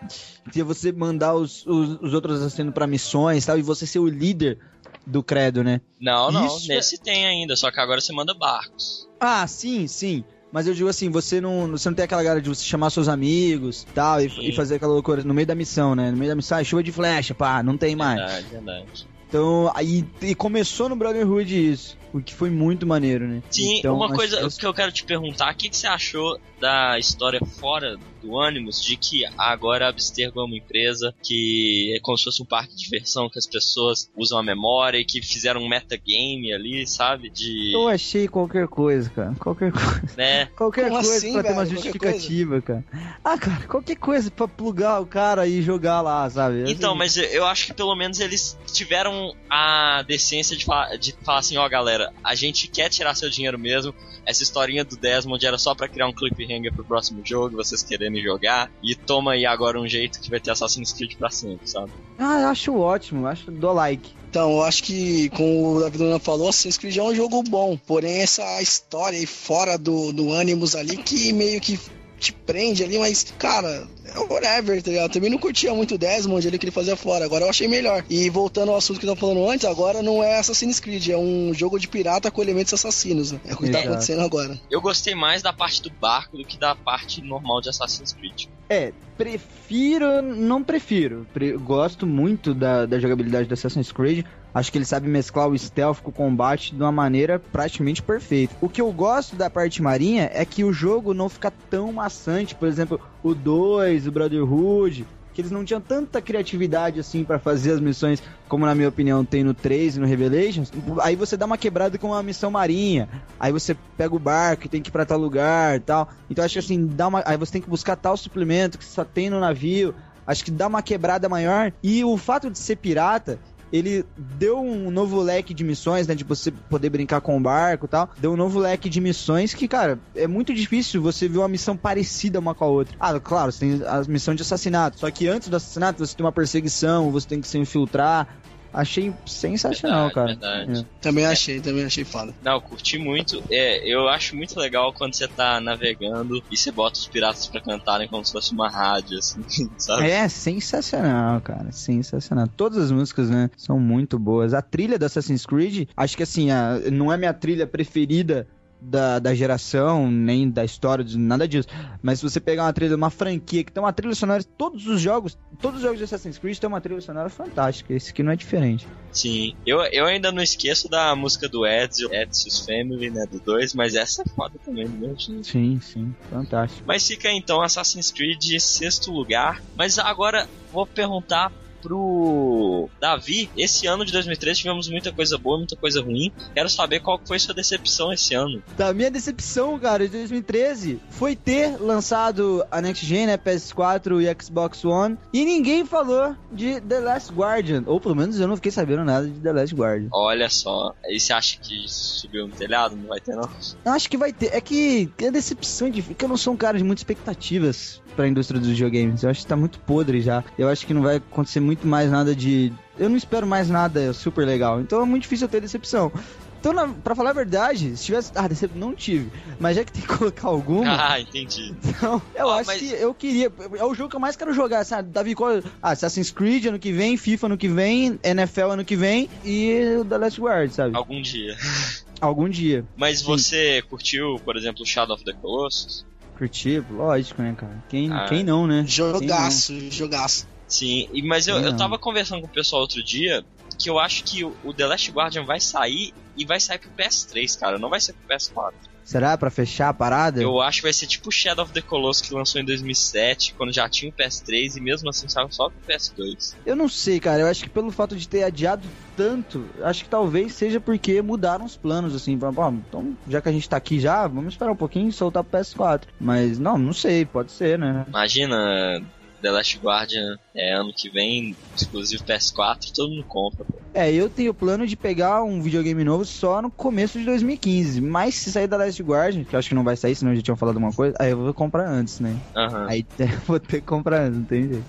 que 0.52 0.60
é 0.60 0.64
você 0.64 0.92
mandar 0.92 1.34
os, 1.34 1.66
os, 1.66 1.98
os 2.02 2.12
outros 2.14 2.40
assassinos 2.40 2.74
pra 2.74 2.86
missões, 2.86 3.46
tal, 3.46 3.58
e 3.58 3.62
você 3.62 3.86
ser 3.86 3.98
o 3.98 4.06
líder 4.06 4.58
do 5.06 5.22
credo, 5.22 5.64
né? 5.64 5.80
Não, 6.00 6.30
não, 6.30 6.46
Isso 6.46 6.70
é- 6.70 6.76
nesse 6.76 6.98
tem 6.98 7.26
ainda, 7.26 7.56
só 7.56 7.70
que 7.70 7.80
agora 7.80 8.00
você 8.00 8.12
manda 8.12 8.34
barcos. 8.34 9.08
Ah, 9.18 9.46
sim, 9.46 9.86
sim. 9.86 10.22
Mas 10.52 10.66
eu 10.66 10.74
digo 10.74 10.88
assim, 10.88 11.10
você 11.10 11.40
não, 11.40 11.68
você 11.70 11.88
não 11.88 11.94
tem 11.96 12.04
aquela 12.04 12.22
galera 12.22 12.40
de 12.42 12.48
você 12.48 12.64
chamar 12.64 12.90
seus 12.90 13.08
amigos 13.08 13.86
tal, 13.94 14.20
e, 14.20 14.26
e 14.50 14.52
fazer 14.52 14.76
aquela 14.76 14.92
loucura 14.92 15.22
no 15.24 15.34
meio 15.34 15.46
da 15.46 15.54
missão, 15.54 15.94
né? 15.94 16.10
No 16.10 16.16
meio 16.16 16.30
da 16.30 16.36
missão, 16.36 16.58
ah, 16.58 16.64
chuva 16.64 16.82
de 16.82 16.92
flecha, 16.92 17.34
pá, 17.34 17.62
não 17.62 17.76
tem 17.76 17.96
mais. 17.96 18.18
Verdade, 18.20 18.46
verdade. 18.48 19.06
Então, 19.28 19.72
aí 19.74 20.04
e 20.22 20.34
começou 20.34 20.88
no 20.88 20.94
Brotherhood 20.96 21.72
isso, 21.72 21.98
o 22.18 22.22
que 22.22 22.34
foi 22.34 22.50
muito 22.50 22.86
maneiro, 22.86 23.26
né? 23.26 23.42
Sim, 23.50 23.78
então, 23.78 23.94
uma 23.96 24.12
coisa 24.12 24.36
que- 24.48 24.58
que 24.58 24.66
eu 24.66 24.74
quero 24.74 24.90
te 24.92 25.04
perguntar, 25.04 25.52
o 25.52 25.56
que, 25.56 25.68
que 25.68 25.76
você 25.76 25.86
achou 25.86 26.38
da 26.60 26.98
história 26.98 27.38
fora 27.60 27.96
do 28.22 28.40
Animus, 28.40 28.82
de 28.82 28.96
que 28.96 29.24
agora 29.36 29.86
a 29.86 29.88
Abstergo 29.90 30.40
é 30.40 30.44
uma 30.44 30.56
empresa 30.56 31.14
que 31.22 31.92
é 31.94 32.00
como 32.00 32.16
se 32.16 32.24
fosse 32.24 32.42
um 32.42 32.46
parque 32.46 32.74
de 32.74 32.84
diversão, 32.84 33.28
que 33.28 33.38
as 33.38 33.46
pessoas 33.46 34.10
usam 34.16 34.38
a 34.38 34.42
memória 34.42 34.98
e 34.98 35.04
que 35.04 35.20
fizeram 35.20 35.60
um 35.62 35.68
metagame 35.68 36.52
ali, 36.54 36.86
sabe? 36.86 37.28
De. 37.28 37.72
Eu 37.74 37.88
achei 37.88 38.26
qualquer 38.26 38.66
coisa, 38.68 39.10
cara. 39.10 39.34
Qualquer 39.38 39.70
coisa. 39.70 40.10
Né? 40.16 40.46
Qualquer 40.56 40.88
Como 40.88 40.94
coisa 41.02 41.16
assim, 41.18 41.32
pra 41.34 41.42
ter 41.42 41.52
uma 41.52 41.64
velho? 41.64 41.76
Justificativa, 41.76 42.62
cara. 42.62 42.84
Ah, 43.22 43.36
cara, 43.38 43.66
qualquer 43.66 43.96
coisa 43.96 44.30
pra 44.30 44.48
plugar 44.48 45.00
o 45.00 45.06
cara 45.06 45.46
e 45.46 45.60
jogar 45.60 46.00
lá, 46.00 46.28
sabe? 46.30 46.64
Então, 46.70 46.90
Assim, 46.92 46.98
mas 46.98 47.16
eu 47.18 47.44
acho 47.44 47.66
que 47.66 47.74
pelo 47.74 47.94
menos 47.94 48.18
eles 48.20 48.56
tiveram 48.72 49.34
a 49.50 50.02
decência 50.06 50.56
de 50.56 50.64
falar, 50.64 50.96
de 50.96 51.12
falar 51.22 51.40
assim, 51.40 51.56
ó 51.58 51.68
galera, 51.68 52.05
a 52.22 52.34
gente 52.34 52.68
quer 52.68 52.88
tirar 52.88 53.14
seu 53.14 53.30
dinheiro 53.30 53.59
mesmo. 53.59 53.94
Essa 54.24 54.42
historinha 54.42 54.84
do 54.84 54.96
Desmond 54.96 55.44
era 55.46 55.57
só 55.59 55.74
pra 55.74 55.88
criar 55.88 56.09
um 56.09 56.12
cliffhanger 56.12 56.72
pro 56.72 56.84
próximo 56.84 57.20
jogo, 57.24 57.57
vocês 57.57 57.82
querendo 57.82 58.20
jogar. 58.20 58.70
E 58.82 58.94
toma 58.94 59.32
aí 59.32 59.46
agora 59.46 59.80
um 59.80 59.86
jeito 59.86 60.20
que 60.20 60.30
vai 60.30 60.40
ter 60.40 60.50
Assassin's 60.50 60.92
Creed 60.92 61.14
pra 61.16 61.30
sempre, 61.30 61.68
sabe? 61.68 61.92
Ah, 62.18 62.40
eu 62.40 62.48
acho 62.48 62.76
ótimo, 62.76 63.26
acho 63.26 63.50
do 63.50 63.72
like. 63.72 64.11
Então, 64.28 64.52
eu 64.52 64.62
acho 64.64 64.82
que, 64.82 65.30
como 65.30 65.76
o 65.76 65.80
David 65.80 66.02
Luna 66.02 66.18
falou, 66.18 66.48
Assassin's 66.48 66.76
Creed 66.76 66.96
é 66.96 67.02
um 67.02 67.14
jogo 67.14 67.42
bom. 67.42 67.78
Porém, 67.86 68.20
essa 68.20 68.61
história 68.61 69.18
aí 69.18 69.26
fora 69.26 69.78
do, 69.78 70.12
do 70.12 70.32
Animus 70.34 70.74
ali, 70.74 70.96
que 70.96 71.32
meio 71.32 71.61
que 71.61 71.78
te 72.18 72.32
prende 72.32 72.82
ali, 72.82 72.98
mas, 72.98 73.32
cara, 73.38 73.86
é 74.04 74.18
whatever, 74.18 74.82
tá 74.82 74.90
ligado? 74.90 75.12
Também 75.12 75.30
não 75.30 75.38
curtia 75.38 75.74
muito 75.74 75.94
o 75.94 75.98
Desmond 75.98 76.46
ali 76.46 76.58
que 76.58 76.64
ele 76.64 76.72
fazia 76.72 76.96
fora. 76.96 77.24
Agora 77.24 77.44
eu 77.44 77.50
achei 77.50 77.68
melhor. 77.68 78.04
E 78.08 78.28
voltando 78.30 78.70
ao 78.70 78.78
assunto 78.78 78.98
que 78.98 79.06
eu 79.06 79.14
tava 79.14 79.20
falando 79.20 79.48
antes, 79.48 79.66
agora 79.66 80.02
não 80.02 80.22
é 80.22 80.38
Assassin's 80.38 80.80
Creed, 80.80 81.08
é 81.08 81.16
um 81.16 81.52
jogo 81.52 81.78
de 81.78 81.88
pirata 81.88 82.30
com 82.30 82.42
elementos 82.42 82.72
assassinos. 82.72 83.32
Né? 83.32 83.40
É 83.46 83.54
o 83.54 83.56
que 83.56 83.64
tá 83.64 83.78
Exato. 83.78 83.88
acontecendo 83.88 84.22
agora. 84.22 84.58
Eu 84.70 84.80
gostei 84.80 85.14
mais 85.14 85.42
da 85.42 85.52
parte 85.52 85.82
do 85.82 85.90
barco 85.90 86.36
do 86.36 86.44
que 86.44 86.58
da 86.58 86.74
parte 86.74 87.20
normal 87.22 87.60
de 87.60 87.68
Assassin's 87.68 88.12
Creed. 88.12 88.46
É, 88.68 88.92
prefiro, 89.16 90.22
não 90.22 90.62
prefiro. 90.62 91.26
Pre- 91.32 91.56
gosto 91.56 92.06
muito 92.06 92.52
da, 92.54 92.86
da 92.86 92.98
jogabilidade 92.98 93.48
do 93.48 93.54
Assassin's 93.54 93.92
Creed. 93.92 94.24
Acho 94.57 94.72
que 94.72 94.78
ele 94.78 94.86
sabe 94.86 95.07
mesclar 95.07 95.48
o 95.48 95.59
stealth 95.59 96.00
com 96.00 96.09
o 96.09 96.14
combate 96.14 96.74
de 96.74 96.80
uma 96.80 96.90
maneira 96.90 97.38
praticamente 97.38 98.02
perfeita. 98.02 98.57
O 98.59 98.70
que 98.70 98.80
eu 98.80 98.90
gosto 98.90 99.36
da 99.36 99.50
parte 99.50 99.82
marinha 99.82 100.30
é 100.32 100.46
que 100.46 100.64
o 100.64 100.72
jogo 100.72 101.12
não 101.12 101.28
fica 101.28 101.52
tão 101.68 101.92
maçante. 101.92 102.54
Por 102.54 102.66
exemplo, 102.66 102.98
o 103.22 103.34
2, 103.34 104.07
o 104.07 104.12
Brotherhood, 104.12 105.07
que 105.34 105.42
eles 105.42 105.50
não 105.50 105.62
tinham 105.62 105.78
tanta 105.78 106.22
criatividade 106.22 106.98
assim 106.98 107.22
pra 107.22 107.38
fazer 107.38 107.72
as 107.72 107.80
missões, 107.80 108.22
como 108.48 108.64
na 108.64 108.74
minha 108.74 108.88
opinião 108.88 109.26
tem 109.26 109.44
no 109.44 109.52
3 109.52 109.98
e 109.98 110.00
no 110.00 110.07
Revelations. 110.07 110.72
Aí 111.02 111.16
você 111.16 111.36
dá 111.36 111.44
uma 111.44 111.59
quebrada 111.59 111.98
com 111.98 112.07
uma 112.07 112.22
missão 112.22 112.50
marinha, 112.50 113.11
aí 113.38 113.52
você 113.52 113.76
pega 113.98 114.16
o 114.16 114.18
barco 114.18 114.64
e 114.64 114.70
tem 114.70 114.80
que 114.80 114.88
ir 114.88 114.92
pra 114.92 115.04
tal 115.04 115.18
lugar 115.18 115.80
tal. 115.80 116.09
Então 116.30 116.42
acho 116.42 116.54
que 116.54 116.61
assim, 116.61 116.86
dá 116.86 117.09
uma, 117.09 117.22
aí 117.26 117.36
você 117.36 117.52
tem 117.52 117.61
que 117.61 117.68
buscar 117.68 117.94
tal 117.94 118.16
suplemento 118.16 118.78
que 118.78 118.86
só 118.86 119.04
tem 119.04 119.28
no 119.28 119.38
navio. 119.38 119.94
Acho 120.26 120.42
que 120.42 120.50
dá 120.50 120.66
uma 120.66 120.80
quebrada 120.80 121.28
maior. 121.28 121.74
E 121.82 122.02
o 122.02 122.16
fato 122.16 122.50
de 122.50 122.59
ser 122.59 122.76
pirata, 122.76 123.38
ele 123.72 124.04
deu 124.16 124.60
um 124.60 124.90
novo 124.90 125.20
leque 125.20 125.52
de 125.52 125.64
missões, 125.64 126.06
né? 126.06 126.14
De 126.14 126.24
você 126.24 126.50
poder 126.50 126.90
brincar 126.90 127.20
com 127.20 127.36
o 127.36 127.40
barco 127.40 127.86
e 127.86 127.88
tal. 127.88 128.10
Deu 128.18 128.32
um 128.32 128.36
novo 128.36 128.58
leque 128.58 128.88
de 128.88 129.00
missões 129.00 129.54
que, 129.54 129.66
cara, 129.66 129.98
é 130.14 130.26
muito 130.26 130.54
difícil 130.54 131.02
você 131.02 131.28
ver 131.28 131.38
uma 131.38 131.48
missão 131.48 131.76
parecida 131.76 132.38
uma 132.38 132.54
com 132.54 132.64
a 132.64 132.68
outra. 132.68 132.96
Ah, 132.98 133.18
claro, 133.18 133.52
você 133.52 133.60
tem 133.60 133.86
a 133.86 134.02
missão 134.08 134.34
de 134.34 134.42
assassinato. 134.42 134.98
Só 134.98 135.10
que 135.10 135.28
antes 135.28 135.48
do 135.48 135.56
assassinato 135.56 136.04
você 136.04 136.16
tem 136.16 136.24
uma 136.24 136.32
perseguição, 136.32 137.10
você 137.10 137.26
tem 137.26 137.40
que 137.40 137.48
se 137.48 137.58
infiltrar. 137.58 138.28
Achei 138.76 139.10
sensacional, 139.26 140.10
cara. 140.12 140.26
verdade. 140.26 140.80
É. 140.80 140.84
Também 141.00 141.24
achei, 141.24 141.60
também 141.62 141.84
achei 141.84 142.04
foda. 142.04 142.34
Não, 142.42 142.52
eu 142.56 142.60
curti 142.60 142.98
muito. 142.98 143.42
É, 143.50 143.90
eu 143.90 144.06
acho 144.08 144.36
muito 144.36 144.58
legal 144.58 144.92
quando 144.94 145.16
você 145.16 145.26
tá 145.26 145.58
navegando 145.60 146.34
e 146.50 146.56
você 146.58 146.70
bota 146.70 146.98
os 146.98 147.08
piratas 147.08 147.48
pra 147.50 147.60
cantarem 147.62 148.06
como 148.08 148.22
se 148.24 148.32
fosse 148.32 148.52
uma 148.54 148.68
rádio, 148.70 149.16
assim, 149.16 149.42
sabe? 149.78 150.10
É 150.10 150.28
sensacional, 150.28 151.40
cara. 151.40 151.72
Sensacional. 151.72 152.46
Todas 152.48 152.78
as 152.78 152.90
músicas, 152.92 153.30
né, 153.30 153.48
são 153.56 153.80
muito 153.80 154.18
boas. 154.18 154.52
A 154.52 154.60
trilha 154.60 154.98
do 154.98 155.06
Assassin's 155.06 155.46
Creed, 155.46 155.88
acho 155.96 156.16
que 156.16 156.22
assim, 156.22 156.50
a- 156.50 156.78
não 156.92 157.12
é 157.12 157.16
minha 157.16 157.32
trilha 157.32 157.66
preferida 157.66 158.46
da, 158.80 159.18
da 159.18 159.34
geração, 159.34 160.10
nem 160.10 160.48
da 160.50 160.64
história, 160.64 161.04
de 161.04 161.18
nada 161.18 161.46
disso. 161.46 161.68
Mas 162.02 162.20
se 162.20 162.28
você 162.28 162.40
pegar 162.40 162.64
uma 162.64 162.72
trilha, 162.72 162.96
uma 162.96 163.10
franquia 163.10 163.64
que 163.64 163.72
tem 163.72 163.82
uma 163.82 163.92
trilha 163.92 164.14
sonora, 164.14 164.42
todos 164.42 164.86
os 164.86 165.00
jogos, 165.00 165.36
todos 165.60 165.78
os 165.78 165.82
jogos 165.82 165.98
de 165.98 166.04
Assassin's 166.04 166.38
Creed 166.38 166.58
tem 166.58 166.68
uma 166.68 166.80
trilha 166.80 167.00
sonora 167.00 167.28
fantástica. 167.28 167.92
Esse 167.92 168.10
aqui 168.10 168.22
não 168.22 168.32
é 168.32 168.36
diferente. 168.36 168.86
Sim. 169.12 169.54
Eu, 169.66 169.80
eu 169.92 170.04
ainda 170.04 170.30
não 170.30 170.42
esqueço 170.42 170.88
da 170.88 171.14
música 171.16 171.48
do 171.48 171.66
Ezio, 171.66 172.08
Ezio's 172.12 172.60
Family, 172.60 173.10
né, 173.10 173.24
do 173.30 173.40
2, 173.40 173.74
mas 173.74 173.94
essa 173.94 174.22
é 174.22 174.28
foda 174.28 174.58
também, 174.64 174.86
jeito. 175.16 175.46
Sim, 175.46 175.80
sim, 175.80 176.14
fantástico. 176.30 176.82
Mas 176.86 177.06
fica 177.06 177.30
então 177.30 177.62
Assassin's 177.62 178.10
Creed 178.10 178.60
sexto 178.60 179.10
lugar. 179.10 179.62
Mas 179.76 179.98
agora 179.98 180.48
vou 180.72 180.86
perguntar 180.86 181.52
pro 181.76 182.88
Davi. 183.00 183.50
Esse 183.56 183.86
ano 183.86 184.04
de 184.04 184.12
2013 184.12 184.60
tivemos 184.60 184.88
muita 184.88 185.12
coisa 185.12 185.38
boa, 185.38 185.58
muita 185.58 185.76
coisa 185.76 186.02
ruim. 186.02 186.32
Quero 186.54 186.68
saber 186.68 187.00
qual 187.00 187.20
foi 187.24 187.38
sua 187.38 187.54
decepção 187.54 188.12
esse 188.12 188.34
ano. 188.34 188.62
Da 188.76 188.92
minha 188.92 189.10
decepção, 189.10 189.78
cara, 189.78 190.04
de 190.04 190.12
2013 190.12 191.00
foi 191.10 191.36
ter 191.36 191.80
lançado 191.80 192.64
a 192.70 192.80
Next 192.80 193.04
Gen, 193.04 193.26
né, 193.26 193.36
PS4 193.36 194.22
e 194.22 194.42
Xbox 194.42 194.84
One, 194.84 195.16
e 195.32 195.44
ninguém 195.44 195.84
falou 195.84 196.34
de 196.52 196.80
The 196.80 197.00
Last 197.00 197.32
Guardian, 197.32 197.84
ou 197.86 198.00
pelo 198.00 198.14
menos 198.14 198.38
eu 198.40 198.48
não 198.48 198.56
fiquei 198.56 198.72
sabendo 198.72 199.04
nada 199.04 199.26
de 199.26 199.40
The 199.40 199.52
Last 199.52 199.74
Guardian. 199.74 200.08
Olha 200.12 200.48
só, 200.48 200.94
aí 201.04 201.18
você 201.18 201.32
acha 201.32 201.58
que 201.58 201.84
subiu 201.86 202.46
no 202.46 202.54
telhado? 202.54 202.96
Não 202.96 203.08
vai 203.08 203.20
ter, 203.20 203.34
não? 203.34 203.48
Eu 203.84 203.92
acho 203.92 204.08
que 204.08 204.16
vai 204.16 204.32
ter, 204.32 204.54
é 204.54 204.60
que 204.60 205.10
a 205.26 205.30
decepção 205.30 205.90
de 205.90 206.02
que 206.02 206.24
eu 206.24 206.28
não 206.28 206.36
sou 206.36 206.54
um 206.54 206.56
cara 206.56 206.78
de 206.78 206.84
muitas 206.84 207.00
expectativas 207.00 208.00
pra 208.16 208.26
indústria 208.26 208.58
dos 208.58 208.70
videogames. 208.70 209.22
Eu 209.22 209.30
acho 209.30 209.42
que 209.42 209.46
tá 209.46 209.54
muito 209.54 209.78
podre 209.80 210.22
já. 210.22 210.42
Eu 210.58 210.68
acho 210.68 210.86
que 210.86 210.94
não 210.94 211.02
vai 211.02 211.16
acontecer 211.16 211.60
muito 211.66 211.86
mais 211.86 212.10
nada 212.10 212.34
de 212.34 212.72
eu 212.98 213.08
não 213.10 213.16
espero 213.16 213.46
mais 213.46 213.68
nada 213.68 214.12
super 214.12 214.46
legal. 214.46 214.80
Então 214.80 215.02
é 215.02 215.04
muito 215.04 215.22
difícil 215.22 215.46
eu 215.46 215.50
ter 215.50 215.60
decepção. 215.60 216.10
Então, 216.58 216.72
na, 216.72 216.88
pra 216.88 217.14
falar 217.14 217.30
a 217.30 217.34
verdade, 217.34 217.96
se 217.96 218.06
tivesse. 218.06 218.32
Ah, 218.34 218.48
decep... 218.48 218.72
não 218.76 218.92
tive. 218.94 219.30
Mas 219.60 219.76
já 219.76 219.84
que 219.84 219.92
tem 219.92 220.02
que 220.02 220.08
colocar 220.16 220.48
alguma. 220.48 221.12
Ah, 221.12 221.20
entendi. 221.20 221.72
Então, 221.84 222.20
eu 222.34 222.48
Ah, 222.50 222.56
acho 222.56 222.66
mas- 222.66 222.78
que 222.80 222.90
eu 222.92 223.14
queria. 223.14 223.52
É 223.78 223.84
o 223.84 223.94
jogo 223.94 224.10
que 224.10 224.16
eu 224.16 224.20
mais 224.20 224.34
quero 224.34 224.52
jogar, 224.52 224.82
sabe? 224.84 225.10
Davi, 225.10 225.34
qual. 225.34 225.60
Ah, 225.82 225.90
Assassin's 225.90 226.30
Creed 226.32 226.64
ano 226.66 226.78
que 226.78 226.90
vem, 226.92 227.16
FIFA 227.16 227.46
ano 227.46 227.58
que 227.58 227.68
vem, 227.68 228.18
NFL 228.24 228.70
ano 228.72 228.84
que 228.84 228.96
vem 228.96 229.28
e 229.44 229.96
o 230.00 230.04
The 230.04 230.18
Last 230.18 230.40
Guard, 230.40 230.70
sabe? 230.72 230.96
Algum 230.96 231.20
dia. 231.22 231.54
Algum 232.20 232.48
dia. 232.48 232.84
Mas 232.96 233.18
Sim. 233.20 233.26
você 233.26 233.82
curtiu, 233.88 234.40
por 234.44 234.56
exemplo, 234.56 234.84
Shadow 234.84 235.14
of 235.14 235.24
the 235.24 235.34
Colossus? 235.34 236.04
Curtir, 236.38 236.82
lógico, 236.90 237.42
né, 237.42 237.54
cara? 237.56 237.84
Quem, 237.88 238.10
Ah. 238.10 238.24
quem 238.28 238.42
não, 238.42 238.66
né? 238.66 238.78
Quem 238.78 238.88
Jogaço, 238.88 239.90
jogaço. 239.90 240.48
Sim, 240.68 241.08
e- 241.12 241.22
mas 241.22 241.46
eu, 241.46 241.60
Não. 241.60 241.68
eu 241.68 241.76
tava 241.76 241.98
conversando 241.98 242.40
com 242.40 242.46
o 242.46 242.50
pessoal 242.50 242.82
outro 242.82 243.02
dia 243.02 243.44
que 243.78 243.90
eu 243.90 243.98
acho 243.98 244.24
que 244.24 244.42
o, 244.42 244.72
The 244.74 244.86
Last 244.86 245.10
Guardian 245.10 245.44
vai 245.44 245.60
sair 245.60 246.12
e 246.36 246.44
vai 246.46 246.58
sair 246.58 246.78
pro 246.78 246.90
PS3, 246.90 247.58
cara. 247.58 247.78
Não 247.78 247.90
vai 247.90 248.00
ser 248.00 248.14
pro 248.14 248.34
PS4. 248.36 248.72
não? 248.72 248.96
Será 249.04 249.38
pra 249.38 249.50
fechar 249.50 249.90
a 249.90 249.94
parada? 249.94 250.42
Eu 250.42 250.60
acho 250.60 250.78
que 250.78 250.82
vai 250.84 250.92
ser 250.92 251.06
tipo 251.06 251.30
Shadow 251.30 251.64
of 251.64 251.72
the 251.72 251.80
Colossus 251.80 252.26
que 252.26 252.34
lançou 252.34 252.60
em 252.60 252.64
2007, 252.64 253.54
quando 253.54 253.72
já 253.72 253.88
tinha 253.88 254.10
o 254.10 254.12
PS3 254.12 254.76
e 254.76 254.80
mesmo 254.80 255.08
assim 255.08 255.28
saiu 255.28 255.48
só 255.50 255.68
pro 255.68 255.78
PS2. 255.94 256.56
Eu 256.66 256.74
não 256.74 256.88
sei, 256.88 257.20
cara. 257.20 257.42
Eu 257.42 257.46
acho 257.46 257.62
que 257.62 257.70
pelo 257.70 257.92
fato 257.92 258.16
de 258.16 258.26
ter 258.26 258.42
adiado 258.42 258.88
tanto, 259.16 259.64
acho 259.82 260.02
que 260.02 260.10
talvez 260.10 260.54
seja 260.54 260.80
porque 260.80 261.22
mudaram 261.22 261.64
os 261.64 261.76
planos, 261.76 262.16
assim. 262.16 262.36
Bom, 262.36 262.80
então, 262.88 263.16
já 263.28 263.40
que 263.40 263.48
a 263.48 263.52
gente 263.52 263.68
tá 263.68 263.76
aqui 263.76 264.00
já, 264.00 264.26
vamos 264.26 264.54
esperar 264.54 264.72
um 264.72 264.76
pouquinho 264.76 265.08
e 265.08 265.12
soltar 265.12 265.44
pro 265.44 265.60
PS4. 265.60 266.02
Mas, 266.18 266.58
não, 266.58 266.76
não 266.76 266.92
sei, 266.92 267.24
pode 267.24 267.52
ser, 267.52 267.78
né? 267.78 268.04
Imagina 268.08 269.00
The 269.47 269.53
Last 269.53 269.78
Guardian 269.78 270.36
é 270.57 270.74
ano 270.74 270.92
que 270.92 271.09
vem, 271.09 271.57
exclusivo 271.76 272.24
PS4, 272.24 272.90
todo 272.92 273.11
mundo 273.11 273.24
compra. 273.28 273.64
pô. 273.64 273.78
É, 273.94 274.12
eu 274.12 274.28
tenho 274.28 274.53
plano 274.53 274.84
de 274.88 274.97
pegar 274.97 275.44
um 275.44 275.62
videogame 275.62 276.03
novo 276.03 276.24
só 276.24 276.61
no 276.61 276.68
começo 276.68 277.16
de 277.16 277.24
2015. 277.24 278.01
Mas 278.01 278.34
se 278.34 278.51
sair 278.51 278.66
da 278.66 278.76
Last 278.76 279.01
Guardian, 279.01 279.44
que 279.44 279.55
eu 279.55 279.59
acho 279.61 279.68
que 279.68 279.74
não 279.76 279.84
vai 279.84 279.97
sair, 279.97 280.16
senão 280.16 280.34
já 280.34 280.42
tinham 280.42 280.57
falado 280.57 280.78
uma 280.78 280.92
coisa, 280.92 281.16
aí 281.20 281.30
eu 281.30 281.38
vou 281.38 281.55
comprar 281.55 281.88
antes, 281.88 282.18
né? 282.18 282.36
Aham. 282.57 282.86
Aí 282.88 283.07
eu 283.20 283.40
vou 283.47 283.61
ter 283.61 283.80
que 283.80 283.86
comprar 283.86 284.22
antes, 284.22 284.38
não 284.38 284.44
tem 284.47 284.68
jeito. 284.68 284.84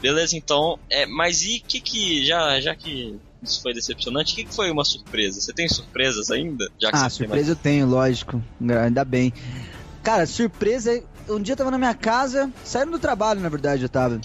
Beleza, 0.00 0.34
então. 0.36 0.78
É, 0.90 1.04
mas 1.04 1.42
e 1.42 1.60
que 1.60 1.78
que. 1.80 2.24
Já, 2.24 2.58
já 2.60 2.74
que 2.74 3.14
isso 3.42 3.60
foi 3.60 3.74
decepcionante, 3.74 4.32
o 4.32 4.36
que, 4.36 4.44
que 4.44 4.54
foi 4.54 4.70
uma 4.70 4.84
surpresa? 4.84 5.38
Você 5.38 5.52
tem 5.52 5.68
surpresas 5.68 6.30
ainda? 6.30 6.66
Já 6.80 6.90
que 6.90 6.96
Ah, 6.96 7.10
surpresa 7.10 7.52
eu 7.52 7.56
tenho, 7.56 7.86
lógico. 7.86 8.42
Ainda 8.82 9.04
bem. 9.04 9.34
Cara, 10.02 10.26
surpresa. 10.26 11.02
Um 11.28 11.40
dia 11.40 11.52
eu 11.52 11.56
tava 11.56 11.70
na 11.70 11.78
minha 11.78 11.94
casa, 11.94 12.50
saindo 12.64 12.92
do 12.92 12.98
trabalho, 12.98 13.40
na 13.40 13.48
verdade, 13.48 13.82
eu 13.82 13.88
tava. 13.88 14.20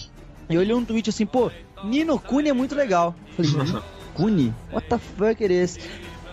E 0.48 0.54
eu 0.54 0.60
olhei 0.60 0.74
um 0.74 0.84
tweet 0.84 1.10
assim, 1.10 1.26
pô, 1.26 1.50
Nino 1.84 2.18
Kuni 2.18 2.48
é 2.48 2.52
muito 2.52 2.74
legal. 2.74 3.14
Falei, 3.36 3.52
Nino 3.52 3.82
Kuni? 4.14 4.54
What 4.72 4.88
the 4.88 4.98
fuck 4.98 5.44
é 5.44 5.52
esse? 5.52 5.78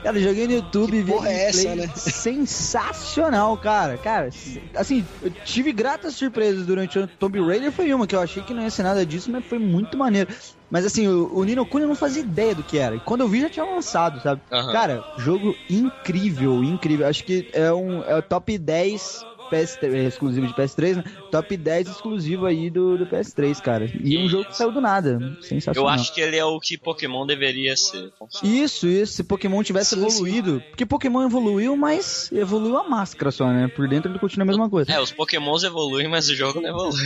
Cara, 0.05 0.19
eu 0.19 0.23
joguei 0.23 0.45
no 0.45 0.53
YouTube 0.53 0.95
e 0.95 1.01
vi 1.01 1.11
porra 1.11 1.29
é 1.29 1.49
essa, 1.49 1.73
né? 1.75 1.89
sensacional, 1.97 3.57
cara. 3.57 3.97
Cara, 3.97 4.29
assim, 4.75 5.03
eu 5.23 5.31
tive 5.43 5.71
gratas 5.71 6.13
surpresas 6.13 6.63
durante 6.63 6.99
o 6.99 7.01
ano. 7.01 7.11
Tomb 7.17 7.41
Raider 7.41 7.71
foi 7.71 7.91
uma 7.91 8.05
que 8.05 8.15
eu 8.15 8.21
achei 8.21 8.43
que 8.43 8.53
não 8.53 8.61
ia 8.61 8.69
ser 8.69 8.83
nada 8.83 9.03
disso, 9.03 9.31
mas 9.31 9.43
foi 9.43 9.57
muito 9.57 9.97
maneiro. 9.97 10.31
Mas 10.69 10.85
assim, 10.85 11.07
o, 11.07 11.35
o 11.35 11.43
Nino 11.43 11.65
Kuni 11.65 11.85
eu 11.85 11.87
não 11.87 11.95
fazia 11.95 12.21
ideia 12.21 12.53
do 12.53 12.61
que 12.61 12.77
era. 12.77 12.95
E 12.95 12.99
quando 12.99 13.21
eu 13.21 13.27
vi 13.27 13.41
já 13.41 13.49
tinha 13.49 13.65
lançado, 13.65 14.21
sabe? 14.21 14.41
Aham. 14.51 14.71
Cara, 14.71 15.03
jogo 15.17 15.55
incrível, 15.67 16.63
incrível. 16.63 17.07
Acho 17.07 17.23
que 17.23 17.49
é 17.51 17.73
um 17.73 18.03
é 18.03 18.15
o 18.15 18.21
top 18.21 18.55
10 18.59 19.25
PS3, 19.56 19.94
é 19.94 20.03
exclusivo 20.06 20.48
de 20.48 20.53
PS3, 20.53 20.95
né? 20.98 21.03
Top 21.32 21.56
10 21.56 21.88
exclusivo 21.90 22.45
aí 22.45 22.69
do, 22.69 22.98
do 22.98 23.06
PS3, 23.06 23.61
cara. 23.61 23.90
E 24.03 24.18
um 24.18 24.27
jogo 24.27 24.45
que 24.45 24.56
saiu 24.57 24.72
do 24.72 24.82
nada. 24.82 25.18
Eu 25.22 25.41
Sensacional. 25.44 25.90
acho 25.94 26.14
que 26.14 26.22
ele 26.22 26.36
é 26.38 26.45
o 26.45 26.60
que 26.60 26.77
Pokémon 26.77 27.26
deveria 27.26 27.76
ser. 27.76 28.11
Isso, 28.44 28.88
isso. 28.88 29.14
Se 29.14 29.23
Pokémon 29.23 29.61
tivesse 29.64 29.95
Sim, 29.95 30.02
sim. 30.02 30.15
evoluído. 30.15 30.64
Porque 30.69 30.86
Pokémon 30.86 31.23
evoluiu, 31.26 31.76
mas 31.76 32.32
evoluiu 32.32 32.77
a 32.77 32.88
máscara 32.88 33.32
só, 33.32 33.48
né? 33.52 33.68
Por 33.68 33.88
dentro 33.88 34.11
ele 34.11 34.19
continua 34.19 34.44
a 34.44 34.48
mesma 34.48 34.69
coisa. 34.69 34.91
É, 34.91 34.99
os 34.99 35.11
Pokémons 35.11 35.64
evoluem, 35.64 36.07
mas 36.07 36.30
o 36.30 36.36
jogo 36.36 36.60
não 36.61 36.69
evolui. 36.69 37.02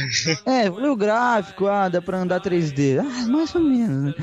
É, 0.45 0.65
evoluiu 0.65 0.93
o 0.93 0.97
gráfico, 0.97 1.67
ah, 1.67 1.87
dá 1.89 2.01
pra 2.01 2.19
andar 2.19 2.39
3D. 2.41 2.99
Ah, 2.99 3.27
mais 3.27 3.53
ou 3.55 3.61
menos, 3.61 4.03
né? 4.05 4.13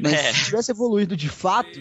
Mas 0.00 0.12
É. 0.14 0.32
se 0.32 0.44
tivesse 0.46 0.70
evoluído 0.72 1.16
de 1.16 1.28
fato, 1.28 1.78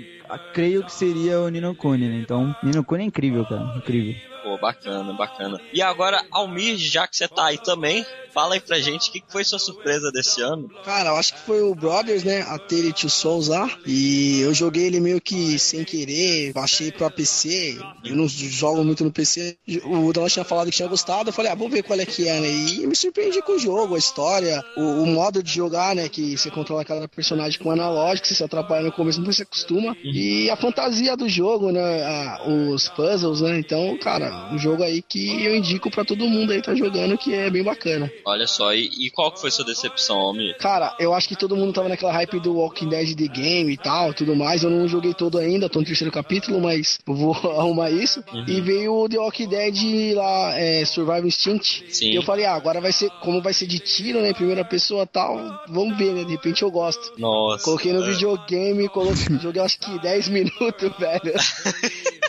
creio 0.54 0.84
que 0.84 0.92
seria 0.94 1.40
o 1.40 1.50
Nino 1.50 1.74
Kuni, 1.74 2.08
né? 2.08 2.20
Então, 2.22 2.56
Nino 2.62 2.84
Kuni 2.84 3.04
é 3.04 3.06
incrível, 3.08 3.44
cara. 3.46 3.74
Incrível. 3.78 4.16
Pô, 4.44 4.58
bacana, 4.58 5.14
bacana. 5.14 5.60
E 5.74 5.82
agora, 5.82 6.24
Almir, 6.32 6.78
já 6.78 7.08
que 7.08 7.16
você 7.16 7.28
tá 7.28 7.46
aí 7.48 7.58
também, 7.58 8.04
fala 8.34 8.56
aí 8.56 8.60
pra 8.60 8.80
gente 8.80 9.10
o 9.10 9.12
que 9.14 9.24
foi 9.30 9.44
sua 9.44 9.60
surpresa 9.60 10.12
desse 10.12 10.42
ano. 10.42 10.68
Cara, 10.84 11.10
eu 11.10 11.16
acho 11.18 11.34
que 11.34 11.40
foi 11.42 11.62
o 11.62 11.76
Brothers, 11.76 12.24
né? 12.24 12.42
A 12.42 12.58
Tale 12.58 12.92
Two 12.94 13.10
Souls 13.10 13.48
lá. 13.50 13.70
E 13.86 14.40
eu 14.42 14.54
joguei 14.54 14.86
ele 14.88 15.00
meio 15.00 15.22
que 15.22 15.60
sem 15.60 15.84
querer, 15.84 16.54
baixei 16.54 16.92
pra 16.92 17.10
PC. 17.10 17.78
Eu 18.04 18.16
não 18.16 18.28
jogo 18.28 18.84
muito 18.84 19.04
no 19.04 19.12
PC. 19.12 19.58
O 19.84 20.12
Dolan 20.12 20.28
tinha 20.28 20.46
falado 20.46 20.70
que 20.72 20.76
tinha 20.78 20.88
gostado. 20.88 21.30
Eu 21.30 21.34
falei, 21.34 21.52
ah, 21.52 21.56
vamos 21.56 21.72
ver 21.72 21.84
qual 21.84 22.00
é 22.00 22.06
que 22.06 22.28
é, 22.28 22.40
né? 22.40 22.50
E 22.50 22.88
me 22.88 22.96
surpreendi 22.96 23.42
com 23.44 23.54
o 23.54 23.60
jogo, 23.60 23.96
a 23.96 24.00
história, 24.00 24.64
o, 24.76 25.04
o 25.04 25.06
modo 25.06 25.44
de 25.44 25.52
jogar, 25.54 25.96
né? 25.96 26.10
Que 26.10 26.36
você 26.38 26.50
controla 26.50 26.84
cada 26.86 27.08
personagem 27.08 27.60
com 27.60 27.70
analógico, 27.70 28.28
você 28.28 28.34
se 28.36 28.44
atrapalha 28.44 28.86
no 28.86 28.92
começo, 28.92 29.20
depois 29.20 29.36
você 29.36 29.44
acostuma. 29.44 29.96
E 30.04 30.50
a 30.50 30.56
fantasia 30.58 31.16
do 31.16 31.30
jogo, 31.30 31.72
né? 31.72 31.82
a- 32.04 32.42
os 32.48 32.88
puzzles, 32.90 33.42
né? 33.42 33.60
Então, 33.60 33.98
cara, 34.00 34.31
um 34.52 34.58
jogo 34.58 34.84
aí 34.84 35.02
que 35.02 35.44
eu 35.44 35.56
indico 35.56 35.90
pra 35.90 36.06
todo 36.06 36.28
mundo 36.28 36.52
aí 36.52 36.62
tá 36.62 36.74
jogando, 36.76 37.18
que 37.18 37.34
é 37.34 37.50
bem 37.50 37.64
bacana. 37.64 38.12
Olha 38.26 38.48
só, 38.48 38.74
e, 38.74 38.90
e 39.00 39.10
qual 39.12 39.32
que 39.32 39.42
foi 39.42 39.52
sua 39.52 39.66
decepção, 39.66 40.18
Almir? 40.18 40.58
Cara, 40.58 40.96
eu 41.00 41.14
acho 41.14 41.28
que 41.28 41.36
todo 41.36 41.56
mundo 41.56 41.74
tava 41.74 41.90
naquela 41.90 42.12
hype 42.12 42.40
do 42.40 42.56
Walking 42.56 42.90
Dead 42.90 43.16
The 43.16 43.28
Game 43.28 43.72
e 43.72 43.78
tal, 43.78 44.14
tudo 44.14 44.36
mais. 44.36 44.64
Eu 44.64 44.70
não 44.70 44.88
joguei 44.88 45.14
todo 45.14 45.38
ainda, 45.38 45.70
tô 45.70 45.80
no 45.80 45.86
terceiro 45.86 46.12
capítulo, 46.12 46.60
mas 46.62 47.00
eu 47.08 47.14
vou 47.14 47.34
arrumar 47.58 47.92
isso. 47.92 48.24
Uhum. 48.34 48.46
E 48.48 48.62
veio 48.62 48.94
o 48.94 49.10
The 49.10 49.18
Walking 49.18 49.48
Dead 49.48 50.16
lá, 50.16 50.60
é, 50.60 50.86
Survival 50.86 51.26
Instinct. 51.28 51.86
Sim. 51.90 52.12
E 52.12 52.16
eu 52.16 52.24
falei, 52.24 52.46
ah, 52.46 52.56
agora 52.56 52.82
vai 52.82 52.92
ser, 52.92 53.10
como 53.22 53.42
vai 53.42 53.54
ser 53.54 53.68
de 53.68 53.80
tiro, 53.80 54.22
né, 54.22 54.30
em 54.30 54.34
primeira 54.34 54.64
pessoa 54.64 55.04
e 55.04 55.08
tal, 55.08 55.64
vamos 55.68 55.98
ver, 55.98 56.14
né, 56.14 56.24
de 56.24 56.32
repente 56.32 56.62
eu 56.64 56.72
gosto. 56.72 57.14
Nossa. 57.18 57.64
Coloquei 57.64 57.94
no 57.94 58.04
é. 58.04 58.12
videogame, 58.12 58.88
coloquei, 58.90 59.38
joguei 59.40 59.62
acho 59.62 59.80
que 59.80 60.00
10 60.00 60.28
minutos, 60.30 60.92
velho. 60.98 61.34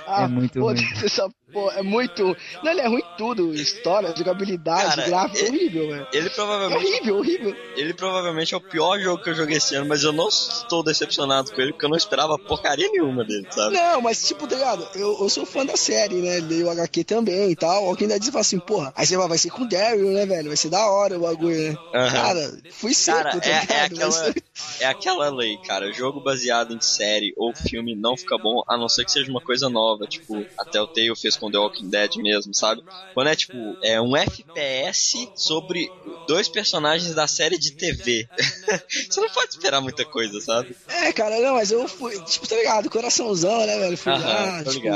Ah, 0.06 0.24
É 0.24 0.28
muito 0.28 0.58
pô, 0.58 0.66
ruim. 0.66 0.76
Essa, 1.02 1.28
pô, 1.52 1.70
é 1.70 1.82
muito. 1.82 2.36
Não, 2.62 2.70
ele 2.72 2.80
é 2.80 2.86
ruim 2.88 3.00
em 3.02 3.16
tudo. 3.16 3.54
História, 3.54 4.14
jogabilidade, 4.16 4.96
Cara, 4.96 5.06
gráfico, 5.08 5.44
é- 5.44 5.48
horrível, 5.48 5.88
velho. 5.88 6.06
Ele 6.12 6.26
É 6.26 6.30
provavelmente, 6.30 6.84
horrível, 6.86 7.16
horrível. 7.18 7.56
ele 7.76 7.94
provavelmente 7.94 8.54
é 8.54 8.56
o 8.56 8.60
pior 8.60 8.98
jogo 9.00 9.22
que 9.22 9.30
eu 9.30 9.34
joguei 9.34 9.56
esse 9.58 9.74
ano, 9.74 9.86
mas 9.88 10.02
eu 10.02 10.12
não 10.12 10.28
estou 10.28 10.82
decepcionado 10.82 11.52
com 11.52 11.60
ele, 11.60 11.72
porque 11.72 11.84
eu 11.84 11.90
não 11.90 11.96
esperava 11.96 12.38
porcaria 12.38 12.88
nenhuma 12.90 13.24
dele, 13.24 13.46
sabe? 13.50 13.74
Não, 13.74 14.00
mas 14.00 14.26
tipo, 14.26 14.46
tá 14.46 14.56
ligado? 14.56 14.88
Eu, 14.94 15.16
eu 15.20 15.28
sou 15.28 15.44
fã 15.46 15.64
da 15.64 15.76
série, 15.76 16.16
né? 16.16 16.40
Leio 16.40 16.66
o 16.66 16.70
HQ 16.70 17.04
também 17.04 17.50
e 17.50 17.56
tal. 17.56 17.84
Alguém 17.86 18.08
daí 18.08 18.20
fala 18.22 18.40
assim, 18.40 18.58
porra, 18.58 18.92
aí 18.96 19.06
você 19.06 19.16
vai, 19.16 19.28
vai 19.28 19.38
ser 19.38 19.50
com 19.50 19.62
o 19.62 19.68
Daryl, 19.68 20.10
né, 20.12 20.26
velho? 20.26 20.48
Vai 20.48 20.56
ser 20.56 20.70
da 20.70 20.86
hora 20.90 21.16
o 21.18 21.22
bagulho, 21.22 21.56
né? 21.72 21.76
Aham. 21.94 22.10
Cara, 22.10 22.58
fui 22.70 22.94
seco, 22.94 23.18
Cara, 23.18 23.40
tá 23.40 23.48
é, 23.48 23.52
é 23.52 23.82
aquela, 23.84 24.10
Mas- 24.10 24.34
é 24.80 24.84
aquela 24.86 25.30
lei, 25.34 25.56
cara. 25.58 25.92
Jogo 25.92 26.20
baseado 26.20 26.74
em 26.74 26.80
série 26.80 27.32
ou 27.36 27.54
filme 27.54 27.94
não 27.94 28.16
fica 28.16 28.36
bom, 28.38 28.62
a 28.68 28.76
não 28.76 28.88
ser 28.88 29.04
que 29.04 29.12
seja 29.12 29.30
uma 29.30 29.40
coisa 29.40 29.68
nova. 29.68 30.06
Tipo, 30.06 30.44
até 30.58 30.80
o 30.80 30.86
Tale 30.86 31.14
fez 31.16 31.36
com 31.42 31.50
The 31.50 31.58
Walking 31.58 31.88
Dead 31.90 32.16
mesmo, 32.18 32.54
sabe? 32.54 32.82
Quando 33.12 33.26
é 33.28 33.34
tipo, 33.36 33.76
é 33.82 34.00
um 34.00 34.16
FPS 34.16 35.28
sobre 35.34 35.90
dois 36.28 36.48
personagens 36.48 37.14
da 37.14 37.26
série 37.26 37.58
de 37.58 37.72
TV. 37.72 38.28
Você 39.10 39.20
não 39.20 39.28
pode 39.30 39.50
esperar 39.50 39.80
muita 39.80 40.04
coisa, 40.04 40.40
sabe? 40.40 40.76
É, 40.88 41.12
cara, 41.12 41.40
não, 41.40 41.54
mas 41.54 41.72
eu 41.72 41.86
fui, 41.88 42.18
tipo, 42.24 42.46
tá 42.46 42.54
ligado? 42.54 42.88
Coraçãozão, 42.88 43.66
né, 43.66 43.76
velho? 43.78 43.98
Fui 43.98 44.12
lá, 44.12 44.62
tô 44.62 44.70
tipo, 44.70 44.88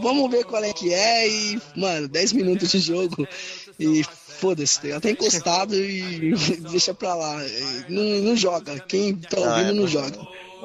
vamos 0.00 0.30
ver 0.30 0.44
qual 0.44 0.62
é 0.62 0.72
que 0.72 0.94
é 0.94 1.28
e, 1.28 1.60
mano, 1.74 2.06
10 2.08 2.32
minutos 2.32 2.70
de 2.70 2.78
jogo 2.78 3.26
e 3.78 4.04
foda-se, 4.04 4.76
tá 4.80 4.84
ligado? 4.86 5.02
Tá 5.02 5.10
encostado 5.10 5.74
e 5.74 6.34
deixa 6.70 6.94
pra 6.94 7.14
lá. 7.14 7.36
Não, 7.88 8.02
não 8.22 8.36
joga. 8.36 8.78
Quem 8.80 9.16
tá 9.16 9.38
Ah, 9.38 9.40
ouvindo 9.40 9.70
é, 9.70 9.72
não 9.72 9.86
joga. 9.88 10.18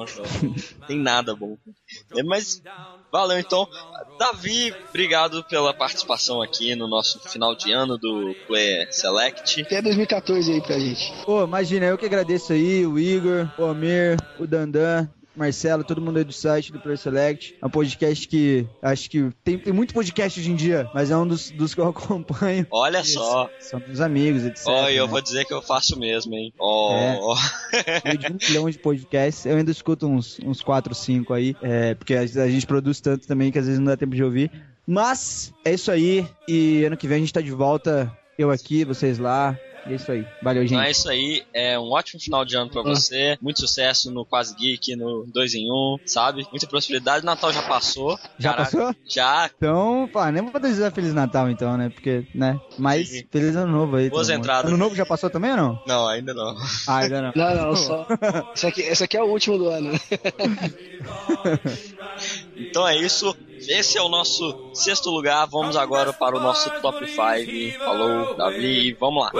Tem 0.86 0.98
nada 0.98 1.34
bom. 1.34 1.56
É, 2.16 2.22
mas 2.22 2.62
valeu 3.10 3.38
então. 3.38 3.68
Davi, 4.18 4.74
obrigado 4.88 5.42
pela 5.44 5.72
participação 5.72 6.42
aqui 6.42 6.74
no 6.74 6.88
nosso 6.88 7.18
final 7.28 7.54
de 7.54 7.72
ano 7.72 7.96
do 7.96 8.34
Player 8.46 8.92
Select. 8.92 9.62
Até 9.62 9.82
2014 9.82 10.52
aí 10.52 10.60
pra 10.60 10.78
gente. 10.78 11.12
Pô, 11.24 11.44
imagina, 11.44 11.86
eu 11.86 11.98
que 11.98 12.06
agradeço 12.06 12.52
aí, 12.52 12.86
o 12.86 12.98
Igor, 12.98 13.50
o 13.58 13.64
Amir, 13.64 14.16
o 14.38 14.46
Dandan, 14.46 15.08
Marcelo, 15.40 15.82
todo 15.82 16.02
mundo 16.02 16.18
aí 16.18 16.24
do 16.24 16.32
site 16.32 16.70
do 16.70 16.78
Player 16.78 16.98
Select. 16.98 17.56
É 17.60 17.66
um 17.66 17.70
podcast 17.70 18.28
que 18.28 18.66
acho 18.82 19.08
que 19.08 19.30
tem, 19.42 19.58
tem 19.58 19.72
muito 19.72 19.94
podcast 19.94 20.38
hoje 20.38 20.50
em 20.50 20.54
dia, 20.54 20.88
mas 20.94 21.10
é 21.10 21.16
um 21.16 21.26
dos, 21.26 21.50
dos 21.50 21.74
que 21.74 21.80
eu 21.80 21.88
acompanho. 21.90 22.66
Olha 22.70 23.02
só. 23.02 23.48
São 23.58 23.80
meus 23.80 24.00
amigos, 24.00 24.44
etc. 24.44 24.66
Ó, 24.66 24.88
e 24.88 24.96
eu 24.96 25.06
né? 25.06 25.10
vou 25.10 25.20
dizer 25.22 25.46
que 25.46 25.54
eu 25.54 25.62
faço 25.62 25.98
mesmo, 25.98 26.34
hein? 26.34 26.52
Ó, 26.58 26.94
É. 26.94 28.16
de 28.16 28.26
um 28.26 28.36
milhão 28.48 28.70
de 28.70 28.78
podcasts. 28.78 29.46
Eu 29.46 29.56
ainda 29.56 29.70
escuto 29.70 30.06
uns, 30.06 30.38
uns 30.44 30.60
4, 30.60 30.94
5 30.94 31.32
aí, 31.32 31.56
é, 31.62 31.94
porque 31.94 32.14
a, 32.14 32.20
a 32.20 32.48
gente 32.48 32.66
produz 32.66 33.00
tanto 33.00 33.26
também 33.26 33.50
que 33.50 33.58
às 33.58 33.64
vezes 33.64 33.78
não 33.78 33.86
dá 33.86 33.96
tempo 33.96 34.14
de 34.14 34.22
ouvir. 34.22 34.50
Mas 34.86 35.54
é 35.64 35.72
isso 35.72 35.90
aí, 35.90 36.26
e 36.48 36.84
ano 36.84 36.96
que 36.96 37.06
vem 37.06 37.16
a 37.16 37.20
gente 37.20 37.32
tá 37.32 37.40
de 37.40 37.52
volta, 37.52 38.12
eu 38.36 38.50
aqui, 38.50 38.84
vocês 38.84 39.18
lá. 39.18 39.56
E 39.86 39.92
é 39.92 39.96
isso 39.96 40.12
aí. 40.12 40.26
Valeu, 40.42 40.62
gente. 40.62 40.72
Então 40.72 40.84
é 40.84 40.90
isso 40.90 41.08
aí, 41.08 41.42
é 41.52 41.78
um 41.78 41.90
ótimo 41.90 42.20
final 42.20 42.44
de 42.44 42.56
ano 42.56 42.70
pra 42.70 42.82
você. 42.82 43.38
Muito 43.40 43.60
sucesso 43.60 44.10
no 44.10 44.24
Quase 44.24 44.54
Geek, 44.54 44.94
no 44.96 45.24
2 45.26 45.54
em 45.54 45.70
1, 45.70 45.98
sabe? 46.06 46.46
Muita 46.50 46.66
prosperidade. 46.66 47.24
Natal 47.24 47.52
já 47.52 47.62
passou. 47.62 48.18
Já 48.38 48.50
Caraca, 48.52 48.70
passou? 48.70 48.94
Já. 49.08 49.50
Então, 49.56 50.08
pá, 50.12 50.30
nem 50.30 50.42
vou 50.42 50.60
desejar 50.60 50.90
Feliz 50.90 51.14
Natal 51.14 51.48
então, 51.50 51.76
né? 51.76 51.88
Porque, 51.88 52.26
né? 52.34 52.60
Mas 52.78 53.08
Sim. 53.08 53.24
Feliz 53.30 53.56
Ano 53.56 53.72
Novo 53.72 53.96
aí. 53.96 54.10
Boas 54.10 54.28
entradas. 54.28 54.70
Ano 54.70 54.76
Novo 54.76 54.94
já 54.94 55.06
passou 55.06 55.30
também 55.30 55.52
ou 55.52 55.56
não? 55.56 55.82
Não, 55.86 56.06
ainda 56.06 56.34
não. 56.34 56.56
Ah, 56.86 56.98
ainda 56.98 57.22
não. 57.22 57.32
Não, 57.40 57.54
não, 57.54 57.76
só. 57.76 58.06
Esse 58.54 58.66
aqui, 58.66 58.82
esse 58.82 59.04
aqui 59.04 59.16
é 59.16 59.22
o 59.22 59.26
último 59.26 59.56
do 59.56 59.68
ano. 59.68 59.92
Então 62.60 62.86
é 62.86 62.96
isso. 62.96 63.36
Esse 63.68 63.98
é 63.98 64.02
o 64.02 64.08
nosso 64.08 64.70
sexto 64.74 65.10
lugar. 65.10 65.46
Vamos 65.46 65.76
agora 65.76 66.12
para 66.12 66.36
o 66.36 66.40
nosso 66.40 66.70
top 66.80 67.06
5. 67.06 67.78
Falou, 67.78 68.34
Davi. 68.34 68.92
Vamos 68.98 69.24
lá. 69.24 69.32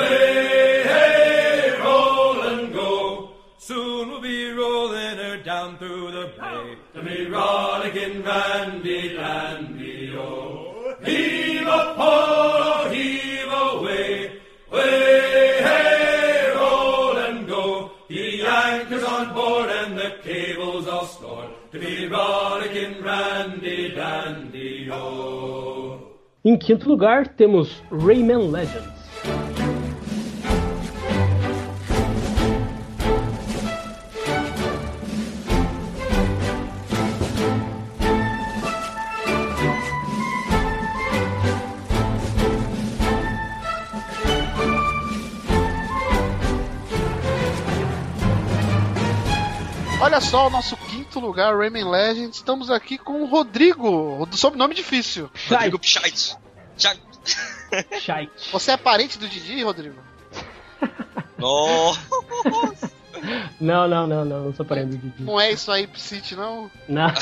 Soon 3.62 4.08
we'll 4.08 4.22
be 4.22 4.50
rolling 4.52 5.18
her 5.18 5.42
down 5.44 5.76
through 5.76 6.10
the 6.10 6.32
bay 6.40 6.76
to 6.94 7.02
be 7.02 7.26
rollicking 7.26 8.22
Randy 8.24 9.14
Dandy 9.14 10.16
O. 10.16 10.96
Heave 11.04 11.66
a 11.66 11.94
pole, 11.94 12.90
heave 12.90 13.52
away, 13.52 14.40
way 14.72 15.62
hey, 15.62 16.52
roll 16.56 17.16
and 17.18 17.46
go. 17.46 17.92
The 18.08 18.46
anchor's 18.46 19.04
on 19.04 19.34
board 19.34 19.68
and 19.70 19.96
the 19.96 20.16
cable's 20.24 20.88
all 20.88 21.06
stored 21.06 21.49
Randy 23.00 23.94
Dandy 23.94 24.90
O. 24.90 25.98
Em 26.44 26.58
quinto 26.58 26.88
lugar, 26.88 27.28
temos 27.28 27.80
Rayman 27.92 28.50
Legends. 28.50 29.79
Olha 50.10 50.20
só 50.20 50.48
o 50.48 50.50
nosso 50.50 50.76
quinto 50.76 51.20
lugar, 51.20 51.56
Rayman 51.56 51.88
Legends. 51.88 52.38
Estamos 52.38 52.68
aqui 52.68 52.98
com 52.98 53.22
o 53.22 53.26
Rodrigo, 53.26 54.26
do 54.26 54.36
sobrenome 54.36 54.74
difícil. 54.74 55.30
Rodrigo 55.48 55.78
Pichait. 55.78 56.36
Shite. 56.76 58.50
Você 58.50 58.72
é 58.72 58.76
parente 58.76 59.16
do 59.20 59.28
Didi, 59.28 59.62
Rodrigo? 59.62 60.00
Oh. 61.42 61.94
Não, 63.60 63.88
não, 63.88 64.06
não, 64.06 64.24
não, 64.24 64.44
não 64.46 64.54
sou 64.54 64.66
parente 64.66 64.96
do 64.96 64.98
Didi. 64.98 65.22
Não 65.22 65.40
é 65.40 65.52
isso 65.52 65.70
aí, 65.70 65.86
Psit, 65.86 66.34
não? 66.34 66.70
Não. 66.88 67.14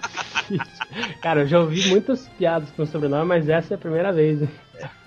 Cara, 1.20 1.42
eu 1.42 1.46
já 1.46 1.60
ouvi 1.60 1.86
muitas 1.90 2.26
piadas 2.30 2.70
com 2.70 2.82
o 2.82 2.86
sobrenome, 2.86 3.26
mas 3.26 3.48
essa 3.48 3.74
é 3.74 3.76
a 3.76 3.78
primeira 3.78 4.10
vez. 4.10 4.48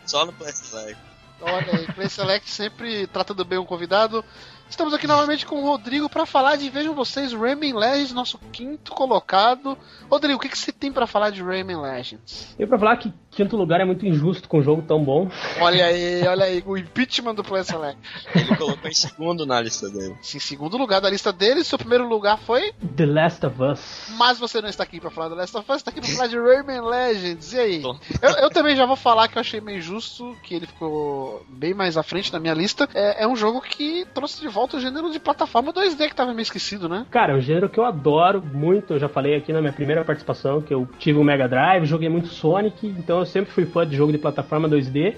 Só 0.05 0.25
no 0.25 0.31
Play 0.31 0.53
Select. 0.53 1.01
Olha 1.41 1.75
aí, 1.75 1.87
Play 1.87 2.07
Select 2.07 2.49
sempre 2.49 3.07
tratando 3.07 3.43
bem 3.43 3.57
o 3.57 3.65
convidado. 3.65 4.23
Estamos 4.69 4.94
aqui 4.94 5.07
novamente 5.07 5.45
com 5.45 5.56
o 5.56 5.65
Rodrigo 5.65 6.10
para 6.10 6.26
falar 6.26 6.57
de, 6.57 6.69
vejam 6.69 6.94
vocês, 6.94 7.31
Rayman 7.34 7.73
Legends, 7.73 8.14
nosso 8.14 8.38
quinto 8.52 8.91
colocado. 8.91 9.77
Rodrigo, 10.10 10.38
o 10.38 10.41
que, 10.41 10.49
que 10.49 10.57
você 10.57 10.72
tem 10.72 10.91
para 10.91 11.07
falar 11.07 11.30
de 11.30 11.41
Rayman 11.41 11.81
Legends? 11.81 12.53
Eu 12.60 12.68
pra 12.68 12.77
falar 12.77 12.98
que 12.98 13.11
quinto 13.38 13.55
lugar 13.55 13.80
é 13.80 13.85
muito 13.85 14.03
injusto 14.03 14.49
com 14.49 14.57
um 14.57 14.64
jogo 14.64 14.81
tão 14.81 15.03
bom. 15.03 15.30
Olha 15.61 15.85
aí, 15.85 16.27
olha 16.27 16.45
aí, 16.45 16.64
o 16.65 16.76
impeachment 16.76 17.35
do 17.35 17.43
Play 17.43 17.64
Select. 17.64 17.99
Ele 18.34 18.55
colocou 18.55 18.89
em 18.89 18.93
segundo 18.95 19.45
na 19.45 19.61
lista 19.61 19.88
dele. 19.91 20.15
Sim, 20.23 20.39
segundo 20.39 20.76
lugar 20.76 20.99
da 20.99 21.07
lista 21.07 21.31
dele, 21.31 21.64
seu 21.64 21.77
primeiro 21.77 22.09
lugar 22.09 22.39
foi. 22.39 22.73
The 22.95 23.05
Last 23.05 23.45
of 23.45 23.61
Us. 23.61 24.07
Mas 24.18 24.39
você 24.39 24.59
não 24.59 24.68
está 24.68 24.81
aqui 24.81 24.99
pra 24.99 25.11
falar 25.11 25.30
do 25.30 25.35
Last 25.35 25.55
of 25.55 25.72
Us, 25.72 25.77
está 25.77 25.91
aqui 25.91 26.01
pra 26.01 26.09
falar 26.09 26.27
de 26.27 26.39
Rayman 26.39 26.81
Legends. 26.81 27.53
E 27.53 27.59
aí? 27.59 27.84
Eu, 27.84 28.30
eu 28.41 28.49
também 28.49 28.76
já 28.76 28.88
vou 28.88 28.95
falar 28.95 29.27
que 29.27 29.38
eu 29.38 29.41
achei 29.41 29.61
meio 29.61 29.84
justo, 29.84 30.35
que 30.41 30.55
ele 30.55 30.65
ficou 30.65 31.45
bem 31.47 31.76
mais 31.76 31.95
à 31.95 32.01
frente 32.01 32.34
na 32.34 32.39
minha 32.39 32.55
lista. 32.55 32.89
É, 32.95 33.23
é 33.23 33.27
um 33.27 33.35
jogo 33.35 33.61
que 33.61 34.07
trouxe 34.15 34.41
de 34.41 34.47
volta 34.47 34.77
o 34.77 34.80
gênero 34.80 35.11
de 35.11 35.19
plataforma 35.19 35.72
2D 35.72 36.09
que 36.09 36.15
tava 36.15 36.34
meio 36.34 36.41
esquecido, 36.41 36.89
né? 36.89 37.05
Cara, 37.11 37.34
é 37.34 37.35
um 37.35 37.41
gênero 37.41 37.69
que 37.69 37.80
eu 37.80 37.85
adoro 37.85 38.41
muito. 38.41 38.93
Eu 38.93 38.99
já 38.99 39.07
falei 39.07 39.35
aqui 39.35 39.53
na 39.53 39.61
minha 39.61 39.73
primeira 39.73 40.03
participação 40.03 40.59
que 40.59 40.73
eu 40.73 40.89
tive 40.97 41.19
um 41.19 41.23
Mega 41.23 41.47
Drive, 41.47 41.85
joguei 41.85 42.09
muito 42.09 42.30
Sonic, 42.30 42.88
então 42.88 43.19
eu 43.19 43.26
sempre 43.27 43.51
fui 43.51 43.65
fã 43.65 43.87
de 43.87 43.95
jogo 43.95 44.11
de 44.11 44.17
plataforma 44.17 44.67
2D. 44.67 45.15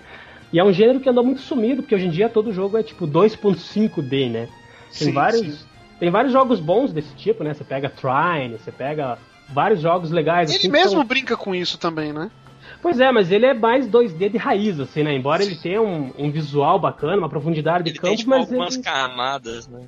E 0.52 0.60
é 0.60 0.64
um 0.64 0.73
gênero 0.73 0.99
que 0.99 1.07
andou 1.10 1.23
muito 1.23 1.41
sumido, 1.41 1.84
porque 1.84 1.94
hoje 1.95 2.07
em 2.07 2.10
dia 2.10 2.27
todo 2.27 2.52
jogo 2.52 2.77
é 2.77 2.84
tipo 2.84 3.06
2.5D, 3.07 4.30
né? 4.30 4.48
Tem 4.98 5.07
Sim, 5.07 5.14
vários. 5.14 5.41
sim. 5.41 5.68
Tem 5.99 6.10
vários 6.10 6.31
jogos 6.34 6.60
bons 6.60 6.91
desse 6.94 7.14
tipo, 7.15 7.44
né? 7.44 7.53
Você 7.53 7.64
pega 7.64 7.90
Trine, 7.90 8.57
você 8.57 8.72
pega 8.72 9.18
vários 9.53 9.81
jogos 9.81 10.11
legais. 10.11 10.49
Ele 10.49 10.57
assim, 10.60 10.72
mesmo 10.72 10.91
são- 10.91 11.06
brinca 11.06 11.36
com 11.36 11.53
isso 11.53 11.77
também, 11.77 12.14
né? 12.14 12.31
Pois 12.81 12.99
é, 12.99 13.11
mas 13.11 13.31
ele 13.31 13.45
é 13.45 13.53
mais 13.53 13.88
2D 13.88 14.30
de 14.30 14.38
raiz, 14.38 14.80
assim, 14.80 15.03
né? 15.03 15.14
Embora 15.14 15.44
ele 15.44 15.56
tenha 15.56 15.81
um, 15.81 16.11
um 16.18 16.31
visual 16.31 16.80
bacana, 16.80 17.18
uma 17.18 17.30
profundidade 17.30 17.84
de 17.84 17.90
Ele 17.91 17.99
campo, 17.99 18.07
tem 18.11 18.18
tipo, 18.18 18.30
mas 18.30 18.40
algumas 18.41 18.76
ele... 18.76 18.84
camadas, 18.84 19.68
né? 19.68 19.81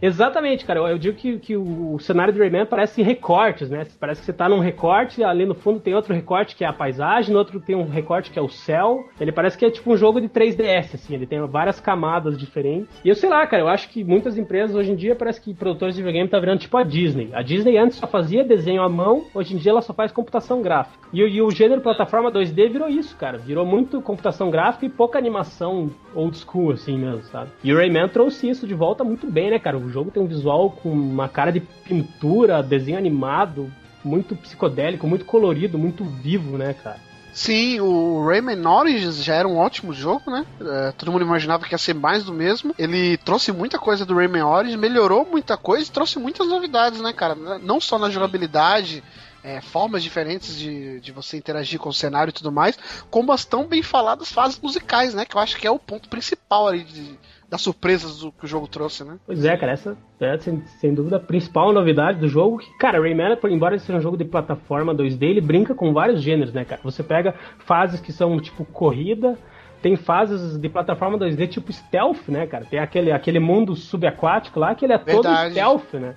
Exatamente, 0.00 0.64
cara. 0.64 0.80
Eu, 0.80 0.88
eu 0.88 0.98
digo 0.98 1.16
que, 1.16 1.38
que 1.38 1.56
o 1.56 1.98
cenário 1.98 2.32
do 2.32 2.38
Rayman 2.38 2.66
parece 2.66 3.02
recortes, 3.02 3.70
né? 3.70 3.86
Parece 3.98 4.20
que 4.20 4.26
você 4.26 4.32
tá 4.32 4.48
num 4.48 4.58
recorte, 4.58 5.22
ali 5.22 5.44
no 5.44 5.54
fundo 5.54 5.80
tem 5.80 5.94
outro 5.94 6.14
recorte 6.14 6.56
que 6.56 6.64
é 6.64 6.66
a 6.66 6.72
paisagem, 6.72 7.32
no 7.32 7.38
outro 7.38 7.60
tem 7.60 7.76
um 7.76 7.88
recorte 7.88 8.30
que 8.30 8.38
é 8.38 8.42
o 8.42 8.48
céu. 8.48 9.04
Ele 9.20 9.32
parece 9.32 9.56
que 9.56 9.64
é 9.64 9.70
tipo 9.70 9.92
um 9.92 9.96
jogo 9.96 10.20
de 10.20 10.28
3DS, 10.28 10.94
assim. 10.94 11.14
Ele 11.14 11.26
tem 11.26 11.40
várias 11.46 11.80
camadas 11.80 12.36
diferentes. 12.38 13.00
E 13.04 13.08
eu 13.08 13.14
sei 13.14 13.28
lá, 13.28 13.46
cara, 13.46 13.62
eu 13.62 13.68
acho 13.68 13.88
que 13.88 14.04
muitas 14.04 14.36
empresas 14.36 14.74
hoje 14.74 14.92
em 14.92 14.96
dia 14.96 15.14
parece 15.14 15.40
que 15.40 15.54
produtores 15.54 15.94
de 15.94 16.02
videogame 16.02 16.28
tá 16.28 16.38
virando 16.38 16.60
tipo 16.60 16.76
a 16.76 16.82
Disney. 16.82 17.30
A 17.32 17.42
Disney 17.42 17.76
antes 17.76 17.98
só 17.98 18.06
fazia 18.06 18.44
desenho 18.44 18.82
à 18.82 18.88
mão, 18.88 19.24
hoje 19.34 19.54
em 19.54 19.58
dia 19.58 19.72
ela 19.72 19.82
só 19.82 19.92
faz 19.92 20.12
computação 20.12 20.62
gráfica. 20.62 21.06
E, 21.12 21.20
e 21.20 21.42
o 21.42 21.50
gênero 21.50 21.80
plataforma 21.80 22.30
2D 22.30 22.70
virou 22.70 22.88
isso, 22.88 23.16
cara. 23.16 23.38
Virou 23.38 23.64
muito 23.64 24.00
computação 24.00 24.50
gráfica 24.50 24.86
e 24.86 24.88
pouca 24.88 25.18
animação 25.18 25.90
old 26.14 26.36
school, 26.36 26.72
assim 26.72 26.98
mesmo, 26.98 27.22
sabe? 27.24 27.50
E 27.62 27.72
o 27.72 27.76
Rayman 27.76 28.08
trouxe 28.08 28.48
isso 28.48 28.66
de 28.66 28.74
volta 28.74 29.04
muito 29.04 29.30
bem, 29.30 29.50
né, 29.50 29.58
cara? 29.58 29.76
O 29.86 29.88
jogo 29.88 30.10
tem 30.10 30.20
um 30.20 30.26
visual 30.26 30.70
com 30.70 30.90
uma 30.90 31.28
cara 31.28 31.52
de 31.52 31.60
pintura, 31.60 32.60
desenho 32.60 32.98
animado, 32.98 33.72
muito 34.04 34.34
psicodélico, 34.34 35.06
muito 35.06 35.24
colorido, 35.24 35.78
muito 35.78 36.04
vivo, 36.04 36.58
né, 36.58 36.74
cara? 36.74 36.98
Sim, 37.32 37.78
o 37.80 38.26
Rayman 38.26 38.66
Origins 38.66 39.22
já 39.22 39.34
era 39.34 39.46
um 39.46 39.58
ótimo 39.58 39.92
jogo, 39.92 40.28
né? 40.28 40.44
É, 40.60 40.92
todo 40.92 41.12
mundo 41.12 41.24
imaginava 41.24 41.64
que 41.64 41.72
ia 41.72 41.78
ser 41.78 41.94
mais 41.94 42.24
do 42.24 42.32
mesmo. 42.32 42.74
Ele 42.76 43.16
trouxe 43.18 43.52
muita 43.52 43.78
coisa 43.78 44.04
do 44.04 44.14
Rayman 44.14 44.42
Origins, 44.42 44.80
melhorou 44.80 45.24
muita 45.24 45.56
coisa 45.56 45.88
e 45.88 45.92
trouxe 45.92 46.18
muitas 46.18 46.48
novidades, 46.48 47.00
né, 47.00 47.12
cara? 47.12 47.36
Não 47.36 47.80
só 47.80 47.96
na 47.96 48.10
jogabilidade, 48.10 49.04
é, 49.44 49.60
formas 49.60 50.02
diferentes 50.02 50.58
de, 50.58 50.98
de 50.98 51.12
você 51.12 51.36
interagir 51.36 51.78
com 51.78 51.90
o 51.90 51.94
cenário 51.94 52.30
e 52.30 52.34
tudo 52.34 52.50
mais, 52.50 52.76
como 53.08 53.30
as 53.30 53.44
tão 53.44 53.64
bem 53.68 53.82
faladas 53.82 54.32
fases 54.32 54.58
musicais, 54.58 55.14
né? 55.14 55.24
Que 55.24 55.36
eu 55.36 55.40
acho 55.40 55.56
que 55.58 55.66
é 55.66 55.70
o 55.70 55.78
ponto 55.78 56.08
principal 56.08 56.66
ali 56.66 56.82
de, 56.82 57.16
das 57.48 57.60
surpresas 57.60 58.18
do 58.20 58.32
que 58.32 58.44
o 58.44 58.48
jogo 58.48 58.66
trouxe, 58.66 59.04
né? 59.04 59.18
Pois 59.24 59.44
é, 59.44 59.56
cara, 59.56 59.72
essa 59.72 59.96
é 60.20 60.36
sem, 60.38 60.62
sem 60.80 60.92
dúvida 60.94 61.16
a 61.16 61.20
principal 61.20 61.72
novidade 61.72 62.18
do 62.18 62.28
jogo. 62.28 62.58
Que, 62.58 62.76
cara, 62.78 63.00
Rayman, 63.00 63.36
por- 63.36 63.50
embora 63.50 63.74
ele 63.74 63.80
seja 63.82 63.98
um 63.98 64.02
jogo 64.02 64.16
de 64.16 64.24
plataforma 64.24 64.94
2D, 64.94 65.22
ele 65.22 65.40
brinca 65.40 65.74
com 65.74 65.92
vários 65.92 66.20
gêneros, 66.22 66.52
né, 66.52 66.64
cara? 66.64 66.80
Você 66.82 67.02
pega 67.02 67.34
fases 67.60 68.00
que 68.00 68.12
são 68.12 68.38
tipo 68.40 68.64
corrida, 68.64 69.38
tem 69.80 69.94
fases 69.94 70.58
de 70.58 70.68
plataforma 70.68 71.16
2D 71.18 71.46
tipo 71.48 71.72
stealth, 71.72 72.28
né, 72.28 72.46
cara? 72.46 72.64
Tem 72.64 72.78
aquele, 72.80 73.12
aquele 73.12 73.38
mundo 73.38 73.76
subaquático 73.76 74.58
lá 74.58 74.74
que 74.74 74.84
ele 74.84 74.94
é 74.94 74.98
todo 74.98 75.22
Verdade. 75.24 75.50
stealth, 75.52 75.94
né? 75.94 76.14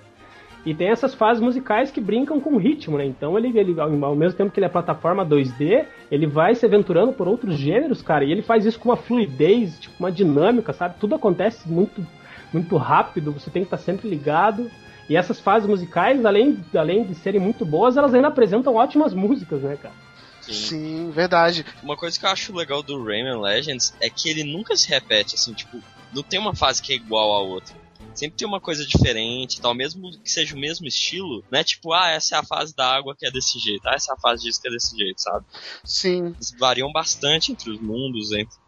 E 0.64 0.74
tem 0.74 0.88
essas 0.88 1.14
fases 1.14 1.42
musicais 1.42 1.90
que 1.90 2.00
brincam 2.00 2.38
com 2.38 2.54
o 2.54 2.58
ritmo, 2.58 2.98
né? 2.98 3.06
Então 3.06 3.38
ele, 3.38 3.58
ele, 3.58 3.80
ao 3.80 4.04
ao 4.04 4.16
mesmo 4.16 4.36
tempo 4.36 4.50
que 4.50 4.58
ele 4.58 4.66
é 4.66 4.68
plataforma 4.68 5.24
2D, 5.24 5.86
ele 6.10 6.26
vai 6.26 6.54
se 6.54 6.66
aventurando 6.66 7.12
por 7.12 7.26
outros 7.26 7.56
gêneros, 7.56 8.02
cara, 8.02 8.24
e 8.24 8.30
ele 8.30 8.42
faz 8.42 8.66
isso 8.66 8.78
com 8.78 8.90
uma 8.90 8.96
fluidez, 8.96 9.78
tipo, 9.80 9.94
uma 9.98 10.12
dinâmica, 10.12 10.72
sabe? 10.72 10.96
Tudo 11.00 11.14
acontece 11.14 11.66
muito, 11.68 12.06
muito 12.52 12.76
rápido, 12.76 13.32
você 13.32 13.50
tem 13.50 13.62
que 13.62 13.66
estar 13.66 13.78
sempre 13.78 14.08
ligado. 14.08 14.70
E 15.08 15.16
essas 15.16 15.40
fases 15.40 15.68
musicais, 15.68 16.24
além, 16.24 16.62
além 16.74 17.04
de 17.04 17.14
serem 17.16 17.40
muito 17.40 17.64
boas, 17.64 17.96
elas 17.96 18.14
ainda 18.14 18.28
apresentam 18.28 18.76
ótimas 18.76 19.12
músicas, 19.12 19.62
né, 19.62 19.76
cara? 19.80 19.94
Sim, 20.40 21.10
verdade. 21.10 21.64
Uma 21.82 21.96
coisa 21.96 22.18
que 22.18 22.24
eu 22.24 22.30
acho 22.30 22.54
legal 22.54 22.82
do 22.82 23.02
Rayman 23.02 23.40
Legends 23.40 23.94
é 24.00 24.08
que 24.08 24.28
ele 24.28 24.44
nunca 24.44 24.76
se 24.76 24.88
repete, 24.88 25.34
assim, 25.34 25.52
tipo, 25.52 25.80
não 26.14 26.22
tem 26.22 26.38
uma 26.38 26.54
fase 26.54 26.82
que 26.82 26.92
é 26.92 26.96
igual 26.96 27.32
à 27.32 27.40
outra. 27.40 27.74
Sempre 28.14 28.36
tem 28.36 28.46
uma 28.46 28.60
coisa 28.60 28.84
diferente 28.84 29.58
e 29.58 29.60
tal, 29.60 29.74
mesmo 29.74 30.10
que 30.22 30.30
seja 30.30 30.54
o 30.54 30.58
mesmo 30.58 30.86
estilo, 30.86 31.44
né? 31.50 31.64
Tipo, 31.64 31.92
ah, 31.92 32.08
essa 32.10 32.36
é 32.36 32.38
a 32.38 32.42
fase 32.42 32.74
da 32.74 32.86
água 32.86 33.14
que 33.18 33.26
é 33.26 33.30
desse 33.30 33.58
jeito, 33.58 33.86
ah, 33.86 33.94
essa 33.94 34.12
é 34.12 34.14
a 34.14 34.18
fase 34.18 34.42
disso 34.42 34.60
que 34.60 34.68
é 34.68 34.70
desse 34.70 34.96
jeito, 34.96 35.20
sabe? 35.20 35.44
Sim. 35.84 36.34
Eles 36.34 36.54
variam 36.58 36.92
bastante 36.92 37.52
entre 37.52 37.70
os 37.70 37.80
mundos, 37.80 38.32
entre 38.32 38.60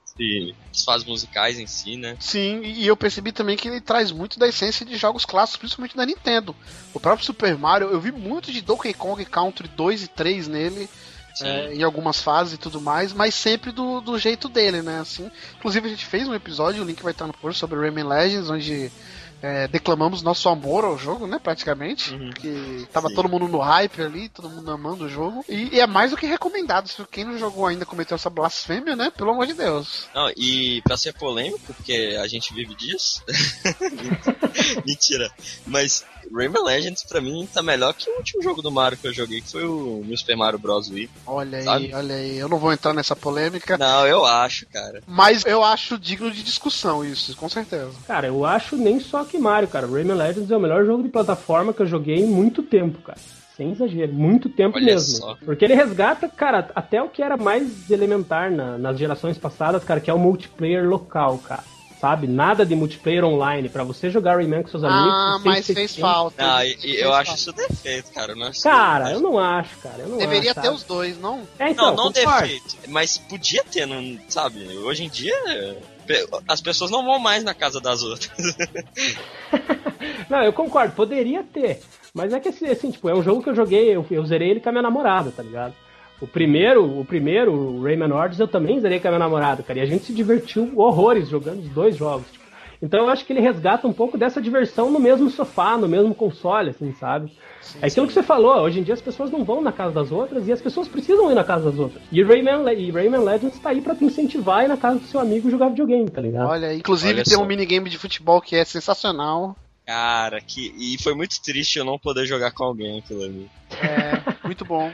as 0.70 0.84
fases 0.84 1.06
musicais 1.06 1.58
em 1.58 1.66
si, 1.66 1.96
né? 1.96 2.16
Sim, 2.20 2.62
e 2.62 2.86
eu 2.86 2.96
percebi 2.96 3.32
também 3.32 3.56
que 3.56 3.66
ele 3.68 3.80
traz 3.80 4.12
muito 4.12 4.38
da 4.38 4.46
essência 4.46 4.84
de 4.84 4.96
jogos 4.96 5.24
clássicos, 5.24 5.58
principalmente 5.58 5.96
da 5.96 6.06
Nintendo. 6.06 6.54
O 6.92 7.00
próprio 7.00 7.24
Super 7.24 7.56
Mario, 7.56 7.88
eu 7.88 8.00
vi 8.00 8.12
muito 8.12 8.52
de 8.52 8.60
Donkey 8.60 8.94
Kong 8.94 9.24
Country 9.24 9.68
2 9.68 10.04
e 10.04 10.08
3 10.08 10.48
nele. 10.48 10.88
é, 11.40 11.74
em 11.74 11.82
algumas 11.82 12.20
fases 12.20 12.52
e 12.52 12.58
tudo 12.58 12.78
mais, 12.78 13.14
mas 13.14 13.34
sempre 13.34 13.72
do, 13.72 14.02
do 14.02 14.18
jeito 14.18 14.50
dele, 14.50 14.82
né? 14.82 15.00
Assim, 15.00 15.30
inclusive 15.56 15.86
a 15.86 15.90
gente 15.90 16.04
fez 16.04 16.28
um 16.28 16.34
episódio, 16.34 16.82
o 16.82 16.86
link 16.86 17.02
vai 17.02 17.12
estar 17.12 17.26
no 17.26 17.32
post 17.32 17.58
sobre 17.58 17.80
Rayman 17.80 18.04
Legends, 18.04 18.50
onde 18.50 18.92
é, 19.42 19.66
declamamos 19.66 20.22
nosso 20.22 20.48
amor 20.48 20.84
ao 20.84 20.96
jogo, 20.96 21.26
né? 21.26 21.38
Praticamente, 21.42 22.16
que 22.40 22.86
tava 22.92 23.08
Sim. 23.08 23.14
todo 23.14 23.28
mundo 23.28 23.48
no 23.48 23.58
hype 23.58 24.00
ali, 24.00 24.28
todo 24.28 24.48
mundo 24.48 24.70
amando 24.70 25.04
o 25.04 25.08
jogo 25.08 25.44
e, 25.48 25.74
e 25.74 25.80
é 25.80 25.86
mais 25.86 26.12
do 26.12 26.16
que 26.16 26.26
recomendado. 26.26 26.88
Se 26.88 27.04
quem 27.10 27.24
não 27.24 27.36
jogou 27.36 27.66
ainda 27.66 27.84
cometeu 27.84 28.14
essa 28.14 28.30
blasfêmia, 28.30 28.94
né? 28.94 29.10
Pelo 29.10 29.30
amor 29.30 29.46
de 29.46 29.54
Deus. 29.54 30.06
Não, 30.14 30.30
e 30.36 30.80
pra 30.82 30.96
ser 30.96 31.12
polêmico, 31.14 31.60
porque 31.74 32.16
a 32.20 32.26
gente 32.26 32.54
vive 32.54 32.74
disso. 32.74 33.22
Mentira. 34.86 35.30
Mas 35.66 36.04
Rayman 36.32 36.62
Legends 36.62 37.02
pra 37.04 37.20
mim 37.20 37.48
tá 37.52 37.62
melhor 37.62 37.92
que 37.94 38.08
o 38.08 38.16
último 38.16 38.42
jogo 38.42 38.62
do 38.62 38.70
Mario 38.70 38.98
que 38.98 39.06
eu 39.06 39.12
joguei, 39.12 39.40
que 39.40 39.50
foi 39.50 39.64
o 39.64 40.02
New 40.04 40.16
Super 40.16 40.36
Mario 40.36 40.58
Bros. 40.58 40.88
Wii. 40.88 41.10
Olha 41.26 41.58
aí, 41.58 41.64
Sabe? 41.64 41.94
olha 41.94 42.14
aí. 42.14 42.38
Eu 42.38 42.48
não 42.48 42.58
vou 42.58 42.72
entrar 42.72 42.92
nessa 42.92 43.16
polêmica. 43.16 43.76
Não, 43.76 44.06
eu 44.06 44.24
acho, 44.24 44.66
cara. 44.66 45.02
Mas 45.06 45.44
eu 45.44 45.62
acho 45.64 45.98
digno 45.98 46.30
de 46.30 46.42
discussão 46.42 47.04
isso, 47.04 47.34
com 47.36 47.48
certeza. 47.48 47.92
Cara, 48.06 48.28
eu 48.28 48.44
acho 48.44 48.76
nem 48.76 49.00
só 49.00 49.24
que 49.32 49.38
Mario, 49.38 49.68
cara. 49.68 49.86
Rayman 49.86 50.16
Legends 50.16 50.50
é 50.50 50.56
o 50.56 50.60
melhor 50.60 50.84
jogo 50.86 51.02
de 51.02 51.08
plataforma 51.08 51.72
que 51.72 51.82
eu 51.82 51.86
joguei 51.86 52.16
em 52.20 52.26
muito 52.26 52.62
tempo, 52.62 53.00
cara. 53.02 53.18
Sem 53.56 53.72
exagero, 53.72 54.12
muito 54.12 54.48
tempo 54.48 54.76
Olha 54.78 54.86
mesmo. 54.86 55.16
só. 55.18 55.36
Porque 55.44 55.64
ele 55.64 55.74
resgata, 55.74 56.28
cara, 56.28 56.70
até 56.74 57.02
o 57.02 57.08
que 57.08 57.22
era 57.22 57.36
mais 57.36 57.90
elementar 57.90 58.50
na- 58.50 58.78
nas 58.78 58.98
gerações 58.98 59.36
passadas, 59.36 59.84
cara, 59.84 60.00
que 60.00 60.10
é 60.10 60.14
o 60.14 60.18
multiplayer 60.18 60.88
local, 60.88 61.38
cara. 61.38 61.62
Sabe? 62.00 62.26
Nada 62.26 62.66
de 62.66 62.74
multiplayer 62.74 63.24
online. 63.24 63.68
Pra 63.68 63.84
você 63.84 64.10
jogar 64.10 64.34
Rayman 64.36 64.62
com 64.64 64.68
seus 64.70 64.82
amigos. 64.82 65.12
Ah, 65.14 65.34
você 65.36 65.42
tem 65.44 65.52
mas 65.52 65.66
fez 65.66 65.96
falta. 65.96 66.42
Não, 66.44 66.58
Fez 66.58 66.84
eu 67.00 67.12
acho 67.14 67.26
falta. 67.26 67.40
isso 67.40 67.52
defeito, 67.52 68.10
cara. 68.12 68.32
Eu 68.32 68.36
não 68.36 68.46
acho 68.48 68.62
Cara, 68.62 69.12
eu 69.12 69.20
não 69.20 69.38
acho, 69.38 69.76
cara. 69.78 69.98
Eu 70.00 70.08
não 70.08 70.18
Deveria 70.18 70.50
acho, 70.50 70.60
ter 70.60 70.66
sabe? 70.66 70.76
os 70.78 70.82
dois, 70.82 71.20
não? 71.20 71.42
É, 71.60 71.70
então, 71.70 71.94
não, 71.94 72.06
não 72.06 72.12
concordo. 72.12 72.40
defeito, 72.40 72.76
mas 72.88 73.18
podia 73.18 73.62
ter, 73.70 73.86
não, 73.86 74.18
sabe? 74.28 74.66
Hoje 74.78 75.04
em 75.04 75.08
dia, 75.08 75.32
as 76.48 76.60
pessoas 76.60 76.90
não 76.90 77.04
vão 77.04 77.18
mais 77.18 77.44
na 77.44 77.54
casa 77.54 77.80
das 77.80 78.02
outras. 78.02 78.30
Não, 80.28 80.42
eu 80.42 80.52
concordo, 80.52 80.94
poderia 80.94 81.42
ter. 81.42 81.80
Mas 82.14 82.32
é 82.32 82.40
que 82.40 82.48
assim, 82.48 82.66
assim, 82.66 82.90
tipo, 82.90 83.08
é 83.08 83.14
um 83.14 83.22
jogo 83.22 83.42
que 83.42 83.50
eu 83.50 83.54
joguei, 83.54 83.94
eu, 83.94 84.04
eu 84.10 84.24
zerei 84.24 84.50
ele 84.50 84.60
com 84.60 84.68
a 84.68 84.72
minha 84.72 84.82
namorada, 84.82 85.30
tá 85.30 85.42
ligado? 85.42 85.74
O 86.20 86.26
primeiro, 86.26 87.00
o 87.00 87.04
primeiro, 87.04 87.52
o 87.52 87.82
Rayman 87.82 88.12
Origins, 88.12 88.40
eu 88.40 88.48
também 88.48 88.80
zerei 88.80 89.00
com 89.00 89.08
a 89.08 89.10
minha 89.10 89.18
namorada, 89.18 89.62
cara. 89.62 89.80
E 89.80 89.82
a 89.82 89.86
gente 89.86 90.04
se 90.04 90.12
divertiu 90.12 90.72
horrores 90.76 91.28
jogando 91.28 91.60
os 91.60 91.68
dois 91.68 91.96
jogos. 91.96 92.30
tipo. 92.30 92.44
Então 92.80 93.04
eu 93.04 93.10
acho 93.10 93.24
que 93.24 93.32
ele 93.32 93.40
resgata 93.40 93.86
um 93.86 93.92
pouco 93.92 94.18
dessa 94.18 94.40
diversão 94.40 94.90
no 94.90 94.98
mesmo 94.98 95.30
sofá, 95.30 95.76
no 95.76 95.88
mesmo 95.88 96.14
console, 96.14 96.70
assim, 96.70 96.92
sabe? 96.94 97.32
É 97.80 97.86
aquilo 97.86 98.06
que 98.06 98.12
você 98.12 98.22
falou, 98.22 98.54
hoje 98.62 98.80
em 98.80 98.82
dia 98.82 98.94
as 98.94 99.00
pessoas 99.00 99.30
não 99.30 99.44
vão 99.44 99.60
na 99.60 99.72
casa 99.72 99.92
das 99.94 100.10
outras 100.12 100.46
e 100.46 100.52
as 100.52 100.60
pessoas 100.60 100.88
precisam 100.88 101.30
ir 101.30 101.34
na 101.34 101.44
casa 101.44 101.70
das 101.70 101.78
outras. 101.78 102.02
E 102.10 102.22
Rayman, 102.22 102.62
Le- 102.64 102.74
e 102.74 102.90
Rayman 102.90 103.20
Legends 103.22 103.58
tá 103.58 103.70
aí 103.70 103.80
pra 103.80 103.94
te 103.94 104.04
incentivar 104.04 104.60
a 104.60 104.64
ir 104.64 104.68
na 104.68 104.76
casa 104.76 104.98
do 104.98 105.06
seu 105.06 105.20
amigo 105.20 105.50
jogar 105.50 105.68
videogame, 105.68 106.10
tá 106.10 106.20
ligado? 106.20 106.48
Olha, 106.48 106.74
inclusive 106.74 107.12
Olha 107.14 107.24
tem 107.24 107.34
só. 107.34 107.42
um 107.42 107.46
minigame 107.46 107.88
de 107.90 107.98
futebol 107.98 108.40
que 108.40 108.56
é 108.56 108.64
sensacional. 108.64 109.56
Cara, 109.86 110.40
que. 110.40 110.72
E 110.78 110.96
foi 111.02 111.12
muito 111.14 111.42
triste 111.42 111.78
eu 111.78 111.84
não 111.84 111.98
poder 111.98 112.24
jogar 112.24 112.52
com 112.52 112.62
alguém 112.64 113.00
aquilo 113.00 113.24
ali. 113.24 113.50
É, 113.72 114.46
muito 114.46 114.64
bom. 114.64 114.92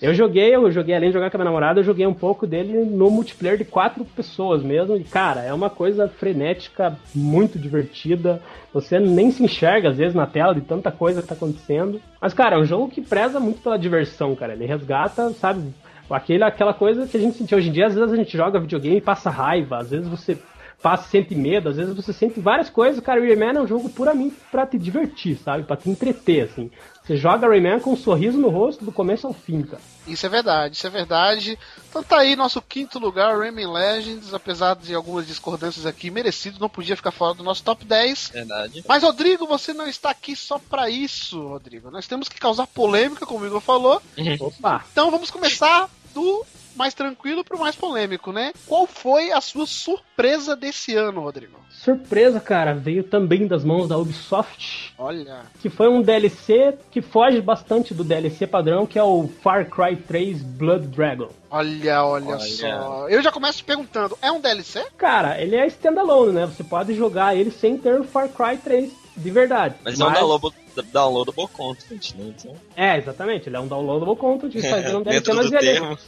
Eu 0.00 0.14
joguei, 0.14 0.54
eu 0.54 0.70
joguei, 0.70 0.94
além 0.94 1.10
de 1.10 1.14
jogar 1.14 1.30
com 1.30 1.36
a 1.36 1.38
minha 1.38 1.44
namorada, 1.44 1.80
eu 1.80 1.84
joguei 1.84 2.06
um 2.06 2.14
pouco 2.14 2.46
dele 2.46 2.86
no 2.86 3.10
multiplayer 3.10 3.58
de 3.58 3.66
quatro 3.66 4.02
pessoas 4.04 4.62
mesmo. 4.62 4.96
E, 4.96 5.04
cara, 5.04 5.42
é 5.42 5.52
uma 5.52 5.68
coisa 5.68 6.08
frenética, 6.08 6.96
muito 7.14 7.58
divertida. 7.58 8.40
Você 8.72 8.98
nem 8.98 9.30
se 9.30 9.42
enxerga, 9.42 9.90
às 9.90 9.98
vezes, 9.98 10.14
na 10.14 10.26
tela 10.26 10.54
de 10.54 10.62
tanta 10.62 10.90
coisa 10.90 11.20
que 11.20 11.28
tá 11.28 11.34
acontecendo. 11.34 12.00
Mas, 12.18 12.32
cara, 12.32 12.56
é 12.56 12.58
um 12.58 12.64
jogo 12.64 12.88
que 12.88 13.02
preza 13.02 13.38
muito 13.38 13.60
pela 13.60 13.78
diversão, 13.78 14.34
cara. 14.34 14.54
Ele 14.54 14.64
resgata, 14.64 15.30
sabe, 15.34 15.74
aquele, 16.08 16.44
aquela 16.44 16.72
coisa 16.72 17.06
que 17.06 17.18
a 17.18 17.20
gente 17.20 17.36
sentiu 17.36 17.58
hoje 17.58 17.68
em 17.68 17.72
dia. 17.72 17.86
Às 17.86 17.94
vezes 17.94 18.10
a 18.10 18.16
gente 18.16 18.34
joga 18.34 18.58
videogame 18.58 18.96
e 18.96 19.02
passa 19.02 19.28
raiva, 19.28 19.78
às 19.78 19.90
vezes 19.90 20.08
você 20.08 20.38
passa, 20.82 21.08
sente 21.08 21.34
medo, 21.34 21.68
às 21.68 21.76
vezes 21.76 21.94
você 21.94 22.12
sente 22.12 22.40
várias 22.40 22.70
coisas. 22.70 23.00
Cara, 23.00 23.20
o 23.20 23.22
Rayman 23.22 23.56
é 23.56 23.60
um 23.60 23.66
jogo 23.66 23.90
puramente 23.90 24.36
pra 24.50 24.66
te 24.66 24.78
divertir, 24.78 25.36
sabe? 25.36 25.64
Pra 25.64 25.76
te 25.76 25.90
entreter, 25.90 26.44
assim. 26.44 26.70
Você 27.10 27.16
joga 27.16 27.48
Rayman 27.48 27.80
com 27.80 27.94
um 27.94 27.96
sorriso 27.96 28.38
no 28.38 28.50
rosto 28.50 28.84
do 28.84 28.92
começo 28.92 29.26
ao 29.26 29.32
fim, 29.32 29.62
cara. 29.62 29.82
Isso 30.06 30.24
é 30.24 30.28
verdade, 30.28 30.76
isso 30.76 30.86
é 30.86 30.90
verdade. 30.90 31.58
Então 31.88 32.04
tá 32.04 32.18
aí 32.18 32.36
nosso 32.36 32.62
quinto 32.62 33.00
lugar, 33.00 33.36
Rayman 33.36 33.66
Legends, 33.66 34.32
apesar 34.32 34.76
de 34.76 34.94
algumas 34.94 35.26
discordâncias 35.26 35.86
aqui, 35.86 36.08
merecido, 36.08 36.60
não 36.60 36.68
podia 36.68 36.94
ficar 36.94 37.10
fora 37.10 37.34
do 37.34 37.42
nosso 37.42 37.64
top 37.64 37.84
10. 37.84 38.30
Verdade. 38.32 38.84
Mas, 38.86 39.02
Rodrigo, 39.02 39.44
você 39.44 39.72
não 39.72 39.88
está 39.88 40.10
aqui 40.10 40.36
só 40.36 40.60
pra 40.60 40.88
isso, 40.88 41.48
Rodrigo. 41.48 41.90
Nós 41.90 42.06
temos 42.06 42.28
que 42.28 42.38
causar 42.38 42.68
polêmica, 42.68 43.26
como 43.26 43.42
o 43.44 43.46
Igor 43.48 43.60
falou. 43.60 44.00
Opa! 44.38 44.84
Então 44.92 45.10
vamos 45.10 45.32
começar 45.32 45.90
do 46.14 46.46
mais 46.80 46.94
tranquilo 46.94 47.44
pro 47.44 47.58
mais 47.58 47.76
polêmico, 47.76 48.32
né? 48.32 48.54
Qual 48.66 48.86
foi 48.86 49.30
a 49.32 49.40
sua 49.42 49.66
surpresa 49.66 50.56
desse 50.56 50.94
ano, 50.94 51.20
Rodrigo? 51.20 51.60
Surpresa, 51.68 52.40
cara, 52.40 52.72
veio 52.72 53.04
também 53.04 53.46
das 53.46 53.62
mãos 53.62 53.86
da 53.86 53.98
Ubisoft. 53.98 54.94
Olha. 54.98 55.42
Que 55.60 55.68
foi 55.68 55.88
um 55.88 56.00
DLC 56.00 56.78
que 56.90 57.02
foge 57.02 57.42
bastante 57.42 57.92
do 57.92 58.02
DLC 58.02 58.46
padrão, 58.46 58.86
que 58.86 58.98
é 58.98 59.02
o 59.02 59.28
Far 59.42 59.68
Cry 59.68 59.94
3 59.94 60.42
Blood 60.42 60.86
Dragon. 60.86 61.28
Olha, 61.50 62.02
olha, 62.04 62.28
Olha. 62.28 62.38
só. 62.38 63.08
Eu 63.10 63.20
já 63.20 63.30
começo 63.30 63.62
perguntando, 63.62 64.16
é 64.22 64.32
um 64.32 64.40
DLC? 64.40 64.82
Cara, 64.96 65.38
ele 65.38 65.56
é 65.56 65.66
standalone, 65.66 66.32
né? 66.32 66.46
Você 66.46 66.64
pode 66.64 66.94
jogar 66.94 67.36
ele 67.36 67.50
sem 67.50 67.76
ter 67.76 68.00
o 68.00 68.04
Far 68.04 68.28
Cry 68.30 68.56
3 68.56 68.90
de 69.16 69.30
verdade. 69.30 69.74
Mas 69.84 70.00
é 70.00 70.04
um 70.04 70.12
downloadable, 70.12 70.52
downloadable 70.82 71.48
content, 71.48 72.14
né? 72.14 72.34
Então, 72.36 72.54
É, 72.76 72.98
exatamente, 72.98 73.48
ele 73.48 73.56
é 73.56 73.60
um 73.60 73.66
downloadable 73.68 74.16
content, 74.16 74.54
isso 74.54 74.66
um 74.66 75.34
mas 75.34 75.50
do 75.50 75.56
ele 75.56 75.68
é- 75.68 75.72
termo. 75.72 75.98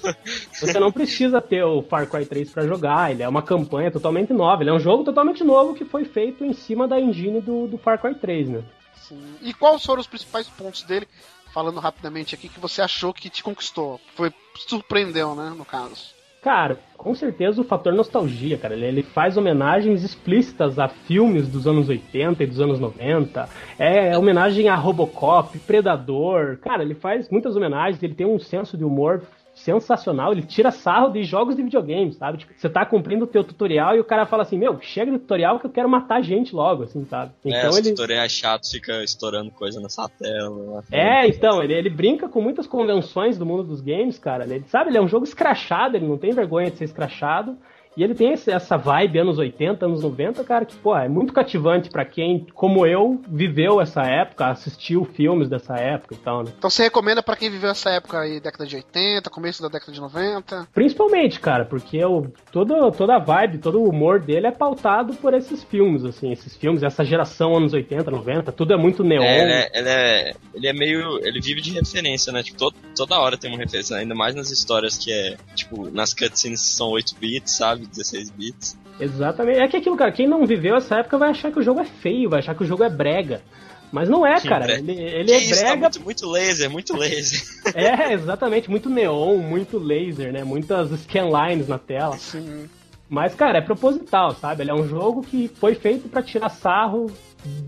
Você 0.60 0.78
não 0.80 0.92
precisa 0.92 1.40
ter 1.40 1.62
o 1.64 1.82
Far 1.82 2.06
Cry 2.08 2.24
3 2.26 2.50
pra 2.50 2.66
jogar, 2.66 3.10
ele 3.10 3.22
é 3.22 3.28
uma 3.28 3.42
campanha 3.42 3.90
totalmente 3.90 4.32
nova, 4.32 4.62
ele 4.62 4.70
é 4.70 4.74
um 4.74 4.80
jogo 4.80 5.04
totalmente 5.04 5.42
novo 5.44 5.74
que 5.74 5.84
foi 5.84 6.04
feito 6.04 6.44
em 6.44 6.52
cima 6.52 6.86
da 6.88 7.00
engine 7.00 7.40
do, 7.40 7.66
do 7.66 7.78
Far 7.78 8.00
Cry 8.00 8.14
3, 8.14 8.48
né? 8.48 8.62
Sim. 8.96 9.20
E 9.42 9.52
quais 9.52 9.84
foram 9.84 10.00
os 10.00 10.06
principais 10.06 10.48
pontos 10.48 10.82
dele, 10.82 11.08
falando 11.52 11.80
rapidamente 11.80 12.34
aqui, 12.34 12.48
que 12.48 12.60
você 12.60 12.80
achou 12.80 13.12
que 13.12 13.28
te 13.28 13.42
conquistou? 13.42 14.00
Foi 14.14 14.32
surpreendeu, 14.68 15.34
né, 15.34 15.52
no 15.56 15.64
caso. 15.64 16.12
Cara, 16.42 16.78
com 17.02 17.14
certeza 17.16 17.60
o 17.60 17.64
fator 17.64 17.92
nostalgia, 17.92 18.56
cara. 18.56 18.74
Ele, 18.74 18.86
ele 18.86 19.02
faz 19.02 19.36
homenagens 19.36 20.04
explícitas 20.04 20.78
a 20.78 20.88
filmes 20.88 21.48
dos 21.48 21.66
anos 21.66 21.88
80 21.88 22.44
e 22.44 22.46
dos 22.46 22.60
anos 22.60 22.78
90. 22.78 23.48
É 23.76 24.16
homenagem 24.16 24.68
a 24.68 24.76
Robocop, 24.76 25.58
Predador. 25.58 26.58
Cara, 26.58 26.82
ele 26.82 26.94
faz 26.94 27.28
muitas 27.28 27.56
homenagens, 27.56 28.00
ele 28.02 28.14
tem 28.14 28.26
um 28.26 28.38
senso 28.38 28.78
de 28.78 28.84
humor 28.84 29.22
sensacional, 29.54 30.32
ele 30.32 30.42
tira 30.42 30.70
sarro 30.70 31.10
de 31.10 31.22
jogos 31.24 31.54
de 31.54 31.62
videogame, 31.62 32.12
sabe? 32.12 32.38
Tipo, 32.38 32.52
você 32.56 32.68
tá 32.68 32.86
cumprindo 32.86 33.24
o 33.24 33.28
teu 33.28 33.44
tutorial 33.44 33.94
e 33.94 34.00
o 34.00 34.04
cara 34.04 34.26
fala 34.26 34.42
assim, 34.42 34.58
meu, 34.58 34.80
chega 34.80 35.12
do 35.12 35.18
tutorial 35.18 35.58
que 35.58 35.66
eu 35.66 35.70
quero 35.70 35.88
matar 35.88 36.22
gente 36.22 36.54
logo, 36.54 36.84
assim, 36.84 37.04
sabe? 37.04 37.32
é, 37.44 37.58
Então 37.58 37.70
os 37.70 37.76
ele... 37.78 37.90
tutoriais 37.90 38.32
chatos 38.32 38.70
fica 38.70 39.02
estourando 39.04 39.50
coisa 39.50 39.80
nessa 39.80 40.08
tela. 40.08 40.82
É, 40.90 41.26
então, 41.26 41.62
ele, 41.62 41.74
ele 41.74 41.90
brinca 41.90 42.28
com 42.28 42.40
muitas 42.40 42.66
convenções 42.66 43.36
do 43.36 43.44
mundo 43.44 43.62
dos 43.62 43.80
games, 43.80 44.18
cara. 44.18 44.44
Ele, 44.44 44.64
sabe, 44.68 44.90
ele 44.90 44.98
é 44.98 45.02
um 45.02 45.08
jogo 45.08 45.24
escrachado, 45.24 45.96
ele 45.96 46.06
não 46.06 46.16
tem 46.16 46.32
vergonha 46.32 46.70
de 46.70 46.78
ser 46.78 46.84
escrachado. 46.84 47.56
E 47.96 48.02
ele 48.02 48.14
tem 48.14 48.32
essa 48.32 48.76
vibe 48.78 49.18
anos 49.18 49.38
80, 49.38 49.84
anos 49.84 50.02
90, 50.02 50.42
cara, 50.44 50.64
que, 50.64 50.74
pô, 50.76 50.96
é 50.96 51.08
muito 51.08 51.32
cativante 51.32 51.90
pra 51.90 52.04
quem, 52.06 52.46
como 52.54 52.86
eu, 52.86 53.20
viveu 53.28 53.80
essa 53.80 54.02
época, 54.02 54.46
assistiu 54.46 55.04
filmes 55.04 55.48
dessa 55.48 55.74
época 55.76 56.14
e 56.14 56.18
tal, 56.18 56.42
né? 56.42 56.52
Então 56.56 56.70
você 56.70 56.84
recomenda 56.84 57.22
pra 57.22 57.36
quem 57.36 57.50
viveu 57.50 57.68
essa 57.70 57.90
época 57.90 58.20
aí, 58.20 58.40
década 58.40 58.66
de 58.66 58.76
80, 58.76 59.28
começo 59.28 59.60
da 59.60 59.68
década 59.68 59.92
de 59.92 60.00
90? 60.00 60.68
Principalmente, 60.72 61.38
cara, 61.38 61.66
porque 61.66 62.02
o, 62.02 62.28
todo, 62.50 62.90
toda 62.92 63.16
a 63.16 63.18
vibe, 63.18 63.58
todo 63.58 63.80
o 63.80 63.88
humor 63.88 64.20
dele 64.20 64.46
é 64.46 64.50
pautado 64.52 65.12
por 65.14 65.34
esses 65.34 65.62
filmes, 65.62 66.02
assim, 66.04 66.32
esses 66.32 66.56
filmes, 66.56 66.82
essa 66.82 67.04
geração 67.04 67.54
anos 67.56 67.74
80, 67.74 68.10
90, 68.10 68.52
tudo 68.52 68.72
é 68.72 68.76
muito 68.76 69.04
neon. 69.04 69.22
É, 69.22 69.42
ele, 69.42 69.52
é, 69.52 69.70
ele, 69.78 69.88
é, 69.88 70.34
ele 70.54 70.66
é 70.68 70.72
meio. 70.72 71.18
Ele 71.26 71.40
vive 71.40 71.60
de 71.60 71.72
referência, 71.72 72.32
né? 72.32 72.42
Tipo, 72.42 72.56
todo- 72.58 72.76
toda 72.96 73.18
hora 73.20 73.36
tem 73.36 73.50
uma 73.50 73.58
referência, 73.58 73.96
ainda 73.96 74.14
mais 74.14 74.34
nas 74.34 74.50
histórias 74.50 74.96
que 74.96 75.12
é, 75.12 75.36
tipo, 75.54 75.90
nas 75.90 76.14
cutscenes 76.14 76.60
que 76.62 76.68
são 76.68 76.88
8 76.88 77.14
bits, 77.20 77.56
sabe? 77.56 77.81
16 77.86 78.30
bits. 78.30 78.78
Exatamente. 79.00 79.58
É 79.58 79.68
que 79.68 79.76
aquilo, 79.76 79.96
cara, 79.96 80.12
quem 80.12 80.28
não 80.28 80.46
viveu 80.46 80.76
essa 80.76 80.96
época 80.96 81.18
vai 81.18 81.30
achar 81.30 81.50
que 81.52 81.58
o 81.58 81.62
jogo 81.62 81.80
é 81.80 81.84
feio, 81.84 82.28
vai 82.30 82.38
achar 82.40 82.54
que 82.54 82.62
o 82.62 82.66
jogo 82.66 82.84
é 82.84 82.90
brega. 82.90 83.42
Mas 83.90 84.08
não 84.08 84.26
é, 84.26 84.40
Que 84.40 84.48
cara. 84.48 84.64
bre- 84.64 84.78
Ele, 84.78 84.92
ele 84.92 85.32
é 85.32 85.36
isso, 85.36 85.54
tá 85.60 85.76
brega. 85.76 85.80
muito, 85.80 86.00
muito 86.02 86.30
laser, 86.30 86.70
muito 86.70 86.96
laser. 86.96 87.42
É, 87.76 88.12
exatamente. 88.14 88.70
Muito 88.70 88.88
neon, 88.88 89.36
muito 89.38 89.78
laser, 89.78 90.32
né? 90.32 90.44
Muitas 90.44 90.90
scanlines 91.00 91.68
na 91.68 91.78
tela. 91.78 92.16
Sim. 92.16 92.68
Mas, 93.08 93.34
cara, 93.34 93.58
é 93.58 93.60
proposital, 93.60 94.34
sabe? 94.34 94.62
Ele 94.62 94.70
é 94.70 94.74
um 94.74 94.88
jogo 94.88 95.22
que 95.22 95.46
foi 95.60 95.74
feito 95.74 96.08
pra 96.08 96.22
tirar 96.22 96.48
sarro 96.48 97.10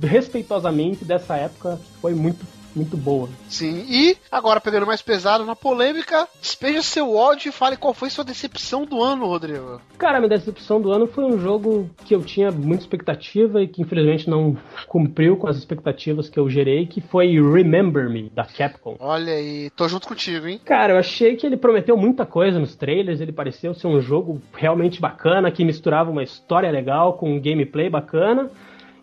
respeitosamente 0.03 1.05
dessa 1.05 1.37
época 1.37 1.77
que 1.95 2.01
foi 2.01 2.15
muito, 2.15 2.47
muito 2.75 2.97
boa. 2.97 3.29
Sim. 3.49 3.85
E, 3.89 4.17
agora 4.31 4.61
pegando 4.61 4.87
mais 4.87 5.03
pesado 5.03 5.45
na 5.45 5.57
polêmica, 5.57 6.29
despeja 6.41 6.83
seu 6.83 7.15
ódio 7.15 7.49
e 7.49 7.53
fale 7.53 7.77
qual 7.77 7.95
foi 7.95 8.11
sua 8.11 8.25
decepção 8.25 8.85
do 8.85 9.03
ano, 9.03 9.27
Rodrigo. 9.27 9.81
Cara, 9.99 10.19
minha 10.19 10.29
decepção 10.29 10.81
do 10.81 10.93
ano 10.93 11.07
foi 11.07 11.25
um 11.25 11.39
jogo 11.39 11.89
que 12.05 12.15
eu 12.15 12.23
tinha 12.23 12.51
muita 12.51 12.83
expectativa 12.83 13.63
e 13.63 13.69
que 13.69 13.83
infelizmente 13.83 14.29
não 14.29 14.57
cumpriu 14.89 15.37
com 15.37 15.47
as 15.47 15.57
expectativas 15.57 16.29
que 16.29 16.39
eu 16.39 16.49
gerei, 16.49 16.87
que 16.87 17.01
foi 17.01 17.41
Remember 17.41 18.09
Me, 18.11 18.31
da 18.31 18.45
Capcom. 18.45 18.97
Olha 18.99 19.33
aí, 19.33 19.71
tô 19.71 19.89
junto 19.89 20.09
contigo, 20.09 20.47
hein? 20.47 20.61
Cara, 20.65 20.95
eu 20.95 20.99
achei 20.99 21.37
que 21.37 21.47
ele 21.47 21.57
prometeu 21.57 21.97
muita 21.97 22.27
coisa 22.27 22.59
nos 22.59 22.75
trailers, 22.75 23.21
ele 23.21 23.33
pareceu 23.33 23.75
ser 23.75 23.87
um 23.87 24.01
jogo 24.01 24.41
realmente 24.55 25.01
bacana, 25.01 25.51
que 25.51 25.65
misturava 25.65 26.11
uma 26.11 26.23
história 26.23 26.71
legal 26.71 27.15
com 27.15 27.31
um 27.31 27.41
gameplay 27.41 27.89
bacana. 27.89 28.51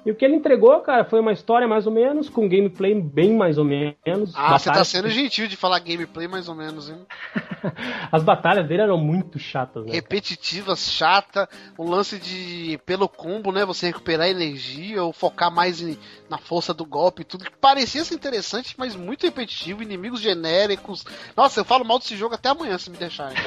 E 0.03 0.09
o 0.09 0.15
que 0.15 0.25
ele 0.25 0.35
entregou, 0.35 0.79
cara, 0.81 1.05
foi 1.05 1.19
uma 1.19 1.31
história 1.31 1.67
mais 1.67 1.85
ou 1.85 1.93
menos, 1.93 2.27
com 2.27 2.49
gameplay 2.49 2.99
bem 2.99 3.35
mais 3.35 3.59
ou 3.59 3.63
menos. 3.63 4.33
Ah, 4.35 4.57
você 4.57 4.65
tá 4.65 4.71
Batalhas- 4.71 4.87
sendo 4.87 5.09
gentil 5.09 5.47
de 5.47 5.55
falar 5.55 5.77
gameplay 5.79 6.27
mais 6.27 6.49
ou 6.49 6.55
menos, 6.55 6.89
hein? 6.89 6.97
As 8.11 8.23
batalhas 8.23 8.67
dele 8.67 8.81
eram 8.81 8.97
muito 8.97 9.37
chatas, 9.37 9.85
né? 9.85 9.91
Repetitivas, 9.93 10.91
chata, 10.91 11.47
o 11.77 11.87
lance 11.87 12.17
de 12.17 12.79
pelo 12.83 13.07
combo, 13.07 13.51
né? 13.51 13.63
Você 13.63 13.85
recuperar 13.85 14.27
energia 14.27 15.03
ou 15.03 15.13
focar 15.13 15.51
mais 15.53 15.79
em- 15.81 15.95
na 16.27 16.39
força 16.39 16.73
do 16.73 16.83
golpe 16.83 17.21
e 17.21 17.25
tudo. 17.25 17.45
Que 17.45 17.51
parecia 17.61 18.03
ser 18.03 18.15
interessante, 18.15 18.73
mas 18.79 18.95
muito 18.95 19.23
repetitivo, 19.27 19.83
inimigos 19.83 20.19
genéricos. 20.19 21.05
Nossa, 21.37 21.59
eu 21.59 21.65
falo 21.65 21.85
mal 21.85 21.99
desse 21.99 22.15
jogo 22.17 22.33
até 22.33 22.49
amanhã 22.49 22.75
se 22.79 22.89
me 22.89 22.97
deixarem. 22.97 23.37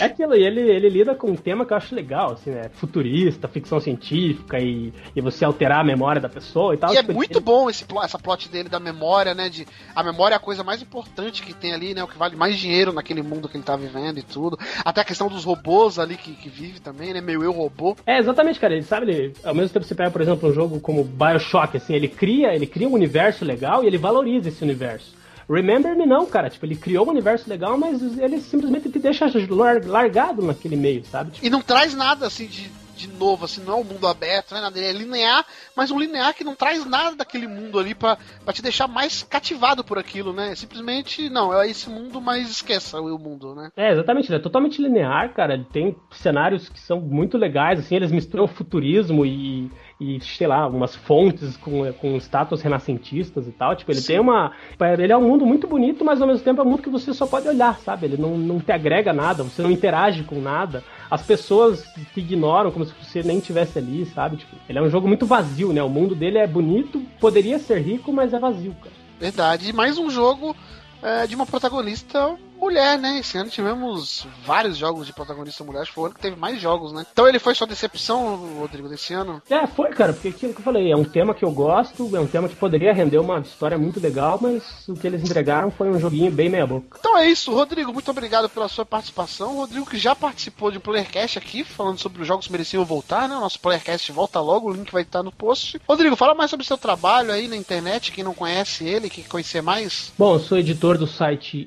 É 0.00 0.04
aquilo, 0.04 0.34
e 0.34 0.42
ele, 0.44 0.60
ele 0.60 0.88
lida 0.88 1.14
com 1.14 1.30
um 1.30 1.36
tema 1.36 1.66
que 1.66 1.72
eu 1.72 1.76
acho 1.76 1.94
legal, 1.94 2.32
assim, 2.32 2.50
né? 2.50 2.70
Futurista, 2.74 3.46
ficção 3.48 3.78
científica 3.80 4.51
e, 4.60 4.92
e 5.14 5.20
você 5.20 5.44
alterar 5.44 5.80
a 5.80 5.84
memória 5.84 6.20
da 6.20 6.28
pessoa 6.28 6.74
e 6.74 6.76
tal. 6.78 6.92
E 6.92 6.96
é 6.96 7.00
Tipo, 7.00 7.12
muito 7.14 7.40
bom 7.40 7.68
esse 7.70 7.84
plo- 7.84 8.02
essa 8.02 8.18
plot 8.18 8.48
dele 8.48 8.68
da 8.68 8.78
memória, 8.80 9.34
né? 9.34 9.48
De, 9.48 9.66
a 9.94 10.02
memória 10.02 10.34
é 10.34 10.36
a 10.36 10.40
coisa 10.40 10.62
mais 10.62 10.80
importante 10.82 11.42
que 11.42 11.52
tem 11.54 11.72
ali, 11.72 11.94
né? 11.94 12.02
O 12.02 12.08
que 12.08 12.18
vale 12.18 12.36
mais 12.36 12.58
dinheiro 12.58 12.92
naquele 12.92 13.22
mundo 13.22 13.48
que 13.48 13.56
ele 13.56 13.64
tá 13.64 13.76
vivendo 13.76 14.18
e 14.18 14.22
tudo. 14.22 14.58
Até 14.84 15.00
a 15.00 15.04
questão 15.04 15.28
dos 15.28 15.44
robôs 15.44 15.98
ali 15.98 16.16
que, 16.16 16.32
que 16.34 16.48
vive 16.48 16.80
também, 16.80 17.12
né? 17.12 17.20
Meio 17.20 17.42
eu 17.42 17.52
robô. 17.52 17.96
É, 18.06 18.18
exatamente, 18.18 18.58
cara. 18.60 18.74
Ele 18.74 18.82
sabe, 18.82 19.10
ele, 19.10 19.34
ao 19.44 19.54
mesmo 19.54 19.70
tempo 19.70 19.80
que 19.84 19.88
você 19.88 19.94
pega, 19.94 20.10
por 20.10 20.20
exemplo, 20.20 20.48
um 20.48 20.52
jogo 20.52 20.80
como 20.80 21.04
Bioshock, 21.04 21.76
assim, 21.76 21.94
ele 21.94 22.08
cria, 22.08 22.54
ele 22.54 22.66
cria 22.66 22.88
um 22.88 22.92
universo 22.92 23.44
legal 23.44 23.82
e 23.82 23.86
ele 23.86 23.98
valoriza 23.98 24.48
esse 24.48 24.62
universo. 24.62 25.20
Remember 25.48 25.94
Me 25.96 26.06
não, 26.06 26.24
cara. 26.24 26.48
Tipo, 26.48 26.64
ele 26.66 26.76
criou 26.76 27.06
um 27.06 27.10
universo 27.10 27.48
legal, 27.50 27.76
mas 27.76 28.00
ele 28.18 28.40
simplesmente 28.40 28.88
te 28.88 28.98
deixa 28.98 29.26
lar- 29.50 29.84
largado 29.84 30.40
naquele 30.42 30.76
meio, 30.76 31.04
sabe? 31.04 31.32
Tipo, 31.32 31.46
E 31.46 31.50
não 31.50 31.60
traz 31.60 31.94
nada 31.94 32.26
assim 32.26 32.46
de, 32.46 32.70
de 33.02 33.08
novo, 33.08 33.44
assim, 33.44 33.62
não 33.64 33.74
é 33.74 33.76
um 33.76 33.84
mundo 33.84 34.06
aberto, 34.06 34.52
não 34.52 34.58
é 34.58 34.60
nada. 34.60 34.78
Ele 34.78 34.88
é 34.88 34.92
linear, 34.92 35.44
mas 35.76 35.90
um 35.90 35.98
linear 35.98 36.34
que 36.34 36.44
não 36.44 36.54
traz 36.54 36.84
nada 36.86 37.16
daquele 37.16 37.48
mundo 37.48 37.78
ali 37.78 37.94
pra, 37.94 38.16
pra 38.44 38.52
te 38.52 38.62
deixar 38.62 38.86
mais 38.86 39.22
cativado 39.22 39.82
por 39.82 39.98
aquilo, 39.98 40.32
né? 40.32 40.54
Simplesmente, 40.54 41.28
não, 41.28 41.52
é 41.52 41.68
esse 41.68 41.90
mundo, 41.90 42.20
mas 42.20 42.48
esqueça 42.48 43.00
o 43.00 43.18
mundo, 43.18 43.54
né? 43.54 43.70
É, 43.76 43.92
exatamente, 43.92 44.28
ele 44.28 44.36
é 44.36 44.42
totalmente 44.42 44.80
linear, 44.80 45.32
cara. 45.34 45.54
Ele 45.54 45.66
tem 45.72 45.96
cenários 46.12 46.68
que 46.68 46.78
são 46.78 47.00
muito 47.00 47.36
legais, 47.36 47.80
assim, 47.80 47.96
eles 47.96 48.12
misturam 48.12 48.46
futurismo 48.46 49.26
e, 49.26 49.70
e 50.00 50.20
sei 50.20 50.46
lá, 50.46 50.66
umas 50.68 50.94
fontes 50.94 51.56
com, 51.56 51.92
com 51.94 52.16
estátuas 52.16 52.62
renascentistas 52.62 53.48
e 53.48 53.52
tal. 53.52 53.74
Tipo, 53.74 53.90
ele 53.90 54.02
tem 54.02 54.20
uma. 54.20 54.52
Ele 54.98 55.12
é 55.12 55.16
um 55.16 55.26
mundo 55.26 55.44
muito 55.44 55.66
bonito, 55.66 56.04
mas 56.04 56.20
ao 56.20 56.28
mesmo 56.28 56.44
tempo 56.44 56.60
é 56.60 56.64
um 56.64 56.68
mundo 56.68 56.82
que 56.82 56.90
você 56.90 57.12
só 57.12 57.26
pode 57.26 57.48
olhar, 57.48 57.78
sabe? 57.80 58.06
Ele 58.06 58.16
não, 58.16 58.38
não 58.38 58.60
te 58.60 58.70
agrega 58.70 59.12
nada, 59.12 59.42
você 59.42 59.60
não 59.62 59.70
interage 59.70 60.22
com 60.24 60.40
nada. 60.40 60.84
As 61.12 61.20
pessoas 61.20 61.84
te 62.14 62.20
ignoram 62.20 62.70
como 62.70 62.86
se 62.86 62.94
você 62.94 63.22
nem 63.22 63.36
estivesse 63.36 63.78
ali, 63.78 64.06
sabe? 64.06 64.38
Tipo, 64.38 64.56
ele 64.66 64.78
é 64.78 64.82
um 64.82 64.88
jogo 64.88 65.06
muito 65.06 65.26
vazio, 65.26 65.70
né? 65.70 65.82
O 65.82 65.88
mundo 65.90 66.14
dele 66.14 66.38
é 66.38 66.46
bonito, 66.46 67.02
poderia 67.20 67.58
ser 67.58 67.82
rico, 67.82 68.10
mas 68.10 68.32
é 68.32 68.38
vazio, 68.38 68.74
cara. 68.82 68.96
Verdade. 69.20 69.68
E 69.68 69.72
mais 69.74 69.98
um 69.98 70.08
jogo 70.08 70.56
é, 71.02 71.26
de 71.26 71.34
uma 71.34 71.44
protagonista 71.44 72.34
mulher, 72.62 72.96
né? 72.96 73.18
Esse 73.18 73.36
ano 73.36 73.50
tivemos 73.50 74.24
vários 74.44 74.76
jogos 74.76 75.04
de 75.04 75.12
protagonista 75.12 75.64
mulher, 75.64 75.82
acho 75.82 75.90
que 75.90 75.94
foi 75.96 76.04
o 76.04 76.06
ano 76.06 76.14
que 76.14 76.20
teve 76.20 76.36
mais 76.36 76.60
jogos, 76.60 76.92
né? 76.92 77.04
Então 77.12 77.26
ele 77.26 77.40
foi 77.40 77.56
sua 77.56 77.66
decepção, 77.66 78.36
Rodrigo, 78.60 78.88
desse 78.88 79.12
ano? 79.12 79.42
É, 79.50 79.66
foi, 79.66 79.90
cara, 79.90 80.12
porque 80.12 80.28
aquilo 80.28 80.54
que 80.54 80.60
eu 80.60 80.64
falei, 80.64 80.92
é 80.92 80.96
um 80.96 81.04
tema 81.04 81.34
que 81.34 81.44
eu 81.44 81.50
gosto, 81.50 82.16
é 82.16 82.20
um 82.20 82.26
tema 82.26 82.48
que 82.48 82.54
poderia 82.54 82.92
render 82.92 83.18
uma 83.18 83.40
história 83.40 83.76
muito 83.76 83.98
legal, 83.98 84.38
mas 84.40 84.62
o 84.88 84.94
que 84.94 85.06
eles 85.06 85.22
entregaram 85.22 85.72
foi 85.72 85.90
um 85.90 85.98
joguinho 85.98 86.30
bem 86.30 86.48
meia-boca. 86.48 86.98
Então 86.98 87.18
é 87.18 87.28
isso, 87.28 87.52
Rodrigo, 87.52 87.92
muito 87.92 88.10
obrigado 88.10 88.48
pela 88.48 88.68
sua 88.68 88.86
participação. 88.86 89.56
Rodrigo 89.56 89.84
que 89.84 89.98
já 89.98 90.14
participou 90.14 90.70
de 90.70 90.78
um 90.78 90.80
Playercast 90.80 91.38
aqui, 91.38 91.64
falando 91.64 91.98
sobre 91.98 92.22
os 92.22 92.28
jogos 92.28 92.46
que 92.46 92.52
mereciam 92.52 92.84
voltar, 92.84 93.28
né? 93.28 93.36
O 93.36 93.40
nosso 93.40 93.58
Playercast 93.58 94.12
volta 94.12 94.40
logo, 94.40 94.70
o 94.70 94.72
link 94.72 94.92
vai 94.92 95.02
estar 95.02 95.22
no 95.22 95.32
post. 95.32 95.80
Rodrigo, 95.88 96.14
fala 96.14 96.34
mais 96.34 96.50
sobre 96.50 96.62
o 96.62 96.66
seu 96.66 96.78
trabalho 96.78 97.32
aí 97.32 97.48
na 97.48 97.56
internet, 97.56 98.12
quem 98.12 98.22
não 98.22 98.34
conhece 98.34 98.84
ele, 98.84 99.10
quer 99.10 99.26
conhecer 99.26 99.62
mais. 99.62 100.12
Bom, 100.16 100.34
eu 100.34 100.40
sou 100.40 100.58
editor 100.58 100.96
do 100.96 101.06
site 101.06 101.66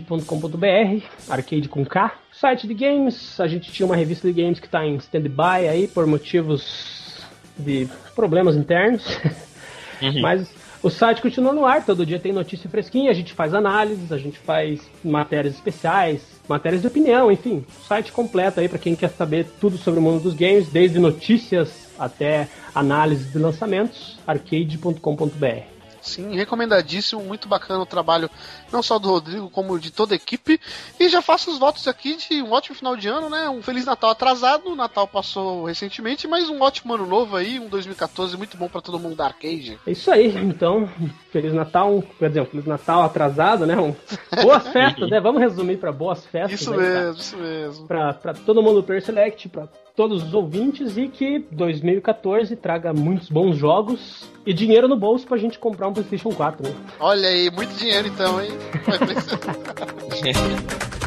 arcade.com.br, 0.00 1.04
arcade 1.28 1.68
com 1.68 1.84
K. 1.84 2.12
Site 2.32 2.66
de 2.66 2.74
games, 2.74 3.38
a 3.40 3.46
gente 3.46 3.70
tinha 3.70 3.86
uma 3.86 3.96
revista 3.96 4.26
de 4.30 4.42
games 4.42 4.58
que 4.58 4.66
está 4.66 4.84
em 4.84 4.96
stand-by 4.96 5.68
aí 5.68 5.88
por 5.88 6.06
motivos 6.06 7.22
de 7.56 7.88
problemas 8.14 8.56
internos. 8.56 9.04
Mas 10.20 10.50
o 10.82 10.88
site 10.88 11.20
continua 11.20 11.52
no 11.52 11.66
ar, 11.66 11.84
todo 11.84 12.06
dia 12.06 12.18
tem 12.18 12.32
notícia 12.32 12.70
fresquinha, 12.70 13.10
a 13.10 13.14
gente 13.14 13.34
faz 13.34 13.52
análises, 13.52 14.10
a 14.10 14.16
gente 14.16 14.38
faz 14.38 14.80
matérias 15.04 15.54
especiais, 15.54 16.22
matérias 16.48 16.80
de 16.80 16.88
opinião, 16.88 17.30
enfim, 17.30 17.64
site 17.86 18.10
completo 18.10 18.60
aí 18.60 18.68
para 18.68 18.78
quem 18.78 18.96
quer 18.96 19.10
saber 19.10 19.46
tudo 19.60 19.76
sobre 19.76 20.00
o 20.00 20.02
mundo 20.02 20.22
dos 20.22 20.34
games, 20.34 20.68
desde 20.68 20.98
notícias 20.98 21.90
até 21.98 22.48
análise 22.74 23.30
de 23.30 23.38
lançamentos, 23.38 24.18
arcade.com.br. 24.26 25.69
Sim, 26.00 26.34
recomendadíssimo, 26.34 27.22
muito 27.22 27.48
bacana 27.48 27.80
o 27.80 27.86
trabalho, 27.86 28.30
não 28.72 28.82
só 28.82 28.98
do 28.98 29.08
Rodrigo, 29.08 29.50
como 29.50 29.78
de 29.78 29.90
toda 29.90 30.14
a 30.14 30.16
equipe. 30.16 30.60
E 30.98 31.08
já 31.08 31.20
faço 31.20 31.50
os 31.50 31.58
votos 31.58 31.86
aqui 31.86 32.16
de 32.16 32.42
um 32.42 32.52
ótimo 32.52 32.76
final 32.76 32.96
de 32.96 33.08
ano, 33.08 33.28
né? 33.28 33.48
Um 33.48 33.62
Feliz 33.62 33.84
Natal 33.84 34.10
atrasado, 34.10 34.70
o 34.70 34.76
Natal 34.76 35.06
passou 35.06 35.64
recentemente, 35.64 36.26
mas 36.26 36.48
um 36.48 36.60
ótimo 36.60 36.94
ano 36.94 37.06
novo 37.06 37.36
aí, 37.36 37.58
um 37.58 37.68
2014 37.68 38.36
muito 38.36 38.56
bom 38.56 38.68
para 38.68 38.80
todo 38.80 38.98
mundo 38.98 39.16
da 39.16 39.26
arcade. 39.26 39.78
É 39.86 39.92
isso 39.92 40.10
aí, 40.10 40.34
então, 40.36 40.88
Feliz 41.30 41.52
Natal, 41.52 42.02
quer 42.18 42.28
dizer, 42.28 42.40
um 42.40 42.46
Feliz 42.46 42.66
Natal 42.66 43.02
atrasado, 43.02 43.66
né? 43.66 43.76
Um, 43.76 43.94
boas 44.42 44.66
festas, 44.68 45.10
né? 45.10 45.20
Vamos 45.20 45.40
resumir 45.40 45.76
para 45.76 45.92
boas 45.92 46.24
festas. 46.26 46.60
Isso 46.60 46.72
aí, 46.72 46.78
mesmo, 46.78 47.20
isso 47.20 47.36
mesmo. 47.36 47.86
Pra, 47.86 48.14
pra 48.14 48.34
todo 48.34 48.62
mundo 48.62 48.76
do 48.76 48.82
Player 48.82 49.04
Select, 49.04 49.48
pra 49.48 49.68
todos 49.94 50.22
os 50.22 50.34
ouvintes 50.34 50.96
e 50.96 51.08
que 51.08 51.44
2014 51.50 52.56
traga 52.56 52.92
muitos 52.92 53.28
bons 53.28 53.56
jogos 53.56 54.28
e 54.46 54.52
dinheiro 54.52 54.88
no 54.88 54.96
bolso 54.96 55.26
pra 55.26 55.36
gente 55.36 55.58
comprar 55.58 55.88
um 55.88 55.92
PlayStation 55.92 56.30
4, 56.30 56.68
né? 56.68 56.74
Olha 56.98 57.28
aí, 57.28 57.50
muito 57.50 57.74
dinheiro 57.74 58.08
então, 58.08 58.40
hein? 58.40 58.50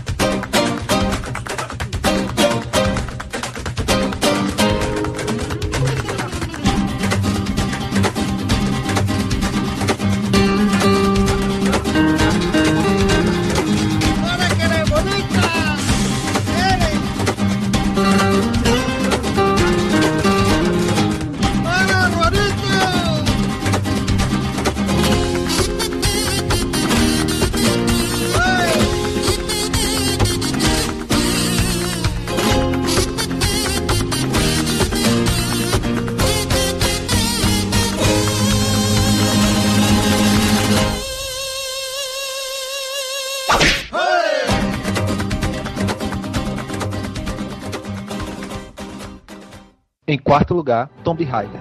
lugar, 50.64 50.90
Tomb 51.04 51.22
Raider. 51.26 51.60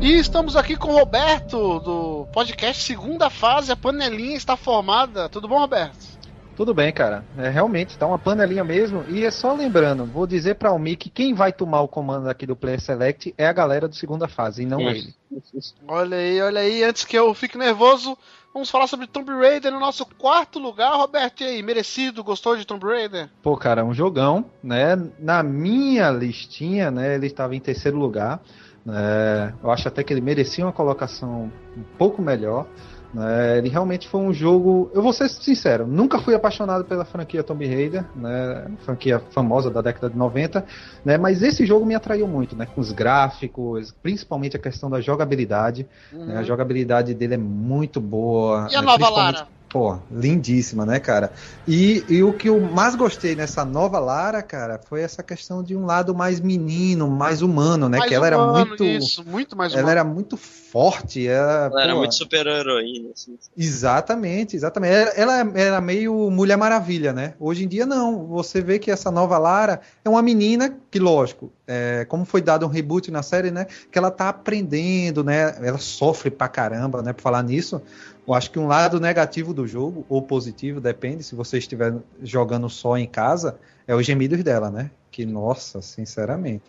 E 0.00 0.12
estamos 0.18 0.54
aqui 0.54 0.76
com 0.76 0.92
o 0.92 0.98
Roberto, 0.98 1.80
do 1.80 2.26
podcast 2.32 2.84
Segunda 2.84 3.28
Fase, 3.28 3.72
a 3.72 3.76
panelinha 3.76 4.36
está 4.36 4.56
formada. 4.56 5.28
Tudo 5.28 5.48
bom, 5.48 5.58
Roberto? 5.58 6.01
Tudo 6.56 6.74
bem, 6.74 6.92
cara. 6.92 7.24
É 7.38 7.48
realmente 7.48 7.96
tá 7.96 8.06
uma 8.06 8.18
panelinha 8.18 8.62
mesmo. 8.62 9.04
E 9.08 9.24
é 9.24 9.30
só 9.30 9.54
lembrando, 9.54 10.04
vou 10.04 10.26
dizer 10.26 10.56
para 10.56 10.72
o 10.72 10.78
Mick, 10.78 11.08
quem 11.10 11.34
vai 11.34 11.52
tomar 11.52 11.80
o 11.80 11.88
comando 11.88 12.28
aqui 12.28 12.46
do 12.46 12.54
Player 12.54 12.80
Select 12.80 13.34
é 13.38 13.46
a 13.46 13.52
galera 13.52 13.88
do 13.88 13.94
segunda 13.94 14.28
fase, 14.28 14.62
e 14.62 14.66
não 14.66 14.80
ele. 14.80 15.14
Olha 15.88 16.16
aí, 16.16 16.40
olha 16.42 16.60
aí, 16.60 16.84
antes 16.84 17.04
que 17.04 17.16
eu 17.16 17.32
fique 17.32 17.56
nervoso, 17.56 18.16
vamos 18.52 18.70
falar 18.70 18.86
sobre 18.86 19.06
Tomb 19.06 19.30
Raider 19.32 19.72
no 19.72 19.80
nosso 19.80 20.04
quarto 20.04 20.58
lugar. 20.58 20.94
Roberto, 20.94 21.42
e 21.42 21.44
aí, 21.44 21.62
merecido? 21.62 22.22
Gostou 22.22 22.56
de 22.56 22.66
Tomb 22.66 22.84
Raider? 22.84 23.30
Pô, 23.42 23.56
cara, 23.56 23.84
um 23.84 23.94
jogão, 23.94 24.44
né? 24.62 24.94
Na 25.18 25.42
minha 25.42 26.10
listinha, 26.10 26.90
né, 26.90 27.14
ele 27.14 27.28
estava 27.28 27.56
em 27.56 27.60
terceiro 27.60 27.96
lugar. 27.96 28.42
né? 28.84 29.54
eu 29.62 29.70
acho 29.70 29.88
até 29.88 30.02
que 30.04 30.12
ele 30.12 30.20
merecia 30.20 30.64
uma 30.66 30.72
colocação 30.72 31.50
um 31.76 31.82
pouco 31.96 32.20
melhor. 32.20 32.66
Né? 33.12 33.58
ele 33.58 33.68
realmente 33.68 34.08
foi 34.08 34.20
um 34.20 34.32
jogo. 34.32 34.90
Eu 34.94 35.02
vou 35.02 35.12
ser 35.12 35.28
sincero, 35.28 35.86
nunca 35.86 36.18
fui 36.18 36.34
apaixonado 36.34 36.84
pela 36.84 37.04
franquia 37.04 37.42
Tomb 37.42 37.66
Raider, 37.66 38.04
né? 38.14 38.70
franquia 38.84 39.20
famosa 39.30 39.70
da 39.70 39.80
década 39.80 40.10
de 40.10 40.16
90, 40.16 40.64
né? 41.04 41.18
mas 41.18 41.42
esse 41.42 41.66
jogo 41.66 41.84
me 41.84 41.94
atraiu 41.94 42.26
muito, 42.26 42.56
né? 42.56 42.66
com 42.66 42.80
os 42.80 42.92
gráficos, 42.92 43.92
principalmente 44.02 44.56
a 44.56 44.60
questão 44.60 44.88
da 44.88 45.00
jogabilidade. 45.00 45.86
né? 46.12 46.38
A 46.38 46.42
jogabilidade 46.42 47.14
dele 47.14 47.34
é 47.34 47.38
muito 47.38 48.00
boa. 48.00 48.68
E 48.70 48.76
a 48.76 48.80
né? 48.80 48.86
nova 48.86 49.08
Lara? 49.08 49.46
Pô, 49.72 49.98
lindíssima, 50.10 50.84
né, 50.84 51.00
cara? 51.00 51.32
E, 51.66 52.04
e 52.06 52.22
o 52.22 52.34
que 52.34 52.50
eu 52.50 52.60
mais 52.60 52.94
gostei 52.94 53.34
nessa 53.34 53.64
nova 53.64 53.98
Lara, 53.98 54.42
cara, 54.42 54.78
foi 54.78 55.00
essa 55.00 55.22
questão 55.22 55.62
de 55.62 55.74
um 55.74 55.86
lado 55.86 56.14
mais 56.14 56.40
menino, 56.40 57.08
mais 57.08 57.40
humano, 57.40 57.88
né? 57.88 57.96
Mais 57.96 58.08
que 58.10 58.14
ela 58.14 58.26
era 58.26 58.36
humano, 58.36 58.66
muito. 58.66 58.84
Isso, 58.84 59.24
muito 59.26 59.56
mais 59.56 59.72
ela 59.72 59.90
era 59.90 60.04
muito 60.04 60.36
forte. 60.36 61.26
Ela, 61.26 61.70
Ela 61.72 61.82
era 61.84 61.92
pô, 61.94 62.00
muito 62.00 62.14
super-heroína, 62.14 63.12
assim. 63.14 63.38
Exatamente, 63.56 64.56
exatamente. 64.56 64.92
Ela, 64.92 65.10
ela 65.14 65.52
era 65.54 65.80
meio 65.80 66.30
Mulher 66.30 66.56
Maravilha, 66.56 67.14
né? 67.14 67.32
Hoje 67.40 67.64
em 67.64 67.68
dia, 67.68 67.86
não. 67.86 68.26
Você 68.26 68.60
vê 68.60 68.78
que 68.78 68.90
essa 68.90 69.10
nova 69.10 69.38
Lara 69.38 69.80
é 70.04 70.08
uma 70.08 70.20
menina 70.20 70.76
que, 70.90 70.98
lógico, 70.98 71.50
é, 71.66 72.04
como 72.06 72.26
foi 72.26 72.42
dado 72.42 72.66
um 72.66 72.68
reboot 72.68 73.10
na 73.10 73.22
série, 73.22 73.50
né? 73.50 73.66
Que 73.90 73.98
ela 73.98 74.10
tá 74.10 74.28
aprendendo, 74.28 75.24
né? 75.24 75.54
Ela 75.62 75.78
sofre 75.78 76.30
pra 76.30 76.48
caramba, 76.48 77.02
né? 77.02 77.14
Por 77.14 77.22
falar 77.22 77.42
nisso. 77.42 77.80
Eu 78.26 78.34
acho 78.34 78.50
que 78.50 78.58
um 78.58 78.68
lado 78.68 79.00
negativo 79.00 79.52
do 79.52 79.66
jogo, 79.66 80.06
ou 80.08 80.22
positivo, 80.22 80.80
depende, 80.80 81.24
se 81.24 81.34
você 81.34 81.58
estiver 81.58 81.94
jogando 82.22 82.68
só 82.70 82.96
em 82.96 83.06
casa, 83.06 83.58
é 83.86 83.94
os 83.94 84.06
gemidos 84.06 84.42
dela, 84.44 84.70
né? 84.70 84.90
Que, 85.10 85.26
nossa, 85.26 85.82
sinceramente. 85.82 86.64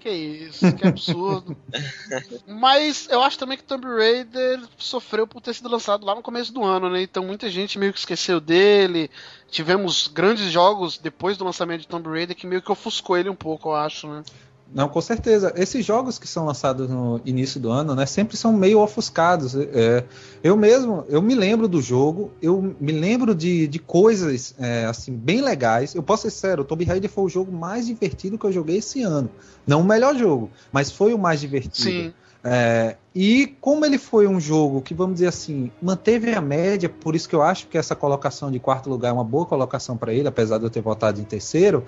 Que 0.00 0.10
isso, 0.10 0.74
que 0.74 0.84
absurdo. 0.84 1.56
Mas 2.48 3.06
eu 3.08 3.22
acho 3.22 3.38
também 3.38 3.56
que 3.56 3.62
Tomb 3.62 3.86
Raider 3.86 4.60
sofreu 4.76 5.28
por 5.28 5.40
ter 5.40 5.54
sido 5.54 5.68
lançado 5.68 6.04
lá 6.04 6.14
no 6.14 6.22
começo 6.22 6.52
do 6.52 6.64
ano, 6.64 6.90
né? 6.90 7.02
Então 7.02 7.24
muita 7.24 7.48
gente 7.48 7.78
meio 7.78 7.92
que 7.92 8.00
esqueceu 8.00 8.40
dele. 8.40 9.08
Tivemos 9.48 10.08
grandes 10.08 10.50
jogos 10.50 10.98
depois 10.98 11.36
do 11.36 11.44
lançamento 11.44 11.82
de 11.82 11.88
Tomb 11.88 12.08
Raider 12.08 12.34
que 12.34 12.48
meio 12.48 12.62
que 12.62 12.72
ofuscou 12.72 13.16
ele 13.16 13.28
um 13.28 13.36
pouco, 13.36 13.68
eu 13.68 13.76
acho, 13.76 14.08
né? 14.08 14.24
Não, 14.74 14.88
com 14.88 15.00
certeza. 15.00 15.52
Esses 15.54 15.84
jogos 15.84 16.18
que 16.18 16.26
são 16.26 16.46
lançados 16.46 16.88
no 16.88 17.20
início 17.24 17.60
do 17.60 17.70
ano, 17.70 17.94
né, 17.94 18.06
sempre 18.06 18.36
são 18.36 18.52
meio 18.52 18.80
ofuscados. 18.80 19.54
É, 19.54 20.04
eu 20.42 20.56
mesmo, 20.56 21.04
eu 21.08 21.20
me 21.20 21.34
lembro 21.34 21.68
do 21.68 21.82
jogo, 21.82 22.30
eu 22.40 22.74
me 22.80 22.92
lembro 22.92 23.34
de, 23.34 23.66
de 23.66 23.78
coisas 23.78 24.54
é, 24.58 24.86
assim 24.86 25.12
bem 25.12 25.42
legais. 25.42 25.94
Eu 25.94 26.02
posso 26.02 26.22
ser 26.22 26.30
sério, 26.30 26.62
o 26.62 26.64
Tomb 26.64 26.84
Raider 26.84 27.10
foi 27.10 27.24
o 27.24 27.28
jogo 27.28 27.52
mais 27.52 27.86
divertido 27.86 28.38
que 28.38 28.46
eu 28.46 28.52
joguei 28.52 28.78
esse 28.78 29.02
ano. 29.02 29.30
Não 29.66 29.82
o 29.82 29.84
melhor 29.84 30.16
jogo, 30.16 30.50
mas 30.72 30.90
foi 30.90 31.12
o 31.12 31.18
mais 31.18 31.40
divertido. 31.40 31.90
Sim. 31.90 32.12
É, 32.44 32.96
e 33.14 33.54
como 33.60 33.84
ele 33.84 33.98
foi 33.98 34.26
um 34.26 34.40
jogo 34.40 34.82
que, 34.82 34.94
vamos 34.94 35.14
dizer 35.14 35.28
assim, 35.28 35.70
manteve 35.80 36.34
a 36.34 36.40
média, 36.40 36.88
por 36.88 37.14
isso 37.14 37.28
que 37.28 37.36
eu 37.36 37.42
acho 37.42 37.68
que 37.68 37.78
essa 37.78 37.94
colocação 37.94 38.50
de 38.50 38.58
quarto 38.58 38.90
lugar 38.90 39.10
é 39.10 39.12
uma 39.12 39.22
boa 39.22 39.46
colocação 39.46 39.96
para 39.96 40.12
ele, 40.12 40.26
apesar 40.26 40.58
de 40.58 40.64
eu 40.64 40.70
ter 40.70 40.80
votado 40.80 41.20
em 41.20 41.24
terceiro, 41.24 41.84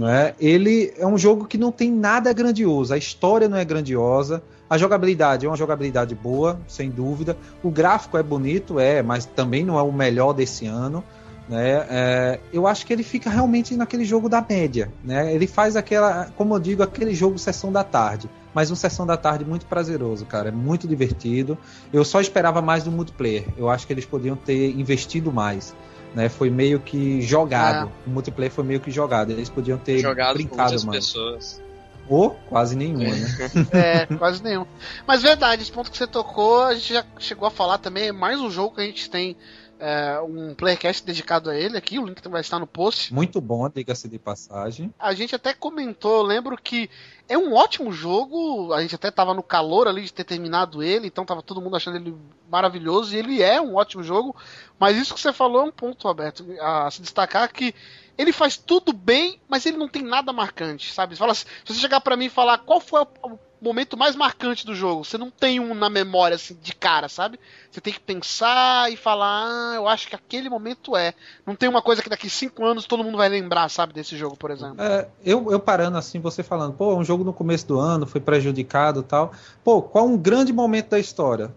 é? 0.00 0.34
ele 0.40 0.92
é 0.96 1.06
um 1.06 1.18
jogo 1.18 1.44
que 1.44 1.58
não 1.58 1.70
tem 1.70 1.90
nada 1.90 2.32
grandioso, 2.32 2.94
a 2.94 2.96
história 2.96 3.48
não 3.48 3.58
é 3.58 3.64
grandiosa, 3.64 4.42
a 4.68 4.78
jogabilidade 4.78 5.44
é 5.44 5.48
uma 5.48 5.56
jogabilidade 5.56 6.14
boa, 6.14 6.58
sem 6.66 6.90
dúvida, 6.90 7.36
o 7.62 7.70
gráfico 7.70 8.16
é 8.16 8.22
bonito, 8.22 8.80
é, 8.80 9.02
mas 9.02 9.26
também 9.26 9.64
não 9.64 9.78
é 9.78 9.82
o 9.82 9.92
melhor 9.92 10.32
desse 10.32 10.66
ano. 10.66 11.04
Né? 11.48 11.86
É, 11.90 12.40
eu 12.52 12.66
acho 12.66 12.86
que 12.86 12.92
ele 12.92 13.02
fica 13.02 13.28
realmente 13.28 13.76
naquele 13.76 14.04
jogo 14.04 14.28
da 14.28 14.40
média. 14.40 14.90
Né? 15.04 15.34
Ele 15.34 15.46
faz 15.46 15.76
aquela, 15.76 16.30
como 16.36 16.54
eu 16.54 16.58
digo, 16.58 16.82
aquele 16.82 17.14
jogo 17.14 17.38
sessão 17.38 17.70
da 17.70 17.84
tarde. 17.84 18.30
Mas 18.54 18.70
um 18.70 18.74
sessão 18.74 19.06
da 19.06 19.16
tarde 19.16 19.44
muito 19.44 19.66
prazeroso, 19.66 20.24
cara. 20.24 20.48
É 20.48 20.52
muito 20.52 20.88
divertido. 20.88 21.58
Eu 21.92 22.04
só 22.04 22.20
esperava 22.20 22.62
mais 22.62 22.84
do 22.84 22.90
multiplayer. 22.90 23.44
Eu 23.56 23.68
acho 23.68 23.86
que 23.86 23.92
eles 23.92 24.06
podiam 24.06 24.36
ter 24.36 24.70
investido 24.70 25.32
mais. 25.32 25.74
Né? 26.14 26.28
Foi 26.28 26.50
meio 26.50 26.80
que 26.80 27.22
jogado. 27.22 27.88
É. 27.88 28.08
O 28.08 28.10
multiplayer 28.10 28.52
foi 28.52 28.64
meio 28.64 28.80
que 28.80 28.90
jogado. 28.90 29.30
Eles 29.32 29.48
podiam 29.48 29.78
ter 29.78 29.98
Jogado 29.98 30.32
com 30.32 30.34
brincado 30.34 30.70
muitas 30.70 30.84
mais. 30.84 31.06
pessoas. 31.06 31.62
Ou 32.08 32.30
quase 32.48 32.76
nenhuma, 32.76 33.14
né? 33.14 33.26
É, 33.72 34.06
quase 34.16 34.42
nenhum. 34.42 34.66
Mas 35.06 35.22
verdade, 35.22 35.62
esse 35.62 35.72
ponto 35.72 35.90
que 35.90 35.96
você 35.96 36.06
tocou, 36.06 36.62
a 36.64 36.74
gente 36.74 36.92
já 36.92 37.04
chegou 37.18 37.46
a 37.46 37.50
falar 37.50 37.78
também, 37.78 38.08
é 38.08 38.12
mais 38.12 38.40
um 38.40 38.50
jogo 38.50 38.74
que 38.74 38.82
a 38.82 38.84
gente 38.84 39.08
tem 39.08 39.36
é, 39.82 40.20
um 40.20 40.54
playcast 40.54 41.04
dedicado 41.04 41.50
a 41.50 41.56
ele 41.56 41.76
aqui, 41.76 41.98
o 41.98 42.06
link 42.06 42.20
vai 42.28 42.40
estar 42.40 42.58
no 42.58 42.66
post. 42.66 43.12
Muito 43.12 43.40
bom, 43.40 43.68
diga-se 43.68 44.08
de 44.08 44.18
passagem. 44.18 44.92
A 44.98 45.12
gente 45.12 45.34
até 45.34 45.52
comentou, 45.52 46.18
eu 46.18 46.22
lembro 46.22 46.56
que 46.56 46.88
é 47.32 47.38
um 47.38 47.54
ótimo 47.54 47.90
jogo, 47.92 48.72
a 48.72 48.82
gente 48.82 48.94
até 48.94 49.10
tava 49.10 49.32
no 49.32 49.42
calor 49.42 49.88
ali 49.88 50.02
de 50.02 50.12
ter 50.12 50.24
terminado 50.24 50.82
ele, 50.82 51.06
então 51.06 51.24
tava 51.24 51.42
todo 51.42 51.62
mundo 51.62 51.76
achando 51.76 51.96
ele 51.96 52.14
maravilhoso, 52.50 53.14
e 53.14 53.18
ele 53.18 53.42
é 53.42 53.60
um 53.60 53.74
ótimo 53.74 54.02
jogo, 54.02 54.36
mas 54.78 54.96
isso 54.96 55.14
que 55.14 55.20
você 55.20 55.32
falou 55.32 55.62
é 55.62 55.64
um 55.64 55.72
ponto, 55.72 56.06
Roberto, 56.06 56.44
a 56.60 56.90
se 56.90 57.00
destacar 57.00 57.50
que 57.50 57.74
ele 58.18 58.32
faz 58.32 58.58
tudo 58.58 58.92
bem, 58.92 59.40
mas 59.48 59.64
ele 59.64 59.78
não 59.78 59.88
tem 59.88 60.02
nada 60.02 60.32
marcante, 60.32 60.92
sabe? 60.92 61.16
Fala 61.16 61.32
assim, 61.32 61.46
se 61.64 61.72
você 61.72 61.80
chegar 61.80 62.00
pra 62.02 62.16
mim 62.16 62.26
e 62.26 62.30
falar 62.30 62.58
qual 62.58 62.80
foi 62.80 63.00
o 63.00 63.38
momento 63.62 63.96
mais 63.96 64.16
marcante 64.16 64.66
do 64.66 64.74
jogo, 64.74 65.04
você 65.04 65.16
não 65.16 65.30
tem 65.30 65.60
um 65.60 65.74
na 65.74 65.88
memória 65.88 66.34
assim 66.34 66.56
de 66.60 66.74
cara, 66.74 67.08
sabe? 67.08 67.38
Você 67.70 67.80
tem 67.80 67.92
que 67.92 68.00
pensar 68.00 68.90
e 68.90 68.96
falar, 68.96 69.46
ah, 69.46 69.74
eu 69.76 69.88
acho 69.88 70.08
que 70.08 70.16
aquele 70.16 70.48
momento 70.48 70.96
é. 70.96 71.14
Não 71.46 71.54
tem 71.54 71.68
uma 71.68 71.80
coisa 71.80 72.02
que 72.02 72.08
daqui 72.08 72.28
cinco 72.28 72.64
anos 72.64 72.84
todo 72.84 73.04
mundo 73.04 73.16
vai 73.16 73.28
lembrar, 73.28 73.68
sabe, 73.68 73.92
desse 73.92 74.16
jogo, 74.16 74.36
por 74.36 74.50
exemplo. 74.50 74.82
É, 74.82 75.08
eu, 75.24 75.50
eu 75.50 75.60
parando 75.60 75.96
assim, 75.96 76.18
você 76.20 76.42
falando, 76.42 76.74
pô, 76.74 76.94
um 76.94 77.04
jogo 77.04 77.24
no 77.24 77.32
começo 77.32 77.66
do 77.66 77.78
ano 77.78 78.06
foi 78.06 78.20
prejudicado 78.20 79.02
tal. 79.02 79.32
Pô, 79.62 79.80
qual 79.80 80.06
um 80.06 80.16
grande 80.16 80.52
momento 80.52 80.90
da 80.90 80.98
história? 80.98 81.50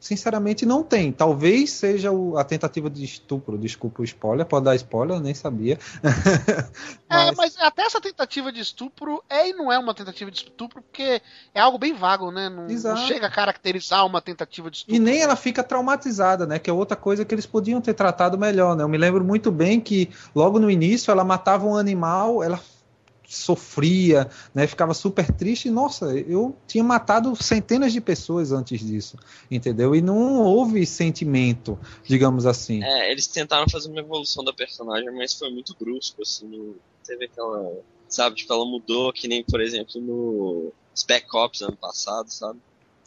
Sinceramente, 0.00 0.64
não 0.64 0.82
tem. 0.82 1.10
Talvez 1.12 1.70
seja 1.70 2.12
o- 2.12 2.38
a 2.38 2.44
tentativa 2.44 2.88
de 2.88 3.04
estupro. 3.04 3.58
Desculpa 3.58 4.00
o 4.00 4.04
spoiler, 4.04 4.46
pode 4.46 4.64
dar 4.64 4.74
spoiler, 4.76 5.16
eu 5.16 5.20
nem 5.20 5.34
sabia. 5.34 5.78
É, 7.10 7.32
mas 7.34 7.56
até 7.58 7.82
essa 7.82 8.00
tentativa 8.00 8.52
de 8.52 8.60
estupro 8.60 9.24
é 9.30 9.48
e 9.48 9.52
não 9.54 9.72
é 9.72 9.78
uma 9.78 9.94
tentativa 9.94 10.30
de 10.30 10.36
estupro, 10.38 10.82
porque 10.82 11.22
é 11.54 11.60
algo 11.60 11.78
bem 11.78 11.94
vago, 11.94 12.30
né? 12.30 12.50
Não, 12.50 12.66
não 12.66 12.96
chega 12.96 13.26
a 13.26 13.30
caracterizar 13.30 14.04
uma 14.04 14.20
tentativa 14.20 14.70
de 14.70 14.76
estupro. 14.78 14.94
E 14.94 14.98
nem 14.98 15.20
ela 15.22 15.34
fica 15.34 15.62
traumatizada, 15.64 16.46
né? 16.46 16.58
Que 16.58 16.68
é 16.68 16.72
outra 16.72 16.96
coisa 16.96 17.24
que 17.24 17.34
eles 17.34 17.46
podiam 17.46 17.80
ter 17.80 17.94
tratado 17.94 18.36
melhor, 18.36 18.76
né? 18.76 18.84
Eu 18.84 18.88
me 18.88 18.98
lembro 18.98 19.24
muito 19.24 19.50
bem 19.50 19.80
que 19.80 20.10
logo 20.34 20.58
no 20.58 20.70
início 20.70 21.10
ela 21.10 21.24
matava 21.24 21.66
um 21.66 21.76
animal, 21.76 22.42
ela 22.42 22.60
sofria, 23.28 24.30
né? 24.54 24.66
Ficava 24.66 24.94
super 24.94 25.30
triste. 25.30 25.70
Nossa, 25.70 26.06
eu 26.18 26.56
tinha 26.66 26.82
matado 26.82 27.36
centenas 27.36 27.92
de 27.92 28.00
pessoas 28.00 28.50
antes 28.52 28.80
disso, 28.80 29.18
entendeu? 29.50 29.94
E 29.94 30.00
não 30.00 30.42
houve 30.42 30.86
sentimento, 30.86 31.78
digamos 32.04 32.46
assim. 32.46 32.82
É, 32.82 33.12
eles 33.12 33.26
tentaram 33.26 33.68
fazer 33.68 33.90
uma 33.90 34.00
evolução 34.00 34.42
da 34.42 34.52
personagem, 34.52 35.10
mas 35.14 35.34
foi 35.34 35.50
muito 35.50 35.76
brusco, 35.78 36.22
assim, 36.22 36.46
não 36.46 36.74
teve 37.06 37.26
aquela. 37.26 37.70
Sabe, 38.08 38.36
tipo, 38.36 38.50
ela 38.54 38.64
mudou, 38.64 39.12
que 39.12 39.28
nem, 39.28 39.44
por 39.44 39.60
exemplo, 39.60 40.00
no 40.00 40.72
Spec 40.96 41.26
Ops 41.36 41.60
ano 41.60 41.76
passado, 41.76 42.30
sabe? 42.32 42.58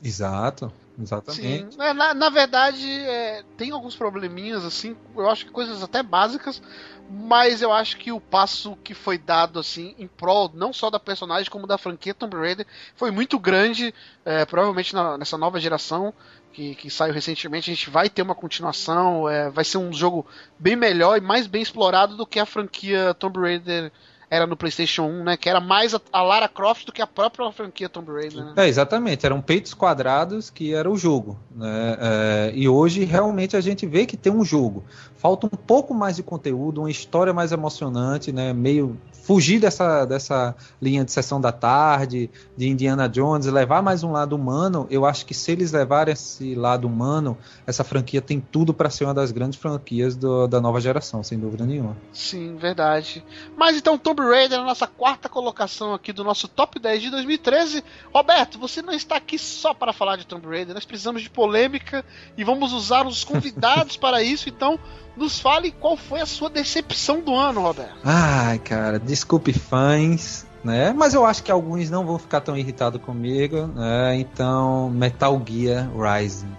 Exato, 0.04 0.74
Sim, 0.98 1.04
exatamente. 1.04 1.80
É, 1.80 1.94
na, 1.94 2.14
na 2.14 2.30
verdade, 2.30 2.86
é, 2.90 3.44
tem 3.56 3.72
alguns 3.72 3.96
probleminhas, 3.96 4.66
assim, 4.66 4.98
eu 5.16 5.30
acho 5.30 5.46
que 5.46 5.52
coisas 5.52 5.84
até 5.84 6.02
básicas, 6.02 6.62
mas 7.08 7.62
eu 7.62 7.72
acho 7.72 7.98
que 7.98 8.12
o 8.12 8.20
passo 8.20 8.76
que 8.84 8.94
foi 8.94 9.18
dado, 9.18 9.60
assim, 9.60 9.94
em 9.98 10.08
prol 10.08 10.50
não 10.54 10.74
só 10.74 10.90
da 10.90 11.00
personagem, 11.00 11.50
como 11.52 11.68
da 11.68 11.78
franquia 11.78 12.14
Tomb 12.14 12.36
Raider, 12.36 12.66
foi 12.96 13.12
muito 13.12 13.38
grande, 13.40 13.94
é, 14.26 14.46
provavelmente 14.46 14.94
na- 14.94 15.18
nessa 15.18 15.38
nova 15.38 15.60
geração, 15.60 16.14
que, 16.52 16.76
que 16.76 16.90
saiu 16.90 17.14
recentemente, 17.14 17.70
a 17.72 17.74
gente 17.74 17.90
vai 17.90 18.10
ter 18.10 18.22
uma 18.24 18.36
continuação, 18.36 19.30
é, 19.30 19.50
vai 19.50 19.64
ser 19.64 19.78
um 19.78 19.94
jogo 19.94 20.26
bem 20.60 20.76
melhor 20.76 21.18
e 21.18 21.22
mais 21.22 21.48
bem 21.48 21.62
explorado 21.62 22.18
do 22.18 22.26
que 22.26 22.40
a 22.40 22.46
franquia 22.46 23.14
Tomb 23.14 23.40
Raider 23.40 23.92
era 24.32 24.48
no 24.48 24.56
PlayStation 24.56 25.04
1, 25.04 25.24
né? 25.26 25.38
Que 25.38 25.50
era 25.50 25.60
mais 25.60 25.94
a, 25.94 26.22
Lara 26.22 26.48
Croft 26.48 26.86
do 26.86 26.94
que 26.94 27.02
a 27.02 27.06
própria 27.06 27.52
franquia 27.52 27.90
Tomb 27.90 28.10
Raider, 28.14 28.46
né? 28.46 28.54
É, 28.56 28.68
exatamente, 28.70 29.26
eram 29.26 29.42
peitos 29.42 29.74
quadrados 29.74 30.50
que 30.50 30.74
era 30.74 30.90
o 30.90 30.96
jogo. 30.96 31.38
Né? 31.54 31.98
É, 32.00 32.52
e 32.56 32.70
hoje 32.70 33.04
realmente 33.04 33.58
a 33.58 33.62
gente 33.62 33.86
vê 33.86 34.06
que 34.06 34.16
tem 34.16 34.32
um 34.32 34.46
jogo. 34.46 34.86
Falta 35.22 35.46
um 35.46 35.50
pouco 35.50 35.94
mais 35.94 36.16
de 36.16 36.24
conteúdo, 36.24 36.82
uma 36.82 36.90
história 36.90 37.32
mais 37.32 37.52
emocionante, 37.52 38.32
né? 38.32 38.54
meio 38.54 39.00
fugir 39.22 39.60
dessa, 39.60 40.04
dessa 40.04 40.56
linha 40.82 41.06
de 41.06 41.12
sessão 41.12 41.40
da 41.40 41.52
tarde, 41.52 42.28
de 42.58 42.68
Indiana 42.68 43.08
Jones, 43.08 43.46
levar 43.46 43.84
mais 43.84 44.04
um 44.04 44.12
lado 44.12 44.36
humano. 44.36 44.88
Eu 44.90 45.06
acho 45.06 45.24
que 45.28 45.36
se 45.36 45.52
eles 45.52 45.72
levarem 45.72 46.12
esse 46.14 46.56
lado 46.56 46.88
humano, 46.88 47.38
essa 47.68 47.84
franquia 47.84 48.20
tem 48.20 48.40
tudo 48.40 48.74
para 48.74 48.90
ser 48.90 49.04
uma 49.04 49.14
das 49.14 49.32
grandes 49.32 49.60
franquias 49.60 50.16
do- 50.16 50.48
da 50.48 50.60
nova 50.60 50.82
geração, 50.82 51.22
sem 51.22 51.38
dúvida 51.38 51.68
nenhuma. 51.68 51.96
Sim, 52.12 52.56
verdade. 52.56 53.24
Mas 53.56 53.78
então, 53.78 54.00
Tomb 54.00 54.24
Raider, 54.24 54.60
a 54.60 54.64
nossa 54.66 54.88
quarta 54.88 55.30
colocação 55.30 55.94
aqui 55.94 56.12
do 56.12 56.24
nosso 56.24 56.48
top 56.48 56.80
10 56.80 57.00
de 57.00 57.12
2013. 57.12 57.84
Roberto, 58.12 58.58
você 58.58 58.82
não 58.82 58.92
está 58.92 59.18
aqui 59.18 59.38
só 59.38 59.72
para 59.72 59.94
falar 59.94 60.16
de 60.16 60.26
Tomb 60.26 60.48
Raider, 60.48 60.74
nós 60.74 60.86
precisamos 60.86 61.22
de 61.22 61.30
polêmica 61.30 62.04
e 62.36 62.44
vamos 62.44 62.74
usar 62.74 63.06
os 63.06 63.24
convidados 63.24 63.96
para 64.02 64.24
isso, 64.24 64.50
então 64.50 64.80
nos 65.16 65.40
fale 65.40 65.72
qual 65.72 65.98
foi 65.98 66.22
a 66.22 66.26
sua 66.26 66.50
decepção 66.50 67.22
do 67.22 67.36
ano, 67.36 67.62
Roberto. 67.62 67.96
Ai, 68.04 68.60
cara, 68.60 69.00
desculpe 69.00 69.54
fãs, 69.54 70.46
né? 70.64 70.94
Mas 70.94 71.14
eu 71.14 71.26
acho 71.26 71.44
que 71.44 71.52
alguns 71.52 71.90
não 71.90 72.06
vão 72.06 72.18
ficar 72.18 72.42
tão 72.42 72.58
irritados 72.58 73.02
comigo, 73.02 73.68
né? 73.68 74.16
Então, 74.16 74.90
Metal 74.90 75.42
Gear 75.46 75.90
Rising. 75.96 76.56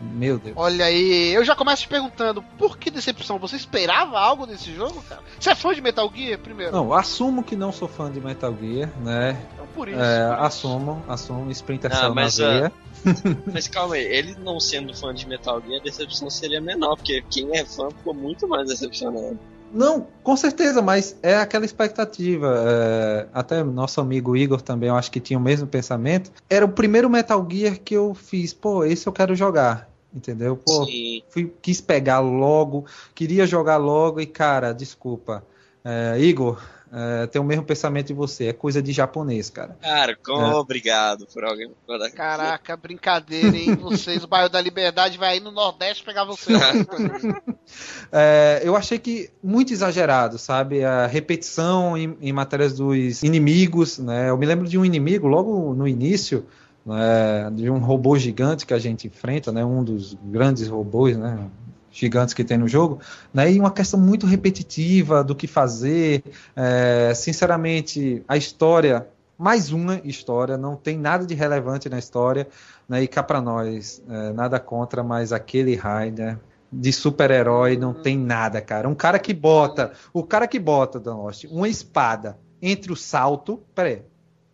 Meu 0.00 0.38
Deus. 0.38 0.56
Olha 0.56 0.84
aí, 0.84 1.32
eu 1.34 1.44
já 1.44 1.56
começo 1.56 1.82
te 1.82 1.88
perguntando, 1.88 2.42
por 2.56 2.78
que 2.78 2.90
decepção? 2.90 3.38
Você 3.38 3.56
esperava 3.56 4.18
algo 4.18 4.46
desse 4.46 4.72
jogo, 4.72 5.02
cara? 5.02 5.22
Você 5.38 5.50
é 5.50 5.54
fã 5.54 5.74
de 5.74 5.80
Metal 5.80 6.10
Gear, 6.14 6.38
primeiro? 6.38 6.72
Não, 6.72 6.92
assumo 6.92 7.42
que 7.42 7.56
não 7.56 7.72
sou 7.72 7.88
fã 7.88 8.10
de 8.10 8.20
Metal 8.20 8.54
Gear, 8.60 8.90
né? 9.00 9.40
Então, 9.54 9.66
por 9.74 9.88
isso. 9.88 9.98
É, 9.98 10.28
por 10.28 10.34
isso. 10.34 10.44
assumo, 10.44 11.04
assumo, 11.08 11.50
Splinter 11.50 11.90
Ah, 11.92 11.96
Cell 11.96 12.08
na 12.10 12.14
mas, 12.14 12.36
veia. 12.36 12.72
Mas 13.52 13.68
calma 13.68 13.94
aí, 13.94 14.02
ele 14.04 14.36
não 14.40 14.58
sendo 14.58 14.94
fã 14.94 15.14
de 15.14 15.26
Metal 15.26 15.60
Gear, 15.64 15.80
a 15.80 15.84
decepção 15.84 16.28
seria 16.28 16.60
menor, 16.60 16.96
porque 16.96 17.22
quem 17.30 17.56
é 17.56 17.64
fã 17.64 17.88
ficou 17.90 18.12
muito 18.12 18.48
mais 18.48 18.68
decepcionado. 18.68 19.38
Não, 19.72 20.06
com 20.22 20.36
certeza, 20.36 20.80
mas 20.80 21.16
é 21.22 21.36
aquela 21.36 21.64
expectativa. 21.64 22.54
é, 22.66 23.26
até 23.32 23.62
nosso 23.62 24.00
amigo 24.00 24.36
Igor 24.36 24.60
também, 24.60 24.88
eu 24.88 24.96
acho 24.96 25.10
que 25.10 25.20
tinha 25.20 25.38
o 25.38 25.42
mesmo 25.42 25.66
pensamento. 25.66 26.30
Era 26.48 26.64
o 26.64 26.68
primeiro 26.68 27.08
Metal 27.10 27.46
Gear 27.50 27.78
que 27.78 27.94
eu 27.94 28.14
fiz, 28.14 28.52
pô, 28.52 28.84
esse 28.84 29.06
eu 29.06 29.12
quero 29.12 29.34
jogar. 29.34 29.88
Entendeu? 30.14 30.56
Pô, 30.56 30.86
fui, 31.28 31.52
quis 31.60 31.80
pegar 31.82 32.20
logo, 32.20 32.86
queria 33.14 33.46
jogar 33.46 33.76
logo 33.76 34.20
e, 34.20 34.26
cara, 34.26 34.72
desculpa. 34.72 35.44
É, 35.84 36.18
Igor, 36.18 36.60
é, 36.92 37.26
tem 37.26 37.40
o 37.40 37.44
mesmo 37.44 37.64
pensamento 37.64 38.08
de 38.08 38.14
você, 38.14 38.46
é 38.46 38.52
coisa 38.52 38.82
de 38.82 38.92
japonês, 38.92 39.50
cara. 39.50 39.76
Cara, 39.80 40.16
com... 40.16 40.40
É. 40.40 40.54
obrigado 40.54 41.26
por 41.26 41.44
alguém. 41.44 41.70
Por... 41.86 42.10
Caraca, 42.12 42.76
brincadeira, 42.76 43.56
hein? 43.56 43.74
Vocês, 43.76 44.24
o 44.24 44.26
bairro 44.26 44.48
da 44.48 44.60
Liberdade 44.60 45.18
vai 45.18 45.34
aí 45.34 45.40
no 45.40 45.50
Nordeste 45.50 46.04
pegar 46.04 46.24
vocês. 46.24 46.58
É, 48.10 48.62
eu 48.64 48.74
achei 48.74 48.98
que 48.98 49.30
muito 49.42 49.74
exagerado, 49.74 50.38
sabe? 50.38 50.82
A 50.82 51.06
repetição 51.06 51.98
em, 51.98 52.16
em 52.22 52.32
matérias 52.32 52.74
dos 52.74 53.22
inimigos, 53.22 53.98
né? 53.98 54.30
Eu 54.30 54.38
me 54.38 54.46
lembro 54.46 54.66
de 54.66 54.78
um 54.78 54.84
inimigo 54.84 55.26
logo 55.26 55.74
no 55.74 55.86
início, 55.86 56.46
né, 56.86 57.50
de 57.52 57.68
um 57.68 57.78
robô 57.78 58.16
gigante 58.16 58.64
que 58.64 58.72
a 58.72 58.78
gente 58.78 59.06
enfrenta, 59.06 59.52
né? 59.52 59.62
Um 59.62 59.84
dos 59.84 60.16
grandes 60.24 60.66
robôs, 60.66 61.18
né? 61.18 61.50
Gigantes 61.98 62.32
que 62.32 62.44
tem 62.44 62.56
no 62.56 62.68
jogo, 62.68 63.00
né? 63.34 63.50
E 63.50 63.58
uma 63.58 63.72
questão 63.72 63.98
muito 63.98 64.24
repetitiva 64.24 65.24
do 65.24 65.34
que 65.34 65.48
fazer. 65.48 66.22
É, 66.54 67.12
sinceramente, 67.12 68.22
a 68.28 68.36
história, 68.36 69.08
mais 69.36 69.72
uma 69.72 70.00
história, 70.04 70.56
não 70.56 70.76
tem 70.76 70.96
nada 70.96 71.26
de 71.26 71.34
relevante 71.34 71.88
na 71.88 71.98
história, 71.98 72.46
né? 72.88 73.02
E 73.02 73.08
cá 73.08 73.20
pra 73.20 73.40
nós, 73.40 74.00
é, 74.08 74.32
nada 74.32 74.60
contra, 74.60 75.02
mas 75.02 75.32
aquele 75.32 75.74
Rainer 75.74 76.38
de 76.70 76.92
super-herói 76.92 77.76
não 77.76 77.92
tem 77.92 78.16
nada, 78.16 78.60
cara. 78.60 78.88
Um 78.88 78.94
cara 78.94 79.18
que 79.18 79.34
bota, 79.34 79.92
o 80.12 80.22
cara 80.22 80.46
que 80.46 80.60
bota, 80.60 81.00
Dan 81.00 81.16
Lost, 81.16 81.44
uma 81.50 81.68
espada 81.68 82.38
entre 82.62 82.92
o 82.92 82.96
salto, 82.96 83.60
peraí, 83.74 84.02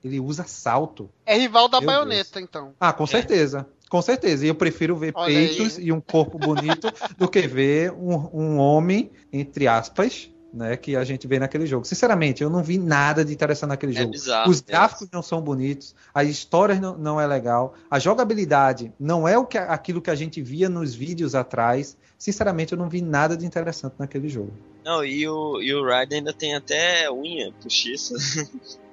ele 0.03 0.21
usa 0.21 0.45
salto. 0.47 1.11
É 1.27 1.37
rival 1.37 1.69
da 1.69 1.81
Meu 1.81 1.89
baioneta, 1.89 2.41
então. 2.41 2.73
Ah, 2.81 2.93
com 2.93 3.07
certeza. 3.07 3.67
Com 3.95 4.03
certeza. 4.03 4.45
E 4.45 4.49
eu 4.49 4.57
prefiro 4.57 4.97
ver 4.97 5.13
Olha 5.15 5.33
peitos 5.33 5.79
aí. 5.79 5.85
e 5.85 5.93
um 5.93 6.01
corpo 6.01 6.37
bonito 6.37 6.89
do 7.17 7.29
que 7.29 7.43
ver 7.47 7.93
um, 7.93 8.29
um 8.35 8.59
homem, 8.59 9.13
entre 9.33 9.69
aspas, 9.69 10.29
né, 10.53 10.77
que 10.77 10.97
a 10.97 11.05
gente 11.05 11.29
vê 11.29 11.39
naquele 11.39 11.65
jogo. 11.65 11.85
Sinceramente, 11.85 12.43
eu 12.43 12.51
não 12.51 12.61
vi 12.61 12.77
nada 12.77 13.25
de 13.25 13.33
interessante 13.33 13.69
naquele 13.69 13.93
É 13.97 14.01
jogo. 14.01 14.11
bizarro 14.11 14.51
Os 14.51 14.57
mesmo. 14.57 14.67
gráficos 14.67 15.09
não 15.13 15.23
são 15.23 15.41
bonitos, 15.41 15.95
as 16.13 16.27
histórias 16.29 16.81
não, 16.81 16.99
não 16.99 17.21
é 17.21 17.27
legal, 17.29 17.75
a 17.89 18.01
jogabilidade 18.01 18.93
não 18.99 19.29
é 19.29 19.39
o 19.39 19.47
que, 19.47 19.59
aquilo 19.59 20.03
que 20.03 20.11
a 20.11 20.15
gente 20.17 20.43
via 20.43 20.69
nos 20.69 20.93
vídeos 20.93 21.37
atrás. 21.37 21.97
Sinceramente, 22.19 22.73
eu 22.73 22.79
não 22.79 22.89
vi 22.89 23.01
nada 23.01 23.37
de 23.37 23.47
interessante 23.47 23.95
naquele 23.97 24.29
jogo. 24.29 24.53
Não, 24.85 25.05
e 25.05 25.25
o, 25.29 25.63
e 25.63 25.73
o 25.73 25.85
Raiden 25.85 26.19
ainda 26.19 26.33
tem 26.33 26.57
até 26.57 27.09
unha 27.13 27.53
postiça. 27.63 28.17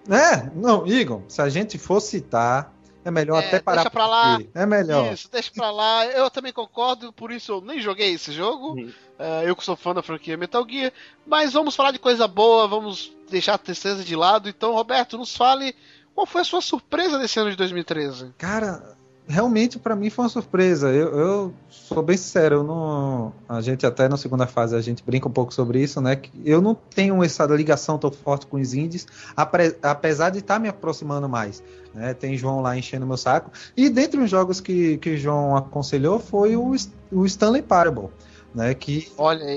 É, 0.09 0.49
não, 0.55 0.85
Igor, 0.85 1.21
se 1.27 1.41
a 1.41 1.49
gente 1.49 1.79
for 1.79 1.99
citar, 1.99 2.71
é 3.03 3.11
melhor 3.11 3.41
É, 3.41 3.47
até 3.47 3.59
parar 3.59 3.77
deixa 3.77 3.89
pra 3.89 4.07
lá. 4.07 4.39
É 4.53 4.65
melhor. 4.65 5.13
Isso, 5.13 5.29
deixa 5.31 5.51
pra 5.51 5.71
lá. 5.71 6.05
Eu 6.05 6.29
também 6.29 6.53
concordo, 6.53 7.11
por 7.11 7.31
isso 7.31 7.53
eu 7.53 7.61
nem 7.61 7.79
joguei 7.81 8.13
esse 8.13 8.31
jogo. 8.31 8.75
É, 9.17 9.49
eu 9.49 9.55
que 9.55 9.63
sou 9.63 9.75
fã 9.75 9.93
da 9.93 10.03
franquia 10.03 10.37
Metal 10.37 10.65
Gear. 10.67 10.91
Mas 11.25 11.53
vamos 11.53 11.75
falar 11.75 11.91
de 11.91 11.99
coisa 11.99 12.27
boa, 12.27 12.67
vamos 12.67 13.11
deixar 13.29 13.55
a 13.55 13.57
tristeza 13.57 14.03
de 14.03 14.15
lado. 14.15 14.49
Então, 14.49 14.73
Roberto, 14.73 15.17
nos 15.17 15.35
fale 15.35 15.75
qual 16.13 16.27
foi 16.27 16.41
a 16.41 16.45
sua 16.45 16.61
surpresa 16.61 17.17
desse 17.17 17.39
ano 17.39 17.49
de 17.51 17.57
2013. 17.57 18.33
Cara, 18.37 18.95
realmente 19.31 19.79
pra 19.79 19.95
mim 19.95 20.09
foi 20.09 20.25
uma 20.25 20.29
surpresa. 20.29 20.89
Eu, 20.89 21.17
eu 21.17 21.53
sou 21.69 22.03
bem 22.03 22.15
sincero, 22.17 22.55
eu 22.57 22.63
não. 22.63 23.33
A 23.49 23.61
gente 23.61 23.85
até 23.85 24.07
na 24.07 24.17
segunda 24.17 24.45
fase 24.45 24.75
a 24.75 24.81
gente 24.81 25.03
brinca 25.03 25.27
um 25.27 25.31
pouco 25.31 25.53
sobre 25.53 25.81
isso, 25.81 25.99
né? 26.01 26.15
que 26.15 26.29
Eu 26.45 26.61
não 26.61 26.75
tenho 26.75 27.23
essa 27.23 27.45
ligação 27.45 27.97
tão 27.97 28.11
forte 28.11 28.45
com 28.45 28.57
os 28.57 28.73
indies, 28.73 29.07
apre- 29.35 29.75
apesar 29.81 30.29
de 30.29 30.39
estar 30.39 30.59
me 30.59 30.67
aproximando 30.69 31.27
mais. 31.27 31.63
Né? 31.93 32.13
Tem 32.13 32.37
João 32.37 32.61
lá 32.61 32.77
enchendo 32.77 33.07
meu 33.07 33.17
saco. 33.17 33.51
E 33.75 33.89
dentre 33.89 34.21
os 34.21 34.29
jogos 34.29 34.59
que, 34.61 34.97
que 34.97 35.11
o 35.11 35.17
João 35.17 35.55
aconselhou 35.55 36.19
foi 36.19 36.55
o, 36.55 36.73
o 37.11 37.25
Stanley 37.25 37.61
Parable. 37.61 38.09
Né, 38.53 38.73
que. 38.73 39.09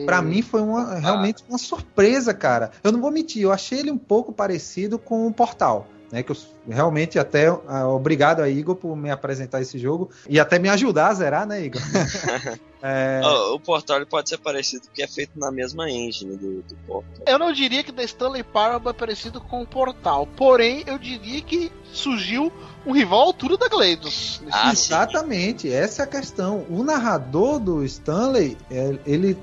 Pra 0.06 0.22
mim 0.22 0.40
foi 0.40 0.60
uma, 0.60 0.94
realmente 0.94 1.42
uma 1.48 1.58
surpresa, 1.58 2.32
cara. 2.32 2.70
Eu 2.82 2.92
não 2.92 3.00
vou 3.00 3.10
mentir, 3.10 3.42
eu 3.42 3.50
achei 3.50 3.80
ele 3.80 3.90
um 3.90 3.98
pouco 3.98 4.32
parecido 4.32 5.00
com 5.00 5.26
o 5.26 5.32
Portal. 5.32 5.88
Né, 6.14 6.22
que 6.22 6.30
eu 6.30 6.36
realmente 6.68 7.18
até 7.18 7.48
ah, 7.48 7.88
obrigado 7.88 8.40
a 8.40 8.48
Igor 8.48 8.76
por 8.76 8.94
me 8.94 9.10
apresentar 9.10 9.60
esse 9.60 9.80
jogo 9.80 10.10
e 10.28 10.38
até 10.38 10.60
me 10.60 10.68
ajudar 10.68 11.08
a 11.08 11.14
zerar, 11.14 11.44
né, 11.44 11.64
Igor? 11.64 11.82
É, 12.86 13.22
o 13.54 13.58
Portal 13.58 14.04
pode 14.04 14.28
ser 14.28 14.36
parecido 14.36 14.82
porque 14.84 15.02
é 15.02 15.06
feito 15.06 15.38
na 15.38 15.50
mesma 15.50 15.90
engine 15.90 16.36
do, 16.36 16.60
do 16.60 16.74
Portal. 16.86 17.24
Eu 17.26 17.38
não 17.38 17.50
diria 17.50 17.82
que 17.82 17.90
da 17.90 18.04
Stanley 18.04 18.42
Parable 18.42 18.90
é 18.90 18.92
parecido 18.92 19.40
com 19.40 19.62
o 19.62 19.66
Portal, 19.66 20.28
porém 20.36 20.84
eu 20.86 20.98
diria 20.98 21.40
que 21.40 21.72
surgiu 21.94 22.52
um 22.84 22.92
rival 22.92 23.20
à 23.20 23.24
altura 23.24 23.56
da 23.56 23.68
Gleidos. 23.68 24.42
Ah. 24.52 24.70
Exatamente, 24.70 25.72
essa 25.72 26.02
é 26.02 26.04
a 26.04 26.06
questão. 26.06 26.66
O 26.68 26.84
narrador 26.84 27.58
do 27.58 27.82
Stanley, 27.86 28.58
é, 28.70 28.98
ele 29.06 29.38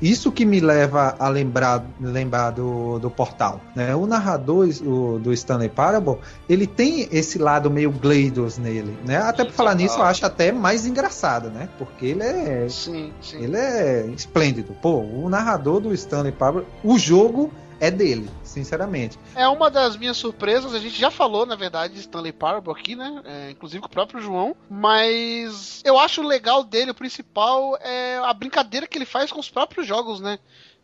isso 0.00 0.30
que 0.30 0.44
me 0.44 0.60
leva 0.60 1.14
a 1.18 1.28
lembrar, 1.28 1.84
lembrar 2.00 2.50
do, 2.50 2.98
do 2.98 3.10
portal. 3.10 3.60
Né? 3.74 3.94
O 3.94 4.06
narrador 4.06 4.68
o- 4.84 5.18
do 5.18 5.32
Stanley 5.32 5.68
Parable, 5.68 6.16
ele 6.48 6.66
tem 6.66 7.08
esse 7.10 7.38
lado 7.38 7.70
meio 7.70 7.90
GLaDOS 7.90 8.58
nele. 8.58 8.96
Né? 9.04 9.16
Até 9.16 9.44
por 9.44 9.52
falar 9.52 9.74
nisso, 9.74 9.98
eu 9.98 10.02
acho 10.04 10.24
até 10.26 10.52
mais 10.52 10.86
engraçado, 10.86 11.48
né? 11.50 11.68
Porque 11.78 12.06
ele 12.06 12.22
é. 12.22 12.66
Sim, 12.68 13.12
sim. 13.20 13.42
Ele 13.42 13.56
é 13.56 14.06
esplêndido. 14.14 14.74
Pô, 14.80 15.00
o 15.00 15.28
narrador 15.28 15.80
do 15.80 15.92
Stanley 15.94 16.32
Parable, 16.32 16.66
o 16.84 16.98
jogo 16.98 17.50
é 17.82 17.90
dele, 17.90 18.30
sinceramente. 18.44 19.18
É 19.34 19.48
uma 19.48 19.68
das 19.68 19.96
minhas 19.96 20.16
surpresas. 20.16 20.72
A 20.72 20.78
gente 20.78 20.96
já 20.98 21.10
falou, 21.10 21.44
na 21.44 21.56
verdade, 21.56 21.94
de 21.94 22.00
Stanley 22.00 22.32
Parable 22.32 22.70
aqui, 22.70 22.94
né? 22.94 23.20
É, 23.24 23.50
inclusive 23.50 23.80
com 23.80 23.88
o 23.88 23.90
próprio 23.90 24.20
João. 24.20 24.54
Mas 24.70 25.82
eu 25.84 25.98
acho 25.98 26.22
legal 26.22 26.62
dele, 26.62 26.92
o 26.92 26.94
principal 26.94 27.76
é 27.80 28.18
a 28.18 28.32
brincadeira 28.32 28.86
que 28.86 28.96
ele 28.96 29.04
faz 29.04 29.32
com 29.32 29.40
os 29.40 29.50
próprios 29.50 29.84
jogos, 29.84 30.20
né? 30.20 30.38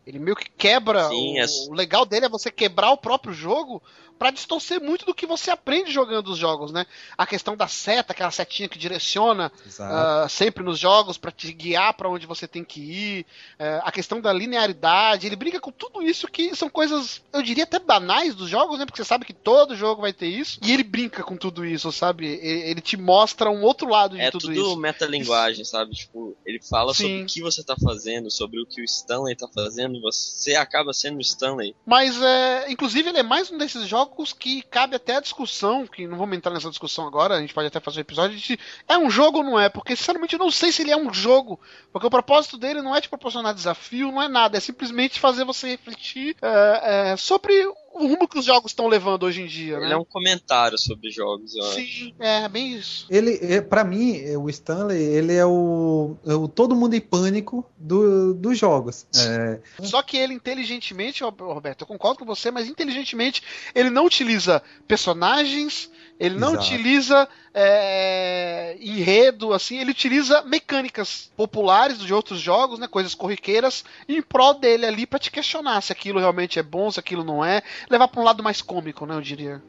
Ele 0.05 0.19
meio 0.19 0.35
que 0.35 0.49
quebra. 0.49 1.07
Sim, 1.07 1.35
o, 1.35 1.41
é- 1.41 1.45
o 1.69 1.73
legal 1.73 2.05
dele 2.05 2.25
é 2.25 2.29
você 2.29 2.51
quebrar 2.51 2.91
o 2.91 2.97
próprio 2.97 3.31
jogo 3.33 3.81
pra 4.19 4.31
distorcer 4.31 4.81
muito 4.81 5.05
do 5.05 5.15
que 5.15 5.25
você 5.25 5.49
aprende 5.49 5.91
jogando 5.91 6.27
os 6.27 6.37
jogos, 6.37 6.73
né? 6.73 6.85
A 7.17 7.25
questão 7.25 7.55
da 7.55 7.69
seta, 7.69 8.11
aquela 8.11 8.29
setinha 8.29 8.67
que 8.67 8.77
direciona 8.77 9.49
ah, 9.79 10.27
sempre 10.29 10.61
nos 10.61 10.77
jogos 10.77 11.17
pra 11.17 11.31
te 11.31 11.53
guiar 11.53 11.93
pra 11.93 12.09
onde 12.09 12.27
você 12.27 12.45
tem 12.45 12.63
que 12.63 12.81
ir, 12.81 13.25
eh, 13.57 13.79
a 13.81 13.91
questão 13.91 14.19
da 14.19 14.33
linearidade, 14.33 15.25
ele 15.25 15.37
briga 15.37 15.59
com 15.61 15.71
tudo 15.71 16.01
isso 16.01 16.27
que 16.27 16.53
são 16.53 16.69
coisas, 16.69 17.21
eu 17.31 17.41
diria 17.41 17.63
até 17.63 17.79
banais 17.79 18.35
dos 18.35 18.49
jogos, 18.49 18.77
né? 18.77 18.85
Porque 18.85 19.01
você 19.01 19.07
sabe 19.07 19.23
que 19.23 19.33
todo 19.33 19.75
jogo 19.75 20.01
vai 20.01 20.11
ter 20.11 20.27
isso, 20.27 20.59
e 20.61 20.73
ele 20.73 20.83
brinca 20.83 21.23
com 21.23 21.37
tudo 21.37 21.65
isso, 21.65 21.89
sabe? 21.91 22.27
Ele 22.27 22.81
te 22.81 22.97
mostra 22.97 23.49
um 23.49 23.63
outro 23.63 23.87
lado 23.87 24.17
de 24.17 24.21
É 24.21 24.29
tudo, 24.29 24.41
tudo 24.41 24.53
isso. 24.53 24.75
metalinguagem, 24.77 25.63
sabe? 25.63 25.95
Tipo, 25.95 26.35
ele 26.45 26.59
fala 26.61 26.93
Sim. 26.93 27.03
sobre 27.03 27.21
o 27.21 27.25
que 27.25 27.41
você 27.41 27.63
tá 27.63 27.75
fazendo, 27.81 28.29
sobre 28.29 28.61
o 28.61 28.65
que 28.65 28.81
o 28.81 28.83
Stanley 28.83 29.35
tá 29.35 29.47
fazendo, 29.47 30.01
você 30.01 30.55
acaba 30.55 30.91
sendo 30.91 31.17
o 31.17 31.21
Stanley. 31.21 31.73
Mas, 31.85 32.21
é, 32.21 32.69
inclusive, 32.69 33.07
ele 33.07 33.19
é 33.19 33.23
mais 33.23 33.49
um 33.49 33.57
desses 33.57 33.87
jogos 33.87 34.08
que 34.37 34.61
cabe 34.63 34.95
até 34.95 35.15
a 35.15 35.21
discussão, 35.21 35.87
que 35.87 36.07
não 36.07 36.17
vamos 36.17 36.37
entrar 36.37 36.53
nessa 36.53 36.69
discussão 36.69 37.07
agora, 37.07 37.35
a 37.35 37.41
gente 37.41 37.53
pode 37.53 37.67
até 37.67 37.79
fazer 37.79 37.99
um 37.99 38.01
episódio 38.01 38.37
de 38.37 38.59
é 38.87 38.97
um 38.97 39.09
jogo 39.09 39.39
ou 39.39 39.43
não 39.43 39.59
é, 39.59 39.69
porque 39.69 39.95
sinceramente 39.95 40.33
eu 40.33 40.39
não 40.39 40.51
sei 40.51 40.71
se 40.71 40.81
ele 40.81 40.91
é 40.91 40.97
um 40.97 41.13
jogo, 41.13 41.59
porque 41.91 42.07
o 42.07 42.09
propósito 42.09 42.57
dele 42.57 42.81
não 42.81 42.95
é 42.95 43.01
te 43.01 43.09
proporcionar 43.09 43.53
desafio, 43.53 44.11
não 44.11 44.21
é 44.21 44.27
nada, 44.27 44.57
é 44.57 44.59
simplesmente 44.59 45.19
fazer 45.19 45.45
você 45.45 45.69
refletir 45.69 46.35
é, 46.41 47.11
é, 47.11 47.17
sobre 47.17 47.53
o 47.93 48.07
rumo 48.07 48.27
que 48.27 48.39
os 48.39 48.45
jogos 48.45 48.71
estão 48.71 48.87
levando 48.87 49.23
hoje 49.23 49.41
em 49.41 49.47
dia, 49.47 49.77
Ele 49.77 49.87
né? 49.87 49.93
é 49.93 49.97
um 49.97 50.05
comentário 50.05 50.77
sobre 50.77 51.11
jogos, 51.11 51.55
eu 51.55 51.63
acho. 51.65 51.75
Sim, 51.75 52.13
é 52.19 52.47
bem 52.47 52.75
isso. 52.75 53.05
Ele, 53.09 53.37
é, 53.41 53.61
para 53.61 53.83
mim, 53.83 54.17
é, 54.17 54.37
o 54.37 54.49
Stanley, 54.49 55.01
ele 55.01 55.33
é 55.33 55.45
o, 55.45 56.15
é 56.25 56.33
o 56.33 56.47
todo 56.47 56.75
mundo 56.75 56.95
em 56.95 57.01
pânico 57.01 57.65
do, 57.77 58.33
dos 58.33 58.57
jogos. 58.57 59.05
É, 59.15 59.59
Só 59.83 60.01
que 60.01 60.17
ele 60.17 60.33
inteligentemente, 60.33 61.23
ó, 61.23 61.29
Roberto, 61.29 61.81
eu 61.81 61.87
concordo 61.87 62.19
com 62.19 62.25
você, 62.25 62.51
mas 62.51 62.67
inteligentemente 62.67 63.41
ele 63.73 63.89
não 63.89 64.05
utiliza 64.05 64.61
personagens, 64.87 65.89
ele 66.19 66.35
não 66.35 66.49
Exato. 66.49 66.65
utiliza 66.65 67.27
é, 67.53 68.77
enredo, 68.79 69.53
assim, 69.53 69.79
ele 69.79 69.91
utiliza 69.91 70.43
mecânicas 70.43 71.31
populares 71.35 71.99
de 71.99 72.13
outros 72.13 72.39
jogos, 72.39 72.77
né, 72.77 72.87
coisas 72.87 73.15
corriqueiras, 73.15 73.85
em 74.07 74.21
prol 74.21 74.53
dele 74.55 74.85
ali 74.85 75.05
pra 75.05 75.17
te 75.17 75.31
questionar 75.31 75.81
se 75.81 75.91
aquilo 75.91 76.19
realmente 76.19 76.59
é 76.59 76.63
bom, 76.63 76.91
se 76.91 76.99
aquilo 76.99 77.23
não 77.23 77.43
é, 77.43 77.61
levar 77.89 78.07
pra 78.07 78.21
um 78.21 78.25
lado 78.25 78.43
mais 78.43 78.61
cômico, 78.61 79.05
né, 79.05 79.15
eu 79.15 79.21
diria. 79.21 79.61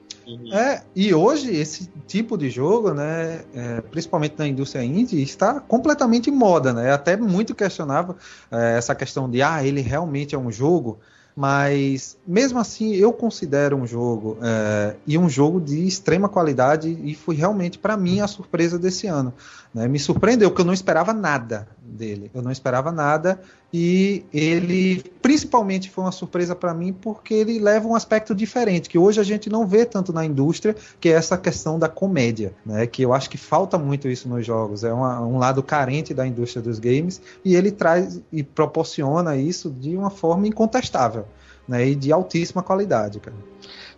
É, 0.52 0.82
e 0.94 1.12
hoje 1.14 1.54
esse 1.54 1.90
tipo 2.06 2.36
de 2.36 2.50
jogo, 2.50 2.92
né, 2.92 3.44
é, 3.54 3.80
principalmente 3.80 4.34
na 4.38 4.46
indústria 4.46 4.84
indie, 4.84 5.22
está 5.22 5.60
completamente 5.60 6.30
em 6.30 6.32
moda, 6.32 6.72
né? 6.72 6.88
É 6.88 6.92
até 6.92 7.16
muito 7.16 7.54
questionável 7.54 8.16
é, 8.50 8.76
essa 8.76 8.94
questão 8.94 9.28
de, 9.28 9.42
ah, 9.42 9.64
ele 9.64 9.80
realmente 9.80 10.34
é 10.34 10.38
um 10.38 10.52
jogo, 10.52 11.00
mas 11.40 12.18
mesmo 12.26 12.58
assim 12.58 12.92
eu 12.92 13.14
considero 13.14 13.74
um 13.74 13.86
jogo 13.86 14.36
é, 14.42 14.94
e 15.06 15.16
um 15.16 15.26
jogo 15.26 15.58
de 15.58 15.86
extrema 15.86 16.28
qualidade 16.28 16.98
e 17.02 17.14
foi 17.14 17.34
realmente 17.34 17.78
para 17.78 17.96
mim 17.96 18.20
a 18.20 18.26
surpresa 18.26 18.78
desse 18.78 19.06
ano. 19.06 19.32
né? 19.72 19.88
Me 19.88 19.98
surpreendeu 19.98 20.50
porque 20.50 20.60
eu 20.60 20.66
não 20.66 20.74
esperava 20.74 21.14
nada 21.14 21.66
dele, 21.90 22.30
eu 22.34 22.42
não 22.42 22.50
esperava 22.50 22.90
nada 22.92 23.40
e 23.72 24.24
ele 24.32 25.02
principalmente 25.22 25.90
foi 25.90 26.04
uma 26.04 26.12
surpresa 26.12 26.54
para 26.56 26.74
mim 26.74 26.92
porque 26.92 27.34
ele 27.34 27.58
leva 27.58 27.86
um 27.86 27.94
aspecto 27.94 28.34
diferente 28.34 28.88
que 28.88 28.98
hoje 28.98 29.20
a 29.20 29.22
gente 29.22 29.48
não 29.48 29.66
vê 29.66 29.84
tanto 29.84 30.12
na 30.12 30.24
indústria, 30.24 30.74
que 31.00 31.08
é 31.08 31.12
essa 31.12 31.36
questão 31.36 31.78
da 31.78 31.88
comédia, 31.88 32.52
né? 32.64 32.86
Que 32.86 33.02
eu 33.02 33.12
acho 33.12 33.28
que 33.30 33.36
falta 33.36 33.78
muito 33.78 34.08
isso 34.08 34.28
nos 34.28 34.44
jogos, 34.44 34.84
é 34.84 34.92
uma- 34.92 35.20
um 35.20 35.38
lado 35.38 35.62
carente 35.62 36.12
da 36.14 36.26
indústria 36.26 36.62
dos 36.62 36.78
games 36.78 37.20
e 37.44 37.54
ele 37.54 37.70
traz 37.70 38.20
e 38.32 38.42
proporciona 38.42 39.36
isso 39.36 39.70
de 39.70 39.96
uma 39.96 40.10
forma 40.10 40.46
incontestável, 40.48 41.26
né? 41.68 41.86
E 41.88 41.94
de 41.94 42.12
altíssima 42.12 42.62
qualidade, 42.62 43.20
cara. 43.20 43.36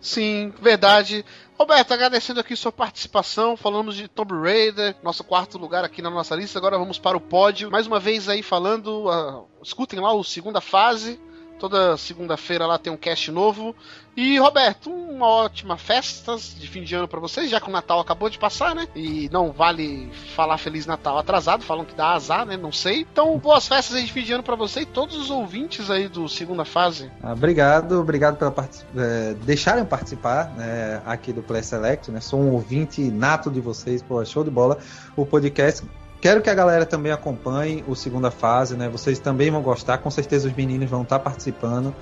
Sim, 0.03 0.53
verdade. 0.61 1.23
Roberto, 1.57 1.93
agradecendo 1.93 2.41
aqui 2.41 2.57
sua 2.57 2.73
participação, 2.73 3.55
falamos 3.55 3.95
de 3.95 4.09
Tomb 4.09 4.33
Raider, 4.33 4.97
nosso 5.01 5.23
quarto 5.23 5.57
lugar 5.57 5.85
aqui 5.85 6.01
na 6.01 6.09
nossa 6.09 6.35
lista. 6.35 6.59
Agora 6.59 6.77
vamos 6.77 6.99
para 6.99 7.15
o 7.15 7.21
pódio. 7.21 7.71
Mais 7.71 7.87
uma 7.87 8.01
vez 8.01 8.27
aí 8.27 8.43
falando, 8.43 9.09
ah, 9.09 9.45
escutem 9.63 10.01
lá 10.01 10.11
o 10.11 10.21
segunda 10.21 10.59
fase. 10.59 11.17
Toda 11.63 11.95
segunda-feira 11.95 12.67
lá 12.67 12.77
tem 12.77 12.91
um 12.91 12.97
cast 12.97 13.31
novo. 13.31 13.73
E 14.17 14.37
Roberto, 14.37 14.89
uma 14.89 15.25
ótima 15.25 15.77
festas 15.77 16.53
de 16.59 16.67
fim 16.67 16.83
de 16.83 16.93
ano 16.93 17.07
para 17.07 17.21
vocês, 17.21 17.49
já 17.49 17.61
que 17.61 17.69
o 17.69 17.71
Natal 17.71 18.01
acabou 18.01 18.29
de 18.29 18.37
passar, 18.37 18.75
né? 18.75 18.85
E 18.93 19.29
não 19.31 19.49
vale 19.49 20.11
falar 20.35 20.57
Feliz 20.57 20.85
Natal 20.85 21.17
atrasado, 21.17 21.63
falam 21.63 21.85
que 21.85 21.95
dá 21.95 22.15
azar, 22.15 22.45
né? 22.45 22.57
Não 22.57 22.73
sei. 22.73 23.07
Então, 23.09 23.37
boas 23.37 23.65
festas 23.65 23.95
aí 23.95 24.03
de 24.03 24.11
fim 24.11 24.23
de 24.23 24.33
ano 24.33 24.43
para 24.43 24.57
você 24.57 24.81
e 24.81 24.85
todos 24.85 25.15
os 25.15 25.29
ouvintes 25.29 25.89
aí 25.89 26.09
do 26.09 26.27
segunda 26.27 26.65
fase. 26.65 27.09
Ah, 27.23 27.31
Obrigado, 27.31 27.97
obrigado 27.97 28.35
pela 28.35 28.53
eh, 28.97 29.33
deixarem 29.45 29.85
participar 29.85 30.49
né, 30.57 31.01
aqui 31.05 31.31
do 31.31 31.41
Play 31.41 31.63
Select, 31.63 32.11
né? 32.11 32.19
Sou 32.19 32.41
um 32.41 32.51
ouvinte 32.51 32.99
nato 33.09 33.49
de 33.49 33.61
vocês, 33.61 34.01
pô, 34.01 34.23
show 34.25 34.43
de 34.43 34.51
bola. 34.51 34.79
O 35.15 35.25
podcast 35.25 35.81
Quero 36.23 36.41
que 36.41 36.49
a 36.49 36.53
galera 36.53 36.85
também 36.85 37.11
acompanhe 37.11 37.83
o 37.85 37.95
segunda 37.95 38.31
fase, 38.31 38.77
né? 38.77 38.87
Vocês 38.87 39.19
também 39.19 39.51
vão 39.51 39.61
gostar, 39.61 39.97
com 39.97 40.09
certeza 40.09 40.47
os 40.47 40.55
meninos 40.55 40.89
vão 40.89 41.01
estar 41.01 41.19
participando 41.19 41.93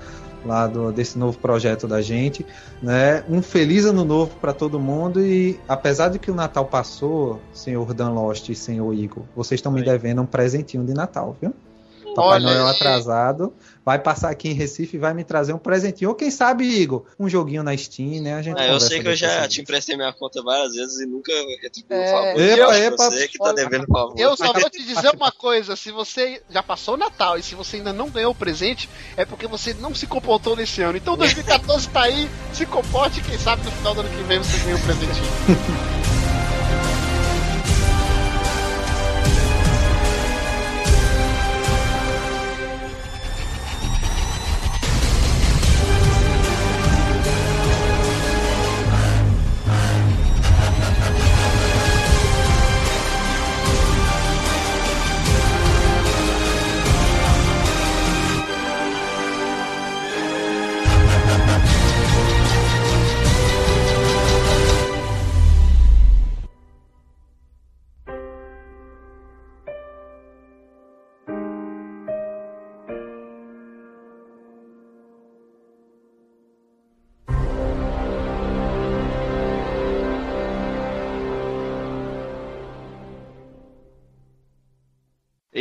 lá 0.46 0.68
do, 0.68 0.92
desse 0.92 1.18
novo 1.18 1.36
projeto 1.36 1.88
da 1.88 2.00
gente, 2.00 2.46
né? 2.80 3.24
Um 3.28 3.42
feliz 3.42 3.84
ano 3.84 4.04
novo 4.04 4.36
para 4.36 4.52
todo 4.52 4.78
mundo 4.78 5.20
e 5.20 5.58
apesar 5.66 6.06
de 6.06 6.20
que 6.20 6.30
o 6.30 6.36
Natal 6.36 6.66
passou, 6.66 7.40
senhor 7.52 7.92
Dan 7.94 8.10
Lost 8.10 8.48
e 8.48 8.54
senhor 8.54 8.94
Igor, 8.94 9.24
vocês 9.34 9.58
estão 9.58 9.72
me 9.72 9.82
devendo 9.82 10.22
um 10.22 10.26
presentinho 10.26 10.84
de 10.86 10.94
Natal, 10.94 11.36
viu? 11.40 11.52
Papai 12.14 12.34
Olha 12.34 12.44
Noel 12.44 12.68
aí. 12.68 13.52
Vai 13.84 13.98
passar 13.98 14.30
aqui 14.30 14.48
em 14.48 14.52
Recife 14.52 14.96
e 14.96 15.00
vai 15.00 15.12
me 15.14 15.24
trazer 15.24 15.52
um 15.52 15.58
presentinho. 15.58 16.10
Ou 16.10 16.16
quem 16.16 16.30
sabe, 16.30 16.64
Igor, 16.64 17.04
um 17.18 17.28
joguinho 17.28 17.62
na 17.62 17.76
Steam, 17.76 18.22
né? 18.22 18.34
A 18.34 18.42
gente 18.42 18.58
Ah, 18.58 18.68
eu 18.68 18.80
sei 18.80 19.00
que 19.00 19.08
eu 19.08 19.16
já 19.16 19.46
te 19.48 19.60
emprestei 19.60 19.96
minha 19.96 20.12
conta 20.12 20.42
várias 20.42 20.72
vezes 20.74 21.00
e 21.00 21.06
nunca 21.06 21.32
retribuí 21.60 21.96
o 21.96 22.00
É, 22.00 22.10
favor. 22.12 22.40
Epa, 22.40 22.56
Eu, 22.56 22.72
epa, 22.72 23.10
você 23.10 23.28
que 23.28 23.38
tá 23.38 23.52
devendo 23.52 23.86
favor. 23.86 24.14
Eu 24.18 24.36
só 24.36 24.52
vou 24.52 24.70
te 24.70 24.82
dizer 24.84 25.14
uma 25.14 25.32
coisa: 25.32 25.76
se 25.76 25.90
você 25.90 26.42
já 26.50 26.62
passou 26.62 26.94
o 26.94 26.96
Natal 26.98 27.38
e 27.38 27.42
se 27.42 27.54
você 27.54 27.76
ainda 27.76 27.92
não 27.92 28.08
ganhou 28.08 28.32
o 28.32 28.34
presente, 28.34 28.88
é 29.16 29.24
porque 29.24 29.46
você 29.46 29.74
não 29.74 29.94
se 29.94 30.06
comportou 30.06 30.56
nesse 30.56 30.82
ano. 30.82 30.96
Então 30.96 31.16
2014 31.18 31.88
tá 31.88 32.02
aí, 32.02 32.28
se 32.52 32.64
comporte, 32.66 33.20
quem 33.22 33.38
sabe 33.38 33.64
no 33.64 33.70
final 33.70 33.94
do 33.94 34.00
ano 34.00 34.10
que 34.10 34.22
vem 34.24 34.38
você 34.38 34.58
ganha 34.58 34.76
um 34.76 34.80
presentinho. 34.80 35.91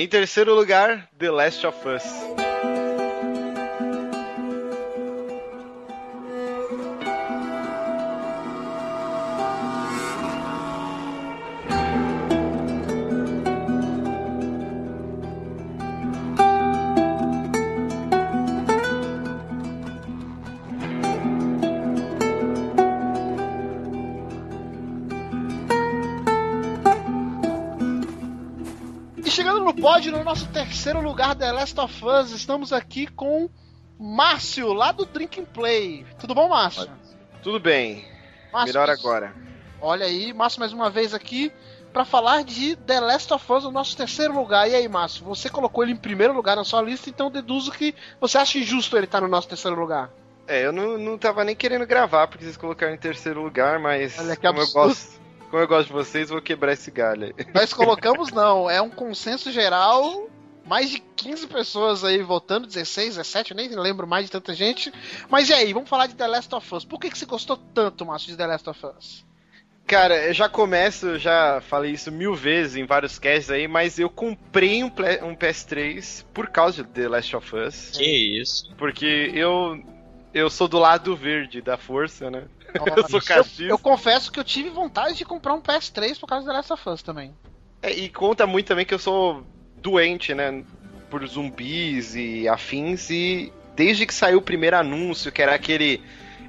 Em 0.02 0.08
terceiro 0.08 0.56
lugar, 0.56 1.08
The 1.20 1.30
Last 1.30 1.64
of 1.64 1.78
Us. 1.88 2.51
Chegando 29.82 30.18
no 30.20 30.24
nosso 30.24 30.48
terceiro 30.50 31.02
lugar, 31.02 31.36
The 31.36 31.52
Last 31.52 31.80
of 31.80 32.06
Us, 32.06 32.32
estamos 32.32 32.72
aqui 32.72 33.08
com 33.08 33.50
Márcio, 34.00 34.74
lá 34.74 34.92
do 34.92 35.06
Drink 35.06 35.42
and 35.42 35.46
Play. 35.46 36.06
Tudo 36.20 36.36
bom, 36.36 36.50
Márcio? 36.50 36.90
Tudo 37.42 37.60
bem. 37.60 38.06
Márcio, 38.54 38.74
Melhor 38.74 38.90
agora. 38.90 39.34
Olha 39.82 40.06
aí, 40.06 40.34
Márcio 40.34 40.60
mais 40.60 40.72
uma 40.72 40.90
vez 40.90 41.16
aqui 41.16 41.52
para 41.92 42.06
falar 42.06 42.44
de 42.44 42.76
The 42.76 43.00
Last 43.00 43.34
of 43.34 43.52
Us, 43.52 43.66
o 43.66 43.72
nosso 43.72 43.98
terceiro 43.98 44.36
lugar. 44.36 44.70
E 44.70 44.76
aí, 44.76 44.88
Márcio, 44.88 45.26
você 45.26 45.50
colocou 45.50 45.84
ele 45.84 45.94
em 45.94 45.98
primeiro 45.98 46.34
lugar 46.34 46.56
na 46.56 46.64
sua 46.64 46.82
lista, 46.82 47.10
então 47.10 47.32
deduzo 47.32 47.72
que 47.72 47.96
você 48.20 48.38
acha 48.38 48.60
injusto 48.60 48.96
ele 48.96 49.06
estar 49.06 49.22
no 49.22 49.28
nosso 49.28 49.48
terceiro 49.48 49.80
lugar. 49.80 50.12
É, 50.48 50.66
eu 50.66 50.72
não, 50.72 50.98
não 50.98 51.18
tava 51.18 51.44
nem 51.44 51.56
querendo 51.56 51.88
gravar 51.88 52.28
porque 52.28 52.44
vocês 52.44 52.58
colocaram 52.58 52.94
em 52.94 52.98
terceiro 52.98 53.42
lugar, 53.42 53.80
mas 53.80 54.20
Olha 54.20 54.36
que 54.36 54.48
como 54.48 54.60
eu, 54.60 54.72
gosto, 54.72 55.21
como 55.52 55.62
eu 55.62 55.68
gosto 55.68 55.88
de 55.88 55.94
vocês, 55.94 56.30
vou 56.30 56.42
quebrar 56.42 56.72
esse 56.72 56.90
galho 56.90 57.26
aí. 57.26 57.46
Nós 57.54 57.74
colocamos 57.74 58.32
não, 58.32 58.70
é 58.70 58.82
um 58.82 58.90
consenso 58.90 59.52
geral. 59.52 60.30
Mais 60.66 60.90
de 60.90 61.00
15 61.00 61.48
pessoas 61.48 62.04
aí 62.04 62.22
votando, 62.22 62.68
16, 62.68 63.16
17, 63.18 63.52
eu 63.52 63.58
nem 63.58 63.68
lembro 63.70 64.08
mais 64.08 64.26
de 64.26 64.32
tanta 64.32 64.54
gente. 64.54 64.94
Mas 65.28 65.50
e 65.50 65.54
aí, 65.54 65.74
vamos 65.74 65.90
falar 65.90 66.08
de 66.08 66.16
The 66.16 66.28
Last 66.28 66.56
of 66.56 66.76
Us. 66.76 66.86
Por 66.86 67.00
que, 67.00 67.10
que 67.10 67.18
você 67.18 67.26
gostou 67.26 67.58
tanto, 67.58 68.06
Márcio, 68.06 68.30
de 68.30 68.38
The 68.38 68.46
Last 68.46 68.70
of 68.70 68.80
Us? 68.86 69.26
Cara, 69.86 70.16
eu 70.28 70.34
já 70.34 70.48
começo, 70.48 71.08
eu 71.08 71.20
já 71.20 71.60
falei 71.62 71.92
isso 71.92 72.12
mil 72.12 72.34
vezes 72.34 72.78
em 72.78 72.86
vários 72.86 73.20
casts 73.20 73.50
aí, 73.50 73.68
mas 73.68 74.00
eu 74.00 74.10
comprei 74.10 74.84
um, 74.84 74.88
um 74.88 75.36
PS3 75.36 76.24
por 76.32 76.48
causa 76.48 76.84
de 76.84 76.90
The 76.90 77.10
Last 77.10 77.36
of 77.36 77.56
Us. 77.56 77.92
Que 77.98 78.40
isso? 78.40 78.74
Porque 78.78 79.32
eu 79.34 79.84
eu 80.34 80.50
sou 80.50 80.68
do 80.68 80.80
lado 80.80 81.16
verde 81.16 81.62
da 81.62 81.78
força, 81.78 82.30
né? 82.30 82.44
eu 82.96 83.08
sou 83.08 83.20
eu, 83.20 83.26
cachista. 83.26 83.64
eu 83.64 83.78
confesso 83.78 84.32
que 84.32 84.40
eu 84.40 84.44
tive 84.44 84.70
vontade 84.70 85.18
de 85.18 85.26
comprar 85.26 85.54
um 85.54 85.62
PS3 85.62 86.20
por 86.20 86.28
causa 86.28 86.48
The 86.48 86.54
Last 86.54 86.74
of 86.74 86.90
Us 86.90 87.02
também. 87.02 87.34
É, 87.82 87.92
e 87.92 88.10
conta 88.10 88.46
muito 88.46 88.68
também 88.68 88.86
que 88.86 88.94
eu 88.94 89.00
sou 89.00 89.44
doente, 89.78 90.34
né? 90.34 90.64
Por 91.10 91.26
zumbis 91.28 92.16
e 92.16 92.48
afins. 92.48 93.10
E 93.10 93.52
desde 93.76 94.06
que 94.06 94.14
saiu 94.14 94.38
o 94.38 94.42
primeiro 94.42 94.78
anúncio, 94.78 95.32
que 95.32 95.42
era 95.42 95.56
aquele. 95.56 96.02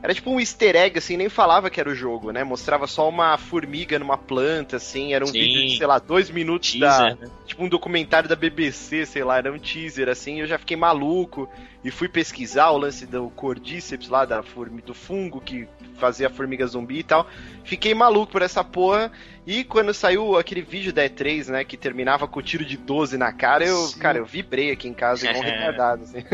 Era 0.02 0.12
tipo 0.12 0.30
um 0.30 0.40
easter 0.40 0.74
egg, 0.74 0.98
assim, 0.98 1.16
nem 1.16 1.28
falava 1.28 1.70
que 1.70 1.78
era 1.78 1.88
o 1.88 1.94
jogo, 1.94 2.32
né? 2.32 2.42
Mostrava 2.42 2.88
só 2.88 3.08
uma 3.08 3.38
formiga 3.38 4.00
numa 4.00 4.18
planta, 4.18 4.76
assim. 4.76 5.14
Era 5.14 5.24
um 5.24 5.28
Sim. 5.28 5.38
vídeo 5.38 5.68
de, 5.68 5.76
sei 5.78 5.86
lá, 5.86 6.00
dois 6.00 6.28
minutos 6.28 6.72
Teaser, 6.72 7.16
da. 7.16 7.26
né? 7.26 7.30
Tipo 7.46 7.62
um 7.62 7.68
documentário 7.68 8.28
da 8.28 8.34
BBC, 8.34 9.06
sei 9.06 9.22
lá, 9.22 9.38
era 9.38 9.52
um 9.52 9.58
teaser, 9.60 10.08
assim. 10.08 10.40
Eu 10.40 10.46
já 10.48 10.58
fiquei 10.58 10.76
maluco 10.76 11.48
e 11.84 11.90
fui 11.92 12.08
pesquisar 12.08 12.70
o 12.70 12.78
lance 12.78 13.06
do 13.06 13.30
cordíceps 13.30 14.08
lá, 14.08 14.24
da 14.24 14.42
formi 14.42 14.82
do 14.82 14.92
fungo 14.92 15.40
que 15.40 15.68
fazia 15.94 16.26
a 16.26 16.30
formiga 16.30 16.66
zumbi 16.66 16.98
e 16.98 17.04
tal. 17.04 17.28
Fiquei 17.62 17.94
maluco 17.94 18.32
por 18.32 18.42
essa 18.42 18.64
porra. 18.64 19.12
E 19.46 19.62
quando 19.62 19.94
saiu 19.94 20.36
aquele 20.36 20.62
vídeo 20.62 20.92
da 20.92 21.08
E3, 21.08 21.48
né, 21.48 21.64
que 21.64 21.76
terminava 21.76 22.26
com 22.26 22.40
o 22.40 22.42
tiro 22.42 22.64
de 22.64 22.76
12 22.76 23.16
na 23.16 23.32
cara, 23.32 23.64
eu, 23.64 23.76
Sim. 23.86 24.00
cara, 24.00 24.18
eu 24.18 24.26
vibrei 24.26 24.72
aqui 24.72 24.88
em 24.88 24.94
casa 24.94 25.28
igual 25.28 25.44
um 25.44 25.46
retardado, 25.46 26.02
assim. 26.02 26.24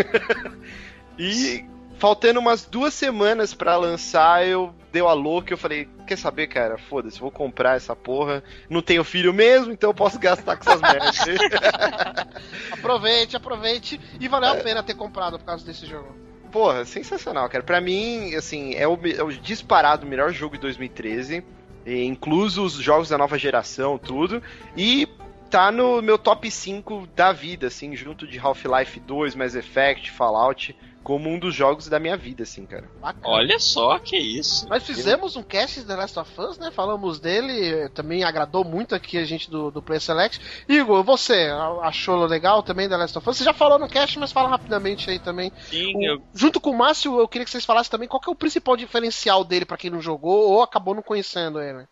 e 1.18 1.64
faltando 1.98 2.40
umas 2.40 2.64
duas 2.64 2.94
semanas 2.94 3.52
pra 3.52 3.76
lançar, 3.76 4.46
eu 4.46 4.74
deu 4.92 5.08
a 5.08 5.12
louca 5.12 5.52
e 5.52 5.54
eu 5.54 5.58
falei, 5.58 5.88
quer 6.06 6.16
saber, 6.16 6.46
cara, 6.46 6.78
foda-se, 6.78 7.20
vou 7.20 7.30
comprar 7.30 7.76
essa 7.76 7.94
porra. 7.94 8.42
Não 8.70 8.80
tenho 8.80 9.04
filho 9.04 9.34
mesmo, 9.34 9.72
então 9.72 9.90
eu 9.90 9.94
posso 9.94 10.18
gastar 10.18 10.56
com 10.56 10.70
essas 10.70 10.80
merdas. 10.80 11.18
Aproveite, 12.72 13.36
aproveite. 13.36 14.00
E 14.20 14.28
valeu 14.28 14.50
a 14.50 14.56
pena 14.56 14.82
ter 14.82 14.94
comprado 14.94 15.38
por 15.38 15.44
causa 15.44 15.64
desse 15.64 15.84
jogo. 15.84 16.16
Porra, 16.50 16.84
sensacional, 16.84 17.48
cara. 17.48 17.62
Pra 17.62 17.80
mim, 17.80 18.34
assim, 18.34 18.74
é 18.74 18.86
o, 18.88 18.98
é 19.04 19.22
o 19.22 19.30
disparado 19.32 20.06
melhor 20.06 20.32
jogo 20.32 20.54
de 20.54 20.62
2013, 20.62 21.44
e 21.84 22.04
incluso 22.04 22.62
os 22.62 22.74
jogos 22.74 23.08
da 23.08 23.18
nova 23.18 23.36
geração, 23.38 23.98
tudo. 23.98 24.42
E 24.76 25.08
tá 25.50 25.70
no 25.72 26.00
meu 26.02 26.18
top 26.18 26.50
5 26.50 27.06
da 27.14 27.32
vida, 27.32 27.66
assim, 27.68 27.94
junto 27.96 28.26
de 28.26 28.38
Half-Life 28.38 29.00
2, 29.00 29.34
Mass 29.34 29.54
Effect, 29.54 30.10
Fallout, 30.10 30.76
como 31.02 31.30
um 31.30 31.38
dos 31.38 31.54
jogos 31.54 31.88
da 31.88 31.98
minha 31.98 32.16
vida, 32.18 32.42
assim, 32.42 32.66
cara. 32.66 32.90
Bacana. 33.00 33.34
Olha 33.34 33.58
só, 33.58 33.98
que 33.98 34.16
isso. 34.16 34.68
Nós 34.68 34.84
fizemos 34.84 35.36
um 35.36 35.42
cast 35.42 35.80
de 35.80 35.86
The 35.86 35.96
Last 35.96 36.18
of 36.18 36.40
Us, 36.40 36.58
né? 36.58 36.70
Falamos 36.70 37.18
dele, 37.18 37.88
também 37.90 38.24
agradou 38.24 38.62
muito 38.62 38.94
aqui 38.94 39.16
a 39.16 39.24
gente 39.24 39.50
do, 39.50 39.70
do 39.70 39.80
Play 39.80 40.00
Select. 40.00 40.38
Igor, 40.68 41.02
você 41.02 41.48
achou 41.82 42.26
legal 42.26 42.62
também 42.62 42.88
The 42.88 42.96
Last 42.98 43.16
of 43.16 43.30
Us? 43.30 43.38
Você 43.38 43.44
já 43.44 43.54
falou 43.54 43.78
no 43.78 43.88
cast, 43.88 44.18
mas 44.18 44.32
fala 44.32 44.50
rapidamente 44.50 45.08
aí 45.08 45.18
também. 45.18 45.50
Sim, 45.70 45.96
O- 45.96 46.04
eu, 46.04 46.22
Junto 46.34 46.60
com 46.60 46.70
o 46.70 46.76
Márcio, 46.76 47.18
eu 47.18 47.26
queria 47.26 47.44
que 47.46 47.50
vocês 47.50 47.64
falassem 47.64 47.90
também 47.90 48.06
qual 48.06 48.20
que 48.20 48.28
é 48.28 48.32
o 48.32 48.36
principal 48.36 48.76
diferencial 48.76 49.42
dele 49.44 49.64
pra 49.64 49.78
quem 49.78 49.90
não 49.90 50.02
jogou 50.02 50.50
ou 50.50 50.62
acabou 50.62 50.94
não 50.94 51.02
conhecendo 51.02 51.60
ele. 51.60 51.86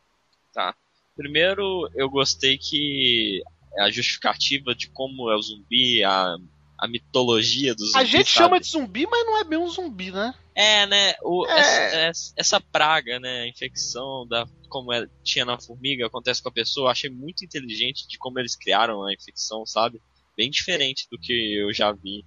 tá. 0.52 0.74
Primeiro, 1.16 1.88
eu 1.94 2.08
gostei 2.10 2.58
que 2.58 3.42
a 3.78 3.90
justificativa 3.90 4.74
de 4.74 4.88
como 4.90 5.30
é 5.30 5.36
o 5.36 5.42
zumbi, 5.42 6.02
a, 6.04 6.36
a 6.78 6.88
mitologia 6.88 7.74
do 7.74 7.84
zumbi. 7.86 7.98
A 7.98 8.04
gente 8.04 8.28
sabe? 8.30 8.44
chama 8.44 8.60
de 8.60 8.66
zumbi, 8.68 9.06
mas 9.06 9.24
não 9.26 9.38
é 9.38 9.44
bem 9.44 9.58
um 9.58 9.68
zumbi, 9.68 10.10
né? 10.10 10.34
É, 10.54 10.86
né? 10.86 11.14
O, 11.22 11.46
É. 11.46 11.58
Essa, 11.58 11.96
essa- 11.96 12.32
essa 12.36 12.60
praga, 12.60 13.18
né? 13.20 13.42
A 13.42 13.48
infecção 13.48 14.26
da 14.28 14.46
como 14.68 14.92
é, 14.92 15.06
tinha 15.22 15.44
na 15.44 15.58
formiga 15.60 16.06
acontece 16.06 16.42
com 16.42 16.48
a 16.48 16.52
pessoa. 16.52 16.86
eu 16.86 16.90
Achei 16.90 17.10
muito 17.10 17.44
inteligente 17.44 18.06
de 18.08 18.18
como 18.18 18.38
eles 18.38 18.56
criaram 18.56 19.04
a 19.04 19.12
infecção, 19.12 19.64
sabe? 19.66 20.00
Bem 20.36 20.50
diferente 20.50 21.06
do 21.10 21.18
que 21.18 21.32
eu 21.56 21.72
já 21.72 21.92
vi. 21.92 22.24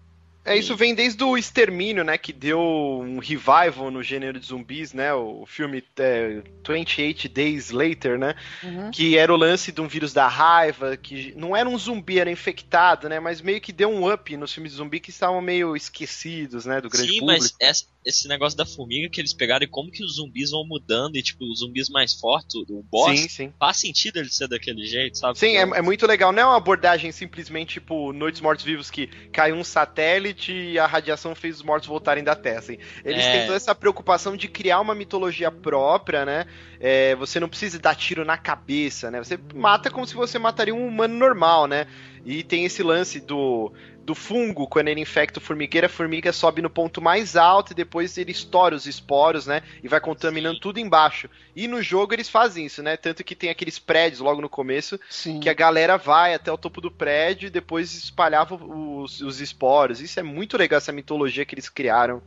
É, 0.50 0.58
isso 0.58 0.76
vem 0.76 0.96
desde 0.96 1.24
o 1.24 1.38
Extermínio, 1.38 2.04
né? 2.04 2.18
Que 2.18 2.34
deu 2.34 2.60
um 2.60 3.20
revival 3.20 3.92
no 3.92 4.02
gênero 4.02 4.40
de 4.40 4.48
zumbis, 4.48 4.94
né? 4.94 5.14
O 5.14 5.46
filme 5.46 5.84
é, 5.98 6.42
28 6.68 7.30
Days 7.30 7.70
Later, 7.72 8.18
né? 8.18 8.36
Uhum. 8.64 8.90
Que 8.92 9.18
era 9.18 9.34
o 9.34 9.38
lance 9.38 9.72
de 9.72 9.80
um 9.80 9.88
vírus 9.88 10.12
da 10.12 10.28
raiva, 10.28 10.98
que 10.98 11.34
não 11.36 11.56
era 11.56 11.70
um 11.70 11.78
zumbi, 11.78 12.20
era 12.20 12.32
infectado, 12.32 13.08
né? 13.08 13.20
Mas 13.20 13.42
meio 13.42 13.62
que 13.62 13.72
deu 13.72 13.90
um 13.90 14.12
up 14.12 14.36
nos 14.38 14.54
filmes 14.54 14.72
de 14.72 14.78
zumbi 14.80 15.00
que 15.00 15.12
estavam 15.12 15.40
meio 15.42 15.76
esquecidos, 15.76 16.66
né? 16.66 16.82
Do 16.82 16.90
grande 16.90 17.12
Sim, 17.12 17.20
público. 17.20 17.42
mas 17.44 17.56
essa- 17.60 17.86
esse 18.06 18.28
negócio 18.28 18.58
da 18.58 18.66
formiga 18.66 19.10
que 19.10 19.20
eles 19.20 19.34
pegaram 19.34 19.64
e 19.64 19.68
como 19.68 19.92
que 19.92 20.04
os 20.04 20.16
zumbis 20.16 20.52
vão 20.52 20.66
mudando 20.66 21.16
e, 21.18 21.22
tipo, 21.22 21.44
os 21.44 21.60
zumbis 21.60 21.90
mais 21.90 22.14
fortes, 22.14 22.56
o 22.56 22.84
boss, 22.90 23.20
Sim, 23.20 23.28
sim. 23.30 23.54
faz 23.60 23.78
sentido 23.78 24.18
ele 24.18 24.30
ser 24.30 24.48
daquele 24.48 24.86
jeito, 24.86 25.18
sabe? 25.18 25.38
Sim, 25.38 25.58
é, 25.58 25.62
é 25.62 25.82
muito 25.82 26.08
legal. 26.08 26.32
Não 26.32 26.42
é 26.42 26.46
uma 26.46 26.56
abordagem 26.58 27.12
simplesmente 27.12 27.74
tipo 27.74 28.14
Noites 28.14 28.42
Mortos 28.42 28.64
Vivos 28.66 28.90
que 28.90 29.08
caiu 29.32 29.56
um 29.56 29.64
satélite 29.64 30.52
e 30.54 30.80
a 30.80 30.88
radiação 30.88 31.36
fez 31.36 31.58
os 31.58 31.64
mortos 31.64 31.88
voltarem 31.90 32.24
da 32.24 32.36
Terra. 32.36 32.60
assim. 32.60 32.78
Eles 33.04 33.24
É. 33.26 33.32
têm 33.32 33.42
toda 33.46 33.58
essa 33.58 33.76
preocupação 33.76 34.36
de 34.38 34.48
criar 34.48 34.80
uma 34.80 34.96
mitologia 34.96 35.52
própria, 35.52 36.26
né? 36.26 36.46
É, 36.80 37.16
você 37.16 37.40
não 37.40 37.50
precisa 37.50 37.78
dar 37.80 37.96
tiro 37.96 38.24
na 38.24 38.38
cabeça, 38.38 39.12
né? 39.12 39.22
Você 39.22 39.38
mata 39.54 39.92
como 39.92 40.08
se 40.08 40.14
você 40.16 40.40
mataria 40.40 40.74
um 40.74 40.88
humano 40.88 41.16
normal, 41.16 41.68
né? 41.68 41.86
E 42.26 42.44
tem 42.44 42.66
esse 42.66 42.84
lance 42.84 43.20
do, 43.20 43.72
do 44.10 44.16
fungo, 44.16 44.66
quando 44.66 44.88
ele 44.88 45.02
infecta 45.02 45.38
o 45.38 45.42
formigueiro, 45.42 45.86
a 45.86 45.90
formiga 45.90 46.34
sobe 46.34 46.64
no 46.64 46.70
ponto 46.70 47.00
mais 47.00 47.36
alto 47.36 47.74
e 47.74 47.76
depois 47.76 48.18
ele 48.18 48.32
estoura 48.32 48.76
os 48.76 48.88
esporos, 48.88 49.46
né? 49.46 49.62
E 49.84 49.88
vai 49.88 50.02
contaminando 50.02 50.60
tudo 50.60 50.80
embaixo. 50.80 51.30
E 51.56 51.68
no 51.68 51.80
jogo 51.80 52.16
eles 52.16 52.28
fazem 52.28 52.66
isso, 52.66 52.82
né? 52.82 52.98
Tanto 52.98 53.24
que 53.24 53.36
tem 53.36 53.52
aqueles 53.52 53.78
prédios 53.78 54.20
logo 54.20 54.42
no 54.42 54.50
começo 54.50 55.00
Sim. 55.12 55.40
que 55.40 55.48
a 55.48 55.54
galera 55.54 55.96
vai 55.96 56.34
até 56.34 56.52
o 56.52 56.58
topo 56.58 56.82
do 56.82 56.90
prédio 56.90 57.46
e 57.46 57.52
depois 57.52 57.94
espalhava 57.94 58.56
os, 58.56 59.22
os 59.22 59.40
esporos. 59.40 60.02
Isso 60.02 60.20
é 60.20 60.24
muito 60.24 60.58
legal, 60.58 60.80
essa 60.80 60.92
mitologia 60.92 61.46
que 61.46 61.54
eles 61.54 61.70
criaram, 61.70 62.20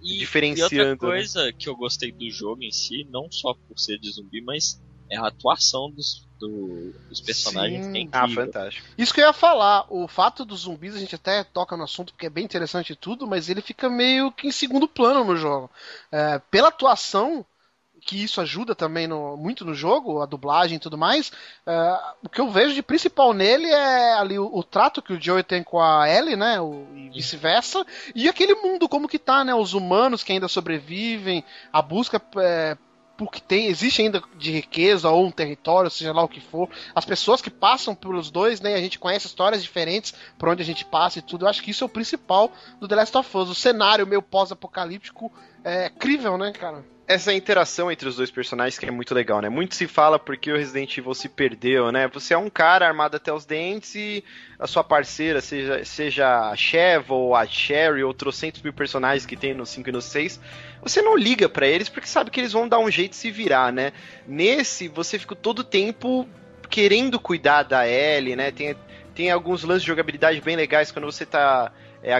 E, 0.00 0.16
diferenciando. 0.16 0.72
e 0.72 0.78
outra 0.78 0.92
né? 0.92 0.96
coisa 0.96 1.52
que 1.52 1.68
eu 1.68 1.74
gostei 1.74 2.12
do 2.12 2.30
jogo 2.30 2.62
em 2.62 2.70
si, 2.70 3.04
não 3.10 3.28
só 3.28 3.54
por 3.54 3.76
ser 3.76 3.98
de 3.98 4.08
zumbi, 4.08 4.40
mas 4.40 4.80
é 5.10 5.16
a 5.16 5.26
atuação 5.26 5.90
dos, 5.90 6.26
do- 6.40 6.94
dos 7.08 7.20
personagens 7.20 7.84
Sim. 7.86 8.08
que 8.08 8.16
é 8.16 8.20
Ah, 8.20 8.28
fantástico. 8.28 8.86
Isso 8.96 9.12
que 9.14 9.20
eu 9.20 9.26
ia 9.26 9.32
falar, 9.32 9.86
o 9.90 10.06
fato 10.08 10.44
dos 10.44 10.60
zumbis, 10.62 10.94
a 10.94 10.98
gente 10.98 11.14
até 11.14 11.44
toca 11.44 11.76
no 11.76 11.84
assunto 11.84 12.12
porque 12.12 12.26
é 12.26 12.30
bem 12.30 12.44
interessante 12.44 12.92
e 12.92 12.96
tudo, 12.96 13.26
mas 13.26 13.48
ele 13.48 13.60
fica 13.60 13.88
meio 13.90 14.32
que 14.32 14.48
em 14.48 14.52
segundo 14.52 14.88
plano 14.88 15.24
no 15.24 15.36
jogo. 15.36 15.70
É, 16.10 16.38
pela 16.50 16.68
atuação, 16.68 17.44
que 18.06 18.22
isso 18.22 18.38
ajuda 18.40 18.74
também 18.74 19.06
no- 19.06 19.34
muito 19.36 19.64
no 19.64 19.72
jogo, 19.74 20.20
a 20.20 20.26
dublagem 20.26 20.76
e 20.76 20.80
tudo 20.80 20.98
mais, 20.98 21.32
é, 21.66 22.00
o 22.22 22.28
que 22.28 22.38
eu 22.40 22.50
vejo 22.50 22.74
de 22.74 22.82
principal 22.82 23.32
nele 23.32 23.66
é 23.66 24.14
ali 24.14 24.38
o, 24.38 24.44
o 24.54 24.62
trato 24.62 25.00
que 25.00 25.12
o 25.14 25.20
Joey 25.20 25.42
tem 25.42 25.62
com 25.62 25.80
a 25.80 26.06
Ellie, 26.08 26.36
né, 26.36 26.60
o- 26.60 26.86
e 26.94 27.08
vice-versa, 27.10 27.84
e 28.14 28.28
aquele 28.28 28.54
mundo 28.56 28.88
como 28.90 29.08
que 29.08 29.18
tá, 29.18 29.42
né, 29.42 29.54
os 29.54 29.72
humanos 29.72 30.22
que 30.22 30.32
ainda 30.32 30.48
sobrevivem, 30.48 31.42
a 31.72 31.80
busca 31.80 32.20
é, 32.36 32.76
por 33.16 33.30
que 33.30 33.40
tem, 33.40 33.66
existe 33.66 34.02
ainda 34.02 34.22
de 34.36 34.50
riqueza 34.50 35.08
ou 35.08 35.26
um 35.26 35.30
território, 35.30 35.90
seja 35.90 36.12
lá 36.12 36.22
o 36.22 36.28
que 36.28 36.40
for, 36.40 36.68
as 36.94 37.04
pessoas 37.04 37.40
que 37.40 37.50
passam 37.50 37.94
pelos 37.94 38.30
dois, 38.30 38.60
né? 38.60 38.74
A 38.74 38.80
gente 38.80 38.98
conhece 38.98 39.26
histórias 39.26 39.62
diferentes 39.62 40.14
por 40.38 40.48
onde 40.48 40.62
a 40.62 40.66
gente 40.66 40.84
passa 40.84 41.18
e 41.18 41.22
tudo. 41.22 41.44
Eu 41.44 41.48
acho 41.48 41.62
que 41.62 41.70
isso 41.70 41.84
é 41.84 41.86
o 41.86 41.90
principal 41.90 42.50
do 42.80 42.88
The 42.88 42.96
Last 42.96 43.16
of 43.16 43.36
Us. 43.36 43.50
O 43.50 43.54
cenário 43.54 44.06
meio 44.06 44.22
pós-apocalíptico 44.22 45.32
é 45.62 45.88
crível, 45.88 46.36
né, 46.36 46.52
cara? 46.52 46.93
Essa 47.06 47.34
interação 47.34 47.92
entre 47.92 48.08
os 48.08 48.16
dois 48.16 48.30
personagens 48.30 48.78
que 48.78 48.86
é 48.86 48.90
muito 48.90 49.14
legal, 49.14 49.42
né? 49.42 49.50
Muito 49.50 49.74
se 49.74 49.86
fala 49.86 50.18
porque 50.18 50.50
o 50.50 50.56
Resident 50.56 50.96
Evil 50.96 51.12
se 51.12 51.28
perdeu, 51.28 51.92
né? 51.92 52.08
Você 52.08 52.32
é 52.32 52.38
um 52.38 52.48
cara 52.48 52.86
armado 52.86 53.16
até 53.16 53.30
os 53.30 53.44
dentes 53.44 53.94
e 53.94 54.24
a 54.58 54.66
sua 54.66 54.82
parceira, 54.82 55.42
seja, 55.42 55.84
seja 55.84 56.50
a 56.50 56.56
Chev 56.56 57.10
ou 57.10 57.36
a 57.36 57.46
Sherry 57.46 58.02
ou 58.02 58.14
trocentos 58.14 58.62
mil 58.62 58.72
personagens 58.72 59.26
que 59.26 59.36
tem 59.36 59.52
no 59.52 59.66
5 59.66 59.86
e 59.86 59.92
no 59.92 60.00
6, 60.00 60.40
você 60.82 61.02
não 61.02 61.14
liga 61.14 61.46
pra 61.46 61.66
eles 61.66 61.90
porque 61.90 62.08
sabe 62.08 62.30
que 62.30 62.40
eles 62.40 62.52
vão 62.52 62.66
dar 62.66 62.78
um 62.78 62.90
jeito 62.90 63.10
de 63.10 63.16
se 63.16 63.30
virar, 63.30 63.70
né? 63.70 63.92
Nesse, 64.26 64.88
você 64.88 65.18
fica 65.18 65.36
todo 65.36 65.62
tempo 65.62 66.26
querendo 66.70 67.20
cuidar 67.20 67.64
da 67.64 67.86
Ellie, 67.86 68.34
né? 68.34 68.50
Tem, 68.50 68.74
tem 69.14 69.30
alguns 69.30 69.62
lances 69.62 69.82
de 69.82 69.88
jogabilidade 69.88 70.40
bem 70.40 70.56
legais 70.56 70.90
quando 70.90 71.04
você 71.04 71.26
tá 71.26 71.70
é, 72.04 72.12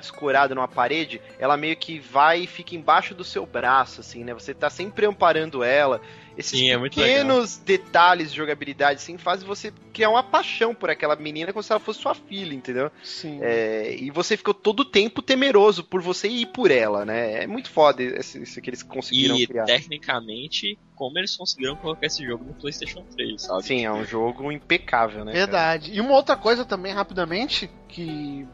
escorado 0.00 0.54
numa 0.54 0.68
parede, 0.68 1.20
ela 1.38 1.56
meio 1.56 1.76
que 1.76 1.98
vai 1.98 2.42
e 2.42 2.46
fica 2.46 2.76
embaixo 2.76 3.14
do 3.14 3.24
seu 3.24 3.44
braço, 3.44 4.00
assim, 4.00 4.22
né? 4.22 4.32
Você 4.32 4.54
tá 4.54 4.70
sempre 4.70 5.04
amparando 5.04 5.64
ela. 5.64 6.00
Esses 6.36 6.58
Sim, 6.58 6.70
é 6.70 6.76
muito 6.78 6.94
pequenos 6.94 7.58
detalhes 7.58 8.30
de 8.30 8.36
jogabilidade, 8.36 9.00
assim, 9.00 9.18
fazem 9.18 9.46
você 9.46 9.70
criar 9.92 10.08
uma 10.08 10.22
paixão 10.22 10.74
por 10.74 10.88
aquela 10.88 11.14
menina 11.14 11.52
como 11.52 11.62
se 11.62 11.70
ela 11.70 11.80
fosse 11.80 12.00
sua 12.00 12.14
filha, 12.14 12.54
entendeu? 12.54 12.90
Sim. 13.02 13.38
É, 13.42 13.94
e 13.98 14.10
você 14.10 14.36
ficou 14.36 14.54
todo 14.54 14.80
o 14.80 14.84
tempo 14.84 15.20
temeroso 15.20 15.84
por 15.84 16.00
você 16.00 16.28
ir 16.28 16.46
por 16.46 16.70
ela, 16.70 17.04
né? 17.04 17.42
É 17.42 17.46
muito 17.46 17.68
foda 17.70 18.02
esse- 18.02 18.42
isso 18.42 18.62
que 18.62 18.70
eles 18.70 18.82
conseguiram 18.82 19.36
E 19.36 19.46
criar. 19.46 19.66
tecnicamente, 19.66 20.78
como 20.94 21.18
eles 21.18 21.36
conseguiram 21.36 21.76
colocar 21.76 22.06
esse 22.06 22.24
jogo 22.24 22.44
no 22.44 22.54
PlayStation 22.54 23.04
3, 23.14 23.42
sabe? 23.42 23.64
Sim, 23.64 23.84
é 23.84 23.92
um 23.92 24.04
jogo 24.04 24.50
impecável, 24.50 25.24
né? 25.24 25.32
cara? 25.32 25.44
Verdade. 25.44 25.92
E 25.92 26.00
uma 26.00 26.14
outra 26.14 26.36
coisa 26.36 26.64
também, 26.64 26.92
rapidamente, 26.94 27.68
que 27.88 28.46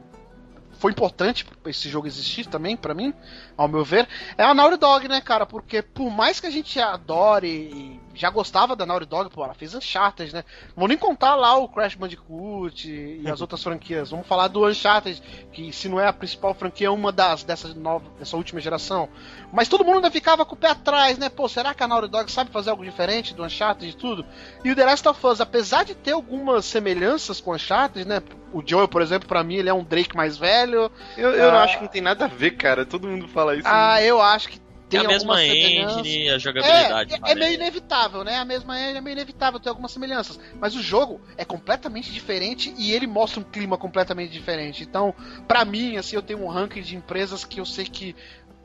foi 0.78 0.92
importante 0.92 1.44
esse 1.66 1.88
jogo 1.88 2.06
existir 2.06 2.46
também, 2.46 2.76
pra 2.76 2.94
mim, 2.94 3.12
ao 3.56 3.68
meu 3.68 3.84
ver, 3.84 4.08
é 4.36 4.44
a 4.44 4.54
Naughty 4.54 4.78
Dog, 4.78 5.08
né, 5.08 5.20
cara? 5.20 5.44
Porque 5.44 5.82
por 5.82 6.10
mais 6.10 6.40
que 6.40 6.46
a 6.46 6.50
gente 6.50 6.80
adore 6.80 7.48
e 7.48 8.00
já 8.18 8.30
gostava 8.30 8.74
da 8.74 8.84
Naughty 8.84 9.06
Dog, 9.06 9.30
pô, 9.30 9.44
ela 9.44 9.54
fez 9.54 9.74
Uncharted, 9.74 10.32
né? 10.34 10.44
Não 10.68 10.74
vou 10.76 10.88
nem 10.88 10.98
contar 10.98 11.34
lá 11.34 11.56
o 11.56 11.68
Crash 11.68 11.94
Bandicoot 11.94 12.88
e, 12.90 13.30
as 13.30 13.40
outras 13.40 13.62
franquias. 13.62 14.10
Vamos 14.10 14.26
falar 14.26 14.48
do 14.48 14.66
Uncharted, 14.66 15.22
que 15.52 15.72
se 15.72 15.88
não 15.88 16.00
é 16.00 16.06
a 16.06 16.12
principal 16.12 16.52
franquia, 16.54 16.88
é 16.88 16.90
uma 16.90 17.12
das 17.12 17.42
dessa 17.44 17.72
nova, 17.74 18.04
dessa 18.18 18.36
última 18.36 18.60
geração. 18.60 19.08
Mas 19.52 19.68
todo 19.68 19.84
mundo 19.84 19.96
ainda 19.96 20.10
ficava 20.10 20.44
com 20.44 20.54
o 20.54 20.58
pé 20.58 20.68
atrás, 20.70 21.16
né? 21.18 21.28
Pô, 21.28 21.48
será 21.48 21.72
que 21.74 21.82
a 21.82 21.88
Naughty 21.88 22.08
Dog 22.08 22.30
sabe 22.30 22.50
fazer 22.50 22.70
algo 22.70 22.84
diferente 22.84 23.34
do 23.34 23.44
Uncharted 23.44 23.88
e 23.90 23.96
tudo? 23.96 24.24
E 24.64 24.70
o 24.70 24.76
The 24.76 24.84
Last 24.84 25.08
of 25.08 25.26
Us, 25.26 25.40
apesar 25.40 25.84
de 25.84 25.94
ter 25.94 26.12
algumas 26.12 26.64
semelhanças 26.64 27.40
com 27.40 27.52
o 27.52 27.54
Uncharted, 27.54 28.06
né? 28.06 28.22
O 28.52 28.62
Joel, 28.66 28.88
por 28.88 29.02
exemplo, 29.02 29.28
pra 29.28 29.44
mim, 29.44 29.56
ele 29.56 29.68
é 29.68 29.74
um 29.74 29.84
Drake 29.84 30.16
mais 30.16 30.36
velho. 30.38 30.90
Eu, 31.16 31.30
eu 31.32 31.52
não 31.52 31.58
Ah. 31.58 31.64
acho 31.64 31.76
que 31.76 31.82
não 31.84 31.90
tem 31.90 32.00
nada 32.02 32.24
a 32.24 32.28
ver, 32.28 32.52
cara. 32.52 32.84
Todo 32.86 33.06
mundo 33.06 33.28
fala 33.28 33.54
isso. 33.54 33.68
Ah, 33.68 34.02
eu 34.02 34.20
acho 34.22 34.48
que 34.48 34.58
tem 34.88 35.00
é 35.00 35.04
a 35.04 35.08
mesma 35.08 35.44
engine, 35.44 36.30
a 36.30 36.38
jogabilidade. 36.38 37.14
É, 37.14 37.28
é, 37.28 37.32
é 37.32 37.34
meio 37.34 37.54
inevitável, 37.54 38.24
né? 38.24 38.36
A 38.36 38.44
mesma 38.44 38.78
engine 38.80 38.98
é 38.98 39.00
meio 39.00 39.14
inevitável 39.14 39.60
ter 39.60 39.68
algumas 39.68 39.92
semelhanças. 39.92 40.40
Mas 40.58 40.74
o 40.74 40.82
jogo 40.82 41.20
é 41.36 41.44
completamente 41.44 42.10
diferente 42.10 42.74
e 42.76 42.92
ele 42.92 43.06
mostra 43.06 43.40
um 43.40 43.44
clima 43.44 43.76
completamente 43.76 44.32
diferente. 44.32 44.82
Então, 44.82 45.14
pra 45.46 45.64
mim, 45.64 45.96
assim, 45.96 46.16
eu 46.16 46.22
tenho 46.22 46.42
um 46.42 46.48
ranking 46.48 46.82
de 46.82 46.96
empresas 46.96 47.44
que 47.44 47.60
eu 47.60 47.66
sei 47.66 47.84
que 47.84 48.16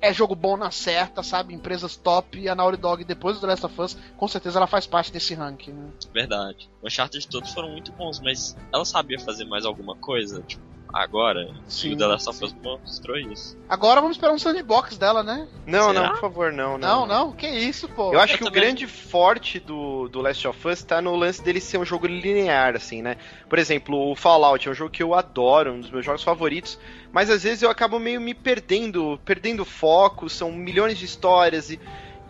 é 0.04 0.14
jogo 0.14 0.36
bom 0.36 0.58
na 0.58 0.70
certa, 0.70 1.24
sabe? 1.24 1.54
Empresas 1.54 1.96
top 1.96 2.38
e 2.38 2.50
a 2.50 2.56
Naughty 2.56 2.78
Dog, 2.78 3.04
depois 3.06 3.38
do 3.38 3.42
The 3.42 3.48
Last 3.48 3.66
of 3.66 3.82
Us, 3.82 3.98
com 4.18 4.28
certeza 4.28 4.60
ela 4.60 4.68
faz 4.68 4.86
parte 4.86 5.14
desse 5.14 5.34
ranking, 5.34 5.72
né? 5.72 5.90
Verdade. 6.14 6.70
O 6.82 6.88
Uncharted 6.88 7.26
todos 7.30 7.54
foram 7.54 7.70
muito 7.70 7.92
bons, 7.94 8.20
mas 8.20 8.54
ela 8.74 8.84
sabia 8.84 9.18
fazer 9.18 9.46
mais 9.46 9.66
alguma 9.66 9.96
coisa? 9.96 10.42
Tipo, 10.42 10.62
agora? 10.94 11.52
Sim, 11.68 11.90
e 11.90 11.94
o 11.94 11.98
The 11.98 12.06
Last 12.06 12.30
of 12.30 12.46
Us 12.46 12.56
mostrou 12.64 13.18
isso. 13.18 13.58
Agora 13.68 14.00
vamos 14.00 14.16
esperar 14.16 14.32
um 14.34 14.38
sandbox 14.40 14.98
dela, 14.98 15.24
né? 15.24 15.48
Não, 15.66 15.88
Será? 15.88 16.02
não, 16.04 16.10
por 16.12 16.20
favor, 16.22 16.54
não. 16.54 16.78
Não, 16.78 17.06
não, 17.08 17.32
que 17.34 17.48
isso, 17.48 17.90
pô. 17.90 18.14
Eu 18.14 18.20
acho 18.22 18.34
Eu 18.34 18.38
que 18.38 18.44
o 18.44 18.48
também- 18.48 18.62
grande 18.62 18.86
forte 18.88 19.60
do, 19.60 20.08
do 20.08 20.22
Last 20.22 20.48
of 20.48 20.68
Us 20.68 20.84
tá 20.84 21.02
no 21.02 21.16
lance 21.16 21.44
dele 21.44 21.60
ser 21.60 21.78
um 21.80 21.86
jogo 21.86 22.06
linear, 22.06 22.76
assim, 22.76 23.02
né? 23.02 23.18
Por 23.50 23.58
exemplo, 23.58 24.12
o 24.12 24.16
Fallout 24.16 24.68
é 24.68 24.72
um 24.72 24.76
jogo 24.76 24.92
que 24.92 25.02
eu 25.02 25.14
adoro, 25.16 25.74
um 25.74 25.80
dos 25.82 25.90
meus 25.90 26.06
jogos 26.06 26.22
favoritos, 26.24 26.78
mas 27.12 27.30
às 27.30 27.44
vezes 27.44 27.64
eu 27.64 27.70
acabo 27.72 27.98
meio 28.00 28.22
me 28.22 28.34
perdendo, 28.34 29.20
perdendo 29.26 29.66
foco, 29.66 30.30
são 30.30 30.52
milhões 30.52 30.98
de 30.98 31.06
histórias 31.06 31.70
e. 31.72 31.80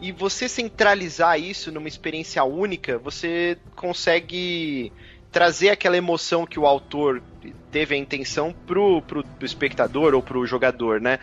E 0.01 0.11
você 0.11 0.49
centralizar 0.49 1.39
isso 1.39 1.71
numa 1.71 1.87
experiência 1.87 2.43
única, 2.43 2.97
você 2.97 3.57
consegue 3.73 4.91
trazer 5.31 5.69
aquela 5.69 5.95
emoção 5.95 6.45
que 6.45 6.59
o 6.59 6.65
autor 6.65 7.21
teve 7.73 7.95
a 7.95 7.97
intenção 7.97 8.53
pro, 8.53 9.01
pro, 9.01 9.23
pro 9.23 9.45
espectador 9.45 10.13
ou 10.13 10.21
pro 10.21 10.45
jogador, 10.45 11.01
né? 11.01 11.17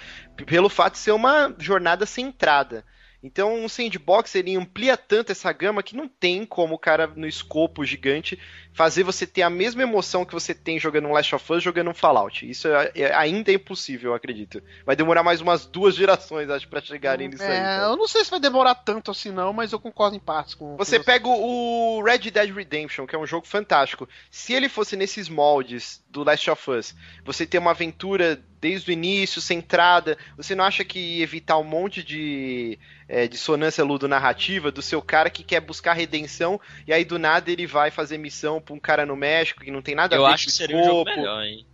Pelo 0.47 0.69
fato 0.69 0.95
de 0.95 0.99
ser 0.99 1.13
uma 1.13 1.55
jornada 1.59 2.05
centrada. 2.05 2.85
Então, 3.23 3.55
um 3.55 3.69
sandbox 3.69 4.35
ele 4.35 4.57
amplia 4.57 4.97
tanto 4.97 5.31
essa 5.31 5.53
gama 5.53 5.83
que 5.83 5.95
não 5.95 6.09
tem 6.09 6.45
como 6.45 6.75
o 6.75 6.79
cara 6.79 7.07
no 7.07 7.27
escopo 7.27 7.85
gigante 7.85 8.39
fazer 8.73 9.03
você 9.03 9.27
ter 9.27 9.43
a 9.43 9.51
mesma 9.51 9.83
emoção 9.83 10.25
que 10.25 10.33
você 10.33 10.55
tem 10.55 10.79
jogando 10.79 11.09
um 11.09 11.13
Last 11.13 11.35
of 11.35 11.53
Us 11.53 11.63
jogando 11.63 11.91
um 11.91 11.95
Fallout. 11.95 12.49
Isso 12.49 12.69
é, 12.69 12.91
é- 12.95 13.15
ainda 13.15 13.51
é 13.51 13.55
impossível, 13.55 14.11
eu 14.11 14.15
acredito. 14.15 14.63
Vai 14.87 14.97
demorar 14.97 15.23
mais 15.23 15.41
umas 15.41 15.67
duas 15.67 15.95
gerações, 15.95 16.49
acho, 16.49 16.69
pra 16.69 16.81
chegarem 16.81 17.29
nisso 17.29 17.43
aí. 17.43 17.51
É, 17.51 17.63
sabe? 17.63 17.93
eu 17.93 17.97
não 17.97 18.09
sei 18.09 18.25
se 18.25 18.31
vai 18.31 18.41
demorar 18.41 18.75
tanto 18.75 19.11
assim 19.11 19.31
não, 19.31 19.53
mas 19.53 19.73
eu 19.73 19.81
concordo 19.81 20.17
em 20.17 20.21
partes 20.21 20.55
com 20.55 20.77
Você 20.77 20.99
com 20.99 21.05
pega 21.05 21.29
o 21.29 22.03
Red 22.03 22.31
Dead 22.31 22.55
Redemption, 22.55 23.07
que 23.07 23.15
é 23.15 23.19
um 23.19 23.27
jogo 23.27 23.47
fantástico. 23.47 24.09
Se 24.31 24.53
ele 24.53 24.69
fosse 24.69 24.97
nesses 24.97 25.29
moldes 25.29 26.03
do 26.09 26.25
Last 26.25 26.51
of 26.51 26.71
Us, 26.71 26.95
você 27.25 27.47
ter 27.47 27.59
uma 27.59 27.71
aventura 27.71 28.41
desde 28.61 28.91
o 28.91 28.93
início, 28.93 29.41
centrada, 29.41 30.19
você 30.37 30.55
não 30.55 30.65
acha 30.65 30.85
que 30.85 30.99
ia 30.99 31.23
evitar 31.23 31.57
um 31.57 31.65
monte 31.65 32.03
de 32.03 32.79
é, 33.09 33.27
dissonância 33.27 33.83
ludo-narrativa 33.83 34.71
do 34.71 34.83
seu 34.83 35.01
cara 35.01 35.31
que 35.31 35.43
quer 35.43 35.61
buscar 35.61 35.95
redenção 35.95 36.61
e 36.87 36.93
aí 36.93 37.05
do 37.05 37.19
nada 37.19 37.51
ele 37.51 37.67
vai 37.67 37.91
fazer 37.91 38.19
missão 38.19 38.60
pra 38.61 38.75
um 38.75 38.81
cara 38.81 39.07
no 39.07 39.17
México 39.17 39.61
que 39.61 39.71
não 39.71 39.83
tem 39.83 39.95
nada 39.95 40.15
Eu 40.17 40.25
a 40.25 40.29
ver 40.29 40.35
acho 40.35 40.45
com 40.45 40.51
que 40.51 40.55
o 40.55 40.57
seria 40.57 40.77
um 40.77 40.85
jogo 40.85 41.05
melhor, 41.05 41.43
hein? 41.45 41.67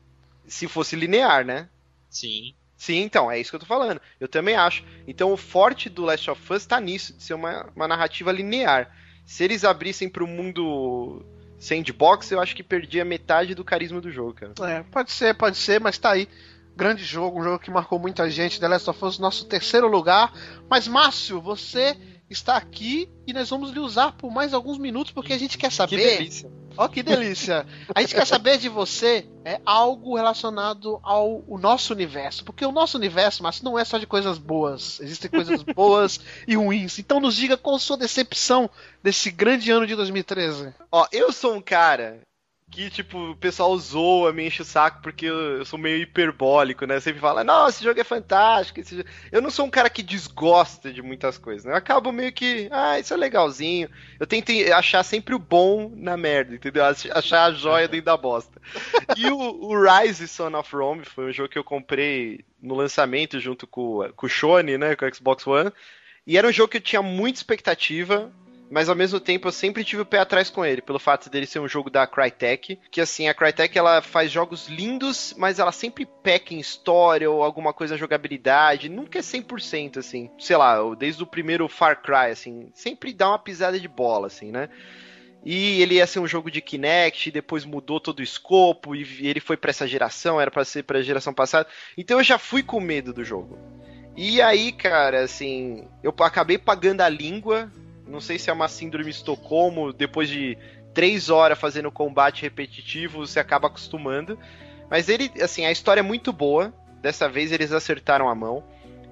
se 0.46 0.68
fosse 0.68 0.96
linear, 0.96 1.44
né? 1.44 1.68
Sim. 2.08 2.54
Sim, 2.76 3.02
então, 3.02 3.30
é 3.30 3.40
isso 3.40 3.50
que 3.50 3.56
eu 3.56 3.60
tô 3.60 3.66
falando. 3.66 4.00
Eu 4.20 4.28
também 4.28 4.54
acho. 4.54 4.84
Então 5.06 5.32
o 5.32 5.36
forte 5.36 5.88
do 5.88 6.04
Last 6.04 6.30
of 6.30 6.52
Us 6.52 6.66
tá 6.66 6.78
nisso, 6.80 7.14
de 7.14 7.22
ser 7.22 7.34
uma, 7.34 7.68
uma 7.74 7.88
narrativa 7.88 8.30
linear. 8.30 8.94
Se 9.24 9.42
eles 9.42 9.64
abrissem 9.64 10.08
pro 10.08 10.26
mundo 10.26 11.24
sandbox, 11.58 12.30
eu 12.30 12.40
acho 12.40 12.54
que 12.54 12.62
perdia 12.62 13.04
metade 13.04 13.54
do 13.54 13.64
carisma 13.64 14.00
do 14.00 14.10
jogo, 14.10 14.34
cara. 14.34 14.52
É, 14.70 14.82
pode 14.84 15.10
ser, 15.10 15.34
pode 15.34 15.56
ser, 15.56 15.80
mas 15.80 15.98
tá 15.98 16.12
aí. 16.12 16.28
Grande 16.76 17.02
jogo, 17.02 17.40
um 17.40 17.42
jogo 17.42 17.58
que 17.58 17.70
marcou 17.70 17.98
muita 17.98 18.28
gente. 18.30 18.60
The 18.60 18.68
Last 18.68 18.90
of 18.90 19.04
Us, 19.04 19.18
nosso 19.18 19.46
terceiro 19.46 19.88
lugar. 19.88 20.30
Mas, 20.68 20.86
Márcio, 20.86 21.40
você 21.40 21.96
está 22.28 22.56
aqui 22.56 23.08
e 23.26 23.32
nós 23.32 23.50
vamos 23.50 23.70
lhe 23.70 23.78
usar 23.78 24.12
por 24.12 24.30
mais 24.30 24.52
alguns 24.52 24.78
minutos 24.78 25.12
porque 25.12 25.32
a 25.32 25.38
gente 25.38 25.56
quer 25.56 25.70
saber. 25.70 25.96
delícia. 25.96 26.50
Ó, 26.78 26.88
que 26.88 27.02
delícia! 27.02 27.66
A 27.94 28.02
gente 28.02 28.14
quer 28.14 28.26
saber 28.26 28.58
de 28.58 28.68
você 28.68 29.26
é 29.44 29.60
algo 29.64 30.14
relacionado 30.14 31.00
ao 31.02 31.42
o 31.48 31.56
nosso 31.58 31.94
universo. 31.94 32.44
Porque 32.44 32.66
o 32.66 32.72
nosso 32.72 32.98
universo, 32.98 33.42
Márcio, 33.42 33.64
não 33.64 33.78
é 33.78 33.84
só 33.84 33.96
de 33.96 34.06
coisas 34.06 34.36
boas. 34.36 35.00
Existem 35.00 35.30
coisas 35.30 35.62
boas 35.74 36.20
e 36.46 36.54
ruins. 36.56 36.98
Então 36.98 37.18
nos 37.18 37.34
diga 37.34 37.56
qual 37.56 37.76
a 37.76 37.78
sua 37.80 37.96
decepção 37.96 38.68
desse 39.02 39.30
grande 39.30 39.70
ano 39.70 39.86
de 39.86 39.94
2013. 39.94 40.74
Ó, 40.92 41.06
eu 41.12 41.32
sou 41.32 41.54
um 41.54 41.62
cara 41.62 42.20
que, 42.70 42.90
tipo, 42.90 43.30
o 43.30 43.36
pessoal 43.36 43.76
zoa, 43.78 44.32
me 44.32 44.44
enche 44.46 44.60
o 44.60 44.64
saco 44.64 45.00
porque 45.00 45.26
eu, 45.26 45.64
sou 45.64 45.78
meio 45.78 45.98
hiperbólico, 45.98 46.84
né? 46.84 46.98
Sempre 47.00 47.20
fala, 47.20 47.44
não, 47.44 47.68
esse 47.68 47.82
jogo 47.82 47.98
é 48.00 48.04
fantástico. 48.04 48.80
esse 48.80 48.96
jogo-" 48.96 49.08
Eu 49.30 49.40
não 49.40 49.50
sou 49.50 49.64
um 49.66 49.70
cara 49.70 49.88
que 49.88 50.02
desgosta 50.02 50.92
de 50.92 51.00
muitas 51.00 51.38
coisas, 51.38 51.64
né? 51.64 51.72
Eu 51.72 51.76
acabo 51.76 52.10
meio 52.12 52.32
que, 52.32 52.68
ah, 52.72 52.98
isso 52.98 53.14
é 53.14 53.16
legalzinho. 53.16 53.88
Eu 54.18 54.26
tento 54.26 54.50
achar 54.74 55.02
sempre 55.04 55.34
o 55.34 55.38
bom 55.38 55.90
na 55.94 56.16
merda, 56.16 56.54
entendeu? 56.54 56.84
Ach- 56.84 57.06
Achar 57.14 57.44
a 57.44 57.52
joia 57.52 57.86
dentro 57.88 58.06
da 58.06 58.16
bosta. 58.16 58.60
E 59.16 59.26
o, 59.28 59.38
o 59.38 59.74
Rise 59.80 60.26
Son 60.28 60.54
of 60.58 60.74
Rome 60.74 61.04
foi 61.04 61.30
um 61.30 61.32
jogo 61.32 61.48
que 61.48 61.58
eu 61.58 61.64
comprei 61.64 62.44
no 62.60 62.74
lançamento 62.74 63.38
junto 63.38 63.66
com, 63.66 64.10
com 64.16 64.26
o 64.26 64.28
Shone, 64.28 64.76
né? 64.76 64.96
Com 64.96 65.06
o 65.06 65.14
Xbox 65.14 65.46
One. 65.46 65.72
E 66.26 66.36
era 66.36 66.48
um 66.48 66.52
jogo 66.52 66.68
que 66.70 66.78
eu 66.78 66.82
tinha 66.82 67.00
muita 67.00 67.38
expectativa, 67.38 68.30
mas 68.70 68.88
ao 68.88 68.96
mesmo 68.96 69.20
tempo 69.20 69.48
eu 69.48 69.52
sempre 69.52 69.84
tive 69.84 70.02
o 70.02 70.06
pé 70.06 70.18
atrás 70.18 70.50
com 70.50 70.64
ele, 70.64 70.82
pelo 70.82 70.98
fato 70.98 71.30
dele 71.30 71.46
ser 71.46 71.60
um 71.60 71.68
jogo 71.68 71.90
da 71.90 72.06
Crytek, 72.06 72.78
que 72.90 73.00
assim, 73.00 73.28
a 73.28 73.34
Crytek 73.34 73.76
ela 73.78 74.02
faz 74.02 74.30
jogos 74.30 74.68
lindos, 74.68 75.34
mas 75.36 75.58
ela 75.58 75.72
sempre 75.72 76.06
peca 76.22 76.54
em 76.54 76.58
história 76.58 77.30
ou 77.30 77.42
alguma 77.42 77.72
coisa 77.72 77.96
jogabilidade, 77.96 78.88
nunca 78.88 79.18
é 79.18 79.22
100% 79.22 79.98
assim. 79.98 80.30
Sei 80.38 80.56
lá, 80.56 80.78
desde 80.94 81.22
o 81.22 81.26
primeiro 81.26 81.68
Far 81.68 82.02
Cry 82.02 82.30
assim, 82.32 82.70
sempre 82.74 83.12
dá 83.12 83.28
uma 83.28 83.38
pisada 83.38 83.78
de 83.78 83.88
bola 83.88 84.26
assim, 84.26 84.50
né? 84.50 84.68
E 85.48 85.80
ele 85.80 85.94
ia 85.94 86.06
ser 86.08 86.18
um 86.18 86.26
jogo 86.26 86.50
de 86.50 86.60
Kinect, 86.60 87.30
depois 87.30 87.64
mudou 87.64 88.00
todo 88.00 88.18
o 88.18 88.22
escopo 88.22 88.96
e 88.96 89.28
ele 89.28 89.38
foi 89.38 89.56
pra 89.56 89.70
essa 89.70 89.86
geração, 89.86 90.40
era 90.40 90.50
pra 90.50 90.64
ser 90.64 90.82
pra 90.82 91.00
geração 91.00 91.32
passada. 91.32 91.68
Então 91.96 92.18
eu 92.18 92.24
já 92.24 92.36
fui 92.36 92.64
com 92.64 92.80
medo 92.80 93.12
do 93.12 93.22
jogo. 93.22 93.56
E 94.16 94.42
aí, 94.42 94.72
cara, 94.72 95.22
assim, 95.22 95.86
eu 96.02 96.12
acabei 96.18 96.58
pagando 96.58 97.02
a 97.02 97.08
língua. 97.08 97.70
Não 98.06 98.20
sei 98.20 98.38
se 98.38 98.50
é 98.50 98.52
uma 98.52 98.68
síndrome 98.68 99.10
de 99.10 99.16
Estocolmo, 99.16 99.92
depois 99.92 100.28
de 100.28 100.56
três 100.94 101.28
horas 101.28 101.58
fazendo 101.58 101.90
combate 101.90 102.42
repetitivo, 102.42 103.26
você 103.26 103.38
acaba 103.40 103.66
acostumando. 103.66 104.38
Mas 104.90 105.08
ele, 105.08 105.30
assim, 105.42 105.66
a 105.66 105.72
história 105.72 106.00
é 106.00 106.02
muito 106.02 106.32
boa. 106.32 106.72
Dessa 107.02 107.28
vez 107.28 107.52
eles 107.52 107.72
acertaram 107.72 108.28
a 108.28 108.34
mão. 108.34 108.64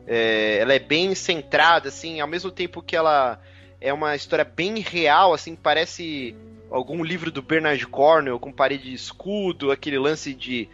É, 0.06 0.58
ela 0.58 0.74
é 0.74 0.78
bem 0.78 1.14
centrada, 1.14 1.88
assim, 1.88 2.20
ao 2.20 2.28
mesmo 2.28 2.50
tempo 2.50 2.82
que 2.82 2.94
ela 2.96 3.40
é 3.80 3.92
uma 3.92 4.14
história 4.16 4.44
bem 4.44 4.78
real, 4.78 5.32
assim, 5.34 5.54
parece 5.54 6.34
algum 6.70 7.02
livro 7.04 7.30
do 7.30 7.42
Bernard 7.42 7.86
Cornwell 7.86 8.38
com 8.38 8.52
parede 8.52 8.84
de 8.84 8.94
escudo, 8.94 9.70
aquele 9.70 9.98
lance 9.98 10.34
de, 10.34 10.68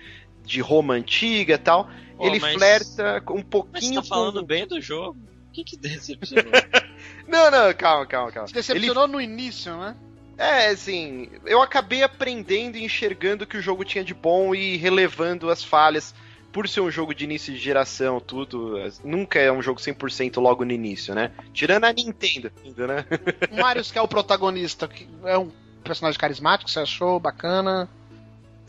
de 0.44 0.60
Roma 0.60 0.94
antiga 0.94 1.54
e 1.54 1.58
tal. 1.58 1.88
Ele 2.20 2.38
mas- 2.38 2.54
flerta 2.54 3.20
com 3.20 3.34
um 3.34 3.36
Mas 3.38 3.46
pouquinho 3.46 4.02
tá 4.02 4.08
falando 4.08 4.40
com... 4.40 4.46
bem 4.46 4.66
do 4.66 4.80
jogo. 4.80 5.18
O 5.50 5.52
que 5.52 5.64
que 5.64 5.76
decepcionou? 5.76 6.52
Não, 7.26 7.50
não, 7.50 7.72
calma, 7.74 8.06
calma, 8.06 8.30
calma. 8.30 8.48
Se 8.48 8.54
decepcionou 8.54 9.08
no 9.08 9.20
início, 9.20 9.74
né? 9.76 9.96
É, 10.36 10.66
assim, 10.68 11.28
eu 11.46 11.62
acabei 11.62 12.02
aprendendo 12.02 12.76
e 12.76 12.84
enxergando 12.84 13.44
o 13.44 13.46
que 13.46 13.56
o 13.56 13.62
jogo 13.62 13.84
tinha 13.84 14.04
de 14.04 14.12
bom 14.12 14.54
e 14.54 14.76
relevando 14.76 15.48
as 15.48 15.62
falhas. 15.62 16.14
Por 16.52 16.68
ser 16.68 16.80
um 16.80 16.90
jogo 16.90 17.14
de 17.14 17.24
início 17.24 17.54
de 17.54 17.58
geração, 17.58 18.20
tudo, 18.20 18.76
nunca 19.04 19.38
é 19.38 19.52
um 19.52 19.62
jogo 19.62 19.80
100% 19.80 20.40
logo 20.40 20.64
no 20.64 20.72
início, 20.72 21.14
né? 21.14 21.30
Tirando 21.52 21.84
a 21.84 21.92
Nintendo, 21.92 22.50
ainda, 22.64 22.86
né? 22.86 23.04
O 23.50 23.60
Marius, 23.60 23.92
que 23.92 23.98
é 23.98 24.02
o 24.02 24.08
protagonista, 24.08 24.88
que 24.88 25.08
é 25.24 25.38
um 25.38 25.50
personagem 25.84 26.18
carismático, 26.18 26.70
você 26.70 26.80
achou 26.80 27.20
bacana? 27.20 27.88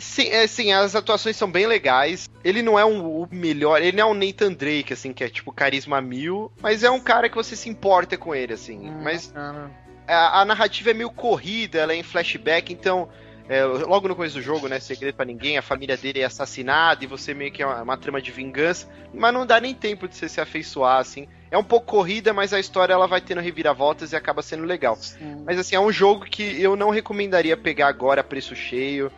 Sim, 0.02 0.30
é, 0.30 0.48
sim, 0.48 0.74
as 0.74 0.96
atuações 0.96 1.38
são 1.38 1.50
bem 1.50 1.68
legais. 1.68 2.28
Ele 2.44 2.64
não 2.64 2.78
é 2.78 2.84
um, 2.84 3.22
o 3.22 3.28
melhor, 3.32 3.82
ele 3.82 3.96
não 3.96 4.10
é 4.10 4.12
um 4.12 4.16
Nathan 4.16 4.52
Drake, 4.52 4.92
assim, 4.92 5.14
que 5.14 5.24
é 5.24 5.30
tipo 5.30 5.52
carisma 5.52 6.02
mil, 6.02 6.52
mas 6.60 6.84
é 6.84 6.90
um 6.90 7.00
cara 7.00 7.30
que 7.30 7.36
você 7.36 7.56
se 7.56 7.70
importa 7.70 8.18
com 8.18 8.34
ele, 8.34 8.54
assim. 8.54 8.90
mas 9.04 9.28
Bacana. 9.28 9.72
a, 10.08 10.42
a 10.42 10.46
narrativa 10.46 10.90
é 10.90 10.94
meio 10.94 11.12
corrida, 11.12 11.78
ela 11.78 11.94
é 11.94 11.98
em 11.98 12.04
flashback, 12.04 12.74
então. 12.74 13.10
é, 13.48 13.64
logo 13.64 14.08
no 14.08 14.16
começo 14.16 14.36
do 14.36 14.42
jogo, 14.42 14.68
né? 14.68 14.80
Segredo 14.80 15.14
pra 15.14 15.24
ninguém, 15.24 15.60
a 15.60 15.62
família 15.62 15.96
dele 15.96 16.22
é 16.22 16.26
assassinada 16.26 17.04
e 17.04 17.08
você 17.08 17.36
meio 17.36 17.52
que 17.52 17.62
é 17.62 17.66
uma, 17.68 17.84
uma 17.84 17.98
trama 17.98 18.20
de 18.20 18.32
vingança, 18.32 18.90
mas 19.14 19.32
não 19.32 19.46
dá 19.46 19.62
nem 19.62 19.76
tempo 19.76 20.08
de 20.08 20.16
você 20.16 20.28
se 20.28 20.42
afeiçoar, 20.42 20.98
assim. 20.98 21.28
É 21.52 21.58
um 21.58 21.64
pouco 21.64 21.86
corrida, 21.86 22.34
mas 22.34 22.54
a 22.54 22.60
história 22.60 22.94
ela 22.94 23.08
vai 23.08 23.22
tendo 23.22 23.42
reviravoltas 23.42 24.14
e 24.14 24.16
acaba 24.16 24.42
sendo 24.42 24.64
legal. 24.64 24.98
Mas 25.46 25.60
assim, 25.60 25.76
é 25.76 25.80
um 25.80 25.92
jogo 25.92 26.26
que 26.26 26.60
eu 26.60 26.76
não 26.76 26.90
recomendaria 26.90 27.56
pegar 27.56 27.88
agora 27.88 28.22
a 28.22 28.24
preço 28.24 28.56
cheio. 28.56 29.12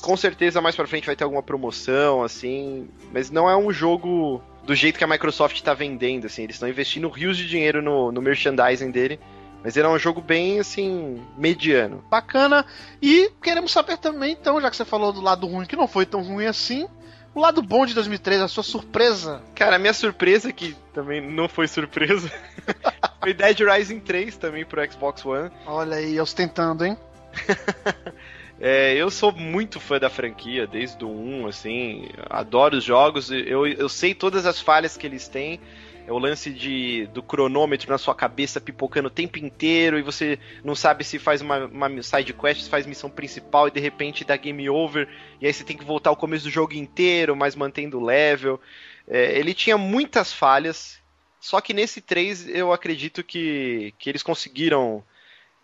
Com 0.00 0.16
certeza 0.16 0.60
mais 0.60 0.76
pra 0.76 0.86
frente 0.86 1.06
vai 1.06 1.16
ter 1.16 1.24
alguma 1.24 1.42
promoção, 1.42 2.22
assim. 2.22 2.88
Mas 3.12 3.30
não 3.30 3.48
é 3.48 3.56
um 3.56 3.72
jogo 3.72 4.42
do 4.64 4.74
jeito 4.74 4.98
que 4.98 5.04
a 5.04 5.08
Microsoft 5.08 5.60
tá 5.62 5.74
vendendo, 5.74 6.26
assim. 6.26 6.42
Eles 6.42 6.56
estão 6.56 6.68
investindo 6.68 7.08
rios 7.08 7.36
de 7.36 7.48
dinheiro 7.48 7.82
no, 7.82 8.10
no 8.10 8.22
merchandising 8.22 8.90
dele. 8.90 9.20
Mas 9.62 9.76
ele 9.78 9.86
é 9.86 9.90
um 9.90 9.98
jogo 9.98 10.20
bem, 10.20 10.60
assim, 10.60 11.22
mediano. 11.38 12.04
Bacana. 12.10 12.66
E 13.00 13.30
queremos 13.42 13.72
saber 13.72 13.96
também, 13.96 14.32
então, 14.32 14.60
já 14.60 14.70
que 14.70 14.76
você 14.76 14.84
falou 14.84 15.10
do 15.10 15.22
lado 15.22 15.46
ruim, 15.46 15.64
que 15.64 15.74
não 15.74 15.88
foi 15.88 16.04
tão 16.04 16.22
ruim 16.22 16.44
assim, 16.44 16.86
o 17.34 17.40
lado 17.40 17.62
bom 17.62 17.84
de 17.84 17.94
2013, 17.94 18.42
a 18.44 18.48
sua 18.48 18.62
surpresa. 18.62 19.42
Cara, 19.54 19.76
a 19.76 19.78
minha 19.78 19.92
surpresa, 19.92 20.52
que 20.52 20.76
também 20.92 21.20
não 21.20 21.48
foi 21.48 21.66
surpresa, 21.66 22.30
foi 23.20 23.32
Dead 23.32 23.58
Rising 23.58 24.00
3 24.00 24.36
também 24.36 24.66
pro 24.66 24.84
Xbox 24.90 25.24
One. 25.24 25.50
Olha 25.66 25.96
aí, 25.96 26.20
ostentando, 26.20 26.84
hein? 26.84 26.96
É, 28.60 28.94
eu 28.94 29.10
sou 29.10 29.32
muito 29.32 29.80
fã 29.80 29.98
da 29.98 30.08
franquia, 30.08 30.66
desde 30.66 31.04
o 31.04 31.08
1, 31.08 31.46
assim, 31.48 32.08
adoro 32.30 32.76
os 32.76 32.84
jogos, 32.84 33.30
eu, 33.30 33.66
eu 33.66 33.88
sei 33.88 34.14
todas 34.14 34.46
as 34.46 34.60
falhas 34.60 34.96
que 34.96 35.06
eles 35.06 35.28
têm. 35.28 35.60
É 36.06 36.12
o 36.12 36.18
lance 36.18 36.50
de, 36.50 37.06
do 37.14 37.22
cronômetro 37.22 37.90
na 37.90 37.96
sua 37.96 38.14
cabeça 38.14 38.60
pipocando 38.60 39.08
o 39.08 39.10
tempo 39.10 39.38
inteiro 39.38 39.98
e 39.98 40.02
você 40.02 40.38
não 40.62 40.74
sabe 40.74 41.02
se 41.02 41.18
faz 41.18 41.40
uma, 41.40 41.64
uma 41.64 42.02
side 42.02 42.34
quest, 42.34 42.60
se 42.60 42.68
faz 42.68 42.86
missão 42.86 43.08
principal 43.08 43.68
e 43.68 43.70
de 43.70 43.80
repente 43.80 44.22
dá 44.22 44.36
game 44.36 44.68
over 44.68 45.08
e 45.40 45.46
aí 45.46 45.52
você 45.52 45.64
tem 45.64 45.76
que 45.76 45.84
voltar 45.84 46.10
ao 46.10 46.16
começo 46.16 46.44
do 46.44 46.50
jogo 46.50 46.74
inteiro, 46.74 47.34
mas 47.34 47.56
mantendo 47.56 47.98
o 47.98 48.04
level. 48.04 48.60
É, 49.08 49.38
ele 49.38 49.54
tinha 49.54 49.78
muitas 49.78 50.30
falhas, 50.30 51.00
só 51.40 51.58
que 51.58 51.72
nesse 51.72 52.02
3 52.02 52.50
eu 52.50 52.70
acredito 52.70 53.24
que, 53.24 53.94
que 53.98 54.10
eles 54.10 54.22
conseguiram 54.22 55.02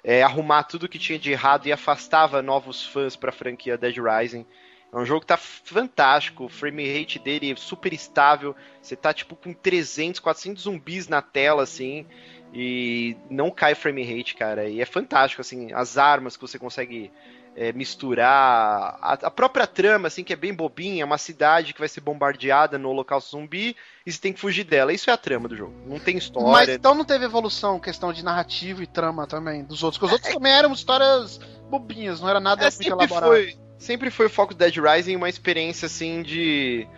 é, 0.02 0.22
arrumar 0.22 0.64
tudo 0.64 0.88
que 0.88 0.98
tinha 0.98 1.18
de 1.18 1.30
errado 1.30 1.66
e 1.66 1.72
afastava 1.72 2.42
novos 2.42 2.84
fãs 2.84 3.16
pra 3.16 3.32
franquia 3.32 3.78
Dead 3.78 3.96
Rising. 3.96 4.46
É 4.92 4.96
um 4.96 5.04
jogo 5.04 5.20
que 5.20 5.26
tá 5.26 5.36
fantástico, 5.36 6.44
o 6.44 6.48
frame 6.48 6.84
rate 6.92 7.18
dele 7.18 7.52
é 7.52 7.56
super 7.56 7.92
estável, 7.92 8.56
você 8.82 8.96
tá 8.96 9.14
tipo 9.14 9.36
com 9.36 9.52
300, 9.52 10.18
400 10.18 10.64
zumbis 10.64 11.06
na 11.06 11.22
tela, 11.22 11.62
assim, 11.62 12.04
e 12.52 13.16
não 13.30 13.52
cai 13.52 13.76
frame 13.76 14.02
rate, 14.02 14.34
cara, 14.34 14.68
e 14.68 14.80
é 14.80 14.84
fantástico, 14.84 15.40
assim, 15.40 15.72
as 15.72 15.96
armas 15.96 16.36
que 16.36 16.42
você 16.42 16.58
consegue 16.58 17.12
é, 17.60 17.74
misturar, 17.74 18.98
a, 19.02 19.12
a 19.12 19.30
própria 19.30 19.66
trama, 19.66 20.08
assim, 20.08 20.24
que 20.24 20.32
é 20.32 20.36
bem 20.36 20.54
bobinha, 20.54 21.04
uma 21.04 21.18
cidade 21.18 21.74
que 21.74 21.78
vai 21.78 21.90
ser 21.90 22.00
bombardeada 22.00 22.78
no 22.78 22.88
holocausto 22.88 23.32
zumbi, 23.32 23.76
e 24.06 24.10
você 24.10 24.18
tem 24.18 24.32
que 24.32 24.40
fugir 24.40 24.64
dela, 24.64 24.94
isso 24.94 25.10
é 25.10 25.12
a 25.12 25.16
trama 25.18 25.46
do 25.46 25.54
jogo, 25.54 25.74
não 25.84 25.98
tem 25.98 26.16
história. 26.16 26.48
Mas 26.48 26.70
então 26.70 26.94
não 26.94 27.04
teve 27.04 27.26
evolução, 27.26 27.78
questão 27.78 28.14
de 28.14 28.24
narrativa 28.24 28.82
e 28.82 28.86
trama 28.86 29.26
também, 29.26 29.62
dos 29.62 29.82
outros. 29.82 29.98
Porque 29.98 30.06
os 30.06 30.12
outros 30.12 30.32
também 30.32 30.52
eram 30.52 30.72
histórias 30.72 31.38
bobinhas, 31.68 32.18
não 32.18 32.30
era 32.30 32.40
nada 32.40 32.62
É, 32.62 32.64
muito 32.64 32.76
sempre 32.76 32.92
elaborado. 32.94 33.28
foi, 33.30 33.58
sempre 33.76 34.10
foi 34.10 34.24
o 34.24 34.30
foco 34.30 34.54
do 34.54 34.56
Dead 34.56 34.78
Rising 34.78 35.16
uma 35.16 35.28
experiência 35.28 35.84
assim 35.84 36.22
de. 36.22 36.88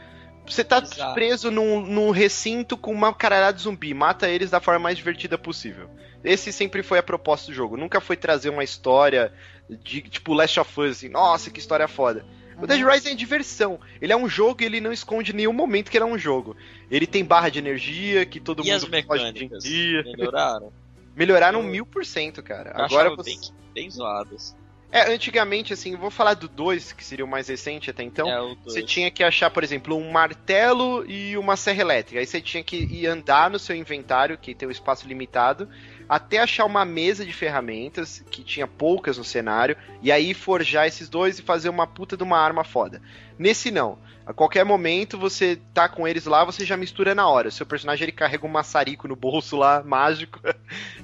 Você 0.47 0.65
tá 0.65 0.79
Exato. 0.79 1.15
preso 1.15 1.51
num, 1.51 1.81
num 1.81 2.11
recinto 2.11 2.77
com 2.77 2.93
uma 2.93 3.15
caralhada 3.15 3.57
de 3.57 3.63
zumbi, 3.63 3.95
mata 3.95 4.29
eles 4.29 4.51
da 4.51 4.61
forma 4.61 4.81
mais 4.81 4.97
divertida 4.97 5.39
possível. 5.39 5.89
Esse 6.25 6.53
sempre 6.53 6.83
foi 6.83 6.99
a 6.99 7.03
proposta 7.03 7.51
do 7.51 7.55
jogo. 7.55 7.77
Nunca 7.77 8.01
foi 8.01 8.17
trazer 8.17 8.51
uma 8.51 8.65
história 8.65 9.33
de 9.69 10.03
tipo 10.03 10.35
Last 10.35 10.59
of 10.61 10.81
Us, 10.81 10.99
assim, 10.99 11.09
nossa, 11.09 11.51
que 11.51 11.59
história 11.59 11.89
foda. 11.89 12.25
O 12.61 12.67
Dead 12.67 12.85
Rising 12.85 13.11
é 13.11 13.15
diversão. 13.15 13.81
Ele 14.01 14.13
é 14.13 14.17
um 14.17 14.29
jogo 14.29 14.63
e 14.63 14.67
ele 14.67 14.81
não 14.81 14.93
esconde 14.93 15.33
em 15.33 15.37
nenhum 15.37 15.53
momento 15.53 15.91
que 15.91 15.97
ele 15.97 16.05
é 16.05 16.07
um 16.07 16.19
jogo. 16.19 16.57
Ele 16.91 17.07
tem 17.07 17.25
barra 17.25 17.49
de 17.49 17.59
energia, 17.59 18.25
que 18.25 18.39
todo 18.39 18.65
E 18.65 18.71
as 18.71 18.85
mundo 18.85 19.05
pode 19.05 19.23
hoje 19.23 19.31
em 19.31 19.33
mecânicas? 19.33 19.65
dia. 19.65 20.03
Melhoraram? 20.05 20.73
Melhoraram 21.17 21.63
mil 21.63 21.85
por 21.85 22.05
cento, 22.07 22.43
cara. 22.43 22.73
Eu 22.77 22.85
Agora 22.85 23.17
você... 23.17 23.31
bem, 23.31 23.41
bem 23.75 23.91
zoadas. 23.91 24.55
É, 24.93 25.11
antigamente, 25.11 25.73
assim, 25.73 25.97
vou 25.97 26.11
falar 26.11 26.35
do 26.35 26.47
2, 26.47 26.93
que 26.93 27.03
seria 27.03 27.25
o 27.25 27.29
mais 27.29 27.49
recente 27.49 27.89
até 27.89 28.03
então. 28.03 28.29
É. 28.29 28.57
Você 28.63 28.83
tinha 28.83 29.11
que 29.11 29.25
achar, 29.25 29.51
por 29.51 29.65
exemplo, 29.65 29.97
um 29.97 30.13
martelo 30.13 31.03
e 31.11 31.35
uma 31.39 31.57
serra 31.57 31.81
elétrica. 31.81 32.21
Aí 32.21 32.27
você 32.27 32.43
tinha 32.43 32.63
que 32.63 32.77
ir 32.77 33.07
andar 33.07 33.49
no 33.49 33.59
seu 33.59 33.75
inventário, 33.75 34.37
que 34.37 34.55
tem 34.55 34.69
um 34.69 34.71
espaço 34.71 35.09
limitado, 35.09 35.67
até 36.07 36.41
achar 36.41 36.67
uma 36.67 36.85
mesa 36.85 37.25
de 37.25 37.33
ferramentas, 37.33 38.23
que 38.31 38.45
tinha 38.45 38.67
poucas 38.67 39.17
no 39.17 39.25
cenário, 39.25 39.79
e 40.03 40.13
aí 40.13 40.35
forjar 40.35 40.87
esses 40.87 41.09
dois 41.09 41.39
e 41.39 41.43
fazer 41.43 41.71
uma 41.71 41.87
puta 41.87 42.15
de 42.15 42.23
uma 42.23 42.39
arma 42.39 42.63
foda. 42.63 43.01
Nesse 43.39 43.71
não. 43.71 43.99
A 44.25 44.33
qualquer 44.33 44.65
momento 44.65 45.19
você 45.19 45.59
tá 45.75 45.89
com 45.89 46.07
eles 46.07 46.27
lá, 46.27 46.45
você 46.45 46.65
já 46.65 46.77
mistura 46.77 47.15
na 47.15 47.29
hora. 47.29 47.51
Seu 47.51 47.67
personagem 47.67 48.05
ele 48.05 48.13
carrega 48.13 48.47
um 48.47 48.51
maçarico 48.51 49.09
no 49.09 49.17
bolso 49.17 49.57
lá, 49.57 49.83
mágico, 49.87 50.41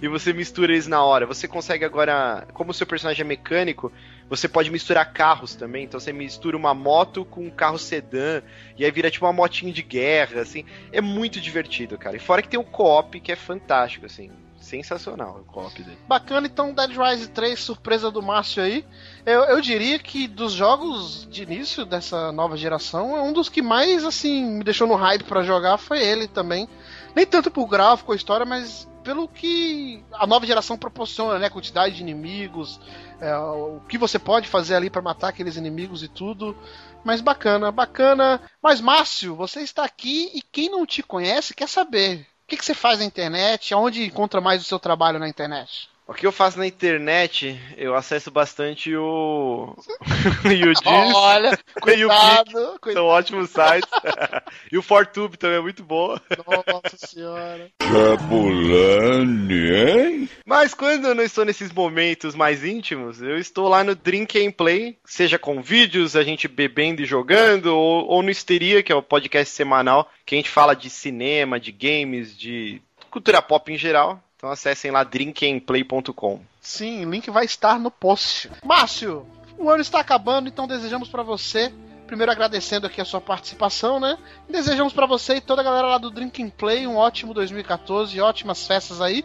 e 0.01 0.07
você 0.07 0.33
mistura 0.33 0.73
eles 0.73 0.87
na 0.87 1.03
hora. 1.03 1.27
Você 1.27 1.49
consegue 1.49 1.85
agora, 1.85 2.47
como 2.53 2.73
seu 2.73 2.87
personagem 2.87 3.23
é 3.23 3.29
mecânico, 3.29 3.93
você 4.29 4.49
pode 4.49 4.71
misturar 4.71 5.13
carros 5.13 5.57
também. 5.57 5.85
Então 5.85 5.99
você 5.99 6.13
mistura 6.13 6.57
uma 6.57 6.73
moto 6.73 7.25
com 7.25 7.45
um 7.45 7.51
carro 7.51 7.79
sedã, 7.79 8.41
e 8.77 8.85
aí 8.85 8.91
vira 8.91 9.11
tipo 9.11 9.27
uma 9.27 9.33
motinha 9.33 9.73
de 9.73 9.83
guerra, 9.83 10.41
assim. 10.43 10.65
É 10.93 11.01
muito 11.01 11.41
divertido, 11.41 11.99
cara. 11.99 12.17
E 12.17 12.21
fora 12.21 12.41
que 12.41 12.49
tem 12.49 12.61
o 12.61 12.65
co-op, 12.65 13.19
que 13.21 13.33
é 13.33 13.37
fantástico, 13.37 14.07
assim. 14.07 14.31
Sensacional 14.61 15.41
o 15.41 15.45
co-op 15.45 15.83
dele. 15.83 15.99
Bacana, 16.07 16.47
então 16.47 16.75
Dead 16.75 16.91
Rise 16.91 17.29
3, 17.29 17.59
surpresa 17.59 18.11
do 18.11 18.23
Márcio 18.23 18.63
aí. 18.63 18.85
Eu, 19.25 19.43
eu 19.45 19.61
diria 19.61 19.99
que 19.99 20.27
dos 20.27 20.53
jogos 20.53 21.27
de 21.31 21.43
início 21.43 21.87
dessa 21.87 22.33
nova 22.33 22.57
geração, 22.57 23.17
é 23.17 23.23
um 23.23 23.33
dos 23.33 23.49
que 23.49 23.63
mais, 23.63 24.05
assim, 24.05 24.45
me 24.45 24.65
deixou 24.65 24.87
no 24.87 24.95
hype 24.95 25.25
pra 25.25 25.43
jogar 25.43 25.79
foi 25.79 26.03
ele 26.03 26.29
também. 26.29 26.69
Nem 27.15 27.25
tanto 27.27 27.51
por 27.51 27.67
gráfico 27.67 28.13
ou 28.13 28.17
história, 28.17 28.45
mas 28.45 28.89
pelo 29.03 29.27
que 29.27 30.05
a 30.13 30.27
nova 30.27 30.45
geração 30.45 30.77
proporciona, 30.77 31.39
né? 31.39 31.49
Quantidade 31.49 31.97
de 31.97 32.03
inimigos, 32.03 32.79
é, 33.21 33.35
o 33.37 33.81
que 33.89 33.97
você 33.97 34.19
pode 34.19 34.47
fazer 34.47 34.75
ali 34.75 34.91
pra 34.91 35.01
matar 35.01 35.29
aqueles 35.29 35.57
inimigos 35.57 36.03
e 36.03 36.09
tudo. 36.09 36.57
Mas 37.03 37.21
bacana, 37.21 37.73
bacana. 37.73 38.41
Mas 38.63 38.81
Márcio, 38.81 39.35
você 39.35 39.61
está 39.61 39.85
aqui 39.85 40.31
e 40.35 40.43
quem 40.43 40.69
não 40.69 40.85
te 40.85 41.03
conhece 41.03 41.55
quer 41.55 41.69
saber. 41.69 42.27
Que, 42.49 42.57
que 42.57 42.65
você 42.65 42.75
faz 42.75 42.99
na 42.99 43.05
internet? 43.05 43.75
Aonde 43.75 44.03
encontra 44.05 44.41
mais 44.41 44.63
o 44.63 44.65
seu 44.65 44.79
trabalho 44.81 45.19
na 45.19 45.29
internet? 45.29 45.89
O 46.09 46.15
que 46.15 46.27
eu 46.27 46.33
faço 46.33 46.59
na 46.59 46.67
internet, 46.67 47.61
eu 47.77 47.95
acesso 47.95 48.31
bastante 48.31 48.97
o. 48.97 49.77
o 50.43 50.49
Yudis. 50.49 50.81
Olha, 50.87 51.53
o 51.77 51.81
cuidado, 51.83 52.81
São 52.95 53.05
ótimos 53.05 53.51
sites. 53.51 53.91
e 54.73 54.79
o 54.79 54.83
Fortube 54.83 55.37
também 55.37 55.59
é 55.59 55.61
muito 55.61 55.85
bom. 55.85 56.17
Nossa 56.47 56.97
senhora. 57.07 57.71
Chapulane, 57.83 59.71
hein? 59.71 60.29
Mas 60.47 60.73
quando 60.73 61.09
eu 61.09 61.15
não 61.15 61.23
estou 61.23 61.45
nesses 61.45 61.71
momentos 61.71 62.35
mais 62.35 62.65
íntimos, 62.65 63.21
eu 63.21 63.37
estou 63.37 63.69
lá 63.69 63.85
no 63.85 63.95
Drink 63.95 64.43
and 64.43 64.53
Play, 64.53 64.97
seja 65.05 65.39
com 65.39 65.61
vídeos, 65.61 66.17
a 66.17 66.23
gente 66.23 66.49
bebendo 66.49 67.03
e 67.03 67.07
jogando, 67.07 67.67
ou, 67.67 68.07
ou 68.07 68.23
no 68.23 68.31
Histeria, 68.31 68.83
que 68.83 68.91
é 68.91 68.97
o 68.97 69.03
podcast 69.03 69.55
semanal, 69.55 70.11
que 70.25 70.35
a 70.35 70.39
gente 70.39 70.49
fala 70.49 70.75
de 70.75 70.89
cinema, 70.89 71.61
de 71.61 71.71
games, 71.71 72.35
de 72.35 72.81
cultura 73.11 73.43
pop 73.43 73.71
em 73.71 73.77
geral. 73.77 74.23
Então 74.39 74.53
acessem 74.53 74.93
lá 74.93 75.03
drinkandplay.com. 75.03 76.41
Sim, 76.61 77.05
o 77.05 77.11
link 77.11 77.29
vai 77.29 77.45
estar 77.45 77.77
no 77.77 77.91
post. 77.91 78.49
Márcio, 78.65 79.27
o 79.59 79.69
ano 79.69 79.83
está 79.83 79.99
acabando, 79.99 80.49
então 80.49 80.69
desejamos 80.69 81.09
para 81.09 81.25
você, 81.25 81.73
primeiro 82.07 82.31
agradecendo 82.31 82.87
aqui 82.87 83.01
a 83.01 83.05
sua 83.05 83.21
participação, 83.21 83.99
né? 83.99 84.17
E 84.49 84.53
desejamos 84.53 84.93
para 84.93 85.07
você 85.07 85.35
e 85.35 85.41
toda 85.41 85.61
a 85.61 85.65
galera 85.65 85.89
lá 85.89 85.99
do 85.99 86.09
Drink 86.09 86.41
and 86.41 86.51
Play 86.51 86.87
um 86.87 86.95
ótimo 86.95 87.35
2014, 87.35 88.21
ótimas 88.21 88.65
festas 88.65 89.01
aí. 89.01 89.25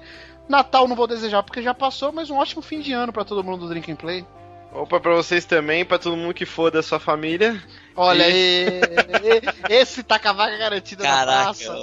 Natal 0.49 0.87
não 0.87 0.95
vou 0.95 1.05
desejar 1.05 1.43
porque 1.43 1.61
já 1.61 1.75
passou, 1.75 2.11
mas 2.11 2.31
um 2.31 2.37
ótimo 2.37 2.63
fim 2.63 2.79
de 2.79 2.91
ano 2.91 3.13
para 3.13 3.23
todo 3.23 3.43
mundo 3.43 3.59
do 3.59 3.69
Drink 3.69 3.91
and 3.91 3.97
Play. 3.97 4.25
Opa, 4.73 4.99
pra 4.99 5.13
vocês 5.15 5.45
também, 5.45 5.85
pra 5.85 5.99
todo 5.99 6.17
mundo 6.17 6.33
que 6.33 6.45
for 6.45 6.71
da 6.71 6.81
sua 6.81 6.99
família. 6.99 7.61
Olha 7.95 8.27
E- 8.27 8.81
aí, 8.81 9.41
esse 9.69 10.01
tá 10.03 10.17
com 10.17 10.29
a 10.29 10.33
vaga 10.33 10.57
garantida 10.57 11.03
na 11.03 11.09
Caraca, 11.09 11.53
praça. 11.53 11.73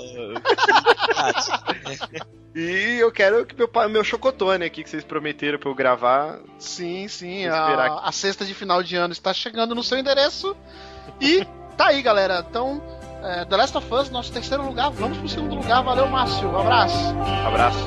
E 2.53 2.97
eu 2.99 3.13
quero 3.13 3.47
que 3.47 3.55
meu, 3.57 3.71
meu 3.89 4.03
chocotone 4.03 4.65
aqui 4.65 4.83
que 4.83 4.91
vocês 4.91 5.05
prometeram 5.05 5.57
pra 5.57 5.71
eu 5.71 5.75
gravar. 5.75 6.41
Sim, 6.59 7.07
sim, 7.07 7.47
a, 7.47 8.01
a 8.03 8.11
cesta 8.11 8.45
de 8.45 8.53
final 8.55 8.83
de 8.83 8.97
ano 8.97 9.13
está 9.13 9.33
chegando 9.33 9.73
no 9.73 9.85
seu 9.85 9.97
endereço. 9.97 10.57
E 11.21 11.47
tá 11.77 11.87
aí, 11.87 12.03
galera. 12.03 12.45
Então, 12.51 12.83
é, 13.23 13.45
The 13.45 13.57
Last 13.57 13.79
of 13.79 13.95
Us, 13.95 14.11
nosso 14.11 14.33
terceiro 14.33 14.65
lugar. 14.65 14.91
Vamos 14.91 15.19
pro 15.19 15.29
segundo 15.29 15.55
lugar. 15.55 15.85
Valeu, 15.85 16.09
Márcio. 16.09 16.49
Um 16.49 16.59
abraço. 16.59 17.15
Abraço. 17.47 17.79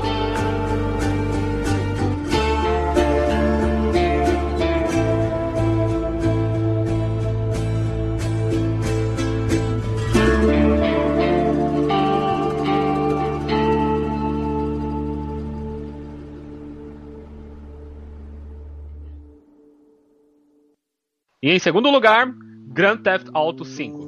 E 21.43 21.51
em 21.51 21.59
segundo 21.59 21.89
lugar, 21.89 22.33
Grand 22.69 22.95
Theft 22.99 23.27
Auto 23.33 23.65
5. 23.65 23.99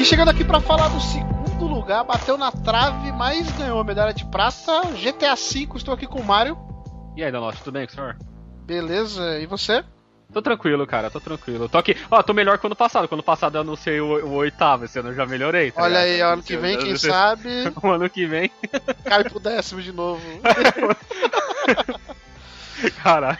E 0.00 0.04
chegando 0.04 0.30
aqui 0.30 0.44
pra 0.44 0.58
falar 0.58 0.88
do 0.88 1.00
segundo 1.00 1.64
lugar, 1.68 2.02
bateu 2.02 2.36
na 2.36 2.50
trave, 2.50 3.12
mas 3.12 3.48
ganhou 3.52 3.78
a 3.78 3.84
medalha 3.84 4.12
de 4.12 4.24
prata. 4.26 4.80
GTA 5.00 5.36
V, 5.36 5.68
estou 5.76 5.94
aqui 5.94 6.08
com 6.08 6.18
o 6.18 6.24
Mário. 6.24 6.58
E 7.16 7.22
aí, 7.22 7.30
Donotti, 7.30 7.62
tudo 7.62 7.74
bem 7.74 7.86
com 7.86 7.92
o 7.92 7.94
senhor? 7.94 8.18
Beleza, 8.66 9.38
e 9.38 9.46
você? 9.46 9.84
Tô 10.32 10.42
tranquilo, 10.42 10.86
cara, 10.86 11.10
tô 11.10 11.20
tranquilo. 11.20 11.68
Tô 11.68 11.78
aqui. 11.78 11.96
Ó, 12.10 12.22
tô 12.22 12.34
melhor 12.34 12.58
que 12.58 12.66
ano 12.66 12.76
passado. 12.76 13.08
Quando 13.08 13.22
passado 13.22 13.56
eu 13.56 13.62
anunciei 13.62 14.00
o, 14.00 14.26
o 14.26 14.32
oitavo, 14.34 14.84
esse 14.84 14.98
ano 14.98 15.10
eu 15.10 15.14
já 15.14 15.24
melhorei. 15.24 15.70
tá 15.70 15.82
Olha 15.82 16.04
ligado? 16.04 16.04
aí, 16.04 16.20
ano 16.20 16.42
que 16.42 16.56
vem, 16.56 16.76
quem 16.78 16.96
sabe, 16.96 17.48
O 17.82 17.88
ano 17.88 18.10
que 18.10 18.26
vem. 18.26 18.50
cai 19.04 19.24
pro 19.24 19.40
décimo 19.40 19.80
de 19.80 19.92
novo. 19.92 20.20
Caralho. 23.02 23.38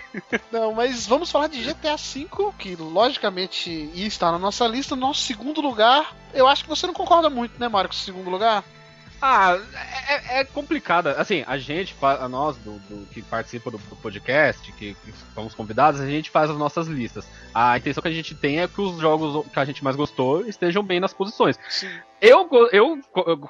Não, 0.50 0.72
mas 0.72 1.06
vamos 1.06 1.30
falar 1.30 1.48
de 1.48 1.62
GTA 1.62 1.96
V, 1.96 2.26
que 2.58 2.74
logicamente 2.76 3.70
estar 3.94 4.32
na 4.32 4.38
nossa 4.38 4.66
lista. 4.66 4.96
Nosso 4.96 5.20
segundo 5.20 5.60
lugar, 5.60 6.14
eu 6.32 6.48
acho 6.48 6.62
que 6.62 6.68
você 6.70 6.86
não 6.86 6.94
concorda 6.94 7.28
muito, 7.28 7.60
né, 7.60 7.68
Mário, 7.68 7.90
com 7.90 7.94
o 7.94 7.98
segundo 7.98 8.30
lugar? 8.30 8.64
Ah, 9.20 9.58
é, 10.08 10.40
é 10.40 10.44
complicado. 10.44 11.08
Assim, 11.08 11.42
a 11.46 11.56
gente, 11.56 11.94
a 12.02 12.28
nós 12.28 12.56
do, 12.58 12.78
do- 12.80 13.06
que 13.06 13.22
participa 13.22 13.70
do, 13.70 13.78
do 13.78 13.96
podcast, 13.96 14.70
que, 14.72 14.94
que 14.94 15.14
somos 15.34 15.54
convidados, 15.54 16.00
a 16.00 16.06
gente 16.06 16.30
faz 16.30 16.50
as 16.50 16.56
nossas 16.58 16.86
listas. 16.86 17.26
A 17.54 17.78
intenção 17.78 18.02
que 18.02 18.08
a 18.08 18.12
gente 18.12 18.34
tem 18.34 18.60
é 18.60 18.68
que 18.68 18.80
os 18.80 18.98
jogos 19.00 19.46
que 19.50 19.58
a 19.58 19.64
gente 19.64 19.82
mais 19.82 19.96
gostou 19.96 20.46
estejam 20.46 20.82
bem 20.82 21.00
nas 21.00 21.12
posições. 21.14 21.56
Go- 21.56 21.96
eu, 22.20 22.48
eu- 22.72 23.00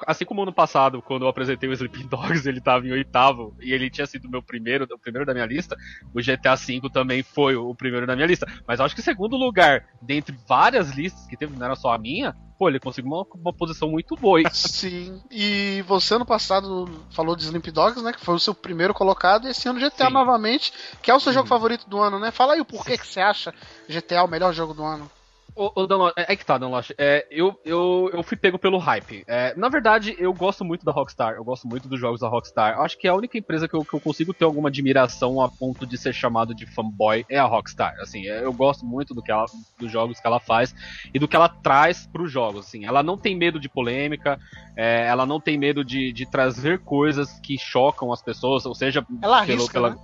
assim 0.05 0.25
como 0.25 0.43
ano 0.43 0.53
passado, 0.53 1.01
quando 1.01 1.23
eu 1.23 1.29
apresentei 1.29 1.69
o 1.69 1.73
Sleeping 1.73 2.07
Dogs, 2.07 2.47
ele 2.47 2.61
tava 2.61 2.85
em 2.85 2.91
oitavo 2.91 3.55
e 3.61 3.71
ele 3.71 3.89
tinha 3.89 4.05
sido 4.05 4.25
o 4.25 4.31
meu 4.31 4.41
primeiro, 4.41 4.85
o 4.91 4.99
primeiro 4.99 5.25
da 5.25 5.33
minha 5.33 5.45
lista, 5.45 5.75
o 6.13 6.21
GTA 6.21 6.55
V 6.55 6.81
também 6.91 7.23
foi 7.23 7.55
o 7.55 7.73
primeiro 7.73 8.05
da 8.05 8.15
minha 8.15 8.27
lista. 8.27 8.45
Mas 8.67 8.79
acho 8.79 8.95
que 8.95 9.01
segundo 9.01 9.37
lugar, 9.37 9.83
dentre 10.01 10.35
várias 10.47 10.91
listas 10.91 11.25
que 11.27 11.37
teve, 11.37 11.55
não 11.55 11.65
era 11.65 11.75
só 11.75 11.93
a 11.93 11.97
minha, 11.97 12.35
pô, 12.57 12.67
ele 12.67 12.79
conseguiu 12.79 13.11
uma, 13.11 13.25
uma 13.35 13.53
posição 13.53 13.89
muito 13.89 14.15
boa. 14.15 14.41
Sim. 14.51 15.21
E 15.31 15.81
você 15.87 16.15
ano 16.15 16.25
passado 16.25 16.89
falou 17.11 17.35
de 17.35 17.43
Sleep 17.43 17.71
Dogs, 17.71 18.03
né? 18.03 18.11
Que 18.11 18.23
foi 18.25 18.35
o 18.35 18.39
seu 18.39 18.53
primeiro 18.53 18.93
colocado, 18.93 19.47
e 19.47 19.51
esse 19.51 19.67
ano 19.69 19.79
GTA 19.79 20.09
novamente, 20.09 20.73
que 21.01 21.09
é 21.09 21.15
o 21.15 21.19
seu 21.19 21.31
jogo 21.31 21.47
favorito 21.47 21.89
do 21.89 21.99
ano, 21.99 22.19
né? 22.19 22.31
Fala 22.31 22.53
aí 22.53 22.61
o 22.61 22.65
porquê 22.65 22.97
que 22.97 23.07
você 23.07 23.21
acha 23.21 23.53
GTA 23.87 24.23
o 24.23 24.27
melhor 24.27 24.53
jogo 24.53 24.73
do 24.73 24.83
ano. 24.83 25.09
Ô, 25.57 25.71
ô 25.81 25.87
Danlo- 25.87 26.13
é 26.15 26.33
é 26.33 26.35
que 26.35 26.45
tá, 26.45 26.55
Danloche. 26.57 26.93
É, 26.99 27.25
eu, 27.31 27.59
eu, 27.65 28.11
eu 28.13 28.21
fui 28.21 28.37
pego 28.37 28.59
pelo 28.59 28.77
hype. 28.77 29.23
É, 29.27 29.55
na 29.55 29.69
verdade, 29.69 30.15
eu 30.19 30.31
gosto 30.31 30.63
muito 30.63 30.85
da 30.85 30.91
Rockstar. 30.91 31.33
Eu 31.33 31.43
gosto 31.43 31.67
muito 31.67 31.89
dos 31.89 31.99
jogos 31.99 32.19
da 32.19 32.27
Rockstar. 32.27 32.75
Eu 32.75 32.83
acho 32.83 32.95
que 32.95 33.07
é 33.07 33.09
a 33.09 33.15
única 33.15 33.39
empresa 33.39 33.67
que 33.67 33.75
eu, 33.75 33.83
que 33.83 33.95
eu 33.95 33.99
consigo 33.99 34.35
ter 34.35 34.45
alguma 34.45 34.69
admiração 34.69 35.41
a 35.41 35.49
ponto 35.49 35.87
de 35.87 35.97
ser 35.97 36.13
chamado 36.13 36.53
de 36.53 36.67
fanboy 36.67 37.25
é 37.27 37.39
a 37.39 37.45
Rockstar. 37.45 37.95
Assim, 37.99 38.27
é, 38.27 38.43
eu 38.45 38.53
gosto 38.53 38.85
muito 38.85 39.15
do 39.15 39.21
que 39.23 39.31
ela, 39.31 39.45
dos 39.79 39.91
jogos 39.91 40.19
que 40.19 40.27
ela 40.27 40.39
faz 40.39 40.75
e 41.11 41.17
do 41.17 41.27
que 41.27 41.35
ela 41.35 41.49
traz 41.49 42.07
pros 42.11 42.31
jogos. 42.31 42.67
Assim, 42.67 42.85
ela 42.85 43.01
não 43.01 43.17
tem 43.17 43.35
medo 43.35 43.59
de 43.59 43.67
polêmica, 43.67 44.39
é, 44.77 45.07
ela 45.07 45.25
não 45.25 45.41
tem 45.41 45.57
medo 45.57 45.83
de, 45.83 46.13
de 46.13 46.29
trazer 46.29 46.83
coisas 46.83 47.29
que 47.43 47.57
chocam 47.57 48.13
as 48.13 48.21
pessoas, 48.21 48.63
ou 48.63 48.75
seja, 48.75 49.03
Ela 49.23 49.41
pelo- 49.43 49.53
arrisca, 49.53 49.73
pela, 49.73 49.89
né? 49.89 49.95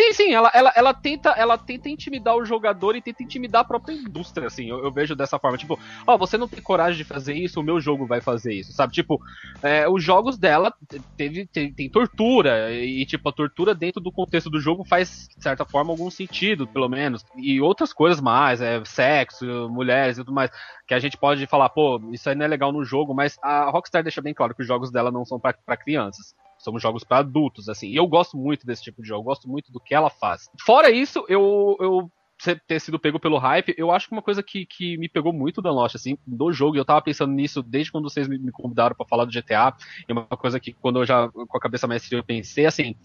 Sim, 0.00 0.12
sim, 0.14 0.32
ela, 0.32 0.50
ela, 0.54 0.72
ela, 0.74 0.94
tenta, 0.94 1.28
ela 1.32 1.58
tenta 1.58 1.90
intimidar 1.90 2.34
o 2.34 2.42
jogador 2.44 2.96
e 2.96 3.02
tenta 3.02 3.22
intimidar 3.22 3.60
a 3.60 3.64
própria 3.66 3.92
indústria, 3.92 4.46
assim. 4.46 4.70
Eu, 4.70 4.82
eu 4.82 4.90
vejo 4.90 5.14
dessa 5.14 5.38
forma. 5.38 5.58
Tipo, 5.58 5.78
ó, 6.06 6.16
você 6.16 6.38
não 6.38 6.48
tem 6.48 6.62
coragem 6.62 6.96
de 6.96 7.04
fazer 7.04 7.34
isso, 7.34 7.60
o 7.60 7.62
meu 7.62 7.78
jogo 7.78 8.06
vai 8.06 8.22
fazer 8.22 8.54
isso, 8.54 8.72
sabe? 8.72 8.94
Tipo, 8.94 9.20
é, 9.62 9.86
os 9.86 10.02
jogos 10.02 10.38
dela 10.38 10.72
teve, 11.18 11.46
tem, 11.48 11.74
tem 11.74 11.90
tortura, 11.90 12.72
e, 12.72 13.04
tipo, 13.04 13.28
a 13.28 13.32
tortura 13.32 13.74
dentro 13.74 14.00
do 14.00 14.10
contexto 14.10 14.48
do 14.48 14.58
jogo 14.58 14.86
faz, 14.88 15.26
de 15.36 15.42
certa 15.42 15.66
forma, 15.66 15.92
algum 15.92 16.08
sentido, 16.10 16.66
pelo 16.66 16.88
menos. 16.88 17.22
E 17.36 17.60
outras 17.60 17.92
coisas 17.92 18.22
mais, 18.22 18.62
é, 18.62 18.82
sexo, 18.86 19.44
mulheres 19.68 20.16
e 20.16 20.20
tudo 20.22 20.32
mais, 20.32 20.50
que 20.88 20.94
a 20.94 20.98
gente 20.98 21.18
pode 21.18 21.46
falar, 21.46 21.68
pô, 21.68 22.00
isso 22.10 22.26
aí 22.30 22.34
não 22.34 22.46
é 22.46 22.48
legal 22.48 22.72
no 22.72 22.84
jogo, 22.84 23.14
mas 23.14 23.36
a 23.42 23.68
Rockstar 23.68 24.02
deixa 24.02 24.22
bem 24.22 24.32
claro 24.32 24.54
que 24.54 24.62
os 24.62 24.68
jogos 24.68 24.90
dela 24.90 25.10
não 25.10 25.26
são 25.26 25.38
para 25.38 25.76
crianças. 25.76 26.34
São 26.60 26.78
jogos 26.78 27.02
para 27.04 27.18
adultos, 27.18 27.68
assim. 27.68 27.88
E 27.88 27.96
eu 27.96 28.06
gosto 28.06 28.36
muito 28.36 28.66
desse 28.66 28.82
tipo 28.82 29.02
de 29.02 29.08
jogo, 29.08 29.24
gosto 29.24 29.48
muito 29.48 29.72
do 29.72 29.80
que 29.80 29.94
ela 29.94 30.10
faz. 30.10 30.48
Fora 30.64 30.90
isso, 30.90 31.24
eu, 31.28 31.76
eu 31.80 32.10
ter 32.66 32.80
sido 32.80 32.98
pego 32.98 33.20
pelo 33.20 33.38
hype, 33.38 33.74
eu 33.76 33.90
acho 33.90 34.08
que 34.08 34.14
uma 34.14 34.22
coisa 34.22 34.42
que, 34.42 34.64
que 34.64 34.96
me 34.96 35.08
pegou 35.08 35.32
muito 35.32 35.60
da 35.60 35.70
Lost, 35.70 35.94
assim, 35.94 36.16
do 36.26 36.50
jogo, 36.52 36.76
eu 36.76 36.84
tava 36.84 37.02
pensando 37.02 37.32
nisso 37.32 37.62
desde 37.62 37.92
quando 37.92 38.08
vocês 38.08 38.26
me 38.26 38.50
convidaram 38.50 38.96
para 38.96 39.06
falar 39.06 39.26
do 39.26 39.32
GTA, 39.32 39.74
e 40.08 40.12
uma 40.12 40.24
coisa 40.24 40.58
que 40.58 40.72
quando 40.72 41.00
eu 41.00 41.06
já, 41.06 41.28
com 41.28 41.56
a 41.56 41.60
cabeça 41.60 41.86
mais 41.86 42.10
eu 42.10 42.24
pensei, 42.24 42.64
assim, 42.64 42.96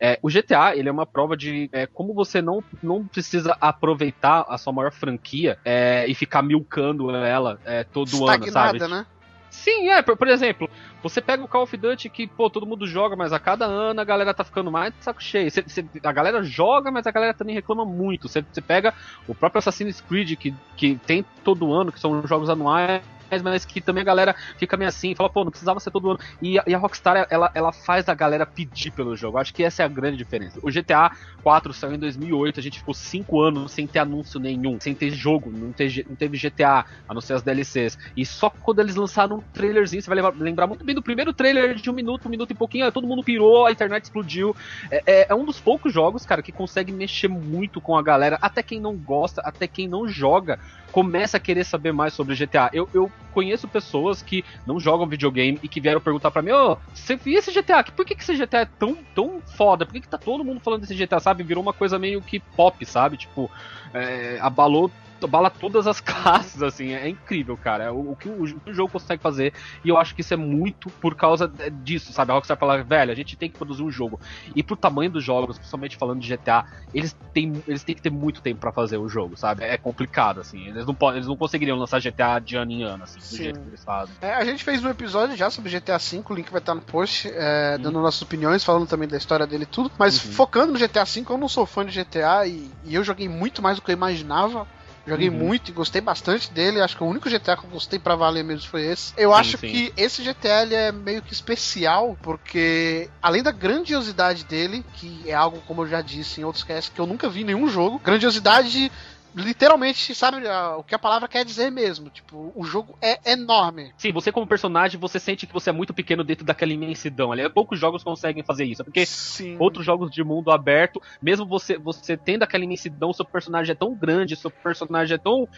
é, 0.00 0.18
o 0.22 0.28
GTA, 0.28 0.76
ele 0.76 0.88
é 0.88 0.92
uma 0.92 1.06
prova 1.06 1.36
de 1.36 1.68
é, 1.72 1.86
como 1.86 2.14
você 2.14 2.40
não, 2.40 2.62
não 2.82 3.06
precisa 3.06 3.56
aproveitar 3.60 4.44
a 4.48 4.56
sua 4.56 4.72
maior 4.72 4.92
franquia 4.92 5.58
é, 5.64 6.06
e 6.08 6.14
ficar 6.14 6.42
milcando 6.42 7.10
ela 7.10 7.58
é, 7.64 7.82
todo 7.82 8.28
ano, 8.28 8.50
sabe? 8.50 8.78
né? 8.86 9.06
Sim, 9.54 9.88
é, 9.88 10.02
por, 10.02 10.16
por, 10.16 10.28
exemplo, 10.28 10.68
você 11.02 11.22
pega 11.22 11.42
o 11.42 11.48
Call 11.48 11.62
of 11.62 11.76
Duty 11.76 12.10
que, 12.10 12.26
pô, 12.26 12.50
todo 12.50 12.66
mundo 12.66 12.86
joga, 12.86 13.16
mas 13.16 13.32
a 13.32 13.38
cada 13.38 13.64
ano 13.64 14.00
a 14.00 14.04
galera 14.04 14.34
tá 14.34 14.44
ficando 14.44 14.70
mais 14.70 14.92
de 14.92 15.02
saco 15.02 15.22
cheio. 15.22 15.50
Cê, 15.50 15.64
cê, 15.66 15.84
a 16.02 16.12
galera 16.12 16.42
joga, 16.42 16.90
mas 16.90 17.06
a 17.06 17.10
galera 17.10 17.32
também 17.32 17.54
reclama 17.54 17.84
muito. 17.84 18.28
Você 18.28 18.42
pega 18.60 18.92
o 19.26 19.34
próprio 19.34 19.60
Assassin's 19.60 20.00
Creed, 20.00 20.36
que, 20.36 20.52
que 20.76 20.96
tem 21.06 21.24
todo 21.42 21.72
ano, 21.72 21.92
que 21.92 22.00
são 22.00 22.26
jogos 22.26 22.50
anuais, 22.50 23.02
mas 23.42 23.64
que 23.64 23.80
também 23.80 24.02
a 24.02 24.04
galera 24.04 24.34
fica 24.58 24.76
meio 24.76 24.88
assim, 24.88 25.14
fala, 25.14 25.30
pô, 25.30 25.44
não 25.44 25.50
precisava 25.50 25.80
ser 25.80 25.90
todo 25.90 26.10
ano. 26.10 26.18
E, 26.42 26.56
e 26.66 26.74
a 26.74 26.78
Rockstar, 26.78 27.26
ela, 27.30 27.50
ela 27.54 27.72
faz 27.72 28.08
a 28.08 28.14
galera 28.14 28.46
pedir 28.46 28.90
pelo 28.90 29.16
jogo. 29.16 29.38
Acho 29.38 29.54
que 29.54 29.62
essa 29.62 29.82
é 29.82 29.86
a 29.86 29.88
grande 29.88 30.16
diferença. 30.16 30.58
O 30.62 30.70
GTA 30.70 31.10
4 31.42 31.72
saiu 31.72 31.94
em 31.94 31.98
2008, 31.98 32.60
a 32.60 32.62
gente 32.62 32.78
ficou 32.78 32.94
5 32.94 33.40
anos 33.40 33.72
sem 33.72 33.86
ter 33.86 33.98
anúncio 33.98 34.40
nenhum, 34.40 34.78
sem 34.80 34.94
ter 34.94 35.10
jogo, 35.10 35.50
não, 35.50 35.72
ter, 35.72 36.04
não 36.08 36.16
teve 36.16 36.38
GTA, 36.38 36.84
a 37.08 37.14
não 37.14 37.20
ser 37.20 37.34
as 37.34 37.42
DLCs. 37.42 37.98
E 38.16 38.24
só 38.24 38.50
quando 38.50 38.80
eles 38.80 38.96
lançaram 38.96 39.36
um 39.36 39.40
trailerzinho, 39.52 40.02
você 40.02 40.08
vai 40.08 40.16
lembrar, 40.16 40.34
lembrar 40.36 40.66
muito 40.66 40.84
bem 40.84 40.94
do 40.94 41.02
primeiro 41.02 41.32
trailer 41.32 41.74
de 41.74 41.90
um 41.90 41.92
minuto, 41.92 42.26
um 42.26 42.30
minuto 42.30 42.50
e 42.50 42.54
pouquinho, 42.54 42.90
todo 42.92 43.06
mundo 43.06 43.22
pirou, 43.22 43.66
a 43.66 43.72
internet 43.72 44.04
explodiu. 44.04 44.54
É, 44.90 45.02
é, 45.06 45.26
é 45.30 45.34
um 45.34 45.44
dos 45.44 45.60
poucos 45.60 45.92
jogos, 45.92 46.24
cara, 46.24 46.42
que 46.42 46.52
consegue 46.52 46.92
mexer 46.92 47.28
muito 47.28 47.80
com 47.80 47.96
a 47.96 48.02
galera, 48.02 48.38
até 48.40 48.62
quem 48.62 48.80
não 48.80 48.96
gosta, 48.96 49.40
até 49.42 49.66
quem 49.66 49.88
não 49.88 50.08
joga 50.08 50.58
começa 50.94 51.38
a 51.38 51.40
querer 51.40 51.64
saber 51.64 51.92
mais 51.92 52.14
sobre 52.14 52.36
GTA. 52.36 52.70
Eu, 52.72 52.88
eu 52.94 53.10
conheço 53.32 53.68
pessoas 53.68 54.22
que 54.22 54.44
não 54.66 54.78
jogam 54.78 55.06
videogame 55.06 55.58
e 55.62 55.68
que 55.68 55.80
vieram 55.80 56.00
perguntar 56.00 56.30
para 56.30 56.42
mim: 56.42 56.52
Ô, 56.52 56.72
oh, 56.72 56.76
você 56.94 57.16
viu 57.16 57.38
esse 57.38 57.52
GTA? 57.52 57.84
Por 57.84 58.04
que, 58.04 58.14
que 58.14 58.22
esse 58.22 58.36
GTA 58.36 58.60
é 58.60 58.64
tão, 58.64 58.96
tão 59.14 59.40
foda? 59.56 59.84
Por 59.84 59.92
que, 59.92 60.00
que 60.00 60.08
tá 60.08 60.18
todo 60.18 60.44
mundo 60.44 60.60
falando 60.60 60.82
desse 60.82 60.94
GTA, 60.94 61.20
sabe? 61.20 61.42
Virou 61.42 61.62
uma 61.62 61.72
coisa 61.72 61.98
meio 61.98 62.20
que 62.22 62.40
pop, 62.40 62.84
sabe? 62.84 63.16
Tipo, 63.16 63.50
é, 63.92 64.38
abalou 64.40 64.90
bala 65.26 65.50
todas 65.50 65.86
as 65.86 66.00
classes, 66.02 66.62
assim, 66.62 66.92
é 66.92 67.08
incrível, 67.08 67.56
cara. 67.56 67.92
O, 67.92 68.12
o, 68.12 68.16
que 68.16 68.28
o, 68.28 68.42
o, 68.42 68.74
jogo 68.74 68.92
consegue 68.92 69.22
fazer, 69.22 69.52
e 69.84 69.88
eu 69.88 69.96
acho 69.96 70.14
que 70.14 70.20
isso 70.20 70.34
é 70.34 70.36
muito 70.36 70.90
por 70.90 71.14
causa 71.14 71.50
disso, 71.82 72.12
sabe? 72.12 72.32
A 72.32 72.34
Rockstar 72.34 72.56
fala, 72.56 72.82
velho, 72.82 73.12
a 73.12 73.14
gente 73.14 73.36
tem 73.36 73.50
que 73.50 73.56
produzir 73.56 73.82
um 73.82 73.90
jogo. 73.90 74.20
E 74.54 74.62
pro 74.62 74.76
tamanho 74.76 75.10
dos 75.10 75.24
jogos, 75.24 75.56
principalmente 75.56 75.96
falando 75.96 76.20
de 76.20 76.34
GTA, 76.34 76.64
eles 76.92 77.16
têm, 77.32 77.62
eles 77.66 77.82
têm 77.82 77.94
que 77.94 78.02
ter 78.02 78.10
muito 78.10 78.40
tempo 78.40 78.60
para 78.60 78.72
fazer 78.72 78.98
o 78.98 79.08
jogo, 79.08 79.36
sabe? 79.36 79.64
É 79.64 79.76
complicado, 79.76 80.40
assim. 80.40 80.66
Eles 80.68 80.86
não, 80.86 80.96
eles 81.12 81.26
não 81.26 81.36
conseguiriam 81.36 81.78
lançar 81.78 82.00
GTA 82.00 82.38
de 82.38 82.56
ano 82.56 82.72
em 82.72 82.82
ano, 82.82 83.04
assim, 83.04 83.20
Sim. 83.20 83.36
do 83.36 83.42
jeito 83.42 83.60
que 83.60 83.68
eles 83.68 83.84
fazem. 83.84 84.14
É, 84.20 84.34
a 84.34 84.44
gente 84.44 84.62
fez 84.62 84.84
um 84.84 84.88
episódio 84.88 85.36
já 85.36 85.50
sobre 85.50 85.70
GTA 85.70 85.98
V, 85.98 86.22
o 86.28 86.34
link 86.34 86.50
vai 86.50 86.60
estar 86.60 86.74
no 86.74 86.80
post, 86.80 87.30
é, 87.32 87.78
dando 87.78 88.00
nossas 88.00 88.22
opiniões, 88.22 88.64
falando 88.64 88.86
também 88.86 89.08
da 89.08 89.16
história 89.16 89.46
dele 89.46 89.64
e 89.64 89.66
tudo. 89.66 89.90
Mas 89.98 90.24
uhum. 90.24 90.32
focando 90.32 90.72
no 90.72 90.78
GTA 90.78 91.04
V, 91.04 91.24
eu 91.28 91.38
não 91.38 91.48
sou 91.48 91.66
fã 91.66 91.84
de 91.84 92.02
GTA 92.02 92.46
e, 92.46 92.70
e 92.84 92.94
eu 92.94 93.04
joguei 93.04 93.28
muito 93.28 93.62
mais 93.62 93.76
do 93.76 93.82
que 93.82 93.90
eu 93.90 93.94
imaginava. 93.94 94.66
Joguei 95.06 95.28
uhum. 95.28 95.36
muito 95.36 95.70
e 95.70 95.72
gostei 95.72 96.00
bastante 96.00 96.50
dele. 96.50 96.80
Acho 96.80 96.96
que 96.96 97.02
o 97.02 97.06
único 97.06 97.28
GTA 97.28 97.56
que 97.56 97.64
eu 97.64 97.70
gostei 97.70 97.98
para 97.98 98.16
valer 98.16 98.42
mesmo 98.42 98.68
foi 98.68 98.86
esse. 98.86 99.12
Eu 99.16 99.30
sim, 99.30 99.36
acho 99.36 99.58
sim. 99.58 99.68
que 99.68 99.92
esse 99.96 100.22
GTA 100.22 100.66
é 100.70 100.92
meio 100.92 101.20
que 101.20 101.32
especial, 101.32 102.16
porque 102.22 103.10
além 103.22 103.42
da 103.42 103.50
grandiosidade 103.50 104.44
dele, 104.44 104.84
que 104.94 105.22
é 105.26 105.34
algo, 105.34 105.62
como 105.66 105.82
eu 105.82 105.88
já 105.88 106.00
disse 106.00 106.40
em 106.40 106.44
outros 106.44 106.64
casts, 106.64 106.92
que 106.94 107.00
eu 107.00 107.06
nunca 107.06 107.28
vi 107.28 107.42
em 107.42 107.44
nenhum 107.44 107.68
jogo, 107.68 108.00
grandiosidade 108.02 108.90
literalmente 109.34 110.14
sabe 110.14 110.38
o 110.78 110.82
que 110.82 110.94
a 110.94 110.98
palavra 110.98 111.28
quer 111.28 111.44
dizer 111.44 111.70
mesmo. 111.70 112.10
Tipo, 112.10 112.52
o 112.54 112.64
jogo 112.64 112.96
é 113.00 113.32
enorme. 113.32 113.92
Sim, 113.96 114.12
você 114.12 114.30
como 114.30 114.46
personagem, 114.46 114.98
você 114.98 115.18
sente 115.18 115.46
que 115.46 115.52
você 115.52 115.70
é 115.70 115.72
muito 115.72 115.92
pequeno 115.92 116.22
dentro 116.24 116.44
daquela 116.44 116.72
imensidão. 116.72 117.32
Ali, 117.32 117.48
poucos 117.50 117.78
jogos 117.78 118.02
conseguem 118.02 118.44
fazer 118.44 118.64
isso. 118.64 118.84
Porque 118.84 119.04
Sim. 119.04 119.56
outros 119.58 119.84
jogos 119.84 120.10
de 120.10 120.22
mundo 120.22 120.50
aberto, 120.50 121.00
mesmo 121.20 121.46
você, 121.46 121.76
você 121.76 122.16
tendo 122.16 122.42
aquela 122.42 122.64
imensidão, 122.64 123.12
seu 123.12 123.24
personagem 123.24 123.72
é 123.72 123.76
tão 123.76 123.94
grande, 123.94 124.36
seu 124.36 124.50
personagem 124.50 125.14
é 125.14 125.18
tão 125.18 125.48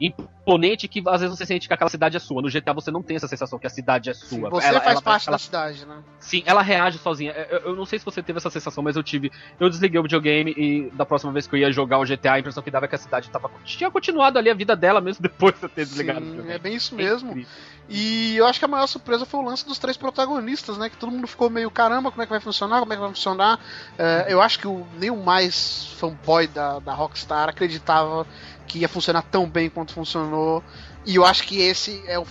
imponente 0.00 0.86
que 0.86 1.02
às 1.06 1.20
vezes 1.20 1.36
você 1.36 1.46
sente 1.46 1.66
que 1.66 1.74
aquela 1.74 1.90
cidade 1.90 2.16
é 2.16 2.20
sua. 2.20 2.42
No 2.42 2.50
GTA 2.50 2.72
você 2.72 2.90
não 2.90 3.02
tem 3.02 3.16
essa 3.16 3.26
sensação 3.26 3.58
que 3.58 3.66
a 3.66 3.70
cidade 3.70 4.10
é 4.10 4.14
sua. 4.14 4.28
Sim, 4.28 4.40
você 4.50 4.66
ela, 4.66 4.80
faz 4.80 4.92
ela, 4.92 5.02
parte 5.02 5.28
ela, 5.28 5.34
da 5.34 5.38
cidade, 5.38 5.86
né? 5.86 6.02
Sim, 6.20 6.42
ela 6.46 6.62
reage 6.62 6.98
sozinha. 6.98 7.32
Eu, 7.32 7.58
eu, 7.58 7.76
não 7.76 7.86
sei 7.86 7.98
se 7.98 8.04
você 8.04 8.22
teve 8.22 8.36
essa 8.38 8.50
sensação, 8.50 8.82
mas 8.82 8.96
eu 8.96 9.02
tive. 9.02 9.32
Eu 9.58 9.68
desliguei 9.68 9.98
o 9.98 10.02
videogame 10.02 10.52
e 10.56 10.90
da 10.92 11.06
próxima 11.06 11.32
vez 11.32 11.46
que 11.46 11.54
eu 11.54 11.58
ia 11.58 11.72
jogar 11.72 11.98
o 11.98 12.04
GTA, 12.04 12.34
a 12.34 12.38
impressão 12.38 12.62
que 12.62 12.70
dava 12.70 12.84
é 12.84 12.88
que 12.88 12.94
a 12.94 12.98
cidade 12.98 13.30
tava, 13.30 13.50
tinha 13.64 13.90
continuado 13.90 14.38
ali 14.38 14.50
a 14.50 14.54
vida 14.54 14.76
dela 14.76 15.00
mesmo 15.00 15.22
depois 15.22 15.54
de 15.54 15.64
eu 15.64 15.68
ter 15.68 15.86
desligado 15.86 16.20
Sim, 16.20 16.26
o 16.26 16.30
videogame. 16.30 16.54
É 16.54 16.58
bem 16.58 16.74
isso 16.74 16.94
mesmo. 16.94 17.38
É 17.38 17.44
e 17.88 18.36
eu 18.36 18.46
acho 18.46 18.58
que 18.58 18.64
a 18.64 18.68
maior 18.68 18.86
surpresa 18.86 19.24
foi 19.24 19.40
o 19.40 19.44
lance 19.44 19.64
dos 19.64 19.78
três 19.78 19.96
protagonistas, 19.96 20.76
né? 20.76 20.90
Que 20.90 20.96
todo 20.96 21.12
mundo 21.12 21.26
ficou 21.26 21.48
meio, 21.48 21.70
caramba, 21.70 22.10
como 22.10 22.22
é 22.22 22.26
que 22.26 22.30
vai 22.30 22.40
funcionar? 22.40 22.80
Como 22.80 22.92
é 22.92 22.96
que 22.96 23.00
vai 23.00 23.10
funcionar? 23.10 23.60
É, 23.96 24.26
eu 24.28 24.42
acho 24.42 24.58
que 24.58 24.66
o, 24.66 24.84
nem 24.98 25.10
o 25.10 25.16
mais 25.16 25.86
fanboy 25.96 26.48
da, 26.48 26.80
da 26.80 26.92
Rockstar 26.92 27.48
acreditava 27.48 28.26
que 28.66 28.78
ia 28.78 28.88
funcionar 28.88 29.22
tão 29.22 29.48
bem 29.48 29.70
quanto 29.70 29.92
funcionou. 29.92 30.62
E 31.04 31.16
eu 31.16 31.24
acho 31.24 31.44
que 31.44 31.60
esse 31.60 32.02
é 32.06 32.18
o 32.18 32.26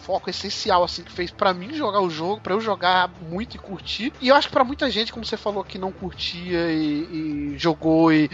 foco 0.00 0.30
essencial 0.30 0.82
assim 0.82 1.04
que 1.04 1.12
fez 1.12 1.30
para 1.30 1.52
mim 1.52 1.74
jogar 1.74 2.00
o 2.00 2.10
jogo, 2.10 2.40
para 2.40 2.54
eu 2.54 2.60
jogar 2.60 3.10
muito 3.28 3.56
e 3.56 3.58
curtir. 3.58 4.12
E 4.20 4.28
eu 4.28 4.34
acho 4.34 4.48
que 4.48 4.52
para 4.52 4.64
muita 4.64 4.90
gente, 4.90 5.12
como 5.12 5.24
você 5.24 5.36
falou, 5.36 5.62
que 5.62 5.78
não 5.78 5.92
curtia 5.92 6.72
e, 6.72 7.52
e 7.52 7.58
jogou 7.58 8.12
e 8.12 8.30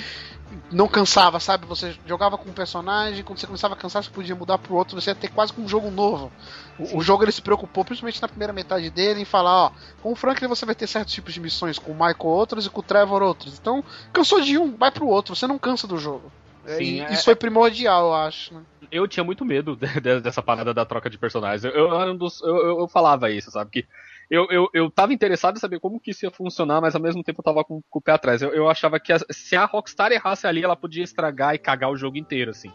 não 0.70 0.88
cansava, 0.88 1.40
sabe? 1.40 1.66
Você 1.66 1.96
jogava 2.06 2.38
com 2.38 2.48
um 2.48 2.52
personagem, 2.52 3.22
quando 3.24 3.38
você 3.38 3.46
começava 3.46 3.74
a 3.74 3.76
cansar, 3.76 4.02
você 4.02 4.10
podia 4.10 4.34
mudar 4.34 4.58
pro 4.58 4.74
outro, 4.74 5.00
você 5.00 5.10
ia 5.10 5.14
ter 5.14 5.28
quase 5.28 5.52
um 5.58 5.68
jogo 5.68 5.90
novo. 5.90 6.32
O, 6.78 6.98
o, 6.98 7.02
jogo 7.02 7.24
ele 7.24 7.32
se 7.32 7.42
preocupou, 7.42 7.84
principalmente 7.84 8.22
na 8.22 8.28
primeira 8.28 8.52
metade 8.52 8.88
dele, 8.90 9.20
em 9.20 9.24
falar, 9.24 9.66
ó, 9.66 9.72
com 10.02 10.12
o 10.12 10.16
Franklin 10.16 10.48
você 10.48 10.64
vai 10.64 10.74
ter 10.74 10.86
certos 10.86 11.12
tipos 11.12 11.34
de 11.34 11.40
missões, 11.40 11.78
com 11.78 11.92
o 11.92 11.94
Michael 11.94 12.16
outros 12.20 12.66
e 12.66 12.70
com 12.70 12.80
o 12.80 12.82
Trevor 12.82 13.22
outros. 13.22 13.58
Então, 13.58 13.84
cansou 14.12 14.40
de 14.40 14.56
um, 14.56 14.76
vai 14.76 14.90
pro 14.90 15.08
outro, 15.08 15.34
você 15.34 15.46
não 15.46 15.58
cansa 15.58 15.86
do 15.86 15.98
jogo. 15.98 16.30
Sim, 16.66 17.00
é, 17.00 17.12
isso 17.12 17.24
foi 17.24 17.36
primordial, 17.36 18.06
eu 18.06 18.14
acho. 18.14 18.54
Né? 18.54 18.62
Eu 18.90 19.06
tinha 19.06 19.24
muito 19.24 19.44
medo 19.44 19.76
dessa 20.22 20.42
parada 20.42 20.72
da 20.74 20.84
troca 20.84 21.08
de 21.08 21.18
personagens. 21.18 21.64
Eu, 21.64 21.70
eu, 21.70 21.90
eu, 21.90 22.18
eu, 22.42 22.80
eu 22.80 22.88
falava 22.88 23.30
isso, 23.30 23.50
sabe? 23.50 23.70
Que 23.70 23.86
eu, 24.30 24.46
eu, 24.50 24.68
eu 24.74 24.90
tava 24.90 25.12
interessado 25.12 25.56
em 25.56 25.60
saber 25.60 25.78
como 25.78 26.00
que 26.00 26.10
isso 26.10 26.24
ia 26.24 26.30
funcionar, 26.30 26.80
mas 26.80 26.94
ao 26.94 27.00
mesmo 27.00 27.22
tempo 27.22 27.40
eu 27.40 27.44
tava 27.44 27.64
com, 27.64 27.80
com 27.88 27.98
o 27.98 28.02
pé 28.02 28.12
atrás. 28.12 28.42
Eu, 28.42 28.52
eu 28.52 28.68
achava 28.68 28.98
que 28.98 29.12
a, 29.12 29.18
se 29.30 29.54
a 29.54 29.64
Rockstar 29.64 30.10
errasse 30.10 30.46
ali, 30.46 30.64
ela 30.64 30.76
podia 30.76 31.04
estragar 31.04 31.54
e 31.54 31.58
cagar 31.58 31.90
o 31.90 31.96
jogo 31.96 32.16
inteiro, 32.16 32.50
assim. 32.50 32.72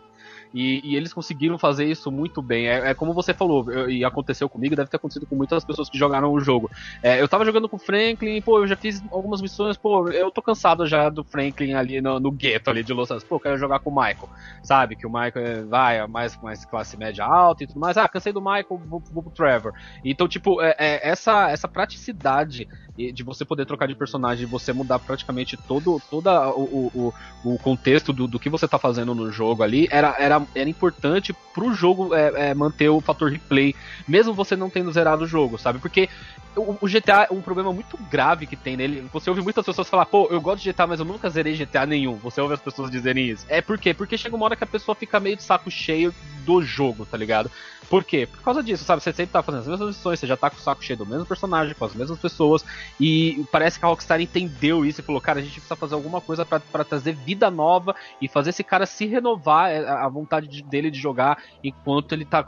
E, 0.53 0.81
e, 0.83 0.95
eles 0.95 1.13
conseguiram 1.13 1.57
fazer 1.57 1.85
isso 1.85 2.11
muito 2.11 2.41
bem. 2.41 2.67
É, 2.67 2.89
é, 2.89 2.93
como 2.93 3.13
você 3.13 3.33
falou, 3.33 3.89
e 3.89 4.03
aconteceu 4.03 4.49
comigo, 4.49 4.75
deve 4.75 4.89
ter 4.89 4.97
acontecido 4.97 5.25
com 5.25 5.35
muitas 5.35 5.63
pessoas 5.63 5.89
que 5.89 5.97
jogaram 5.97 6.31
o 6.31 6.39
jogo. 6.39 6.69
É, 7.01 7.21
eu 7.21 7.27
tava 7.27 7.45
jogando 7.45 7.69
com 7.69 7.77
o 7.77 7.79
Franklin, 7.79 8.41
pô, 8.41 8.59
eu 8.59 8.67
já 8.67 8.75
fiz 8.75 9.01
algumas 9.11 9.41
missões, 9.41 9.77
pô, 9.77 10.09
eu 10.09 10.29
tô 10.31 10.41
cansado 10.41 10.85
já 10.85 11.09
do 11.09 11.23
Franklin 11.23 11.73
ali 11.73 12.01
no, 12.01 12.19
no 12.19 12.31
gueto 12.31 12.69
ali 12.69 12.83
de 12.83 12.93
Los 12.93 13.09
Angeles. 13.09 13.23
Pô, 13.23 13.39
quero 13.39 13.57
jogar 13.57 13.79
com 13.79 13.89
o 13.89 13.95
Michael, 13.95 14.29
sabe? 14.63 14.95
Que 14.95 15.07
o 15.07 15.11
Michael 15.11 15.45
é, 15.45 15.61
vai, 15.63 15.97
é 15.99 16.07
mais, 16.07 16.39
mais 16.41 16.65
classe 16.65 16.97
média 16.97 17.25
alta 17.25 17.63
e 17.63 17.67
tudo 17.67 17.79
mais. 17.79 17.97
Ah, 17.97 18.07
cansei 18.07 18.33
do 18.33 18.41
Michael, 18.41 18.81
vou, 18.85 19.01
vou 19.11 19.23
pro 19.23 19.31
Trevor. 19.31 19.73
Então, 20.03 20.27
tipo, 20.27 20.61
é, 20.61 20.75
é, 20.77 21.09
essa, 21.09 21.49
essa 21.49 21.67
praticidade 21.67 22.67
de 23.13 23.23
você 23.23 23.45
poder 23.45 23.65
trocar 23.65 23.87
de 23.87 23.95
personagem, 23.95 24.45
você 24.45 24.73
mudar 24.73 24.99
praticamente 24.99 25.57
todo, 25.57 25.99
todo 26.09 26.27
o, 26.27 26.91
o, 26.93 27.13
o 27.43 27.57
contexto 27.57 28.13
do, 28.13 28.27
do 28.27 28.39
que 28.39 28.49
você 28.49 28.67
tá 28.67 28.77
fazendo 28.77 29.15
no 29.15 29.31
jogo 29.31 29.63
ali, 29.63 29.87
era, 29.89 30.15
era 30.19 30.40
era, 30.55 30.69
importante 30.69 31.33
pro 31.53 31.73
jogo 31.73 32.13
é, 32.13 32.49
é, 32.49 32.53
manter 32.53 32.89
o 32.89 33.01
fator 33.01 33.31
replay, 33.31 33.75
mesmo 34.07 34.33
você 34.33 34.55
não 34.55 34.69
tendo 34.69 34.91
zerado 34.91 35.23
o 35.23 35.27
jogo, 35.27 35.57
sabe? 35.57 35.79
Porque 35.79 36.09
o, 36.55 36.77
o, 36.81 36.87
GTA 36.87 37.27
é 37.29 37.33
um 37.33 37.41
problema 37.41 37.71
muito 37.71 37.97
grave 38.09 38.45
que 38.45 38.55
tem 38.55 38.75
nele. 38.75 39.07
Você 39.13 39.29
ouve 39.29 39.41
muitas 39.41 39.65
pessoas 39.65 39.89
falar, 39.89 40.05
pô, 40.05 40.27
eu 40.29 40.41
gosto 40.41 40.63
de 40.63 40.71
GTA, 40.71 40.87
mas 40.87 40.99
eu 40.99 41.05
nunca 41.05 41.29
zerei 41.29 41.55
GTA 41.55 41.85
nenhum. 41.85 42.15
Você 42.17 42.41
ouve 42.41 42.53
as 42.53 42.61
pessoas 42.61 42.91
dizerem 42.91 43.29
isso. 43.29 43.45
É 43.47 43.61
por 43.61 43.77
quê? 43.77 43.93
Porque 43.93 44.17
chega 44.17 44.35
uma 44.35 44.45
hora 44.45 44.55
que 44.55 44.63
a 44.63 44.67
pessoa 44.67 44.95
fica 44.95 45.19
meio 45.19 45.37
de 45.37 45.43
saco 45.43 45.71
cheio 45.71 46.13
do 46.45 46.61
jogo, 46.61 47.05
tá 47.05 47.17
ligado? 47.17 47.49
Por 47.91 48.05
quê? 48.05 48.25
Por 48.25 48.41
causa 48.41 48.63
disso, 48.63 48.85
sabe? 48.85 49.03
Você 49.03 49.11
sempre 49.11 49.33
tá 49.33 49.43
fazendo 49.43 49.61
as 49.61 49.67
mesmas 49.67 49.87
missões, 49.89 50.17
você 50.17 50.25
já 50.25 50.37
tá 50.37 50.49
com 50.49 50.55
o 50.55 50.61
saco 50.61 50.81
cheio 50.81 50.97
do 50.97 51.05
mesmo 51.05 51.25
personagem, 51.25 51.75
com 51.75 51.83
as 51.83 51.93
mesmas 51.93 52.17
pessoas, 52.17 52.63
e 52.97 53.45
parece 53.51 53.77
que 53.77 53.85
a 53.85 53.89
Rockstar 53.89 54.21
entendeu 54.21 54.85
isso 54.85 55.01
e 55.01 55.03
falou, 55.03 55.19
cara, 55.19 55.39
a 55.39 55.41
gente 55.41 55.55
precisa 55.55 55.75
fazer 55.75 55.95
alguma 55.95 56.21
coisa 56.21 56.45
pra 56.45 56.85
trazer 56.85 57.13
vida 57.13 57.51
nova 57.51 57.93
e 58.21 58.29
fazer 58.29 58.51
esse 58.51 58.63
cara 58.63 58.85
se 58.85 59.05
renovar, 59.05 59.71
é, 59.71 59.79
a 59.85 60.05
a 60.05 60.09
vontade 60.31 60.47
de- 60.47 60.63
dele 60.63 60.89
de 60.89 60.97
jogar 60.99 61.37
enquanto 61.63 62.13
ele 62.13 62.25
tá 62.25 62.45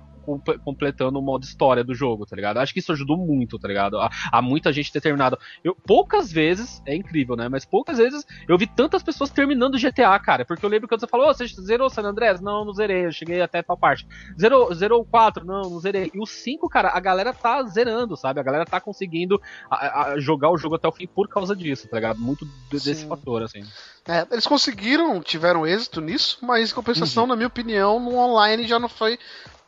completando 0.63 1.19
o 1.19 1.21
modo 1.21 1.43
história 1.43 1.83
do 1.83 1.93
jogo, 1.93 2.25
tá 2.25 2.35
ligado? 2.35 2.57
Acho 2.57 2.73
que 2.73 2.79
isso 2.79 2.91
ajudou 2.91 3.17
muito, 3.17 3.59
tá 3.59 3.67
ligado? 3.67 3.97
A 4.31 4.41
muita 4.41 4.71
gente 4.71 4.91
ter 4.91 5.01
terminado. 5.01 5.37
Eu, 5.63 5.75
poucas 5.85 6.31
vezes, 6.31 6.81
é 6.85 6.95
incrível, 6.95 7.35
né? 7.35 7.47
Mas 7.49 7.65
poucas 7.65 7.97
vezes 7.97 8.25
eu 8.47 8.57
vi 8.57 8.67
tantas 8.67 9.03
pessoas 9.03 9.29
terminando 9.29 9.77
GTA, 9.77 10.17
cara. 10.19 10.45
Porque 10.45 10.65
eu 10.65 10.69
lembro 10.69 10.87
quando 10.87 10.99
você 11.01 11.07
falou, 11.07 11.29
"Ô, 11.29 11.33
você 11.33 11.45
zerou 11.61 11.89
San 11.89 12.03
Andreas? 12.03 12.41
Não, 12.41 12.65
não 12.65 12.73
zerei, 12.73 13.05
eu 13.05 13.11
cheguei 13.11 13.41
até 13.41 13.61
tal 13.61 13.77
parte. 13.77 14.05
Zerou, 14.39 14.73
zerou 14.73 15.01
o 15.01 15.05
4? 15.05 15.45
Não, 15.45 15.69
não 15.69 15.79
zerei. 15.79 16.09
E 16.13 16.19
o 16.19 16.25
5, 16.25 16.67
cara, 16.69 16.89
a 16.89 16.99
galera 16.99 17.33
tá 17.33 17.61
zerando, 17.63 18.15
sabe? 18.17 18.39
A 18.39 18.43
galera 18.43 18.65
tá 18.65 18.79
conseguindo 18.79 19.39
a- 19.69 20.13
a- 20.13 20.19
jogar 20.19 20.49
o 20.51 20.57
jogo 20.57 20.75
até 20.75 20.87
o 20.87 20.91
fim 20.91 21.07
por 21.07 21.27
causa 21.27 21.55
disso, 21.55 21.87
tá 21.87 21.97
ligado? 21.97 22.19
Muito 22.19 22.45
de- 22.45 22.51
desse 22.71 22.95
Sim. 22.95 23.07
fator, 23.07 23.43
assim. 23.43 23.63
É, 24.07 24.25
eles 24.31 24.45
conseguiram, 24.45 25.21
tiveram 25.21 25.65
êxito 25.65 26.01
nisso, 26.01 26.37
mas 26.41 26.71
em 26.71 26.75
compensação, 26.75 27.25
na 27.25 27.35
minha 27.35 27.47
opinião, 27.47 27.99
no 27.99 28.15
online 28.17 28.67
já 28.67 28.77
não 28.79 28.89
foi 28.89 29.17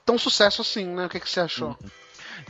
tão 0.06 0.18
sucesso 0.18 0.62
assim, 0.62 0.86
né? 0.86 1.06
O 1.06 1.10
que, 1.10 1.20
que 1.20 1.30
você 1.30 1.40
achou? 1.40 1.76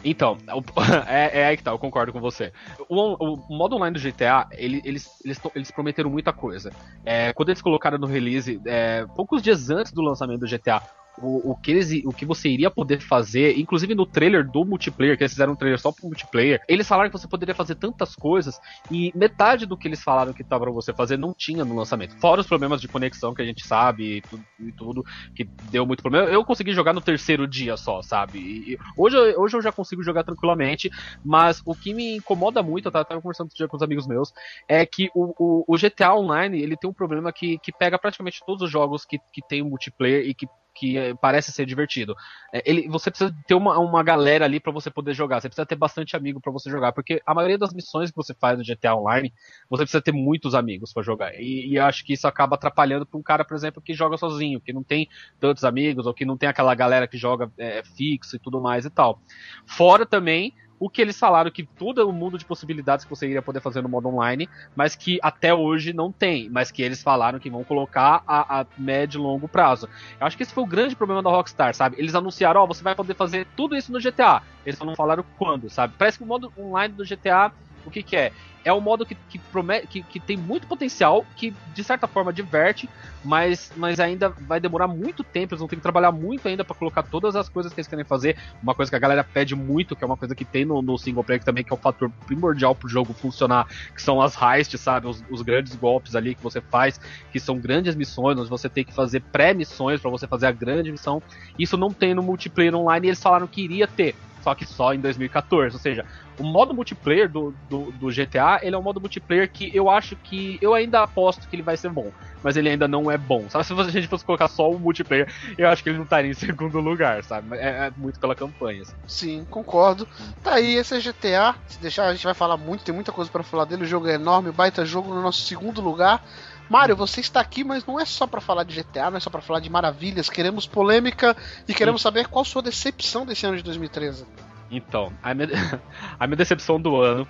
Então, 0.04 0.38
o- 0.54 0.64
é, 1.08 1.42
é 1.42 1.46
aí 1.48 1.58
que 1.58 1.64
tá, 1.64 1.72
eu 1.72 1.80
concordo 1.80 2.12
com 2.12 2.20
você. 2.20 2.52
O, 2.90 3.34
o 3.34 3.58
modo 3.58 3.76
online 3.76 3.94
do 3.94 4.00
GTA, 4.00 4.48
ele- 4.52 4.82
eles, 4.84 5.08
eles, 5.24 5.40
eles 5.56 5.72
prometeram 5.72 6.10
muita 6.10 6.34
coisa. 6.34 6.72
É, 7.04 7.32
quando 7.34 7.50
eles 7.50 7.62
colocaram 7.62 7.98
no 7.98 8.08
release, 8.08 8.60
é, 8.66 9.06
poucos 9.16 9.42
dias 9.42 9.70
antes 9.70 9.92
do 9.92 10.02
lançamento 10.02 10.40
do 10.40 10.48
GTA, 10.48 10.82
o, 11.18 11.52
o, 11.52 11.56
que 11.56 11.72
eles, 11.72 12.04
o 12.06 12.12
que 12.12 12.26
você 12.26 12.50
iria 12.50 12.70
poder 12.70 13.00
fazer, 13.00 13.58
inclusive 13.58 13.96
no 13.96 14.06
trailer 14.06 14.50
do 14.50 14.66
multiplayer, 14.66 15.18
que 15.18 15.24
eles 15.24 15.34
fizeram 15.34 15.54
um 15.54 15.56
trailer 15.56 15.80
só 15.80 15.92
pro 15.92 16.08
multiplayer, 16.08 16.62
eles 16.68 16.88
falaram 16.88 17.10
que 17.10 17.18
você 17.18 17.28
poderia 17.28 17.56
fazer 17.56 17.76
tantas 17.76 18.16
coisas 18.16 18.60
e 18.92 19.12
metade 19.16 19.66
do 19.66 19.78
que 19.78 19.88
eles 19.88 20.04
falaram 20.04 20.34
que 20.34 20.44
tava 20.44 20.66
pra 20.66 20.74
você 20.74 20.94
fazer 20.94 21.18
não 21.18 21.34
tinha 21.34 21.64
no 21.64 21.76
lançamento. 21.76 22.16
Fora 22.20 22.42
os 22.42 22.48
problemas 22.48 22.82
de 22.82 22.88
conexão 22.88 23.34
que 23.34 23.42
a 23.42 23.46
gente 23.46 23.66
sabe 23.66 24.18
e 24.18 24.22
tudo, 24.22 24.46
e 24.60 24.72
tudo 24.72 25.06
que 25.36 25.44
deu 25.70 25.86
muito 25.86 26.02
problema. 26.02 26.28
Eu 26.28 26.44
consegui 26.44 26.74
jogar 26.74 26.94
no 26.94 27.02
terceiro 27.02 27.48
dia 27.48 27.78
só, 27.78 28.02
sabe? 28.02 28.40
E, 28.40 28.78
hoje, 28.98 29.18
hoje 29.38 29.58
eu 29.58 29.62
já 29.62 29.72
consigo 29.72 30.04
jogar 30.04 30.24
tranquilamente, 30.24 30.90
mas 31.24 31.62
o 31.66 31.76
que 31.76 31.94
me 31.94 32.18
incomoda 32.18 32.62
muito, 32.62 32.88
eu 32.88 32.92
tava, 32.92 33.06
tava 33.06 33.22
conversando 33.22 33.46
outro 33.48 33.58
dia 33.58 33.68
com 33.68 33.78
os 33.78 33.84
amigos 33.84 34.08
meus, 34.08 34.34
é 34.68 34.86
que 34.86 35.10
o, 35.14 35.34
o, 35.38 35.66
o 35.68 35.78
GTA 35.78 36.14
Online 36.14 36.62
ele 36.62 36.78
tem 36.78 36.90
um 36.90 36.94
problema 36.94 37.32
que, 37.32 37.58
que 37.60 37.72
pega 37.72 37.98
praticamente 37.98 38.42
todos 38.46 38.64
os 38.64 38.72
jogos 38.72 39.06
que, 39.06 39.20
que 39.32 39.42
tem 39.48 39.64
multiplayer 39.64 40.28
e 40.28 40.34
que 40.34 40.48
que 40.76 40.98
eh, 40.98 41.16
parece 41.16 41.52
ser 41.52 41.66
divertido. 41.66 42.16
É, 42.54 42.62
ele, 42.66 42.88
você 42.90 43.10
precisa 43.10 43.34
ter 43.48 43.56
uma, 43.56 43.80
uma 43.80 44.04
galera 44.04 44.46
ali 44.46 44.60
pra 44.60 44.72
você 44.72 44.92
poder 44.92 45.14
jogar. 45.14 45.40
Você 45.40 45.48
precisa 45.48 45.66
ter 45.66 45.76
bastante 45.76 46.16
amigo 46.16 46.42
pra 46.42 46.52
você 46.52 46.70
jogar, 46.70 46.92
porque 46.92 47.22
a 47.26 47.34
maioria 47.34 47.58
das 47.58 47.74
missões 47.74 48.12
que 48.12 48.16
você 48.16 48.34
faz 48.34 48.58
no 48.58 48.64
GTA 48.64 48.96
Online, 48.96 49.34
você 49.70 49.84
precisa 49.84 50.02
ter 50.02 50.12
muitos 50.12 50.54
amigos 50.54 50.92
pra 50.92 51.02
jogar. 51.02 51.34
E, 51.36 51.70
e 51.70 51.80
acho 51.80 52.04
que 52.06 52.14
isso 52.14 52.28
acaba 52.28 52.56
atrapalhando 52.56 53.06
pra 53.06 53.18
um 53.18 53.24
cara, 53.24 53.46
por 53.46 53.56
exemplo, 53.56 53.82
que 53.82 53.94
joga 53.94 54.18
sozinho, 54.18 54.60
que 54.60 54.74
não 54.74 54.84
tem 54.84 55.08
tantos 55.40 55.64
amigos 55.64 56.06
ou 56.06 56.14
que 56.14 56.26
não 56.26 56.38
tem 56.38 56.50
aquela 56.50 56.76
galera 56.76 57.08
que 57.08 57.18
joga 57.18 57.50
é, 57.58 57.82
fixo 57.96 58.36
e 58.36 58.40
tudo 58.40 58.62
mais 58.62 58.86
e 58.86 58.90
tal. 58.90 59.20
Fora 59.66 60.06
também 60.06 60.54
o 60.80 60.90
que 60.90 61.02
eles 61.02 61.18
falaram 61.18 61.52
que 61.52 61.64
todo 61.64 62.08
o 62.08 62.14
mundo 62.14 62.38
de 62.38 62.46
possibilidades 62.46 63.06
que 63.06 63.10
você 63.10 63.28
iria 63.28 63.42
poder 63.42 63.62
fazer 63.62 63.82
no 63.82 63.90
modo 63.90 64.10
online, 64.10 64.50
mas 64.76 64.96
que 64.96 65.20
até 65.22 65.54
hoje 65.54 65.94
não 65.94 66.12
tem, 66.12 66.50
mas 66.50 66.72
que 66.72 66.82
eles 66.82 67.02
falaram 67.02 67.40
que 67.40 67.50
vão 67.50 67.64
colocar 67.64 68.24
a, 68.28 68.62
a 68.62 68.66
médio 68.78 69.20
e 69.20 69.22
longo 69.22 69.48
prazo. 69.48 69.88
Eu 70.20 70.28
acho 70.28 70.36
que 70.36 70.44
esse 70.44 70.54
foi 70.54 70.64
o 70.64 70.68
grande 70.68 70.96
problema 70.96 71.24
da 71.24 71.30
Rockstar, 71.30 71.74
sabe? 71.74 71.96
Eles 72.00 72.16
anunciaram, 72.16 72.62
ó, 72.62 72.66
você 72.66 72.84
vai 72.84 72.96
poder 72.96 73.16
fazer 73.16 73.48
tudo 73.56 73.76
isso 73.76 73.92
no 73.92 74.00
GTA. 74.00 74.42
Eles 74.66 74.78
só 74.78 74.86
não 74.86 74.96
falaram 74.96 75.24
quando, 75.38 75.70
sabe? 75.70 75.94
Parece 75.98 76.18
que 76.18 76.24
o 76.24 76.28
modo 76.28 76.52
online 76.58 76.94
do 76.94 77.06
GTA, 77.06 77.52
o 77.86 77.92
que 77.92 78.04
que 78.04 78.16
é? 78.16 78.32
É 78.66 78.74
um 78.74 78.82
modo 78.82 79.06
que, 79.06 79.14
que, 79.14 79.38
promete, 79.38 79.86
que, 79.88 80.02
que 80.02 80.20
tem 80.20 80.36
muito 80.36 80.66
potencial, 80.66 81.24
que 81.36 81.54
de 81.74 81.84
certa 81.84 82.08
forma 82.08 82.34
diverte, 82.34 82.90
mas, 83.24 83.72
mas 83.78 84.00
ainda 84.00 84.30
vai 84.30 84.60
demorar 84.60 84.88
muito 84.88 85.24
tempo, 85.24 85.54
eles 85.54 85.60
vão 85.60 85.68
ter 85.68 85.76
que 85.76 85.82
trabalhar 85.84 86.12
muito 86.12 86.48
ainda 86.48 86.66
pra 86.66 86.76
colocar 86.76 87.04
todas 87.04 87.36
as 87.36 87.48
coisas 87.48 87.72
que 87.72 87.80
eles 87.80 87.88
querem 87.88 88.04
fazer. 88.04 88.36
Uma 88.64 88.74
coisa 88.74 88.90
que 88.90 88.96
a 88.96 89.00
galera 89.00 89.24
pede 89.24 89.56
muito, 89.56 89.96
que 89.96 90.04
é 90.04 90.08
uma 90.08 90.18
coisa 90.18 90.34
que 90.34 90.44
tem 90.44 90.66
no, 90.66 90.82
no 90.82 90.98
single 90.98 91.24
player 91.24 91.44
também, 91.44 91.64
que 91.64 91.72
é 91.72 91.76
um 91.76 91.80
fator 91.80 92.12
primordial 92.26 92.74
pro 92.74 92.90
jogo 92.90 93.14
funcionar, 93.14 93.68
que 93.94 94.02
são 94.02 94.20
as 94.20 94.36
heists, 94.36 94.82
sabe? 94.82 95.08
Os, 95.08 95.24
os 95.30 95.44
grandes 95.44 95.76
golpes 95.76 96.16
ali 96.16 96.34
que 96.34 96.42
você 96.42 96.60
faz, 96.60 97.00
que 97.32 97.40
são 97.40 97.60
grandes 97.60 97.96
missões, 97.96 98.40
onde 98.40 98.50
você 98.50 98.68
tem 98.68 98.84
que 98.84 98.94
fazer 98.94 99.22
pré-missões 99.32 100.02
pra 100.02 100.10
você 100.10 100.28
fazer 100.28 100.48
a 100.48 100.52
grande 100.52 100.92
missão. 100.92 101.22
Isso 101.58 101.78
não 101.78 101.92
tem 101.92 102.16
no 102.16 102.24
multiplayer 102.24 102.76
online 102.76 103.08
e 103.08 103.10
eles 103.10 103.22
falaram 103.22 103.46
que 103.46 103.62
iria 103.62 103.88
ter. 103.88 104.16
Só 104.46 104.54
que 104.54 104.64
só 104.64 104.94
em 104.94 105.00
2014, 105.00 105.76
ou 105.76 105.82
seja, 105.82 106.06
o 106.38 106.44
modo 106.44 106.72
multiplayer 106.72 107.28
do, 107.28 107.52
do, 107.68 107.92
do 107.94 108.08
GTA, 108.10 108.55
ele 108.62 108.76
é 108.76 108.80
um 108.80 108.82
modo 108.82 109.00
multiplayer 109.00 109.52
que 109.52 109.70
eu 109.74 109.90
acho 109.90 110.16
que. 110.16 110.58
Eu 110.62 110.74
ainda 110.74 111.04
aposto 111.04 111.48
que 111.48 111.56
ele 111.56 111.64
vai 111.64 111.78
ser 111.78 111.90
bom, 111.90 112.12
mas 112.44 112.58
ele 112.58 112.70
ainda 112.70 112.88
não 112.88 113.10
é 113.10 113.18
bom. 113.18 113.50
Sabe, 113.50 113.66
se 113.66 113.74
a 113.74 113.84
gente 113.90 114.08
fosse 114.08 114.26
colocar 114.26 114.48
só 114.48 114.70
o 114.70 114.80
multiplayer, 114.80 115.32
eu 115.58 115.68
acho 115.70 115.84
que 115.84 115.90
ele 115.90 115.98
não 115.98 116.04
estaria 116.04 116.32
em 116.32 116.34
segundo 116.36 116.80
lugar, 116.80 117.24
sabe? 117.24 117.56
É, 117.58 117.88
é 117.88 117.92
muito 117.96 118.20
pela 118.20 118.36
campanha. 118.36 118.82
Assim. 118.82 118.94
Sim, 119.08 119.48
concordo. 119.50 120.08
Tá 120.44 120.56
aí, 120.56 120.76
esse 120.76 120.96
é 120.96 121.00
GTA. 121.00 121.56
Se 121.68 121.80
deixar, 121.80 122.08
a 122.08 122.14
gente 122.14 122.26
vai 122.26 122.34
falar 122.34 122.58
muito, 122.58 122.84
tem 122.84 122.94
muita 122.96 123.12
coisa 123.12 123.30
pra 123.30 123.44
falar 123.44 123.66
dele. 123.66 123.84
O 123.84 123.88
jogo 123.88 124.08
é 124.08 124.16
enorme, 124.16 124.52
baita 124.52 124.86
jogo 124.86 125.14
no 125.14 125.22
nosso 125.22 125.42
segundo 125.42 125.82
lugar. 125.82 126.24
Mário, 126.70 126.96
você 126.96 127.20
está 127.20 127.40
aqui, 127.40 127.64
mas 127.64 127.86
não 127.86 128.00
é 128.00 128.06
só 128.06 128.26
pra 128.26 128.42
falar 128.42 128.64
de 128.64 128.76
GTA, 128.76 129.12
não 129.12 129.18
é 129.18 129.20
só 129.20 129.30
pra 129.30 129.42
falar 129.42 129.60
de 129.60 129.70
maravilhas. 129.70 130.30
Queremos 130.30 130.66
polêmica 130.66 131.36
e 131.68 131.74
queremos 131.74 132.02
saber 132.02 132.28
qual 132.28 132.44
sua 132.44 132.62
decepção 132.62 133.26
desse 133.26 133.46
ano 133.46 133.58
de 133.58 133.64
2013. 133.64 134.26
Então, 134.70 135.12
a 135.22 135.34
minha, 135.34 135.48
a 136.20 136.28
minha 136.28 136.38
decepção 136.38 136.80
do 136.80 136.96
ano 137.02 137.28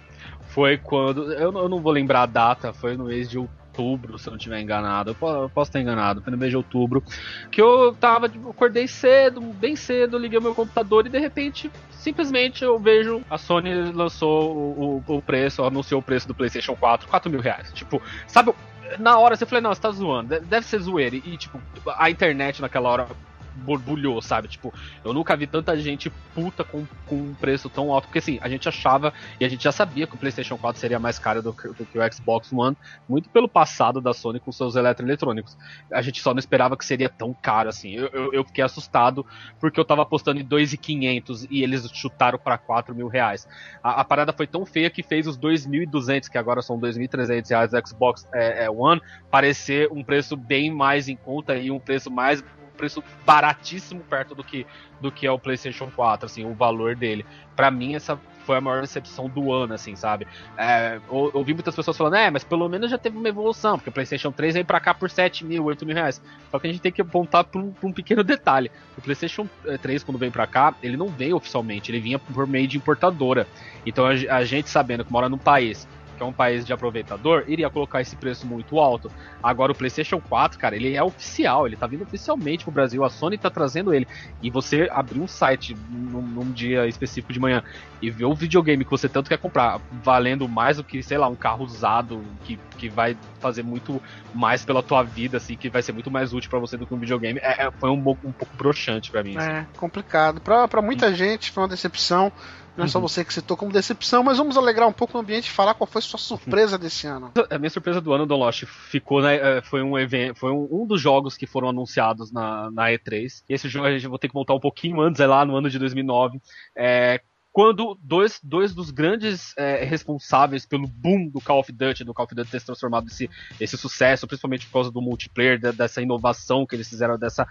foi 0.50 0.78
quando. 0.78 1.32
Eu, 1.34 1.52
não- 1.52 1.62
eu 1.62 1.70
não 1.70 1.80
vou 1.80 1.92
lembrar 1.92 2.24
a 2.24 2.26
data, 2.26 2.74
foi 2.74 2.96
no 2.96 3.06
mês 3.06 3.30
de 3.30 3.38
outubro, 3.38 4.18
se 4.18 4.28
eu 4.28 4.32
não 4.32 4.38
estiver 4.38 4.60
enganado. 4.62 5.12
Eu 5.12 5.16
po- 5.16 5.30
eu 5.30 5.50
posso 5.50 5.78
enganado, 5.78 6.22
foi 6.22 6.32
no 6.32 6.38
mês 6.38 6.50
de 6.50 6.58
outubro. 6.58 7.04
Que 7.52 7.62
eu 7.62 7.94
tava, 8.00 8.30
tipo, 8.30 8.50
acordei 8.50 8.88
cedo, 8.88 9.42
bem 9.42 9.76
cedo, 9.76 10.18
liguei 10.18 10.40
o 10.40 10.42
meu 10.42 10.56
computador 10.56 11.06
e 11.06 11.10
de 11.10 11.20
repente, 11.20 11.70
simplesmente 11.92 12.64
eu 12.64 12.80
vejo 12.80 13.22
a 13.30 13.38
Sony 13.38 13.92
lançou 13.92 14.56
o, 14.56 15.04
o, 15.08 15.16
o 15.18 15.22
preço, 15.22 15.62
anunciou 15.64 16.00
o 16.00 16.04
preço 16.04 16.28
do 16.28 16.34
PlayStation 16.34 16.76
4, 16.76 17.08
4 17.10 17.30
mil 17.30 17.42
reais. 17.42 17.72
Tipo, 17.74 18.02
sabe, 18.28 18.54
na 18.98 19.18
hora 19.20 19.36
você 19.36 19.46
falei, 19.46 19.62
não, 19.62 19.74
você 19.74 19.82
tá 19.82 19.92
zoando, 19.92 20.40
deve 20.40 20.66
ser 20.66 20.80
zoeira. 20.80 21.16
E, 21.18 21.36
tipo, 21.36 21.60
a 21.98 22.10
internet 22.10 22.62
naquela 22.62 22.88
hora 22.90 23.08
borbulhou, 23.56 24.22
sabe? 24.22 24.48
Tipo, 24.48 24.74
eu 25.04 25.14
nunca 25.14 25.36
vi 25.36 25.48
tanta 25.48 25.78
gente 25.78 26.10
puta 26.34 26.64
com, 26.64 26.86
com 27.08 27.16
um 27.16 27.34
preço 27.34 27.70
tão 27.70 27.92
alto, 27.92 28.06
porque 28.08 28.20
assim, 28.20 28.38
a 28.42 28.50
gente 28.50 28.68
achava 28.68 29.14
e 29.40 29.46
a 29.46 29.50
gente 29.50 29.64
já 29.64 29.72
sabia 29.72 30.06
que 30.06 30.16
o 30.16 30.18
PlayStation 30.18 30.58
4 30.58 30.80
seria 30.80 31.00
mais 31.00 31.18
caro 31.18 31.42
do, 31.42 31.54
que- 31.54 31.68
do 31.70 31.86
que 31.86 31.98
o 31.98 32.14
Xbox 32.14 32.52
One, 32.52 32.76
muito 33.08 33.30
pelo 33.30 33.48
passado 33.48 34.02
da 34.02 34.14
Sony 34.14 34.40
com 34.40 34.52
seus 34.52 34.76
eletroeletrônicos. 34.76 35.58
A 35.92 36.02
gente 36.02 36.22
só 36.22 36.34
não 36.34 36.40
esperava 36.40 36.76
que 36.78 36.86
seria 36.86 37.10
tão 37.10 37.34
caro 37.34 37.70
assim. 37.70 37.94
Eu, 37.94 38.08
eu, 38.14 38.34
eu 38.34 38.44
fiquei 38.44 38.64
assustado 38.64 39.26
porque 39.60 39.80
eu 39.80 39.86
tava 39.86 40.02
apostando 40.02 40.40
em 40.40 40.46
2.500 40.46 41.48
e 41.50 41.64
eles 41.64 41.90
chutaram 41.94 42.38
pra 42.38 42.58
4 42.58 42.94
mil 42.94 43.08
reais. 43.08 43.48
A, 43.84 44.02
a 44.02 44.04
parada 44.04 44.34
foi 44.34 44.48
tão 44.48 44.66
feia 44.66 44.90
que 44.90 45.02
fez 45.04 45.28
os 45.28 45.38
2.200, 45.38 46.30
que 46.30 46.38
agora 46.38 46.62
são 46.62 46.80
2.300 46.80 47.50
reais 47.50 47.72
Xbox 47.88 48.28
é, 48.34 48.66
é, 48.66 48.70
One, 48.70 49.02
parecer 49.32 49.90
um 49.92 50.04
preço 50.04 50.36
bem 50.36 50.72
mais 50.72 51.08
em 51.08 51.16
conta 51.16 51.56
e 51.56 51.72
um 51.72 51.80
preço 51.80 52.12
mais 52.12 52.44
preço 52.76 53.04
baratíssimo 53.26 54.02
perto 54.02 54.36
do 54.36 54.44
que 54.44 54.66
do 55.00 55.12
que 55.12 55.28
é 55.28 55.32
o 55.32 55.40
PlayStation 55.40 55.92
4, 55.94 56.26
assim, 56.26 56.46
o 56.46 56.54
valor 56.54 56.96
dele. 56.96 57.26
Pra 57.56 57.70
mim 57.70 57.96
essa 57.96 58.20
foi 58.46 58.58
a 58.58 58.62
maior 58.62 58.82
decepção 58.82 59.28
do 59.28 59.52
ano, 59.52 59.74
assim, 59.74 59.96
sabe? 59.96 60.28
É, 60.58 61.00
ouvi 61.10 61.54
muitas 61.54 61.76
pessoas 61.76 61.98
falando, 61.98 62.16
é, 62.16 62.30
mas 62.30 62.44
pelo 62.44 62.70
menos 62.70 62.92
já 62.92 62.98
teve 62.98 63.18
uma 63.18 63.28
evolução, 63.28 63.78
porque 63.78 63.90
o 63.90 63.94
PlayStation 63.94 64.32
3 64.32 64.54
veio 64.54 64.66
pra 64.66 64.80
cá 64.80 64.94
por 64.94 65.10
7 65.10 65.44
mil, 65.44 65.66
8 65.66 65.86
mil 65.86 65.96
reais. 65.96 66.22
Só 66.52 66.60
que 66.60 66.68
a 66.68 66.72
gente 66.72 66.82
tem 66.82 66.92
que 66.92 67.02
apontar 67.02 67.44
pra 67.44 67.60
um, 67.60 67.72
pra 67.72 67.90
um 67.90 67.92
pequeno 67.92 68.24
detalhe. 68.24 68.72
O 68.98 69.02
PlayStation 69.02 69.48
eh, 69.66 69.78
3, 69.78 70.04
quando 70.04 70.18
veio 70.18 70.32
pra 70.32 70.46
cá, 70.46 70.76
ele 70.82 70.96
não 70.96 71.08
veio 71.08 71.36
oficialmente, 71.36 71.92
ele 71.92 72.00
vinha 72.00 72.20
por 72.20 72.48
meio 72.48 72.68
de 72.68 72.78
importadora. 72.78 73.48
Então 73.86 74.06
a, 74.06 74.12
a 74.12 74.46
gente 74.46 74.70
sabendo 74.70 75.04
que 75.04 75.12
mora 75.12 75.28
num 75.28 75.38
país 75.38 75.88
que 76.16 76.24
é 76.24 76.26
um 76.26 76.34
país 76.34 76.66
de 76.66 76.74
aproveitador, 76.74 77.44
iria 77.48 77.70
colocar 77.70 78.02
esse 78.02 78.16
preço 78.16 78.48
muito 78.48 78.80
alto. 78.80 79.12
Agora 79.44 79.72
o 79.72 79.76
PlayStation 79.76 80.20
4, 80.20 80.58
cara, 80.58 80.76
ele 80.76 80.96
é 80.96 81.04
oficial, 81.04 81.68
ele 81.68 81.76
tá 81.76 81.86
vindo 81.86 82.04
oficialmente 82.04 82.64
pro 82.64 82.74
Brasil, 82.74 83.04
a 83.04 83.10
Sony 83.10 83.38
tá 83.38 83.50
trazendo 83.50 83.94
ele. 83.94 84.08
E 84.42 84.50
você 84.50 84.88
abrir 84.92 85.20
um 85.20 85.28
site 85.28 85.76
num, 85.90 86.22
num 86.22 86.52
dia 86.52 86.88
específico 86.88 87.32
de 87.34 87.40
manhã 87.40 87.64
e 88.02 88.10
ver 88.10 88.26
o 88.26 88.34
videogame 88.34 88.84
que 88.84 88.92
você 88.92 89.08
tanto 89.10 89.30
quer 89.30 89.38
comprar, 89.38 89.80
valendo 90.04 90.48
mais 90.48 90.78
do 90.78 90.84
que, 90.84 91.02
sei 91.02 91.18
lá, 91.18 91.28
um 91.28 91.36
carro 91.36 91.64
usado, 91.64 92.24
que, 92.44 92.60
que 92.78 92.90
vai 92.90 93.16
fazer 93.40 93.64
muito 93.64 94.02
mais 94.34 94.66
pela 94.66 94.82
tua 94.82 95.04
vida, 95.04 95.38
assim, 95.38 95.56
que 95.56 95.70
vai 95.70 95.82
ser 95.82 95.92
muito 95.92 96.12
mais 96.12 96.34
útil 96.34 96.50
para 96.50 96.60
você 96.60 96.78
do 96.78 96.86
que 96.86 96.94
um 96.94 96.98
videogame, 97.00 97.40
é, 97.42 97.66
é- 97.66 97.72
foi 97.72 97.90
um, 97.90 97.98
um 98.24 98.32
pouco 98.32 98.56
broxante 98.56 99.12
para 99.12 99.24
mim. 99.24 99.38
assim. 99.38 99.50
É, 99.50 99.68
complicado. 99.78 100.42
Pra, 100.42 100.68
pra 100.68 100.82
muita 100.82 101.14
gente 101.14 101.52
foi 101.52 101.64
uma 101.64 101.70
decepção. 101.70 102.32
Não 102.78 102.86
é 102.86 102.88
só 102.88 103.00
Uhum. 103.00 103.08
você 103.08 103.24
que 103.24 103.34
citou 103.34 103.56
como 103.56 103.72
decepção, 103.72 104.24
mas 104.24 104.38
vamos 104.38 104.58
alegrar 104.58 104.88
um 104.88 104.94
pouco 104.94 105.18
o 105.18 105.22
ambiente 105.22 105.48
e 105.48 105.52
falar 105.52 105.74
qual 105.74 105.88
foi 105.88 106.02
sua 106.02 106.20
surpresa 106.20 106.78
desse 106.78 107.08
ano. 107.08 107.32
A 107.50 107.58
minha 107.58 107.70
surpresa 107.70 108.02
do 108.02 108.12
ano 108.14 108.26
do 108.26 108.36
Lost 108.36 108.66
ficou, 108.66 109.22
né, 109.22 109.36
eh, 109.36 109.62
foi 109.62 109.82
um 109.82 109.98
evento, 109.98 110.38
foi 110.38 110.52
um, 110.52 110.68
um 110.70 110.86
dos 110.86 111.00
jogos 111.00 111.38
que 111.38 111.48
foram 111.48 111.70
anunciados 111.70 112.32
na, 112.32 112.70
na 112.72 112.88
E3. 112.92 113.44
E 113.50 113.54
esse 113.54 113.70
jogo 113.70 113.88
a 113.88 113.92
gente 113.92 114.08
vai 114.08 114.20
ter 114.20 114.28
que 114.28 114.34
voltar 114.34 114.54
um 114.54 114.60
pouquinho 114.60 115.00
antes, 115.02 115.22
é 115.22 115.28
lá 115.28 115.46
no 115.46 115.56
ano 115.56 115.70
de 115.70 115.80
2009, 115.80 116.42
é, 116.76 117.22
quando 117.56 117.98
dois, 118.04 118.38
dois 118.44 118.74
dos 118.76 118.92
grandes 118.92 119.54
eh, 119.58 119.86
responsáveis 119.86 120.66
pelo 120.66 120.86
boom 120.90 121.30
do 121.30 121.40
Call 121.40 121.62
of 121.62 121.72
Duty, 121.72 122.04
do 122.04 122.14
Call 122.14 122.26
of 122.26 122.36
Duty 122.36 122.52
ter 122.52 122.60
se 122.60 122.66
transformado 122.66 123.08
esse, 123.08 123.30
esse 123.62 123.78
sucesso, 123.78 124.28
principalmente 124.28 124.66
por 124.66 124.74
causa 124.74 124.92
do 124.92 125.02
multiplayer, 125.02 125.58
dessa 125.72 126.02
inovação 126.02 126.66
que 126.66 126.76
eles 126.76 126.90
fizeram, 126.90 127.18
dessa, 127.18 127.48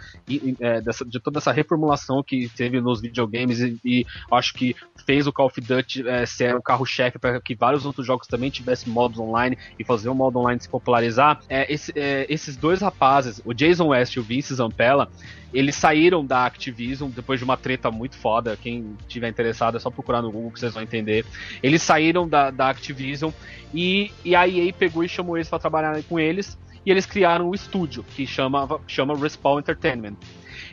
eh, 0.61 0.83
dessa- 0.83 1.07
de 1.07 1.19
toda 1.19 1.39
essa 1.39 1.51
reformulação 1.53 2.23
que 2.23 2.51
teve 2.51 2.83
nos 2.83 3.01
videogames 3.01 3.61
e, 3.61 3.81
e 3.83 4.05
acho 4.31 4.53
que 4.53 4.77
fez 5.07 5.27
o 5.27 5.33
Call 5.33 5.47
of 5.47 5.59
Duty 5.59 6.07
eh, 6.07 6.27
ser 6.27 6.55
o 6.55 6.61
carro-chefe 6.63 7.19
para 7.19 7.41
que 7.41 7.55
vários 7.55 7.87
outros 7.87 8.07
jogos 8.07 8.27
também 8.27 8.51
tivessem 8.51 8.93
modos 8.93 9.19
online 9.19 9.57
e 9.79 9.85
fazer 9.87 10.11
o 10.11 10.15
modo 10.15 10.39
online 10.39 10.61
se 10.61 10.69
popularizar. 10.69 11.41
É, 11.49 11.73
esse- 11.73 11.95
é, 11.97 12.27
esses 12.29 12.59
dois 12.59 12.83
rapazes, 12.83 13.41
o 13.43 13.55
Jason 13.55 13.87
West 13.87 14.17
e 14.17 14.21
o 14.21 14.23
Vince 14.23 14.55
Zampella, 14.55 15.09
eles 15.55 15.77
saíram 15.77 16.27
da 16.27 16.45
Activision 16.45 17.09
depois 17.09 17.39
de 17.39 17.45
uma 17.45 17.57
treta 17.57 17.89
muito 17.89 18.17
foda. 18.17 18.59
Quem 18.61 18.97
tiver 19.07 19.29
interessado 19.29 19.77
é 19.77 19.81
só 19.81 19.89
procurar 19.89 20.21
no 20.21 20.33
Google 20.33 20.51
que 20.51 20.59
vocês 20.59 20.75
vão 20.75 20.83
entender. 20.83 21.25
Eles 21.63 21.81
saíram 21.81 22.29
da, 22.29 22.51
da 22.51 22.69
Activision 22.69 23.31
e, 23.73 24.11
e 24.25 24.35
a 24.35 24.49
EA 24.49 24.73
pegou 24.73 25.05
e 25.05 25.09
chamou 25.09 25.37
eles 25.37 25.49
para 25.49 25.61
trabalhar 25.61 26.03
com 26.03 26.19
eles. 26.19 26.59
E 26.85 26.91
eles 26.91 27.07
criaram 27.07 27.49
um 27.49 27.55
estúdio 27.55 28.03
que 28.03 28.27
chama, 28.27 28.79
chama 28.87 29.17
Respawn 29.17 29.61
Entertainment. 29.61 30.17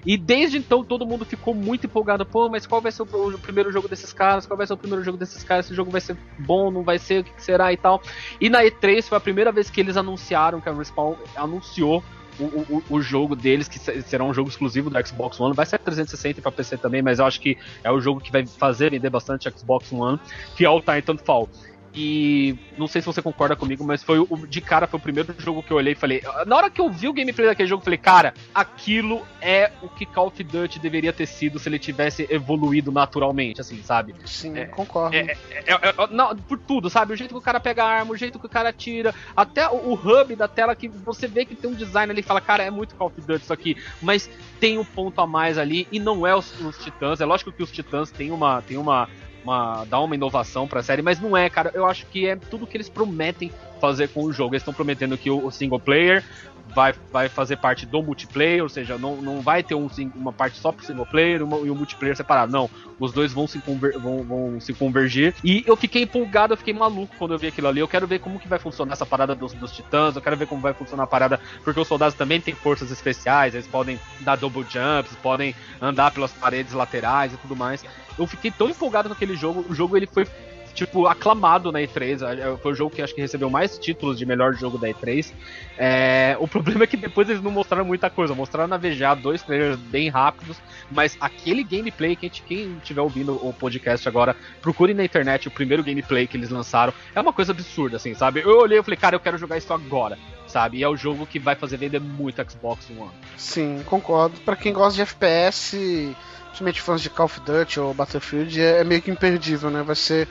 E 0.06 0.18
desde 0.18 0.58
então 0.58 0.84
todo 0.84 1.06
mundo 1.06 1.24
ficou 1.26 1.54
muito 1.54 1.86
empolgado. 1.86 2.26
Pô, 2.26 2.50
mas 2.50 2.66
qual 2.66 2.82
vai 2.82 2.92
ser 2.92 3.04
o, 3.04 3.06
o 3.06 3.38
primeiro 3.38 3.72
jogo 3.72 3.88
desses 3.88 4.12
caras? 4.12 4.48
Qual 4.48 4.58
vai 4.58 4.66
ser 4.66 4.74
o 4.74 4.78
primeiro 4.78 5.04
jogo 5.04 5.18
desses 5.18 5.44
caras? 5.44 5.68
Esse 5.68 5.76
jogo 5.76 5.92
vai 5.92 6.02
ser 6.02 6.18
bom? 6.40 6.72
Não 6.72 6.84
vai 6.84 6.98
ser? 6.98 7.22
O 7.22 7.24
que 7.24 7.32
que 7.32 7.44
será 7.44 7.72
e 7.72 7.78
tal? 7.78 8.02
E 8.42 8.50
na 8.50 8.64
E3 8.64 9.04
foi 9.04 9.18
a 9.18 9.22
primeira 9.22 9.52
vez 9.52 9.70
que 9.70 9.80
eles 9.80 9.96
anunciaram, 9.96 10.60
que 10.60 10.68
a 10.68 10.74
Respawn 10.74 11.16
anunciou 11.36 12.04
o, 12.46 12.84
o, 12.90 13.02
jogo 13.02 13.36
deles, 13.36 13.68
que 13.68 13.80
se- 13.80 14.02
será 14.04 14.24
um 14.24 14.34
jogo 14.34 14.50
exclusivo 14.50 14.90
do 14.90 15.08
Xbox 15.08 15.40
One. 15.40 15.56
Vai 15.56 15.66
ser 15.66 15.80
360 15.80 16.40
e 16.40 16.42
pra 16.42 16.52
PC 16.52 16.78
também, 16.78 17.02
mas 17.02 17.20
eu 17.20 17.26
acho 17.26 17.40
que 17.40 17.58
é 17.84 17.92
o 17.92 18.00
jogo 18.00 18.20
que 18.20 18.32
vai 18.32 18.46
fazer 18.46 18.92
vender 18.92 19.10
bastante 19.10 19.50
Xbox 19.52 19.92
One, 19.92 20.20
que 20.56 20.66
é 20.66 20.70
o 20.70 20.82
Titanfall. 20.82 21.50
E 21.94 22.58
não 22.78 22.88
sei 22.88 23.02
se 23.02 23.06
você 23.06 23.22
concorda 23.22 23.56
comigo, 23.56 23.84
mas 23.84 24.02
foi 24.02 24.20
o, 24.20 24.48
de 24.48 24.62
cara 24.62 24.88
foi 24.88 25.00
o 25.00 25.04
primeiro 25.04 25.36
jogo 25.38 25.62
que 25.62 25.72
eu 25.72 25.78
olhei 25.78 25.94
e 25.94 25.96
falei. 25.96 26.22
Na 26.46 26.56
hora 26.56 26.70
que 26.70 26.80
eu 26.80 26.90
vi 26.90 27.08
o 27.08 27.14
gameplay 27.14 27.48
daquele 27.48 27.68
jogo, 27.68 27.82
eu 27.82 27.86
falei, 27.86 27.98
cara, 27.98 28.34
aquilo 28.56 29.26
é 29.42 29.72
o 29.82 29.90
que 29.90 30.06
Call 30.06 30.28
of 30.28 30.44
Duty 30.44 30.80
deveria 30.80 31.12
ter 31.12 31.26
sido 31.26 31.60
se 31.60 31.68
ele 31.68 31.78
tivesse 31.78 32.26
evoluído 32.30 32.92
naturalmente, 32.92 33.60
assim, 33.60 33.82
sabe? 33.84 34.16
Sim, 34.26 34.54
concordo. 34.68 35.16
É, 35.16 35.38
é, 35.52 35.74
é, 35.74 35.94
não, 36.12 36.36
por 36.36 36.58
tudo, 36.58 36.90
sabe? 36.90 37.14
O 37.14 37.18
jeito 37.18 37.32
que 37.32 37.40
o 37.40 37.42
cara 37.42 37.60
pega 37.60 37.84
a 37.84 37.90
arma, 37.90 38.14
o 38.14 38.18
jeito 38.18 38.40
que 38.40 38.46
o 38.46 38.50
cara 38.50 38.72
tira, 38.72 39.14
até 39.36 39.68
o, 39.68 39.92
o 39.92 39.94
hub 39.94 40.36
da 40.36 40.48
tela 40.48 40.76
que 40.76 40.88
você 40.88 41.28
vê 41.28 41.44
que 41.46 41.56
tem 41.56 41.70
um 41.70 41.76
design 41.76 42.12
ali 42.12 42.22
e 42.22 42.24
fala, 42.24 42.40
cara, 42.40 42.64
é 42.64 42.72
muito 42.72 42.96
Call 42.96 43.08
of 43.08 43.20
Duty 43.20 43.44
isso 43.44 43.54
aqui, 43.54 43.76
mas 44.02 44.30
tem 44.60 44.78
um 44.78 44.86
ponto 44.86 45.20
a 45.20 45.28
mais 45.28 45.58
ali 45.58 45.88
e 45.92 46.00
não 46.00 46.26
é 46.26 46.36
os, 46.36 46.60
os 46.62 46.78
Titãs. 46.78 47.20
É 47.20 47.26
lógico 47.26 47.52
que 47.52 47.64
os 47.64 47.72
Titãs 47.72 48.12
têm 48.12 48.32
uma. 48.32 48.62
Tem 48.62 48.78
uma 48.78 49.10
uma, 49.44 49.86
dá 49.86 50.00
uma 50.00 50.16
inovação 50.16 50.68
pra 50.68 50.84
série, 50.84 51.02
mas 51.02 51.20
não 51.20 51.36
é, 51.36 51.50
cara. 51.50 51.72
Eu 51.74 51.86
acho 51.86 52.06
que 52.08 52.28
é 52.28 52.36
tudo 52.36 52.68
que 52.68 52.78
eles 52.78 52.90
prometem 52.90 53.52
fazer 53.80 54.10
com 54.10 54.24
o 54.24 54.32
jogo. 54.32 54.54
Eles 54.54 54.62
estão 54.62 54.74
prometendo 54.74 55.18
que 55.18 55.30
o, 55.30 55.46
o 55.46 55.52
single 55.52 55.80
player 55.80 56.24
vai, 56.74 56.94
vai 57.12 57.30
fazer 57.30 57.58
parte 57.58 57.86
do 57.86 58.02
multiplayer, 58.02 58.64
ou 58.64 58.70
seja, 58.70 58.98
não, 58.98 59.18
não 59.18 59.42
vai 59.42 59.64
ter 59.64 59.76
um, 59.76 59.88
uma 60.16 60.32
parte 60.32 60.58
só 60.58 60.72
pro 60.72 60.86
single 60.86 61.06
player 61.06 61.44
uma- 61.44 61.58
e 61.66 61.72
um 61.72 61.76
multiplayer 61.76 62.16
separado. 62.16 62.52
Não, 62.52 62.70
os 63.00 63.12
dois 63.12 63.34
vão 63.34 63.48
se, 63.48 63.60
conver- 63.60 63.98
vão, 64.00 64.24
vão 64.24 64.60
se 64.62 64.74
convergir. 64.74 65.34
E 65.44 65.64
eu 65.66 65.76
fiquei 65.76 66.04
empolgado, 66.04 66.54
eu 66.54 66.58
fiquei 66.58 66.74
maluco 66.74 67.16
quando 67.18 67.34
eu 67.34 67.40
vi 67.40 67.48
aquilo 67.48 67.68
ali. 67.68 67.80
Eu 67.80 67.88
quero 67.88 68.08
ver 68.08 68.20
como 68.20 68.40
que 68.40 68.48
vai 68.48 68.60
funcionar 68.60 68.94
essa 68.94 69.06
parada 69.06 69.36
dos, 69.36 69.54
dos 69.54 69.72
titãs, 69.72 70.16
eu 70.16 70.22
quero 70.22 70.38
ver 70.38 70.48
como 70.48 70.62
vai 70.62 70.74
funcionar 70.74 71.04
a 71.04 71.08
parada, 71.08 71.40
porque 71.64 71.80
os 71.80 71.88
soldados 71.88 72.16
também 72.16 72.40
têm 72.40 72.54
forças 72.56 72.92
especiais, 72.92 73.54
eles 73.54 73.68
podem 73.68 74.00
dar 74.22 74.36
double 74.38 74.64
jumps, 74.70 75.16
podem 75.22 75.56
andar 75.82 76.12
pelas 76.12 76.32
paredes 76.32 76.74
laterais 76.74 77.34
e 77.34 77.38
tudo 77.38 77.56
mais. 77.56 77.84
Eu 78.18 78.28
fiquei 78.28 78.52
tão 78.52 78.70
empolgado 78.70 79.10
com 79.10 79.14
aquele 79.14 79.36
jogo, 79.36 79.66
o 79.70 79.74
jogo 79.74 79.98
ele 79.98 80.06
foi 80.08 80.26
tipo, 80.74 81.08
aclamado 81.08 81.72
na 81.72 81.80
E3. 81.80 82.22
É, 82.22 82.58
Foi 82.58 82.72
o 82.72 82.76
jogo 82.76 82.96
que 82.96 83.02
acho 83.02 83.14
que 83.14 83.22
recebeu 83.22 83.50
mais 83.50 83.78
títulos 83.78 84.18
de 84.18 84.26
melhor 84.26 84.54
jogo 84.54 84.78
da 84.78 84.88
E3. 84.88 85.32
É, 85.78 86.36
o 86.40 86.48
problema 86.50 86.84
é 86.84 86.88
que 86.88 86.98
depois 86.98 87.30
eles 87.30 87.42
não 87.42 87.52
mostraram 87.52 87.86
muita 87.86 88.10
coisa. 88.10 88.34
Mostraram 88.34 88.68
na 88.68 88.78
VGA 88.78 89.16
dois 89.16 89.42
trailers 89.42 89.80
bem 89.80 90.10
rápidos, 90.10 90.58
mas 90.90 91.18
aquele 91.20 91.64
gameplay, 91.64 92.16
quem, 92.16 92.30
quem 92.30 92.78
estiver 92.78 93.02
ouvindo 93.02 93.34
o 93.46 93.54
podcast 93.54 94.08
agora, 94.08 94.36
procure 94.62 94.94
na 94.94 95.04
internet 95.04 95.48
o 95.48 95.52
primeiro 95.52 95.84
gameplay 95.84 96.28
que 96.28 96.38
eles 96.38 96.50
lançaram. 96.50 96.94
É 97.16 97.22
uma 97.22 97.34
coisa 97.34 97.52
absurda, 97.52 97.98
assim, 97.98 98.14
sabe? 98.14 98.42
Eu 98.42 98.60
olhei 98.60 98.80
e 98.80 98.84
falei, 98.84 98.98
cara, 98.98 99.16
eu 99.16 99.20
quero 99.20 99.38
jogar 99.38 99.58
isso 99.58 99.74
agora, 99.74 100.18
sabe? 100.48 100.78
E 100.78 100.84
é 100.84 100.90
o 100.90 100.96
jogo 100.96 101.26
que 101.26 101.40
vai 101.40 101.56
fazer 101.56 101.78
vender 101.78 102.00
muito 102.00 102.44
Xbox 102.50 102.90
One. 102.90 103.12
Sim, 103.38 103.82
concordo. 103.86 104.40
Pra 104.42 104.56
quem 104.56 104.74
gosta 104.74 104.96
de 104.96 105.02
FPS, 105.02 106.16
principalmente 106.52 106.82
fãs 106.82 107.02
de 107.02 107.10
Call 107.10 107.26
of 107.26 107.40
Duty 107.40 107.80
ou 107.80 107.94
Battlefield, 107.94 108.62
é, 108.62 108.82
é 108.82 108.84
meio 108.84 109.02
que 109.02 109.10
imperdível, 109.10 109.70
né? 109.70 109.82
Vai 109.82 109.96
ser. 109.96 110.28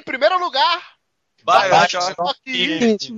primeiro 0.07 0.39
lugar, 0.39 0.95
Bioshock 1.45 2.41
Infinite. 2.47 3.12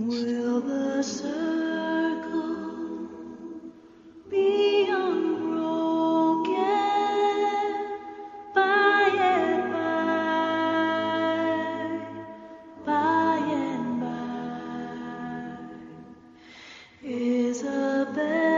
Isabel. 17.49 18.58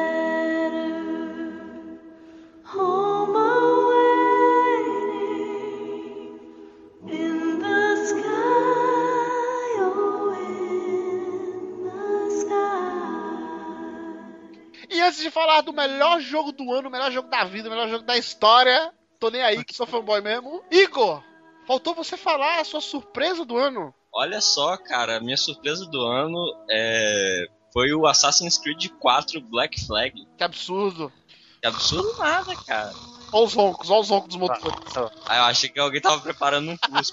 De 15.30 15.34
falar 15.34 15.60
do 15.60 15.72
melhor 15.72 16.20
jogo 16.20 16.50
do 16.50 16.72
ano, 16.72 16.88
o 16.88 16.90
melhor 16.90 17.10
jogo 17.10 17.30
da 17.30 17.44
vida, 17.44 17.68
o 17.68 17.70
melhor 17.70 17.88
jogo 17.88 18.04
da 18.04 18.18
história, 18.18 18.92
tô 19.18 19.30
nem 19.30 19.42
aí 19.42 19.64
que 19.64 19.74
sou 19.74 19.86
fanboy 19.86 20.20
mesmo. 20.20 20.62
Igor, 20.70 21.22
faltou 21.66 21.94
você 21.94 22.16
falar 22.16 22.60
a 22.60 22.64
sua 22.64 22.80
surpresa 22.80 23.44
do 23.44 23.56
ano. 23.56 23.94
Olha 24.12 24.40
só, 24.40 24.76
cara, 24.76 25.16
a 25.16 25.20
minha 25.20 25.36
surpresa 25.36 25.86
do 25.86 26.04
ano 26.04 26.36
é... 26.68 27.46
foi 27.72 27.94
o 27.94 28.06
Assassin's 28.06 28.58
Creed 28.58 28.88
4 28.98 29.40
Black 29.40 29.80
Flag. 29.86 30.26
Que 30.36 30.44
absurdo. 30.44 31.12
Que 31.60 31.68
absurdo 31.68 32.18
nada, 32.18 32.56
cara. 32.66 32.92
Olha 33.32 33.44
os 33.44 33.54
roncos, 33.54 33.88
olha 33.88 34.00
os 34.00 34.10
roncos 34.10 34.28
dos 34.30 34.36
motores. 34.36 34.96
Ah, 35.26 35.36
eu 35.36 35.42
achei 35.44 35.68
que 35.68 35.78
alguém 35.78 36.00
tava 36.00 36.20
preparando 36.20 36.72
um 36.72 36.76
curso. 36.76 37.12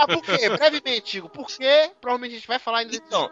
Ah, 0.00 0.06
por 0.06 0.22
quê? 0.22 0.48
Brevemente, 0.48 1.18
Igor, 1.18 1.30
por 1.30 1.46
quê? 1.46 1.92
Provavelmente 2.00 2.32
a 2.32 2.38
gente 2.38 2.48
vai 2.48 2.58
falar 2.58 2.78
ainda 2.78 2.96
Então. 2.96 3.30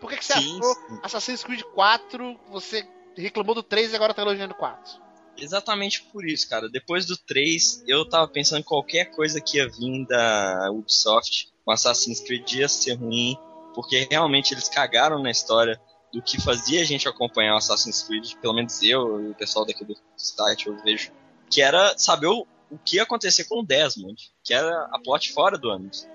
Por 0.00 0.10
que, 0.10 0.16
que 0.16 0.24
você 0.24 0.34
sim, 0.34 0.58
achou 0.58 0.74
sim. 0.74 1.00
Assassin's 1.02 1.44
Creed 1.44 1.62
4, 1.74 2.40
você 2.50 2.88
reclamou 3.16 3.54
do 3.54 3.62
3 3.62 3.92
e 3.92 3.96
agora 3.96 4.14
tá 4.14 4.22
elogiando 4.22 4.54
o 4.54 4.56
4? 4.56 5.10
Exatamente 5.36 6.02
por 6.04 6.26
isso, 6.26 6.48
cara. 6.48 6.68
Depois 6.68 7.06
do 7.06 7.16
3, 7.16 7.84
eu 7.86 8.08
tava 8.08 8.28
pensando 8.28 8.60
em 8.60 8.64
qualquer 8.64 9.06
coisa 9.06 9.40
que 9.40 9.58
ia 9.58 9.68
vir 9.68 10.06
da 10.06 10.70
Ubisoft 10.70 11.50
com 11.64 11.70
Assassin's 11.70 12.20
Creed 12.20 12.52
ia 12.52 12.68
ser 12.68 12.94
ruim, 12.94 13.36
porque 13.74 14.06
realmente 14.10 14.52
eles 14.52 14.68
cagaram 14.68 15.22
na 15.22 15.30
história 15.30 15.80
do 16.12 16.20
que 16.20 16.40
fazia 16.40 16.80
a 16.80 16.84
gente 16.84 17.08
acompanhar 17.08 17.54
o 17.54 17.58
Assassin's 17.58 18.02
Creed, 18.02 18.34
pelo 18.40 18.54
menos 18.54 18.82
eu 18.82 19.28
e 19.28 19.30
o 19.30 19.34
pessoal 19.34 19.64
daqui 19.64 19.84
do 19.84 19.96
site 20.16 20.66
eu 20.66 20.76
vejo, 20.82 21.12
que 21.48 21.62
era 21.62 21.96
saber 21.96 22.26
o, 22.26 22.46
o 22.70 22.78
que 22.78 22.96
ia 22.96 23.04
acontecer 23.04 23.44
com 23.44 23.60
o 23.60 23.64
Desmond, 23.64 24.30
que 24.42 24.52
era 24.52 24.88
a 24.92 24.98
plot 24.98 25.32
fora 25.32 25.56
do 25.56 25.70
ânus. 25.70 26.06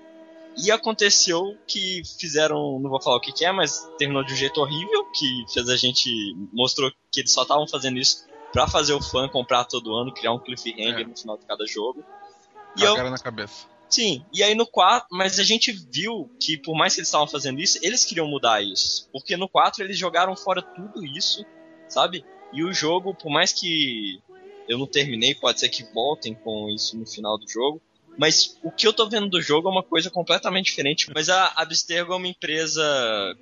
E 0.56 0.70
aconteceu 0.70 1.56
que 1.66 2.02
fizeram, 2.18 2.78
não 2.80 2.88
vou 2.88 3.00
falar 3.00 3.16
o 3.16 3.20
que, 3.20 3.32
que 3.32 3.44
é, 3.44 3.52
mas 3.52 3.90
terminou 3.98 4.24
de 4.24 4.32
um 4.32 4.36
jeito 4.36 4.60
horrível, 4.60 5.04
que 5.12 5.44
fez 5.52 5.68
a 5.68 5.76
gente. 5.76 6.10
mostrou 6.52 6.90
que 7.12 7.20
eles 7.20 7.32
só 7.32 7.42
estavam 7.42 7.68
fazendo 7.68 7.98
isso 7.98 8.26
pra 8.52 8.66
fazer 8.66 8.94
o 8.94 9.02
fã 9.02 9.28
comprar 9.28 9.64
todo 9.64 9.94
ano, 9.94 10.14
criar 10.14 10.32
um 10.32 10.38
cliffhanger 10.38 11.06
no 11.06 11.16
final 11.16 11.36
de 11.36 11.44
cada 11.44 11.66
jogo. 11.66 12.02
E 12.76 12.82
eu, 12.82 12.92
Cagaram 12.92 13.10
na 13.10 13.18
cabeça. 13.18 13.66
Sim, 13.88 14.24
e 14.32 14.42
aí 14.42 14.54
no 14.54 14.66
4, 14.66 15.08
mas 15.12 15.38
a 15.38 15.44
gente 15.44 15.72
viu 15.72 16.30
que 16.40 16.58
por 16.58 16.74
mais 16.74 16.94
que 16.94 17.00
eles 17.00 17.08
estavam 17.08 17.28
fazendo 17.28 17.60
isso, 17.60 17.78
eles 17.82 18.04
queriam 18.04 18.26
mudar 18.26 18.62
isso. 18.62 19.08
Porque 19.12 19.36
no 19.36 19.48
4 19.48 19.84
eles 19.84 19.98
jogaram 19.98 20.34
fora 20.34 20.60
tudo 20.60 21.04
isso, 21.04 21.44
sabe? 21.88 22.24
E 22.52 22.64
o 22.64 22.72
jogo, 22.72 23.14
por 23.14 23.30
mais 23.30 23.52
que 23.52 24.18
eu 24.68 24.78
não 24.78 24.86
terminei, 24.86 25.34
pode 25.34 25.60
ser 25.60 25.68
que 25.68 25.84
voltem 25.92 26.34
com 26.34 26.68
isso 26.68 26.98
no 26.98 27.06
final 27.06 27.38
do 27.38 27.48
jogo. 27.48 27.80
Mas 28.18 28.58
o 28.62 28.70
que 28.70 28.86
eu 28.86 28.92
tô 28.92 29.08
vendo 29.08 29.28
do 29.28 29.42
jogo 29.42 29.68
é 29.68 29.72
uma 29.72 29.82
coisa 29.82 30.10
completamente 30.10 30.66
diferente. 30.66 31.10
Mas 31.14 31.28
a 31.28 31.52
Abstergo 31.56 32.12
é 32.14 32.16
uma 32.16 32.26
empresa 32.28 32.82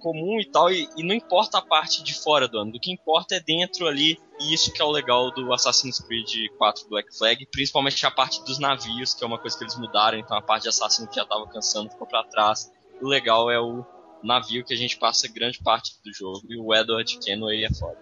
comum 0.00 0.40
e 0.40 0.44
tal, 0.44 0.70
e, 0.70 0.88
e 0.96 1.02
não 1.04 1.14
importa 1.14 1.58
a 1.58 1.62
parte 1.62 2.02
de 2.02 2.12
fora 2.14 2.48
do 2.48 2.58
ano. 2.58 2.72
O 2.74 2.80
que 2.80 2.90
importa 2.92 3.36
é 3.36 3.40
dentro 3.40 3.86
ali, 3.86 4.18
e 4.40 4.52
isso 4.52 4.72
que 4.72 4.82
é 4.82 4.84
o 4.84 4.90
legal 4.90 5.30
do 5.30 5.52
Assassin's 5.52 5.98
Creed 6.00 6.48
4 6.58 6.88
Black 6.88 7.16
Flag, 7.16 7.46
principalmente 7.52 8.04
a 8.04 8.10
parte 8.10 8.42
dos 8.44 8.58
navios, 8.58 9.14
que 9.14 9.22
é 9.22 9.26
uma 9.26 9.38
coisa 9.38 9.56
que 9.56 9.62
eles 9.62 9.76
mudaram, 9.76 10.18
então 10.18 10.36
a 10.36 10.42
parte 10.42 10.64
de 10.64 10.70
assassino 10.70 11.06
que 11.08 11.16
já 11.16 11.24
tava 11.24 11.46
cansando 11.48 11.90
ficou 11.90 12.06
pra 12.06 12.24
trás. 12.24 12.70
O 13.00 13.06
legal 13.08 13.50
é 13.50 13.60
o 13.60 13.84
navio 14.22 14.64
que 14.64 14.72
a 14.74 14.76
gente 14.76 14.96
passa 14.98 15.28
grande 15.28 15.60
parte 15.62 15.92
do 16.04 16.12
jogo, 16.12 16.40
e 16.48 16.56
o 16.58 16.74
Edward 16.74 17.18
Kenway 17.18 17.64
é 17.64 17.72
foda. 17.72 17.98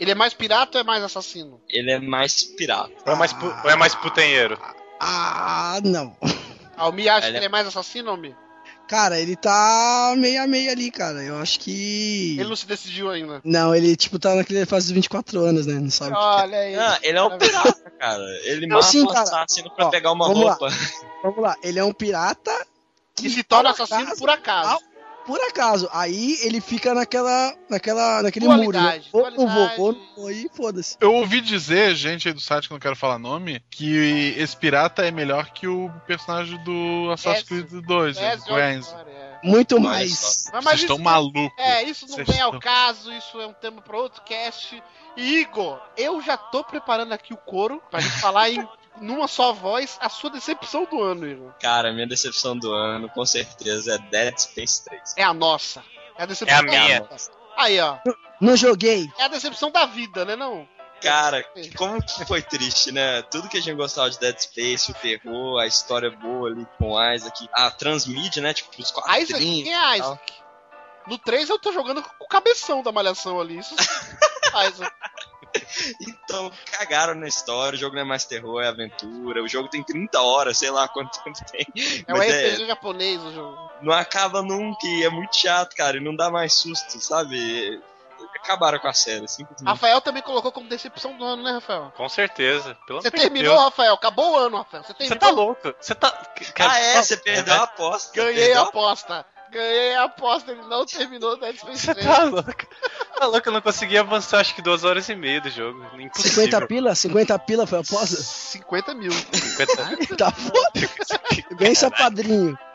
Ele 0.00 0.10
é 0.10 0.14
mais 0.14 0.32
pirata 0.34 0.78
ou 0.78 0.80
é 0.80 0.84
mais 0.84 1.04
assassino? 1.04 1.60
Ele 1.68 1.90
é 1.90 2.00
mais 2.00 2.42
pirata. 2.42 2.92
Ou 3.06 3.12
é 3.12 3.16
mais, 3.16 3.32
pu- 3.32 3.46
ou 3.46 3.70
é 3.70 3.76
mais 3.76 3.94
putanheiro? 3.94 4.58
Ah, 5.00 5.80
não. 5.84 6.16
Ah, 6.76 6.88
o 6.88 6.92
Mi 6.92 7.08
acha 7.08 7.28
Ele 7.28 7.32
que 7.32 7.36
é- 7.36 7.38
ele 7.38 7.46
é 7.46 7.48
mais 7.48 7.68
assassino 7.68 8.10
ou 8.10 8.16
Mi? 8.16 8.34
Cara, 8.88 9.20
ele 9.20 9.36
tá 9.36 10.12
meio 10.18 10.42
a 10.42 10.46
meio 10.48 10.72
ali, 10.72 10.90
cara. 10.90 11.22
Eu 11.22 11.38
acho 11.38 11.60
que. 11.60 12.36
Ele 12.36 12.48
não 12.48 12.56
se 12.56 12.66
decidiu 12.66 13.08
ainda. 13.10 13.40
Não, 13.44 13.72
ele, 13.72 13.94
tipo, 13.94 14.18
tá 14.18 14.34
naquele 14.34 14.66
fase 14.66 14.86
dos 14.86 14.92
24 14.94 15.38
anos, 15.40 15.66
né? 15.66 15.74
Não 15.74 15.88
sabe 15.88 16.10
o 16.10 16.14
que 16.16 16.20
que 16.20 16.26
é. 16.26 16.42
Olha 16.42 16.58
aí. 16.58 16.74
Ah, 16.74 16.98
ele 17.00 17.16
é 17.18 17.22
um 17.22 17.38
pirata, 17.38 17.92
cara. 17.98 18.22
Ele 18.42 18.66
Não, 18.66 18.76
mata 18.78 18.88
sim, 18.88 19.02
um 19.04 19.10
assassino 19.10 19.70
pra 19.70 19.86
Ó, 19.86 19.90
pegar 19.90 20.10
uma 20.10 20.26
vamos 20.26 20.44
lá. 20.44 20.50
roupa. 20.54 20.68
Vamos 21.22 21.42
lá, 21.42 21.56
ele 21.62 21.78
é 21.78 21.84
um 21.84 21.92
pirata 21.92 22.66
que 23.14 23.30
se 23.30 23.44
torna 23.44 23.72
por 23.72 23.82
assassino 23.84 24.02
acaso- 24.08 24.18
por 24.20 24.30
acaso. 24.30 24.78
Por 25.26 25.40
acaso. 25.40 25.88
Aí 25.92 26.36
ele 26.42 26.60
fica 26.60 26.94
naquela. 26.94 27.54
naquela 27.70 28.22
naquele 28.22 28.46
muro. 28.48 28.72
Né? 28.78 29.02
Ou 29.12 29.30
não 29.30 29.36
vou, 29.36 29.46
dualidade. 29.46 29.80
ou 29.80 29.92
não 29.92 30.00
vou, 30.16 30.30
e 30.30 30.48
foda-se. 30.54 30.96
Eu 31.00 31.14
ouvi 31.14 31.40
dizer, 31.40 31.94
gente 31.94 32.28
aí 32.28 32.34
do 32.34 32.40
site 32.40 32.66
que 32.68 32.72
eu 32.72 32.76
não 32.76 32.80
quero 32.80 32.96
falar 32.96 33.18
nome, 33.18 33.62
que 33.70 34.34
esse 34.36 34.56
pirata 34.56 35.04
é 35.06 35.10
melhor 35.10 35.50
que 35.50 35.66
o 35.66 35.90
personagem 36.06 36.62
do 36.64 37.10
Assassin's 37.12 37.44
Creed 37.44 37.84
2, 37.86 38.16
né, 38.16 38.34
Ezio 38.34 38.46
do 38.46 38.60
Enzo. 38.60 38.94
Muito 39.42 39.74
Olha 39.76 39.84
mais. 39.84 40.10
Mas- 40.10 40.50
mas 40.52 40.64
Vocês 40.64 40.74
isso 40.76 40.84
estão 40.84 40.96
não- 40.96 41.04
malucos. 41.04 41.50
É, 41.58 41.82
isso 41.82 42.06
não 42.06 42.14
Vocês 42.14 42.28
vem 42.28 42.40
ao 42.40 42.48
estão- 42.54 42.60
caso, 42.60 43.12
isso 43.12 43.40
é 43.40 43.46
um 43.46 43.52
tema 43.52 43.82
para 43.82 43.96
outro 43.96 44.22
cast. 44.22 44.82
E 45.16 45.40
Igor, 45.40 45.78
eu 45.98 46.20
já 46.22 46.36
tô 46.36 46.64
preparando 46.64 47.12
aqui 47.12 47.34
o 47.34 47.36
coro 47.36 47.80
pra 47.90 48.00
gente 48.00 48.20
falar 48.20 48.50
em 48.50 48.66
numa 49.00 49.26
só 49.28 49.52
voz 49.52 49.96
a 50.00 50.08
sua 50.08 50.30
decepção 50.30 50.84
do 50.84 51.02
ano, 51.02 51.26
Igor. 51.26 51.52
Cara, 51.60 51.92
minha 51.92 52.06
decepção 52.06 52.56
do 52.56 52.72
ano, 52.72 53.08
com 53.10 53.24
certeza, 53.26 53.94
é 53.94 53.98
Dead 53.98 54.36
Space 54.38 54.84
3. 54.84 55.14
É 55.16 55.22
a 55.24 55.34
nossa. 55.34 55.82
É 56.16 56.22
a 56.22 56.26
decepção 56.26 56.56
É 56.56 56.60
a 56.60 56.62
da 56.62 56.70
minha. 56.70 57.02
vida. 57.02 57.16
Aí, 57.56 57.80
ó. 57.80 57.98
Não 58.40 58.56
joguei. 58.56 59.08
É 59.18 59.24
a 59.24 59.28
decepção 59.28 59.70
da 59.70 59.86
vida, 59.86 60.24
né 60.24 60.36
não? 60.36 60.68
Cara, 61.02 61.44
como 61.76 62.02
que 62.02 62.24
foi 62.24 62.40
triste, 62.40 62.90
né? 62.90 63.20
Tudo 63.22 63.48
que 63.48 63.58
a 63.58 63.60
gente 63.60 63.76
gostava 63.76 64.08
de 64.08 64.18
Dead 64.18 64.38
Space, 64.38 64.90
o 64.90 64.94
terror, 64.94 65.60
a 65.60 65.66
história 65.66 66.10
boa 66.10 66.48
ali 66.48 66.66
com 66.78 66.92
o 66.92 67.12
Isaac, 67.14 67.46
a 67.52 67.70
transmídia, 67.70 68.40
né? 68.42 68.54
Tipo, 68.54 68.70
os 68.70 68.90
Isaac, 68.90 69.02
quadrinhos. 69.28 69.64
quem 69.68 69.74
é 69.74 69.98
Isaac? 69.98 70.32
No 71.06 71.18
3 71.18 71.50
eu 71.50 71.58
tô 71.58 71.70
jogando 71.72 72.02
com 72.02 72.24
o 72.24 72.28
cabeção 72.28 72.82
da 72.82 72.90
malhação 72.90 73.38
ali. 73.38 73.58
Isso 73.58 73.74
Isaac. 74.68 74.92
Então, 76.00 76.50
cagaram 76.70 77.14
na 77.14 77.26
história, 77.28 77.76
o 77.76 77.78
jogo 77.78 77.94
não 77.94 78.02
é 78.02 78.04
mais 78.04 78.24
terror, 78.24 78.62
é 78.62 78.68
aventura. 78.68 79.42
O 79.42 79.48
jogo 79.48 79.68
tem 79.68 79.82
30 79.82 80.20
horas, 80.20 80.58
sei 80.58 80.70
lá 80.70 80.88
quanto 80.88 81.22
tempo 81.22 81.38
tem. 81.50 81.66
É 82.06 82.14
um 82.14 82.18
RPG 82.18 82.66
japonês 82.66 83.22
o 83.22 83.32
jogo. 83.32 83.56
não 83.82 83.92
acaba 83.92 84.42
nunca 84.42 84.86
e 84.86 85.04
é 85.04 85.10
muito 85.10 85.36
chato, 85.36 85.74
cara, 85.76 85.96
e 85.96 86.00
não 86.00 86.14
dá 86.16 86.30
mais 86.30 86.54
susto, 86.54 87.00
sabe? 87.00 87.80
Acabaram 88.36 88.78
com 88.78 88.88
a 88.88 88.92
série, 88.92 89.26
simplesmente. 89.28 89.66
Rafael 89.66 90.00
também 90.00 90.22
colocou 90.22 90.52
como 90.52 90.68
decepção 90.68 91.16
do 91.16 91.24
ano, 91.24 91.42
né, 91.42 91.52
Rafael? 91.52 91.92
Com 91.96 92.08
certeza. 92.08 92.76
Pelo 92.86 93.00
Você 93.00 93.10
terminou, 93.10 93.54
Deus. 93.54 93.64
Rafael? 93.64 93.94
Acabou 93.94 94.32
o 94.32 94.36
ano, 94.36 94.58
Rafael. 94.58 94.82
Você 94.82 94.92
Você 94.92 94.98
terminou? 94.98 95.18
tá 95.18 95.30
louco? 95.30 95.74
Você 95.80 95.94
tá. 95.94 96.32
Ah, 96.58 96.78
é, 96.78 97.02
você 97.02 97.16
perdeu 97.16 97.54
a 97.54 97.62
aposta. 97.64 98.12
Ganhei 98.14 98.52
a 98.52 98.62
aposta. 98.62 99.24
Ganhei 99.54 99.94
a 99.94 100.04
aposta, 100.04 100.50
ele 100.50 100.62
não 100.62 100.84
terminou 100.84 101.38
Dead 101.38 101.56
Space 101.56 101.86
Você 101.86 101.94
3. 101.94 102.06
tá 102.08 102.24
louco? 102.24 102.66
Tá 103.16 103.26
louco, 103.26 103.48
eu 103.48 103.52
não 103.52 103.60
consegui 103.60 103.96
avançar 103.96 104.40
acho 104.40 104.52
que 104.52 104.60
duas 104.60 104.82
horas 104.82 105.08
e 105.08 105.14
meia 105.14 105.40
do 105.40 105.48
jogo. 105.48 105.80
Impossível. 105.96 106.44
50 106.44 106.66
pila? 106.66 106.92
50 106.92 107.38
pila 107.38 107.64
foi 107.64 107.78
a 107.78 107.80
aposta? 107.82 108.16
50 108.16 108.94
mil. 108.94 109.12
50... 109.12 110.16
Tá 110.18 110.32
foda. 110.32 111.56
Bem 111.56 111.72
seu 111.72 111.88
padrinho. 111.92 112.58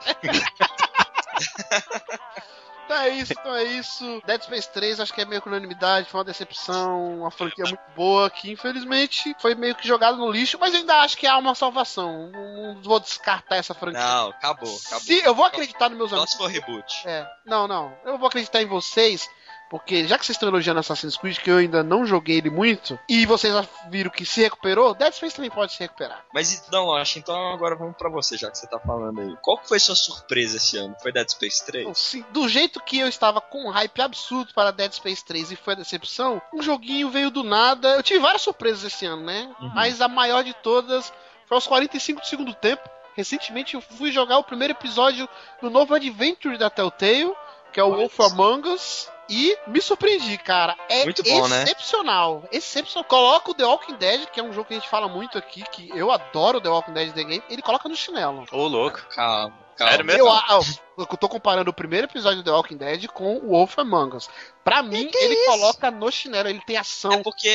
Então 2.89 3.03
é 3.03 3.09
isso, 3.09 3.33
então 3.33 3.55
é 3.55 3.63
isso. 3.65 4.21
Dead 4.25 4.41
Space 4.41 4.69
3 4.71 4.99
acho 4.99 5.13
que 5.13 5.21
é 5.21 5.25
meio 5.25 5.39
que 5.39 5.47
unanimidade, 5.47 6.09
foi 6.09 6.17
uma 6.17 6.25
decepção, 6.25 7.19
uma 7.19 7.29
franquia 7.29 7.63
muito 7.65 7.79
boa 7.95 8.27
que 8.31 8.49
infelizmente 8.49 9.35
foi 9.39 9.53
meio 9.53 9.75
que 9.75 9.87
jogada 9.87 10.17
no 10.17 10.31
lixo, 10.31 10.57
mas 10.59 10.73
ainda 10.73 10.95
acho 11.01 11.15
que 11.15 11.27
há 11.27 11.37
uma 11.37 11.53
salvação. 11.53 12.31
Não, 12.31 12.81
vou 12.81 12.99
descartar 12.99 13.57
essa 13.57 13.75
franquia. 13.75 14.01
Não, 14.01 14.29
acabou, 14.29 14.75
acabou. 14.87 15.01
Se 15.01 15.23
eu 15.23 15.35
vou 15.35 15.45
acreditar 15.45 15.89
nos 15.89 15.99
meus 15.99 16.09
Só 16.09 16.15
amigos. 16.15 16.31
se 16.31 16.37
for 16.37 16.47
reboot. 16.49 17.07
É, 17.07 17.29
não, 17.45 17.67
não. 17.67 17.95
Eu 18.03 18.17
vou 18.17 18.27
acreditar 18.27 18.63
em 18.63 18.65
vocês, 18.65 19.29
porque 19.69 20.07
já 20.07 20.17
que 20.17 20.25
vocês 20.25 20.35
estão 20.35 20.49
elogiando 20.49 20.79
Assassin's 20.79 21.15
Creed, 21.15 21.37
que 21.37 21.51
eu 21.51 21.57
ainda 21.57 21.83
não 21.83 22.05
joguei 22.05 22.37
ele 22.37 22.49
muito, 22.49 22.99
e 23.07 23.25
vocês 23.25 23.53
já 23.53 23.65
viram 23.89 24.09
que 24.09 24.25
se 24.25 24.41
recuperou, 24.41 24.95
Dead 24.95 25.13
Space 25.13 25.35
também 25.35 25.51
pode 25.51 25.73
se 25.73 25.79
recuperar. 25.79 26.25
Mas 26.33 26.67
não, 26.71 26.93
acho 26.95 27.19
então 27.19 27.53
agora 27.53 27.75
vamos 27.75 27.95
pra 27.95 28.09
você, 28.09 28.37
já 28.37 28.49
que 28.49 28.57
você 28.57 28.67
tá 28.67 28.79
falando 28.79 29.21
aí. 29.21 29.35
Qual 29.41 29.57
que 29.57 29.67
foi 29.67 29.79
sua 29.79 29.95
surpresa 29.95 30.57
esse 30.57 30.77
ano? 30.77 30.95
Foi 31.01 31.11
Dead 31.11 31.29
Space 31.29 31.65
3? 31.65 31.83
Então, 31.83 31.93
sim, 31.93 32.25
do 32.31 32.49
jeito 32.49 32.81
que 32.81 32.99
eu 32.99 33.07
estava 33.07 33.39
com 33.39 33.67
um 33.67 33.69
hype 33.69 34.01
absurdo 34.01 34.53
para 34.53 34.71
Dead 34.71 34.91
Space 34.91 35.23
3 35.23 35.51
e 35.51 35.55
foi 35.55 35.73
a 35.73 35.77
decepção, 35.77 36.41
um 36.53 36.61
joguinho 36.61 37.09
veio 37.09 37.29
do 37.29 37.43
nada. 37.43 37.89
Eu 37.89 38.03
tive 38.03 38.19
várias 38.19 38.41
surpresas 38.41 38.83
esse 38.83 39.05
ano, 39.05 39.23
né? 39.23 39.53
Uhum. 39.59 39.71
Mas 39.73 40.01
a 40.01 40.07
maior 40.07 40.43
de 40.43 40.53
todas 40.53 41.13
foi 41.45 41.57
aos 41.57 41.67
45 41.67 42.21
do 42.21 42.27
segundo 42.27 42.53
tempo. 42.53 42.89
Recentemente 43.15 43.75
eu 43.75 43.81
fui 43.81 44.11
jogar 44.11 44.37
o 44.37 44.43
primeiro 44.43 44.73
episódio 44.73 45.27
do 45.61 45.69
novo 45.69 45.93
Adventure 45.93 46.57
da 46.57 46.69
Telltale, 46.69 47.33
que 47.73 47.79
é 47.79 47.83
o 47.83 47.93
Wolf 47.93 48.19
Among 48.19 48.69
Us. 48.69 49.09
E 49.29 49.55
me 49.67 49.81
surpreendi, 49.81 50.37
cara. 50.39 50.75
É 50.89 51.03
Muito 51.03 51.21
bom, 51.23 51.47
né? 51.47 51.63
excepcional. 51.63 52.43
Excepcional. 52.51 53.07
Coloca 53.07 53.51
o 53.51 53.53
The 53.53 53.63
Walking 53.63 53.95
Dead, 53.95 54.25
que 54.27 54.39
é 54.39 54.43
um 54.43 54.51
jogo 54.51 54.67
que 54.67 54.73
a 54.73 54.77
gente 54.79 54.89
fala 54.89 55.07
muito 55.07 55.37
aqui, 55.37 55.63
que 55.71 55.89
eu 55.93 56.11
adoro 56.11 56.59
The 56.59 56.69
Walking 56.69 56.93
Dead 56.93 57.13
The 57.13 57.23
Game. 57.23 57.43
Ele 57.49 57.61
coloca 57.61 57.87
no 57.87 57.95
chinelo. 57.95 58.45
Ô, 58.51 58.67
louco. 58.67 59.05
Calma, 59.13 59.53
calma. 59.77 59.91
Sério 59.91 60.05
mesmo? 60.05 60.21
Eu, 60.21 60.31
ah, 60.31 60.59
Eu 60.99 61.17
tô 61.17 61.29
comparando 61.29 61.69
o 61.69 61.73
primeiro 61.73 62.07
episódio 62.07 62.39
do 62.39 62.43
The 62.43 62.51
Walking 62.51 62.77
Dead 62.77 63.07
com 63.07 63.37
o 63.37 63.49
Wolf 63.49 63.77
Among 63.79 64.17
Us. 64.17 64.29
Pra 64.63 64.83
mim, 64.83 65.09
ele 65.13 65.45
coloca 65.45 65.89
no 65.89 66.11
chinelo, 66.11 66.49
ele 66.49 66.61
tem 66.65 66.77
ação. 66.77 67.11
É 67.13 67.23
porque 67.23 67.49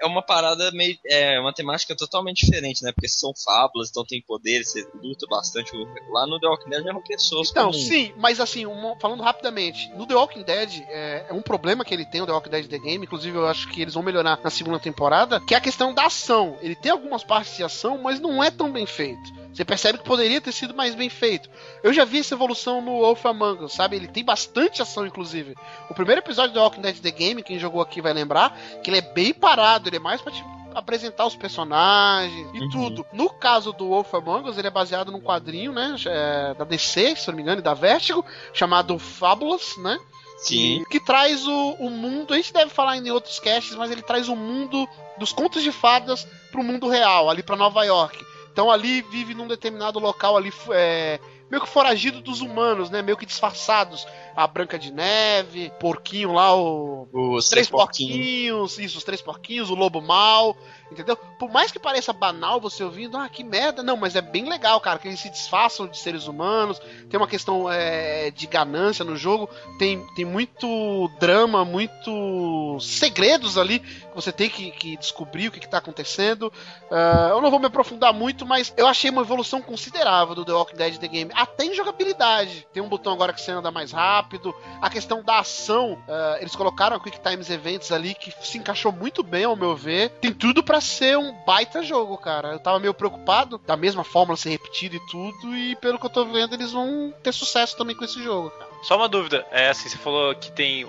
é 0.00 0.06
uma 0.06 0.22
parada 0.22 0.70
meio. 0.72 0.98
É 1.06 1.38
uma 1.38 1.52
temática 1.52 1.94
totalmente 1.94 2.44
diferente, 2.44 2.82
né? 2.82 2.90
Porque 2.92 3.08
são 3.08 3.32
fábulas, 3.34 3.90
então 3.90 4.04
tem 4.04 4.20
poderes, 4.22 4.70
você 4.72 4.86
luta 5.02 5.26
bastante. 5.28 5.70
Lá 6.10 6.26
no 6.26 6.40
The 6.40 6.48
Walking 6.48 6.70
Dead 6.70 6.86
eram 6.86 7.02
pessoas 7.02 7.50
Então, 7.50 7.66
comuns. 7.70 7.86
sim, 7.86 8.12
mas 8.16 8.40
assim, 8.40 8.66
uma- 8.66 8.98
falando 8.98 9.22
rapidamente, 9.22 9.88
no 9.94 10.06
The 10.06 10.14
Walking 10.14 10.42
Dead, 10.42 10.82
é, 10.88 11.26
é 11.28 11.32
um 11.32 11.42
problema 11.42 11.84
que 11.84 11.92
ele 11.94 12.06
tem, 12.06 12.22
o 12.22 12.26
The 12.26 12.32
Walking 12.32 12.50
Dead 12.50 12.66
The 12.68 12.78
Game, 12.78 13.04
inclusive 13.04 13.36
eu 13.36 13.46
acho 13.46 13.68
que 13.68 13.82
eles 13.82 13.94
vão 13.94 14.02
melhorar 14.02 14.40
na 14.42 14.50
segunda 14.50 14.80
temporada, 14.80 15.40
que 15.40 15.54
é 15.54 15.58
a 15.58 15.60
questão 15.60 15.92
da 15.94 16.06
ação. 16.06 16.58
Ele 16.60 16.74
tem 16.74 16.90
algumas 16.90 17.22
partes 17.22 17.56
de 17.56 17.62
ação, 17.62 17.98
mas 17.98 18.18
não 18.18 18.42
é 18.42 18.50
tão 18.50 18.72
bem 18.72 18.86
feito. 18.86 19.42
Você 19.52 19.64
percebe 19.66 19.98
que 19.98 20.04
poderia 20.04 20.40
ter 20.40 20.50
sido 20.50 20.72
mais 20.74 20.94
bem 20.94 21.10
feito. 21.10 21.50
Eu 21.82 21.92
já 21.92 22.06
vi 22.06 22.20
essa 22.20 22.34
evolução 22.34 22.61
no 22.66 23.00
Wolf 23.00 23.24
Among 23.26 23.64
Us, 23.64 23.72
sabe? 23.72 23.96
Ele 23.96 24.08
tem 24.08 24.24
bastante 24.24 24.82
ação, 24.82 25.06
inclusive. 25.06 25.54
O 25.88 25.94
primeiro 25.94 26.20
episódio 26.20 26.54
do 26.54 26.60
Walking 26.60 26.80
Dead 26.80 26.98
The 26.98 27.10
Game, 27.10 27.42
quem 27.42 27.58
jogou 27.58 27.80
aqui 27.80 28.00
vai 28.00 28.12
lembrar, 28.12 28.56
que 28.82 28.90
ele 28.90 28.98
é 28.98 29.12
bem 29.12 29.34
parado, 29.34 29.88
ele 29.88 29.96
é 29.96 30.00
mais 30.00 30.20
pra 30.20 30.32
te 30.32 30.44
apresentar 30.74 31.26
os 31.26 31.36
personagens 31.36 32.48
e 32.54 32.70
tudo. 32.70 33.06
No 33.12 33.30
caso 33.30 33.72
do 33.72 33.88
Wolf 33.88 34.14
Among 34.14 34.48
Us, 34.48 34.58
ele 34.58 34.68
é 34.68 34.70
baseado 34.70 35.12
num 35.12 35.20
quadrinho, 35.20 35.72
né, 35.72 35.96
é, 36.06 36.54
da 36.54 36.64
DC, 36.64 37.16
se 37.16 37.28
não 37.28 37.34
me 37.34 37.42
engano, 37.42 37.60
e 37.60 37.64
da 37.64 37.74
Vertigo, 37.74 38.24
chamado 38.52 38.98
Fabulous, 38.98 39.76
né? 39.78 39.98
Sim. 40.38 40.84
Que 40.90 40.98
traz 40.98 41.46
o, 41.46 41.72
o 41.78 41.88
mundo, 41.88 42.34
a 42.34 42.36
gente 42.36 42.52
deve 42.52 42.70
falar 42.70 42.96
em 42.96 43.10
outros 43.10 43.38
casts, 43.38 43.76
mas 43.76 43.90
ele 43.90 44.02
traz 44.02 44.28
o 44.28 44.34
mundo 44.34 44.88
dos 45.16 45.32
contos 45.32 45.62
de 45.62 45.70
fadas 45.70 46.26
pro 46.50 46.64
mundo 46.64 46.88
real, 46.88 47.30
ali 47.30 47.42
pra 47.42 47.54
Nova 47.54 47.84
York. 47.84 48.24
Então 48.52 48.70
ali 48.70 49.02
vive 49.02 49.34
num 49.34 49.46
determinado 49.46 49.98
local 49.98 50.36
ali, 50.36 50.52
é, 50.70 51.20
meio 51.52 51.62
que 51.62 51.68
foragido 51.68 52.22
dos 52.22 52.40
humanos, 52.40 52.88
né? 52.88 53.02
Meio 53.02 53.18
que 53.18 53.26
disfarçados. 53.26 54.06
A 54.34 54.46
Branca 54.46 54.78
de 54.78 54.90
Neve, 54.90 55.70
porquinho 55.78 56.32
lá, 56.32 56.56
o... 56.56 57.06
Os 57.12 57.50
três 57.50 57.68
três 57.68 57.68
porquinhos. 57.68 58.16
porquinhos, 58.16 58.78
isso, 58.78 58.96
os 58.96 59.04
três 59.04 59.20
porquinhos, 59.20 59.68
o 59.68 59.74
lobo 59.74 60.00
mal, 60.00 60.56
entendeu? 60.92 61.16
Por 61.16 61.50
mais 61.50 61.72
que 61.72 61.78
pareça 61.78 62.12
banal 62.12 62.60
você 62.60 62.84
ouvindo, 62.84 63.16
ah, 63.16 63.28
que 63.28 63.42
merda, 63.42 63.82
não, 63.82 63.96
mas 63.96 64.14
é 64.14 64.20
bem 64.20 64.48
legal, 64.48 64.80
cara, 64.80 64.98
que 64.98 65.08
eles 65.08 65.20
se 65.20 65.30
disfarçam 65.30 65.86
de 65.86 65.98
seres 65.98 66.26
humanos, 66.26 66.80
tem 67.10 67.18
uma 67.18 67.26
questão 67.26 67.70
é, 67.70 68.30
de 68.30 68.46
ganância 68.46 69.04
no 69.04 69.16
jogo, 69.16 69.48
tem, 69.78 70.06
tem 70.14 70.24
muito 70.24 71.10
drama, 71.18 71.64
muito 71.64 72.78
segredos 72.80 73.58
ali 73.58 73.80
que 73.80 74.14
você 74.14 74.30
tem 74.30 74.48
que, 74.48 74.70
que 74.70 74.96
descobrir 74.96 75.48
o 75.48 75.50
que, 75.50 75.60
que 75.60 75.68
tá 75.68 75.78
acontecendo. 75.78 76.52
Ah, 76.90 77.28
eu 77.30 77.40
não 77.40 77.50
vou 77.50 77.58
me 77.58 77.66
aprofundar 77.66 78.12
muito, 78.12 78.46
mas 78.46 78.72
eu 78.76 78.86
achei 78.86 79.10
uma 79.10 79.22
evolução 79.22 79.60
considerável 79.62 80.34
do 80.34 80.44
The 80.44 80.52
Walking 80.52 80.76
Dead 80.76 80.98
The 80.98 81.08
Game, 81.08 81.30
até 81.34 81.64
em 81.64 81.74
jogabilidade. 81.74 82.66
Tem 82.72 82.82
um 82.82 82.88
botão 82.88 83.12
agora 83.12 83.32
que 83.32 83.40
você 83.40 83.50
anda 83.50 83.70
mais 83.70 83.92
rápido, 83.92 84.54
a 84.80 84.90
questão 84.90 85.22
da 85.22 85.40
ação, 85.40 85.98
ah, 86.08 86.36
eles 86.40 86.54
colocaram 86.54 86.96
a 86.96 87.00
Quick 87.00 87.20
Times 87.20 87.50
Events 87.50 87.90
ali 87.90 88.14
que 88.14 88.32
se 88.42 88.58
encaixou 88.58 88.92
muito 88.92 89.22
bem, 89.22 89.44
ao 89.44 89.56
meu 89.56 89.74
ver. 89.74 90.10
Tem 90.20 90.32
tudo 90.32 90.62
pra 90.62 90.80
ser 90.82 91.16
um 91.16 91.32
baita 91.44 91.82
jogo, 91.82 92.16
cara. 92.18 92.52
Eu 92.52 92.58
tava 92.58 92.78
meio 92.78 92.94
preocupado 92.94 93.58
da 93.58 93.76
mesma 93.76 94.04
fórmula 94.04 94.36
ser 94.36 94.50
repetida 94.50 94.96
e 94.96 95.06
tudo, 95.06 95.56
e 95.56 95.76
pelo 95.76 95.98
que 95.98 96.06
eu 96.06 96.10
tô 96.10 96.24
vendo, 96.26 96.54
eles 96.54 96.72
vão 96.72 97.12
ter 97.22 97.32
sucesso 97.32 97.76
também 97.76 97.96
com 97.96 98.04
esse 98.04 98.22
jogo, 98.22 98.50
cara. 98.50 98.70
Só 98.82 98.96
uma 98.96 99.08
dúvida, 99.08 99.46
é 99.50 99.68
assim, 99.68 99.88
você 99.88 99.96
falou 99.96 100.34
que 100.34 100.50
tem, 100.50 100.84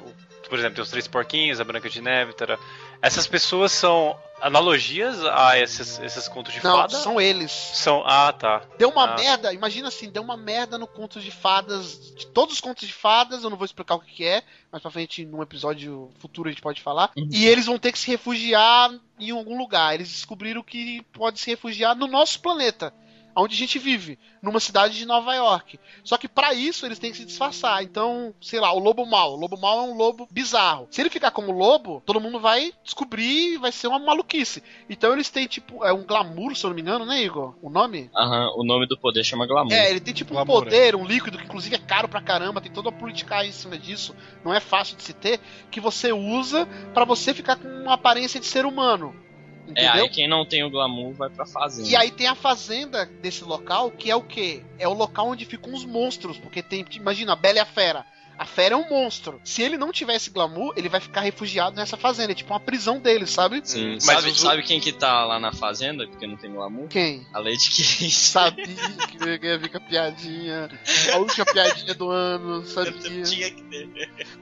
por 0.54 0.60
exemplo, 0.60 0.76
tem 0.76 0.84
os 0.84 0.90
três 0.92 1.08
porquinhos, 1.08 1.60
a 1.60 1.64
Branca 1.64 1.90
de 1.90 2.00
Neve, 2.00 2.32
tará. 2.34 2.60
essas 3.02 3.26
pessoas 3.26 3.72
são 3.72 4.16
analogias 4.40 5.18
a 5.26 5.58
esses, 5.60 5.98
esses 5.98 6.28
contos 6.28 6.54
de 6.54 6.64
Não, 6.64 6.78
fada? 6.78 6.96
são 6.96 7.20
eles. 7.20 7.52
São, 7.52 8.04
ah, 8.06 8.32
tá. 8.32 8.62
Deu 8.78 8.90
uma 8.90 9.06
Ah. 9.06 9.16
merda, 9.16 9.52
imagina 9.52 9.88
assim, 9.88 10.12
deu 10.12 10.22
uma 10.22 10.38
merda 10.38 10.78
no 10.78 10.86
conto 10.86 11.20
de 11.20 11.32
fadas, 11.32 12.14
de 12.16 12.28
todos 12.28 12.54
os 12.54 12.62
contos 12.62 12.88
de 12.88 12.94
fadas, 12.94 13.44
eu 13.44 13.50
não 13.50 13.58
vou 13.58 13.66
explicar 13.66 13.96
o 13.96 14.00
que, 14.00 14.12
que 14.14 14.26
é, 14.26 14.44
mas 14.72 14.80
pra 14.80 14.92
frente, 14.92 15.26
num 15.26 15.42
episódio 15.42 16.12
futuro, 16.20 16.50
a 16.50 16.52
gente 16.52 16.62
pode 16.62 16.82
falar. 16.82 17.10
E 17.18 17.48
eles 17.48 17.66
vão 17.66 17.80
ter 17.80 17.92
que 17.92 17.98
se 17.98 18.12
refugiar 18.12 18.92
em 19.20 19.32
algum 19.32 19.58
lugar. 19.58 19.96
Eles 19.96 20.10
descobriram 20.12 20.62
que 20.62 21.02
pode 21.14 21.40
se 21.40 21.50
refugiar 21.50 21.96
no 21.96 22.06
nosso 22.06 22.40
planeta. 22.42 22.94
Onde 23.36 23.56
a 23.56 23.58
gente 23.58 23.80
vive, 23.80 24.20
numa 24.42 24.60
cidade 24.60 24.96
de 24.96 25.06
Nova 25.06 25.34
York. 25.34 25.80
Só 26.04 26.18
que 26.18 26.28
pra 26.28 26.54
isso 26.54 26.86
eles 26.86 27.00
têm 27.00 27.12
que 27.12 27.18
se 27.18 27.26
disfarçar. 27.26 27.84
Então, 27.84 28.34
sei 28.42 28.60
lá, 28.60 28.72
o 28.74 28.80
lobo 28.80 29.06
mal. 29.06 29.34
O 29.34 29.40
lobo 29.40 29.58
mal 29.58 29.80
é 29.80 29.82
um 29.84 29.96
lobo 29.96 30.28
bizarro. 30.30 30.88
Se 30.92 31.02
ele 31.02 31.10
ficar 31.10 31.32
como 31.32 31.52
lobo, 31.52 32.02
todo 32.06 32.22
mundo 32.22 32.40
vai 32.40 32.72
descobrir 32.84 33.54
e 33.54 33.58
vai 33.58 33.72
ser 33.72 33.88
uma 33.88 34.00
maluquice. 34.00 34.62
Então 34.90 35.14
eles 35.14 35.30
têm, 35.30 35.48
tipo, 35.48 35.84
é 35.84 35.92
um 35.92 36.04
glamour, 36.04 36.56
se 36.56 36.66
eu 36.66 36.70
não 36.70 36.76
me 36.76 36.82
engano, 36.82 37.06
né, 37.06 37.22
Igor? 37.22 37.56
O 37.62 37.70
nome? 37.70 38.10
Aham, 38.16 38.52
o 38.56 38.64
nome 38.64 38.88
do 38.88 38.98
poder 38.98 39.24
chama 39.24 39.48
Glamour. 39.48 39.74
É, 39.74 39.90
ele 39.90 40.00
tem 40.00 40.14
tipo 40.14 40.38
um 40.38 40.46
poder, 40.46 40.96
um 40.96 41.06
líquido 41.06 41.38
que 41.38 41.46
inclusive 41.46 41.76
é 41.76 41.80
caro 41.80 42.08
pra 42.08 42.22
caramba, 42.22 42.62
tem 42.62 42.72
toda 42.72 42.90
a 42.90 42.92
politicagem 42.92 43.50
em 43.50 43.54
cima 43.54 43.78
disso, 43.78 44.16
não 44.44 44.54
é 44.54 44.60
fácil 44.60 44.96
de 44.98 45.04
se 45.04 45.14
ter, 45.14 45.40
que 45.72 45.80
você 45.80 46.12
usa 46.12 46.68
pra 46.94 47.06
você 47.06 47.34
ficar 47.34 47.56
com 47.56 47.68
uma 47.68 47.94
aparência 47.94 48.40
de 48.40 48.46
ser 48.46 48.66
humano. 48.66 49.23
É, 49.68 49.86
Entendeu? 49.86 50.04
aí 50.04 50.10
quem 50.10 50.28
não 50.28 50.46
tem 50.46 50.64
o 50.64 50.70
Glamour 50.70 51.14
vai 51.14 51.30
pra 51.30 51.46
fazenda. 51.46 51.88
E 51.88 51.96
aí 51.96 52.12
tem 52.12 52.28
a 52.28 52.36
fazenda 52.36 53.06
desse 53.06 53.44
local, 53.44 53.90
que 53.92 54.12
é 54.12 54.16
o 54.16 54.22
quê? 54.22 54.62
É 54.78 54.88
o 54.88 54.94
local 54.94 55.30
onde 55.30 55.46
ficam 55.46 55.74
os 55.74 55.86
monstros, 55.86 56.38
porque 56.38 56.62
tem, 56.62 56.86
imagina, 56.92 57.34
a 57.34 57.36
Bela 57.36 57.58
e 57.58 57.62
a 57.62 57.66
Fera. 57.66 58.06
A 58.38 58.46
Fera 58.46 58.76
é 58.76 58.78
um 58.78 58.90
monstro. 58.90 59.40
Se 59.44 59.62
ele 59.62 59.78
não 59.78 59.92
tiver 59.92 60.16
esse 60.16 60.30
glamour, 60.30 60.74
ele 60.76 60.90
vai 60.90 61.00
ficar 61.00 61.22
refugiado 61.22 61.76
nessa 61.76 61.98
fazenda. 61.98 62.32
É 62.32 62.36
tipo 62.36 62.54
uma 62.54 62.60
prisão 62.60 63.00
dele, 63.00 63.26
sabe? 63.28 63.62
Sim, 63.64 64.00
sabe, 64.00 64.34
sabe 64.38 64.64
quem 64.64 64.80
que 64.80 64.92
tá 64.92 65.26
lá 65.26 65.40
na 65.40 65.52
fazenda, 65.52 66.08
porque 66.08 66.26
não 66.26 66.36
tem 66.36 66.52
Glamour? 66.52 66.88
Quem? 66.88 67.26
A 67.34 67.40
Lady 67.40 67.70
Case. 67.70 68.12
Sabia 68.12 68.66
que 68.66 69.18
eu 69.24 69.50
ia 69.50 69.58
vir 69.58 69.70
com 69.70 69.78
a 69.78 69.82
piadinha. 69.82 70.70
A 71.14 71.18
última 71.18 71.46
piadinha 71.46 71.94
do 71.94 72.10
ano, 72.10 72.66
sabia? 72.66 73.24
Tinha 73.24 73.52
que 73.52 73.64
ter. 73.64 73.90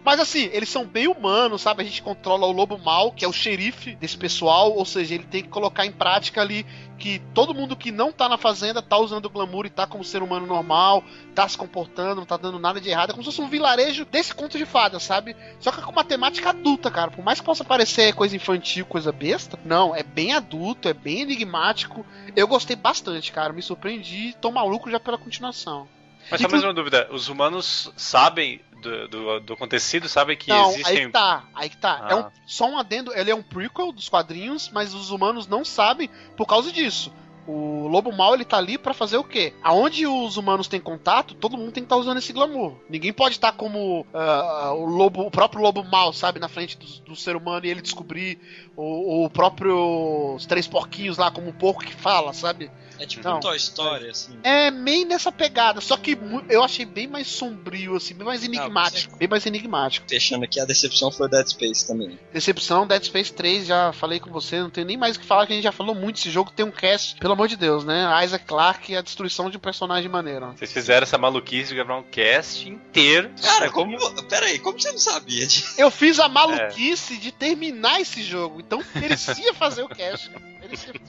Mas 0.04 0.20
assim, 0.20 0.50
eles 0.52 0.70
são 0.70 0.86
bem 0.86 1.08
humanos, 1.08 1.62
sabe? 1.62 1.82
A 1.82 1.86
gente 1.86 2.02
controla 2.02 2.48
o 2.48 2.52
lobo 2.52 2.78
mal, 2.78 3.12
que 3.12 3.26
é 3.26 3.28
o 3.28 3.34
xerife 3.34 3.96
desse 3.96 4.18
pessoal, 4.18 4.74
ou 4.74 4.86
seja, 4.86 5.16
ele 5.16 5.26
tem 5.26 5.44
que 5.44 5.50
colocar 5.50 5.86
em 5.86 5.92
prática 5.92 6.42
ali 6.42 6.66
que 7.02 7.18
todo 7.34 7.56
mundo 7.56 7.76
que 7.76 7.92
não 7.92 8.12
tá 8.12 8.30
na 8.30 8.38
fazenda 8.38 8.80
tá 8.80 8.96
usando 8.96 9.26
o 9.26 9.30
glamour 9.30 9.66
e 9.66 9.72
tá 9.72 9.88
como 9.88 10.04
ser 10.04 10.22
humano 10.22 10.46
normal, 10.46 11.04
tá 11.34 11.50
se 11.50 11.58
comportando, 11.58 12.18
não 12.18 12.28
tá 12.28 12.38
dando 12.38 12.60
nada 12.60 12.80
de 12.80 12.90
errado. 12.90 13.10
É 13.10 13.14
como 13.14 13.24
se 13.24 13.32
fosse 13.32 13.42
um 13.42 13.50
vilarejo 13.50 14.06
desse 14.06 14.36
conto 14.36 14.56
de 14.56 14.68
fadas, 14.68 15.02
sabe? 15.02 15.36
Só 15.60 15.72
que 15.72 15.82
com 15.82 15.92
uma 15.92 16.04
temática 16.04 16.52
adulta, 16.52 16.92
cara. 16.92 17.10
Por 17.10 17.26
mais 17.26 17.40
que 17.40 17.46
possa 17.46 17.64
parecer 17.64 18.14
coisa 18.14 18.36
infantil, 18.36 18.86
coisa 18.86 19.12
besta, 19.12 19.58
não, 19.66 19.96
é 19.96 20.04
bem 20.04 20.34
adulto, 20.34 20.88
é 20.88 20.94
bem 20.94 21.22
enigmático. 21.22 22.06
Eu 22.36 22.48
gostei 22.48 22.76
bastante, 22.76 23.32
cara. 23.32 23.52
Me 23.52 23.64
surpreendi, 23.64 24.36
tô 24.40 24.52
maluco 24.52 24.92
já 24.92 25.00
pela 25.00 25.18
continuação. 25.18 25.88
Mas 26.30 26.42
só 26.42 26.50
mais 26.50 26.64
uma 26.64 26.74
dúvida, 26.74 27.08
os 27.12 27.28
humanos 27.30 27.92
sabem 27.96 28.62
do, 28.82 29.08
do, 29.08 29.40
do 29.40 29.54
acontecido, 29.54 30.10
sabem 30.10 30.36
que 30.36 30.50
não, 30.50 30.72
existem... 30.72 30.98
aí 30.98 31.06
que 31.06 31.12
tá, 31.12 31.44
aí 31.54 31.70
que 31.70 31.78
tá. 31.78 32.08
É 32.10 32.16
um, 32.16 32.20
Ah. 32.20 32.32
só 32.46 32.66
um 32.66 32.78
adendo, 32.78 33.14
ele 33.14 33.32
é 33.32 33.36
um 33.36 33.44
prequel 33.44 33.92
dos 33.92 34.10
quadrinhos, 34.10 34.70
mas 34.74 34.94
os 34.94 35.12
humanos 35.12 35.48
não 35.48 35.64
sabem 35.64 36.10
por 36.36 36.46
causa 36.46 36.72
disso. 36.72 37.12
O 37.48 37.88
lobo 37.88 38.12
mal 38.12 38.36
ele 38.36 38.46
tá 38.46 38.58
ali 38.58 38.78
pra 38.78 38.94
fazer 38.94 39.18
o 39.18 39.24
quê? 39.24 39.54
Aonde 39.64 40.06
os 40.06 40.38
humanos 40.38 40.68
têm 40.68 40.80
contato, 40.80 41.34
todo 41.34 41.58
mundo 41.58 41.72
tem 41.72 41.82
que 41.82 41.86
estar 41.86 41.98
usando 41.98 42.18
esse 42.18 42.32
glamour. 42.32 42.76
Ninguém 42.88 43.12
pode 43.12 43.36
estar 43.36 43.52
como 43.54 44.06
ah, 44.14 44.72
o 44.74 44.86
lobo, 44.86 45.24
o 45.24 45.32
próprio 45.32 45.62
lobo 45.62 45.84
mal, 45.84 46.14
sabe, 46.14 46.40
na 46.40 46.48
frente 46.48 46.78
do, 46.78 46.86
do 47.02 47.16
ser 47.16 47.36
humano 47.36 47.66
e 47.66 47.70
ele 47.70 47.82
descobrir 47.82 48.40
ou, 48.76 49.06
ou 49.08 49.26
o 49.26 49.30
próprio 49.30 50.36
os 50.36 50.46
três 50.46 50.68
porquinhos 50.68 51.18
lá 51.18 51.32
como 51.32 51.50
um 51.50 51.54
porco 51.54 51.84
que 51.84 51.94
fala, 51.96 52.32
sabe? 52.32 52.72
É 53.02 53.06
tipo 53.08 53.28
Não. 53.28 53.38
um 53.38 53.40
Toy 53.40 53.58
Story, 53.58 54.10
assim. 54.10 54.38
É 54.44 54.70
meio 54.70 55.08
nessa 55.08 55.32
pegada, 55.32 55.82
só 55.82 55.98
que 55.98 56.16
eu 56.48 56.64
achei 56.64 56.86
bem 56.86 57.08
mais 57.08 57.26
sombrio, 57.26 57.96
assim, 57.96 58.14
bem 58.14 58.28
mais 58.28 58.44
enigmático. 58.44 59.18
Bem 59.18 59.28
mais 59.28 59.44
enigmático. 59.44 60.06
Fechando 60.08 60.46
aqui, 60.46 60.60
a 60.60 60.66
decepção 60.66 61.10
foi 61.10 61.28
Dead 61.28 61.48
Space 61.48 61.88
também. 61.88 62.20
Decepção, 62.32 62.86
Dead 62.86 63.04
Space 63.04 63.34
3, 63.34 63.66
já 63.66 63.92
falei 63.92 64.20
com 64.20 64.30
você, 64.30 64.60
não 64.60 64.70
tenho 64.70 64.86
nem 64.86 64.98
mais 64.98 65.16
o 65.16 65.20
que 65.20 65.26
falar, 65.26 65.48
que 65.48 65.54
a 65.54 65.56
gente 65.56 65.64
já 65.64 65.72
falou 65.72 65.96
muito 65.96 66.18
desse 66.18 66.30
jogo, 66.30 66.52
tem 66.52 66.64
um 66.64 66.72
cast, 66.72 67.16
pelo 67.16 67.34
amor 67.34 67.48
de 67.48 67.56
Deus, 67.56 67.84
né? 67.84 68.24
Isaac 68.24 68.46
Clarke 68.46 68.92
e 68.92 68.96
a 68.96 69.02
destruição 69.02 69.50
de 69.50 69.58
um 69.58 69.60
personagem 69.60 70.08
maneiro. 70.08 70.54
Vocês 70.56 70.72
fizeram 70.72 71.02
essa 71.02 71.18
maluquice 71.18 71.70
de 71.70 71.76
gravar 71.76 71.98
um 71.98 72.04
cast 72.04 72.70
inteiro. 72.70 73.32
Cara, 73.42 73.72
como. 73.72 73.98
Pera 74.30 74.46
aí, 74.46 74.60
como 74.60 74.80
você 74.80 74.92
não 74.92 75.00
sabia? 75.00 75.48
Eu 75.76 75.90
fiz 75.90 76.20
a 76.20 76.30
maluquice 76.30 77.18
de 77.18 77.32
terminar 77.32 78.00
esse 78.00 78.22
jogo, 78.22 78.60
então 78.60 78.84
merecia 78.94 79.56
fazer 79.56 79.82
o 79.82 79.90
cast. 79.90 80.30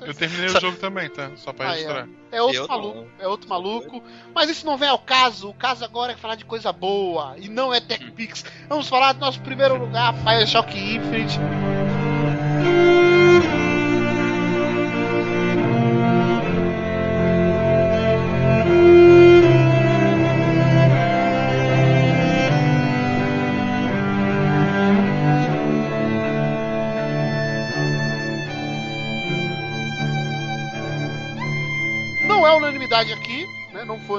Eu 0.00 0.14
terminei 0.14 0.46
o 0.46 0.60
jogo 0.60 0.76
também, 0.78 1.08
tá? 1.08 1.30
Só 1.36 1.52
pra 1.52 1.68
Ah, 1.68 1.72
registrar. 1.72 2.08
É, 2.30 2.36
é 2.36 2.42
outro 2.42 2.62
Eu 2.62 2.68
maluco, 2.68 3.06
é 3.18 3.28
outro 3.28 3.48
maluco. 3.48 4.02
Mas 4.34 4.50
isso 4.50 4.66
não 4.66 4.76
vem 4.76 4.88
ao 4.88 4.98
caso. 4.98 5.48
O 5.50 5.54
caso 5.54 5.84
agora 5.84 6.12
é 6.12 6.16
falar 6.16 6.34
de 6.34 6.44
coisa 6.44 6.72
boa 6.72 7.34
e 7.38 7.48
não 7.48 7.72
é 7.72 7.80
TechPix. 7.80 8.44
Vamos 8.68 8.88
falar 8.88 9.12
do 9.12 9.20
nosso 9.20 9.40
primeiro 9.40 9.76
lugar, 9.76 10.12
Bioshock 10.12 10.76
Infinite. 10.78 11.38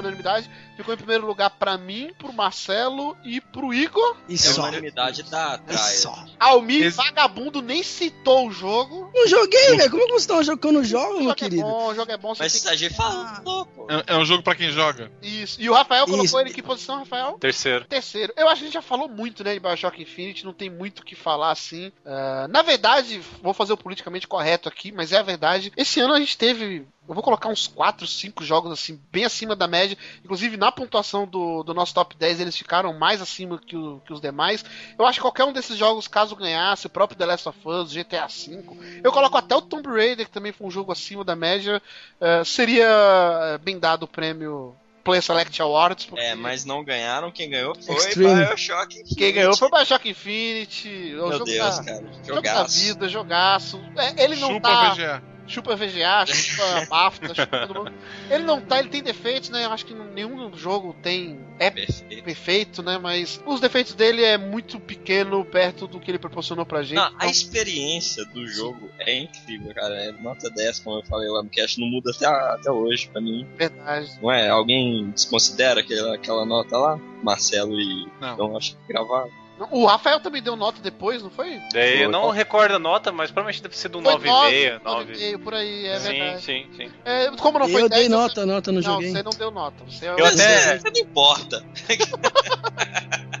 Unanimidade. 0.04 0.50
Ficou 0.76 0.92
em 0.92 0.96
primeiro 0.96 1.26
lugar 1.26 1.50
pra 1.50 1.78
mim, 1.78 2.12
pro 2.18 2.32
Marcelo 2.32 3.16
e 3.24 3.40
pro 3.40 3.72
Igor. 3.72 4.16
E 4.28 4.34
É 4.34 4.36
só. 4.36 4.62
unanimidade 4.62 5.22
da 5.24 5.60
E 5.62 5.66
Traia. 5.68 5.96
só. 5.98 6.24
Almir, 6.38 6.92
vagabundo, 6.92 7.62
nem 7.62 7.82
citou 7.82 8.48
o 8.48 8.50
jogo. 8.50 9.10
Não 9.14 9.26
joguei, 9.28 9.76
velho. 9.76 9.90
Como 9.90 10.02
é 10.02 10.06
que 10.06 10.12
você 10.12 10.26
tá 10.28 10.42
jogo 10.42 10.58
que 10.60 10.66
eu 10.66 10.72
não 10.72 10.84
jogo, 10.84 11.04
O 11.06 11.14
meu 11.14 11.20
jogo 11.22 11.32
é 11.32 11.34
querido? 11.36 11.62
bom, 11.62 11.86
o 11.88 11.94
jogo 11.94 12.10
é 12.12 12.16
bom. 12.16 12.34
Você 12.34 12.42
Mas 12.42 12.52
tem 12.52 12.60
se 12.62 12.68
a 12.68 12.76
gente 12.76 12.94
falou, 12.94 13.66
pô. 13.66 13.86
É, 13.90 14.14
é 14.14 14.16
um 14.16 14.24
jogo 14.24 14.42
pra 14.42 14.54
quem 14.54 14.70
joga. 14.70 15.10
que... 15.20 15.28
Isso. 15.28 15.60
E 15.60 15.68
o 15.70 15.74
Rafael 15.74 16.04
colocou 16.06 16.24
Isso. 16.24 16.38
ele 16.40 16.50
em 16.50 16.52
que 16.52 16.62
posição, 16.62 16.98
Rafael? 16.98 17.38
Terceiro. 17.38 17.84
Terceiro. 17.84 18.32
Eu 18.36 18.48
acho 18.48 18.56
que 18.56 18.64
a 18.64 18.66
gente 18.66 18.74
já 18.74 18.82
falou 18.82 19.08
muito, 19.08 19.44
né, 19.44 19.54
de 19.54 19.60
Bioshock 19.60 20.00
Infinite, 20.02 20.44
não 20.44 20.52
tem 20.52 20.68
muito 20.70 21.00
o 21.00 21.04
que 21.04 21.14
falar 21.14 21.50
assim. 21.52 21.92
Ah, 22.04 22.46
na 22.50 22.62
verdade, 22.62 23.20
vou 23.42 23.54
fazer 23.54 23.72
o 23.72 23.76
politicamente 23.76 24.26
correto 24.26 24.68
aqui, 24.68 24.90
mas 24.92 25.12
é 25.12 25.18
a 25.18 25.22
verdade. 25.22 25.72
Esse 25.76 26.00
ano 26.00 26.14
a 26.14 26.18
gente 26.18 26.36
teve. 26.36 26.86
Eu 27.06 27.12
vou 27.14 27.22
colocar 27.22 27.50
uns 27.50 27.66
4, 27.66 28.06
5 28.06 28.42
jogos 28.42 28.72
assim, 28.72 28.98
bem 29.12 29.24
acima 29.26 29.54
da 29.54 29.66
média. 29.66 29.96
Inclusive, 30.24 30.56
na 30.56 30.72
pontuação 30.72 31.26
do, 31.26 31.62
do 31.62 31.74
nosso 31.74 31.92
top 31.92 32.16
10, 32.16 32.40
eles 32.40 32.56
ficaram 32.56 32.94
mais 32.98 33.20
acima 33.20 33.58
que, 33.58 33.76
o- 33.76 34.00
que 34.06 34.12
os 34.12 34.22
demais. 34.22 34.64
Eu 34.98 35.04
acho 35.04 35.18
que 35.18 35.22
qualquer 35.22 35.44
um 35.44 35.52
desses 35.52 35.76
jogos, 35.76 36.08
caso 36.08 36.34
ganhasse, 36.34 36.86
o 36.86 36.90
próprio 36.90 37.18
The 37.18 37.26
Last 37.26 37.46
of 37.48 37.58
Us, 37.62 37.92
GTA 37.92 38.26
V, 38.26 38.64
eu 39.04 39.12
coloco 39.12 39.36
até 39.36 39.54
o 39.54 39.60
Tomb 39.60 39.86
Raider, 39.86 40.24
que 40.24 40.32
também 40.32 40.50
foi 40.50 40.66
um 40.66 40.70
jogo 40.70 40.92
acima 40.92 41.22
da 41.22 41.36
média, 41.36 41.82
eh, 42.20 42.42
seria 42.44 42.86
eh, 42.88 43.58
bem 43.58 43.78
dado 43.78 44.04
o 44.04 44.08
prêmio 44.08 44.74
Play 45.04 45.20
Select 45.20 45.60
Awards. 45.60 46.06
porque- 46.06 46.24
É, 46.24 46.34
mas 46.34 46.64
não 46.64 46.82
ganharam. 46.82 47.30
Quem 47.30 47.50
ganhou 47.50 47.74
foi 47.74 47.96
Extreme. 47.96 48.46
Bioshock. 48.46 48.94
Infinite. 48.94 49.14
quem 49.16 49.32
ganhou 49.34 49.54
foi 49.54 49.68
o 49.68 49.70
Bioshock 49.70 50.08
Infinity. 50.08 50.88
o 51.16 51.28
Meu 51.28 51.32
jogo 51.32 51.44
Deus, 51.44 51.76
da, 51.78 51.84
cara. 51.84 51.96
jogo 51.98 52.40
da 52.40 52.50
Jogaço. 52.54 52.80
vida, 52.80 53.08
jogaço. 53.10 53.80
É, 53.94 54.24
ele 54.24 54.36
não 54.36 54.48
Chupa 54.54 54.68
tá. 54.70 54.94
VGA. 54.94 55.33
Chupa 55.46 55.76
VGA, 55.76 56.24
chupa 56.26 56.86
BAFTA, 56.88 57.34
chupa 57.34 57.66
todo 57.66 57.84
mundo. 57.84 57.92
Ele 58.30 58.44
não 58.44 58.60
tá, 58.60 58.78
ele 58.78 58.88
tem 58.88 59.02
defeitos, 59.02 59.50
né? 59.50 59.64
Eu 59.66 59.72
acho 59.72 59.84
que 59.84 59.92
nenhum 59.94 60.56
jogo 60.56 60.96
tem. 61.02 61.38
É 61.58 61.70
Perfeito. 61.70 62.24
perfeito, 62.24 62.82
né? 62.82 62.98
Mas 62.98 63.40
os 63.46 63.60
defeitos 63.60 63.94
dele 63.94 64.24
é 64.24 64.36
muito 64.38 64.80
pequeno 64.80 65.44
perto 65.44 65.86
do 65.86 66.00
que 66.00 66.10
ele 66.10 66.18
proporcionou 66.18 66.64
pra 66.66 66.82
gente. 66.82 66.96
Não, 66.96 67.04
a 67.04 67.10
Então, 67.14 67.30
experiência 67.30 68.24
do 68.26 68.46
jogo 68.46 68.88
é 68.98 69.18
incrível, 69.18 69.72
cara. 69.74 69.94
É 69.94 70.12
nota 70.12 70.50
10, 70.50 70.80
como 70.80 70.98
eu 70.98 71.04
falei 71.04 71.28
lá 71.28 71.42
no 71.42 71.50
cast, 71.50 71.78
não 71.80 71.88
muda 71.88 72.10
até, 72.10 72.26
até 72.26 72.70
hoje 72.70 73.08
pra 73.08 73.20
mim. 73.20 73.46
verdade. 73.56 74.10
Não 74.22 74.32
é? 74.32 74.48
Alguém 74.48 75.10
desconsidera 75.10 75.80
aquela, 75.80 76.14
aquela 76.14 76.44
nota 76.46 76.76
lá? 76.76 76.98
Marcelo 77.22 77.78
e 77.80 78.08
Não. 78.20 78.34
então 78.34 78.56
acho 78.56 78.76
que 78.76 78.92
gravaram. 78.92 79.30
O 79.70 79.86
Rafael 79.86 80.18
também 80.18 80.42
deu 80.42 80.56
nota 80.56 80.80
depois, 80.82 81.22
não 81.22 81.30
foi? 81.30 81.60
Daí 81.72 82.02
eu 82.02 82.10
não 82.10 82.30
recordo 82.30 82.74
a 82.74 82.78
nota, 82.78 83.12
mas 83.12 83.30
provavelmente 83.30 83.62
deve 83.62 83.76
ser 83.76 83.88
do 83.88 84.02
Foi 84.02 84.12
9,5. 84.14 84.80
9. 84.82 85.12
9,5 85.14 85.38
por 85.38 85.54
aí, 85.54 85.86
é 85.86 86.00
sim, 86.00 86.08
verdade. 86.10 86.42
sim, 86.42 86.66
sim. 86.76 86.90
É, 87.04 87.30
como 87.38 87.60
não 87.60 87.68
foi 87.68 87.82
Eu 87.82 87.88
10, 87.88 88.00
dei 88.00 88.08
você- 88.08 88.14
nota, 88.16 88.46
nota, 88.46 88.72
não 88.72 88.80
Não, 88.80 89.00
você 89.00 89.22
não 89.22 89.30
deu 89.30 89.50
nota. 89.52 89.84
Você 89.84 90.06
é 90.06 90.10
Eu 90.10 90.16
o- 90.16 90.24
até- 90.26 90.76
Isso 90.76 90.86
não 90.92 91.00
importa. 91.00 91.64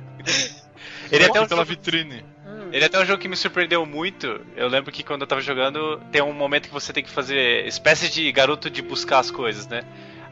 Ele 1.10 1.24
é 1.24 1.26
até 1.26 1.40
um 1.40 1.46
pela 1.46 1.64
jogo- 1.64 1.64
vitrine. 1.64 2.24
Hum, 2.46 2.68
Ele 2.72 2.82
é 2.82 2.86
até 2.86 2.98
um 3.00 3.04
jogo 3.04 3.20
que 3.20 3.28
me 3.28 3.36
surpreendeu 3.36 3.84
muito. 3.84 4.40
Eu 4.56 4.68
lembro 4.68 4.90
que 4.90 5.02
quando 5.02 5.22
eu 5.22 5.26
tava 5.26 5.40
jogando, 5.40 6.00
tem 6.10 6.22
um 6.22 6.32
momento 6.32 6.68
que 6.68 6.74
você 6.74 6.92
tem 6.92 7.04
que 7.04 7.10
fazer 7.10 7.66
espécie 7.66 8.08
de 8.08 8.30
garoto 8.32 8.70
de 8.70 8.82
buscar 8.82 9.18
as 9.18 9.30
coisas, 9.30 9.66
né? 9.66 9.82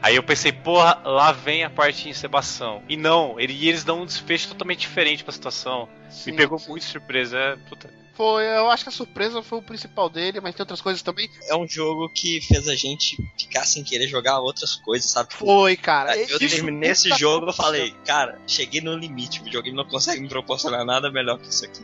Aí 0.03 0.17
eu 0.17 0.23
pensei, 0.23 0.51
porra, 0.51 0.99
lá 1.05 1.31
vem 1.31 1.63
a 1.63 1.69
parte 1.69 2.03
de 2.03 2.09
encebação. 2.09 2.83
E 2.89 2.97
não, 2.97 3.39
ele, 3.39 3.53
e 3.53 3.69
eles 3.69 3.85
dão 3.85 4.01
um 4.01 4.05
desfecho 4.05 4.49
totalmente 4.49 4.81
diferente 4.81 5.23
pra 5.23 5.31
situação. 5.31 5.87
sim, 6.09 6.31
me 6.31 6.37
pegou 6.37 6.59
sim. 6.59 6.71
muito 6.71 6.83
surpresa. 6.83 7.37
É, 7.37 7.55
puta. 7.55 7.89
Foi, 8.13 8.45
eu 8.45 8.69
acho 8.69 8.83
que 8.83 8.89
a 8.89 8.91
surpresa 8.91 9.41
foi 9.41 9.57
o 9.57 9.61
principal 9.61 10.07
dele, 10.07 10.39
mas 10.39 10.53
tem 10.53 10.61
outras 10.61 10.81
coisas 10.81 11.01
também. 11.01 11.29
É 11.47 11.55
um 11.55 11.67
jogo 11.67 12.07
que 12.09 12.39
fez 12.41 12.67
a 12.67 12.75
gente 12.75 13.17
ficar 13.37 13.65
sem 13.65 13.83
querer 13.83 14.07
jogar 14.07 14.39
outras 14.39 14.75
coisas, 14.75 15.09
sabe? 15.09 15.29
Tipo, 15.29 15.45
Foi, 15.45 15.75
cara. 15.75 16.15
Eu 16.15 16.37
terminei 16.37 16.91
esse 16.91 17.09
jogo, 17.17 17.47
eu 17.47 17.53
falei, 17.53 17.91
cara, 18.05 18.39
cheguei 18.45 18.81
no 18.81 18.95
limite, 18.95 19.41
o 19.41 19.43
videogame 19.43 19.75
não 19.75 19.85
consegue 19.85 20.21
me 20.21 20.29
proporcionar 20.29 20.85
nada 20.85 21.11
melhor 21.11 21.39
que 21.39 21.49
isso 21.49 21.65
aqui. 21.65 21.81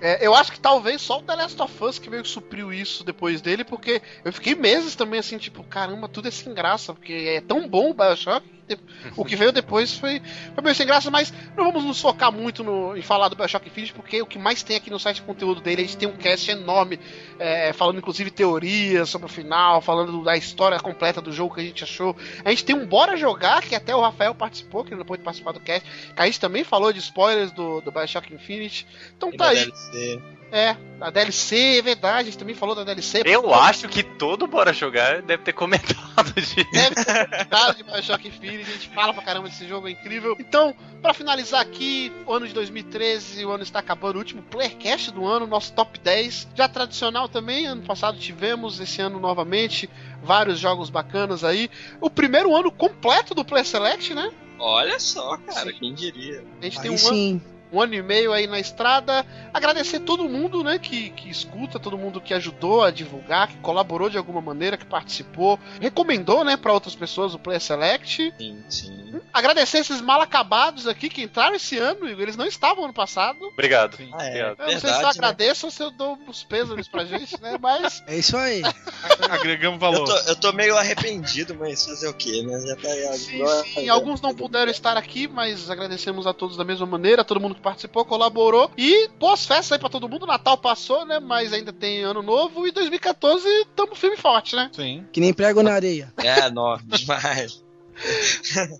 É, 0.00 0.26
eu 0.26 0.34
acho 0.34 0.50
que 0.50 0.58
talvez 0.58 1.00
só 1.00 1.18
o 1.18 1.22
The 1.22 1.34
Last 1.36 1.62
of 1.62 1.84
Us 1.84 1.98
que 1.98 2.10
meio 2.10 2.22
que 2.22 2.28
supriu 2.28 2.72
isso 2.72 3.04
depois 3.04 3.40
dele, 3.40 3.62
porque 3.62 4.02
eu 4.24 4.32
fiquei 4.32 4.54
meses 4.54 4.96
também 4.96 5.20
assim, 5.20 5.38
tipo, 5.38 5.62
caramba, 5.62 6.08
tudo 6.08 6.28
é 6.28 6.30
sem 6.30 6.52
graça, 6.52 6.92
porque 6.92 7.12
é 7.12 7.40
tão 7.40 7.68
bom 7.68 7.90
o 7.90 7.94
Bioshock. 7.94 8.44
De- 8.76 8.82
O 9.16 9.24
que 9.24 9.36
veio 9.36 9.52
depois 9.52 9.96
foi, 9.96 10.20
foi 10.54 10.62
meio 10.62 10.74
sem 10.74 10.86
graça, 10.86 11.10
mas 11.10 11.32
não 11.56 11.64
vamos 11.64 11.84
nos 11.84 12.00
focar 12.00 12.30
muito 12.32 12.62
no, 12.64 12.96
em 12.96 13.02
falar 13.02 13.28
do 13.28 13.36
Bioshock 13.36 13.66
Infinite, 13.68 13.92
porque 13.92 14.20
o 14.22 14.26
que 14.26 14.38
mais 14.38 14.62
tem 14.62 14.76
aqui 14.76 14.90
no 14.90 14.98
site 14.98 15.16
de 15.16 15.22
conteúdo 15.22 15.60
dele, 15.60 15.82
a 15.82 15.84
gente 15.84 15.96
tem 15.96 16.08
um 16.08 16.16
cast 16.16 16.50
enorme, 16.50 16.98
é, 17.38 17.72
falando 17.72 17.98
inclusive 17.98 18.30
teorias 18.30 19.08
sobre 19.08 19.26
o 19.26 19.28
final, 19.28 19.80
falando 19.80 20.22
da 20.24 20.36
história 20.36 20.78
completa 20.80 21.20
do 21.20 21.32
jogo 21.32 21.54
que 21.54 21.60
a 21.60 21.64
gente 21.64 21.84
achou. 21.84 22.16
A 22.44 22.50
gente 22.50 22.64
tem 22.64 22.74
um 22.76 22.86
Bora 22.86 23.16
Jogar, 23.16 23.62
que 23.62 23.74
até 23.74 23.94
o 23.94 24.00
Rafael 24.00 24.34
participou, 24.34 24.84
que 24.84 24.90
ele 24.90 24.98
não 24.98 25.06
pôde 25.06 25.22
participar 25.22 25.52
do 25.52 25.60
cast, 25.60 25.88
que 26.14 26.20
a 26.22 26.26
gente 26.26 26.40
também 26.40 26.64
falou 26.64 26.92
de 26.92 26.98
spoilers 27.00 27.50
do, 27.52 27.80
do 27.80 27.90
Bioshock 27.90 28.32
Infinite. 28.32 28.86
Então 29.16 29.30
E 29.32 29.36
tá 29.36 29.48
aí. 29.48 29.56
DLC. 29.66 30.22
É, 30.52 30.76
a 31.00 31.08
DLC, 31.08 31.78
é 31.78 31.82
verdade, 31.82 32.18
a 32.20 32.24
gente 32.24 32.36
também 32.36 32.54
falou 32.54 32.74
da 32.74 32.84
DLC. 32.84 33.22
Eu 33.24 33.54
acho 33.54 33.88
que 33.88 34.02
todo 34.02 34.46
Bora 34.46 34.70
Jogar 34.70 35.22
deve 35.22 35.42
ter 35.42 35.54
comentado 35.54 36.30
de. 36.36 36.64
Deve 36.70 36.94
ter 36.94 37.24
comentado 37.26 37.76
de 37.78 37.82
Bioshock 37.82 38.28
Infinite, 38.28 38.68
a 38.68 38.72
gente 38.74 38.88
fala 38.90 39.14
pra 39.14 39.22
caramba 39.22 39.48
desse 39.48 39.66
jogo, 39.66 39.88
é 39.88 39.92
incrível. 39.92 40.36
Então, 40.38 40.76
pra 41.00 41.14
finalizar 41.14 41.62
aqui, 41.62 42.12
o 42.26 42.34
ano 42.34 42.46
de 42.46 42.52
2013, 42.52 43.46
o 43.46 43.50
ano 43.50 43.62
está 43.62 43.78
acabando, 43.78 44.16
o 44.16 44.18
último 44.18 44.42
Playercast 44.42 45.10
do 45.10 45.26
ano, 45.26 45.46
nosso 45.46 45.72
top 45.72 45.98
10. 45.98 46.48
Já 46.54 46.68
tradicional 46.68 47.30
também, 47.30 47.64
ano 47.64 47.82
passado 47.82 48.18
tivemos, 48.18 48.78
esse 48.78 49.00
ano 49.00 49.18
novamente, 49.18 49.88
vários 50.22 50.58
jogos 50.58 50.90
bacanas 50.90 51.44
aí. 51.44 51.70
O 51.98 52.10
primeiro 52.10 52.54
ano 52.54 52.70
completo 52.70 53.34
do 53.34 53.42
Player 53.42 53.66
Select, 53.66 54.12
né? 54.12 54.30
Olha 54.58 55.00
só, 55.00 55.38
cara, 55.38 55.72
quem 55.72 55.94
diria. 55.94 56.44
A 56.60 56.64
gente 56.64 56.78
tem 56.78 56.90
Aí 56.90 56.96
um 56.96 57.06
ano 57.06 57.16
sim. 57.16 57.42
Um 57.72 57.80
ano 57.80 57.94
e 57.94 58.02
meio 58.02 58.32
aí 58.32 58.46
na 58.46 58.60
estrada. 58.60 59.24
Agradecer 59.52 60.00
todo 60.00 60.28
mundo, 60.28 60.62
né, 60.62 60.78
que, 60.78 61.10
que 61.10 61.30
escuta, 61.30 61.78
todo 61.78 61.96
mundo 61.96 62.20
que 62.20 62.34
ajudou 62.34 62.82
a 62.82 62.90
divulgar, 62.90 63.48
que 63.48 63.56
colaborou 63.56 64.10
de 64.10 64.18
alguma 64.18 64.40
maneira, 64.40 64.76
que 64.76 64.84
participou, 64.84 65.58
recomendou, 65.80 66.44
né, 66.44 66.56
para 66.56 66.72
outras 66.72 66.94
pessoas 66.94 67.34
o 67.34 67.38
Play 67.38 67.58
Select. 67.58 68.34
Sim, 68.38 68.64
sim. 68.68 69.20
Agradecer 69.32 69.78
esses 69.78 70.00
mal 70.00 70.20
acabados 70.20 70.86
aqui 70.86 71.08
que 71.08 71.22
entraram 71.22 71.54
esse 71.54 71.78
ano, 71.78 72.08
Igor, 72.08 72.22
eles 72.22 72.36
não 72.36 72.46
estavam 72.46 72.84
ano 72.84 72.94
passado. 72.94 73.38
Obrigado. 73.44 73.96
Ah, 74.12 74.24
é. 74.24 74.28
Obrigado. 74.28 74.60
Eu 74.60 74.72
não 74.74 74.80
sei 74.80 74.90
se 74.90 74.96
eu 74.98 75.02
né? 75.02 75.08
agradeço 75.08 75.66
ou 75.66 75.72
se 75.72 75.82
eu 75.82 75.90
dou 75.90 76.18
os 76.28 76.44
pêsames 76.44 76.88
pra 76.88 77.04
gente, 77.04 77.40
né, 77.40 77.56
mas 77.60 78.02
É 78.06 78.16
isso 78.16 78.36
aí. 78.36 78.62
Agregamos 79.30 79.80
Eu 79.80 79.92
valor. 79.92 80.04
tô, 80.06 80.30
eu 80.30 80.36
tô 80.36 80.52
meio 80.52 80.76
arrependido, 80.76 81.54
mas 81.54 81.84
fazer 81.84 82.08
o 82.08 82.14
quê, 82.14 82.42
né? 82.42 82.60
Já 82.66 82.76
tá 82.76 82.88
aí 82.88 83.18
Sim, 83.18 83.44
sim, 83.74 83.88
alguns 83.88 84.20
não 84.20 84.34
puderam 84.34 84.70
estar 84.70 84.96
aqui, 84.96 85.28
mas 85.28 85.70
agradecemos 85.70 86.26
a 86.26 86.32
todos 86.32 86.56
da 86.56 86.64
mesma 86.64 86.86
maneira, 86.86 87.24
todo 87.24 87.40
mundo 87.40 87.54
que 87.54 87.60
participou, 87.62 88.04
colaborou. 88.04 88.70
E 88.76 89.08
boas 89.18 89.46
festas 89.46 89.72
aí 89.72 89.78
pra 89.78 89.88
todo 89.88 90.08
mundo. 90.08 90.26
Natal 90.26 90.58
passou, 90.58 91.04
né? 91.04 91.20
Mas 91.20 91.52
ainda 91.52 91.72
tem 91.72 92.02
ano 92.02 92.22
novo. 92.22 92.66
E 92.66 92.72
2014 92.72 93.46
tamo 93.74 93.94
firme 93.94 94.16
e 94.16 94.20
forte, 94.20 94.56
né? 94.56 94.70
Sim. 94.72 95.06
Que 95.12 95.20
nem 95.20 95.32
prego 95.32 95.62
na 95.62 95.72
areia. 95.72 96.12
É, 96.18 96.46
enorme 96.46 96.84
demais. 96.88 97.62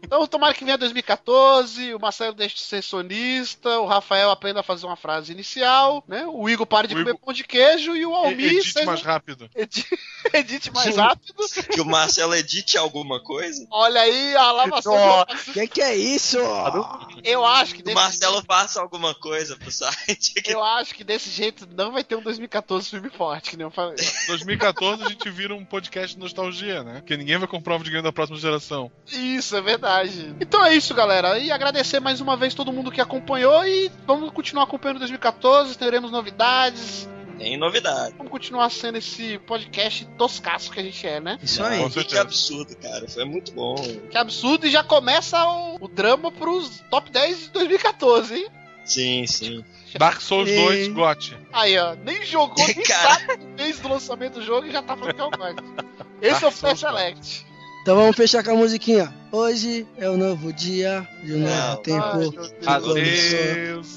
Então 0.02 0.26
tomara 0.26 0.54
que 0.54 0.64
venha 0.64 0.76
2014, 0.78 1.94
o 1.94 1.98
Marcelo 2.00 2.34
deixe 2.34 2.56
de 2.56 2.60
ser 2.62 2.82
sonista, 2.82 3.78
o 3.80 3.86
Rafael 3.86 4.30
aprenda 4.30 4.60
a 4.60 4.62
fazer 4.62 4.86
uma 4.86 4.96
frase 4.96 5.32
inicial, 5.32 6.04
né? 6.08 6.24
O 6.26 6.48
Igor 6.48 6.66
pare 6.66 6.88
de 6.88 6.94
O 6.94 6.98
comer 6.98 7.10
Igor- 7.10 7.20
pão 7.24 7.34
de 7.34 7.44
queijo 7.44 7.94
e 7.96 8.04
o 8.04 8.14
Almir 8.14 8.52
Edite 8.52 8.72
seja- 8.72 8.86
mais 8.86 9.02
rápido. 9.02 9.48
edi- 9.54 9.86
edite 10.32 10.70
mais 10.72 10.96
rápido. 10.96 11.34
Que 11.72 11.80
o 11.80 11.84
Marcelo 11.84 12.34
edite 12.34 12.76
alguma 12.76 13.20
coisa. 13.22 13.66
Olha 13.70 14.00
aí 14.00 14.36
a 14.36 14.52
lavação. 14.52 14.92
Ó, 14.94 15.24
Que 15.52 15.66
que 15.66 15.80
é 15.82 15.96
isso? 15.96 16.38
Eu 17.24 17.44
acho 17.44 17.74
que 17.74 17.82
Que 17.82 17.90
o 17.90 17.94
Marcelo 17.94 18.42
faça 18.44 18.80
alguma 18.80 19.14
coisa 19.14 19.56
pro 19.56 19.70
site. 19.70 20.34
Eu 20.46 20.62
acho 20.62 20.94
que 20.94 21.04
desse 21.04 21.30
jeito 21.30 21.68
não 21.74 21.92
vai 21.92 22.02
ter 22.04 22.16
um 22.16 22.22
2014 22.22 22.88
filme 22.90 23.10
forte, 23.10 23.50
que 23.50 23.56
nem 23.56 23.66
eu 23.66 23.70
falei. 23.70 23.96
2014 24.26 25.04
a 25.04 25.08
gente 25.08 25.30
vira 25.30 25.54
um 25.54 25.64
podcast 25.64 26.14
de 26.14 26.20
nostalgia, 26.20 26.82
né? 26.82 26.94
Porque 27.00 27.16
ninguém 27.16 27.38
vai 27.38 27.48
comprar 27.48 27.74
o 27.74 27.78
videogame 27.78 28.02
da 28.04 28.12
próxima 28.12 28.38
geração. 28.38 28.90
Isso, 29.12 29.56
é 29.56 29.60
verdade. 29.60 30.34
Então 30.40 30.64
é 30.64 30.74
isso, 30.74 30.94
galera. 30.94 31.38
E 31.38 31.50
agradecer 31.50 32.00
mais 32.00 32.20
uma 32.20 32.36
vez 32.36 32.54
todo 32.54 32.72
mundo 32.72 32.90
que 32.90 33.00
acompanhou 33.00 33.64
e 33.64 33.90
vamos 34.06 34.30
continuar 34.30 34.64
acompanhando 34.64 34.98
2014, 34.98 35.76
teremos 35.76 36.10
novidades. 36.10 37.08
Tem 37.38 37.56
novidade. 37.56 38.14
Vamos 38.16 38.30
continuar 38.30 38.70
sendo 38.70 38.98
esse 38.98 39.38
podcast 39.40 40.04
toscaço 40.16 40.70
que 40.70 40.78
a 40.78 40.82
gente 40.82 41.06
é, 41.06 41.20
né? 41.20 41.38
Isso 41.42 41.62
aí. 41.62 41.82
Com 41.82 41.90
Que, 41.90 42.16
absurdo, 42.16 42.76
cara. 42.76 43.08
Foi 43.08 43.24
muito 43.24 43.52
bom. 43.52 43.74
Que 44.10 44.16
absurdo 44.16 44.66
e 44.66 44.70
já 44.70 44.84
começa 44.84 45.44
o, 45.44 45.76
o 45.80 45.88
drama 45.88 46.30
pros 46.30 46.82
top 46.90 47.10
10 47.10 47.38
de 47.44 47.50
2014, 47.50 48.34
hein? 48.34 48.46
Sim, 48.84 49.26
sim. 49.26 49.64
Dark 49.98 50.20
Souls 50.20 50.48
Ei. 50.48 50.56
2, 50.56 50.88
GOT. 50.88 51.36
Aí, 51.52 51.76
ó, 51.78 51.94
nem 51.94 52.24
jogou, 52.24 52.64
nem 52.66 52.82
Cara. 52.82 53.14
sabe 53.14 53.44
o 53.44 53.48
mês 53.56 53.78
do 53.80 53.88
lançamento 53.88 54.34
do 54.34 54.42
jogo 54.42 54.66
e 54.66 54.70
já 54.72 54.82
tá 54.82 54.96
falando 54.96 55.14
que 55.14 55.20
é 55.20 55.24
o 55.24 55.30
God. 55.30 55.58
Esse 56.20 56.44
é 56.44 56.48
o 56.48 56.50
Dark 56.50 56.56
Souls 56.56 56.80
Select. 56.80 57.46
Então 57.82 57.96
vamos 57.96 58.16
fechar 58.16 58.44
com 58.44 58.52
a 58.52 58.54
musiquinha. 58.54 59.12
Hoje 59.32 59.86
é 59.98 60.08
um 60.08 60.16
novo 60.16 60.52
dia, 60.52 61.06
de 61.24 61.34
um 61.34 61.38
novo 61.40 61.76
tempo. 61.78 62.34
Adeus, 62.66 63.96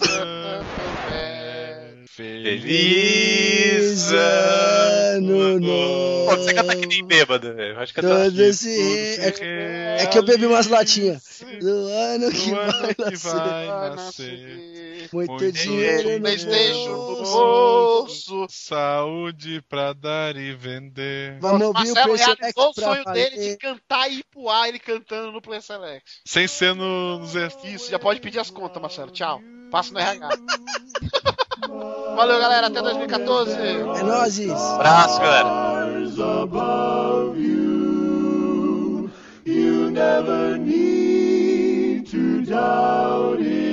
É. 1.12 1.76
Feliz 2.08 4.12
ano 4.14 5.60
Pô, 5.60 6.26
você 6.38 6.54
novo. 6.54 6.56
canta 6.56 6.76
que 6.78 6.88
nem 6.88 7.06
bêbado, 7.06 7.54
velho. 7.54 7.78
Acho 7.78 7.94
que 7.94 8.00
eu 8.00 8.04
tô... 8.04 8.10
Todos 8.10 8.56
se 8.56 8.74
tudo 8.74 8.86
se 8.86 9.20
re- 9.20 9.30
re- 9.32 10.02
É 10.02 10.06
que 10.06 10.18
eu 10.18 10.24
bebi 10.24 10.46
umas 10.46 10.68
latinhas. 10.68 11.44
Do 11.60 11.88
ano 11.90 12.32
que 12.32 12.52
Do 12.52 12.56
ano 12.58 12.72
vai 12.72 12.94
que 12.96 13.02
nascer. 13.02 13.34
vai 13.34 13.68
nascer. 13.96 14.75
Muito 15.14 15.52
dinheiro 15.52 16.12
no 16.12 16.22
Playstation 16.22 16.90
no 16.90 17.16
bolso. 17.16 18.32
bolso. 18.32 18.48
Saúde 18.50 19.62
pra 19.68 19.94
dar 19.94 20.36
e 20.36 20.54
vender. 20.54 21.38
Vamos 21.40 21.62
ouvir 21.62 21.92
o 21.92 21.96
Marcelo 21.96 22.18
Select 22.18 22.42
realizou 22.42 22.70
o 22.70 22.74
sonho 22.74 23.06
dele 23.06 23.38
de 23.38 23.58
cantar 23.58 24.12
e 24.12 24.20
ir 24.20 24.26
pro 24.32 24.50
ar, 24.50 24.68
ele 24.70 24.80
cantando 24.80 25.32
no 25.32 25.42
Play 25.42 25.62
Select. 25.62 26.22
Sem 26.26 26.48
ser 26.48 26.76
no, 26.76 27.20
nos 27.20 27.34
Isso, 27.64 27.90
já 27.90 28.00
pode 28.00 28.20
pedir 28.20 28.40
as 28.40 28.50
contas, 28.50 28.82
Marcelo. 28.82 29.12
Tchau. 29.12 29.42
Passa 29.72 29.92
no 29.94 30.00
RH. 30.00 30.30
Valeu, 32.16 32.40
galera. 32.40 32.68
Até 32.68 32.82
2014. 32.82 33.52
É 33.52 34.04
nóis. 34.04 34.40
Abraço, 34.50 35.20
galera. 35.20 35.76
above 36.20 37.38
you. 37.38 39.12
You 39.44 39.92
never 39.92 40.58
need 40.58 42.08
to 42.08 42.44
doubt 42.46 43.42
it. 43.42 43.65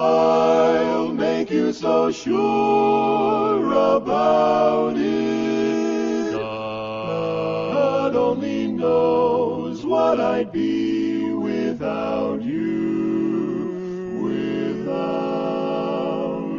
I'll 0.00 1.12
make 1.12 1.50
you 1.50 1.72
so 1.72 2.12
sure 2.12 3.72
about 3.96 4.96
it. 4.96 6.32
God 6.34 8.14
only 8.14 8.68
knows 8.68 9.84
what 9.84 10.20
I'd 10.20 10.52
be 10.52 11.32
without 11.32 12.40
you. 12.42 14.20
Without 14.22 15.40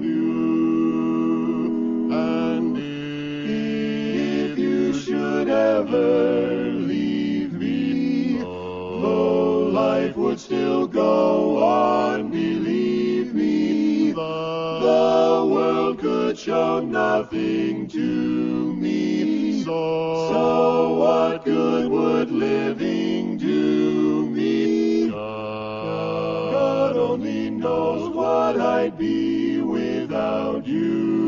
you. 0.02 0.90
And 2.12 2.78
if 3.48 4.60
you 4.60 4.94
should 5.00 5.48
ever 5.48 6.72
leave 6.74 7.54
me, 7.54 8.40
though 8.40 9.70
life 9.72 10.18
would 10.18 10.42
still 10.42 10.88
go 10.88 11.64
on, 11.64 12.32
the 14.16 15.48
world 15.52 16.00
could 16.00 16.38
show 16.38 16.80
nothing 16.80 17.88
to 17.88 18.74
me. 18.74 19.64
So, 19.64 20.94
what 20.96 21.46
good 21.46 21.90
would 21.90 22.32
living 22.32 23.38
do 23.38 24.30
me? 24.30 25.10
God 25.10 26.98
only 26.98 27.50
knows 27.50 28.10
what 28.16 28.60
I'd 28.60 28.98
be 28.98 29.62
without 29.62 30.66
you. 30.68 31.19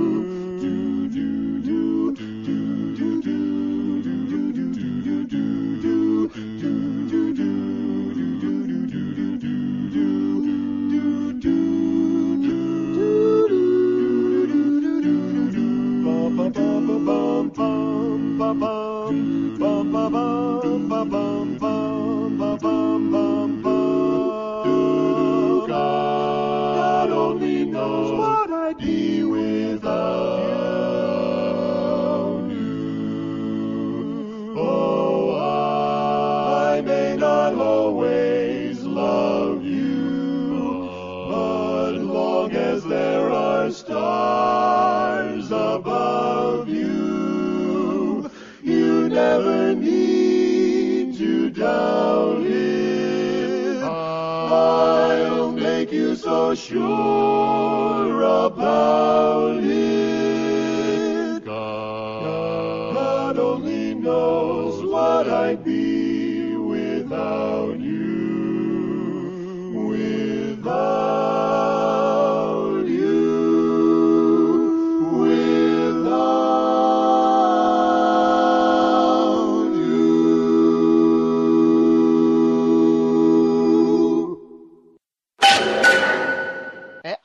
To 51.62 52.42
it. 52.44 53.84
I'll 53.84 55.52
make 55.52 55.92
you 55.92 56.16
so 56.16 56.56
sure 56.56 58.22
about 58.24 59.60
it. 59.64 61.46
God 61.46 63.38
only 63.38 63.94
knows 63.94 64.84
what 64.84 65.30
I'd 65.30 65.61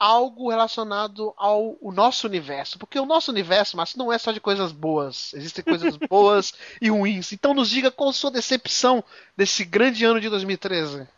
algo 0.07 0.51
relacionado 0.51 1.35
ao 1.37 1.77
o 1.81 1.91
nosso 1.91 2.29
universo. 2.29 2.79
Porque 2.79 2.97
o 2.99 3.05
nosso 3.05 3.33
universo, 3.33 3.77
mas 3.77 3.97
não 3.97 4.13
é 4.13 4.19
só 4.19 4.31
de 4.31 4.39
coisas 4.39 4.71
boas. 4.71 5.35
Existem 5.35 5.65
coisas 5.65 5.97
boas 6.09 6.55
e 6.81 6.89
ruins. 6.89 7.33
Então 7.33 7.53
nos 7.53 7.69
diga 7.69 7.91
qual 7.91 8.11
a 8.11 8.13
sua 8.13 8.31
decepção 8.31 9.03
desse 9.37 9.65
grande 9.65 10.05
ano 10.05 10.21
de 10.21 10.29
2013. 10.29 11.09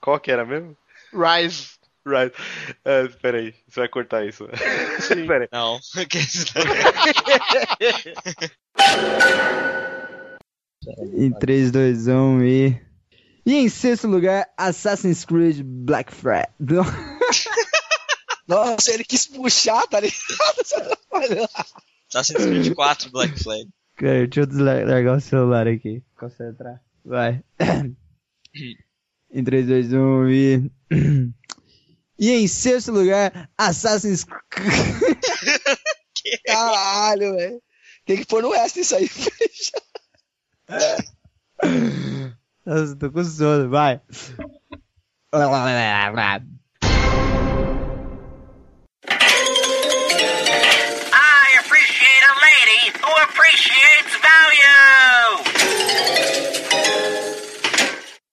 Qual 0.00 0.20
que 0.20 0.30
era 0.30 0.44
mesmo? 0.44 0.76
Rise. 1.12 1.76
Right. 2.06 2.32
É, 2.84 3.08
peraí, 3.20 3.52
você 3.68 3.80
vai 3.80 3.88
cortar 3.88 4.24
isso. 4.24 4.48
Sim. 5.00 5.26
peraí. 5.26 5.48
Não. 5.50 5.80
Em 11.14 11.32
3, 11.32 11.70
2, 11.72 12.06
1 12.06 12.44
e. 12.44 12.80
E 13.44 13.54
em 13.54 13.68
sexto 13.68 14.06
lugar, 14.06 14.48
Assassin's 14.56 15.24
Creed 15.24 15.62
Black 15.64 16.12
Flag. 16.12 16.48
Nossa, 18.48 18.92
ele 18.92 19.04
quis 19.04 19.26
puxar, 19.26 19.86
tá 19.86 20.00
ligado? 20.00 20.16
Você 20.64 20.74
atrapalhou. 20.74 21.48
Assassin's 22.08 22.42
Creed 22.42 22.74
4 22.74 23.10
Black 23.10 23.42
Flag. 23.42 23.68
Cara, 23.96 24.26
deixa 24.26 24.40
eu 24.40 24.46
deslargar 24.46 25.16
o 25.16 25.20
celular 25.20 25.68
aqui. 25.68 26.02
Concentrar. 26.18 26.82
Vai. 27.04 27.44
em 29.30 29.44
3, 29.44 29.66
2, 29.66 29.92
1 29.92 30.28
e. 30.30 30.72
E 32.18 32.30
em 32.30 32.48
sexto 32.48 32.90
lugar, 32.90 33.50
Assassin's 33.58 34.24
Creed. 34.50 35.18
Caralho, 36.46 37.36
velho. 37.36 37.62
Tem 38.06 38.16
que 38.16 38.26
pôr 38.26 38.42
no 38.42 38.54
extra 38.54 38.80
isso 38.80 38.96
aí. 38.96 39.10
Nossa, 42.64 42.96
tô 42.96 43.10
com 43.12 43.22
sono, 43.22 43.68
vai. 43.68 44.00